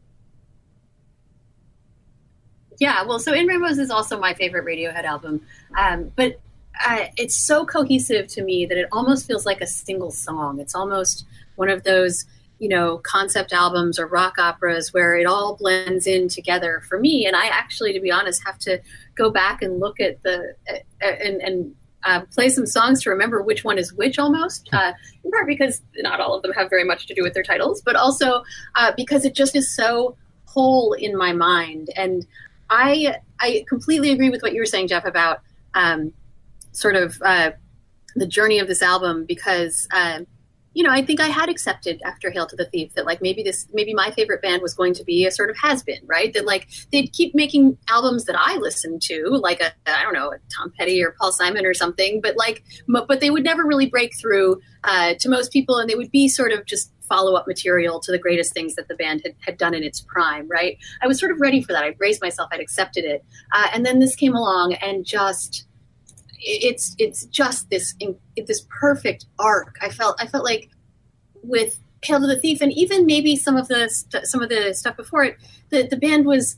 Yeah, 2.79 3.03
well, 3.03 3.19
so 3.19 3.33
In 3.33 3.47
Rainbows 3.47 3.77
is 3.77 3.89
also 3.89 4.19
my 4.19 4.33
favorite 4.33 4.65
Radiohead 4.65 5.05
album, 5.05 5.41
um, 5.77 6.11
but 6.15 6.41
it's 7.17 7.37
so 7.37 7.65
cohesive 7.65 8.27
to 8.27 8.43
me 8.43 8.65
that 8.65 8.77
it 8.77 8.87
almost 8.91 9.27
feels 9.27 9.45
like 9.45 9.61
a 9.61 9.67
single 9.67 10.11
song. 10.11 10.59
It's 10.59 10.75
almost 10.75 11.25
one 11.55 11.69
of 11.69 11.83
those, 11.83 12.25
you 12.59 12.69
know, 12.69 12.99
concept 12.99 13.53
albums 13.53 13.99
or 13.99 14.07
rock 14.07 14.37
operas 14.37 14.93
where 14.93 15.15
it 15.15 15.25
all 15.25 15.55
blends 15.55 16.07
in 16.07 16.27
together 16.27 16.81
for 16.87 16.99
me. 16.99 17.25
And 17.25 17.35
I 17.35 17.47
actually, 17.47 17.93
to 17.93 17.99
be 17.99 18.11
honest, 18.11 18.45
have 18.45 18.59
to 18.59 18.81
go 19.15 19.29
back 19.29 19.61
and 19.61 19.79
look 19.79 19.99
at 19.99 20.21
the 20.23 20.55
uh, 20.69 20.77
and 21.01 21.41
and. 21.41 21.75
Uh, 22.07 22.23
play 22.35 22.49
some 22.49 22.67
songs 22.67 23.01
to 23.01 23.09
remember 23.09 23.41
which 23.41 23.63
one 23.63 23.79
is 23.79 23.91
which 23.93 24.19
almost 24.19 24.69
uh, 24.73 24.93
in 25.23 25.31
part 25.31 25.47
because 25.47 25.81
not 25.97 26.19
all 26.19 26.35
of 26.35 26.43
them 26.43 26.53
have 26.53 26.69
very 26.69 26.83
much 26.83 27.07
to 27.07 27.15
do 27.15 27.23
with 27.23 27.33
their 27.33 27.41
titles 27.41 27.81
but 27.81 27.95
also 27.95 28.43
uh, 28.75 28.91
because 28.95 29.25
it 29.25 29.33
just 29.33 29.55
is 29.55 29.75
so 29.75 30.15
whole 30.45 30.93
in 30.93 31.17
my 31.17 31.33
mind 31.33 31.89
and 31.95 32.27
I 32.69 33.17
I 33.39 33.65
completely 33.67 34.11
agree 34.11 34.29
with 34.29 34.41
what 34.41 34.53
you 34.53 34.59
were 34.59 34.65
saying, 34.65 34.87
Jeff, 34.87 35.05
about 35.05 35.41
um, 35.73 36.13
sort 36.75 36.95
of 36.95 37.21
uh, 37.23 37.51
the 38.15 38.27
journey 38.27 38.59
of 38.59 38.67
this 38.67 38.81
album 38.81 39.25
because 39.25 39.87
um, 39.93 40.27
you 40.73 40.83
know 40.83 40.91
I 40.91 41.03
think 41.03 41.19
I 41.19 41.27
had 41.27 41.49
accepted 41.49 42.01
after 42.05 42.29
Hail 42.29 42.45
to 42.47 42.55
the 42.55 42.65
Thief 42.65 42.93
that 42.95 43.05
like 43.05 43.21
maybe 43.21 43.43
this 43.43 43.67
maybe 43.73 43.93
my 43.93 44.11
favorite 44.11 44.41
band 44.41 44.61
was 44.61 44.73
going 44.73 44.93
to 44.95 45.03
be 45.03 45.25
a 45.25 45.31
sort 45.31 45.49
of 45.49 45.57
has 45.61 45.83
been 45.83 45.99
right 46.05 46.33
that 46.33 46.45
like 46.45 46.67
they'd 46.91 47.11
keep 47.13 47.33
making 47.33 47.77
albums 47.89 48.25
that 48.25 48.35
I 48.37 48.57
listened 48.57 49.01
to 49.03 49.29
like 49.29 49.61
a 49.61 49.71
I 49.85 50.03
don't 50.03 50.13
know 50.13 50.31
a 50.31 50.37
Tom 50.55 50.71
Petty 50.77 51.03
or 51.03 51.15
Paul 51.19 51.31
Simon 51.31 51.65
or 51.65 51.73
something 51.73 52.21
but 52.21 52.35
like 52.37 52.63
m- 52.89 53.05
but 53.07 53.19
they 53.19 53.29
would 53.29 53.43
never 53.43 53.65
really 53.65 53.89
break 53.89 54.11
through 54.19 54.59
uh, 54.83 55.15
to 55.19 55.29
most 55.29 55.51
people 55.51 55.77
and 55.77 55.89
they 55.89 55.95
would 55.95 56.11
be 56.11 56.27
sort 56.27 56.51
of 56.51 56.65
just 56.65 56.91
follow 57.07 57.35
up 57.35 57.47
material 57.47 57.99
to 57.99 58.11
the 58.11 58.17
greatest 58.17 58.53
things 58.53 58.75
that 58.75 58.87
the 58.87 58.95
band 58.95 59.21
had, 59.23 59.35
had 59.39 59.57
done 59.57 59.73
in 59.73 59.83
its 59.83 60.01
prime, 60.01 60.47
right? 60.47 60.77
I 61.01 61.07
was 61.07 61.19
sort 61.19 61.31
of 61.31 61.39
ready 61.39 61.61
for 61.61 61.73
that. 61.73 61.83
I'd 61.83 61.97
braced 61.97 62.21
myself, 62.21 62.49
I'd 62.51 62.59
accepted 62.59 63.05
it. 63.05 63.23
Uh, 63.53 63.67
and 63.73 63.85
then 63.85 63.99
this 63.99 64.15
came 64.15 64.33
along 64.33 64.73
and 64.73 65.05
just, 65.05 65.67
it's, 66.45 66.95
it's 66.99 67.25
just 67.25 67.69
this, 67.69 67.95
this 68.37 68.65
perfect 68.69 69.25
arc. 69.39 69.75
I 69.81 69.89
felt, 69.89 70.15
I 70.21 70.27
felt 70.27 70.43
like 70.43 70.69
with 71.43 71.79
Hail 72.03 72.19
to 72.19 72.27
the 72.27 72.39
Thief 72.39 72.61
and 72.61 72.71
even 72.73 73.05
maybe 73.05 73.35
some 73.35 73.57
of 73.57 73.67
the, 73.67 73.89
st- 73.89 74.25
some 74.27 74.41
of 74.41 74.49
the 74.49 74.73
stuff 74.73 74.95
before 74.95 75.23
it, 75.23 75.37
the, 75.69 75.87
the 75.87 75.97
band 75.97 76.25
was 76.25 76.57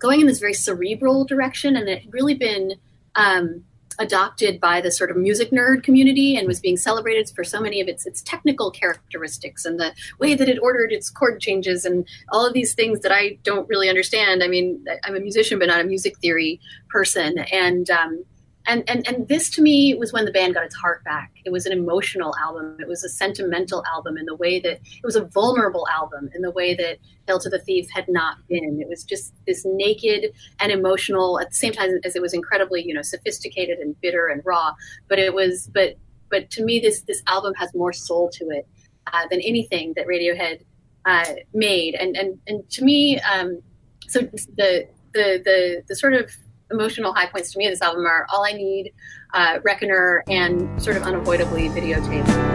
going 0.00 0.20
in 0.20 0.26
this 0.26 0.40
very 0.40 0.54
cerebral 0.54 1.24
direction 1.24 1.76
and 1.76 1.88
it 1.88 2.02
had 2.02 2.12
really 2.12 2.34
been, 2.34 2.74
um, 3.14 3.64
adopted 3.98 4.60
by 4.60 4.80
the 4.80 4.90
sort 4.90 5.10
of 5.10 5.16
music 5.16 5.50
nerd 5.50 5.82
community 5.82 6.36
and 6.36 6.46
was 6.46 6.60
being 6.60 6.76
celebrated 6.76 7.30
for 7.34 7.44
so 7.44 7.60
many 7.60 7.80
of 7.80 7.88
its 7.88 8.06
its 8.06 8.22
technical 8.22 8.70
characteristics 8.70 9.64
and 9.64 9.78
the 9.78 9.92
way 10.18 10.34
that 10.34 10.48
it 10.48 10.58
ordered 10.60 10.92
its 10.92 11.10
chord 11.10 11.40
changes 11.40 11.84
and 11.84 12.06
all 12.30 12.46
of 12.46 12.52
these 12.52 12.74
things 12.74 13.00
that 13.00 13.12
I 13.12 13.38
don't 13.42 13.68
really 13.68 13.88
understand. 13.88 14.42
I 14.42 14.48
mean, 14.48 14.84
I'm 15.04 15.14
a 15.14 15.20
musician 15.20 15.58
but 15.58 15.68
not 15.68 15.80
a 15.80 15.84
music 15.84 16.18
theory 16.18 16.60
person, 16.88 17.38
and 17.52 17.90
um, 17.90 18.24
and 18.66 18.88
and 18.88 19.06
and 19.08 19.28
this 19.28 19.50
to 19.50 19.62
me 19.62 19.94
was 19.94 20.12
when 20.12 20.24
the 20.24 20.32
band 20.32 20.54
got 20.54 20.64
its 20.64 20.74
heart 20.74 21.02
back. 21.04 21.32
It 21.44 21.50
was 21.50 21.66
an 21.66 21.72
emotional 21.72 22.34
album. 22.36 22.76
It 22.80 22.88
was 22.88 23.04
a 23.04 23.08
sentimental 23.08 23.84
album 23.86 24.16
in 24.16 24.26
the 24.26 24.34
way 24.34 24.60
that 24.60 24.80
it 24.80 25.04
was 25.04 25.16
a 25.16 25.24
vulnerable 25.24 25.86
album 25.88 26.30
in 26.34 26.42
the 26.42 26.50
way 26.50 26.74
that 26.74 26.98
Hail 27.26 27.38
to 27.40 27.48
the 27.48 27.58
Thief 27.58 27.88
had 27.92 28.06
not 28.08 28.36
been. 28.48 28.80
It 28.80 28.88
was 28.88 29.04
just 29.04 29.34
this 29.46 29.64
naked 29.64 30.32
and 30.60 30.70
emotional 30.70 31.40
at 31.40 31.50
the 31.50 31.56
same 31.56 31.72
time 31.72 31.90
as 32.04 32.16
it 32.16 32.22
was 32.22 32.34
incredibly 32.34 32.84
you 32.84 32.94
know 32.94 33.02
sophisticated 33.02 33.78
and 33.78 34.00
bitter 34.00 34.28
and 34.28 34.42
raw. 34.44 34.72
But 35.08 35.18
it 35.18 35.34
was 35.34 35.70
but 35.72 35.96
but 36.30 36.50
to 36.50 36.64
me 36.64 36.78
this 36.78 37.02
this 37.02 37.22
album 37.26 37.54
has 37.54 37.74
more 37.74 37.92
soul 37.92 38.30
to 38.34 38.44
it 38.50 38.66
uh, 39.12 39.26
than 39.30 39.40
anything 39.40 39.92
that 39.96 40.06
Radiohead 40.06 40.62
uh, 41.04 41.34
made. 41.52 41.94
And 41.94 42.16
and 42.16 42.38
and 42.46 42.68
to 42.70 42.84
me, 42.84 43.18
um, 43.20 43.60
so 44.08 44.20
the 44.20 44.86
the 45.14 45.42
the 45.44 45.82
the 45.88 45.96
sort 45.96 46.14
of 46.14 46.30
emotional 46.72 47.12
high 47.12 47.26
points 47.26 47.52
to 47.52 47.58
me 47.58 47.68
this 47.68 47.82
album 47.82 48.04
are 48.06 48.26
All 48.30 48.44
I 48.44 48.52
Need, 48.52 48.92
uh, 49.34 49.58
Reckoner, 49.62 50.24
and 50.28 50.82
sort 50.82 50.96
of 50.96 51.02
unavoidably 51.02 51.68
videotape. 51.68 52.51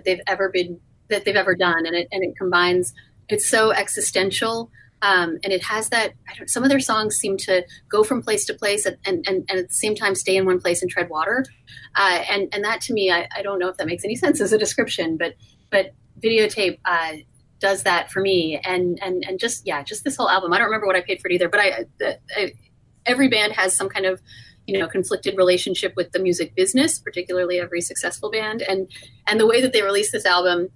That 0.00 0.04
they've 0.04 0.24
ever 0.26 0.48
been 0.48 0.80
that 1.08 1.24
they've 1.24 1.36
ever 1.36 1.54
done, 1.54 1.86
and 1.86 1.94
it 1.94 2.08
and 2.10 2.24
it 2.24 2.36
combines. 2.36 2.94
It's 3.28 3.48
so 3.48 3.70
existential, 3.70 4.70
um, 5.02 5.38
and 5.44 5.52
it 5.52 5.62
has 5.64 5.90
that. 5.90 6.14
I 6.28 6.44
some 6.46 6.62
of 6.62 6.68
their 6.68 6.80
songs 6.80 7.16
seem 7.16 7.36
to 7.38 7.64
go 7.88 8.02
from 8.02 8.22
place 8.22 8.44
to 8.46 8.54
place, 8.54 8.86
and 8.86 8.96
and, 9.04 9.24
and 9.26 9.50
at 9.50 9.68
the 9.68 9.74
same 9.74 9.94
time 9.94 10.14
stay 10.14 10.36
in 10.36 10.46
one 10.46 10.60
place 10.60 10.82
and 10.82 10.90
tread 10.90 11.10
water, 11.10 11.44
uh, 11.96 12.24
and 12.30 12.48
and 12.52 12.64
that 12.64 12.80
to 12.82 12.94
me, 12.94 13.10
I, 13.10 13.28
I 13.36 13.42
don't 13.42 13.58
know 13.58 13.68
if 13.68 13.76
that 13.76 13.86
makes 13.86 14.04
any 14.04 14.16
sense 14.16 14.40
as 14.40 14.52
a 14.52 14.58
description, 14.58 15.16
but 15.16 15.34
but 15.70 15.92
videotape. 16.22 16.78
Uh, 16.84 17.16
does 17.60 17.82
that 17.82 18.10
for 18.10 18.22
me 18.22 18.58
and 18.64 18.98
and 19.02 19.22
and 19.28 19.38
just 19.38 19.66
yeah 19.66 19.82
just 19.82 20.02
this 20.02 20.16
whole 20.16 20.30
album 20.30 20.50
i 20.50 20.56
don't 20.56 20.64
remember 20.64 20.86
what 20.86 20.96
i 20.96 21.02
paid 21.02 21.20
for 21.20 21.28
it 21.28 21.34
either 21.34 21.46
but 21.46 21.60
I, 21.60 21.84
I 22.34 22.54
every 23.04 23.28
band 23.28 23.52
has 23.52 23.76
some 23.76 23.90
kind 23.90 24.06
of 24.06 24.22
you 24.70 24.78
know 24.78 24.86
conflicted 24.86 25.36
relationship 25.36 25.94
with 25.96 26.12
the 26.12 26.18
music 26.18 26.54
business 26.54 26.98
particularly 26.98 27.58
every 27.58 27.80
successful 27.80 28.30
band. 28.30 28.62
And 28.62 28.88
and 29.26 29.40
the 29.40 29.46
way 29.46 29.60
that 29.60 29.72
they 29.72 29.82
released 29.82 30.12
this 30.12 30.24
album 30.24 30.68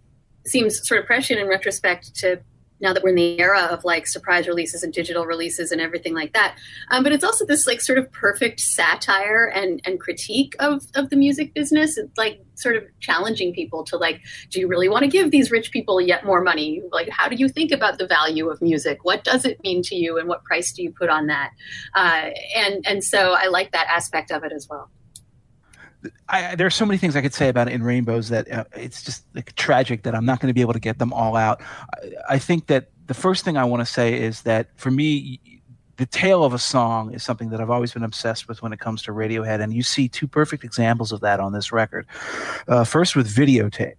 seems 0.47 0.87
sort 0.87 1.01
of 1.01 1.07
prescient 1.07 1.41
in 1.41 1.49
retrospect 1.49 2.15
to 2.17 2.41
now 2.81 2.93
that 2.93 3.03
we're 3.03 3.11
in 3.11 3.15
the 3.15 3.39
era 3.41 3.63
of 3.71 3.85
like 3.85 4.07
surprise 4.07 4.47
releases 4.47 4.83
and 4.83 4.93
digital 4.93 5.27
releases 5.27 5.73
and 5.73 5.81
everything 5.81 6.15
like 6.15 6.33
that. 6.33 6.57
Um, 6.91 7.03
but 7.03 7.13
it's 7.13 7.25
also 7.25 7.47
this 7.47 7.67
like 7.67 7.81
sort 7.81 7.99
of 7.99 8.11
perfect 8.13 8.61
satire 8.61 9.47
and 9.47 9.81
and 9.85 10.01
critique 10.01 10.55
of 10.59 10.87
of 10.95 11.11
the 11.11 11.17
music 11.17 11.55
business. 11.55 11.97
It's 11.97 12.17
like 12.19 12.41
sort 12.55 12.77
of 12.77 12.85
challenging 13.01 13.53
people 13.53 13.85
to 13.85 13.97
like 13.97 14.21
do 14.51 14.61
you 14.61 14.69
really 14.69 14.89
want 14.89 15.05
to 15.05 15.11
give 15.11 15.31
these 15.31 15.51
rich 15.51 15.71
people 15.71 16.01
yet 16.01 16.25
more 16.25 16.43
money? 16.43 16.83
Like 16.93 17.09
how 17.09 17.29
do 17.29 17.37
you 17.37 17.49
think 17.49 17.73
about 17.73 17.99
the 17.99 18.07
value 18.07 18.49
of 18.49 18.61
music? 18.61 19.05
What 19.05 19.25
does 19.25 19.45
it 19.45 19.63
mean 19.63 19.83
to 19.85 19.97
you 19.97 20.19
and 20.19 20.29
what 20.29 20.45
price 20.45 20.73
do 20.73 20.83
you 20.83 20.93
put 20.93 21.09
on 21.09 21.27
that? 21.29 21.51
Uh, 21.95 22.31
and 22.55 22.85
and 22.87 23.05
so 23.05 23.35
i 23.35 23.47
like 23.47 23.73
that 23.73 23.87
aspect 23.89 24.31
of 24.31 24.45
it 24.45 24.53
as 24.53 24.69
well 24.69 24.91
I, 26.29 26.55
there 26.55 26.67
are 26.67 26.71
so 26.71 26.87
many 26.87 26.99
things 26.99 27.17
I 27.17 27.23
could 27.23 27.35
say 27.35 27.49
about 27.49 27.69
it 27.69 27.75
in 27.75 27.83
Rainbows 27.83 28.29
that 28.29 28.51
uh, 28.51 28.65
it's 28.77 29.03
just 29.03 29.25
like, 29.35 29.55
tragic 29.55 30.03
that 30.03 30.15
I'm 30.15 30.25
not 30.25 30.41
going 30.41 30.49
to 30.49 30.55
be 30.55 30.61
able 30.61 30.73
to 30.73 30.81
get 30.81 30.99
them 30.99 31.13
all 31.13 31.37
out. 31.37 31.61
I, 31.93 32.13
I 32.31 32.39
think 32.39 32.67
that 32.67 32.91
the 33.07 33.15
first 33.15 33.45
thing 33.45 33.57
I 33.57 33.65
want 33.65 33.81
to 33.81 33.93
say 33.93 34.21
is 34.21 34.43
that 34.43 34.69
for 34.77 34.91
me, 34.91 35.41
the 35.97 36.07
tale 36.07 36.43
of 36.43 36.53
a 36.53 36.59
song 36.59 37.13
is 37.15 37.23
something 37.23 37.51
that 37.51 37.61
I've 37.61 37.71
always 37.71 37.93
been 37.93 38.03
obsessed 38.03 38.49
with 38.49 38.63
when 38.63 38.73
it 38.73 38.81
comes 38.81 39.03
to 39.03 39.13
Radiohead, 39.13 39.63
and 39.63 39.73
you 39.73 39.83
see 39.83 40.09
two 40.09 40.27
perfect 40.27 40.65
examples 40.65 41.13
of 41.13 41.21
that 41.21 41.39
on 41.41 41.53
this 41.53 41.73
record. 41.73 42.07
Uh, 42.67 42.85
first, 42.85 43.15
with 43.15 43.33
videotape, 43.33 43.95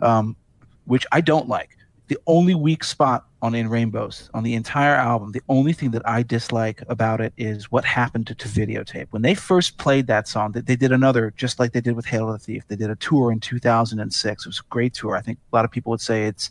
um, 0.00 0.36
which 0.84 1.06
I 1.10 1.20
don't 1.20 1.48
like. 1.48 1.76
The 2.08 2.18
only 2.26 2.54
weak 2.54 2.84
spot 2.84 3.26
on 3.42 3.56
In 3.56 3.68
Rainbows 3.68 4.30
on 4.34 4.44
the 4.44 4.54
entire 4.54 4.94
album, 4.94 5.32
the 5.32 5.42
only 5.48 5.72
thing 5.72 5.90
that 5.90 6.08
I 6.08 6.22
dislike 6.22 6.80
about 6.88 7.20
it 7.20 7.32
is 7.36 7.72
what 7.72 7.84
happened 7.84 8.28
to, 8.28 8.36
to 8.36 8.48
videotape. 8.48 9.08
When 9.10 9.22
they 9.22 9.34
first 9.34 9.78
played 9.78 10.06
that 10.06 10.28
song, 10.28 10.52
they, 10.52 10.60
they 10.60 10.76
did 10.76 10.92
another, 10.92 11.34
just 11.36 11.58
like 11.58 11.72
they 11.72 11.80
did 11.80 11.96
with 11.96 12.06
Hail 12.06 12.30
the 12.30 12.38
Thief. 12.38 12.62
They 12.68 12.76
did 12.76 12.88
a 12.88 12.94
tour 12.96 13.32
in 13.32 13.40
2006. 13.40 14.46
It 14.46 14.48
was 14.48 14.60
a 14.60 14.62
great 14.70 14.94
tour. 14.94 15.16
I 15.16 15.20
think 15.20 15.38
a 15.52 15.56
lot 15.56 15.64
of 15.64 15.72
people 15.72 15.90
would 15.90 16.00
say 16.00 16.26
it's, 16.26 16.50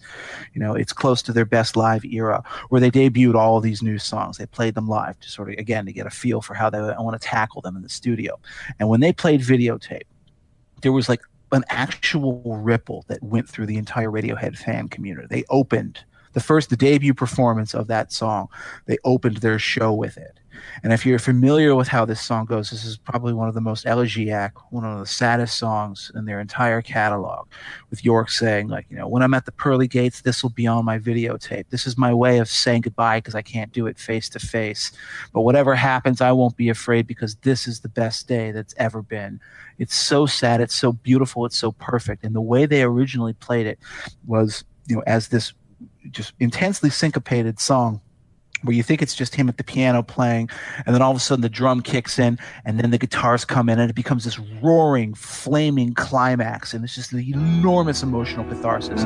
you 0.54 0.60
know, 0.60 0.76
it's 0.76 0.92
close 0.92 1.22
to 1.24 1.32
their 1.32 1.46
best 1.46 1.78
live 1.78 2.04
era, 2.04 2.44
where 2.68 2.82
they 2.82 2.92
debuted 2.92 3.36
all 3.36 3.62
these 3.62 3.82
new 3.82 3.98
songs. 3.98 4.38
They 4.38 4.46
played 4.46 4.76
them 4.76 4.90
live 4.90 5.18
to 5.22 5.30
sort 5.30 5.50
of, 5.50 5.58
again, 5.58 5.86
to 5.86 5.94
get 5.94 6.06
a 6.06 6.12
feel 6.12 6.42
for 6.42 6.56
how 6.56 6.70
they 6.70 6.82
want 6.82 7.20
to 7.20 7.26
tackle 7.26 7.62
them 7.62 7.78
in 7.78 7.84
the 7.84 7.90
studio. 7.90 8.38
And 8.80 8.90
when 8.90 9.00
they 9.00 9.14
played 9.14 9.40
videotape, 9.40 10.04
there 10.82 10.92
was 10.92 11.08
like 11.08 11.22
an 11.54 11.64
actual 11.70 12.42
ripple 12.58 13.06
that 13.08 13.24
went 13.24 13.48
through 13.48 13.68
the 13.68 13.78
entire 13.78 14.10
Radiohead 14.10 14.58
fan 14.58 14.90
community. 14.90 15.28
They 15.30 15.46
opened 15.50 16.04
the 16.34 16.40
first, 16.40 16.70
the 16.70 16.78
debut 16.78 17.14
performance 17.14 17.74
of 17.74 17.88
that 17.88 18.12
song. 18.12 18.48
They 18.86 18.98
opened 19.04 19.38
their 19.38 19.60
show 19.60 19.94
with 19.94 20.18
it. 20.18 20.38
And 20.84 20.94
if 20.94 21.06
you're 21.06 21.20
familiar 21.20 21.76
with 21.76 21.88
how 21.88 22.06
this 22.06 22.22
song 22.22 22.46
goes, 22.46 22.70
this 22.70 22.86
is 22.86 22.98
probably 22.98 23.34
one 23.34 23.48
of 23.48 23.54
the 23.54 23.62
most 23.62 23.86
elegiac, 23.86 24.54
one 24.72 24.84
of 24.84 25.00
the 25.00 25.06
saddest 25.06 25.58
songs 25.58 26.12
in 26.16 26.26
their 26.26 26.40
entire 26.40 26.82
catalog. 26.82 27.48
With 27.90 28.04
Yorke 28.04 28.30
saying, 28.30 28.68
like, 28.68 28.86
you 28.90 28.98
know, 28.98 29.08
when 29.08 29.24
I'm 29.24 29.34
at 29.34 29.46
the 29.46 29.52
pearly 29.52 29.88
gates, 29.88 30.22
this 30.22 30.44
will 30.44 30.50
be 30.50 30.68
on 30.68 30.86
my 30.86 31.00
videotape. 31.00 31.66
This 31.70 31.86
is 31.86 31.98
my 31.98 32.14
way 32.14 32.40
of 32.40 32.50
saying 32.50 32.82
goodbye 32.82 33.20
because 33.20 33.36
I 33.36 33.42
can't 33.42 33.72
do 33.72 33.88
it 33.88 33.98
face 33.98 34.30
to 34.30 34.40
face. 34.40 34.92
But 35.34 35.42
whatever 35.42 35.76
happens, 35.76 36.22
I 36.22 36.32
won't 36.32 36.58
be 36.58 36.70
afraid 36.70 37.08
because 37.08 37.36
this 37.38 37.68
is 37.68 37.80
the 37.80 37.90
best 37.90 38.28
day 38.28 38.52
that's 38.52 38.76
ever 38.78 39.02
been. 39.02 39.40
It's 39.78 39.96
so 39.96 40.26
sad. 40.26 40.62
It's 40.62 40.76
so 40.76 40.94
beautiful. 40.94 41.46
It's 41.46 41.58
so 41.58 41.72
perfect. 41.74 42.24
And 42.24 42.36
the 42.36 42.42
way 42.42 42.66
they 42.66 42.84
originally 42.84 43.34
played 43.34 43.68
it 43.68 43.80
was, 44.26 44.64
you 44.88 44.96
know, 44.96 45.04
as 45.08 45.30
this 45.30 45.54
just 46.10 46.34
intensely 46.40 46.90
syncopated 46.90 47.60
song 47.60 48.02
where 48.64 48.76
you 48.76 48.84
think 48.84 49.02
it's 49.02 49.16
just 49.16 49.36
him 49.36 49.50
at 49.50 49.58
the 49.58 49.64
piano 49.64 50.04
playing, 50.04 50.50
and 50.86 50.94
then 50.94 51.02
all 51.02 51.12
of 51.12 51.18
a 51.18 51.20
sudden 51.20 51.42
the 51.42 51.50
drum 51.50 51.82
kicks 51.82 52.20
in, 52.20 52.38
and 52.64 52.80
then 52.80 52.92
the 52.92 52.98
guitars 52.98 53.44
come 53.44 53.70
in, 53.70 53.80
and 53.80 53.90
it 53.90 53.96
becomes 53.96 54.24
this 54.24 54.38
roaring, 54.62 55.14
flaming 55.14 55.94
climax, 55.94 56.74
and 56.74 56.84
it's 56.84 56.96
just 56.96 57.12
the 57.12 57.32
enormous 57.32 58.04
emotional 58.04 58.46
catharsis. 58.46 59.04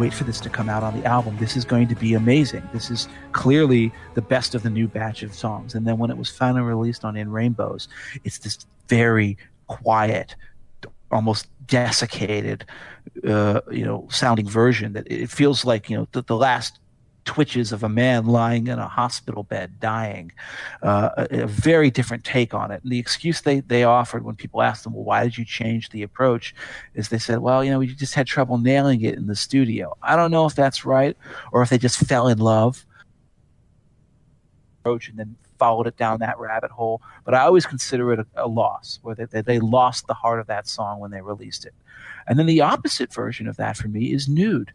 Wait 0.00 0.14
for 0.14 0.24
this 0.24 0.40
to 0.40 0.48
come 0.48 0.70
out 0.70 0.82
on 0.82 0.98
the 0.98 1.06
album. 1.06 1.36
This 1.38 1.56
is 1.56 1.64
going 1.64 1.86
to 1.88 1.94
be 1.94 2.14
amazing. 2.14 2.66
This 2.72 2.90
is 2.90 3.06
clearly 3.32 3.92
the 4.14 4.22
best 4.22 4.54
of 4.54 4.62
the 4.62 4.70
new 4.70 4.88
batch 4.88 5.22
of 5.22 5.34
songs. 5.34 5.74
And 5.74 5.86
then 5.86 5.98
when 5.98 6.10
it 6.10 6.16
was 6.16 6.30
finally 6.30 6.62
released 6.62 7.04
on 7.04 7.16
In 7.16 7.30
Rainbows, 7.30 7.86
it's 8.24 8.38
this 8.38 8.66
very 8.88 9.36
quiet, 9.66 10.34
almost 11.10 11.48
desiccated, 11.66 12.64
uh, 13.28 13.60
you 13.70 13.84
know, 13.84 14.08
sounding 14.10 14.48
version 14.48 14.94
that 14.94 15.06
it 15.10 15.30
feels 15.30 15.66
like 15.66 15.90
you 15.90 15.98
know 15.98 16.08
the, 16.12 16.22
the 16.22 16.36
last 16.36 16.78
twitches 17.30 17.70
of 17.70 17.84
a 17.84 17.88
man 17.88 18.26
lying 18.26 18.66
in 18.66 18.80
a 18.80 18.88
hospital 18.88 19.44
bed 19.44 19.78
dying. 19.78 20.32
Uh, 20.82 21.10
a, 21.16 21.42
a, 21.42 21.46
very 21.46 21.88
different 21.88 22.24
take 22.24 22.54
on 22.54 22.72
it. 22.72 22.82
And 22.82 22.90
the 22.90 22.98
excuse 22.98 23.42
they, 23.42 23.60
they 23.60 23.84
offered 23.84 24.24
when 24.24 24.34
people 24.34 24.62
asked 24.62 24.82
them, 24.82 24.94
well, 24.94 25.04
why 25.04 25.22
did 25.22 25.38
you 25.38 25.44
change 25.44 25.90
the 25.90 26.02
approach? 26.02 26.56
Is 26.94 27.08
they 27.08 27.20
said, 27.20 27.38
well, 27.38 27.62
you 27.62 27.70
know, 27.70 27.78
we 27.78 27.86
just 27.86 28.14
had 28.14 28.26
trouble 28.26 28.58
nailing 28.58 29.02
it 29.02 29.14
in 29.14 29.28
the 29.28 29.36
studio. 29.36 29.96
I 30.02 30.16
don't 30.16 30.32
know 30.32 30.44
if 30.46 30.56
that's 30.56 30.84
right 30.84 31.16
or 31.52 31.62
if 31.62 31.70
they 31.70 31.78
just 31.78 32.00
fell 32.00 32.26
in 32.26 32.38
love. 32.38 32.84
Approach 34.80 35.08
and 35.08 35.16
then 35.16 35.36
followed 35.56 35.86
it 35.86 35.96
down 35.96 36.18
that 36.18 36.36
rabbit 36.40 36.72
hole. 36.72 37.00
But 37.24 37.34
I 37.34 37.42
always 37.42 37.64
consider 37.64 38.12
it 38.12 38.18
a, 38.18 38.26
a 38.44 38.48
loss, 38.48 38.98
where 39.02 39.14
they, 39.14 39.26
they, 39.26 39.42
they 39.42 39.60
lost 39.60 40.08
the 40.08 40.14
heart 40.14 40.40
of 40.40 40.48
that 40.48 40.66
song 40.66 40.98
when 40.98 41.12
they 41.12 41.20
released 41.20 41.64
it. 41.64 41.74
And 42.26 42.40
then 42.40 42.46
the 42.46 42.60
opposite 42.60 43.14
version 43.14 43.46
of 43.46 43.56
that 43.58 43.76
for 43.76 43.86
me 43.86 44.12
is 44.12 44.28
Nude. 44.28 44.72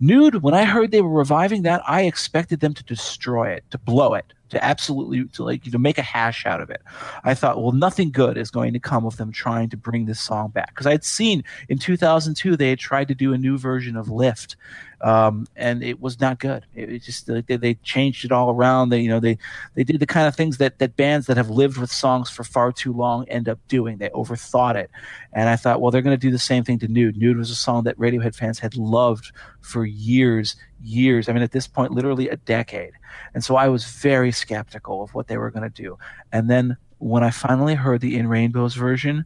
Nude, 0.00 0.42
when 0.42 0.54
I 0.54 0.64
heard 0.64 0.90
they 0.90 1.00
were 1.00 1.08
reviving 1.08 1.62
that, 1.62 1.82
I 1.86 2.02
expected 2.02 2.60
them 2.60 2.74
to 2.74 2.84
destroy 2.84 3.50
it, 3.50 3.64
to 3.70 3.78
blow 3.78 4.14
it, 4.14 4.32
to 4.52 4.62
absolutely 4.62 5.24
to 5.24 5.42
like 5.42 5.62
to 5.64 5.78
make 5.78 5.96
a 5.96 6.02
hash 6.02 6.44
out 6.44 6.60
of 6.60 6.68
it. 6.68 6.82
I 7.24 7.32
thought, 7.32 7.60
well, 7.62 7.72
nothing 7.72 8.10
good 8.10 8.36
is 8.36 8.50
going 8.50 8.74
to 8.74 8.78
come 8.78 9.06
of 9.06 9.16
them 9.16 9.32
trying 9.32 9.70
to 9.70 9.78
bring 9.78 10.04
this 10.04 10.20
song 10.20 10.50
back 10.50 10.68
because 10.68 10.86
I 10.86 10.90
had 10.90 11.04
seen 11.04 11.42
in 11.70 11.78
2002 11.78 12.56
they 12.56 12.68
had 12.68 12.78
tried 12.78 13.08
to 13.08 13.14
do 13.14 13.32
a 13.32 13.38
new 13.38 13.56
version 13.56 13.96
of 13.96 14.10
Lift, 14.10 14.56
um, 15.00 15.46
and 15.56 15.82
it 15.82 16.02
was 16.02 16.20
not 16.20 16.38
good. 16.38 16.66
It, 16.74 16.92
it 16.92 16.98
just 17.02 17.26
they, 17.26 17.40
they, 17.40 17.74
changed 17.76 18.26
it 18.26 18.30
all 18.30 18.50
around. 18.50 18.90
They 18.90 19.00
you 19.00 19.08
know 19.08 19.20
they 19.20 19.38
they 19.74 19.84
did 19.84 20.00
the 20.00 20.06
kind 20.06 20.28
of 20.28 20.36
things 20.36 20.58
that 20.58 20.78
that 20.80 20.96
bands 20.96 21.26
that 21.28 21.38
have 21.38 21.48
lived 21.48 21.78
with 21.78 21.90
songs 21.90 22.28
for 22.28 22.44
far 22.44 22.72
too 22.72 22.92
long 22.92 23.26
end 23.28 23.48
up 23.48 23.58
doing. 23.68 23.96
They 23.96 24.10
overthought 24.10 24.74
it, 24.76 24.90
and 25.32 25.48
I 25.48 25.56
thought, 25.56 25.80
well, 25.80 25.90
they're 25.90 26.02
going 26.02 26.16
to 26.16 26.26
do 26.26 26.30
the 26.30 26.38
same 26.38 26.62
thing 26.62 26.78
to 26.80 26.88
Nude. 26.88 27.16
Nude 27.16 27.38
was 27.38 27.50
a 27.50 27.54
song 27.54 27.84
that 27.84 27.98
Radiohead 27.98 28.34
fans 28.34 28.58
had 28.58 28.76
loved 28.76 29.32
for 29.62 29.86
years, 29.86 30.56
years. 30.82 31.28
I 31.28 31.32
mean, 31.32 31.42
at 31.42 31.52
this 31.52 31.66
point, 31.66 31.92
literally 31.92 32.28
a 32.28 32.36
decade. 32.36 32.92
And 33.34 33.44
so 33.44 33.56
I 33.56 33.68
was 33.68 33.84
very 33.84 34.32
skeptical 34.32 35.02
of 35.02 35.14
what 35.14 35.28
they 35.28 35.38
were 35.38 35.50
going 35.50 35.68
to 35.70 35.82
do. 35.82 35.98
And 36.32 36.50
then 36.50 36.76
when 36.98 37.24
I 37.24 37.30
finally 37.30 37.74
heard 37.74 38.00
the 38.00 38.16
In 38.16 38.28
Rainbows 38.28 38.74
version, 38.74 39.24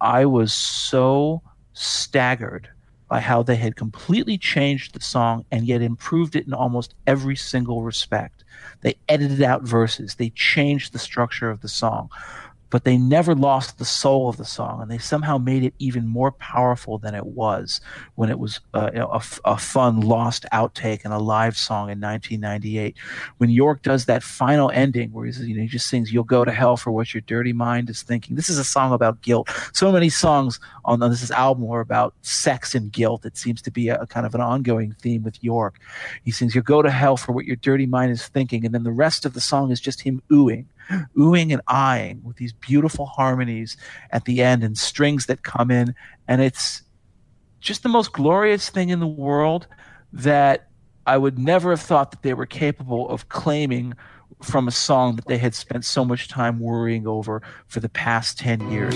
I 0.00 0.26
was 0.26 0.52
so 0.52 1.42
staggered 1.72 2.68
by 3.08 3.20
how 3.20 3.42
they 3.42 3.56
had 3.56 3.76
completely 3.76 4.36
changed 4.36 4.94
the 4.94 5.00
song 5.00 5.44
and 5.50 5.64
yet 5.66 5.80
improved 5.80 6.34
it 6.34 6.46
in 6.46 6.52
almost 6.52 6.94
every 7.06 7.36
single 7.36 7.82
respect. 7.82 8.44
They 8.80 8.96
edited 9.08 9.42
out 9.42 9.62
verses, 9.62 10.16
they 10.16 10.30
changed 10.30 10.92
the 10.92 10.98
structure 10.98 11.50
of 11.50 11.60
the 11.60 11.68
song 11.68 12.10
but 12.70 12.84
they 12.84 12.96
never 12.96 13.34
lost 13.34 13.78
the 13.78 13.84
soul 13.84 14.28
of 14.28 14.36
the 14.36 14.44
song, 14.44 14.82
and 14.82 14.90
they 14.90 14.98
somehow 14.98 15.38
made 15.38 15.62
it 15.62 15.74
even 15.78 16.06
more 16.06 16.32
powerful 16.32 16.98
than 16.98 17.14
it 17.14 17.26
was 17.26 17.80
when 18.16 18.30
it 18.30 18.38
was 18.38 18.60
uh, 18.74 18.90
you 18.92 18.98
know, 18.98 19.20
a, 19.44 19.56
fun 19.56 20.00
lost 20.00 20.44
outtake 20.52 21.04
and 21.04 21.12
a 21.12 21.18
live 21.18 21.56
song 21.56 21.90
in 21.90 22.00
1998. 22.00 22.96
When 23.38 23.50
Yorke 23.50 23.82
does 23.82 24.06
that 24.06 24.22
final 24.22 24.70
ending 24.72 25.12
where 25.12 25.26
he's, 25.26 25.40
you 25.40 25.54
know, 25.54 25.62
he 25.62 25.68
just 25.68 25.86
sings 25.88 26.12
"You'll 26.12 26.24
go 26.24 26.44
to 26.44 26.52
hell 26.52 26.76
for 26.76 26.90
what 26.90 27.14
your 27.14 27.20
dirty 27.22 27.52
mind 27.52 27.88
is 27.88 28.02
thinking." 28.02 28.36
This 28.36 28.50
is 28.50 28.58
a 28.58 28.64
song 28.64 28.92
about 28.92 29.22
guilt. 29.22 29.48
So 29.72 29.92
many 29.92 30.08
songs 30.08 30.58
on 30.84 31.00
this 31.00 31.30
album 31.30 31.70
are 31.70 31.80
about 31.80 32.14
sex 32.22 32.74
and 32.74 32.90
guilt. 32.92 33.24
It 33.24 33.36
seems 33.36 33.62
to 33.62 33.70
be 33.70 33.88
a, 33.88 34.00
a 34.00 34.06
kind 34.06 34.26
of 34.26 34.34
an 34.34 34.40
ongoing 34.40 34.94
theme 35.00 35.22
with 35.22 35.42
Yorke. 35.42 35.78
He 36.24 36.30
sings 36.30 36.54
"You'll 36.54 36.64
go 36.64 36.82
to 36.82 36.90
hell 36.90 37.16
for 37.16 37.32
what 37.32 37.46
your 37.46 37.56
dirty 37.56 37.86
mind 37.86 38.10
is 38.10 38.26
thinking," 38.26 38.64
and 38.64 38.74
then 38.74 38.82
the 38.82 38.92
rest 38.92 39.24
of 39.24 39.34
the 39.34 39.40
song 39.40 39.70
is 39.70 39.80
just 39.80 40.02
him 40.02 40.22
oohing 40.30 40.66
oohing 41.16 41.52
and 41.52 41.62
eyeing 41.66 42.22
with 42.22 42.36
these 42.36 42.52
beautiful 42.52 43.06
harmonies 43.06 43.76
at 44.10 44.24
the 44.24 44.42
end 44.42 44.62
and 44.62 44.76
strings 44.78 45.26
that 45.26 45.42
come 45.42 45.70
in. 45.70 45.94
And 46.28 46.40
it's 46.40 46.82
just 47.60 47.82
the 47.82 47.88
most 47.88 48.12
glorious 48.12 48.68
thing 48.70 48.90
in 48.90 49.00
the 49.00 49.06
world 49.06 49.66
that 50.12 50.68
I 51.06 51.18
would 51.18 51.38
never 51.38 51.70
have 51.70 51.80
thought 51.80 52.10
that 52.10 52.22
they 52.22 52.34
were 52.34 52.46
capable 52.46 53.08
of 53.08 53.28
claiming 53.28 53.94
from 54.42 54.68
a 54.68 54.72
song 54.72 55.16
that 55.16 55.26
they 55.26 55.38
had 55.38 55.54
spent 55.54 55.84
so 55.84 56.04
much 56.04 56.28
time 56.28 56.58
worrying 56.58 57.06
over 57.06 57.42
for 57.68 57.80
the 57.80 57.88
past 57.88 58.38
10 58.38 58.70
years. 58.70 58.94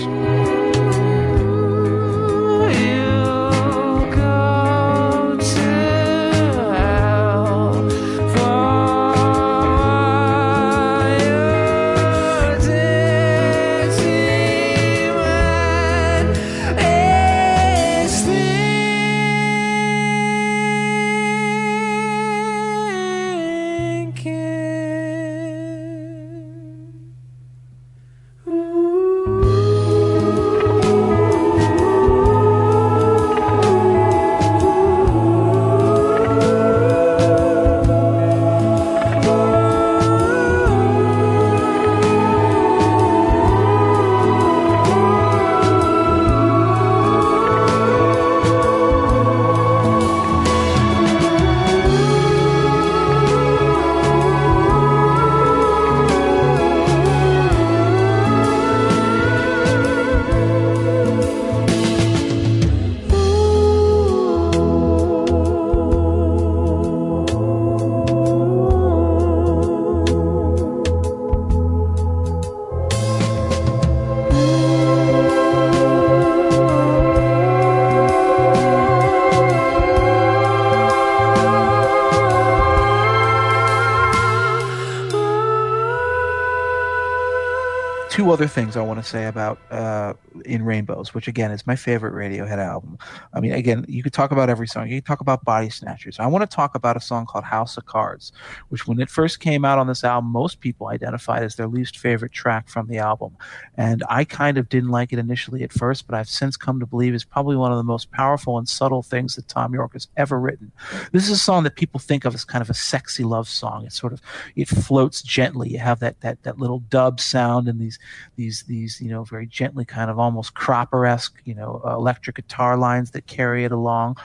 Other 88.41 88.47
things 88.47 88.75
I 88.75 88.81
want 88.81 88.99
to 88.99 89.07
say 89.07 89.27
about 89.27 89.59
uh, 89.69 90.13
In 90.45 90.65
Rainbows, 90.65 91.13
which 91.13 91.27
again 91.27 91.51
is 91.51 91.67
my 91.67 91.75
favorite 91.75 92.13
Radiohead 92.13 92.57
album. 92.57 92.97
I 93.35 93.39
mean, 93.39 93.51
again, 93.51 93.85
you 93.87 94.01
could 94.01 94.13
talk 94.13 94.31
about 94.31 94.49
every 94.49 94.67
song. 94.67 94.89
You 94.89 94.97
could 94.97 95.05
talk 95.05 95.21
about 95.21 95.45
Body 95.45 95.69
Snatchers. 95.69 96.19
I 96.19 96.25
want 96.25 96.49
to 96.49 96.55
talk 96.55 96.73
about 96.73 96.97
a 96.97 96.99
song 96.99 97.27
called 97.27 97.43
House 97.43 97.77
of 97.77 97.85
Cards, 97.85 98.31
which 98.69 98.87
when 98.87 98.99
it 98.99 99.11
first 99.11 99.41
came 99.41 99.63
out 99.63 99.77
on 99.77 99.85
this 99.85 100.03
album, 100.03 100.31
most 100.31 100.59
people 100.59 100.87
identified 100.87 101.43
as 101.43 101.55
their 101.55 101.67
least 101.67 101.99
favorite 101.99 102.31
track 102.31 102.67
from 102.67 102.87
the 102.87 102.97
album. 102.97 103.30
And 103.77 104.03
I 104.09 104.23
kind 104.23 104.57
of 104.57 104.69
didn't 104.69 104.89
like 104.89 105.13
it 105.13 105.19
initially 105.19 105.63
at 105.63 105.71
first, 105.71 106.07
but 106.07 106.15
I've 106.15 106.29
since 106.29 106.57
come 106.57 106.79
to 106.79 106.85
believe 106.85 107.13
is 107.13 107.23
probably 107.23 107.55
one 107.55 107.71
of 107.71 107.77
the 107.77 107.83
most 107.83 108.11
powerful 108.11 108.57
and 108.57 108.67
subtle 108.67 109.01
things 109.01 109.35
that 109.35 109.47
Thom 109.47 109.73
Yorke 109.73 109.93
has 109.93 110.07
ever 110.17 110.39
written. 110.39 110.71
This 111.11 111.25
is 111.25 111.31
a 111.31 111.37
song 111.37 111.63
that 111.63 111.75
people 111.75 111.99
think 111.99 112.25
of 112.25 112.33
as 112.33 112.43
kind 112.43 112.61
of 112.61 112.69
a 112.69 112.73
sexy 112.73 113.23
love 113.23 113.47
song. 113.47 113.85
It 113.85 113.93
sort 113.93 114.13
of 114.13 114.21
it 114.55 114.67
floats 114.67 115.21
gently. 115.21 115.69
You 115.69 115.79
have 115.79 115.99
that 115.99 116.19
that 116.21 116.43
that 116.43 116.59
little 116.59 116.79
dub 116.79 117.19
sound 117.19 117.67
and 117.67 117.79
these 117.79 117.97
these 118.35 118.63
these 118.63 119.01
you 119.01 119.09
know 119.09 119.23
very 119.23 119.47
gently 119.47 119.85
kind 119.85 120.11
of 120.11 120.19
almost 120.19 120.53
cropper 120.53 121.05
esque 121.05 121.41
you 121.45 121.55
know 121.55 121.81
uh, 121.85 121.95
electric 121.95 122.35
guitar 122.35 122.77
lines 122.77 123.11
that 123.11 123.27
carry 123.27 123.63
it 123.63 123.71
along. 123.71 124.17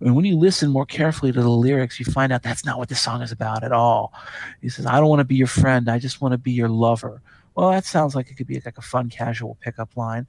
And 0.00 0.16
when 0.16 0.24
you 0.24 0.36
listen 0.36 0.70
more 0.70 0.86
carefully 0.86 1.32
to 1.32 1.40
the 1.40 1.48
lyrics, 1.48 1.98
you 1.98 2.04
find 2.04 2.32
out 2.32 2.42
that's 2.42 2.64
not 2.64 2.78
what 2.78 2.88
the 2.88 2.94
song 2.94 3.22
is 3.22 3.32
about 3.32 3.62
at 3.64 3.72
all. 3.72 4.12
He 4.60 4.68
says, 4.68 4.86
"I 4.86 4.98
don't 4.98 5.08
want 5.08 5.20
to 5.20 5.24
be 5.24 5.36
your 5.36 5.46
friend. 5.46 5.88
I 5.88 5.98
just 5.98 6.20
want 6.20 6.32
to 6.32 6.38
be 6.38 6.52
your 6.52 6.68
lover." 6.68 7.22
Well, 7.54 7.70
that 7.70 7.84
sounds 7.84 8.16
like 8.16 8.30
it 8.30 8.36
could 8.36 8.48
be 8.48 8.60
like 8.64 8.78
a 8.78 8.82
fun, 8.82 9.10
casual 9.10 9.56
pickup 9.60 9.96
line. 9.96 10.26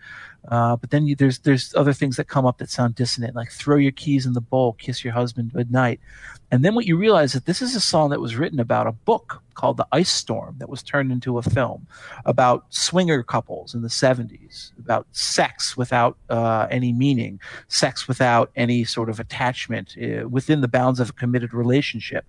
Uh, 0.48 0.76
but 0.76 0.92
then 0.92 1.08
you, 1.08 1.16
there's 1.16 1.40
there's 1.40 1.74
other 1.76 1.94
things 1.94 2.18
that 2.18 2.28
come 2.28 2.46
up 2.46 2.60
that 2.60 2.70
sound 2.70 2.96
dissonant, 2.96 3.36
like 3.36 3.52
"throw 3.52 3.78
your 3.78 3.92
keys 3.92 4.26
in 4.26 4.34
the 4.34 4.42
bowl, 4.42 4.74
kiss 4.74 5.04
your 5.04 5.14
husband 5.14 5.54
good 5.54 5.72
night." 5.72 6.00
And 6.52 6.64
then 6.64 6.76
what 6.76 6.86
you 6.86 6.96
realize 6.96 7.30
is 7.30 7.34
that 7.34 7.46
this 7.46 7.62
is 7.62 7.76
a 7.76 7.80
song 7.80 8.12
that 8.12 8.22
was 8.22 8.36
written 8.36 8.60
about 8.60 8.86
a 8.86 8.92
book 8.92 9.42
called 9.56 9.78
The 9.78 9.88
Ice 9.92 10.12
Storm 10.12 10.56
that 10.60 10.70
was 10.70 10.84
turned 10.84 11.12
into 11.12 11.38
a 11.40 11.42
film 11.42 11.88
about 12.26 12.66
swinger 12.70 13.24
couples 13.24 13.74
in 13.74 13.82
the 13.82 13.88
70s, 13.88 14.72
about 14.78 15.08
sex 15.12 15.76
without 15.76 16.18
uh, 16.30 16.68
any 16.70 16.94
meaning, 16.94 17.40
sex 17.68 18.08
without 18.08 18.52
any 18.56 18.84
sort 18.84 19.10
of 19.10 19.20
attachment 19.20 19.96
uh, 19.98 20.30
within 20.30 20.62
the 20.62 20.68
bounds 20.68 21.00
of 21.00 21.10
a 21.10 21.14
committed 21.14 21.54
relationship. 21.54 22.26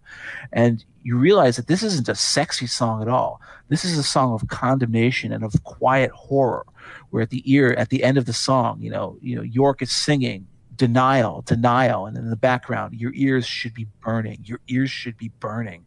And 0.52 0.84
you 1.06 1.16
realize 1.16 1.54
that 1.54 1.68
this 1.68 1.84
isn't 1.84 2.08
a 2.08 2.16
sexy 2.16 2.66
song 2.66 3.00
at 3.00 3.06
all. 3.06 3.40
This 3.68 3.84
is 3.84 3.96
a 3.96 4.02
song 4.02 4.32
of 4.32 4.48
condemnation 4.48 5.32
and 5.32 5.44
of 5.44 5.62
quiet 5.62 6.10
horror, 6.10 6.66
where 7.10 7.22
at 7.22 7.30
the 7.30 7.44
ear, 7.44 7.72
at 7.78 7.90
the 7.90 8.02
end 8.02 8.18
of 8.18 8.26
the 8.26 8.32
song, 8.32 8.80
you 8.80 8.90
know, 8.90 9.16
you 9.22 9.36
know, 9.36 9.42
Yorke 9.42 9.82
is 9.82 9.92
singing 9.92 10.48
denial, 10.74 11.42
denial. 11.42 12.06
And 12.06 12.16
in 12.16 12.28
the 12.28 12.34
background, 12.34 12.98
your 12.98 13.12
ears 13.14 13.46
should 13.46 13.72
be 13.72 13.86
burning. 14.00 14.40
Your 14.42 14.58
ears 14.66 14.90
should 14.90 15.16
be 15.16 15.28
burning. 15.38 15.84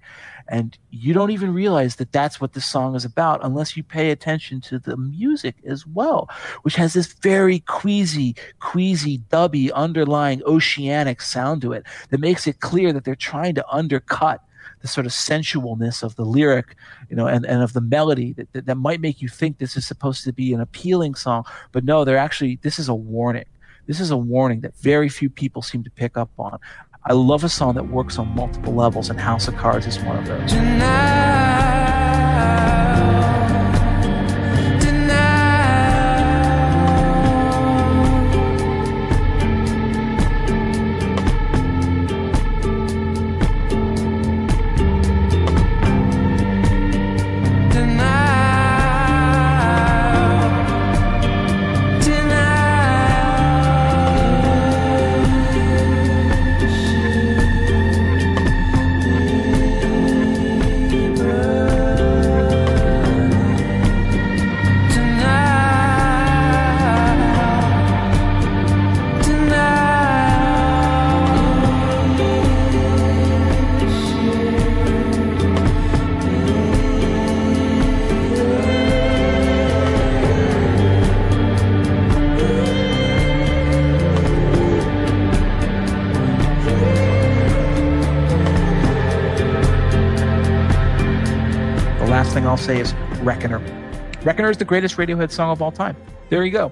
And 0.47 0.77
you 0.89 1.13
don't 1.13 1.31
even 1.31 1.53
realize 1.53 1.97
that 1.97 2.13
that's 2.13 2.39
what 2.39 2.53
this 2.53 2.65
song 2.65 2.95
is 2.95 3.03
about 3.03 3.41
unless 3.43 3.75
you 3.75 3.83
pay 3.83 4.11
attention 4.11 4.61
to 4.61 4.79
the 4.79 4.95
music 4.95 5.55
as 5.67 5.85
well, 5.85 6.29
which 6.61 6.77
has 6.77 6.93
this 6.93 7.11
very 7.11 7.59
queasy, 7.59 8.37
queasy, 8.61 9.19
dubby, 9.29 9.69
underlying 9.73 10.41
oceanic 10.43 11.19
sound 11.19 11.61
to 11.63 11.73
it 11.73 11.85
that 12.09 12.21
makes 12.21 12.47
it 12.47 12.61
clear 12.61 12.93
that 12.93 13.03
they're 13.03 13.15
trying 13.15 13.55
to 13.55 13.69
undercut 13.69 14.41
the 14.81 14.87
sort 14.87 15.05
of 15.05 15.11
sensualness 15.11 16.03
of 16.03 16.15
the 16.15 16.25
lyric, 16.25 16.75
you 17.09 17.15
know, 17.15 17.27
and, 17.27 17.45
and 17.45 17.61
of 17.61 17.73
the 17.73 17.81
melody 17.81 18.33
that, 18.33 18.51
that, 18.53 18.65
that 18.65 18.75
might 18.75 19.01
make 19.01 19.21
you 19.21 19.27
think 19.27 19.57
this 19.57 19.75
is 19.75 19.85
supposed 19.85 20.23
to 20.23 20.33
be 20.33 20.53
an 20.53 20.61
appealing 20.61 21.15
song. 21.15 21.45
But 21.71 21.83
no, 21.83 22.05
they're 22.05 22.17
actually, 22.17 22.59
this 22.61 22.79
is 22.79 22.87
a 22.87 22.95
warning. 22.95 23.45
This 23.87 23.99
is 23.99 24.11
a 24.11 24.17
warning 24.17 24.61
that 24.61 24.75
very 24.77 25.09
few 25.09 25.29
people 25.29 25.61
seem 25.61 25.83
to 25.83 25.89
pick 25.91 26.15
up 26.17 26.29
on. 26.37 26.59
I 27.05 27.13
love 27.13 27.43
a 27.43 27.49
song 27.49 27.75
that 27.75 27.89
works 27.89 28.19
on 28.19 28.27
multiple 28.35 28.73
levels, 28.73 29.09
and 29.09 29.19
House 29.19 29.47
of 29.47 29.55
Cards 29.55 29.87
is 29.87 29.97
one 29.99 30.17
of 30.17 30.27
those. 30.27 30.51
The 30.51 31.28
say 92.59 92.79
is 92.79 92.93
Reckoner. 93.21 93.59
Reckoner 94.23 94.49
is 94.49 94.57
the 94.57 94.65
greatest 94.65 94.97
Radiohead 94.97 95.31
song 95.31 95.51
of 95.51 95.61
all 95.61 95.71
time. 95.71 95.95
There 96.29 96.43
you 96.43 96.51
go. 96.51 96.71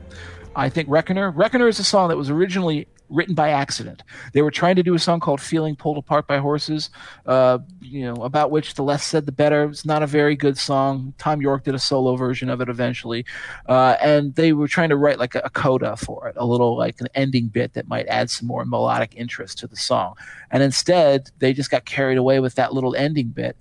I 0.55 0.69
think 0.69 0.89
Reckoner. 0.89 1.31
Reckoner 1.31 1.67
is 1.67 1.79
a 1.79 1.83
song 1.83 2.09
that 2.09 2.17
was 2.17 2.29
originally 2.29 2.87
written 3.09 3.35
by 3.35 3.49
accident. 3.49 4.03
They 4.33 4.41
were 4.41 4.51
trying 4.51 4.75
to 4.75 4.83
do 4.83 4.93
a 4.93 4.99
song 4.99 5.19
called 5.19 5.39
"Feeling 5.39 5.75
Pulled 5.75 5.97
Apart 5.97 6.27
by 6.27 6.39
Horses," 6.39 6.89
uh, 7.25 7.59
you 7.79 8.03
know, 8.03 8.15
about 8.23 8.51
which 8.51 8.73
the 8.73 8.83
less 8.83 9.05
said 9.05 9.25
the 9.25 9.31
better. 9.31 9.65
It's 9.65 9.85
not 9.85 10.03
a 10.03 10.07
very 10.07 10.35
good 10.35 10.57
song. 10.57 11.13
Thom 11.17 11.41
Yorke 11.41 11.63
did 11.63 11.75
a 11.75 11.79
solo 11.79 12.15
version 12.15 12.49
of 12.49 12.59
it 12.61 12.69
eventually, 12.69 13.25
uh, 13.67 13.95
and 14.01 14.35
they 14.35 14.53
were 14.53 14.67
trying 14.67 14.89
to 14.89 14.97
write 14.97 15.19
like 15.19 15.35
a, 15.35 15.41
a 15.45 15.49
coda 15.49 15.95
for 15.95 16.27
it, 16.27 16.35
a 16.37 16.45
little 16.45 16.77
like 16.77 16.99
an 17.01 17.07
ending 17.15 17.47
bit 17.47 17.73
that 17.73 17.87
might 17.87 18.07
add 18.07 18.29
some 18.29 18.47
more 18.47 18.65
melodic 18.65 19.13
interest 19.15 19.59
to 19.59 19.67
the 19.67 19.77
song. 19.77 20.15
And 20.51 20.63
instead, 20.63 21.31
they 21.39 21.53
just 21.53 21.71
got 21.71 21.85
carried 21.85 22.17
away 22.17 22.39
with 22.39 22.55
that 22.55 22.73
little 22.73 22.95
ending 22.95 23.29
bit, 23.29 23.55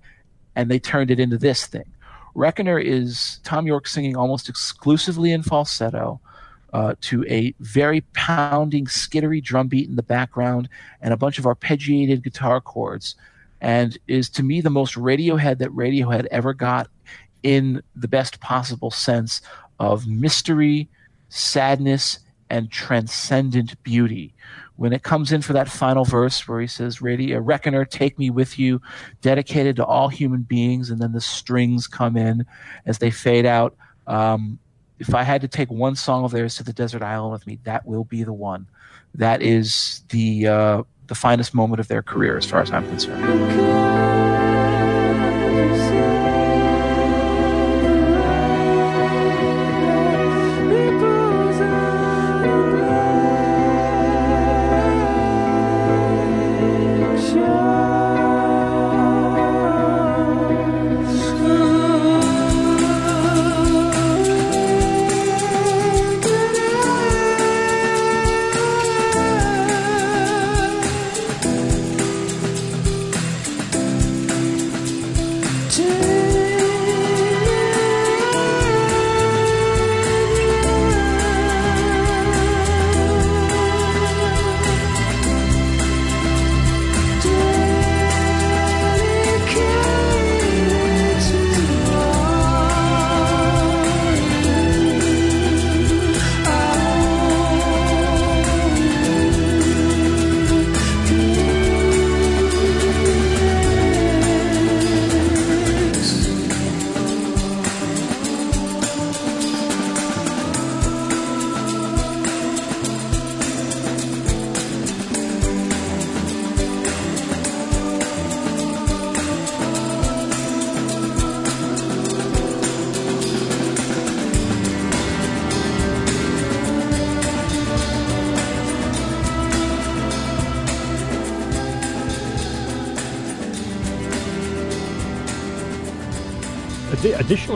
and 0.55 0.71
they 0.71 0.79
turned 0.79 1.11
it 1.11 1.21
into 1.21 1.39
this 1.39 1.67
thing. 1.67 1.93
Reckoner 2.37 2.79
is 2.79 3.41
Thom 3.45 3.67
Yorke 3.67 3.89
singing 3.89 4.15
almost 4.15 4.51
exclusively 4.51 5.33
in 5.33 5.43
falsetto 5.43 6.21
uh, 6.75 6.95
to 7.01 7.25
a 7.29 7.55
very 7.61 8.03
pounding, 8.13 8.85
skittery 8.85 9.43
drum 9.43 9.69
beat 9.69 9.89
in 9.89 9.97
the 9.97 10.03
background 10.03 10.69
and 11.01 11.15
a 11.15 11.17
bunch 11.17 11.39
of 11.39 11.47
arpeggiated 11.47 12.23
guitar 12.23 12.61
chords, 12.61 13.15
and 13.63 13.97
is 14.07 14.29
to 14.29 14.43
me 14.43 14.61
the 14.61 14.69
most 14.69 14.97
Radiohead 14.97 15.59
that 15.59 15.71
Radiohead 15.71 16.27
ever 16.31 16.53
got 16.53 16.89
in 17.43 17.83
the 17.95 18.09
best 18.09 18.39
possible 18.41 18.91
sense 18.91 19.41
of 19.79 20.07
mystery, 20.07 20.91
sadness, 21.31 22.19
and 22.51 22.71
transcendent 22.71 23.83
beauty. 23.83 24.35
When 24.77 24.93
it 24.93 25.03
comes 25.03 25.33
in 25.33 25.43
for 25.43 25.55
that 25.55 25.69
final 25.69 26.05
verse 26.05 26.47
where 26.47 26.61
he 26.61 26.67
says, 26.67 27.01
Radio 27.01 27.41
Reckoner, 27.41 27.85
take 27.85 28.19
me 28.19 28.31
with 28.31 28.59
you, 28.59 28.81
dedicated 29.23 29.77
to 29.77 29.85
all 29.85 30.09
human 30.09 30.43
beings, 30.43 30.91
and 30.91 31.01
then 31.01 31.13
the 31.13 31.21
strings 31.21 31.87
come 31.87 32.17
in 32.17 32.45
as 32.85 32.99
they 32.99 33.11
fade 33.11 33.47
out. 33.47 33.75
Um, 34.07 34.59
if 34.99 35.15
I 35.15 35.23
had 35.23 35.41
to 35.43 35.49
take 35.49 35.71
one 35.71 35.97
song 35.97 36.25
of 36.25 36.31
theirs 36.31 36.57
to 36.57 36.63
the 36.63 36.73
desert 36.73 37.03
island 37.03 37.33
with 37.33 37.47
me, 37.47 37.59
that 37.65 37.87
will 37.87 38.05
be 38.05 38.23
the 38.23 38.33
one. 38.33 38.67
That 39.15 39.43
is 39.43 40.03
the 40.11 40.47
uh, 40.47 40.83
the 41.07 41.15
finest 41.15 41.55
moment 41.55 41.81
of 41.81 41.89
their 41.89 42.03
career, 42.03 42.37
as 42.37 42.45
far 42.45 42.61
as 42.61 42.71
I'm 42.71 42.87
concerned. 42.87 43.96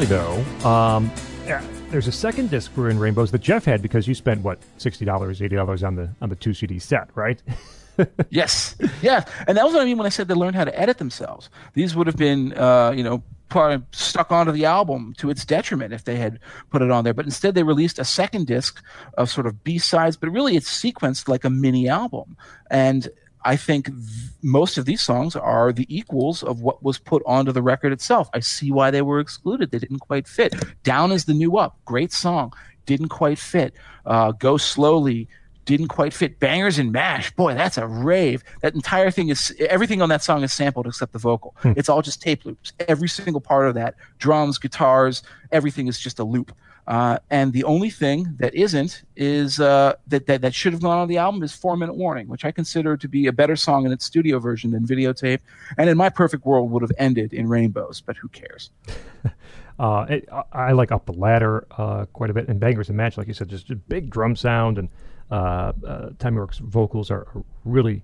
Though, 0.06 0.42
um, 0.64 1.10
there's 1.90 2.06
a 2.06 2.12
second 2.12 2.50
disc 2.50 2.72
for 2.72 2.88
In 2.88 2.98
Rainbows 2.98 3.30
that 3.32 3.42
Jeff 3.42 3.66
had 3.66 3.82
because 3.82 4.08
you 4.08 4.14
spent 4.14 4.42
what 4.42 4.58
sixty 4.78 5.04
dollars, 5.04 5.42
eighty 5.42 5.56
dollars 5.56 5.82
on 5.82 5.94
the 5.94 6.08
on 6.22 6.30
the 6.30 6.36
two 6.36 6.54
CD 6.54 6.78
set, 6.78 7.10
right? 7.14 7.40
yes, 8.30 8.76
yeah, 9.02 9.24
and 9.46 9.58
that 9.58 9.64
was 9.64 9.74
what 9.74 9.82
I 9.82 9.84
mean 9.84 9.98
when 9.98 10.06
I 10.06 10.10
said 10.10 10.26
they 10.26 10.34
learned 10.34 10.56
how 10.56 10.64
to 10.64 10.78
edit 10.80 10.98
themselves. 10.98 11.50
These 11.74 11.94
would 11.94 12.06
have 12.06 12.16
been, 12.16 12.54
uh, 12.54 12.92
you 12.96 13.04
know, 13.04 13.22
stuck 13.92 14.32
onto 14.32 14.52
the 14.52 14.64
album 14.64 15.12
to 15.18 15.28
its 15.28 15.44
detriment 15.44 15.92
if 15.92 16.04
they 16.04 16.16
had 16.16 16.38
put 16.70 16.80
it 16.82 16.90
on 16.90 17.04
there. 17.04 17.14
But 17.14 17.26
instead, 17.26 17.54
they 17.54 17.62
released 17.62 17.98
a 17.98 18.04
second 18.04 18.46
disc 18.46 18.82
of 19.18 19.28
sort 19.28 19.46
of 19.46 19.62
B 19.64 19.78
sides, 19.78 20.16
but 20.16 20.30
really 20.30 20.56
it's 20.56 20.70
sequenced 20.70 21.28
like 21.28 21.44
a 21.44 21.50
mini 21.50 21.88
album. 21.88 22.36
And 22.70 23.08
I 23.44 23.56
think 23.56 23.86
th- 23.86 23.96
most 24.42 24.78
of 24.78 24.84
these 24.84 25.00
songs 25.02 25.34
are 25.36 25.72
the 25.72 25.86
equals 25.94 26.42
of 26.42 26.60
what 26.60 26.82
was 26.82 26.98
put 26.98 27.22
onto 27.26 27.52
the 27.52 27.62
record 27.62 27.92
itself. 27.92 28.28
I 28.34 28.40
see 28.40 28.70
why 28.70 28.90
they 28.90 29.02
were 29.02 29.20
excluded. 29.20 29.70
They 29.70 29.78
didn't 29.78 30.00
quite 30.00 30.26
fit. 30.28 30.54
Down 30.82 31.12
is 31.12 31.24
the 31.24 31.34
new 31.34 31.56
up. 31.56 31.78
Great 31.84 32.12
song. 32.12 32.52
Didn't 32.86 33.08
quite 33.08 33.38
fit. 33.38 33.74
Uh, 34.06 34.32
Go 34.32 34.56
slowly. 34.56 35.28
Didn't 35.66 35.88
quite 35.88 36.12
fit. 36.12 36.40
Bangers 36.40 36.78
and 36.78 36.90
mash. 36.90 37.30
Boy, 37.36 37.54
that's 37.54 37.78
a 37.78 37.86
rave. 37.86 38.42
That 38.62 38.74
entire 38.74 39.10
thing 39.10 39.28
is 39.28 39.54
everything 39.60 40.02
on 40.02 40.08
that 40.08 40.22
song 40.22 40.42
is 40.42 40.52
sampled 40.52 40.86
except 40.86 41.12
the 41.12 41.18
vocal. 41.18 41.54
It's 41.62 41.88
all 41.88 42.02
just 42.02 42.20
tape 42.20 42.44
loops. 42.44 42.72
Every 42.88 43.08
single 43.08 43.40
part 43.40 43.68
of 43.68 43.74
that, 43.74 43.94
drums, 44.18 44.58
guitars, 44.58 45.22
everything 45.52 45.86
is 45.86 45.98
just 45.98 46.18
a 46.18 46.24
loop. 46.24 46.52
Uh, 46.90 47.16
and 47.30 47.52
the 47.52 47.62
only 47.62 47.88
thing 47.88 48.34
that 48.40 48.52
isn't 48.52 49.04
is 49.14 49.60
uh, 49.60 49.94
that, 50.08 50.26
that 50.26 50.40
that 50.40 50.52
should 50.52 50.72
have 50.72 50.82
gone 50.82 50.98
on 50.98 51.06
the 51.06 51.18
album 51.18 51.40
is 51.44 51.52
Four 51.52 51.76
Minute 51.76 51.94
Warning, 51.94 52.26
which 52.26 52.44
I 52.44 52.50
consider 52.50 52.96
to 52.96 53.06
be 53.06 53.28
a 53.28 53.32
better 53.32 53.54
song 53.54 53.86
in 53.86 53.92
its 53.92 54.04
studio 54.04 54.40
version 54.40 54.72
than 54.72 54.84
videotape. 54.84 55.38
And 55.78 55.88
in 55.88 55.96
my 55.96 56.08
perfect 56.08 56.44
world, 56.44 56.68
would 56.72 56.82
have 56.82 56.90
ended 56.98 57.32
in 57.32 57.48
rainbows, 57.48 58.00
but 58.00 58.16
who 58.16 58.28
cares? 58.28 58.70
Uh, 59.78 60.04
it, 60.10 60.28
I, 60.52 60.72
like 60.72 60.92
Up 60.92 61.06
the 61.06 61.14
Ladder 61.14 61.66
uh, 61.70 62.04
quite 62.12 62.28
a 62.28 62.34
bit, 62.34 62.48
and 62.48 62.60
Bangers 62.60 62.90
and 62.90 62.98
Mash, 62.98 63.16
like 63.16 63.28
you 63.28 63.32
said, 63.32 63.48
just 63.48 63.70
a 63.70 63.76
big 63.76 64.10
drum 64.10 64.36
sound, 64.36 64.76
and 64.76 64.90
uh, 65.30 65.72
uh, 65.86 66.10
Thom 66.18 66.34
Yorke's 66.34 66.58
vocals 66.58 67.10
are, 67.10 67.26
are 67.34 67.42
really 67.64 68.02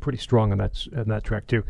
pretty 0.00 0.18
strong 0.18 0.50
on 0.50 0.58
that 0.58 0.84
on 0.96 1.06
that 1.06 1.22
track 1.22 1.46
too. 1.46 1.62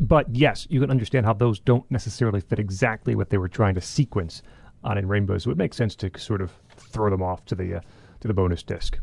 But 0.00 0.34
yes, 0.34 0.66
you 0.70 0.80
can 0.80 0.90
understand 0.90 1.24
how 1.24 1.34
those 1.34 1.60
don't 1.60 1.88
necessarily 1.88 2.40
fit 2.40 2.58
exactly 2.58 3.14
what 3.14 3.30
they 3.30 3.38
were 3.38 3.46
trying 3.48 3.76
to 3.76 3.80
sequence 3.80 4.42
on 4.84 4.98
in 4.98 5.08
Rainbow, 5.08 5.38
so 5.38 5.50
it 5.50 5.56
makes 5.56 5.76
sense 5.76 5.94
to 5.96 6.10
sort 6.18 6.40
of 6.40 6.52
throw 6.76 7.10
them 7.10 7.22
off 7.22 7.44
to 7.46 7.54
the 7.54 7.76
uh, 7.76 7.80
to 8.20 8.28
the 8.28 8.34
bonus 8.34 8.62
disc. 8.62 8.98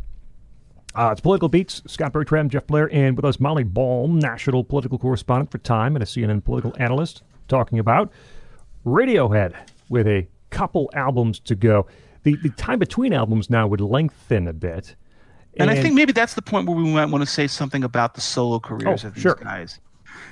Uh, 0.94 1.10
it's 1.12 1.22
Political 1.22 1.50
Beats. 1.50 1.82
Scot 1.88 2.12
Bertram, 2.12 2.50
Jeff 2.50 2.68
Blehar, 2.68 2.90
and 2.92 3.16
with 3.16 3.24
us 3.24 3.40
Molly 3.40 3.64
Ball, 3.64 4.08
national 4.10 4.64
political 4.64 4.98
correspondent 4.98 5.50
for 5.50 5.58
Time 5.60 5.96
and 5.96 6.04
a 6.04 6.06
CNN 6.06 6.44
political 6.44 6.74
analyst, 6.80 7.24
talking 7.48 7.80
about 7.80 8.12
Radiohead 8.86 9.54
with 9.90 10.08
a 10.08 10.28
couple 10.50 10.90
albums 10.94 11.40
to 11.40 11.56
go. 11.56 11.88
The 12.24 12.36
the 12.38 12.50
time 12.50 12.80
between 12.80 13.14
albums 13.14 13.50
now 13.50 13.68
would 13.68 13.82
lengthen 13.82 14.48
a 14.48 14.54
bit. 14.54 14.96
And, 15.58 15.70
I 15.70 15.82
think 15.82 15.96
maybe 15.96 16.14
that's 16.14 16.34
the 16.34 16.42
point 16.42 16.66
where 16.66 16.78
we 16.78 16.84
might 16.86 17.08
want 17.08 17.24
to 17.24 17.30
say 17.30 17.46
something 17.46 17.84
about 17.84 18.14
the 18.14 18.22
solo 18.22 18.58
careers 18.60 19.04
Oh, 19.04 19.08
of 19.10 19.16
these 19.16 19.22
sure. 19.22 19.36
guys. 19.36 19.80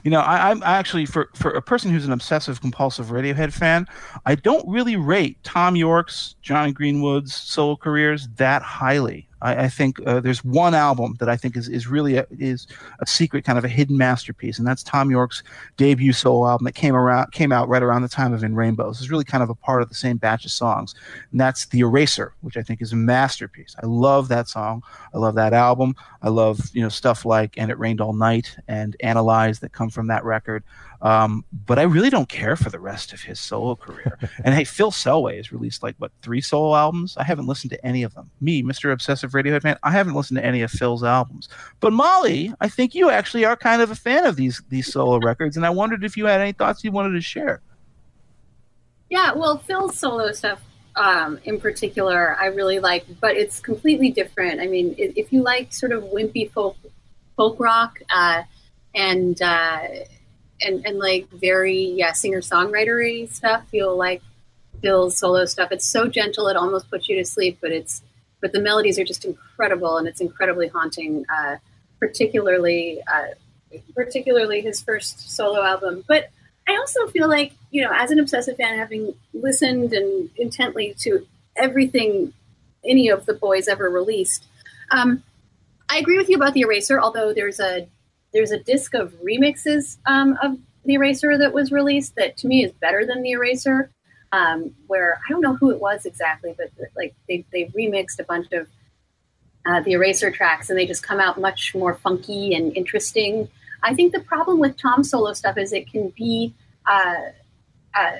You 0.03 0.11
know, 0.11 0.19
I, 0.19 0.49
I'm 0.49 0.61
actually 0.63 1.05
for 1.05 1.29
for 1.35 1.51
a 1.51 1.61
person 1.61 1.91
who's 1.91 2.05
an 2.05 2.11
obsessive 2.11 2.61
compulsive 2.61 3.07
Radiohead 3.07 3.53
fan, 3.53 3.87
I 4.25 4.35
don't 4.35 4.67
really 4.67 4.95
rate 4.95 5.37
Thom 5.43 5.75
Yorke's, 5.75 6.35
Jonny 6.41 6.71
Greenwood's 6.71 7.33
solo 7.33 7.75
careers 7.75 8.27
that 8.35 8.61
highly. 8.61 9.28
I, 9.41 9.65
I 9.65 9.69
think 9.69 9.99
uh, 10.05 10.19
there's 10.19 10.43
one 10.43 10.75
album 10.75 11.15
that 11.19 11.29
I 11.29 11.37
think 11.37 11.55
is 11.55 11.69
is 11.69 11.87
really 11.87 12.17
a, 12.17 12.25
is 12.31 12.67
a 12.99 13.05
secret, 13.05 13.45
kind 13.45 13.57
of 13.57 13.65
a 13.65 13.69
hidden 13.69 13.97
masterpiece, 13.97 14.57
and 14.57 14.67
that's 14.67 14.83
Thom 14.83 15.09
Yorke's 15.11 15.43
debut 15.77 16.13
solo 16.13 16.47
album 16.47 16.65
that 16.65 16.75
came 16.75 16.95
around 16.95 17.31
came 17.31 17.51
out 17.51 17.69
right 17.69 17.83
around 17.83 18.01
the 18.01 18.09
time 18.09 18.33
of 18.33 18.43
In 18.43 18.55
Rainbows. 18.55 18.99
It's 18.99 19.09
really 19.09 19.23
kind 19.23 19.43
of 19.43 19.49
a 19.49 19.55
part 19.55 19.81
of 19.81 19.89
the 19.89 19.95
same 19.95 20.17
batch 20.17 20.45
of 20.45 20.51
songs, 20.51 20.95
and 21.31 21.39
that's 21.39 21.67
The 21.67 21.79
Eraser, 21.79 22.33
which 22.41 22.57
I 22.57 22.61
think 22.61 22.81
is 22.81 22.93
a 22.93 22.97
masterpiece. 22.97 23.75
I 23.81 23.85
love 23.85 24.27
that 24.29 24.47
song. 24.47 24.83
I 25.13 25.17
love 25.17 25.35
that 25.35 25.53
album. 25.53 25.95
I 26.21 26.29
love 26.29 26.59
you 26.73 26.81
know 26.81 26.89
stuff 26.89 27.25
like 27.25 27.57
And 27.57 27.71
It 27.71 27.79
Rained 27.79 28.01
All 28.01 28.13
Night 28.13 28.57
and 28.67 28.95
Analyze 29.01 29.59
that 29.59 29.73
come 29.73 29.89
from 29.89 30.07
that 30.07 30.23
record. 30.23 30.63
Um, 31.01 31.45
but 31.65 31.79
I 31.79 31.83
really 31.83 32.09
don't 32.09 32.27
care 32.27 32.55
for 32.55 32.69
the 32.69 32.79
rest 32.79 33.13
of 33.13 33.21
his 33.21 33.39
solo 33.39 33.75
career. 33.75 34.17
and 34.43 34.53
hey, 34.53 34.63
Phil 34.63 34.91
Selway 34.91 35.37
has 35.37 35.51
released 35.51 35.81
like 35.81 35.95
what 35.97 36.11
three 36.21 36.41
solo 36.41 36.75
albums? 36.75 37.15
I 37.17 37.23
haven't 37.23 37.47
listened 37.47 37.71
to 37.71 37.85
any 37.85 38.03
of 38.03 38.13
them. 38.15 38.29
Me, 38.41 38.61
Mr. 38.63 38.91
Obsessive 38.91 39.31
Radiohead 39.31 39.61
fan, 39.61 39.77
I 39.83 39.91
haven't 39.91 40.15
listened 40.15 40.37
to 40.39 40.45
any 40.45 40.61
of 40.61 40.71
Phil's 40.71 41.03
albums. 41.03 41.47
But 41.79 41.93
Molly, 41.93 42.53
I 42.59 42.67
think 42.67 42.95
you 42.95 43.09
actually 43.09 43.45
are 43.45 43.55
kind 43.55 43.81
of 43.81 43.91
a 43.91 43.95
fan 43.95 44.25
of 44.25 44.35
these 44.35 44.61
these 44.69 44.91
solo 44.91 45.19
records, 45.19 45.55
and 45.55 45.65
I 45.65 45.69
wondered 45.69 46.03
if 46.03 46.17
you 46.17 46.25
had 46.25 46.41
any 46.41 46.51
thoughts 46.51 46.83
you 46.83 46.91
wanted 46.91 47.13
to 47.13 47.21
share. 47.21 47.61
Yeah, 49.09 49.33
well, 49.33 49.57
Phil's 49.57 49.97
solo 49.97 50.31
stuff 50.33 50.61
um, 50.95 51.39
in 51.45 51.59
particular, 51.59 52.35
I 52.39 52.47
really 52.47 52.79
like, 52.79 53.05
but 53.21 53.37
it's 53.37 53.59
completely 53.59 54.11
different. 54.11 54.59
I 54.59 54.67
mean, 54.67 54.95
if 54.97 55.31
you 55.31 55.41
like 55.41 55.73
sort 55.73 55.91
of 55.93 56.03
wimpy 56.03 56.51
folk 56.51 56.77
folk 57.37 57.57
rock 57.57 57.99
uh, 58.13 58.43
and 58.93 59.41
uh, 59.41 59.79
and 60.61 60.85
and 60.85 60.99
like 60.99 61.29
very 61.29 61.77
yeah 61.77 62.11
singer 62.11 62.41
songwritery 62.41 63.31
stuff, 63.31 63.65
you'll 63.71 63.97
like 63.97 64.21
Phil's 64.81 65.17
solo 65.17 65.45
stuff. 65.45 65.71
It's 65.71 65.87
so 65.87 66.07
gentle, 66.07 66.47
it 66.47 66.55
almost 66.55 66.89
puts 66.89 67.09
you 67.09 67.17
to 67.17 67.25
sleep, 67.25 67.57
but 67.61 67.71
it's 67.71 68.01
but 68.41 68.51
the 68.51 68.61
melodies 68.61 68.97
are 68.97 69.03
just 69.03 69.25
incredible 69.25 69.97
and 69.97 70.07
it's 70.07 70.21
incredibly 70.21 70.67
haunting. 70.67 71.25
Uh, 71.29 71.57
particularly, 71.99 73.01
uh, 73.11 73.77
particularly 73.93 74.61
his 74.61 74.81
first 74.81 75.29
solo 75.31 75.63
album, 75.63 76.03
but. 76.07 76.29
I 76.67 76.75
also 76.75 77.07
feel 77.07 77.27
like, 77.27 77.53
you 77.71 77.81
know, 77.81 77.89
as 77.91 78.11
an 78.11 78.19
obsessive 78.19 78.55
fan, 78.55 78.77
having 78.77 79.15
listened 79.33 79.91
and 79.91 80.29
intently 80.37 80.93
to 80.99 81.25
everything 81.55 82.31
any 82.85 83.09
of 83.09 83.25
the 83.25 83.33
boys 83.33 83.67
ever 83.67 83.89
released, 83.89 84.45
um, 84.91 85.23
I 85.89 85.97
agree 85.97 86.17
with 86.17 86.29
you 86.29 86.35
about 86.35 86.53
the 86.53 86.61
Eraser. 86.61 86.99
Although 87.01 87.33
there's 87.33 87.59
a 87.59 87.87
there's 88.33 88.51
a 88.51 88.59
disc 88.59 88.93
of 88.93 89.13
remixes 89.21 89.97
um, 90.05 90.37
of 90.41 90.57
the 90.85 90.93
Eraser 90.93 91.37
that 91.37 91.53
was 91.53 91.71
released 91.71 92.15
that 92.15 92.37
to 92.37 92.47
me 92.47 92.63
is 92.63 92.71
better 92.71 93.05
than 93.05 93.21
the 93.21 93.31
Eraser. 93.31 93.91
Um, 94.31 94.75
where 94.85 95.19
I 95.25 95.31
don't 95.31 95.41
know 95.41 95.55
who 95.55 95.71
it 95.71 95.79
was 95.79 96.05
exactly, 96.05 96.53
but 96.55 96.69
like 96.95 97.15
they 97.27 97.43
they 97.51 97.65
remixed 97.65 98.19
a 98.19 98.23
bunch 98.23 98.51
of 98.51 98.67
uh, 99.65 99.81
the 99.81 99.93
Eraser 99.93 100.29
tracks, 100.29 100.69
and 100.69 100.77
they 100.77 100.85
just 100.85 101.01
come 101.01 101.19
out 101.19 101.39
much 101.39 101.73
more 101.73 101.95
funky 101.95 102.53
and 102.53 102.75
interesting. 102.77 103.49
I 103.81 103.95
think 103.95 104.13
the 104.13 104.19
problem 104.19 104.59
with 104.59 104.77
Thom's 104.77 105.09
solo 105.09 105.33
stuff 105.33 105.57
is 105.57 105.73
it 105.73 105.91
can 105.91 106.09
be 106.09 106.53
uh, 106.85 107.29
uh, 107.95 108.17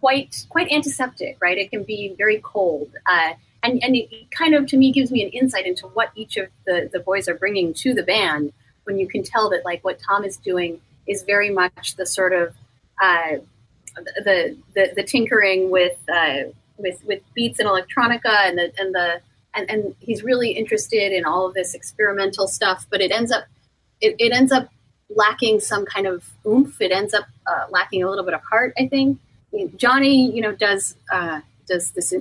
quite 0.00 0.46
quite 0.48 0.70
antiseptic, 0.70 1.36
right? 1.40 1.58
It 1.58 1.70
can 1.70 1.84
be 1.84 2.14
very 2.16 2.40
cold, 2.40 2.90
uh, 3.06 3.34
and 3.62 3.82
and 3.82 3.96
it 3.96 4.30
kind 4.30 4.54
of 4.54 4.66
to 4.68 4.76
me 4.76 4.92
gives 4.92 5.10
me 5.10 5.22
an 5.22 5.30
insight 5.30 5.66
into 5.66 5.86
what 5.88 6.10
each 6.14 6.36
of 6.36 6.48
the 6.66 6.88
the 6.92 7.00
boys 7.00 7.28
are 7.28 7.34
bringing 7.34 7.74
to 7.74 7.94
the 7.94 8.02
band. 8.02 8.52
When 8.88 8.98
you 8.98 9.06
can 9.06 9.22
tell 9.22 9.50
that 9.50 9.64
like 9.64 9.84
what 9.84 10.00
Thom 10.00 10.24
is 10.24 10.38
doing 10.38 10.80
is 11.06 11.22
very 11.22 11.50
much 11.50 11.96
the 11.96 12.06
sort 12.06 12.32
of 12.32 12.54
uh, 13.02 13.36
the, 14.24 14.56
the 14.74 14.92
the 14.96 15.02
tinkering 15.02 15.70
with 15.70 15.98
uh, 16.08 16.50
with 16.78 17.04
with 17.04 17.20
beats 17.34 17.58
and 17.58 17.68
electronica 17.68 18.48
and 18.48 18.56
the 18.56 18.72
and 18.78 18.94
the 18.94 19.20
and, 19.54 19.70
and 19.70 19.94
he's 20.00 20.22
really 20.22 20.52
interested 20.52 21.12
in 21.12 21.26
all 21.26 21.46
of 21.46 21.52
this 21.52 21.74
experimental 21.74 22.48
stuff, 22.48 22.86
but 22.90 23.02
it 23.02 23.10
ends 23.10 23.30
up 23.30 23.44
it, 24.00 24.16
it 24.18 24.32
ends 24.32 24.52
up 24.52 24.70
lacking 25.14 25.60
some 25.60 25.84
kind 25.84 26.06
of 26.06 26.24
oomph. 26.46 26.80
It 26.80 26.92
ends 26.92 27.12
up 27.12 27.26
uh, 27.46 27.66
lacking 27.70 28.02
a 28.02 28.08
little 28.08 28.24
bit 28.24 28.34
of 28.34 28.40
heart. 28.42 28.72
I 28.78 28.88
think 28.88 29.18
Jonny, 29.76 30.30
you 30.34 30.40
know, 30.40 30.52
does 30.52 30.96
uh, 31.12 31.40
does 31.66 31.90
this 31.90 32.14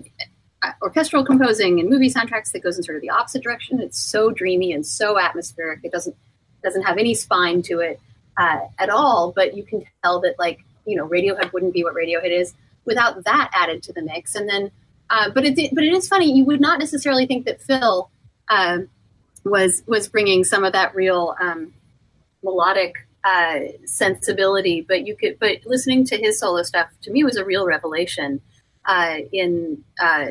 uh, 0.63 0.71
orchestral 0.81 1.25
composing 1.25 1.79
and 1.79 1.89
movie 1.89 2.09
soundtracks 2.09 2.51
that 2.51 2.63
goes 2.63 2.77
in 2.77 2.83
sort 2.83 2.95
of 2.95 3.01
the 3.01 3.09
opposite 3.09 3.43
direction. 3.43 3.79
It's 3.79 3.99
so 3.99 4.31
dreamy 4.31 4.73
and 4.73 4.85
so 4.85 5.19
atmospheric. 5.19 5.81
It 5.83 5.91
doesn't 5.91 6.15
doesn't 6.63 6.83
have 6.83 6.97
any 6.97 7.13
spine 7.13 7.61
to 7.63 7.79
it 7.79 7.99
uh, 8.37 8.59
at 8.79 8.89
all. 8.89 9.31
But 9.35 9.55
you 9.55 9.63
can 9.63 9.83
tell 10.03 10.19
that 10.21 10.35
like 10.39 10.59
you 10.85 10.95
know 10.95 11.07
Radiohead 11.07 11.53
wouldn't 11.53 11.73
be 11.73 11.83
what 11.83 11.93
Radiohead 11.95 12.31
is 12.31 12.53
without 12.85 13.23
that 13.25 13.51
added 13.53 13.83
to 13.83 13.93
the 13.93 14.01
mix. 14.01 14.35
And 14.35 14.49
then, 14.49 14.71
uh, 15.09 15.29
but 15.31 15.45
it 15.45 15.55
but 15.73 15.83
it 15.83 15.93
is 15.93 16.07
funny. 16.07 16.31
You 16.31 16.45
would 16.45 16.61
not 16.61 16.79
necessarily 16.79 17.25
think 17.25 17.45
that 17.45 17.61
Phil 17.61 18.09
uh, 18.49 18.79
was 19.43 19.83
was 19.87 20.07
bringing 20.07 20.43
some 20.43 20.63
of 20.63 20.73
that 20.73 20.95
real 20.95 21.35
um, 21.39 21.73
melodic 22.43 22.95
uh, 23.23 23.59
sensibility, 23.85 24.81
but 24.81 25.05
you 25.05 25.15
could. 25.15 25.37
But 25.39 25.57
listening 25.65 26.05
to 26.05 26.17
his 26.17 26.39
solo 26.39 26.63
stuff 26.63 26.89
to 27.03 27.11
me 27.11 27.23
was 27.23 27.35
a 27.35 27.45
real 27.45 27.65
revelation 27.65 28.41
uh, 28.85 29.17
in 29.31 29.83
uh, 30.01 30.27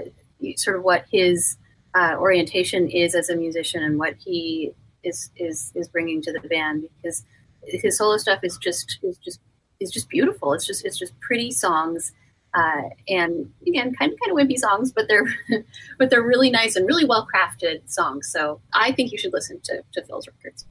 sort 0.57 0.77
of 0.77 0.83
what 0.83 1.05
his 1.11 1.57
uh, 1.95 2.17
orientation 2.19 2.89
is 2.89 3.15
as 3.15 3.29
a 3.29 3.37
musician 3.37 3.83
and 3.83 3.99
what 3.99 4.15
he 4.19 4.73
is 5.07 5.31
is 5.37 5.73
is 5.75 5.89
bringing 5.89 6.21
to 6.23 6.33
the 6.33 6.41
band 6.49 6.85
because 6.97 7.25
his 7.65 7.99
solo 7.99 8.17
stuff 8.17 8.41
is 8.43 8.59
just 8.59 8.99
is 9.03 9.19
just 9.19 9.41
is 9.81 9.91
just 9.91 10.09
beautiful. 10.09 10.53
It's 10.53 10.67
just 10.67 10.85
it's 10.85 10.99
just 10.99 11.19
pretty 11.21 11.51
songs. 11.51 12.13
Uh, 12.55 12.89
and 13.09 13.53
again, 13.67 13.95
kind 13.95 14.13
of 14.13 14.19
kind 14.19 14.33
of 14.33 14.37
wimpy 14.37 14.59
songs, 14.59 14.91
but 14.91 15.07
they're 15.09 15.27
but 15.99 16.11
they're 16.11 16.23
really 16.23 16.51
nice 16.51 16.77
and 16.77 16.87
really 16.87 17.05
well 17.05 17.27
crafted 17.33 17.81
songs. 17.91 18.31
So 18.33 18.61
I 18.75 18.93
think 18.93 19.13
you 19.13 19.19
should 19.19 19.33
listen 19.33 19.61
to, 19.65 19.83
to 19.93 20.05
Phil's 20.05 20.27
records. 20.27 20.67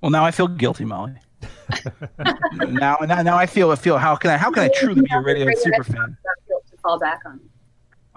Well, 0.00 0.10
now 0.10 0.24
I 0.24 0.30
feel 0.30 0.48
guilty, 0.48 0.84
Molly. 0.84 1.14
now, 2.58 2.96
now, 3.00 3.22
now 3.22 3.36
I 3.36 3.46
feel 3.46 3.70
I 3.70 3.76
feel 3.76 3.98
how 3.98 4.16
can 4.16 4.30
I 4.30 4.36
how 4.36 4.50
can 4.50 4.64
I 4.64 4.70
truly 4.74 5.02
be 5.02 5.08
a 5.14 5.20
radio 5.20 5.50
super 5.56 5.84
fan? 5.84 6.16
To 6.70 6.76
fall 6.82 6.98
back 6.98 7.20
on. 7.26 7.40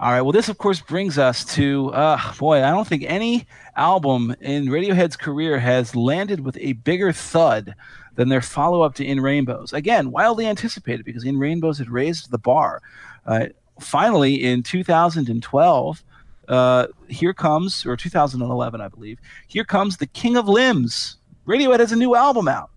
All 0.04 0.10
right. 0.10 0.20
Well, 0.20 0.32
this 0.32 0.50
of 0.50 0.58
course 0.58 0.82
brings 0.82 1.16
us 1.16 1.46
to 1.54 1.90
uh, 1.94 2.34
boy. 2.34 2.62
I 2.62 2.70
don't 2.70 2.86
think 2.86 3.04
any 3.06 3.46
album 3.74 4.36
in 4.42 4.66
Radiohead's 4.66 5.16
career 5.16 5.58
has 5.58 5.96
landed 5.96 6.40
with 6.40 6.58
a 6.60 6.74
bigger 6.74 7.10
thud 7.10 7.74
than 8.14 8.28
their 8.28 8.42
follow-up 8.42 8.94
to 8.96 9.04
In 9.06 9.20
Rainbows. 9.20 9.72
Again, 9.72 10.10
wildly 10.10 10.46
anticipated 10.46 11.06
because 11.06 11.24
In 11.24 11.38
Rainbows 11.38 11.78
had 11.78 11.88
raised 11.88 12.30
the 12.30 12.36
bar. 12.36 12.82
Uh, 13.24 13.46
finally, 13.80 14.44
in 14.44 14.62
2012, 14.62 16.04
uh, 16.48 16.86
here 17.08 17.32
comes, 17.32 17.86
or 17.86 17.96
2011, 17.96 18.82
I 18.82 18.88
believe, 18.88 19.18
here 19.48 19.64
comes 19.64 19.96
the 19.96 20.06
King 20.06 20.36
of 20.36 20.46
Limbs. 20.46 21.16
Radiohead 21.46 21.80
has 21.80 21.92
a 21.92 21.96
new 21.96 22.14
album 22.14 22.46
out. 22.46 22.68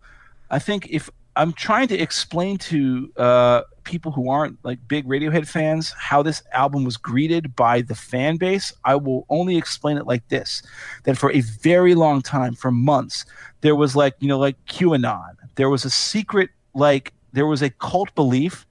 I 0.49 0.59
think 0.59 0.87
if 0.89 1.09
I'm 1.35 1.51
trying 1.51 1.89
to 1.89 1.97
explain 1.99 2.57
to 2.57 3.11
uh, 3.17 3.61
people 3.87 4.11
who 4.11 4.29
aren't 4.29 4.63
like 4.63 4.79
big 4.87 5.07
Radiohead 5.07 5.47
fans 5.47 5.93
how 5.97 6.21
this 6.21 6.43
album 6.53 6.83
was 6.83 6.97
greeted 6.97 7.55
by 7.55 7.81
the 7.81 7.95
fan 7.95 8.35
base, 8.35 8.73
I 8.83 8.95
will 8.95 9.25
only 9.29 9.57
explain 9.57 9.97
it 9.97 10.05
like 10.05 10.27
this: 10.27 10.61
that 11.05 11.17
for 11.17 11.31
a 11.31 11.39
very 11.41 11.95
long 11.95 12.21
time, 12.21 12.53
for 12.53 12.69
months, 12.69 13.25
there 13.61 13.75
was 13.75 13.95
like 13.95 14.15
you 14.19 14.27
know 14.27 14.37
like 14.37 14.63
QAnon. 14.65 15.35
There 15.55 15.69
was 15.69 15.85
a 15.85 15.89
secret 15.89 16.49
like 16.75 17.13
there 17.33 17.47
was 17.47 17.61
a 17.61 17.69
cult 17.69 18.13
belief 18.13 18.65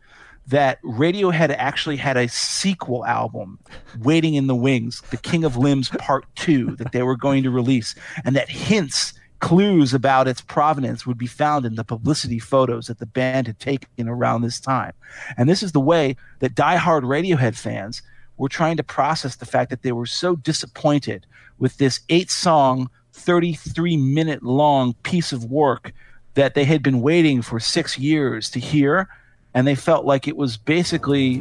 that 0.48 0.80
Radiohead 0.82 1.54
actually 1.56 1.96
had 1.96 2.16
a 2.16 2.28
sequel 2.28 3.04
album 3.06 3.58
waiting 4.00 4.34
in 4.34 4.46
the 4.46 4.54
wings, 4.54 5.02
The 5.10 5.16
King 5.16 5.44
of 5.44 5.56
Limbs 5.56 5.88
Part 5.88 6.24
2 6.36 6.76
that 6.76 6.92
they 6.92 7.02
were 7.02 7.16
going 7.16 7.42
to 7.42 7.50
release 7.50 7.96
and 8.24 8.36
that 8.36 8.48
hints 8.48 9.12
clues 9.40 9.92
about 9.92 10.28
its 10.28 10.40
provenance 10.40 11.06
would 11.06 11.18
be 11.18 11.26
found 11.26 11.66
in 11.66 11.74
the 11.74 11.84
publicity 11.84 12.38
photos 12.38 12.86
that 12.86 12.98
the 12.98 13.06
band 13.06 13.46
had 13.46 13.58
taken 13.58 14.08
around 14.08 14.42
this 14.42 14.58
time. 14.60 14.92
And 15.36 15.48
this 15.48 15.62
is 15.62 15.72
the 15.72 15.80
way 15.80 16.16
that 16.38 16.54
diehard 16.54 17.02
Radiohead 17.02 17.56
fans 17.56 18.02
were 18.38 18.48
trying 18.48 18.76
to 18.76 18.82
process 18.82 19.36
the 19.36 19.46
fact 19.46 19.70
that 19.70 19.82
they 19.82 19.92
were 19.92 20.06
so 20.06 20.36
disappointed 20.36 21.26
with 21.58 21.76
this 21.78 22.00
eight 22.08 22.30
song, 22.30 22.90
33 23.12 23.96
minute 23.96 24.42
long 24.42 24.94
piece 25.02 25.32
of 25.32 25.44
work 25.44 25.92
that 26.34 26.54
they 26.54 26.64
had 26.64 26.82
been 26.82 27.00
waiting 27.00 27.40
for 27.40 27.58
six 27.58 27.98
years 27.98 28.50
to 28.50 28.60
hear. 28.60 29.08
And 29.54 29.66
they 29.66 29.74
felt 29.74 30.04
like 30.04 30.28
it 30.28 30.36
was 30.36 30.56
basically 30.56 31.38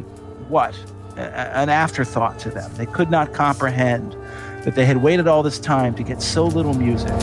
what? 0.48 0.74
An 1.16 1.70
afterthought 1.70 2.38
to 2.40 2.50
them. 2.50 2.70
They 2.74 2.86
could 2.86 3.10
not 3.10 3.32
comprehend 3.32 4.16
that 4.64 4.74
they 4.74 4.84
had 4.84 4.98
waited 4.98 5.28
all 5.28 5.42
this 5.42 5.58
time 5.58 5.94
to 5.94 6.02
get 6.02 6.20
so 6.20 6.46
little 6.46 6.74
music. 6.74 7.14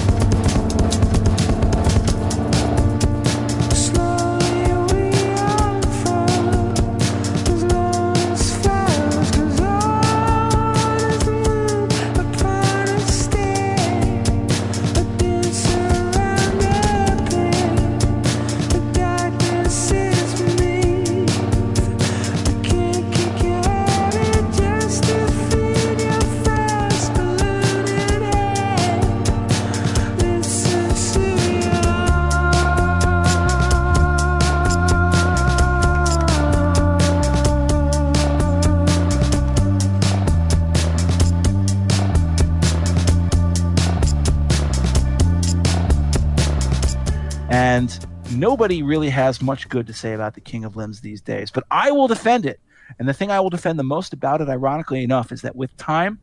Nobody 48.53 48.83
really 48.83 49.09
has 49.09 49.41
much 49.41 49.67
good 49.67 49.88
to 49.88 49.93
say 49.93 50.14
about 50.14 50.35
the 50.35 50.40
King 50.40 50.64
of 50.64 50.75
Limbs 50.75 51.01
these 51.01 51.22
days, 51.22 51.49
but 51.49 51.64
I 51.72 51.90
will 51.90 52.07
defend 52.07 52.45
it. 52.45 52.59
And 52.99 53.09
the 53.09 53.14
thing 53.14 53.32
I 53.32 53.40
will 53.40 53.49
defend 53.49 53.80
the 53.80 53.83
most 53.83 54.14
about 54.14 54.41
it, 54.41 54.48
ironically 54.48 55.03
enough, 55.03 55.32
is 55.32 55.41
that 55.41 55.56
with 55.56 55.75
time, 55.75 56.19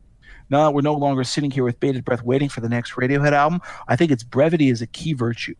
now 0.49 0.63
that 0.63 0.71
we're 0.71 0.79
no 0.79 0.93
longer 0.93 1.25
sitting 1.25 1.51
here 1.51 1.65
with 1.65 1.81
bated 1.81 2.05
breath 2.05 2.23
waiting 2.23 2.47
for 2.47 2.61
the 2.61 2.69
next 2.69 2.93
Radiohead 2.93 3.33
album, 3.33 3.59
I 3.89 3.97
think 3.97 4.11
its 4.11 4.23
brevity 4.23 4.69
is 4.69 4.81
a 4.81 4.87
key 4.87 5.11
virtue. 5.11 5.55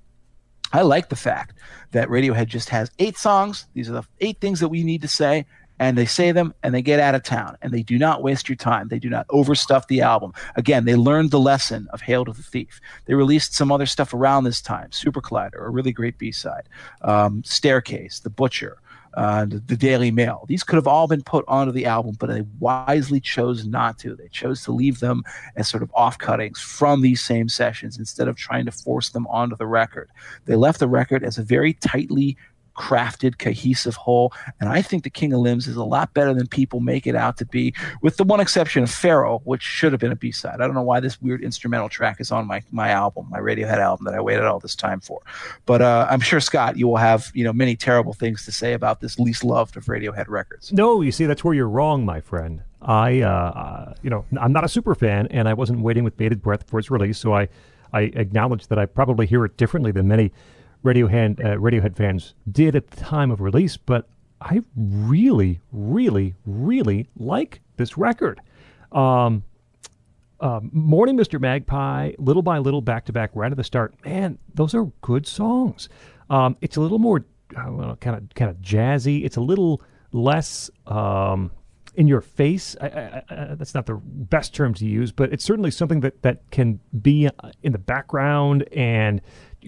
I 0.72 0.84
like 0.84 1.10
the 1.10 1.18
fact 1.18 1.58
that 1.92 2.08
Radiohead 2.08 2.48
just 2.48 2.70
has 2.70 2.90
eight 3.00 3.18
songs. 3.18 3.68
These 3.74 3.90
are 3.90 3.94
the 3.94 4.04
eight 4.22 4.40
things 4.40 4.62
that 4.62 4.70
we 4.70 4.86
need 4.86 5.02
to 5.02 5.10
say, 5.10 5.48
and 5.82 5.98
they 5.98 6.06
say 6.06 6.32
them 6.32 6.54
and 6.62 6.76
they 6.76 6.84
get 6.84 7.00
out 7.00 7.16
of 7.16 7.24
town. 7.24 7.58
And 7.64 7.74
they 7.74 7.82
do 7.82 7.98
not 7.98 8.22
waste 8.22 8.48
your 8.48 8.56
time. 8.56 8.90
They 8.90 9.00
do 9.00 9.10
not 9.10 9.28
overstuff 9.30 9.88
the 9.88 10.02
album. 10.02 10.32
Again, 10.56 10.86
they 10.86 10.94
learned 10.96 11.32
the 11.32 11.40
lesson 11.40 11.88
of 11.92 12.02
Hail 12.02 12.24
to 12.24 12.34
the 12.34 12.44
Thief. 12.44 12.80
They 13.06 13.16
released 13.16 13.56
some 13.56 13.72
other 13.72 13.88
stuff 13.88 14.14
around 14.14 14.44
this 14.44 14.62
time 14.62 14.92
Super 14.92 15.22
Collider, 15.22 15.66
a 15.66 15.70
really 15.70 15.92
great 15.92 16.20
B 16.20 16.32
side, 16.32 16.70
um, 17.02 17.44
Staircase, 17.44 18.20
The 18.20 18.30
Butcher. 18.30 18.78
Uh, 19.14 19.46
the, 19.46 19.76
Daily 19.76 20.10
Mail. 20.10 20.46
These 20.48 20.64
could 20.64 20.78
have 20.78 20.88
all 20.88 21.06
been 21.06 21.22
put 21.22 21.44
onto 21.46 21.74
the 21.74 21.86
album, 21.86 22.16
but 22.18 22.30
they 22.30 22.46
wisely 22.62 23.20
chose 23.20 23.66
not 23.66 24.00
to. 24.00 24.16
They 24.16 24.30
chose 24.30 24.64
to 24.64 24.72
leave 24.72 25.02
them 25.02 25.24
as 25.58 25.68
sort 25.68 25.84
of 25.84 25.92
off 25.94 26.18
cuttings 26.18 26.62
from 26.62 27.02
these 27.02 27.20
same 27.20 27.50
sessions 27.50 28.00
instead 28.00 28.30
of 28.30 28.38
trying 28.38 28.64
to 28.68 28.72
force 28.72 29.10
them 29.10 29.28
onto 29.28 29.58
the 29.58 29.68
record. 29.68 30.10
They 30.46 30.56
left 30.56 30.80
the 30.80 30.88
record 30.88 31.26
as 31.26 31.38
a 31.38 31.44
very 31.44 31.74
tightly 31.74 32.38
crafted, 32.76 33.38
cohesive 33.38 33.96
whole. 33.96 34.34
And 34.60 34.70
I 34.70 34.82
think 34.82 35.04
the 35.04 35.10
King 35.10 35.34
of 35.34 35.40
Limbs 35.40 35.68
is 35.68 35.76
a 35.76 35.84
lot 35.84 36.14
better 36.14 36.34
than 36.34 36.48
people 36.48 36.80
make 36.80 37.08
it 37.08 37.16
out 37.16 37.38
to 37.38 37.46
be, 37.46 37.74
with 38.02 38.18
the 38.18 38.24
one 38.24 38.40
exception 38.40 38.84
of 38.84 38.92
Feral, 38.92 39.42
which 39.46 39.62
should 39.62 39.92
have 39.92 40.00
been 40.00 40.12
a 40.12 40.16
B 40.16 40.32
side. 40.32 40.62
I 40.62 40.66
don't 40.66 40.74
know 40.74 40.82
why 40.82 41.00
this 41.00 41.22
weird 41.22 41.44
instrumental 41.44 41.90
track 41.90 42.20
is 42.20 42.32
on 42.32 42.48
my 42.48 42.62
my 42.72 42.90
album, 42.90 43.28
my 43.30 43.40
Radiohead 43.40 43.78
album 43.78 44.06
that 44.06 44.14
I 44.14 44.22
waited 44.22 44.46
all 44.46 44.60
this 44.60 44.76
time 44.76 45.00
for. 45.00 45.22
But 45.66 45.82
uh, 45.82 46.08
I'm 46.10 46.22
sure 46.22 46.40
Scot, 46.40 46.78
you 46.78 46.88
will 46.88 46.98
have 46.98 47.32
you 47.34 47.44
know 47.44 47.54
many 47.54 47.76
terrible 47.76 48.14
things 48.14 48.46
to 48.46 48.52
say 48.52 48.74
about 48.74 49.02
this 49.02 49.20
least 49.20 49.44
loved 49.44 49.78
of 49.78 49.86
Radiohead 49.86 50.28
records. 50.28 50.72
No, 50.72 51.02
you 51.02 51.12
see, 51.12 51.26
that's 51.26 51.44
where 51.44 51.54
you're 51.54 51.70
wrong, 51.70 52.06
my 52.06 52.22
friend. 52.22 52.62
I, 52.82 53.22
uh, 53.22 53.28
uh, 53.30 53.94
you 54.02 54.10
know, 54.10 54.26
I'm 54.40 54.52
not 54.52 54.64
a 54.64 54.68
super 54.68 54.96
fan, 54.96 55.28
and 55.28 55.48
I 55.48 55.54
wasn't 55.54 55.82
waiting 55.82 56.04
with 56.04 56.18
bated 56.18 56.42
breath 56.42 56.68
for 56.68 56.80
its 56.80 56.90
release, 56.90 57.20
so 57.20 57.34
I, 57.34 57.48
I 57.94 58.02
acknowledge 58.16 58.68
that 58.68 58.80
I 58.80 58.88
probably 58.88 59.28
hear 59.28 59.46
it 59.46 59.56
differently 59.56 59.92
than 59.92 60.08
many 60.08 60.32
Radiohead 60.84 61.40
uh, 61.40 61.58
Radiohead 61.58 61.96
fans 61.96 62.34
did 62.52 62.76
at 62.76 62.90
the 62.90 62.98
time 62.98 63.32
of 63.32 63.42
release. 63.42 63.78
But 63.78 64.08
I 64.42 64.62
really, 64.76 65.60
really, 65.72 66.36
really 66.46 67.08
like 67.16 67.62
this 67.78 67.98
record. 67.98 68.42
Um, 68.92 69.44
uh, 70.40 70.60
Morning, 70.72 71.16
Mr. 71.16 71.40
Magpie, 71.40 72.14
Little 72.18 72.42
by 72.42 72.58
Little, 72.58 72.82
back 72.82 73.06
to 73.06 73.14
back, 73.14 73.30
right 73.36 73.52
at 73.52 73.58
the 73.58 73.64
start. 73.64 73.94
Man, 74.04 74.40
those 74.54 74.74
are 74.74 74.86
good 75.02 75.28
songs. 75.28 75.88
Um, 76.30 76.58
it's 76.62 76.78
a 76.78 76.82
little 76.82 77.00
more 77.00 77.24
kind 77.54 77.80
of 77.80 78.00
kind 78.00 78.50
of 78.50 78.58
jazzy. 78.58 79.24
It's 79.24 79.38
a 79.38 79.42
little 79.42 79.82
less 80.12 80.72
um, 80.88 81.52
in 81.96 82.08
your 82.08 82.22
face. 82.22 82.76
I, 82.82 82.88
I, 82.88 83.24
I, 83.30 83.56
that's 83.56 83.76
not 83.76 83.86
the 83.86 83.96
best 84.04 84.56
term 84.56 84.74
to 84.76 84.86
use, 84.86 85.12
but 85.12 85.32
it's 85.32 85.44
certainly 85.44 85.72
something 85.72 86.00
that 86.02 86.22
that 86.24 86.50
can 86.52 86.80
be 87.02 87.28
uh, 87.28 87.52
in 87.62 87.72
the 87.72 87.78
background 87.78 88.64
and 88.72 89.22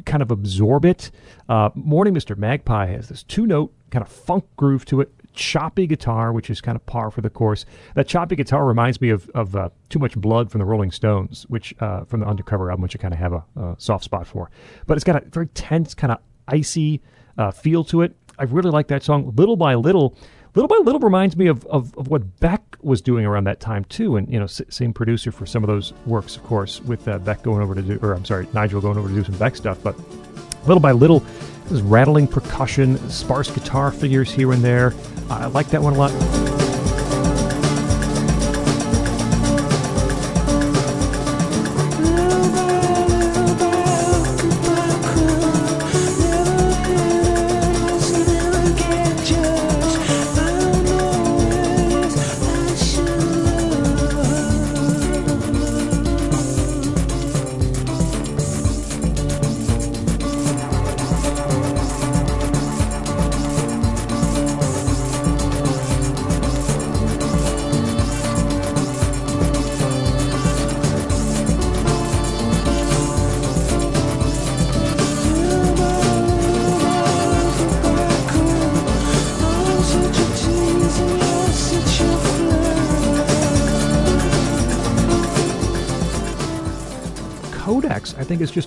kind 0.05 0.21
of 0.21 0.31
absorb 0.31 0.85
it. 0.85 1.11
Uh, 1.47 1.69
Morning, 1.75 2.13
Mr. 2.13 2.37
Magpie 2.37 2.87
has 2.87 3.09
this 3.09 3.23
two 3.23 3.45
note 3.45 3.73
kind 3.91 4.03
of 4.03 4.09
funk 4.11 4.45
groove 4.55 4.85
to 4.85 5.01
it. 5.01 5.11
Choppy 5.33 5.87
guitar, 5.87 6.31
which 6.31 6.49
is 6.49 6.61
kind 6.61 6.75
of 6.75 6.85
par 6.85 7.09
for 7.09 7.21
the 7.21 7.29
course. 7.29 7.65
That 7.95 8.07
choppy 8.07 8.35
guitar 8.35 8.65
reminds 8.65 9.01
me 9.01 9.09
of, 9.09 9.29
of 9.31 9.55
uh, 9.55 9.69
Too 9.89 9.97
Much 9.97 10.15
Blood 10.15 10.51
from 10.51 10.59
the 10.59 10.65
Rolling 10.65 10.91
Stones, 10.91 11.45
which 11.49 11.73
uh, 11.79 12.03
from 12.05 12.19
the 12.19 12.27
Undercover 12.27 12.69
album, 12.69 12.83
which 12.83 12.95
I 12.95 12.99
kind 12.99 13.13
of 13.13 13.19
have 13.19 13.33
a, 13.33 13.43
a 13.55 13.75
soft 13.79 14.03
spot 14.03 14.27
for. 14.27 14.51
But 14.85 14.97
it's 14.97 15.03
got 15.03 15.15
a 15.15 15.25
very 15.27 15.47
tense, 15.47 15.95
kind 15.95 16.11
of 16.13 16.19
icy 16.47 17.01
uh, 17.37 17.49
feel 17.49 17.83
to 17.85 18.01
it. 18.01 18.15
I 18.37 18.43
really 18.43 18.69
like 18.69 18.87
that 18.87 19.03
song. 19.03 19.33
Little 19.35 19.55
by 19.55 19.75
Little, 19.75 20.15
Little 20.55 20.67
by 20.67 20.77
Little 20.83 20.99
reminds 20.99 21.35
me 21.35 21.47
of, 21.47 21.65
of, 21.65 21.97
of 21.97 22.09
what 22.09 22.39
Beck 22.39 22.61
was 22.81 23.01
doing 23.01 23.25
around 23.25 23.45
that 23.45 23.59
time 23.59 23.85
too, 23.85 24.17
and 24.17 24.31
you 24.31 24.37
know, 24.37 24.45
s- 24.45 24.61
same 24.69 24.93
producer 24.93 25.31
for 25.31 25.47
some 25.47 25.63
of 25.63 25.67
those 25.67 25.93
works, 26.05 26.35
of 26.35 26.43
course, 26.43 26.79
with 26.81 27.07
uh, 27.07 27.17
Beck 27.19 27.41
going 27.41 27.61
over 27.63 27.73
to 27.73 27.81
do, 27.81 27.97
or 28.03 28.13
I'm 28.13 28.23
sorry, 28.25 28.47
Nigel 28.53 28.79
going 28.79 28.97
over 28.97 29.07
to 29.07 29.13
do 29.15 29.23
some 29.23 29.35
Beck 29.37 29.55
stuff. 29.55 29.81
But 29.81 29.97
little 30.67 30.79
by 30.79 30.91
little, 30.91 31.21
this 31.69 31.81
rattling 31.81 32.27
percussion, 32.27 32.97
sparse 33.09 33.49
guitar 33.49 33.91
figures 33.91 34.31
here 34.31 34.51
and 34.51 34.63
there. 34.63 34.93
I 35.29 35.47
like 35.47 35.69
that 35.69 35.81
one 35.81 35.93
a 35.93 35.97
lot. 35.97 36.62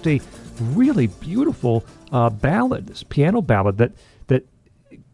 Just 0.07 0.23
a 0.23 0.63
really 0.63 1.09
beautiful 1.09 1.85
uh, 2.13 2.31
ballad, 2.31 2.87
this 2.87 3.03
piano 3.03 3.43
ballad 3.43 3.79
that 3.79 3.93
that 4.29 4.47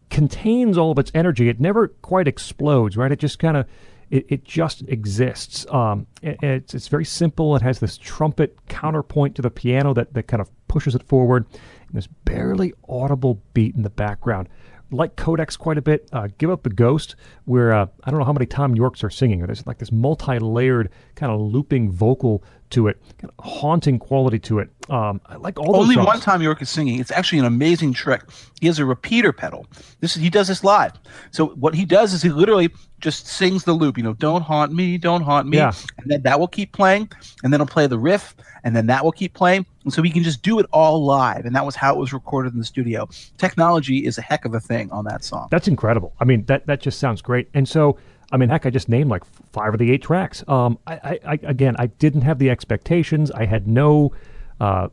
contains 0.09 0.77
all 0.77 0.91
of 0.91 0.99
its 0.99 1.11
energy. 1.15 1.49
It 1.49 1.59
never 1.59 1.87
quite 1.87 2.27
explodes, 2.27 2.95
right? 2.95 3.11
It 3.11 3.19
just 3.19 3.39
kind 3.39 3.57
of 3.57 3.67
it, 4.11 4.25
it 4.29 4.43
just 4.45 4.83
exists. 4.87 5.65
Um, 5.71 6.05
it- 6.21 6.37
it's 6.43 6.73
it's 6.75 6.87
very 6.89 7.05
simple. 7.05 7.55
It 7.55 7.61
has 7.63 7.79
this 7.79 7.97
trumpet 7.97 8.55
counterpoint 8.67 9.35
to 9.35 9.41
the 9.41 9.49
piano 9.49 9.93
that 9.95 10.13
that 10.13 10.23
kind 10.27 10.41
of 10.41 10.49
pushes 10.67 10.93
it 10.93 11.01
forward, 11.03 11.45
and 11.87 11.97
this 11.97 12.07
barely 12.25 12.73
audible 12.87 13.41
beat 13.55 13.75
in 13.75 13.81
the 13.81 13.89
background. 13.89 14.47
Like 14.91 15.15
Codex 15.15 15.57
quite 15.57 15.79
a 15.79 15.81
bit. 15.81 16.07
Uh, 16.13 16.27
Give 16.37 16.51
Up 16.51 16.61
the 16.61 16.69
Ghost, 16.69 17.15
where 17.45 17.73
uh, 17.73 17.87
I 18.03 18.11
don't 18.11 18.19
know 18.19 18.25
how 18.25 18.33
many 18.33 18.45
Thom 18.45 18.75
Yorkes 18.75 19.03
are 19.03 19.09
singing. 19.09 19.39
There's 19.43 19.65
like 19.65 19.79
this 19.79 19.91
multi-layered 19.91 20.91
kind 21.15 21.31
of 21.31 21.41
looping 21.41 21.91
vocal 21.91 22.43
to 22.73 22.87
it, 22.87 23.01
haunting 23.39 23.97
quality 23.99 24.39
to 24.39 24.59
it. 24.59 24.69
Um, 24.89 25.21
I 25.27 25.35
like 25.37 25.59
all 25.59 25.73
those 25.73 25.83
Only 25.83 25.97
one 25.97 26.19
Thom 26.19 26.41
Yorke 26.41 26.61
is 26.61 26.69
singing. 26.69 26.99
It's 26.99 27.11
actually 27.11 27.39
an 27.39 27.45
amazing 27.45 27.93
trick. 27.93 28.21
He 28.59 28.67
has 28.67 28.79
a 28.79 28.85
repeater 28.85 29.31
pedal. 29.31 29.65
This 30.01 30.15
is, 30.15 30.21
he 30.21 30.29
does 30.29 30.47
this 30.47 30.63
live. 30.63 30.93
So 31.31 31.47
what 31.47 31.73
he 31.73 31.85
does 31.85 32.13
is 32.13 32.21
he 32.21 32.29
literally 32.29 32.69
just 32.99 33.27
sings 33.27 33.63
the 33.63 33.73
loop. 33.73 33.97
You 33.97 34.03
know, 34.03 34.13
don't 34.13 34.41
haunt 34.41 34.73
me, 34.73 34.97
don't 34.97 35.21
haunt 35.21 35.47
me, 35.47 35.57
Yeah. 35.57 35.71
and 35.99 36.11
then 36.11 36.21
that 36.23 36.39
will 36.39 36.47
keep 36.47 36.71
playing, 36.73 37.09
and 37.43 37.51
then 37.53 37.59
he'll 37.59 37.67
play 37.67 37.87
the 37.87 37.99
riff, 37.99 38.35
and 38.63 38.75
then 38.75 38.87
that 38.87 39.03
will 39.03 39.11
keep 39.11 39.33
playing, 39.33 39.65
and 39.83 39.93
so 39.93 40.01
he 40.01 40.09
can 40.09 40.23
just 40.23 40.41
do 40.41 40.59
it 40.59 40.65
all 40.71 41.03
live. 41.05 41.45
And 41.45 41.55
that 41.55 41.65
was 41.65 41.75
how 41.75 41.93
it 41.93 41.97
was 41.99 42.11
recorded 42.13 42.53
in 42.53 42.59
the 42.59 42.65
studio. 42.65 43.07
Technology 43.37 44.05
is 44.05 44.17
a 44.17 44.21
heck 44.21 44.45
of 44.45 44.53
a 44.53 44.59
thing 44.59 44.89
on 44.91 45.05
that 45.05 45.23
song. 45.23 45.47
That's 45.51 45.67
incredible. 45.67 46.13
I 46.19 46.25
mean, 46.25 46.45
that 46.45 46.65
that 46.67 46.81
just 46.81 46.99
sounds 46.99 47.21
great. 47.21 47.49
And 47.53 47.67
so, 47.67 47.97
I 48.33 48.37
mean, 48.37 48.49
heck, 48.49 48.65
I 48.65 48.71
just 48.71 48.89
named 48.89 49.11
like 49.11 49.23
five 49.51 49.73
of 49.73 49.79
the 49.79 49.91
eight 49.91 50.01
tracks. 50.01 50.43
Um, 50.47 50.79
I, 50.87 51.19
I, 51.23 51.39
again, 51.43 51.75
I 51.77 51.85
didn't 51.85 52.21
have 52.21 52.39
the 52.39 52.49
expectations. 52.49 53.29
I 53.29 53.45
had 53.45 53.67
no, 53.67 54.11
uh, 54.59 54.87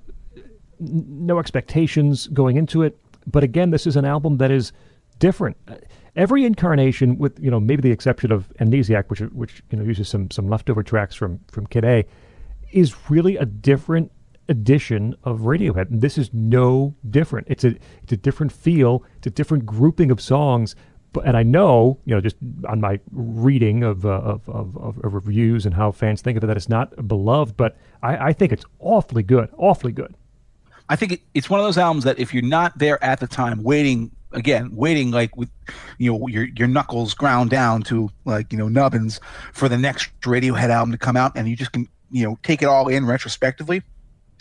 no 0.78 1.38
expectations 1.38 2.26
going 2.28 2.58
into 2.58 2.82
it. 2.82 2.98
But 3.26 3.42
again, 3.42 3.70
this 3.70 3.86
is 3.86 3.96
an 3.96 4.04
album 4.04 4.36
that 4.36 4.50
is 4.50 4.72
different. 5.18 5.56
Every 6.16 6.44
incarnation, 6.44 7.16
with 7.16 7.38
you 7.40 7.50
know 7.50 7.60
maybe 7.60 7.80
the 7.80 7.92
exception 7.92 8.30
of 8.30 8.52
Amnesiac, 8.60 9.08
which 9.08 9.20
which 9.20 9.62
you 9.70 9.78
know 9.78 9.84
uses 9.84 10.08
some 10.08 10.30
some 10.30 10.48
leftover 10.50 10.82
tracks 10.82 11.14
from 11.14 11.40
from 11.50 11.66
Kid 11.66 11.84
A, 11.84 12.04
is 12.72 12.94
really 13.08 13.36
a 13.36 13.46
different 13.46 14.12
edition 14.48 15.14
of 15.24 15.40
Radiohead. 15.40 15.90
And 15.90 16.02
this 16.02 16.18
is 16.18 16.28
no 16.34 16.94
different. 17.08 17.46
It's 17.48 17.64
a 17.64 17.76
it's 18.02 18.12
a 18.12 18.16
different 18.16 18.52
feel. 18.52 19.04
It's 19.18 19.28
a 19.28 19.30
different 19.30 19.64
grouping 19.64 20.10
of 20.10 20.20
songs. 20.20 20.74
And 21.24 21.36
I 21.36 21.42
know 21.42 21.98
you 22.04 22.14
know 22.14 22.20
just 22.20 22.36
on 22.68 22.80
my 22.80 23.00
reading 23.10 23.82
of 23.82 24.06
uh, 24.06 24.10
of, 24.10 24.48
of 24.48 24.76
of 24.76 25.14
reviews 25.14 25.66
and 25.66 25.74
how 25.74 25.90
fans 25.90 26.22
think 26.22 26.36
of 26.36 26.44
it 26.44 26.46
that 26.46 26.56
it's 26.56 26.68
not 26.68 27.08
beloved. 27.08 27.56
But 27.56 27.76
I, 28.02 28.28
I 28.28 28.32
think 28.32 28.52
it's 28.52 28.64
awfully 28.78 29.22
good. 29.22 29.48
Awfully 29.56 29.92
good. 29.92 30.14
I 30.88 30.96
think 30.96 31.12
it, 31.12 31.20
it's 31.34 31.48
one 31.48 31.60
of 31.60 31.66
those 31.66 31.78
albums 31.78 32.04
that 32.04 32.18
if 32.18 32.34
you're 32.34 32.42
not 32.42 32.78
there 32.78 33.02
at 33.02 33.20
the 33.20 33.26
time, 33.26 33.62
waiting 33.62 34.10
again, 34.32 34.74
waiting 34.74 35.10
like 35.10 35.36
with 35.36 35.50
you 35.98 36.12
know 36.12 36.26
your 36.28 36.44
your 36.56 36.68
knuckles 36.68 37.14
ground 37.14 37.50
down 37.50 37.82
to 37.82 38.10
like 38.24 38.52
you 38.52 38.58
know 38.58 38.68
nubbins 38.68 39.20
for 39.52 39.68
the 39.68 39.78
next 39.78 40.10
Radiohead 40.22 40.70
album 40.70 40.92
to 40.92 40.98
come 40.98 41.16
out, 41.16 41.32
and 41.36 41.48
you 41.48 41.56
just 41.56 41.72
can 41.72 41.88
you 42.10 42.24
know 42.24 42.38
take 42.42 42.62
it 42.62 42.66
all 42.66 42.88
in 42.88 43.06
retrospectively. 43.06 43.82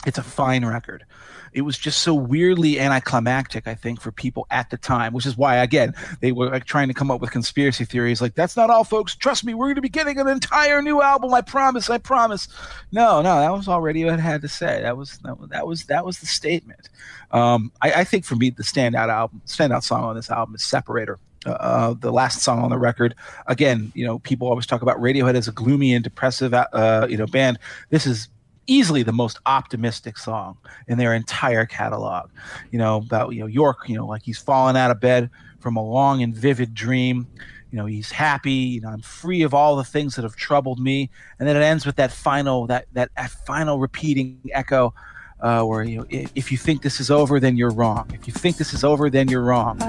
It's 0.05 0.17
a 0.17 0.23
fine 0.23 0.65
record. 0.65 1.05
It 1.53 1.61
was 1.61 1.77
just 1.77 2.01
so 2.01 2.13
weirdly 2.13 2.79
anticlimactic, 2.79 3.67
I 3.67 3.75
think, 3.75 4.01
for 4.01 4.11
people 4.11 4.47
at 4.51 4.69
the 4.69 4.77
time, 4.77 5.13
which 5.13 5.25
is 5.25 5.37
why, 5.37 5.55
again, 5.57 5.93
they 6.21 6.31
were 6.31 6.49
like 6.49 6.65
trying 6.65 6.87
to 6.87 6.93
come 6.93 7.11
up 7.11 7.21
with 7.21 7.31
conspiracy 7.31 7.85
theories. 7.85 8.21
Like, 8.21 8.35
that's 8.35 8.55
not 8.55 8.69
all, 8.69 8.83
folks. 8.83 9.15
Trust 9.15 9.43
me, 9.43 9.53
we're 9.53 9.67
going 9.67 9.75
to 9.75 9.81
be 9.81 9.89
getting 9.89 10.19
an 10.19 10.27
entire 10.27 10.81
new 10.81 11.01
album. 11.01 11.33
I 11.33 11.41
promise. 11.41 11.89
I 11.89 11.97
promise. 11.97 12.47
No, 12.91 13.21
no, 13.21 13.39
that 13.39 13.51
was 13.51 13.67
all 13.67 13.81
Radiohead 13.81 14.19
had 14.19 14.41
to 14.41 14.47
say. 14.47 14.81
That 14.81 14.97
was 14.97 15.17
that 15.19 15.67
was 15.67 15.85
that 15.85 16.05
was, 16.05 16.19
the 16.19 16.25
statement. 16.25 16.89
Um, 17.31 17.71
I, 17.81 17.91
I 17.93 18.03
think 18.03 18.25
for 18.25 18.35
me, 18.35 18.49
the 18.49 18.63
standout 18.63 19.09
album, 19.09 19.41
standout 19.45 19.83
song 19.83 20.03
on 20.03 20.15
this 20.15 20.29
album 20.29 20.55
is 20.55 20.63
"Separator." 20.63 21.19
Uh, 21.45 21.93
the 21.93 22.11
last 22.11 22.41
song 22.41 22.59
on 22.59 22.69
the 22.69 22.77
record. 22.77 23.15
Again, 23.47 23.93
you 23.95 24.05
know, 24.05 24.19
people 24.19 24.49
always 24.49 24.65
talk 24.65 24.81
about 24.81 24.97
Radiohead 24.97 25.35
as 25.35 25.47
a 25.47 25.53
gloomy 25.53 25.93
and 25.93 26.03
depressive, 26.03 26.53
uh, 26.53 27.07
you 27.09 27.15
know, 27.15 27.27
band. 27.27 27.57
This 27.91 28.05
is 28.05 28.27
easily 28.69 29.03
the 29.03 29.13
most 29.13 29.39
optimistic 29.45 30.17
song 30.17 30.57
in 30.87 30.97
their 30.97 31.13
entire 31.13 31.65
catalog. 31.65 32.29
You 32.71 32.79
know, 32.79 32.97
about 32.97 33.33
you 33.33 33.41
know 33.41 33.47
Yorke, 33.47 33.89
you 33.89 33.95
know, 33.95 34.05
like 34.05 34.23
he's 34.23 34.37
fallen 34.37 34.75
out 34.75 34.91
of 34.91 34.99
bed 34.99 35.29
from 35.59 35.75
a 35.75 35.83
long 35.83 36.23
and 36.23 36.35
vivid 36.35 36.73
dream. 36.73 37.27
You 37.71 37.77
know, 37.77 37.85
he's 37.85 38.11
happy. 38.11 38.51
You 38.51 38.81
know, 38.81 38.89
I'm 38.89 39.01
free 39.01 39.43
of 39.43 39.53
all 39.53 39.75
the 39.75 39.83
things 39.83 40.15
that 40.15 40.23
have 40.23 40.35
troubled 40.35 40.79
me. 40.79 41.09
And 41.37 41.47
then 41.47 41.55
it 41.55 41.61
ends 41.61 41.85
with 41.85 41.97
that 41.97 42.11
final, 42.11 42.65
that 42.67 42.87
that, 42.93 43.11
final 43.45 43.79
repeating 43.79 44.39
echo, 44.51 44.93
uh, 45.39 45.63
where 45.63 45.83
you 45.83 45.99
know, 45.99 46.05
if, 46.09 46.31
if 46.35 46.51
you 46.51 46.57
think 46.57 46.81
this 46.81 46.99
is 46.99 47.11
over, 47.11 47.39
then 47.39 47.57
you're 47.57 47.71
wrong. 47.71 48.09
If 48.13 48.27
you 48.27 48.33
think 48.33 48.57
this 48.57 48.73
is 48.73 48.83
over, 48.83 49.09
then 49.09 49.27
you're 49.27 49.43
wrong. 49.43 49.79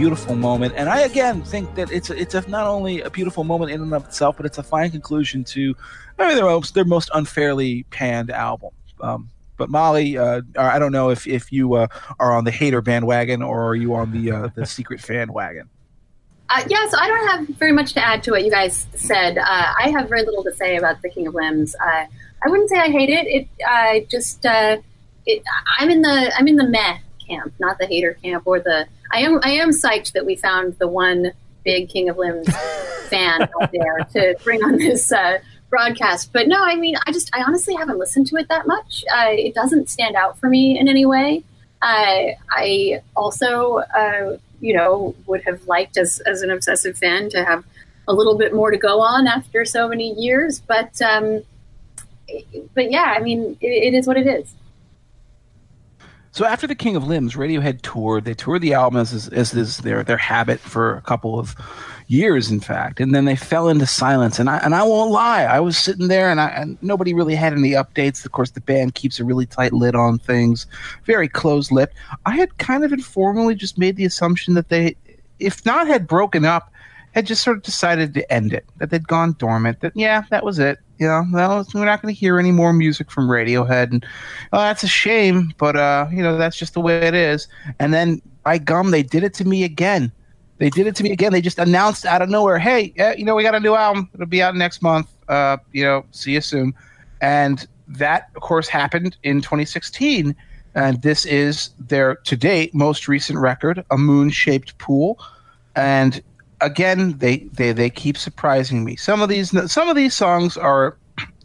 Beautiful, 0.00 0.34
moment. 0.34 0.72
And 0.76 0.88
I 0.88 1.00
again 1.00 1.42
think 1.42 1.74
that 1.74 1.92
it's 1.92 2.08
a, 2.08 2.18
it's 2.18 2.34
a, 2.34 2.48
not 2.48 2.66
only 2.66 3.02
a 3.02 3.10
beautiful 3.10 3.44
moment 3.44 3.70
in 3.70 3.82
and 3.82 3.92
of 3.92 4.06
itself, 4.06 4.36
but 4.36 4.46
it's 4.46 4.56
a 4.56 4.62
fine 4.62 4.90
conclusion 4.90 5.44
to 5.44 5.76
maybe 6.18 6.34
their 6.34 6.44
most 6.44 6.74
their 6.74 6.86
most 6.86 7.10
unfairly 7.12 7.82
panned 7.90 8.30
album. 8.30 8.70
Um, 9.02 9.28
but 9.58 9.68
Molly, 9.68 10.16
uh, 10.16 10.40
I 10.56 10.78
don't 10.78 10.92
know 10.92 11.10
if 11.10 11.26
if 11.26 11.52
you 11.52 11.74
uh, 11.74 11.88
are 12.18 12.32
on 12.32 12.44
the 12.44 12.50
hater 12.50 12.80
bandwagon 12.80 13.42
or 13.42 13.68
are 13.68 13.74
you 13.74 13.94
on 13.94 14.10
the 14.10 14.32
uh, 14.32 14.48
the 14.54 14.64
secret 14.76 15.00
fan 15.00 15.32
wagon. 15.32 15.68
Uh, 16.48 16.64
yeah, 16.66 16.88
so 16.88 16.96
I 16.98 17.06
don't 17.06 17.28
have 17.28 17.56
very 17.58 17.72
much 17.72 17.92
to 17.92 18.04
add 18.04 18.22
to 18.24 18.32
what 18.32 18.42
you 18.42 18.50
guys 18.50 18.86
said. 18.94 19.36
Uh, 19.36 19.72
I 19.84 19.90
have 19.90 20.08
very 20.08 20.24
little 20.24 20.42
to 20.44 20.52
say 20.54 20.76
about 20.76 21.00
the 21.02 21.10
King 21.10 21.26
of 21.26 21.34
Limbs. 21.34 21.76
Uh, 21.76 22.06
I 22.42 22.48
wouldn't 22.48 22.70
say 22.70 22.78
I 22.78 22.88
hate 22.88 23.10
it. 23.10 23.26
It 23.26 23.48
I 23.66 24.06
just 24.10 24.46
uh, 24.46 24.78
it, 25.26 25.42
I'm 25.78 25.90
in 25.90 26.00
the 26.00 26.32
I'm 26.38 26.48
in 26.48 26.56
the 26.56 26.66
meh 26.66 26.98
camp, 27.28 27.52
not 27.58 27.78
the 27.78 27.86
hater 27.86 28.14
camp 28.22 28.44
or 28.46 28.60
the. 28.60 28.86
I 29.12 29.20
am 29.20 29.40
I 29.42 29.50
am 29.52 29.70
psyched 29.70 30.12
that 30.12 30.24
we 30.24 30.36
found 30.36 30.78
the 30.78 30.88
one 30.88 31.32
big 31.64 31.88
King 31.88 32.08
of 32.08 32.18
Limbs 32.18 32.48
fan 33.08 33.42
out 33.42 33.72
there 33.72 33.98
to 34.12 34.36
bring 34.42 34.62
on 34.62 34.76
this 34.76 35.10
uh, 35.12 35.38
broadcast. 35.68 36.32
But 36.32 36.48
no, 36.48 36.62
I 36.62 36.76
mean, 36.76 36.96
I 37.06 37.12
just 37.12 37.30
I 37.34 37.42
honestly 37.42 37.74
haven't 37.74 37.98
listened 37.98 38.26
to 38.28 38.36
it 38.36 38.48
that 38.48 38.66
much. 38.66 39.04
Uh, 39.12 39.28
it 39.30 39.54
doesn't 39.54 39.88
stand 39.88 40.16
out 40.16 40.38
for 40.38 40.48
me 40.48 40.78
in 40.78 40.88
any 40.88 41.06
way. 41.06 41.44
Uh, 41.82 42.32
I 42.50 43.02
also, 43.16 43.78
uh, 43.78 44.36
you 44.60 44.74
know, 44.74 45.14
would 45.26 45.42
have 45.44 45.66
liked 45.66 45.96
as 45.96 46.20
as 46.20 46.42
an 46.42 46.50
obsessive 46.50 46.98
fan 46.98 47.30
to 47.30 47.44
have 47.44 47.64
a 48.06 48.12
little 48.12 48.36
bit 48.36 48.52
more 48.52 48.70
to 48.70 48.76
go 48.76 49.00
on 49.00 49.26
after 49.26 49.64
so 49.64 49.88
many 49.88 50.12
years. 50.12 50.60
But 50.60 51.00
um, 51.00 51.42
but 52.74 52.90
yeah, 52.90 53.14
I 53.16 53.20
mean, 53.20 53.56
it, 53.60 53.66
it 53.66 53.94
is 53.94 54.06
what 54.06 54.16
it 54.16 54.26
is. 54.26 54.52
So 56.32 56.44
after 56.44 56.66
the 56.66 56.76
King 56.76 56.94
of 56.94 57.04
Limbs, 57.04 57.34
Radiohead 57.34 57.82
toured. 57.82 58.24
They 58.24 58.34
toured 58.34 58.62
the 58.62 58.74
album 58.74 59.00
as 59.00 59.28
as 59.28 59.52
is 59.52 59.78
their 59.78 60.04
their 60.04 60.16
habit 60.16 60.60
for 60.60 60.96
a 60.96 61.02
couple 61.02 61.38
of 61.38 61.56
years, 62.06 62.50
in 62.50 62.60
fact, 62.60 63.00
and 63.00 63.14
then 63.14 63.24
they 63.24 63.36
fell 63.36 63.68
into 63.68 63.86
silence. 63.86 64.38
And 64.38 64.48
I 64.48 64.58
and 64.58 64.74
I 64.74 64.82
won't 64.84 65.10
lie, 65.10 65.42
I 65.42 65.58
was 65.60 65.76
sitting 65.76 66.08
there, 66.08 66.30
and 66.30 66.40
I 66.40 66.48
and 66.48 66.78
nobody 66.82 67.14
really 67.14 67.34
had 67.34 67.52
any 67.52 67.70
updates. 67.70 68.24
Of 68.24 68.32
course, 68.32 68.50
the 68.50 68.60
band 68.60 68.94
keeps 68.94 69.18
a 69.18 69.24
really 69.24 69.46
tight 69.46 69.72
lid 69.72 69.96
on 69.96 70.18
things, 70.18 70.66
very 71.04 71.28
close 71.28 71.72
lipped. 71.72 71.94
I 72.26 72.36
had 72.36 72.58
kind 72.58 72.84
of 72.84 72.92
informally 72.92 73.56
just 73.56 73.76
made 73.76 73.96
the 73.96 74.04
assumption 74.04 74.54
that 74.54 74.68
they, 74.68 74.96
if 75.40 75.66
not 75.66 75.88
had 75.88 76.06
broken 76.06 76.44
up, 76.44 76.69
had 77.12 77.26
just 77.26 77.42
sort 77.42 77.56
of 77.56 77.62
decided 77.62 78.14
to 78.14 78.32
end 78.32 78.52
it, 78.52 78.64
that 78.78 78.90
they'd 78.90 79.08
gone 79.08 79.34
dormant, 79.38 79.80
that, 79.80 79.92
yeah, 79.94 80.22
that 80.30 80.44
was 80.44 80.58
it. 80.58 80.78
You 80.98 81.06
know, 81.06 81.24
well, 81.32 81.66
we're 81.74 81.84
not 81.86 82.02
going 82.02 82.14
to 82.14 82.18
hear 82.18 82.38
any 82.38 82.52
more 82.52 82.72
music 82.72 83.10
from 83.10 83.28
Radiohead. 83.28 83.90
And 83.90 84.04
oh, 84.52 84.58
that's 84.58 84.82
a 84.82 84.88
shame, 84.88 85.52
but, 85.58 85.76
uh, 85.76 86.06
you 86.12 86.22
know, 86.22 86.36
that's 86.36 86.56
just 86.56 86.74
the 86.74 86.80
way 86.80 87.06
it 87.06 87.14
is. 87.14 87.48
And 87.78 87.94
then, 87.94 88.20
by 88.44 88.58
gum, 88.58 88.90
they 88.90 89.02
did 89.02 89.24
it 89.24 89.34
to 89.34 89.44
me 89.44 89.64
again. 89.64 90.12
They 90.58 90.68
did 90.68 90.86
it 90.86 90.94
to 90.96 91.02
me 91.02 91.10
again. 91.10 91.32
They 91.32 91.40
just 91.40 91.58
announced 91.58 92.04
out 92.04 92.20
of 92.20 92.28
nowhere, 92.28 92.58
hey, 92.58 92.92
you 93.16 93.24
know, 93.24 93.34
we 93.34 93.42
got 93.42 93.54
a 93.54 93.60
new 93.60 93.74
album. 93.74 94.10
It'll 94.12 94.26
be 94.26 94.42
out 94.42 94.54
next 94.54 94.82
month. 94.82 95.08
Uh, 95.26 95.56
you 95.72 95.82
know, 95.82 96.04
see 96.10 96.32
you 96.32 96.42
soon. 96.42 96.74
And 97.22 97.66
that, 97.88 98.28
of 98.36 98.42
course, 98.42 98.68
happened 98.68 99.16
in 99.22 99.40
2016. 99.40 100.36
And 100.74 101.02
this 101.02 101.24
is 101.24 101.70
their, 101.78 102.16
to 102.16 102.36
date, 102.36 102.74
most 102.74 103.08
recent 103.08 103.38
record, 103.38 103.82
A 103.90 103.96
Moon 103.96 104.28
Shaped 104.28 104.76
Pool. 104.76 105.18
And 105.76 106.22
again, 106.60 107.18
they, 107.18 107.38
they, 107.52 107.72
they 107.72 107.90
keep 107.90 108.16
surprising 108.16 108.84
me. 108.84 108.96
Some 108.96 109.22
of 109.22 109.28
these, 109.28 109.50
some 109.70 109.88
of 109.88 109.96
these 109.96 110.14
songs 110.14 110.56
are, 110.56 110.96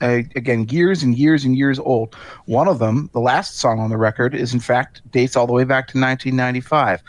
uh, 0.02 0.22
again, 0.36 0.68
years 0.70 1.04
and 1.04 1.18
years 1.18 1.44
and 1.44 1.58
years 1.58 1.80
old. 1.80 2.16
One 2.46 2.68
of 2.68 2.80
them, 2.80 3.10
the 3.14 3.20
last 3.20 3.58
song 3.58 3.80
on 3.80 3.90
the 3.90 3.98
record, 3.98 4.36
is 4.36 4.54
in 4.54 4.60
fact 4.60 5.02
dates 5.12 5.36
all 5.36 5.48
the 5.48 5.54
way 5.54 5.64
back 5.64 5.88
to 5.88 6.00
1995. 6.00 7.02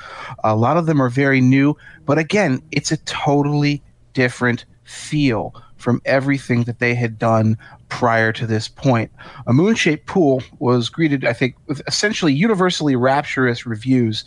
A 0.44 0.56
lot 0.56 0.76
of 0.76 0.86
them 0.86 1.00
are 1.00 1.08
very 1.08 1.40
new, 1.40 1.76
but 2.04 2.18
again, 2.18 2.62
it's 2.72 2.92
a 2.92 2.96
totally 2.98 3.82
different 4.14 4.64
feel 4.84 5.54
from 5.76 6.00
everything 6.04 6.64
that 6.64 6.78
they 6.78 6.94
had 6.94 7.18
done 7.18 7.56
prior 7.88 8.32
to 8.32 8.46
this 8.46 8.68
point. 8.68 9.10
A 9.46 9.52
Moon 9.52 9.74
Shaped 9.74 10.06
Pool 10.06 10.42
was 10.58 10.88
greeted, 10.88 11.24
I 11.24 11.32
think, 11.32 11.54
with 11.66 11.82
essentially 11.86 12.32
universally 12.32 12.96
rapturous 12.96 13.66
reviews, 13.66 14.24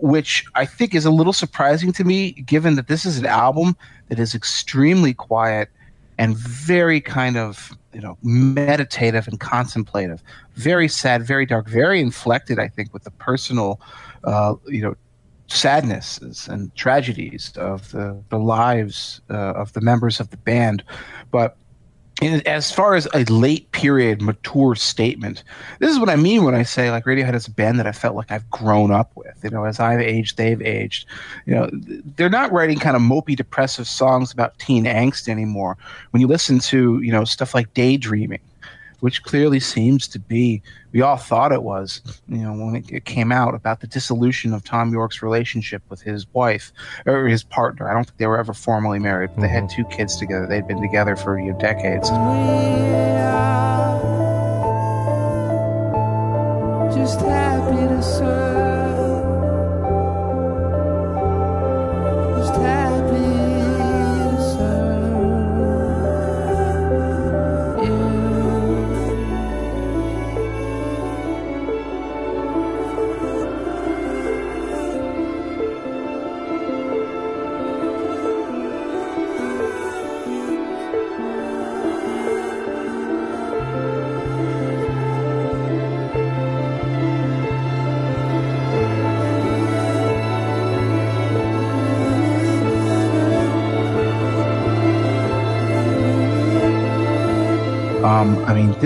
which 0.00 0.44
I 0.54 0.66
think 0.66 0.94
is 0.94 1.04
a 1.04 1.10
little 1.10 1.32
surprising 1.32 1.92
to 1.92 2.04
me, 2.04 2.32
given 2.32 2.74
that 2.76 2.88
this 2.88 3.06
is 3.06 3.18
an 3.18 3.26
album 3.26 3.76
that 4.08 4.18
is 4.18 4.34
extremely 4.34 5.14
quiet 5.14 5.70
and 6.18 6.36
very 6.36 7.00
kind 7.00 7.36
of 7.36 7.72
you 7.92 8.00
know 8.00 8.18
meditative 8.22 9.28
and 9.28 9.38
contemplative. 9.40 10.22
Very 10.54 10.88
sad 10.88 11.22
very 11.22 11.46
dark 11.46 11.68
very 11.68 12.00
inflected 12.00 12.58
i 12.58 12.66
think 12.66 12.92
with 12.92 13.04
the 13.04 13.12
personal 13.12 13.80
uh, 14.24 14.54
you 14.66 14.82
know 14.82 14.94
sadnesses 15.48 16.46
and 16.48 16.74
tragedies 16.76 17.52
of 17.56 17.90
the, 17.92 18.22
the 18.28 18.38
lives 18.38 19.20
uh, 19.30 19.52
of 19.54 19.72
the 19.72 19.80
members 19.80 20.20
of 20.20 20.30
the 20.30 20.36
band. 20.36 20.84
But 21.30 21.56
in, 22.20 22.46
as 22.46 22.70
far 22.70 22.94
as 22.94 23.06
a 23.14 23.24
late 23.24 23.70
period 23.72 24.20
mature 24.20 24.74
statement 24.74 25.44
this 25.78 25.90
is 25.90 25.98
what 25.98 26.08
i 26.08 26.16
mean 26.16 26.44
when 26.44 26.54
i 26.54 26.62
say 26.62 26.90
like 26.90 27.04
radiohead 27.04 27.34
is 27.34 27.46
a 27.46 27.50
band 27.50 27.78
that 27.78 27.86
i 27.86 27.92
felt 27.92 28.16
like 28.16 28.30
i've 28.30 28.48
grown 28.50 28.90
up 28.90 29.12
with. 29.14 29.38
You 29.42 29.50
know 29.50 29.64
as 29.64 29.78
i've 29.80 30.00
aged 30.00 30.36
they've 30.36 30.60
aged. 30.60 31.06
You 31.46 31.54
know 31.54 31.70
they're 32.16 32.28
not 32.28 32.52
writing 32.52 32.78
kind 32.78 32.96
of 32.96 33.02
mopey 33.02 33.36
depressive 33.36 33.86
songs 33.86 34.32
about 34.32 34.58
teen 34.58 34.84
angst 34.84 35.28
anymore. 35.28 35.76
When 36.10 36.20
you 36.20 36.26
listen 36.26 36.58
to 36.60 37.00
you 37.00 37.12
know 37.12 37.24
stuff 37.24 37.54
like 37.54 37.72
daydreaming 37.74 38.40
which 39.00 39.22
clearly 39.22 39.60
seems 39.60 40.08
to 40.08 40.18
be 40.18 40.62
we 40.92 41.02
all 41.02 41.16
thought 41.16 41.52
it 41.52 41.62
was 41.62 42.02
you 42.28 42.38
know 42.38 42.52
when 42.52 42.76
it, 42.76 42.90
it 42.90 43.04
came 43.04 43.30
out 43.30 43.54
about 43.54 43.80
the 43.80 43.86
dissolution 43.86 44.52
of 44.52 44.64
thom 44.64 44.92
yorke's 44.92 45.22
relationship 45.22 45.82
with 45.88 46.00
his 46.00 46.26
wife 46.32 46.72
or 47.06 47.26
his 47.26 47.42
partner. 47.42 47.88
I 47.88 47.94
don't 47.94 48.04
think 48.04 48.18
they 48.18 48.26
were 48.26 48.38
ever 48.38 48.54
formally 48.54 48.98
married 48.98 49.30
but 49.34 49.42
they 49.42 49.48
had 49.48 49.64
mm-hmm. 49.64 49.82
two 49.82 49.96
kids 49.96 50.16
together. 50.16 50.46
They'd 50.46 50.66
been 50.66 50.80
together 50.80 51.16
for 51.16 51.38
you 51.38 51.52
know, 51.52 51.58
decades. 51.58 52.08
Just 56.94 57.20
happy 57.20 57.88
to 57.88 58.02
serve. 58.02 58.67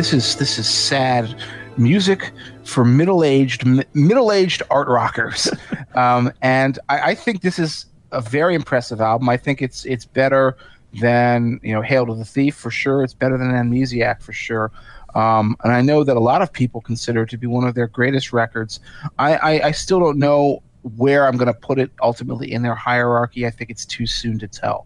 This 0.02 0.12
is 0.12 0.34
this 0.34 0.58
is 0.58 0.66
sad 0.66 1.32
music 1.76 2.32
for 2.64 2.84
middle-aged 2.84 3.64
mi- 3.64 3.84
middle-aged 3.94 4.60
art 4.68 4.88
rockers, 4.88 5.48
um, 5.94 6.32
and 6.42 6.80
I, 6.88 7.10
I 7.10 7.14
think 7.14 7.42
this 7.42 7.56
is 7.60 7.86
a 8.10 8.20
very 8.20 8.56
impressive 8.56 9.00
album. 9.00 9.28
I 9.28 9.36
think 9.36 9.62
it's 9.62 9.84
it's 9.84 10.04
better 10.04 10.56
than 11.00 11.60
you 11.62 11.72
know 11.72 11.82
Hail 11.82 12.04
to 12.06 12.16
the 12.16 12.24
Thief 12.24 12.56
for 12.56 12.68
sure. 12.68 13.04
It's 13.04 13.14
better 13.14 13.38
than 13.38 13.52
Amnesiac 13.52 14.22
for 14.22 14.32
sure. 14.32 14.72
Um, 15.14 15.56
and 15.62 15.72
I 15.72 15.82
know 15.82 16.02
that 16.02 16.16
a 16.16 16.20
lot 16.32 16.42
of 16.42 16.52
people 16.52 16.80
consider 16.80 17.22
it 17.22 17.30
to 17.30 17.36
be 17.36 17.46
one 17.46 17.62
of 17.62 17.76
their 17.76 17.86
greatest 17.86 18.32
records. 18.32 18.80
I, 19.20 19.36
I, 19.36 19.66
I 19.68 19.70
still 19.70 20.00
don't 20.00 20.18
know 20.18 20.64
where 20.96 21.28
I'm 21.28 21.36
going 21.36 21.46
to 21.46 21.54
put 21.54 21.78
it 21.78 21.92
ultimately 22.02 22.50
in 22.50 22.62
their 22.62 22.74
hierarchy. 22.74 23.46
I 23.46 23.50
think 23.50 23.70
it's 23.70 23.86
too 23.86 24.06
soon 24.06 24.40
to 24.40 24.48
tell. 24.48 24.84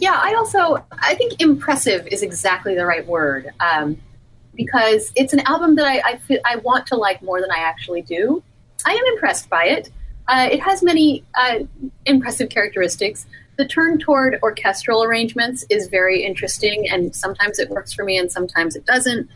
Yeah, 0.00 0.18
I 0.20 0.34
also 0.34 0.84
I 0.90 1.14
think 1.14 1.40
impressive 1.40 2.06
is 2.08 2.22
exactly 2.22 2.74
the 2.74 2.86
right 2.86 3.06
word 3.06 3.50
um, 3.60 3.96
because 4.54 5.12
it's 5.14 5.32
an 5.32 5.40
album 5.40 5.76
that 5.76 5.86
I 5.86 6.00
I, 6.00 6.16
feel, 6.18 6.40
I 6.44 6.56
want 6.56 6.86
to 6.88 6.96
like 6.96 7.22
more 7.22 7.40
than 7.40 7.50
I 7.50 7.58
actually 7.58 8.02
do. 8.02 8.42
I 8.86 8.92
am 8.92 9.04
impressed 9.14 9.48
by 9.48 9.64
it. 9.66 9.90
Uh, 10.26 10.48
it 10.50 10.60
has 10.60 10.82
many 10.82 11.22
uh, 11.34 11.60
impressive 12.06 12.48
characteristics. 12.48 13.26
The 13.56 13.66
turn 13.66 13.98
toward 13.98 14.38
orchestral 14.42 15.04
arrangements 15.04 15.64
is 15.70 15.86
very 15.88 16.24
interesting, 16.24 16.88
and 16.88 17.14
sometimes 17.14 17.58
it 17.58 17.70
works 17.70 17.92
for 17.92 18.04
me, 18.04 18.18
and 18.18 18.32
sometimes 18.32 18.74
it 18.74 18.84
doesn't. 18.86 19.28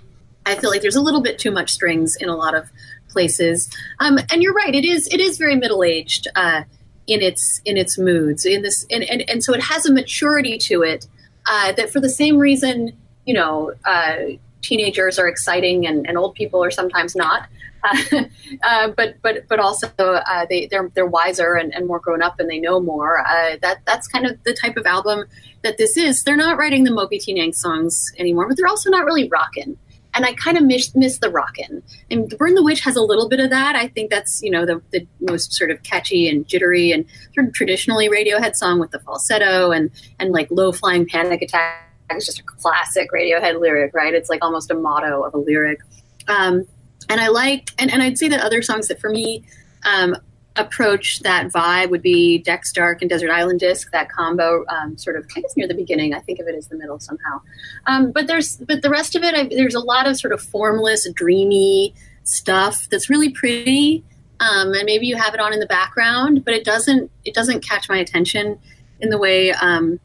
I 0.45 0.55
feel 0.57 0.71
like 0.71 0.81
there's 0.81 0.97
a 0.97 1.03
little 1.03 1.21
bit 1.21 1.39
too 1.39 1.51
much 1.51 1.71
strings 1.71 2.17
in 2.17 2.29
a 2.29 2.35
lot 2.35 2.55
of 2.55 2.71
places. 3.11 3.71
Um, 4.01 4.19
and 4.31 4.43
you're 4.43 4.55
right; 4.55 4.75
it 4.75 4.85
is 4.85 5.07
it 5.09 5.21
is 5.21 5.39
very 5.39 5.55
middle 5.55 5.85
aged. 5.85 6.27
Uh, 6.35 6.63
in 7.09 7.21
its 7.23 7.61
in 7.65 7.77
its 7.77 7.99
moods 7.99 8.47
in 8.47 8.63
this 8.63 8.87
and, 8.91 9.03
and, 9.05 9.29
and 9.29 9.43
so 9.43 9.53
it 9.53 9.63
has 9.63 9.87
a 9.87 9.93
maturity 9.93 10.57
to 10.57 10.83
it 10.83 11.09
uh, 11.47 11.73
that 11.73 11.91
for 11.91 12.01
the 12.01 12.09
same 12.09 12.39
reason 12.39 12.97
you 13.25 13.35
know 13.35 13.73
uh, 13.85 14.17
teenagers 14.63 15.19
are 15.19 15.29
exciting 15.29 15.87
and, 15.87 16.07
and 16.09 16.19
old 16.19 16.35
people 16.35 16.63
are 16.63 16.71
sometimes 16.71 17.15
not. 17.17 17.49
Uh, 18.65 18.89
but 18.89 19.15
but 19.23 19.47
but 19.49 19.61
also 19.61 19.87
uh, 19.99 20.45
they 20.51 20.67
they're 20.67 20.91
they're 20.95 21.07
wiser 21.07 21.55
and, 21.55 21.73
and 21.75 21.87
more 21.87 22.01
grown 22.01 22.21
up 22.23 22.41
and 22.41 22.51
they 22.51 22.59
know 22.59 22.81
more. 22.81 23.25
Uh, 23.25 23.57
that 23.63 23.79
that's 23.87 24.09
kind 24.09 24.27
of 24.27 24.37
the 24.43 24.53
type 24.53 24.77
of 24.77 24.85
album 24.85 25.25
that 25.63 25.79
this 25.79 25.97
is. 25.97 26.25
They're 26.25 26.37
not 26.37 26.59
writing 26.59 26.83
the 26.83 26.91
mopey 26.91 27.21
teen 27.21 27.53
songs 27.53 28.13
anymore 28.19 28.49
but 28.49 28.57
they're 28.57 28.67
also 28.67 28.91
not 28.91 29.05
really 29.05 29.29
rocking 29.29 29.79
and 30.19 30.27
I 30.27 30.33
kind 30.33 30.59
of 30.59 30.65
miss, 30.65 30.93
miss 30.97 31.19
the 31.19 31.31
rockin'. 31.31 31.81
And 32.11 32.29
Burn 32.37 32.57
the 32.57 32.63
Witch 32.65 32.81
has 32.81 32.97
a 32.97 33.03
little 33.03 33.29
bit 33.29 33.39
of 33.39 33.51
that. 33.51 33.77
I 33.77 33.87
think 33.87 34.11
that's 34.11 34.43
you 34.43 34.51
know 34.51 34.67
the, 34.67 34.83
the 34.91 35.07
most 35.21 35.53
sort 35.53 35.71
of 35.71 35.81
catchy 35.85 36.29
and 36.29 36.47
jittery 36.47 36.91
and 36.91 37.05
sort 37.37 37.47
of 37.47 37.55
traditionally 37.55 38.09
Radiohead 38.09 38.57
song 38.57 38.81
with 38.81 38.91
the 38.91 38.99
falsetto 38.99 39.71
and 39.71 39.93
and 40.19 40.33
like 40.33 40.51
low 40.51 40.73
flying 40.73 41.07
panic 41.07 41.41
attack. 41.41 41.85
It's 42.11 42.27
just 42.27 42.41
a 42.41 42.43
classic 42.43 43.13
Radiohead 43.13 43.61
lyric, 43.61 43.95
right? 43.95 44.13
It's 44.13 44.29
like 44.29 44.45
almost 44.45 44.73
a 44.73 44.75
motto 44.75 45.23
of 45.23 45.35
a 45.35 45.39
lyric. 45.39 45.79
Um, 46.27 46.67
and 47.09 47.21
I 47.21 47.29
like 47.29 47.71
and, 47.79 47.89
and 47.93 48.03
I'd 48.03 48.19
say 48.19 48.27
that 48.27 48.41
other 48.41 48.61
songs 48.61 48.89
that 48.89 49.01
for 49.01 49.11
me 49.11 49.45
um, 49.85 50.17
approach 50.59 51.21
that 51.21 51.53
vibe 51.53 51.91
would 51.91 52.03
be 52.03 52.39
Decks 52.39 52.73
Dark 52.73 53.01
and 53.01 53.09
Desert 53.09 53.31
Island 53.31 53.61
Disc, 53.61 53.91
that 53.93 54.11
combo, 54.11 54.65
um, 54.69 54.99
sort 54.99 55.17
of, 55.17 55.25
I 55.37 55.41
guess 55.41 55.57
near 55.57 55.69
the 55.69 55.75
beginning. 55.75 56.13
I 56.13 56.19
think 56.19 56.41
of 56.41 56.49
it 56.49 56.55
as 56.55 56.67
the 56.67 56.77
middle 56.77 56.99
somehow. 56.99 57.41
Um, 57.87 58.13
but 58.13 58.27
there's, 58.27 58.57
but 58.57 58.83
the 58.83 58.91
rest 58.91 59.15
of 59.15 59.23
it, 59.23 59.35
I, 59.35 59.45
there's 59.45 59.75
a 59.75 59.81
lot 59.81 60.07
of 60.07 60.19
sort 60.19 60.33
of 60.33 60.43
formless, 60.43 61.09
dreamy 61.15 61.95
stuff 62.25 62.89
that's 62.91 63.09
really 63.09 63.31
pretty. 63.31 64.05
Um, 64.41 64.73
and 64.75 64.85
maybe 64.85 65.07
you 65.07 65.17
have 65.17 65.35
it 65.35 65.41
on 65.41 65.53
in 65.53 65.61
the 65.61 65.67
background, 65.67 66.45
but 66.45 66.55
it 66.55 66.65
doesn't, 66.65 67.11
it 67.25 67.35
doesn't 67.35 67.61
catch 67.61 67.89
my 67.89 67.99
attention 67.99 68.59
in 69.01 69.11
the 69.11 69.19
way, 69.19 69.53
um, 69.53 69.99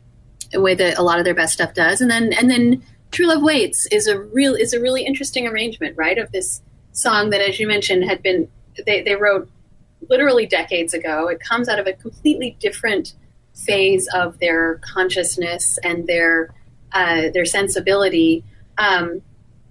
the 0.51 0.61
way 0.61 0.75
that 0.75 0.97
a 0.97 1.03
lot 1.03 1.19
of 1.19 1.25
their 1.25 1.35
best 1.35 1.53
stuff 1.53 1.73
does. 1.73 1.99
And 1.99 2.09
then, 2.09 2.31
and 2.33 2.49
then 2.49 2.83
True 3.11 3.27
Love 3.27 3.41
Waits 3.41 3.87
is 3.91 4.07
a 4.07 4.19
real, 4.19 4.55
is 4.55 4.73
a 4.73 4.79
really 4.79 5.05
interesting 5.05 5.47
arrangement, 5.47 5.97
right? 5.97 6.17
Of 6.17 6.31
this 6.31 6.61
song 6.93 7.31
that, 7.31 7.41
as 7.41 7.59
you 7.59 7.67
mentioned, 7.67 8.05
had 8.05 8.23
been, 8.23 8.47
they, 8.85 9.01
they 9.01 9.15
wrote 9.15 9.49
literally 10.09 10.45
decades 10.45 10.93
ago. 10.93 11.27
It 11.27 11.39
comes 11.39 11.69
out 11.69 11.79
of 11.79 11.87
a 11.87 11.93
completely 11.93 12.57
different 12.59 13.13
phase 13.53 14.07
of 14.13 14.39
their 14.39 14.79
consciousness 14.79 15.77
and 15.83 16.07
their 16.07 16.53
uh, 16.91 17.29
their 17.33 17.45
sensibility. 17.45 18.43
Um, 18.77 19.21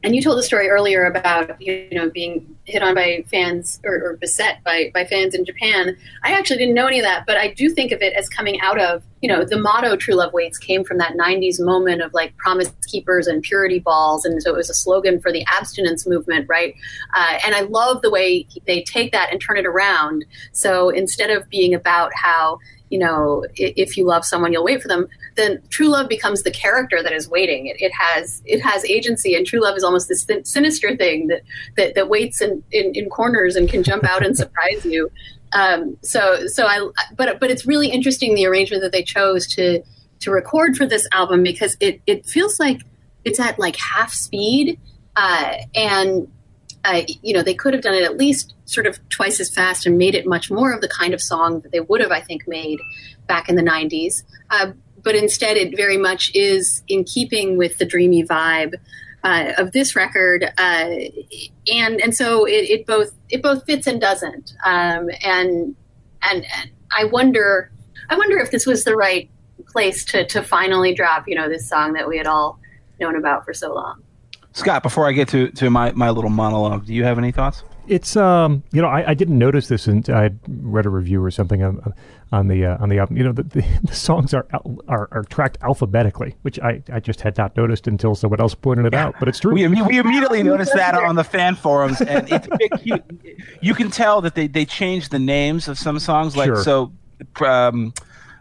and 0.03 0.17
you 0.17 0.23
told 0.23 0.39
the 0.39 0.43
story 0.43 0.69
earlier 0.69 1.05
about 1.05 1.61
you 1.61 1.89
know 1.93 2.11
being 2.11 2.57
hit 2.65 2.83
on 2.83 2.95
by 2.95 3.25
fans 3.31 3.81
or, 3.85 3.95
or 3.95 4.17
beset 4.17 4.63
by, 4.65 4.91
by 4.95 5.05
fans 5.05 5.35
in 5.35 5.45
Japan. 5.45 5.97
I 6.23 6.33
actually 6.33 6.59
didn't 6.59 6.75
know 6.75 6.87
any 6.87 6.99
of 6.99 7.05
that, 7.05 7.25
but 7.27 7.37
I 7.37 7.53
do 7.53 7.69
think 7.71 7.93
of 7.93 8.03
it 8.03 8.13
as 8.15 8.29
coming 8.29 8.61
out 8.61 8.81
of 8.81 9.03
you 9.21 9.29
know 9.29 9.45
the 9.45 9.59
motto 9.59 9.97
"True 9.97 10.15
Love 10.15 10.33
Waits" 10.33 10.59
came 10.59 10.85
from 10.85 10.99
that 10.99 11.15
'90s 11.15 11.61
moment 11.61 12.03
of 12.03 12.13
like 12.15 12.37
promise 12.37 12.73
keepers 12.89 13.27
and 13.27 13.43
purity 13.43 13.79
balls, 13.79 14.25
and 14.25 14.43
so 14.43 14.51
it 14.51 14.57
was 14.57 14.71
a 14.71 14.75
slogan 14.75 15.21
for 15.21 15.33
the 15.33 15.45
abstinence 15.47 16.07
movement, 16.07 16.47
right? 16.49 16.75
Uh, 17.15 17.39
and 17.45 17.55
I 17.55 17.61
love 17.63 18.03
the 18.03 18.11
way 18.11 18.47
they 18.67 18.83
take 18.83 19.13
that 19.13 19.31
and 19.31 19.41
turn 19.41 19.57
it 19.57 19.67
around. 19.67 20.25
So 20.53 20.89
instead 20.91 21.31
of 21.31 21.49
being 21.49 21.75
about 21.75 22.13
how 22.15 22.59
you 22.93 22.99
know, 22.99 23.47
if 23.55 23.97
you 23.97 24.05
love 24.05 24.23
someone, 24.23 24.53
you'll 24.53 24.65
wait 24.65 24.83
for 24.83 24.89
them. 24.89 25.09
Then 25.37 25.63
true 25.71 25.89
love 25.89 26.11
becomes 26.11 26.43
the 26.43 26.51
character 26.51 27.03
that 27.03 27.15
is 27.15 27.27
waiting. 27.27 27.69
It, 27.69 27.81
it 27.81 27.91
has 27.99 28.43
it 28.45 28.61
has 28.61 28.85
agency, 28.85 29.35
and 29.35 29.47
true 29.47 29.63
love 29.63 29.79
is 29.79 29.83
almost 29.83 30.09
this 30.09 30.25
sin- 30.25 30.45
sinister 30.45 30.95
thing 30.95 31.29
that 31.29 31.41
that, 31.79 31.95
that 31.95 32.11
waits 32.11 32.43
in, 32.43 32.63
in, 32.71 32.93
in 32.95 33.09
corners 33.09 33.57
and 33.57 33.67
can 33.67 33.83
jump 33.83 34.05
out 34.05 34.23
and 34.23 34.37
surprise 34.37 34.85
you. 34.85 35.11
Um, 35.55 35.97
so 36.03 36.47
so 36.49 36.67
I 36.67 36.87
but 37.17 37.41
but 37.41 37.51
it's 37.51 37.65
really 37.65 37.89
interesting 37.89 38.35
the 38.35 38.45
arrangement 38.45 38.83
that 38.83 38.93
they 38.93 39.03
chose 39.03 39.47
to 39.55 39.83
to 40.21 40.31
record 40.31 40.77
for 40.77 40.85
this 40.85 41.09
album 41.13 41.43
because 41.43 41.79
it 41.81 42.03
it 42.07 42.27
feels 42.27 42.61
like 42.61 42.83
it's 43.25 43.41
at 43.41 43.59
like 43.59 43.77
half 43.77 44.13
speed 44.13 44.79
uh, 45.17 45.55
and 45.75 46.31
uh, 46.85 47.03
you 47.23 47.33
know, 47.33 47.43
they 47.43 47.55
could 47.55 47.75
have 47.75 47.83
done 47.83 47.95
it 47.95 48.03
at 48.03 48.17
least 48.17 48.55
sort 48.65 48.87
of 48.87 48.99
twice 49.09 49.39
as 49.39 49.55
fast 49.55 49.87
and 49.87 49.99
made 49.99 50.15
it 50.15 50.27
much 50.27 50.51
more 50.51 50.73
of 50.73 50.81
the 50.81 50.89
kind 50.89 51.15
of 51.15 51.21
song 51.21 51.61
that 51.61 51.73
they 51.73 51.81
would 51.81 52.01
have, 52.01 52.11
I 52.11 52.21
think, 52.21 52.49
made 52.49 52.81
back 53.27 53.49
in 53.49 53.57
the 53.57 53.63
90s. 53.63 54.23
Uh, 54.51 54.73
but 55.03 55.15
instead, 55.15 55.57
it 55.57 55.77
very 55.77 55.97
much 55.97 56.31
is 56.35 56.83
in 56.89 57.05
keeping 57.05 57.57
with 57.57 57.79
the 57.79 57.85
dreamy 57.85 58.25
vibe 58.25 58.75
uh, 59.25 59.53
of 59.59 59.73
this 59.73 59.95
record, 59.95 60.45
uh, 60.59 60.91
and 61.73 62.01
and 62.01 62.15
so 62.15 62.45
it, 62.45 62.71
it 62.71 62.87
both 62.87 63.13
it 63.29 63.43
both 63.43 63.65
fits 63.65 63.87
and 63.87 64.01
doesn't. 64.01 64.53
Um, 64.65 65.11
and, 65.25 65.77
and 66.23 66.45
and 66.45 66.71
I 66.97 67.05
wonder, 67.05 67.71
I 68.09 68.17
wonder 68.17 68.39
if 68.39 68.51
this 68.51 68.67
was 68.67 68.85
the 68.85 68.97
right 68.97 69.31
place 69.69 70.05
to 70.07 70.27
to 70.27 70.43
finally 70.43 70.95
drop, 70.95 71.29
you 71.29 71.35
know, 71.35 71.49
this 71.49 71.69
song 71.69 71.93
that 71.95 72.09
we 72.09 72.17
had 72.19 72.27
all 72.27 72.59
known 73.01 73.17
about 73.17 73.45
for 73.45 73.55
so 73.55 73.75
long. 73.75 74.03
Scot, 74.55 74.83
before 74.83 75.09
I 75.09 75.13
get 75.13 75.29
to, 75.29 75.51
to 75.53 75.71
my, 75.71 75.93
my 75.93 76.11
little 76.11 76.31
monologue, 76.31 76.87
do 76.87 76.95
you 76.95 77.05
have 77.05 77.19
any 77.19 77.33
thoughts? 77.33 77.65
It's 77.89 78.17
um, 78.17 78.63
you 78.73 78.81
know, 78.81 78.87
I, 78.89 79.11
I 79.11 79.15
didn't 79.15 79.39
notice 79.39 79.67
this, 79.67 79.89
and 79.89 80.09
I 80.09 80.31
read 80.47 80.87
a 80.87 80.89
review 80.89 81.23
or 81.23 81.33
something 81.33 81.65
on, 81.65 81.93
on 82.31 82.47
the 82.47 82.65
uh, 82.65 82.77
on 82.79 82.89
the 82.91 82.99
album. 83.01 83.17
You 83.17 83.25
know, 83.25 83.33
the, 83.33 83.43
the, 83.43 83.65
the 83.83 83.95
songs 83.95 84.33
are, 84.33 84.47
are 84.87 85.09
are 85.11 85.25
tracked 85.25 85.59
alphabetically, 85.63 86.37
which 86.43 86.61
I, 86.61 86.81
I 86.93 87.01
just 87.01 87.23
had 87.23 87.37
not 87.37 87.57
noticed 87.57 87.89
until 87.89 88.15
someone 88.15 88.41
else 88.41 88.55
pointed 88.55 88.87
it 88.87 88.95
out. 88.95 89.17
But 89.19 89.29
it's 89.29 89.41
true. 89.41 89.53
We, 89.53 89.67
we 89.67 89.99
immediately 89.99 90.45
noticed 90.45 90.75
that 90.75 90.95
on 90.95 91.17
the 91.17 91.25
fan 91.25 91.57
forums, 91.57 92.01
and 92.01 92.31
it's 92.31 92.47
you, 92.85 92.99
you 93.61 93.75
can 93.75 93.91
tell 93.91 94.21
that 94.21 94.37
they, 94.37 94.47
they 94.47 94.65
changed 94.65 95.11
the 95.11 95.19
names 95.19 95.67
of 95.67 95.77
some 95.77 95.99
songs. 95.99 96.37
Like 96.37 96.47
Sure. 96.47 96.63
so, 96.63 96.93
um, 97.45 97.93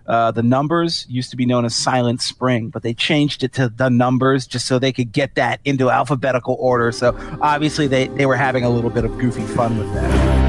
uh, 0.07 0.31
the 0.31 0.43
numbers 0.43 1.05
used 1.09 1.31
to 1.31 1.38
be 1.38 1.45
known 1.45 1.65
as 1.65 1.75
Silent 1.75 2.21
Spring, 2.21 2.69
but 2.69 2.83
they 2.83 2.93
changed 2.93 3.43
it 3.43 3.53
to 3.53 3.69
the 3.69 3.89
numbers 3.89 4.47
just 4.47 4.67
so 4.67 4.80
they 4.80 4.91
could 4.91 5.11
get 5.11 5.35
that 5.35 5.59
into 5.65 5.89
alphabetical 5.89 6.57
order. 6.59 6.91
So 6.91 7.17
obviously 7.41 7.88
they, 7.88 8.07
they 8.07 8.25
were 8.25 8.35
having 8.35 8.63
a 8.63 8.69
little 8.69 8.89
bit 8.89 9.05
of 9.05 9.17
goofy 9.17 9.45
fun 9.45 9.77
with 9.77 9.93
that. 9.93 10.41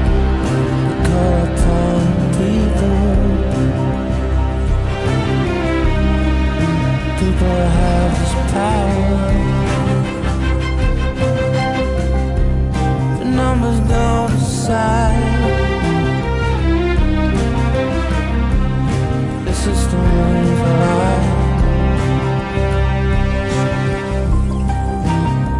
Numbers 13.35 13.79
don't 13.89 14.29
decide. 14.31 15.32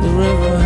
The 0.03 0.09
river 0.09 0.62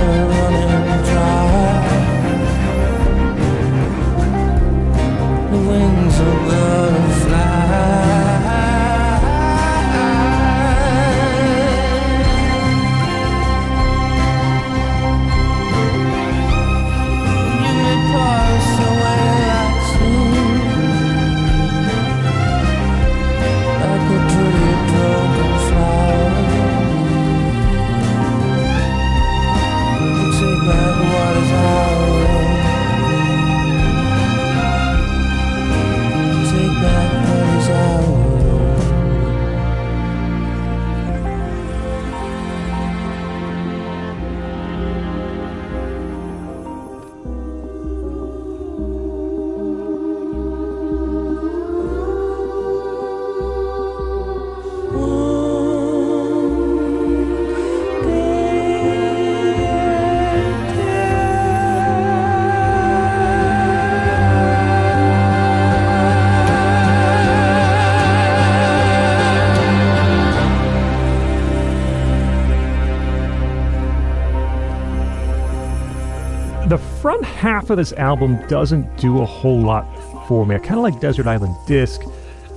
of 77.69 77.77
this 77.77 77.93
album 77.93 78.45
doesn't 78.47 78.97
do 78.97 79.21
a 79.21 79.25
whole 79.25 79.59
lot 79.59 79.85
for 80.27 80.45
me. 80.45 80.55
I 80.55 80.59
kind 80.59 80.75
of 80.75 80.83
like 80.83 80.99
Desert 80.99 81.27
Island 81.27 81.55
Disc. 81.67 82.01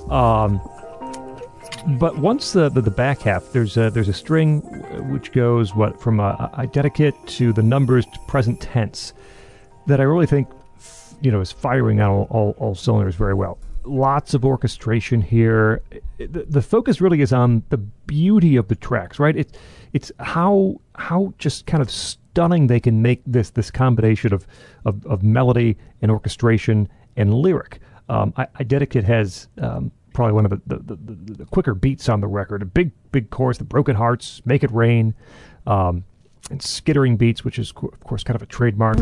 Um, 0.09 0.61
but 1.99 2.17
once 2.17 2.53
the, 2.53 2.69
the, 2.69 2.81
the 2.81 2.91
back 2.91 3.21
half, 3.21 3.51
there's 3.51 3.77
a, 3.77 3.89
there's 3.89 4.07
a 4.07 4.13
string 4.13 4.61
which 5.11 5.31
goes 5.31 5.73
what 5.73 5.99
from 6.01 6.19
uh, 6.19 6.49
I 6.53 6.65
dedicate 6.65 7.15
to 7.27 7.53
the 7.53 7.63
numbers 7.63 8.05
to 8.05 8.19
present 8.27 8.61
tense 8.61 9.13
that 9.87 9.99
I 9.99 10.03
really 10.03 10.27
think 10.27 10.47
you 11.21 11.31
know 11.31 11.41
is 11.41 11.51
firing 11.51 12.01
on 12.01 12.09
all, 12.09 12.27
all, 12.29 12.55
all 12.57 12.75
cylinders 12.75 13.15
very 13.15 13.33
well. 13.33 13.57
Lots 13.83 14.35
of 14.35 14.45
orchestration 14.45 15.21
here. 15.21 15.81
The, 16.17 16.45
the 16.47 16.61
focus 16.61 17.01
really 17.01 17.21
is 17.21 17.33
on 17.33 17.63
the 17.69 17.77
beauty 17.77 18.55
of 18.55 18.67
the 18.67 18.75
tracks, 18.75 19.17
right? 19.19 19.35
It's 19.35 19.53
it's 19.93 20.11
how 20.19 20.79
how 20.95 21.33
just 21.39 21.65
kind 21.65 21.81
of 21.81 21.89
stunning 22.31 22.67
they 22.67 22.79
can 22.79 23.01
make 23.01 23.21
this 23.25 23.49
this 23.51 23.69
combination 23.69 24.33
of 24.33 24.47
of, 24.85 25.05
of 25.05 25.23
melody 25.23 25.77
and 26.01 26.11
orchestration 26.11 26.87
and 27.17 27.33
lyric. 27.33 27.79
Um, 28.09 28.33
I, 28.37 28.47
I 28.55 28.63
dedicate 28.63 29.03
has 29.03 29.47
um, 29.61 29.91
probably 30.13 30.33
one 30.33 30.45
of 30.45 30.51
the, 30.51 30.61
the, 30.67 30.95
the, 30.95 31.33
the, 31.33 31.45
quicker 31.45 31.73
beats 31.73 32.09
on 32.09 32.19
the 32.19 32.27
record. 32.27 32.61
A 32.61 32.65
big 32.65 32.91
big 33.11 33.29
chorus, 33.29 33.57
the 33.57 33.63
broken 33.63 33.95
hearts, 33.95 34.41
make 34.45 34.63
it 34.63 34.71
rain, 34.71 35.13
um, 35.67 36.03
and 36.49 36.61
skittering 36.61 37.17
beats, 37.17 37.43
which 37.43 37.59
is 37.59 37.71
of 37.71 37.99
course 38.01 38.23
kind 38.23 38.35
of 38.35 38.41
a 38.41 38.47
trademark. 38.47 38.97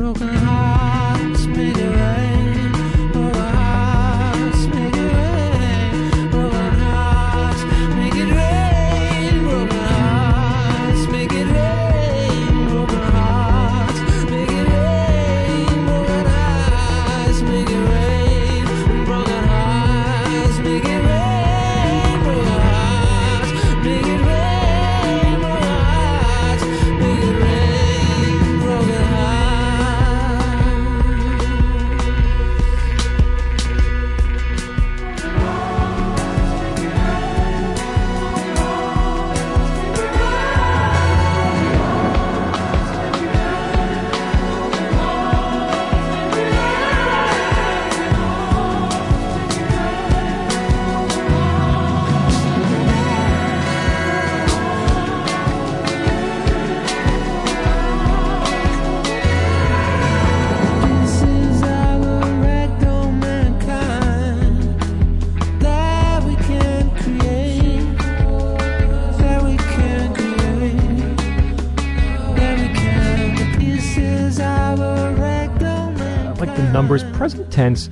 Tense 77.50 77.90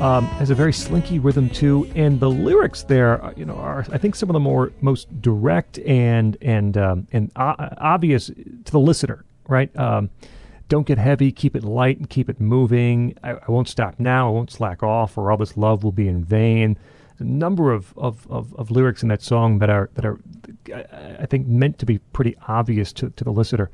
um, 0.00 0.26
has 0.26 0.50
a 0.50 0.54
very 0.54 0.72
slinky 0.72 1.18
rhythm 1.18 1.48
too, 1.48 1.90
and 1.94 2.20
the 2.20 2.28
lyrics 2.28 2.82
there, 2.82 3.24
uh, 3.24 3.32
you 3.36 3.44
know, 3.44 3.56
are 3.56 3.86
I 3.90 3.98
think 3.98 4.14
some 4.14 4.28
of 4.28 4.34
the 4.34 4.40
more 4.40 4.72
most 4.80 5.22
direct 5.22 5.78
and 5.80 6.36
and 6.42 6.76
um, 6.76 7.06
and 7.12 7.32
o- 7.36 7.54
obvious 7.78 8.26
to 8.26 8.72
the 8.72 8.80
listener, 8.80 9.24
right? 9.48 9.74
Um, 9.76 10.10
don't 10.68 10.86
get 10.86 10.98
heavy, 10.98 11.30
keep 11.32 11.54
it 11.54 11.64
light, 11.64 11.98
and 11.98 12.10
keep 12.10 12.28
it 12.28 12.40
moving. 12.40 13.16
I, 13.22 13.32
I 13.32 13.50
won't 13.50 13.68
stop 13.68 13.98
now. 13.98 14.28
I 14.28 14.32
won't 14.32 14.50
slack 14.50 14.82
off, 14.82 15.16
or 15.16 15.30
all 15.30 15.36
this 15.36 15.56
love 15.56 15.84
will 15.84 15.92
be 15.92 16.08
in 16.08 16.24
vain. 16.24 16.76
A 17.18 17.24
number 17.24 17.72
of, 17.72 17.94
of, 17.96 18.26
of, 18.30 18.54
of 18.56 18.70
lyrics 18.70 19.02
in 19.02 19.08
that 19.08 19.22
song 19.22 19.60
that 19.60 19.70
are 19.70 19.88
that 19.94 20.04
are, 20.04 20.18
I 21.20 21.24
think, 21.26 21.46
meant 21.46 21.78
to 21.78 21.86
be 21.86 21.98
pretty 21.98 22.36
obvious 22.48 22.92
to, 22.94 23.10
to 23.10 23.24
the 23.24 23.32
listener. 23.32 23.70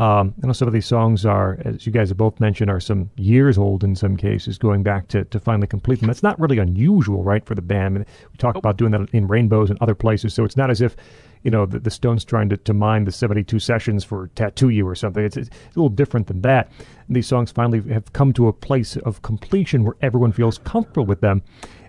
Um, 0.00 0.34
I 0.42 0.46
know 0.46 0.54
some 0.54 0.66
of 0.66 0.72
these 0.72 0.86
songs 0.86 1.26
are, 1.26 1.58
as 1.62 1.84
you 1.84 1.92
guys 1.92 2.08
have 2.08 2.16
both 2.16 2.40
mentioned, 2.40 2.70
are 2.70 2.80
some 2.80 3.10
years 3.16 3.58
old 3.58 3.84
in 3.84 3.94
some 3.94 4.16
cases, 4.16 4.56
going 4.56 4.82
back 4.82 5.08
to, 5.08 5.26
to 5.26 5.38
finally 5.38 5.66
complete 5.66 6.00
them. 6.00 6.06
That's 6.06 6.22
not 6.22 6.40
really 6.40 6.56
unusual, 6.56 7.22
right, 7.22 7.44
for 7.44 7.54
the 7.54 7.60
band. 7.60 7.98
We 7.98 8.38
talk 8.38 8.56
about 8.56 8.78
doing 8.78 8.92
that 8.92 9.10
in 9.12 9.28
Rainbows 9.28 9.68
and 9.68 9.78
other 9.82 9.94
places, 9.94 10.32
so 10.32 10.42
it's 10.42 10.56
not 10.56 10.70
as 10.70 10.80
if, 10.80 10.96
you 11.42 11.50
know, 11.50 11.66
the, 11.66 11.80
the 11.80 11.90
Stones 11.90 12.24
trying 12.24 12.48
to, 12.48 12.56
to 12.56 12.72
mine 12.72 13.04
the 13.04 13.12
72 13.12 13.58
sessions 13.58 14.02
for 14.02 14.28
Tattoo 14.36 14.70
You 14.70 14.88
or 14.88 14.94
something. 14.94 15.22
It's, 15.22 15.36
it's 15.36 15.50
a 15.50 15.78
little 15.78 15.90
different 15.90 16.28
than 16.28 16.40
that. 16.40 16.72
And 17.06 17.14
these 17.14 17.26
songs 17.26 17.52
finally 17.52 17.86
have 17.92 18.10
come 18.14 18.32
to 18.32 18.48
a 18.48 18.54
place 18.54 18.96
of 18.96 19.20
completion 19.20 19.84
where 19.84 19.96
everyone 20.00 20.32
feels 20.32 20.56
comfortable 20.56 21.04
with 21.04 21.20
them. 21.20 21.42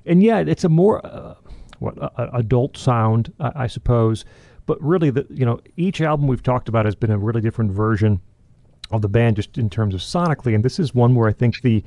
And 0.06 0.22
yeah, 0.22 0.40
it's 0.40 0.66
a 0.66 0.70
more 0.70 1.06
uh, 1.06 1.36
what 1.80 1.98
a 1.98 2.30
adult 2.36 2.76
sound, 2.76 3.32
I, 3.40 3.52
I 3.56 3.68
suppose. 3.68 4.26
But 4.72 4.82
really, 4.82 5.10
the 5.10 5.28
you 5.30 5.46
know 5.46 5.60
each 5.76 6.00
album 6.00 6.28
we've 6.28 6.42
talked 6.42 6.70
about 6.70 6.86
has 6.86 6.96
been 6.96 7.12
a 7.12 7.18
really 7.18 7.42
different 7.42 7.74
version 7.74 8.22
of 8.90 9.02
the 9.02 9.10
band, 9.10 9.36
just 9.36 9.58
in 9.58 9.70
terms 9.70 9.94
of 9.94 10.00
sonically. 10.00 10.56
And 10.56 10.64
this 10.64 10.80
is 10.80 10.96
one 10.96 11.14
where 11.14 11.28
I 11.28 11.34
think 11.34 11.60
the 11.60 11.84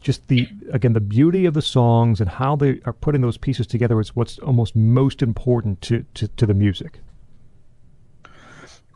just 0.00 0.26
the 0.26 0.48
again 0.72 0.94
the 0.94 1.00
beauty 1.00 1.46
of 1.46 1.54
the 1.54 1.62
songs 1.62 2.20
and 2.20 2.28
how 2.28 2.56
they 2.56 2.80
are 2.86 2.92
putting 2.92 3.20
those 3.20 3.38
pieces 3.38 3.68
together 3.68 4.00
is 4.00 4.16
what's 4.16 4.40
almost 4.40 4.74
most 4.74 5.22
important 5.22 5.80
to 5.82 6.04
to, 6.14 6.26
to 6.26 6.44
the 6.44 6.54
music. 6.54 6.98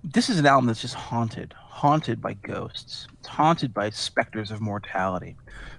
this 0.02 0.28
is 0.28 0.40
an 0.40 0.46
album 0.46 0.66
that's 0.66 0.82
just 0.82 0.94
haunted, 0.94 1.54
haunted 1.78 2.20
by 2.20 2.34
ghosts. 2.34 3.06
It's 3.20 3.28
haunted 3.28 3.72
by 3.72 3.90
specters 3.90 4.50
of 4.50 4.60
mortality, 4.60 5.36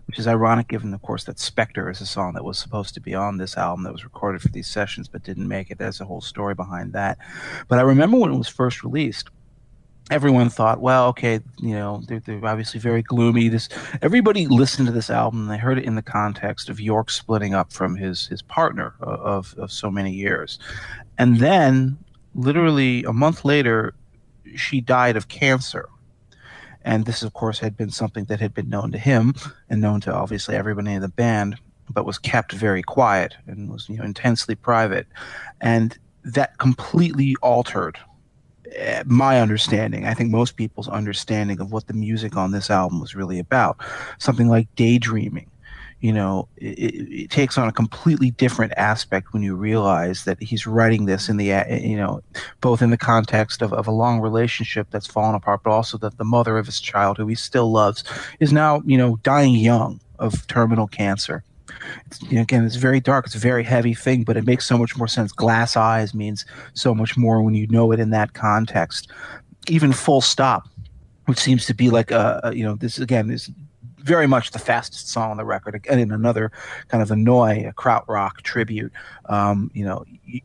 which 0.07 0.17
is 0.17 0.27
ironic 0.27 0.69
given, 0.69 0.93
of 0.93 1.01
course, 1.01 1.25
that 1.25 1.39
Spectre 1.39 1.89
is 1.89 1.99
a 1.99 2.05
song 2.05 2.33
that 2.35 2.45
was 2.45 2.57
supposed 2.57 2.93
to 2.93 3.01
be 3.01 3.13
on 3.13 3.37
this 3.37 3.57
album 3.57 3.83
that 3.83 3.91
was 3.91 4.05
recorded 4.05 4.41
for 4.41 4.47
these 4.47 4.67
sessions 4.67 5.09
but 5.09 5.23
didn't 5.23 5.49
make 5.49 5.69
it. 5.69 5.77
There's 5.77 5.99
a 5.99 6.05
whole 6.05 6.21
story 6.21 6.55
behind 6.55 6.93
that. 6.93 7.17
But 7.67 7.79
I 7.79 7.81
remember 7.81 8.17
when 8.17 8.31
it 8.33 8.37
was 8.37 8.47
first 8.47 8.81
released, 8.81 9.29
everyone 10.09 10.49
thought, 10.49 10.79
well, 10.79 11.09
okay, 11.09 11.41
you 11.57 11.73
know, 11.73 12.01
they're, 12.07 12.21
they're 12.21 12.45
obviously 12.45 12.79
very 12.79 13.01
gloomy. 13.01 13.49
This 13.49 13.67
everybody 14.01 14.47
listened 14.47 14.87
to 14.87 14.93
this 14.93 15.09
album 15.09 15.41
and 15.41 15.51
they 15.51 15.57
heard 15.57 15.77
it 15.77 15.83
in 15.83 15.95
the 15.95 16.01
context 16.01 16.69
of 16.69 16.79
York 16.79 17.09
splitting 17.09 17.53
up 17.53 17.73
from 17.73 17.97
his 17.97 18.25
his 18.27 18.41
partner 18.41 18.93
of 19.01 19.53
of 19.57 19.69
so 19.69 19.91
many 19.91 20.13
years, 20.13 20.59
and 21.17 21.39
then 21.39 21.97
literally 22.35 23.03
a 23.03 23.11
month 23.13 23.43
later, 23.43 23.93
she 24.55 24.81
died 24.81 25.17
of 25.17 25.27
cancer. 25.27 25.89
And 26.83 27.05
this, 27.05 27.23
of 27.23 27.33
course, 27.33 27.59
had 27.59 27.75
been 27.75 27.89
something 27.89 28.25
that 28.25 28.39
had 28.39 28.53
been 28.53 28.69
known 28.69 28.91
to 28.91 28.97
him 28.97 29.33
and 29.69 29.81
known 29.81 29.99
to 30.01 30.13
obviously 30.13 30.55
everybody 30.55 30.93
in 30.93 31.01
the 31.01 31.09
band, 31.09 31.57
but 31.89 32.05
was 32.05 32.17
kept 32.17 32.53
very 32.53 32.81
quiet 32.81 33.35
and 33.47 33.69
was 33.69 33.89
you 33.89 33.97
know 33.97 34.03
intensely 34.03 34.55
private, 34.55 35.07
and 35.59 35.97
that 36.23 36.57
completely 36.57 37.35
altered 37.41 37.97
eh, 38.75 39.03
my 39.05 39.41
understanding. 39.41 40.05
I 40.05 40.13
think 40.13 40.31
most 40.31 40.55
people's 40.55 40.87
understanding 40.87 41.59
of 41.59 41.71
what 41.71 41.87
the 41.87 41.93
music 41.93 42.37
on 42.37 42.51
this 42.51 42.69
album 42.69 43.01
was 43.01 43.15
really 43.15 43.39
about. 43.39 43.77
Something 44.17 44.47
like 44.47 44.73
daydreaming. 44.75 45.49
You 46.01 46.13
know, 46.13 46.47
it, 46.55 46.79
it, 46.79 47.29
takes 47.29 47.57
on 47.57 47.67
a 47.67 47.73
completely 47.73 48.31
different 48.31 48.71
aspect 48.77 49.33
when 49.33 49.43
you 49.43 49.53
realize 49.53 50.23
that 50.23 50.41
he's 50.41 50.65
writing 50.65 51.05
this 51.05 51.27
in 51.27 51.35
the, 51.35 51.47
you 51.81 51.97
know, 51.97 52.21
both 52.61 52.81
in 52.81 52.89
the 52.89 52.97
context 52.97 53.61
of, 53.61 53.73
of 53.73 53.85
a 53.85 53.91
long 53.91 54.21
relationship 54.21 54.87
that's 54.91 55.07
fallen 55.07 55.35
apart, 55.35 55.61
but 55.63 55.71
also 55.71 55.97
that 55.97 56.17
the 56.17 56.23
mother 56.23 56.57
of 56.57 56.65
his 56.65 56.79
child, 56.79 57.17
who 57.17 57.27
he 57.27 57.35
still 57.35 57.69
loves, 57.69 58.05
is 58.39 58.53
now, 58.53 58.81
you 58.85 58.97
know, 58.97 59.17
dying 59.23 59.55
young 59.55 59.99
of 60.19 60.47
terminal 60.47 60.87
cancer. 60.87 61.43
It's, 62.05 62.21
you 62.23 62.35
know, 62.35 62.41
again, 62.41 62.65
it's 62.65 62.75
very 62.75 62.99
dark. 62.99 63.25
It's 63.25 63.35
a 63.35 63.39
very 63.39 63.63
heavy 63.63 63.93
thing, 63.93 64.23
but 64.23 64.37
it 64.37 64.45
makes 64.45 64.65
so 64.65 64.77
much 64.77 64.97
more 64.97 65.07
sense. 65.07 65.31
Glass 65.31 65.75
eyes 65.75 66.13
means 66.13 66.45
so 66.73 66.93
much 66.93 67.17
more 67.17 67.41
when 67.41 67.55
you 67.55 67.67
know 67.67 67.91
it 67.91 67.99
in 67.99 68.09
that 68.11 68.33
context. 68.33 69.09
Even 69.67 69.91
full 69.91 70.21
stop, 70.21 70.67
which 71.25 71.39
seems 71.39 71.65
to 71.65 71.73
be 71.73 71.89
like 71.89 72.11
a, 72.11 72.39
a 72.43 72.55
you 72.55 72.63
know, 72.63 72.75
this 72.75 72.99
again 72.99 73.29
is 73.29 73.49
very 74.01 74.27
much 74.27 74.51
the 74.51 74.59
fastest 74.59 75.09
song 75.09 75.31
on 75.31 75.37
the 75.37 75.45
record. 75.45 75.75
Again, 75.75 75.99
in 75.99 76.11
another 76.11 76.51
kind 76.87 77.01
of 77.01 77.11
annoy, 77.11 77.65
a 77.67 77.73
krautrock 77.73 78.41
tribute. 78.41 78.91
Um, 79.25 79.71
you 79.73 79.85
know, 79.85 80.05
y- 80.27 80.41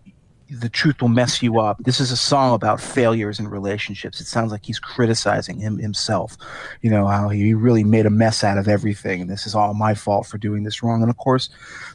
the 0.51 0.69
truth 0.69 1.01
will 1.01 1.09
mess 1.09 1.43
you 1.43 1.59
up. 1.59 1.83
This 1.83 2.01
is 2.01 2.11
a 2.11 2.17
song 2.17 2.55
about 2.55 2.81
failures 2.81 3.41
in 3.41 3.49
relationships. 3.49 4.21
It 4.21 4.27
sounds 4.27 4.53
like 4.53 4.65
he's 4.65 4.79
criticizing 4.79 5.59
him 5.59 5.79
himself. 5.79 6.37
You 6.83 6.91
know 6.91 7.07
how 7.07 7.29
he 7.29 7.55
really 7.55 7.83
made 7.83 8.07
a 8.07 8.11
mess 8.11 8.45
out 8.45 8.59
of 8.59 8.69
everything, 8.69 9.23
and 9.23 9.31
this 9.31 9.47
is 9.47 9.55
all 9.55 9.75
my 9.75 9.95
fault 9.95 10.27
for 10.27 10.39
doing 10.39 10.63
this 10.63 10.83
wrong. 10.83 11.03
And 11.03 11.11
of 11.11 11.17
course, 11.17 11.49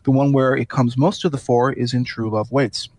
the 0.03 0.11
one 0.11 0.33
where 0.33 0.55
it 0.55 0.69
comes 0.69 0.97
most 0.97 1.21
to 1.21 1.29
the 1.29 1.37
fore 1.37 1.71
is 1.71 1.93
in 1.93 2.03
True 2.03 2.29
Love 2.29 2.51
Waits 2.51 2.89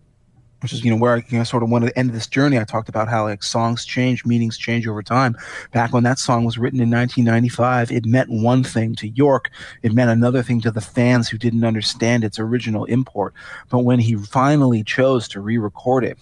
which 0.61 0.73
is 0.73 0.83
you 0.83 0.91
know 0.91 0.97
where 0.97 1.15
I 1.15 1.23
you 1.29 1.37
know, 1.37 1.43
sort 1.43 1.63
of 1.63 1.69
wanted 1.69 1.87
to 1.87 1.99
end 1.99 2.11
this 2.11 2.27
journey. 2.27 2.57
I 2.57 2.63
talked 2.63 2.89
about 2.89 3.07
how 3.07 3.25
like 3.25 3.43
songs 3.43 3.85
change, 3.85 4.25
meanings 4.25 4.57
change 4.57 4.87
over 4.87 5.01
time. 5.01 5.35
Back 5.71 5.93
when 5.93 6.03
that 6.03 6.19
song 6.19 6.45
was 6.45 6.57
written 6.57 6.79
in 6.79 6.89
1995, 6.89 7.91
it 7.91 8.05
meant 8.05 8.29
one 8.29 8.63
thing 8.63 8.95
to 8.95 9.07
York, 9.09 9.49
it 9.81 9.93
meant 9.93 10.09
another 10.09 10.43
thing 10.43 10.61
to 10.61 10.71
the 10.71 10.81
fans 10.81 11.29
who 11.29 11.37
didn't 11.37 11.65
understand 11.65 12.23
its 12.23 12.39
original 12.39 12.85
import. 12.85 13.33
But 13.69 13.79
when 13.79 13.99
he 13.99 14.15
finally 14.15 14.83
chose 14.83 15.27
to 15.29 15.41
re-record 15.41 16.03
it 16.03 16.17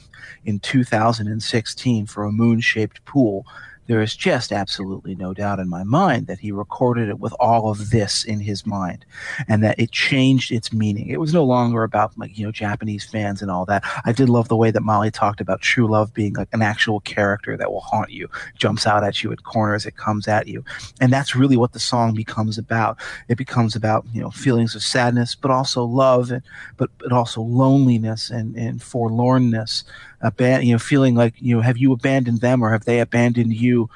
in 0.45 0.59
2016 0.59 2.05
for 2.05 2.23
a 2.23 2.31
moon-shaped 2.31 3.03
pool, 3.05 3.45
there 3.89 4.03
is 4.03 4.15
just 4.15 4.51
absolutely 4.51 5.15
no 5.15 5.33
doubt 5.33 5.57
in 5.57 5.67
my 5.67 5.83
mind 5.83 6.27
that 6.27 6.37
he 6.37 6.51
recorded 6.51 7.09
it 7.09 7.19
with 7.19 7.33
all 7.39 7.71
of 7.71 7.89
this 7.89 8.23
in 8.23 8.39
his 8.39 8.63
mind 8.63 9.03
and 9.47 9.63
that 9.63 9.79
it 9.79 9.89
changed 9.89 10.51
its 10.51 10.71
meaning. 10.71 11.07
It 11.07 11.19
was 11.19 11.33
no 11.33 11.43
longer 11.43 11.81
about 11.81 12.15
like, 12.15 12.37
you 12.37 12.45
know, 12.45 12.51
Japanese 12.51 13.03
fans 13.03 13.41
and 13.41 13.49
all 13.49 13.65
that. 13.65 13.83
I 14.05 14.11
did 14.11 14.29
love 14.29 14.47
the 14.47 14.55
way 14.55 14.69
that 14.69 14.83
Molly 14.83 15.09
talked 15.09 15.41
about 15.41 15.61
true 15.61 15.87
love 15.87 16.13
being 16.13 16.35
like 16.35 16.49
an 16.53 16.61
actual 16.61 16.99
character 16.99 17.57
that 17.57 17.71
will 17.71 17.79
haunt 17.79 18.11
you, 18.11 18.29
jumps 18.55 18.85
out 18.85 19.03
at 19.03 19.23
you 19.23 19.31
at 19.31 19.43
corners, 19.43 19.87
it 19.87 19.97
comes 19.97 20.27
at 20.27 20.47
you. 20.47 20.63
And 21.01 21.11
that's 21.11 21.35
really 21.35 21.57
what 21.57 21.73
the 21.73 21.79
song 21.79 22.13
becomes 22.13 22.59
about. 22.59 22.99
It 23.27 23.39
becomes 23.39 23.75
about, 23.75 24.05
you 24.13 24.21
know, 24.21 24.29
feelings 24.29 24.75
of 24.75 24.83
sadness, 24.83 25.33
but 25.33 25.49
also 25.49 25.83
love 25.83 26.29
and 26.29 26.43
but 26.77 26.91
but 26.99 27.11
also 27.11 27.41
loneliness 27.41 28.29
and, 28.29 28.55
and 28.55 28.81
forlornness 28.81 29.83
aban- 30.23 30.65
you 30.65 30.73
know, 30.73 30.79
feeling 30.79 31.15
like 31.15 31.33
you 31.39 31.55
know, 31.55 31.61
have 31.61 31.77
you 31.77 31.91
abandoned 31.91 32.41
them 32.41 32.63
or 32.63 32.71
have 32.71 32.85
they 32.85 32.99
abandoned 32.99 33.53
you? 33.53 33.89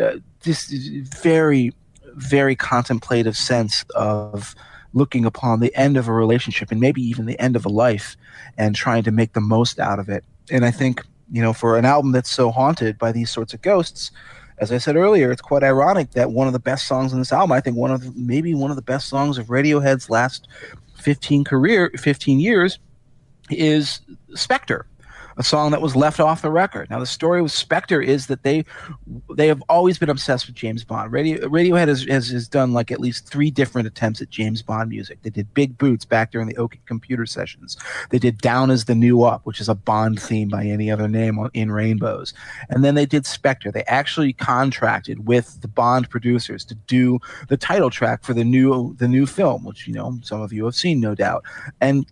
Uh, 0.00 0.16
this 0.42 0.70
is 0.72 1.08
very, 1.20 1.72
very 2.14 2.56
contemplative 2.56 3.36
sense 3.36 3.84
of 3.94 4.54
looking 4.94 5.24
upon 5.24 5.60
the 5.60 5.74
end 5.74 5.96
of 5.96 6.08
a 6.08 6.12
relationship 6.12 6.70
and 6.70 6.80
maybe 6.80 7.02
even 7.02 7.26
the 7.26 7.38
end 7.38 7.56
of 7.56 7.66
a 7.66 7.68
life 7.68 8.16
and 8.56 8.74
trying 8.74 9.02
to 9.02 9.10
make 9.10 9.34
the 9.34 9.40
most 9.40 9.78
out 9.78 9.98
of 9.98 10.08
it. 10.08 10.24
And 10.50 10.64
I 10.64 10.70
think 10.70 11.02
you 11.30 11.42
know, 11.42 11.52
for 11.52 11.76
an 11.76 11.84
album 11.84 12.12
that's 12.12 12.30
so 12.30 12.50
haunted 12.50 12.98
by 12.98 13.12
these 13.12 13.30
sorts 13.30 13.54
of 13.54 13.62
ghosts. 13.62 14.10
As 14.58 14.72
I 14.72 14.78
said 14.78 14.96
earlier, 14.96 15.30
it's 15.30 15.42
quite 15.42 15.62
ironic 15.62 16.12
that 16.12 16.32
one 16.32 16.46
of 16.46 16.52
the 16.52 16.58
best 16.58 16.88
songs 16.88 17.12
on 17.12 17.20
this 17.20 17.32
album, 17.32 17.52
I 17.52 17.60
think 17.60 17.76
one 17.76 17.90
of 17.90 18.02
the, 18.02 18.12
maybe 18.16 18.54
one 18.54 18.70
of 18.70 18.76
the 18.76 18.82
best 18.82 19.08
songs 19.08 19.38
of 19.38 19.46
Radiohead's 19.46 20.10
last 20.10 20.48
15 20.96 21.44
career 21.44 21.92
15 21.96 22.40
years 22.40 22.78
is 23.50 24.00
Spectre, 24.34 24.86
a 25.38 25.44
song 25.44 25.70
that 25.70 25.80
was 25.80 25.94
left 25.94 26.20
off 26.20 26.42
the 26.42 26.50
record. 26.50 26.90
Now 26.90 26.98
the 26.98 27.06
story 27.06 27.40
with 27.40 27.52
Spectre 27.52 28.02
is 28.02 28.26
that 28.26 28.42
they 28.42 28.64
they 29.34 29.46
have 29.46 29.62
always 29.68 29.96
been 29.96 30.10
obsessed 30.10 30.46
with 30.46 30.56
James 30.56 30.84
Bond. 30.84 31.12
Radio, 31.12 31.48
Radiohead 31.48 31.88
has, 31.88 32.04
has 32.04 32.28
has 32.28 32.48
done 32.48 32.72
like 32.72 32.90
at 32.90 33.00
least 33.00 33.26
three 33.26 33.50
different 33.50 33.86
attempts 33.86 34.20
at 34.20 34.30
James 34.30 34.62
Bond 34.62 34.90
music. 34.90 35.22
They 35.22 35.30
did 35.30 35.54
Big 35.54 35.78
Boots 35.78 36.04
back 36.04 36.32
during 36.32 36.48
the 36.48 36.56
OK 36.56 36.78
Computer 36.86 37.24
sessions. 37.24 37.76
They 38.10 38.18
did 38.18 38.38
Down 38.38 38.70
as 38.70 38.86
the 38.86 38.94
New 38.94 39.22
Up, 39.22 39.42
which 39.44 39.60
is 39.60 39.68
a 39.68 39.74
Bond 39.74 40.20
theme 40.20 40.48
by 40.48 40.64
any 40.64 40.90
other 40.90 41.08
name 41.08 41.38
in 41.54 41.70
Rainbows. 41.70 42.34
And 42.68 42.84
then 42.84 42.96
they 42.96 43.06
did 43.06 43.24
Spectre. 43.24 43.70
They 43.70 43.84
actually 43.84 44.32
contracted 44.32 45.26
with 45.26 45.60
the 45.60 45.68
Bond 45.68 46.10
producers 46.10 46.64
to 46.66 46.74
do 46.74 47.20
the 47.48 47.56
title 47.56 47.90
track 47.90 48.24
for 48.24 48.34
the 48.34 48.44
new 48.44 48.94
the 48.94 49.08
new 49.08 49.26
film, 49.26 49.64
which 49.64 49.86
you 49.86 49.94
know 49.94 50.18
some 50.22 50.40
of 50.40 50.52
you 50.52 50.64
have 50.64 50.74
seen, 50.74 51.00
no 51.00 51.14
doubt. 51.14 51.44
And 51.80 52.06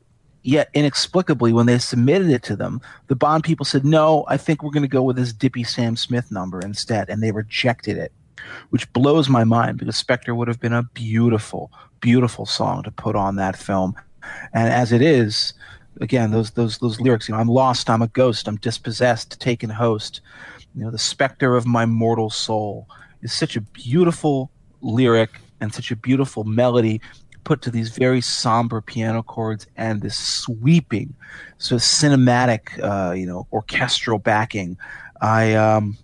Yet 0.47 0.71
inexplicably, 0.75 1.53
when 1.53 1.67
they 1.67 1.77
submitted 1.77 2.31
it 2.31 2.45
to 2.45 2.55
them, 2.55 2.81
the 3.09 3.17
Bond 3.17 3.43
people 3.43 3.67
said, 3.67 3.85
"No, 3.85 4.25
I 4.29 4.37
think 4.37 4.63
we're 4.63 4.71
going 4.71 4.85
to 4.85 4.89
go 4.89 5.03
with 5.03 5.17
this 5.17 5.33
Dippy 5.33 5.65
Sam 5.65 5.97
Smith 5.97 6.31
number 6.31 6.61
instead," 6.61 7.11
and 7.11 7.21
they 7.21 7.33
rejected 7.33 7.99
it, 7.99 8.13
which 8.71 8.91
blows 8.93 9.29
my 9.29 9.43
mind 9.43 9.77
because 9.77 9.97
Spectre 9.97 10.37
would 10.37 10.47
have 10.47 10.61
been 10.61 10.73
a 10.73 10.85
beautiful, 10.95 11.73
beautiful 12.01 12.47
song 12.47 12.85
to 12.85 12.93
put 12.93 13.17
on 13.17 13.35
that 13.35 13.57
film. 13.57 13.97
And 14.53 14.73
as 14.73 14.93
it 14.93 15.03
is, 15.03 15.53
again, 16.01 16.31
those 16.31 16.53
those 16.53 16.79
those 16.79 17.01
lyrics, 17.01 17.29
you 17.29 17.35
know, 17.35 17.41
I'm 17.41 17.49
lost, 17.49 17.91
I'm 17.91 18.03
a 18.03 18.07
ghost, 18.07 18.47
I'm 18.47 18.59
dispossessed, 18.59 19.41
taken 19.41 19.69
host. 19.69 20.21
You 20.77 20.85
know, 20.85 20.93
the 20.93 20.99
specter 20.99 21.57
of 21.57 21.67
my 21.67 21.87
mortal 21.87 22.31
soul 22.31 22.87
is 23.21 23.33
such 23.33 23.57
a 23.57 23.61
beautiful 23.63 24.53
lyric 24.81 25.41
and 25.61 25.75
such 25.75 25.91
a 25.91 25.97
beautiful 25.97 26.45
melody 26.45 27.01
put 27.47 27.63
to 27.63 27.71
these 27.71 27.91
very 27.91 28.21
somber 28.21 28.81
piano 28.81 29.23
chords 29.23 29.69
and 29.77 30.03
this 30.03 30.19
sweeping, 30.19 31.15
sort 31.59 31.81
of 31.81 31.87
cinematic, 31.87 32.83
uh, 32.83 33.13
you 33.13 33.25
know, 33.25 33.47
orchestral 33.53 34.19
backing. 34.19 34.77
I, 35.23 35.55
um, 35.55 35.97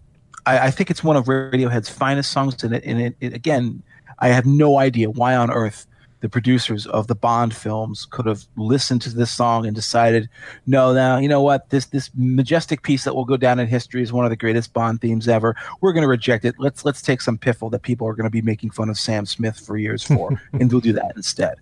I, 0.46 0.68
I 0.68 0.70
think 0.70 0.88
it's 0.88 1.02
one 1.02 1.16
of 1.16 1.24
Radiohead's 1.26 1.90
finest 1.90 2.30
songs, 2.30 2.62
and 2.62 2.72
it, 2.76 2.84
and 2.84 3.00
it, 3.00 3.16
it 3.20 3.34
again, 3.34 3.82
I 4.20 4.28
have 4.28 4.46
no 4.46 4.78
idea 4.78 5.10
why 5.10 5.34
on 5.34 5.50
earth 5.50 5.84
the 6.22 6.28
producers 6.28 6.86
of 6.86 7.08
the 7.08 7.16
Bond 7.16 7.54
films 7.54 8.06
could 8.06 8.26
have 8.26 8.46
listened 8.56 9.02
to 9.02 9.10
this 9.10 9.30
song 9.30 9.66
and 9.66 9.74
decided, 9.74 10.30
no, 10.66 10.94
now 10.94 11.18
you 11.18 11.28
know 11.28 11.42
what, 11.42 11.68
this 11.70 11.86
this 11.86 12.10
majestic 12.14 12.82
piece 12.82 13.02
that 13.04 13.14
will 13.14 13.24
go 13.24 13.36
down 13.36 13.58
in 13.58 13.66
history 13.66 14.02
is 14.02 14.12
one 14.12 14.24
of 14.24 14.30
the 14.30 14.36
greatest 14.36 14.72
Bond 14.72 15.00
themes 15.00 15.28
ever. 15.28 15.56
We're 15.80 15.92
going 15.92 16.02
to 16.02 16.08
reject 16.08 16.44
it. 16.44 16.54
Let's 16.58 16.84
let's 16.84 17.02
take 17.02 17.20
some 17.20 17.36
piffle 17.36 17.70
that 17.70 17.82
people 17.82 18.06
are 18.06 18.14
going 18.14 18.24
to 18.24 18.30
be 18.30 18.40
making 18.40 18.70
fun 18.70 18.88
of 18.88 18.98
Sam 18.98 19.26
Smith 19.26 19.58
for 19.58 19.76
years 19.76 20.04
for, 20.04 20.40
and 20.52 20.70
we'll 20.70 20.80
do 20.80 20.92
that 20.92 21.12
instead. 21.16 21.56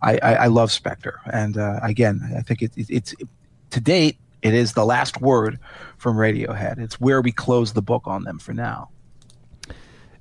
I, 0.00 0.18
I, 0.22 0.34
I 0.34 0.46
love 0.46 0.70
Spectre, 0.70 1.20
and 1.32 1.58
uh, 1.58 1.80
again, 1.82 2.20
I 2.36 2.42
think 2.42 2.62
it, 2.62 2.72
it, 2.76 2.86
it's 2.88 3.14
to 3.70 3.80
date 3.80 4.16
it 4.42 4.54
is 4.54 4.74
the 4.74 4.84
last 4.84 5.20
word 5.20 5.58
from 5.96 6.16
Radiohead. 6.16 6.78
It's 6.78 7.00
where 7.00 7.20
we 7.20 7.32
close 7.32 7.72
the 7.72 7.82
book 7.82 8.02
on 8.06 8.24
them 8.24 8.38
for 8.38 8.52
now. 8.52 8.90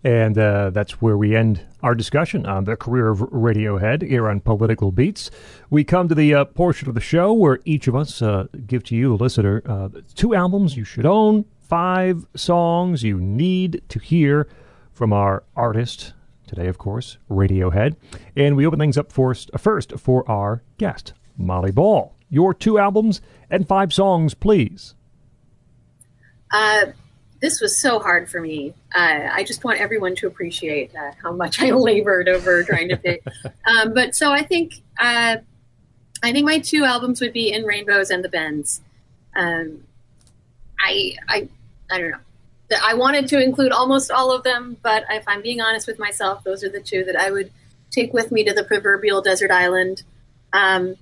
And 0.04 0.38
uh, 0.38 0.72
that's 0.72 1.02
where 1.02 1.18
we 1.18 1.36
end 1.36 1.62
our 1.82 1.96
discussion 1.96 2.46
on 2.46 2.66
the 2.66 2.76
career 2.76 3.10
of 3.10 3.20
Radiohead 3.20 4.02
here 4.02 4.28
on 4.30 4.42
Political 4.42 4.92
Beats. 4.92 5.32
We 5.70 5.86
come 5.86 6.10
to 6.10 6.16
the 6.16 6.34
uh, 6.34 6.46
portion 6.46 6.90
of 6.90 6.96
the 6.96 7.02
show 7.02 7.32
where 7.32 7.60
each 7.64 7.88
of 7.88 7.96
us 7.96 8.22
uh, 8.22 8.48
give 8.68 8.84
to 8.86 8.96
you, 8.96 9.18
the 9.18 9.24
listener, 9.24 9.62
uh, 9.66 9.90
two 10.14 10.36
albums 10.36 10.76
you 10.76 10.84
should 10.84 11.06
own, 11.06 11.46
five 11.62 12.26
songs 12.36 13.04
you 13.04 13.20
need 13.20 13.82
to 13.90 14.00
hear 14.00 14.50
from 14.92 15.14
our 15.14 15.44
artist. 15.56 16.14
Today, 16.48 16.68
of 16.68 16.78
course, 16.78 17.18
Radiohead. 17.32 17.96
And 18.36 18.58
we 18.58 18.66
open 18.66 18.80
things 18.80 18.98
up 18.98 19.12
first, 19.12 19.50
first 19.58 19.98
for 19.98 20.30
our 20.30 20.62
guest, 20.78 21.14
Molly 21.38 21.72
Ball. 21.72 22.14
Your 22.30 22.54
two 22.54 22.78
albums 22.78 23.22
and 23.50 23.68
five 23.68 23.94
songs, 23.94 24.34
please. 24.34 24.96
Uh, 26.52 26.88
this 27.44 27.60
was 27.60 27.78
so 27.78 28.00
hard 28.00 28.30
for 28.30 28.40
me. 28.40 28.74
Uh, 28.96 29.28
I 29.30 29.44
just 29.44 29.66
want 29.66 29.82
everyone 29.82 30.16
to 30.16 30.28
appreciate 30.28 30.96
uh, 30.96 31.12
how 31.22 31.34
much 31.34 31.62
I 31.62 31.72
labored 31.72 32.30
over 32.30 32.64
trying 32.64 32.88
to 32.88 32.96
pick. 32.96 33.22
um, 33.66 33.94
but 33.94 34.16
so 34.16 34.32
I 34.32 34.44
think 34.44 34.76
uh, 34.98 35.36
I 36.24 36.32
think 36.32 36.46
my 36.46 36.60
two 36.60 36.86
albums 36.86 37.20
would 37.20 37.34
be 37.34 37.52
In 37.52 37.66
Rainbows 37.66 38.12
and 38.12 38.24
The 38.24 38.30
Bends. 38.30 38.80
Um, 39.36 39.84
I 40.80 41.18
I 41.28 41.50
I 41.92 42.00
don't 42.00 42.12
know. 42.12 42.18
I 42.82 42.94
wanted 42.94 43.28
to 43.28 43.44
include 43.44 43.74
almost 43.74 44.10
all 44.10 44.32
of 44.32 44.44
them, 44.44 44.78
but 44.82 45.04
if 45.10 45.26
I'm 45.28 45.42
being 45.42 45.60
honest 45.60 45.86
with 45.86 46.00
myself, 46.00 46.46
those 46.46 46.64
are 46.64 46.70
the 46.70 46.80
two 46.80 47.04
that 47.04 47.18
I 47.18 47.30
would 47.30 47.52
take 47.92 48.14
with 48.14 48.32
me 48.32 48.46
to 48.46 48.54
the 48.54 48.64
proverbial 48.64 49.22
desert 49.22 49.52
island. 49.52 50.04
Um, 50.54 50.96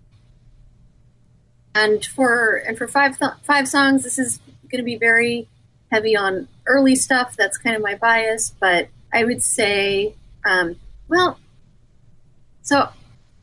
and 1.76 2.04
for 2.04 2.56
and 2.56 2.80
for 2.80 2.88
five 2.88 3.20
th- 3.20 3.34
five 3.44 3.68
songs, 3.68 4.04
this 4.04 4.18
is 4.18 4.40
going 4.72 4.80
to 4.80 4.84
be 4.84 4.98
very 4.98 5.48
heavy 5.92 6.16
on 6.16 6.48
early 6.66 6.96
stuff. 6.96 7.36
That's 7.36 7.58
kind 7.58 7.76
of 7.76 7.82
my 7.82 7.96
bias, 7.96 8.54
but 8.60 8.88
I 9.14 9.24
would 9.24 9.44
say, 9.44 10.16
um, 10.46 10.78
well, 11.08 11.40
so 12.62 12.90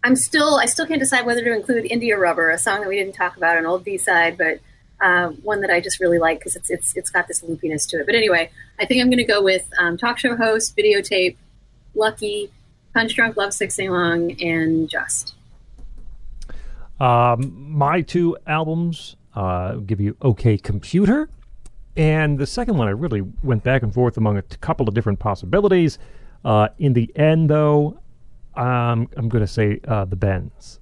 I'm 0.02 0.16
still 0.16 0.56
I 0.56 0.66
still 0.66 0.86
can't 0.86 1.00
decide 1.00 1.26
whether 1.26 1.44
to 1.44 1.52
include 1.52 1.86
India 1.90 2.18
Rubber, 2.18 2.50
a 2.50 2.58
song 2.58 2.80
that 2.80 2.88
we 2.88 2.96
didn't 2.96 3.14
talk 3.14 3.36
about, 3.36 3.58
an 3.58 3.66
old 3.66 3.84
B 3.84 3.98
side, 3.98 4.38
but 4.38 4.60
uh, 5.00 5.28
one 5.42 5.60
that 5.60 5.70
I 5.70 5.80
just 5.80 6.00
really 6.00 6.18
like 6.18 6.38
because 6.38 6.56
it's 6.56 6.70
it's 6.70 6.96
it's 6.96 7.10
got 7.10 7.28
this 7.28 7.42
loopiness 7.42 7.88
to 7.90 8.00
it. 8.00 8.06
But 8.06 8.14
anyway, 8.14 8.50
I 8.78 8.86
think 8.86 9.00
I'm 9.00 9.08
going 9.08 9.18
to 9.18 9.24
go 9.24 9.42
with 9.42 9.68
um, 9.78 9.96
talk 9.96 10.18
show 10.18 10.36
host, 10.36 10.76
videotape, 10.76 11.36
Lucky, 11.94 12.50
Punch 12.94 13.14
Drunk 13.14 13.36
Love 13.36 13.52
Sing 13.52 13.88
Along, 13.88 14.40
and 14.42 14.88
Just. 14.88 15.34
Um, 17.00 17.70
my 17.70 18.00
two 18.00 18.36
albums 18.46 19.16
uh, 19.36 19.74
give 19.76 20.00
you 20.00 20.16
OK 20.20 20.58
Computer. 20.58 21.28
And 21.98 22.38
the 22.38 22.46
second 22.46 22.78
one, 22.78 22.86
I 22.86 22.92
really 22.92 23.22
went 23.42 23.64
back 23.64 23.82
and 23.82 23.92
forth 23.92 24.16
among 24.16 24.38
a 24.38 24.42
couple 24.42 24.88
of 24.88 24.94
different 24.94 25.18
possibilities. 25.18 25.98
Uh, 26.44 26.68
in 26.78 26.92
the 26.92 27.10
end, 27.16 27.50
though, 27.50 27.98
um, 28.54 29.10
I'm 29.16 29.28
going 29.28 29.42
to 29.42 29.48
say 29.48 29.80
uh, 29.88 30.04
The 30.04 30.14
Bends. 30.14 30.78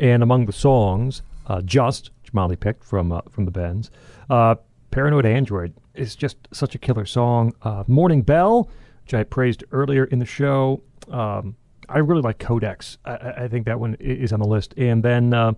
And 0.00 0.20
among 0.20 0.46
the 0.46 0.52
songs, 0.52 1.22
uh, 1.46 1.62
Just, 1.62 2.10
Molly 2.32 2.56
picked 2.56 2.82
from, 2.82 3.12
uh, 3.12 3.20
from 3.30 3.44
The 3.44 3.52
Bends, 3.52 3.92
uh, 4.28 4.56
Paranoid 4.90 5.24
Android 5.24 5.74
is 5.94 6.16
just 6.16 6.36
such 6.52 6.74
a 6.74 6.78
killer 6.78 7.06
song. 7.06 7.54
Uh, 7.62 7.84
Morning 7.86 8.22
Bell, 8.22 8.68
which 9.04 9.14
I 9.14 9.22
praised 9.22 9.62
earlier 9.70 10.06
in 10.06 10.18
the 10.18 10.26
show. 10.26 10.82
Um, 11.08 11.54
I 11.88 11.98
really 11.98 12.22
like 12.22 12.40
Codex. 12.40 12.98
I, 13.04 13.44
I 13.44 13.48
think 13.48 13.64
that 13.66 13.78
one 13.78 13.94
is 14.00 14.32
on 14.32 14.40
the 14.40 14.48
list. 14.48 14.74
And 14.76 15.04
then 15.04 15.56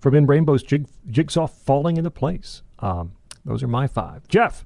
from 0.00 0.14
In 0.16 0.26
Rainbow's 0.26 0.64
Jig, 0.64 0.88
Jigsaw 1.08 1.46
Falling 1.46 1.98
into 1.98 2.10
Place. 2.10 2.62
Um, 2.80 3.12
those 3.44 3.62
are 3.62 3.68
my 3.68 3.86
five. 3.86 4.26
Jeff. 4.28 4.64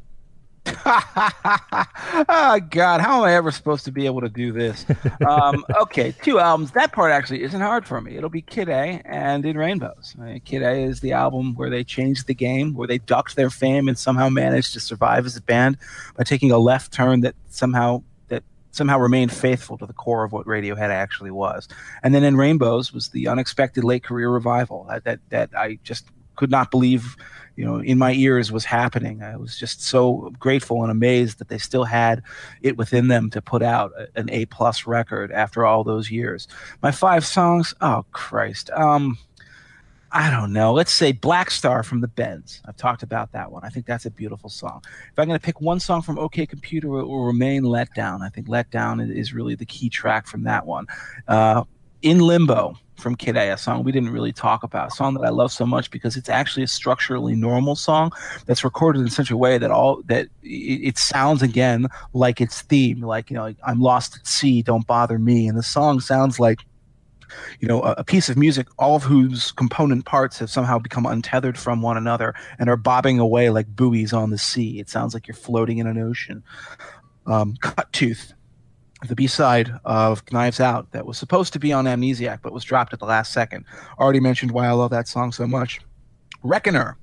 oh 0.66 2.60
God, 2.70 3.00
how 3.00 3.18
am 3.18 3.24
I 3.24 3.34
ever 3.34 3.50
supposed 3.50 3.84
to 3.84 3.92
be 3.92 4.06
able 4.06 4.22
to 4.22 4.28
do 4.28 4.52
this? 4.52 4.86
Um, 5.26 5.64
okay, 5.82 6.14
two 6.22 6.38
albums. 6.38 6.70
That 6.72 6.92
part 6.92 7.12
actually 7.12 7.42
isn't 7.42 7.60
hard 7.60 7.86
for 7.86 8.00
me. 8.00 8.16
It'll 8.16 8.30
be 8.30 8.40
Kid 8.40 8.68
A 8.68 9.02
and 9.04 9.44
In 9.44 9.58
Rainbows. 9.58 10.14
I 10.18 10.24
mean, 10.24 10.40
Kid 10.40 10.62
A 10.62 10.72
is 10.72 11.00
the 11.00 11.12
album 11.12 11.54
where 11.54 11.68
they 11.70 11.84
changed 11.84 12.26
the 12.26 12.34
game, 12.34 12.74
where 12.74 12.88
they 12.88 12.98
ducked 12.98 13.36
their 13.36 13.50
fame 13.50 13.88
and 13.88 13.98
somehow 13.98 14.28
managed 14.28 14.72
to 14.74 14.80
survive 14.80 15.26
as 15.26 15.36
a 15.36 15.42
band 15.42 15.76
by 16.16 16.24
taking 16.24 16.50
a 16.50 16.58
left 16.58 16.92
turn 16.92 17.20
that 17.20 17.34
somehow 17.50 18.02
that 18.28 18.42
somehow 18.70 18.98
remained 18.98 19.32
faithful 19.32 19.76
to 19.78 19.86
the 19.86 19.92
core 19.92 20.24
of 20.24 20.32
what 20.32 20.46
Radiohead 20.46 20.90
actually 20.90 21.30
was. 21.30 21.68
And 22.02 22.14
then 22.14 22.24
In 22.24 22.36
Rainbows 22.36 22.92
was 22.92 23.10
the 23.10 23.28
unexpected 23.28 23.84
late 23.84 24.02
career 24.02 24.30
revival 24.30 24.86
that 24.88 25.04
that, 25.04 25.20
that 25.28 25.50
I 25.54 25.78
just 25.82 26.06
could 26.36 26.50
not 26.50 26.70
believe 26.70 27.16
you 27.56 27.64
know 27.64 27.76
in 27.76 27.98
my 27.98 28.12
ears 28.12 28.50
was 28.50 28.64
happening 28.64 29.22
i 29.22 29.36
was 29.36 29.56
just 29.56 29.82
so 29.82 30.32
grateful 30.38 30.82
and 30.82 30.90
amazed 30.90 31.38
that 31.38 31.48
they 31.48 31.58
still 31.58 31.84
had 31.84 32.22
it 32.62 32.76
within 32.76 33.08
them 33.08 33.30
to 33.30 33.40
put 33.40 33.62
out 33.62 33.92
an 34.16 34.28
a 34.30 34.44
plus 34.46 34.86
record 34.86 35.30
after 35.32 35.64
all 35.64 35.84
those 35.84 36.10
years 36.10 36.48
my 36.82 36.90
five 36.90 37.24
songs 37.24 37.74
oh 37.80 38.04
christ 38.12 38.70
um 38.70 39.16
I 40.16 40.30
don't 40.30 40.52
know. 40.52 40.72
Let's 40.72 40.92
say 40.92 41.10
Black 41.10 41.50
Star 41.50 41.82
from 41.82 42.00
the 42.00 42.06
Bends. 42.06 42.62
I've 42.66 42.76
talked 42.76 43.02
about 43.02 43.32
that 43.32 43.50
one. 43.50 43.64
I 43.64 43.68
think 43.68 43.84
that's 43.84 44.06
a 44.06 44.10
beautiful 44.12 44.48
song. 44.48 44.80
If 45.10 45.18
I'm 45.18 45.26
going 45.26 45.38
to 45.38 45.44
pick 45.44 45.60
one 45.60 45.80
song 45.80 46.02
from 46.02 46.20
OK 46.20 46.46
Computer, 46.46 46.86
it 47.00 47.06
will 47.08 47.24
remain 47.24 47.64
Let 47.64 47.92
Down. 47.94 48.22
I 48.22 48.28
think 48.28 48.48
Let 48.48 48.70
Down 48.70 49.00
is- 49.00 49.34
really 49.34 49.56
the 49.56 49.66
key 49.66 49.88
track 49.88 50.28
from 50.28 50.44
that 50.44 50.66
one. 50.66 50.86
Uh, 51.26 51.64
in 52.02 52.20
Limbo 52.20 52.78
from 52.96 53.14
Kid 53.14 53.36
A, 53.36 53.50
a 53.50 53.58
song 53.58 53.84
we 53.84 53.92
didn't 53.92 54.10
really 54.10 54.32
talk 54.32 54.62
about, 54.62 54.88
a 54.88 54.90
song 54.90 55.14
that 55.14 55.24
I 55.24 55.30
love 55.30 55.52
so 55.52 55.66
much 55.66 55.90
because 55.90 56.16
it's 56.16 56.28
actually 56.28 56.62
a 56.62 56.68
structurally 56.68 57.34
normal 57.34 57.76
song 57.76 58.12
that's 58.46 58.64
recorded 58.64 59.00
in 59.00 59.10
such 59.10 59.30
a 59.30 59.36
way 59.36 59.58
that 59.58 59.70
all 59.70 60.02
that 60.06 60.26
it, 60.42 60.88
it 60.88 60.98
sounds 60.98 61.42
again 61.42 61.88
like 62.12 62.40
its 62.40 62.62
theme, 62.62 63.00
like 63.00 63.30
you 63.30 63.36
know, 63.36 63.42
like, 63.42 63.56
I'm 63.66 63.80
lost 63.80 64.16
at 64.16 64.26
sea, 64.26 64.62
don't 64.62 64.86
bother 64.86 65.18
me, 65.18 65.48
and 65.48 65.58
the 65.58 65.62
song 65.62 66.00
sounds 66.00 66.38
like 66.38 66.60
you 67.60 67.68
know, 67.68 67.82
a, 67.82 68.04
piece 68.04 68.28
of 68.28 68.36
music, 68.36 68.68
all 68.78 68.96
of 68.96 69.02
whose 69.02 69.52
component 69.52 70.04
parts 70.04 70.38
have 70.38 70.50
somehow 70.50 70.78
become 70.78 71.06
untethered 71.06 71.58
from 71.58 71.82
one 71.82 71.96
another 71.96 72.34
and 72.58 72.68
are 72.68 72.76
bobbing 72.76 73.18
away 73.18 73.50
like 73.50 73.66
buoys 73.74 74.12
on 74.12 74.30
the 74.30 74.38
sea. 74.38 74.78
It 74.78 74.88
sounds 74.88 75.14
like 75.14 75.26
you're 75.26 75.34
floating 75.34 75.78
in 75.78 75.86
an 75.86 75.98
ocean. 75.98 76.42
Um, 77.26 77.56
Cut 77.60 77.92
Tooth, 77.92 78.32
the 79.08 79.14
B 79.14 79.26
side 79.26 79.72
of 79.84 80.22
Knives 80.32 80.60
Out, 80.60 80.90
that 80.92 81.06
was 81.06 81.18
supposed 81.18 81.52
to 81.52 81.58
be 81.58 81.72
on 81.72 81.84
Amnesiac 81.84 82.40
but 82.42 82.52
was 82.52 82.64
dropped 82.64 82.92
at 82.92 82.98
the 82.98 83.06
last 83.06 83.32
second. 83.32 83.64
Already 83.98 84.20
mentioned 84.20 84.52
why 84.52 84.66
I 84.66 84.72
love 84.72 84.90
that 84.90 85.08
song 85.08 85.32
so 85.32 85.46
much. 85.46 85.80
Reckoner 86.42 86.96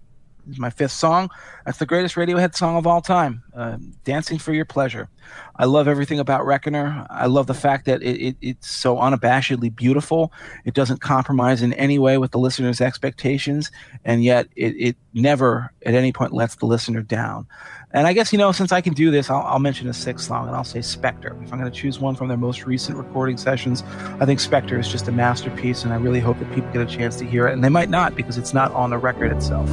is 0.50 0.60
my 0.60 0.70
fifth 0.70 0.92
song. 0.92 1.30
That's 1.66 1.78
the 1.78 1.86
greatest 1.86 2.16
Radiohead 2.16 2.56
song 2.56 2.78
of 2.78 2.88
all 2.88 3.02
time. 3.02 3.44
Uh, 3.56 3.78
Dancing 4.04 4.38
for 4.38 4.54
Your 4.54 4.66
Pleasure. 4.66 5.10
I 5.56 5.66
love 5.66 5.88
everything 5.88 6.20
about 6.20 6.46
Reckoner. 6.46 7.06
I 7.10 7.28
love 7.28 7.48
the 7.48 7.54
fact 7.54 7.86
that 7.86 8.02
it, 8.02 8.22
it, 8.22 8.38
it's 8.42 8.70
so 8.70 8.96
unabashedly 8.96 9.76
beautiful. 9.76 10.32
It 10.66 10.74
doesn't 10.74 11.02
compromise 11.02 11.62
in 11.62 11.74
any 11.74 12.00
way 12.00 12.18
with 12.18 12.32
the 12.32 12.40
listener's 12.40 12.82
expectations, 12.82 13.72
and 14.04 14.24
yet 14.24 14.48
it, 14.56 14.76
it 14.78 14.96
never 15.14 15.72
at 15.86 15.94
any 15.94 16.12
point 16.12 16.34
lets 16.34 16.56
the 16.56 16.66
listener 16.66 17.02
down. 17.02 17.48
And 17.94 18.08
I 18.08 18.14
guess, 18.14 18.32
you 18.32 18.40
know, 18.40 18.54
since 18.54 18.72
I 18.72 18.80
can 18.80 18.94
do 18.94 19.12
this, 19.12 19.30
I'll, 19.30 19.42
I'll 19.42 19.60
mention 19.60 19.88
a 19.90 19.94
sixth 19.94 20.28
song, 20.28 20.48
and 20.48 20.56
I'll 20.56 20.64
say 20.64 20.82
Spectre. 20.82 21.38
If 21.44 21.52
I'm 21.52 21.60
going 21.60 21.72
to 21.72 21.78
choose 21.78 22.00
one 22.00 22.16
from 22.16 22.30
their 22.30 22.38
most 22.38 22.66
recent 22.66 22.98
recording 22.98 23.38
sessions, 23.38 23.84
I 24.20 24.26
think 24.26 24.40
Spectre 24.40 24.80
is 24.80 24.88
just 24.88 25.08
a 25.08 25.12
masterpiece, 25.12 25.84
and 25.84 25.92
I 25.92 25.98
really 25.98 26.22
hope 26.22 26.40
that 26.40 26.52
people 26.54 26.72
get 26.72 26.82
a 26.82 26.86
chance 26.86 27.18
to 27.18 27.26
hear 27.26 27.48
it. 27.48 27.54
And 27.54 27.64
they 27.64 27.70
might 27.70 27.90
not 27.90 28.16
because 28.16 28.38
it's 28.38 28.54
not 28.54 28.72
on 28.72 28.90
the 28.90 28.98
record 28.98 29.32
itself. 29.32 29.70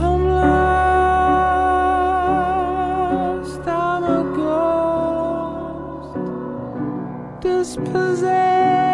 Dispossessed, 7.49 8.88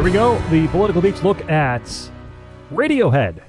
There 0.00 0.06
we 0.06 0.12
go. 0.12 0.38
The 0.48 0.66
political 0.68 1.02
beats 1.02 1.22
look 1.22 1.46
at 1.50 1.82
Radiohead, 2.72 3.42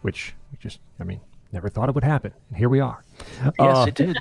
which 0.00 0.34
we 0.50 0.58
just, 0.58 0.80
I 0.98 1.04
mean, 1.04 1.20
never 1.52 1.68
thought 1.68 1.88
it 1.88 1.94
would 1.94 2.02
happen. 2.02 2.32
And 2.48 2.58
here 2.58 2.68
we 2.68 2.80
are. 2.80 3.04
Yes, 3.44 3.54
Uh, 3.60 3.84
it 3.86 3.94
did. 3.94 4.18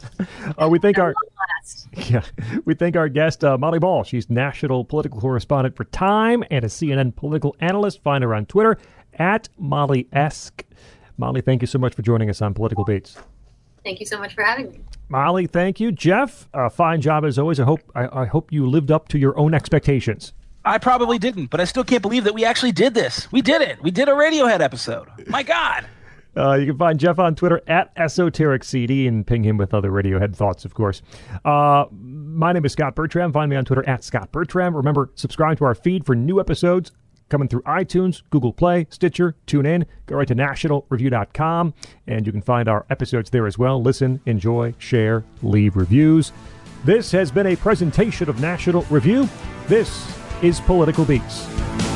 uh, 0.58 0.70
we 0.70 0.78
thank 0.78 0.98
our 0.98 1.12
yeah, 2.08 2.22
we 2.64 2.72
thank 2.72 2.96
our 2.96 3.10
guest 3.10 3.44
uh, 3.44 3.58
Molly 3.58 3.78
Ball. 3.78 4.04
She's 4.04 4.30
national 4.30 4.86
political 4.86 5.20
correspondent 5.20 5.76
for 5.76 5.84
Time 5.84 6.44
and 6.50 6.64
a 6.64 6.68
CNN 6.68 7.14
political 7.14 7.54
analyst. 7.60 8.02
Find 8.02 8.24
her 8.24 8.34
on 8.34 8.46
Twitter 8.46 8.78
at 9.18 9.50
Molly 9.58 10.08
Esk. 10.14 10.64
Molly, 11.18 11.42
thank 11.42 11.60
you 11.60 11.66
so 11.66 11.78
much 11.78 11.94
for 11.94 12.00
joining 12.00 12.30
us 12.30 12.40
on 12.40 12.54
Political 12.54 12.84
Beats. 12.86 13.18
Thank 13.84 14.00
you 14.00 14.06
so 14.06 14.18
much 14.18 14.34
for 14.34 14.44
having 14.44 14.70
me. 14.70 14.80
Molly, 15.10 15.46
thank 15.46 15.78
you. 15.78 15.92
Jeff, 15.92 16.48
uh, 16.54 16.70
fine 16.70 17.02
job 17.02 17.26
as 17.26 17.38
always. 17.38 17.60
I 17.60 17.64
hope 17.64 17.80
I, 17.94 18.22
I 18.22 18.24
hope 18.24 18.50
you 18.50 18.66
lived 18.66 18.90
up 18.90 19.08
to 19.08 19.18
your 19.18 19.38
own 19.38 19.52
expectations. 19.52 20.32
I 20.68 20.76
probably 20.76 21.18
didn't, 21.18 21.46
but 21.46 21.60
I 21.60 21.64
still 21.64 21.82
can't 21.82 22.02
believe 22.02 22.24
that 22.24 22.34
we 22.34 22.44
actually 22.44 22.72
did 22.72 22.92
this. 22.92 23.30
We 23.32 23.40
did 23.40 23.62
it. 23.62 23.82
We 23.82 23.90
did 23.90 24.08
a 24.08 24.12
Radiohead 24.12 24.60
episode. 24.60 25.08
My 25.26 25.42
God. 25.42 25.86
Uh, 26.36 26.54
you 26.54 26.66
can 26.66 26.78
find 26.78 27.00
Jeff 27.00 27.18
on 27.18 27.34
Twitter 27.34 27.60
at 27.66 27.92
EsotericCD 27.96 29.08
and 29.08 29.26
ping 29.26 29.42
him 29.42 29.56
with 29.56 29.74
other 29.74 29.90
Radiohead 29.90 30.36
thoughts, 30.36 30.64
of 30.64 30.72
course. 30.72 31.02
Uh, 31.44 31.86
my 31.90 32.52
name 32.52 32.64
is 32.64 32.72
Scott 32.72 32.94
Bertram. 32.94 33.32
Find 33.32 33.50
me 33.50 33.56
on 33.56 33.64
Twitter 33.64 33.88
at 33.88 34.04
Scott 34.04 34.30
Bertram. 34.30 34.76
Remember, 34.76 35.10
subscribe 35.16 35.58
to 35.58 35.64
our 35.64 35.74
feed 35.74 36.06
for 36.06 36.14
new 36.14 36.38
episodes 36.38 36.92
coming 37.28 37.48
through 37.48 37.62
iTunes, 37.62 38.22
Google 38.30 38.52
Play, 38.52 38.86
Stitcher, 38.90 39.34
TuneIn. 39.48 39.84
Go 40.06 40.14
right 40.14 40.28
to 40.28 40.36
nationalreview.com 40.36 41.74
and 42.06 42.24
you 42.24 42.30
can 42.30 42.42
find 42.42 42.68
our 42.68 42.86
episodes 42.88 43.30
there 43.30 43.48
as 43.48 43.58
well. 43.58 43.82
Listen, 43.82 44.20
enjoy, 44.24 44.74
share, 44.78 45.24
leave 45.42 45.74
reviews. 45.74 46.30
This 46.84 47.10
has 47.10 47.32
been 47.32 47.48
a 47.48 47.56
presentation 47.56 48.28
of 48.28 48.40
National 48.40 48.82
Review. 48.82 49.28
This 49.66 50.06
is 50.42 50.60
Political 50.60 51.04
Beats. 51.04 51.87